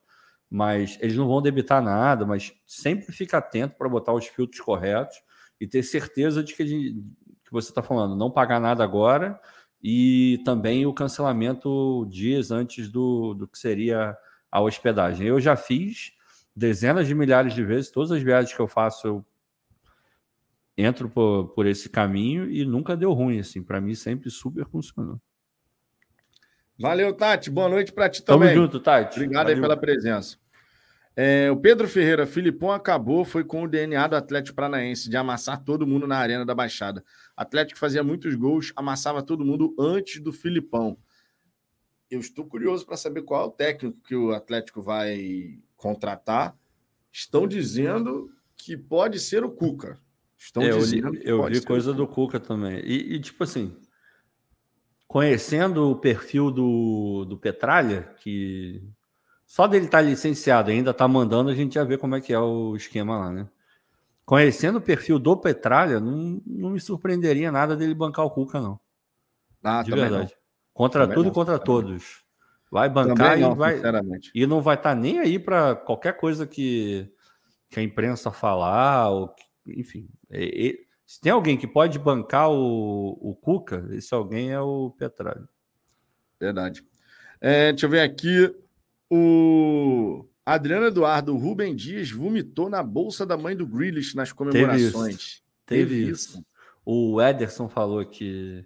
Mas 0.49 0.97
eles 1.01 1.15
não 1.15 1.27
vão 1.27 1.41
debitar 1.41 1.81
nada, 1.81 2.25
mas 2.25 2.53
sempre 2.67 3.11
fica 3.11 3.37
atento 3.37 3.75
para 3.77 3.89
botar 3.89 4.13
os 4.13 4.27
filtros 4.27 4.61
corretos 4.61 5.15
e 5.59 5.67
ter 5.67 5.81
certeza 5.83 6.43
de 6.43 6.53
que, 6.55 6.65
gente- 6.67 7.01
que 7.45 7.51
você 7.51 7.69
está 7.69 7.81
falando, 7.81 8.15
não 8.15 8.29
pagar 8.29 8.59
nada 8.59 8.83
agora 8.83 9.39
e 9.81 10.41
também 10.45 10.85
o 10.85 10.93
cancelamento 10.93 12.05
dias 12.09 12.51
antes 12.51 12.89
do, 12.89 13.33
do 13.33 13.47
que 13.47 13.57
seria 13.57 14.15
a 14.51 14.61
hospedagem. 14.61 15.27
Eu 15.27 15.39
já 15.39 15.55
fiz 15.55 16.11
dezenas 16.55 17.07
de 17.07 17.15
milhares 17.15 17.53
de 17.53 17.63
vezes, 17.63 17.91
todas 17.91 18.11
as 18.11 18.21
viagens 18.21 18.53
que 18.53 18.61
eu 18.61 18.67
faço 18.67 19.07
eu 19.07 19.25
entro 20.77 21.09
por, 21.09 21.49
por 21.49 21.65
esse 21.65 21.89
caminho 21.89 22.49
e 22.49 22.65
nunca 22.65 22.97
deu 22.97 23.13
ruim, 23.13 23.39
assim, 23.39 23.61
para 23.61 23.79
mim 23.79 23.95
sempre 23.95 24.29
super 24.29 24.65
funcionou. 24.65 25.19
Valeu, 26.79 27.13
Tati. 27.13 27.49
Boa 27.49 27.69
noite 27.69 27.91
para 27.91 28.09
ti 28.09 28.23
Tamo 28.23 28.39
também. 28.39 28.55
junto, 28.55 28.79
Tati. 28.79 29.17
Obrigado 29.17 29.47
aí 29.47 29.55
Valeu. 29.55 29.61
pela 29.61 29.77
presença. 29.77 30.37
É, 31.15 31.51
o 31.51 31.55
Pedro 31.55 31.87
Ferreira, 31.87 32.25
Filipão 32.25 32.71
acabou, 32.71 33.23
foi 33.23 33.43
com 33.43 33.63
o 33.63 33.67
DNA 33.67 34.07
do 34.07 34.15
Atlético 34.15 34.55
Paranaense, 34.55 35.09
de 35.09 35.15
amassar 35.15 35.63
todo 35.63 35.85
mundo 35.85 36.07
na 36.07 36.17
Arena 36.17 36.43
da 36.43 36.55
Baixada. 36.55 37.03
Atlético 37.37 37.79
fazia 37.79 38.03
muitos 38.03 38.33
gols, 38.33 38.73
amassava 38.75 39.21
todo 39.21 39.45
mundo 39.45 39.75
antes 39.79 40.19
do 40.19 40.33
Filipão. 40.33 40.97
Eu 42.09 42.19
estou 42.19 42.45
curioso 42.45 42.85
para 42.85 42.97
saber 42.97 43.21
qual 43.21 43.43
é 43.43 43.47
o 43.47 43.51
técnico 43.51 43.99
que 44.07 44.15
o 44.15 44.31
Atlético 44.31 44.81
vai 44.81 45.59
contratar. 45.83 46.57
Estão 47.11 47.45
dizendo 47.45 48.31
que 48.55 48.77
pode 48.77 49.19
ser 49.19 49.43
o 49.43 49.51
Cuca. 49.51 49.99
Estão 50.37 50.63
É, 50.63 50.71
eu 50.71 50.79
dizendo 50.79 51.11
que 51.11 51.29
eu 51.29 51.39
pode 51.39 51.59
vi 51.59 51.65
coisa 51.65 51.93
do 51.93 52.07
Cuca 52.07 52.39
também. 52.39 52.79
E, 52.79 53.15
e, 53.15 53.19
tipo 53.19 53.43
assim, 53.43 53.77
conhecendo 55.05 55.91
o 55.91 55.95
perfil 55.97 56.49
do, 56.49 57.25
do 57.25 57.37
Petralha, 57.37 58.15
que 58.21 58.81
só 59.45 59.67
dele 59.67 59.85
estar 59.85 60.01
licenciado 60.01 60.71
e 60.71 60.73
ainda 60.73 60.91
está 60.91 61.07
mandando, 61.07 61.49
a 61.49 61.55
gente 61.55 61.75
já 61.75 61.83
vê 61.83 61.97
como 61.97 62.15
é 62.15 62.21
que 62.21 62.31
é 62.31 62.39
o 62.39 62.75
esquema 62.75 63.19
lá, 63.19 63.31
né? 63.31 63.49
Conhecendo 64.25 64.77
o 64.77 64.81
perfil 64.81 65.19
do 65.19 65.35
Petralha, 65.35 65.99
não, 65.99 66.41
não 66.45 66.69
me 66.69 66.79
surpreenderia 66.79 67.51
nada 67.51 67.75
dele 67.75 67.93
bancar 67.93 68.25
o 68.25 68.31
Cuca, 68.31 68.61
não. 68.61 68.79
Ah, 69.61 69.83
de 69.83 69.91
verdade. 69.91 70.33
Contra 70.73 71.01
Também 71.01 71.15
tudo 71.15 71.25
não, 71.25 71.31
e 71.31 71.35
contra 71.35 71.59
todos. 71.59 72.22
Vai 72.73 72.89
bancar 72.89 73.37
não, 73.39 73.51
e, 73.51 73.55
vai, 73.55 73.79
e 74.33 74.47
não 74.47 74.59
vai 74.59 74.73
estar 74.75 74.95
nem 74.95 75.19
aí 75.19 75.37
para 75.37 75.75
qualquer 75.75 76.17
coisa 76.17 76.47
que, 76.47 77.07
que 77.69 77.79
a 77.79 77.83
imprensa 77.83 78.31
falar, 78.31 79.11
ou 79.11 79.27
que- 79.29 79.43
enfim. 79.79 80.09
É- 80.27 80.69
é- 80.69 80.77
se 81.05 81.21
tem 81.21 81.31
alguém 81.31 81.55
que 81.55 81.67
pode 81.67 81.99
bancar 81.99 82.49
o, 82.49 83.11
o 83.21 83.35
Cuca, 83.35 83.87
esse 83.91 84.11
alguém 84.15 84.51
é 84.51 84.59
o 84.59 84.89
Petralha. 84.97 85.47
Verdade. 86.39 86.83
É, 87.39 87.71
deixa 87.71 87.85
eu 87.85 87.91
ver 87.91 87.99
aqui. 87.99 88.51
O 89.07 90.25
Adriano 90.43 90.87
Eduardo, 90.87 91.35
o 91.35 91.37
Rubem 91.37 91.75
Dias 91.75 92.09
vomitou 92.09 92.71
na 92.71 92.81
bolsa 92.81 93.23
da 93.23 93.37
mãe 93.37 93.55
do 93.55 93.67
Grealish 93.67 94.15
nas 94.15 94.31
comemorações. 94.31 95.43
Teve 95.63 96.09
isso. 96.09 96.43
O 96.83 97.21
Ederson 97.21 97.69
falou 97.69 98.03
que 98.03 98.65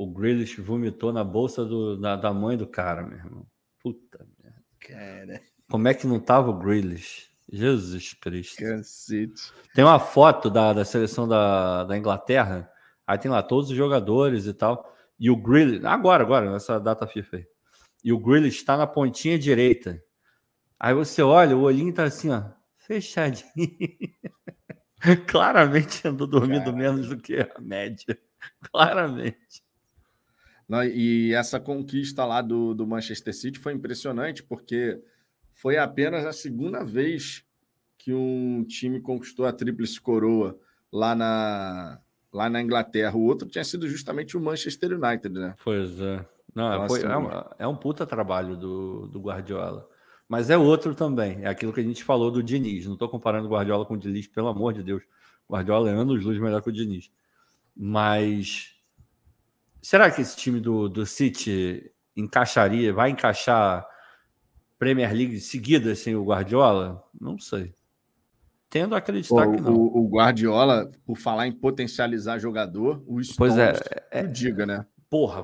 o 0.00 0.06
Grealish 0.06 0.60
vomitou 0.60 1.12
na 1.12 1.24
bolsa 1.24 1.64
do- 1.64 1.96
da, 2.00 2.14
da 2.14 2.32
mãe 2.32 2.56
do 2.56 2.66
cara, 2.68 3.02
meu 3.04 3.18
irmão. 3.18 3.46
Puta 3.82 4.24
merda. 4.42 4.62
Cara, 4.80 5.42
Como 5.68 5.88
é 5.88 5.94
que 5.94 6.06
não 6.06 6.20
tava 6.20 6.50
o 6.50 6.58
Grealish? 6.58 7.28
Jesus 7.50 8.12
Cristo. 8.12 8.58
cacete. 8.62 9.52
Tem 9.74 9.84
uma 9.84 9.98
foto 9.98 10.48
da, 10.50 10.72
da 10.72 10.84
seleção 10.84 11.26
da, 11.26 11.82
da 11.84 11.96
Inglaterra, 11.98 12.70
aí 13.06 13.18
tem 13.18 13.28
lá 13.30 13.42
todos 13.42 13.70
os 13.70 13.76
jogadores 13.76 14.46
e 14.46 14.54
tal. 14.54 14.94
E 15.18 15.30
o 15.30 15.36
Grealish, 15.36 15.84
agora, 15.84 16.22
agora, 16.22 16.50
nessa 16.52 16.78
data 16.78 17.06
FIFA 17.06 17.38
aí. 17.38 17.46
E 18.04 18.12
o 18.12 18.18
Grealish 18.20 18.58
está 18.58 18.76
na 18.76 18.86
pontinha 18.86 19.36
direita. 19.38 20.00
Aí 20.78 20.94
você 20.94 21.22
olha, 21.22 21.56
o 21.56 21.62
olhinho 21.62 21.92
tá 21.92 22.04
assim, 22.04 22.30
ó, 22.30 22.44
fechadinho. 22.76 23.44
Claramente 25.26 26.06
andou 26.06 26.26
dormindo 26.26 26.72
menos 26.72 27.08
do 27.08 27.16
que 27.16 27.36
a 27.40 27.60
média. 27.60 28.16
Claramente. 28.70 29.62
Não, 30.68 30.84
e 30.84 31.32
essa 31.32 31.58
conquista 31.58 32.24
lá 32.26 32.42
do, 32.42 32.74
do 32.74 32.86
Manchester 32.86 33.34
City 33.34 33.58
foi 33.58 33.72
impressionante, 33.72 34.42
porque 34.42 35.00
foi 35.50 35.78
apenas 35.78 36.26
a 36.26 36.32
segunda 36.32 36.84
vez 36.84 37.42
que 37.96 38.12
um 38.12 38.64
time 38.64 39.00
conquistou 39.00 39.46
a 39.46 39.52
tríplice 39.52 40.00
coroa 40.00 40.58
lá 40.92 41.14
na, 41.14 41.98
lá 42.32 42.50
na 42.50 42.60
Inglaterra. 42.60 43.16
O 43.16 43.22
outro 43.22 43.48
tinha 43.48 43.64
sido 43.64 43.88
justamente 43.88 44.36
o 44.36 44.40
Manchester 44.40 44.92
United, 44.92 45.34
né? 45.34 45.54
Pois 45.64 45.98
é. 46.00 46.24
Não, 46.54 46.74
então, 46.74 46.88
foi, 46.88 47.04
assim, 47.04 47.26
é, 47.58 47.64
é, 47.64 47.66
um 47.66 47.76
puta 47.76 48.06
trabalho 48.06 48.56
do, 48.56 49.06
do 49.06 49.20
Guardiola. 49.20 49.88
Mas 50.28 50.50
é 50.50 50.58
outro 50.58 50.94
também. 50.94 51.38
É 51.42 51.48
aquilo 51.48 51.72
que 51.72 51.80
a 51.80 51.84
gente 51.84 52.04
falou 52.04 52.30
do 52.30 52.42
Diniz. 52.42 52.84
Não 52.84 52.92
estou 52.92 53.08
comparando 53.08 53.46
o 53.46 53.50
Guardiola 53.50 53.86
com 53.86 53.94
o 53.94 53.98
Diniz, 53.98 54.26
pelo 54.26 54.48
amor 54.48 54.74
de 54.74 54.82
Deus. 54.82 55.02
O 55.48 55.54
Guardiola 55.54 55.88
é 55.90 55.94
anos 55.94 56.22
luz 56.22 56.38
melhor 56.38 56.60
que 56.60 56.68
o 56.68 56.72
Diniz. 56.72 57.10
Mas 57.74 58.77
será 59.88 60.10
que 60.10 60.20
esse 60.20 60.36
time 60.36 60.60
do, 60.60 60.86
do 60.86 61.06
City 61.06 61.90
encaixaria, 62.14 62.92
vai 62.92 63.08
encaixar 63.08 63.86
Premier 64.78 65.10
League 65.14 65.40
seguida 65.40 65.94
sem 65.94 66.14
o 66.14 66.22
Guardiola? 66.26 67.02
Não 67.18 67.38
sei. 67.38 67.72
Tendo 68.68 68.94
a 68.94 68.98
acreditar 68.98 69.48
o, 69.48 69.52
que 69.52 69.62
não. 69.62 69.72
O, 69.74 70.04
o, 70.04 70.08
Guardiola, 70.10 70.90
por 71.06 71.16
falar 71.16 71.46
em 71.46 71.52
potencializar 71.52 72.38
jogador, 72.38 73.02
o 73.06 73.22
Stones, 73.22 73.36
pois 73.38 73.56
é, 73.56 73.72
é, 74.10 74.26
diga, 74.26 74.66
né? 74.66 74.84
Porra, 75.08 75.42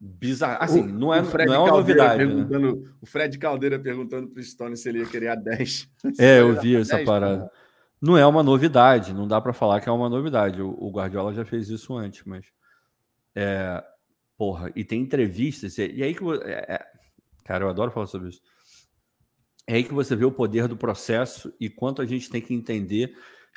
bizarro. 0.00 0.64
Assim, 0.64 0.80
o, 0.80 0.86
não, 0.86 1.12
é, 1.12 1.20
não 1.20 1.54
é 1.54 1.58
uma 1.58 1.72
novidade. 1.72 2.24
Né? 2.24 2.72
O 3.02 3.04
Fred 3.04 3.38
Caldeira 3.38 3.78
perguntando 3.78 4.28
para 4.28 4.40
o 4.40 4.42
Stone 4.42 4.78
se 4.78 4.88
ele 4.88 5.00
ia 5.00 5.06
querer 5.06 5.28
a 5.28 5.34
10. 5.34 5.90
É, 6.18 6.40
eu 6.40 6.58
vi 6.58 6.74
essa 6.80 6.96
10, 6.96 7.06
parada. 7.06 7.50
Não 8.00 8.16
é 8.16 8.24
uma 8.24 8.42
novidade, 8.42 9.12
não 9.12 9.28
dá 9.28 9.42
para 9.42 9.52
falar 9.52 9.82
que 9.82 9.90
é 9.90 9.92
uma 9.92 10.08
novidade. 10.08 10.62
O, 10.62 10.70
o, 10.70 10.90
Guardiola 10.90 11.34
já 11.34 11.44
fez 11.44 11.68
isso 11.68 11.94
antes, 11.94 12.22
mas. 12.24 12.46
É, 13.34 13.82
porra, 14.36 14.70
e 14.74 14.84
tem 14.84 15.00
entrevistas, 15.00 15.78
e, 15.78 16.02
aí 16.02 16.14
que. 16.14 16.24
É, 16.44 16.74
é, 16.74 16.86
cara, 17.44 17.64
eu 17.64 17.68
adoro 17.68 17.90
falar 17.90 18.06
sobre 18.06 18.28
isso. 18.28 18.42
É 19.66 19.74
aí 19.74 19.84
que 19.84 19.94
você 19.94 20.14
vê 20.14 20.24
o 20.24 20.32
poder 20.32 20.68
do 20.68 20.76
processo 20.76 21.52
e 21.58 21.70
quanto 21.70 22.02
a 22.02 22.06
gente 22.06 22.28
tem 22.28 22.40
que 22.40 22.52
entender 22.52 23.16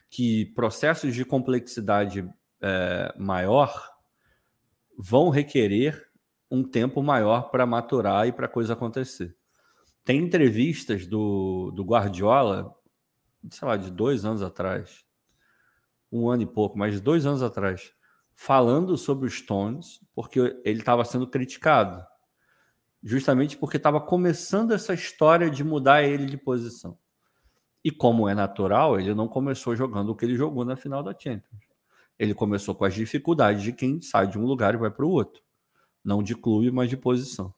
que 0.10 0.46
processos 0.56 1.14
de 1.14 1.26
complexidade 1.26 2.28
é, 2.62 3.14
maior 3.18 3.92
vão 4.98 5.30
requerer 5.30 6.08
um 6.50 6.64
tempo 6.64 7.04
maior 7.04 7.52
para 7.52 7.66
maturar 7.66 8.28
e 8.28 8.32
para 8.32 8.48
coisa 8.48 8.74
acontecer. 8.74 9.36
Tem 10.04 10.20
entrevistas 10.20 11.06
do, 11.06 11.72
do 11.72 11.84
Guardiola, 11.84 12.74
sei 13.52 13.68
lá, 13.68 13.76
de 13.76 13.92
dois 13.92 14.24
anos 14.24 14.42
atrás, 14.42 15.06
um 16.10 16.30
ano 16.30 16.44
e 16.44 16.46
pouco, 16.46 16.78
mas 16.78 17.02
dois 17.02 17.26
anos 17.26 17.44
atrás, 17.44 17.94
falando 18.38 18.96
sobre 18.96 19.28
os 19.28 19.34
Stones, 19.34 20.00
porque 20.16 20.40
ele 20.64 20.80
estava 20.80 21.04
sendo 21.04 21.28
criticado 21.28 22.02
justamente 23.04 23.56
porque 23.58 23.78
estava 23.78 24.02
começando 24.02 24.74
essa 24.74 24.94
história 24.94 25.50
de 25.50 25.64
mudar 25.64 26.04
ele 26.04 26.26
de 26.26 26.38
posição. 26.38 26.98
E 27.84 27.92
como 27.92 28.28
é 28.28 28.36
natural, 28.36 29.00
ele 29.00 29.14
não 29.14 29.28
começou 29.28 29.76
jogando 29.76 30.10
o 30.10 30.16
que 30.16 30.26
ele 30.26 30.36
jogou 30.36 30.66
na 30.66 30.76
final 30.76 31.02
da 31.02 31.16
Champions. 31.18 31.62
Ele 32.20 32.34
começou 32.34 32.76
com 32.76 32.84
as 32.84 32.94
dificuldades 32.94 33.64
de 33.64 33.72
quem 33.72 34.02
sai 34.02 34.28
de 34.28 34.38
um 34.38 34.46
lugar 34.46 34.74
e 34.74 34.78
vai 34.78 34.90
para 34.90 35.06
o 35.06 35.10
outro. 35.10 35.42
Não 36.04 36.24
de 36.24 36.36
clube, 36.36 36.72
mas 36.72 36.90
de 36.90 36.98
posição. 36.98 37.54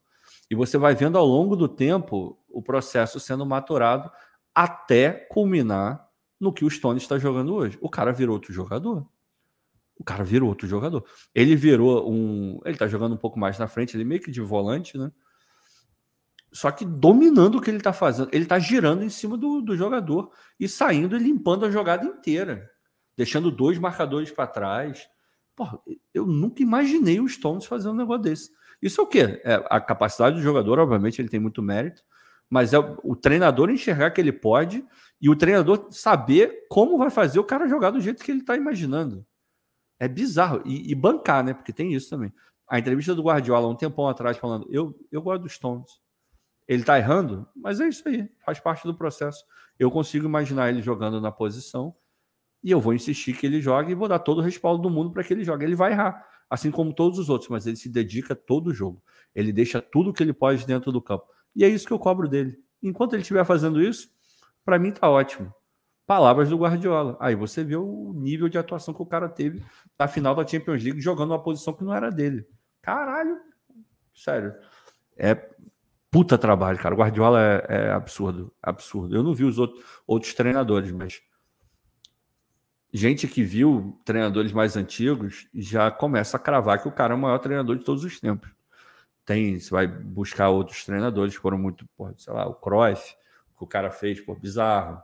E 0.50 0.54
você 0.54 0.76
vai 0.76 0.94
vendo 0.94 1.16
ao 1.16 1.26
longo 1.26 1.56
do 1.56 1.68
tempo 1.68 2.38
o 2.48 2.62
processo 2.62 3.18
sendo 3.18 3.46
maturado 3.46 4.10
até 4.54 5.10
culminar 5.12 6.08
no 6.38 6.52
que 6.52 6.64
o 6.64 6.70
Stone 6.70 6.98
está 6.98 7.18
jogando 7.18 7.54
hoje. 7.54 7.78
O 7.80 7.88
cara 7.88 8.12
virou 8.12 8.34
outro 8.34 8.52
jogador. 8.52 9.06
O 10.00 10.04
cara 10.04 10.24
virou 10.24 10.48
outro 10.48 10.66
jogador. 10.66 11.04
Ele 11.34 11.54
virou 11.54 12.10
um. 12.10 12.58
Ele 12.64 12.74
está 12.74 12.88
jogando 12.88 13.12
um 13.12 13.18
pouco 13.18 13.38
mais 13.38 13.58
na 13.58 13.68
frente, 13.68 13.94
ele 13.94 14.04
meio 14.04 14.22
que 14.22 14.30
de 14.30 14.40
volante, 14.40 14.96
né? 14.96 15.12
Só 16.50 16.70
que 16.70 16.86
dominando 16.86 17.56
o 17.56 17.60
que 17.60 17.68
ele 17.68 17.76
está 17.76 17.92
fazendo. 17.92 18.30
Ele 18.32 18.44
está 18.44 18.58
girando 18.58 19.04
em 19.04 19.10
cima 19.10 19.36
do, 19.36 19.60
do 19.60 19.76
jogador 19.76 20.32
e 20.58 20.66
saindo 20.66 21.14
e 21.14 21.18
limpando 21.18 21.66
a 21.66 21.70
jogada 21.70 22.06
inteira, 22.06 22.66
deixando 23.14 23.50
dois 23.50 23.78
marcadores 23.78 24.30
para 24.30 24.46
trás. 24.46 25.06
Porra, 25.54 25.78
eu 26.14 26.26
nunca 26.26 26.62
imaginei 26.62 27.20
o 27.20 27.28
Stones 27.28 27.66
fazendo 27.66 27.92
um 27.92 27.98
negócio 27.98 28.22
desse. 28.22 28.50
Isso 28.80 29.02
é 29.02 29.04
o 29.04 29.06
quê? 29.06 29.42
É 29.44 29.62
a 29.68 29.78
capacidade 29.82 30.36
do 30.36 30.42
jogador, 30.42 30.78
obviamente, 30.78 31.20
ele 31.20 31.28
tem 31.28 31.38
muito 31.38 31.62
mérito, 31.62 32.02
mas 32.48 32.72
é 32.72 32.78
o 32.78 33.14
treinador 33.14 33.68
enxergar 33.68 34.10
que 34.10 34.20
ele 34.20 34.32
pode 34.32 34.82
e 35.20 35.28
o 35.28 35.36
treinador 35.36 35.88
saber 35.90 36.66
como 36.70 36.96
vai 36.96 37.10
fazer 37.10 37.38
o 37.38 37.44
cara 37.44 37.68
jogar 37.68 37.90
do 37.90 38.00
jeito 38.00 38.24
que 38.24 38.30
ele 38.30 38.40
está 38.40 38.56
imaginando. 38.56 39.26
É 40.00 40.08
bizarro. 40.08 40.62
E, 40.64 40.90
e, 40.90 40.94
bancar, 40.94 41.44
né? 41.44 41.52
Porque 41.52 41.72
tem 41.72 41.92
isso 41.92 42.08
também. 42.08 42.32
A 42.66 42.78
entrevista 42.78 43.14
do 43.14 43.22
Guardiola 43.22 43.68
um 43.68 43.76
tempão 43.76 44.08
atrás 44.08 44.38
falando: 44.38 44.66
eu, 44.70 44.98
eu 45.12 45.20
gosto 45.20 45.42
dos 45.42 45.52
Stones. 45.52 46.00
Ele 46.66 46.82
está 46.82 46.98
errando, 46.98 47.46
mas 47.54 47.80
é 47.80 47.88
isso 47.88 48.08
aí, 48.08 48.28
faz 48.44 48.60
parte 48.60 48.84
do 48.86 48.94
processo. 48.94 49.44
Eu 49.76 49.90
consigo 49.90 50.26
imaginar 50.26 50.68
ele 50.68 50.80
jogando 50.80 51.20
na 51.20 51.32
posição 51.32 51.94
e 52.62 52.70
eu 52.70 52.80
vou 52.80 52.94
insistir 52.94 53.36
que 53.36 53.44
ele 53.44 53.60
jogue 53.60 53.90
e 53.90 53.94
vou 53.94 54.06
dar 54.06 54.20
todo 54.20 54.38
o 54.38 54.40
respaldo 54.40 54.80
do 54.80 54.88
mundo 54.88 55.10
para 55.10 55.24
que 55.24 55.32
ele 55.32 55.42
jogue. 55.42 55.64
Ele 55.64 55.74
vai 55.74 55.90
errar, 55.90 56.24
assim 56.48 56.70
como 56.70 56.94
todos 56.94 57.18
os 57.18 57.28
outros, 57.28 57.50
mas 57.50 57.66
ele 57.66 57.76
se 57.76 57.88
dedica 57.88 58.36
todo 58.36 58.68
o 58.68 58.74
jogo. 58.74 59.02
Ele 59.34 59.52
deixa 59.52 59.82
tudo 59.82 60.12
que 60.12 60.22
ele 60.22 60.32
pode 60.32 60.64
dentro 60.64 60.92
do 60.92 61.02
campo. 61.02 61.26
E 61.56 61.64
é 61.64 61.68
isso 61.68 61.86
que 61.86 61.92
eu 61.92 61.98
cobro 61.98 62.28
dele. 62.28 62.56
Enquanto 62.80 63.14
ele 63.14 63.22
estiver 63.22 63.44
fazendo 63.44 63.82
isso, 63.82 64.08
para 64.64 64.78
mim 64.78 64.92
tá 64.92 65.10
ótimo. 65.10 65.52
Palavras 66.10 66.48
do 66.48 66.56
Guardiola. 66.56 67.16
Aí 67.20 67.36
você 67.36 67.62
vê 67.62 67.76
o 67.76 68.12
nível 68.12 68.48
de 68.48 68.58
atuação 68.58 68.92
que 68.92 69.00
o 69.00 69.06
cara 69.06 69.28
teve 69.28 69.62
na 69.96 70.08
final 70.08 70.34
da 70.34 70.44
Champions 70.44 70.82
League 70.82 71.00
jogando 71.00 71.30
uma 71.30 71.40
posição 71.40 71.72
que 71.72 71.84
não 71.84 71.94
era 71.94 72.10
dele. 72.10 72.44
Caralho, 72.82 73.40
sério. 74.12 74.52
É 75.16 75.36
puta 76.10 76.36
trabalho, 76.36 76.80
cara. 76.80 76.96
O 76.96 76.98
Guardiola 76.98 77.40
é, 77.40 77.66
é, 77.68 77.90
absurdo, 77.92 78.52
absurdo. 78.60 79.14
Eu 79.14 79.22
não 79.22 79.32
vi 79.32 79.44
os 79.44 79.56
outros, 79.56 79.84
outros 80.04 80.34
treinadores, 80.34 80.90
mas 80.90 81.22
gente 82.92 83.28
que 83.28 83.44
viu 83.44 83.96
treinadores 84.04 84.50
mais 84.50 84.76
antigos 84.76 85.46
já 85.54 85.92
começa 85.92 86.36
a 86.36 86.40
cravar 86.40 86.82
que 86.82 86.88
o 86.88 86.92
cara 86.92 87.14
é 87.14 87.16
o 87.16 87.20
maior 87.20 87.38
treinador 87.38 87.78
de 87.78 87.84
todos 87.84 88.02
os 88.02 88.18
tempos. 88.18 88.50
Tem, 89.24 89.60
você 89.60 89.70
vai 89.70 89.86
buscar 89.86 90.48
outros 90.48 90.84
treinadores 90.84 91.36
que 91.36 91.40
foram 91.40 91.56
muito, 91.56 91.86
porra, 91.96 92.12
sei 92.18 92.32
lá, 92.32 92.48
o 92.48 92.54
Cruyff, 92.54 93.14
que 93.56 93.62
o 93.62 93.66
cara 93.68 93.92
fez, 93.92 94.20
por 94.20 94.40
bizarro. 94.40 95.00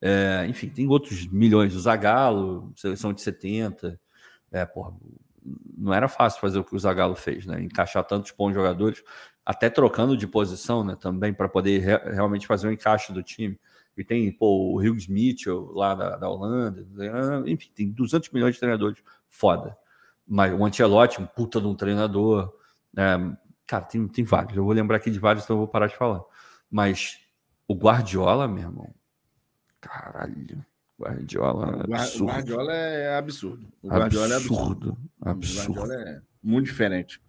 É, 0.00 0.46
enfim, 0.48 0.68
tem 0.68 0.88
outros 0.88 1.26
milhões. 1.26 1.74
O 1.74 1.80
Zagallo, 1.80 2.72
seleção 2.76 3.12
de 3.12 3.20
70. 3.20 4.00
É, 4.52 4.64
porra, 4.64 4.94
não 5.76 5.92
era 5.92 6.08
fácil 6.08 6.40
fazer 6.40 6.58
o 6.58 6.64
que 6.64 6.74
o 6.74 6.78
Zagallo 6.78 7.16
fez, 7.16 7.46
né? 7.46 7.62
Encaixar 7.62 8.04
tantos 8.04 8.32
bons 8.32 8.52
jogadores 8.52 9.02
até 9.44 9.68
trocando 9.68 10.16
de 10.16 10.26
posição, 10.26 10.84
né, 10.84 10.96
também 11.00 11.32
para 11.32 11.48
poder 11.48 11.80
re 11.80 12.12
realmente 12.12 12.46
fazer 12.46 12.66
o 12.66 12.70
um 12.70 12.72
encaixe 12.72 13.12
do 13.12 13.22
time. 13.22 13.58
E 13.96 14.04
tem 14.04 14.30
pô, 14.32 14.74
o 14.74 14.78
Hughes 14.78 15.08
Mitchell 15.08 15.72
lá 15.72 15.94
da, 15.94 16.16
da, 16.16 16.28
Holanda, 16.28 16.86
enfim, 17.46 17.70
tem 17.74 17.90
200 17.90 18.30
milhões 18.30 18.54
de 18.54 18.60
treinadores, 18.60 19.02
foda. 19.28 19.76
Mas 20.26 20.52
o 20.52 20.64
Ancelotti, 20.64 21.20
um 21.20 21.26
puta 21.26 21.60
de 21.60 21.66
um 21.66 21.74
treinador, 21.74 22.52
né, 22.94 23.36
cara, 23.66 23.84
tem, 23.84 24.06
tem 24.06 24.24
vários. 24.24 24.56
Eu 24.56 24.64
vou 24.64 24.72
lembrar 24.72 24.98
aqui 24.98 25.10
de 25.10 25.18
vários, 25.18 25.44
então 25.44 25.56
eu 25.56 25.60
vou 25.60 25.68
parar 25.68 25.88
de 25.88 25.96
falar. 25.96 26.22
Mas 26.70 27.18
o 27.66 27.74
Guardiola, 27.74 28.46
meu 28.46 28.62
irmão, 28.62 28.94
caralho. 29.80 30.64
Guardiola 30.98 31.86
é 31.88 31.94
absurdo. 31.94 32.22
O 32.22 32.26
Guardiola 32.26 32.74
é 32.74 33.16
absurdo. 33.16 33.68
O 33.82 33.88
Guardiola 33.88 34.36
absurdo, 34.36 34.98
é 35.24 35.30
absurdo. 35.30 35.60
absurdo. 35.60 35.70
O 35.70 35.74
Guardiola 35.74 36.10
é 36.10 36.22
muito 36.42 36.66
diferente. 36.66 37.20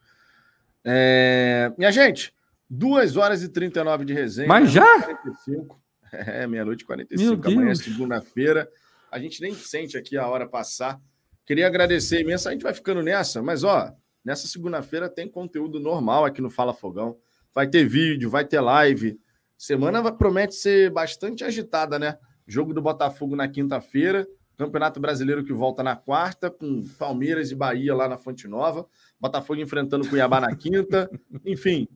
É... 0.84 1.72
Minha 1.78 1.92
gente, 1.92 2.34
2 2.70 3.16
horas 3.16 3.44
e 3.44 3.50
39 3.50 4.06
de 4.06 4.14
resenha. 4.14 4.48
Mas 4.48 4.72
já? 4.72 5.02
45. 5.02 5.82
É, 6.14 6.46
meia-noite 6.46 6.84
e 6.84 6.86
45. 6.86 7.48
Amanhã 7.48 7.72
é 7.72 7.76
segunda-feira. 7.76 8.70
A 9.10 9.18
gente 9.18 9.42
nem 9.42 9.54
sente 9.54 9.98
aqui 9.98 10.18
a 10.18 10.28
hora 10.28 10.46
passar. 10.46 11.00
Queria 11.46 11.68
agradecer 11.68 12.22
imenso. 12.22 12.50
A 12.50 12.52
gente 12.52 12.64
vai 12.64 12.74
ficando 12.74 13.02
nessa, 13.02 13.42
mas 13.42 13.64
ó, 13.64 13.94
nessa 14.24 14.46
segunda-feira 14.46 15.10
tem 15.10 15.30
conteúdo 15.30 15.80
normal 15.80 16.26
aqui 16.26 16.42
no 16.42 16.50
Fala 16.50 16.74
Fogão. 16.74 17.18
Vai 17.54 17.68
ter 17.68 17.86
vídeo, 17.86 18.30
vai 18.30 18.44
ter 18.44 18.60
live. 18.60 19.18
Semana 19.58 20.12
promete 20.12 20.56
ser 20.56 20.90
bastante 20.92 21.46
agitada, 21.46 21.98
né? 21.98 22.18
Jogo 22.52 22.74
do 22.74 22.82
Botafogo 22.82 23.34
na 23.34 23.48
quinta-feira. 23.48 24.28
Campeonato 24.58 25.00
Brasileiro 25.00 25.44
que 25.44 25.54
volta 25.54 25.82
na 25.82 25.96
quarta, 25.96 26.52
com 26.52 26.86
Palmeiras 27.00 27.50
e 27.50 27.56
Bahia 27.56 27.96
lá 27.96 28.10
na 28.10 28.18
Fonte 28.18 28.46
Nova. 28.46 28.86
Botafogo 29.18 29.62
enfrentando 29.62 30.08
Cuiabá 30.08 30.42
na 30.42 30.54
quinta. 30.54 31.10
Enfim, 31.46 31.88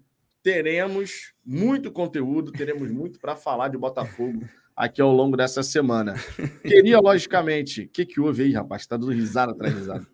teremos 0.42 1.34
muito 1.46 1.92
conteúdo, 1.92 2.54
teremos 2.54 2.90
muito 2.90 3.20
para 3.20 3.36
falar 3.36 3.68
de 3.68 3.78
Botafogo 3.78 4.48
aqui 4.74 5.02
ao 5.02 5.12
longo 5.12 5.36
dessa 5.36 5.62
semana. 5.62 6.14
Queria, 6.64 7.00
logicamente, 7.00 7.82
o 7.82 7.90
que, 7.90 8.06
que 8.06 8.22
houve 8.22 8.44
aí, 8.44 8.54
rapaz? 8.54 8.84
Está 8.84 8.96
dando 8.96 9.12
risada 9.12 9.52
atrás 9.52 9.74
risada. 9.76 10.08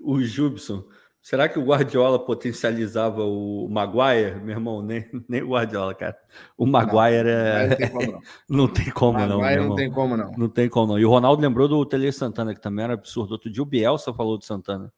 O 0.00 0.22
Jubson. 0.22 0.84
Será 1.22 1.48
que 1.48 1.56
o 1.56 1.64
Guardiola 1.64 2.18
potencializava 2.18 3.22
o 3.22 3.68
Maguire? 3.70 4.40
Meu 4.40 4.56
irmão, 4.56 4.82
nem, 4.82 5.08
nem 5.28 5.40
o 5.40 5.50
Guardiola, 5.50 5.94
cara. 5.94 6.18
O 6.58 6.66
Maguire 6.66 7.28
é. 7.28 7.68
Não 7.68 7.76
tem 7.76 7.90
como, 7.90 8.06
não. 8.10 8.20
não 8.50 8.68
tem 8.68 8.90
como, 8.90 9.18
não. 9.18 9.68
não 9.68 9.76
tem 9.76 9.90
como, 9.90 10.16
não. 10.16 10.32
Não 10.32 10.48
tem 10.48 10.68
como, 10.68 10.86
não. 10.88 10.98
E 10.98 11.04
o 11.04 11.08
Ronaldo 11.08 11.40
lembrou 11.40 11.68
do 11.68 11.86
Tele 11.86 12.10
Santana, 12.10 12.52
que 12.52 12.60
também 12.60 12.84
era 12.84 12.94
absurdo. 12.94 13.30
Outro 13.30 13.48
dia 13.48 13.62
o 13.62 13.66
Bielsa 13.66 14.12
falou 14.12 14.36
do 14.36 14.44
Santana. 14.44 14.92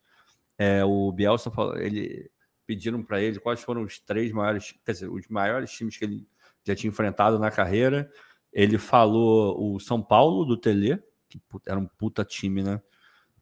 É, 0.57 0.83
o 0.83 1.13
Bielsa 1.13 1.51
falou, 1.51 1.77
ele 1.77 2.31
pediram 2.67 3.03
para 3.03 3.21
ele 3.21 3.39
quais 3.39 3.61
foram 3.61 3.83
os 3.83 3.99
três 3.99 4.33
maiores, 4.33 4.75
quer 4.83 4.93
dizer, 4.93 5.11
os 5.11 5.29
maiores 5.29 5.71
times 5.73 5.99
que 5.99 6.07
ele 6.07 6.27
já 6.67 6.75
tinha 6.75 6.89
enfrentado 6.89 7.39
na 7.39 7.51
carreira. 7.51 8.11
Ele 8.51 8.79
falou 8.79 9.75
o 9.75 9.79
São 9.79 10.03
Paulo 10.03 10.47
do 10.47 10.57
Tele, 10.57 11.03
que 11.29 11.39
era 11.67 11.79
um 11.79 11.87
puta 11.87 12.25
time, 12.25 12.63
né? 12.63 12.81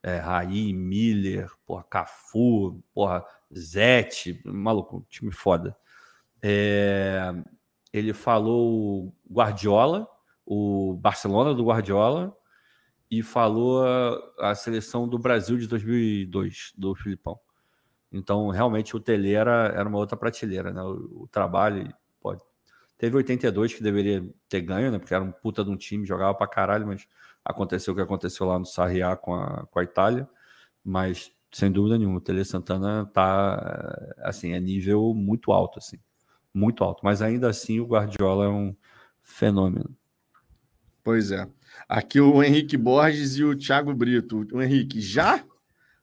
É, 0.02 0.18
Raí, 0.18 0.72
Miller, 0.72 1.50
porra, 1.64 1.84
Cafu, 1.84 2.82
porra, 2.92 3.24
Zete, 3.56 4.40
maluco, 4.44 5.06
time 5.08 5.32
foda. 5.32 5.76
É, 6.42 7.32
ele 7.92 8.12
falou 8.12 9.14
Guardiola, 9.30 10.08
o 10.44 10.94
Barcelona 10.94 11.54
do 11.54 11.64
Guardiola, 11.64 12.36
e 13.10 13.22
falou 13.22 13.84
a, 13.86 14.50
a, 14.50 14.54
seleção 14.54 15.06
do 15.06 15.18
Brasil 15.18 15.58
de 15.58 15.66
2002, 15.68 16.72
do 16.76 16.94
Filipão. 16.94 17.38
Então, 18.10 18.48
realmente, 18.48 18.96
o 18.96 19.00
Tele 19.00 19.34
era, 19.34 19.72
era 19.76 19.88
uma 19.88 19.98
outra 19.98 20.16
prateleira, 20.16 20.72
né? 20.72 20.82
O, 20.82 21.24
o 21.24 21.28
trabalho, 21.30 21.92
pode. 22.20 22.42
Teve 22.96 23.16
82 23.16 23.74
que 23.74 23.82
deveria 23.82 24.24
ter 24.48 24.62
ganho, 24.62 24.90
né? 24.90 24.98
Porque 24.98 25.14
era 25.14 25.22
um 25.22 25.32
puta 25.32 25.62
de 25.62 25.70
um 25.70 25.76
time, 25.76 26.06
jogava 26.06 26.34
pra 26.34 26.46
caralho, 26.46 26.86
mas 26.86 27.06
aconteceu 27.44 27.92
o 27.92 27.96
que 27.96 28.02
aconteceu 28.02 28.46
lá 28.46 28.58
no 28.58 28.66
Sarriá 28.66 29.16
com 29.16 29.34
a, 29.34 29.66
com 29.70 29.78
a 29.78 29.84
Itália. 29.84 30.28
Mas, 30.84 31.32
sem 31.50 31.70
dúvida 31.70 31.98
nenhuma, 31.98 32.18
o 32.18 32.20
Tele 32.20 32.44
Santana 32.44 33.06
tá, 33.12 34.14
assim, 34.18 34.52
é 34.52 34.60
nível 34.60 35.14
muito 35.14 35.52
alto, 35.52 35.78
assim. 35.78 35.98
Muito 36.52 36.84
alto. 36.84 37.00
Mas 37.04 37.22
ainda 37.22 37.48
assim, 37.48 37.80
o 37.80 37.86
Guardiola 37.86 38.46
é 38.46 38.48
um 38.48 38.74
fenômeno. 39.22 39.94
Pois 41.02 41.30
é. 41.30 41.48
Aqui 41.88 42.20
o 42.20 42.42
Henrique 42.42 42.76
Borges 42.76 43.36
e 43.36 43.44
o 43.44 43.56
Thiago 43.56 43.94
Brito. 43.94 44.46
O 44.52 44.62
Henrique, 44.62 45.00
já? 45.00 45.44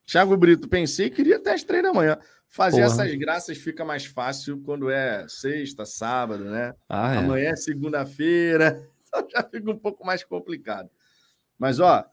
Thiago 0.06 0.36
Brito, 0.36 0.68
pensei 0.68 1.10
que 1.10 1.22
iria 1.22 1.38
até 1.38 1.54
as 1.54 1.64
três 1.64 1.84
da 1.84 1.94
manhã. 1.94 2.18
Fazer 2.48 2.82
Porra. 2.82 3.04
essas 3.04 3.16
graças 3.16 3.58
fica 3.60 3.86
mais 3.86 4.06
fácil 4.06 4.60
quando 4.64 4.90
é 4.90 5.28
sexta, 5.28 5.86
sábado, 5.86 6.46
né? 6.46 6.74
Ah, 6.90 7.14
é. 7.14 7.18
Amanhã 7.20 7.52
é 7.52 7.56
segunda-feira, 7.56 8.90
então 9.08 9.28
já 9.30 9.44
fica 9.44 9.70
um 9.70 9.78
pouco 9.78 10.04
mais 10.04 10.24
complicado. 10.24 10.90
Mas, 11.60 11.80
ó, 11.80 12.06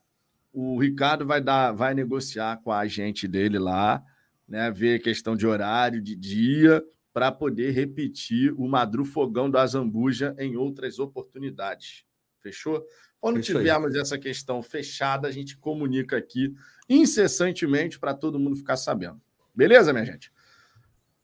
o 0.52 0.78
Ricardo 0.80 1.24
vai 1.24 1.40
dar, 1.40 1.72
vai 1.72 1.94
negociar 1.94 2.56
com 2.58 2.72
a 2.72 2.80
agente 2.80 3.28
dele 3.28 3.58
lá, 3.58 4.04
né? 4.48 4.70
Ver 4.70 5.00
questão 5.00 5.36
de 5.36 5.46
horário, 5.46 6.02
de 6.02 6.16
dia, 6.16 6.84
para 7.12 7.30
poder 7.30 7.70
repetir 7.70 8.52
o 8.58 8.68
Madru 8.68 9.04
Fogão 9.04 9.50
da 9.50 9.64
Zambuja 9.66 10.34
em 10.38 10.56
outras 10.56 10.98
oportunidades. 10.98 12.04
Fechou? 12.42 12.84
Quando 13.20 13.40
Isso 13.40 13.52
tivermos 13.52 13.94
aí. 13.94 14.00
essa 14.00 14.18
questão 14.18 14.62
fechada, 14.62 15.26
a 15.26 15.30
gente 15.30 15.56
comunica 15.56 16.16
aqui 16.16 16.54
incessantemente 16.88 17.98
para 17.98 18.14
todo 18.14 18.38
mundo 18.38 18.56
ficar 18.56 18.76
sabendo. 18.76 19.20
Beleza, 19.54 19.92
minha 19.92 20.04
gente? 20.04 20.30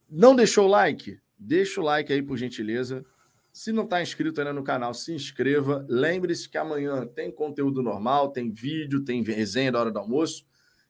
Não 0.09 0.35
deixou 0.35 0.67
o 0.67 0.71
like? 0.71 1.21
Deixa 1.39 1.81
o 1.81 1.85
like 1.85 2.13
aí, 2.13 2.23
por 2.23 2.37
gentileza. 2.37 3.05
Se 3.53 3.71
não 3.71 3.85
está 3.85 4.01
inscrito 4.01 4.41
ainda 4.41 4.53
no 4.53 4.65
canal, 4.65 4.95
se 4.95 5.13
inscreva. 5.13 5.85
Lembre-se 5.89 6.49
que 6.49 6.57
amanhã 6.57 7.07
tem 7.07 7.31
conteúdo 7.31 7.83
normal, 7.83 8.31
tem 8.31 8.51
vídeo, 8.51 9.05
tem 9.05 9.23
resenha 9.23 9.71
da 9.71 9.81
hora 9.81 9.91
do 9.91 9.99
almoço. 9.99 10.47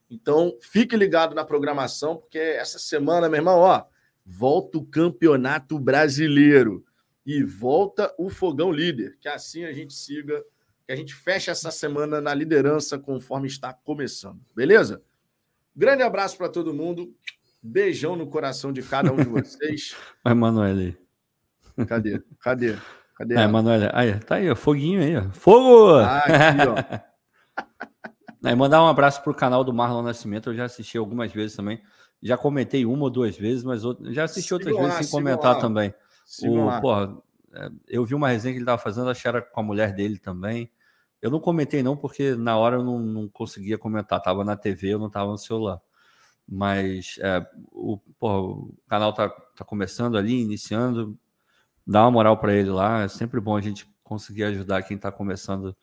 Então, 0.09 0.57
fique 0.61 0.95
ligado 0.95 1.35
na 1.35 1.43
programação, 1.43 2.15
porque 2.15 2.37
essa 2.37 2.79
semana, 2.79 3.27
meu 3.27 3.39
irmão, 3.39 3.59
ó, 3.59 3.83
volta 4.25 4.77
o 4.77 4.85
Campeonato 4.85 5.77
Brasileiro 5.77 6.85
e 7.25 7.43
volta 7.43 8.13
o 8.17 8.29
Fogão 8.29 8.71
Líder, 8.71 9.17
que 9.19 9.27
assim 9.27 9.65
a 9.65 9.73
gente 9.73 9.93
siga, 9.93 10.43
que 10.85 10.93
a 10.93 10.95
gente 10.95 11.13
feche 11.13 11.49
essa 11.49 11.71
semana 11.71 12.21
na 12.21 12.33
liderança 12.33 12.97
conforme 12.97 13.47
está 13.47 13.73
começando. 13.73 14.39
Beleza? 14.55 15.01
Grande 15.75 16.03
abraço 16.03 16.37
para 16.37 16.49
todo 16.49 16.73
mundo. 16.73 17.13
Beijão 17.61 18.15
no 18.15 18.27
coração 18.27 18.71
de 18.71 18.83
cada 18.83 19.11
um 19.11 19.17
de 19.17 19.23
vocês. 19.29 19.95
Vai, 20.23 20.33
Manoel. 20.33 21.02
Cadê? 21.87 22.21
Cadê? 22.41 22.77
Cadê? 23.15 23.35
É, 23.35 23.47
Manoel. 23.47 23.89
Aí, 23.93 24.19
tá 24.19 24.35
aí, 24.35 24.49
ó, 24.49 24.55
foguinho 24.55 25.01
aí, 25.01 25.17
ó. 25.17 25.29
Fogo! 25.31 25.99
Ah, 25.99 26.17
aqui, 26.19 26.67
ó. 26.67 27.03
Aí, 28.43 28.53
mandar 28.55 28.83
um 28.83 28.87
abraço 28.87 29.23
pro 29.23 29.33
canal 29.33 29.63
do 29.63 29.73
Marlon 29.73 30.01
Nascimento. 30.01 30.49
Eu 30.49 30.55
já 30.55 30.65
assisti 30.65 30.97
algumas 30.97 31.31
vezes 31.31 31.55
também. 31.55 31.81
Já 32.21 32.37
comentei 32.37 32.85
uma 32.85 33.03
ou 33.03 33.09
duas 33.09 33.37
vezes, 33.37 33.63
mas 33.63 33.83
já 34.11 34.25
assisti 34.25 34.53
outras 34.53 34.75
vezes 34.75 34.95
sem 34.95 35.07
comentar 35.07 35.55
lá. 35.55 35.61
também. 35.61 35.93
O, 36.43 36.81
porra, 36.81 37.17
é, 37.53 37.69
eu 37.87 38.03
vi 38.03 38.13
uma 38.13 38.27
resenha 38.27 38.53
que 38.53 38.57
ele 38.57 38.63
estava 38.63 38.81
fazendo, 38.81 39.09
acho 39.09 39.21
que 39.21 39.27
era 39.29 39.41
com 39.41 39.59
a 39.61 39.63
mulher 39.63 39.93
dele 39.93 40.17
também. 40.17 40.69
Eu 41.21 41.31
não 41.31 41.39
comentei 41.39 41.81
não, 41.81 41.95
porque 41.95 42.35
na 42.35 42.57
hora 42.57 42.75
eu 42.75 42.83
não, 42.83 42.99
não 42.99 43.29
conseguia 43.29 43.77
comentar. 43.77 44.21
Tava 44.21 44.43
na 44.43 44.57
TV, 44.57 44.89
eu 44.89 44.99
não 44.99 45.09
tava 45.09 45.31
no 45.31 45.37
celular. 45.37 45.79
Mas 46.45 47.17
é, 47.21 47.45
o, 47.71 47.97
porra, 48.19 48.39
o 48.41 48.73
canal 48.89 49.13
tá, 49.13 49.29
tá 49.29 49.63
começando 49.63 50.17
ali, 50.17 50.41
iniciando. 50.41 51.17
Dá 51.85 52.03
uma 52.03 52.11
moral 52.11 52.37
para 52.37 52.53
ele 52.53 52.69
lá. 52.69 53.03
É 53.03 53.07
sempre 53.07 53.39
bom 53.39 53.55
a 53.55 53.61
gente 53.61 53.87
conseguir 54.03 54.43
ajudar 54.45 54.83
quem 54.83 54.95
está 54.97 55.11
começando 55.11 55.75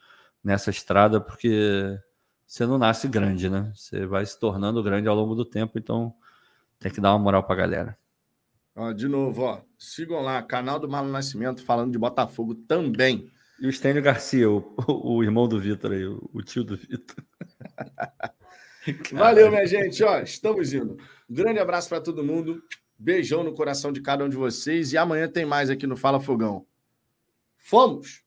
nessa 0.42 0.70
estrada, 0.70 1.20
porque 1.20 1.98
você 2.46 2.66
não 2.66 2.78
nasce 2.78 3.06
grande, 3.08 3.48
né? 3.48 3.72
Você 3.74 4.06
vai 4.06 4.24
se 4.24 4.38
tornando 4.38 4.82
grande 4.82 5.08
ao 5.08 5.14
longo 5.14 5.34
do 5.34 5.44
tempo, 5.44 5.78
então 5.78 6.14
tem 6.78 6.90
que 6.90 7.00
dar 7.00 7.12
uma 7.12 7.18
moral 7.18 7.44
para 7.44 7.54
a 7.54 7.58
galera. 7.58 7.98
Ó, 8.74 8.92
de 8.92 9.08
novo, 9.08 9.42
ó, 9.42 9.60
sigam 9.78 10.20
lá, 10.20 10.42
canal 10.42 10.78
do 10.78 10.88
Marlon 10.88 11.10
Nascimento 11.10 11.64
falando 11.64 11.92
de 11.92 11.98
Botafogo 11.98 12.54
também. 12.54 13.30
E 13.60 13.66
o 13.66 13.72
Stênio 13.72 14.02
Garcia, 14.02 14.50
o, 14.50 14.74
o 14.86 15.22
irmão 15.22 15.46
do 15.46 15.60
Vitor 15.60 15.92
aí, 15.92 16.04
o 16.06 16.42
tio 16.42 16.64
do 16.64 16.76
Vitor. 16.76 17.22
Valeu, 19.12 19.50
minha 19.50 19.66
gente. 19.66 20.02
Ó, 20.02 20.20
estamos 20.20 20.72
indo. 20.72 20.96
Um 21.28 21.34
grande 21.34 21.58
abraço 21.58 21.88
para 21.88 22.00
todo 22.00 22.24
mundo. 22.24 22.62
Beijão 23.00 23.42
no 23.42 23.54
coração 23.54 23.90
de 23.90 24.02
cada 24.02 24.22
um 24.22 24.28
de 24.28 24.36
vocês. 24.36 24.92
E 24.92 24.98
amanhã 24.98 25.26
tem 25.26 25.46
mais 25.46 25.70
aqui 25.70 25.86
no 25.86 25.96
Fala 25.96 26.20
Fogão. 26.20 26.66
Fomos! 27.56 28.22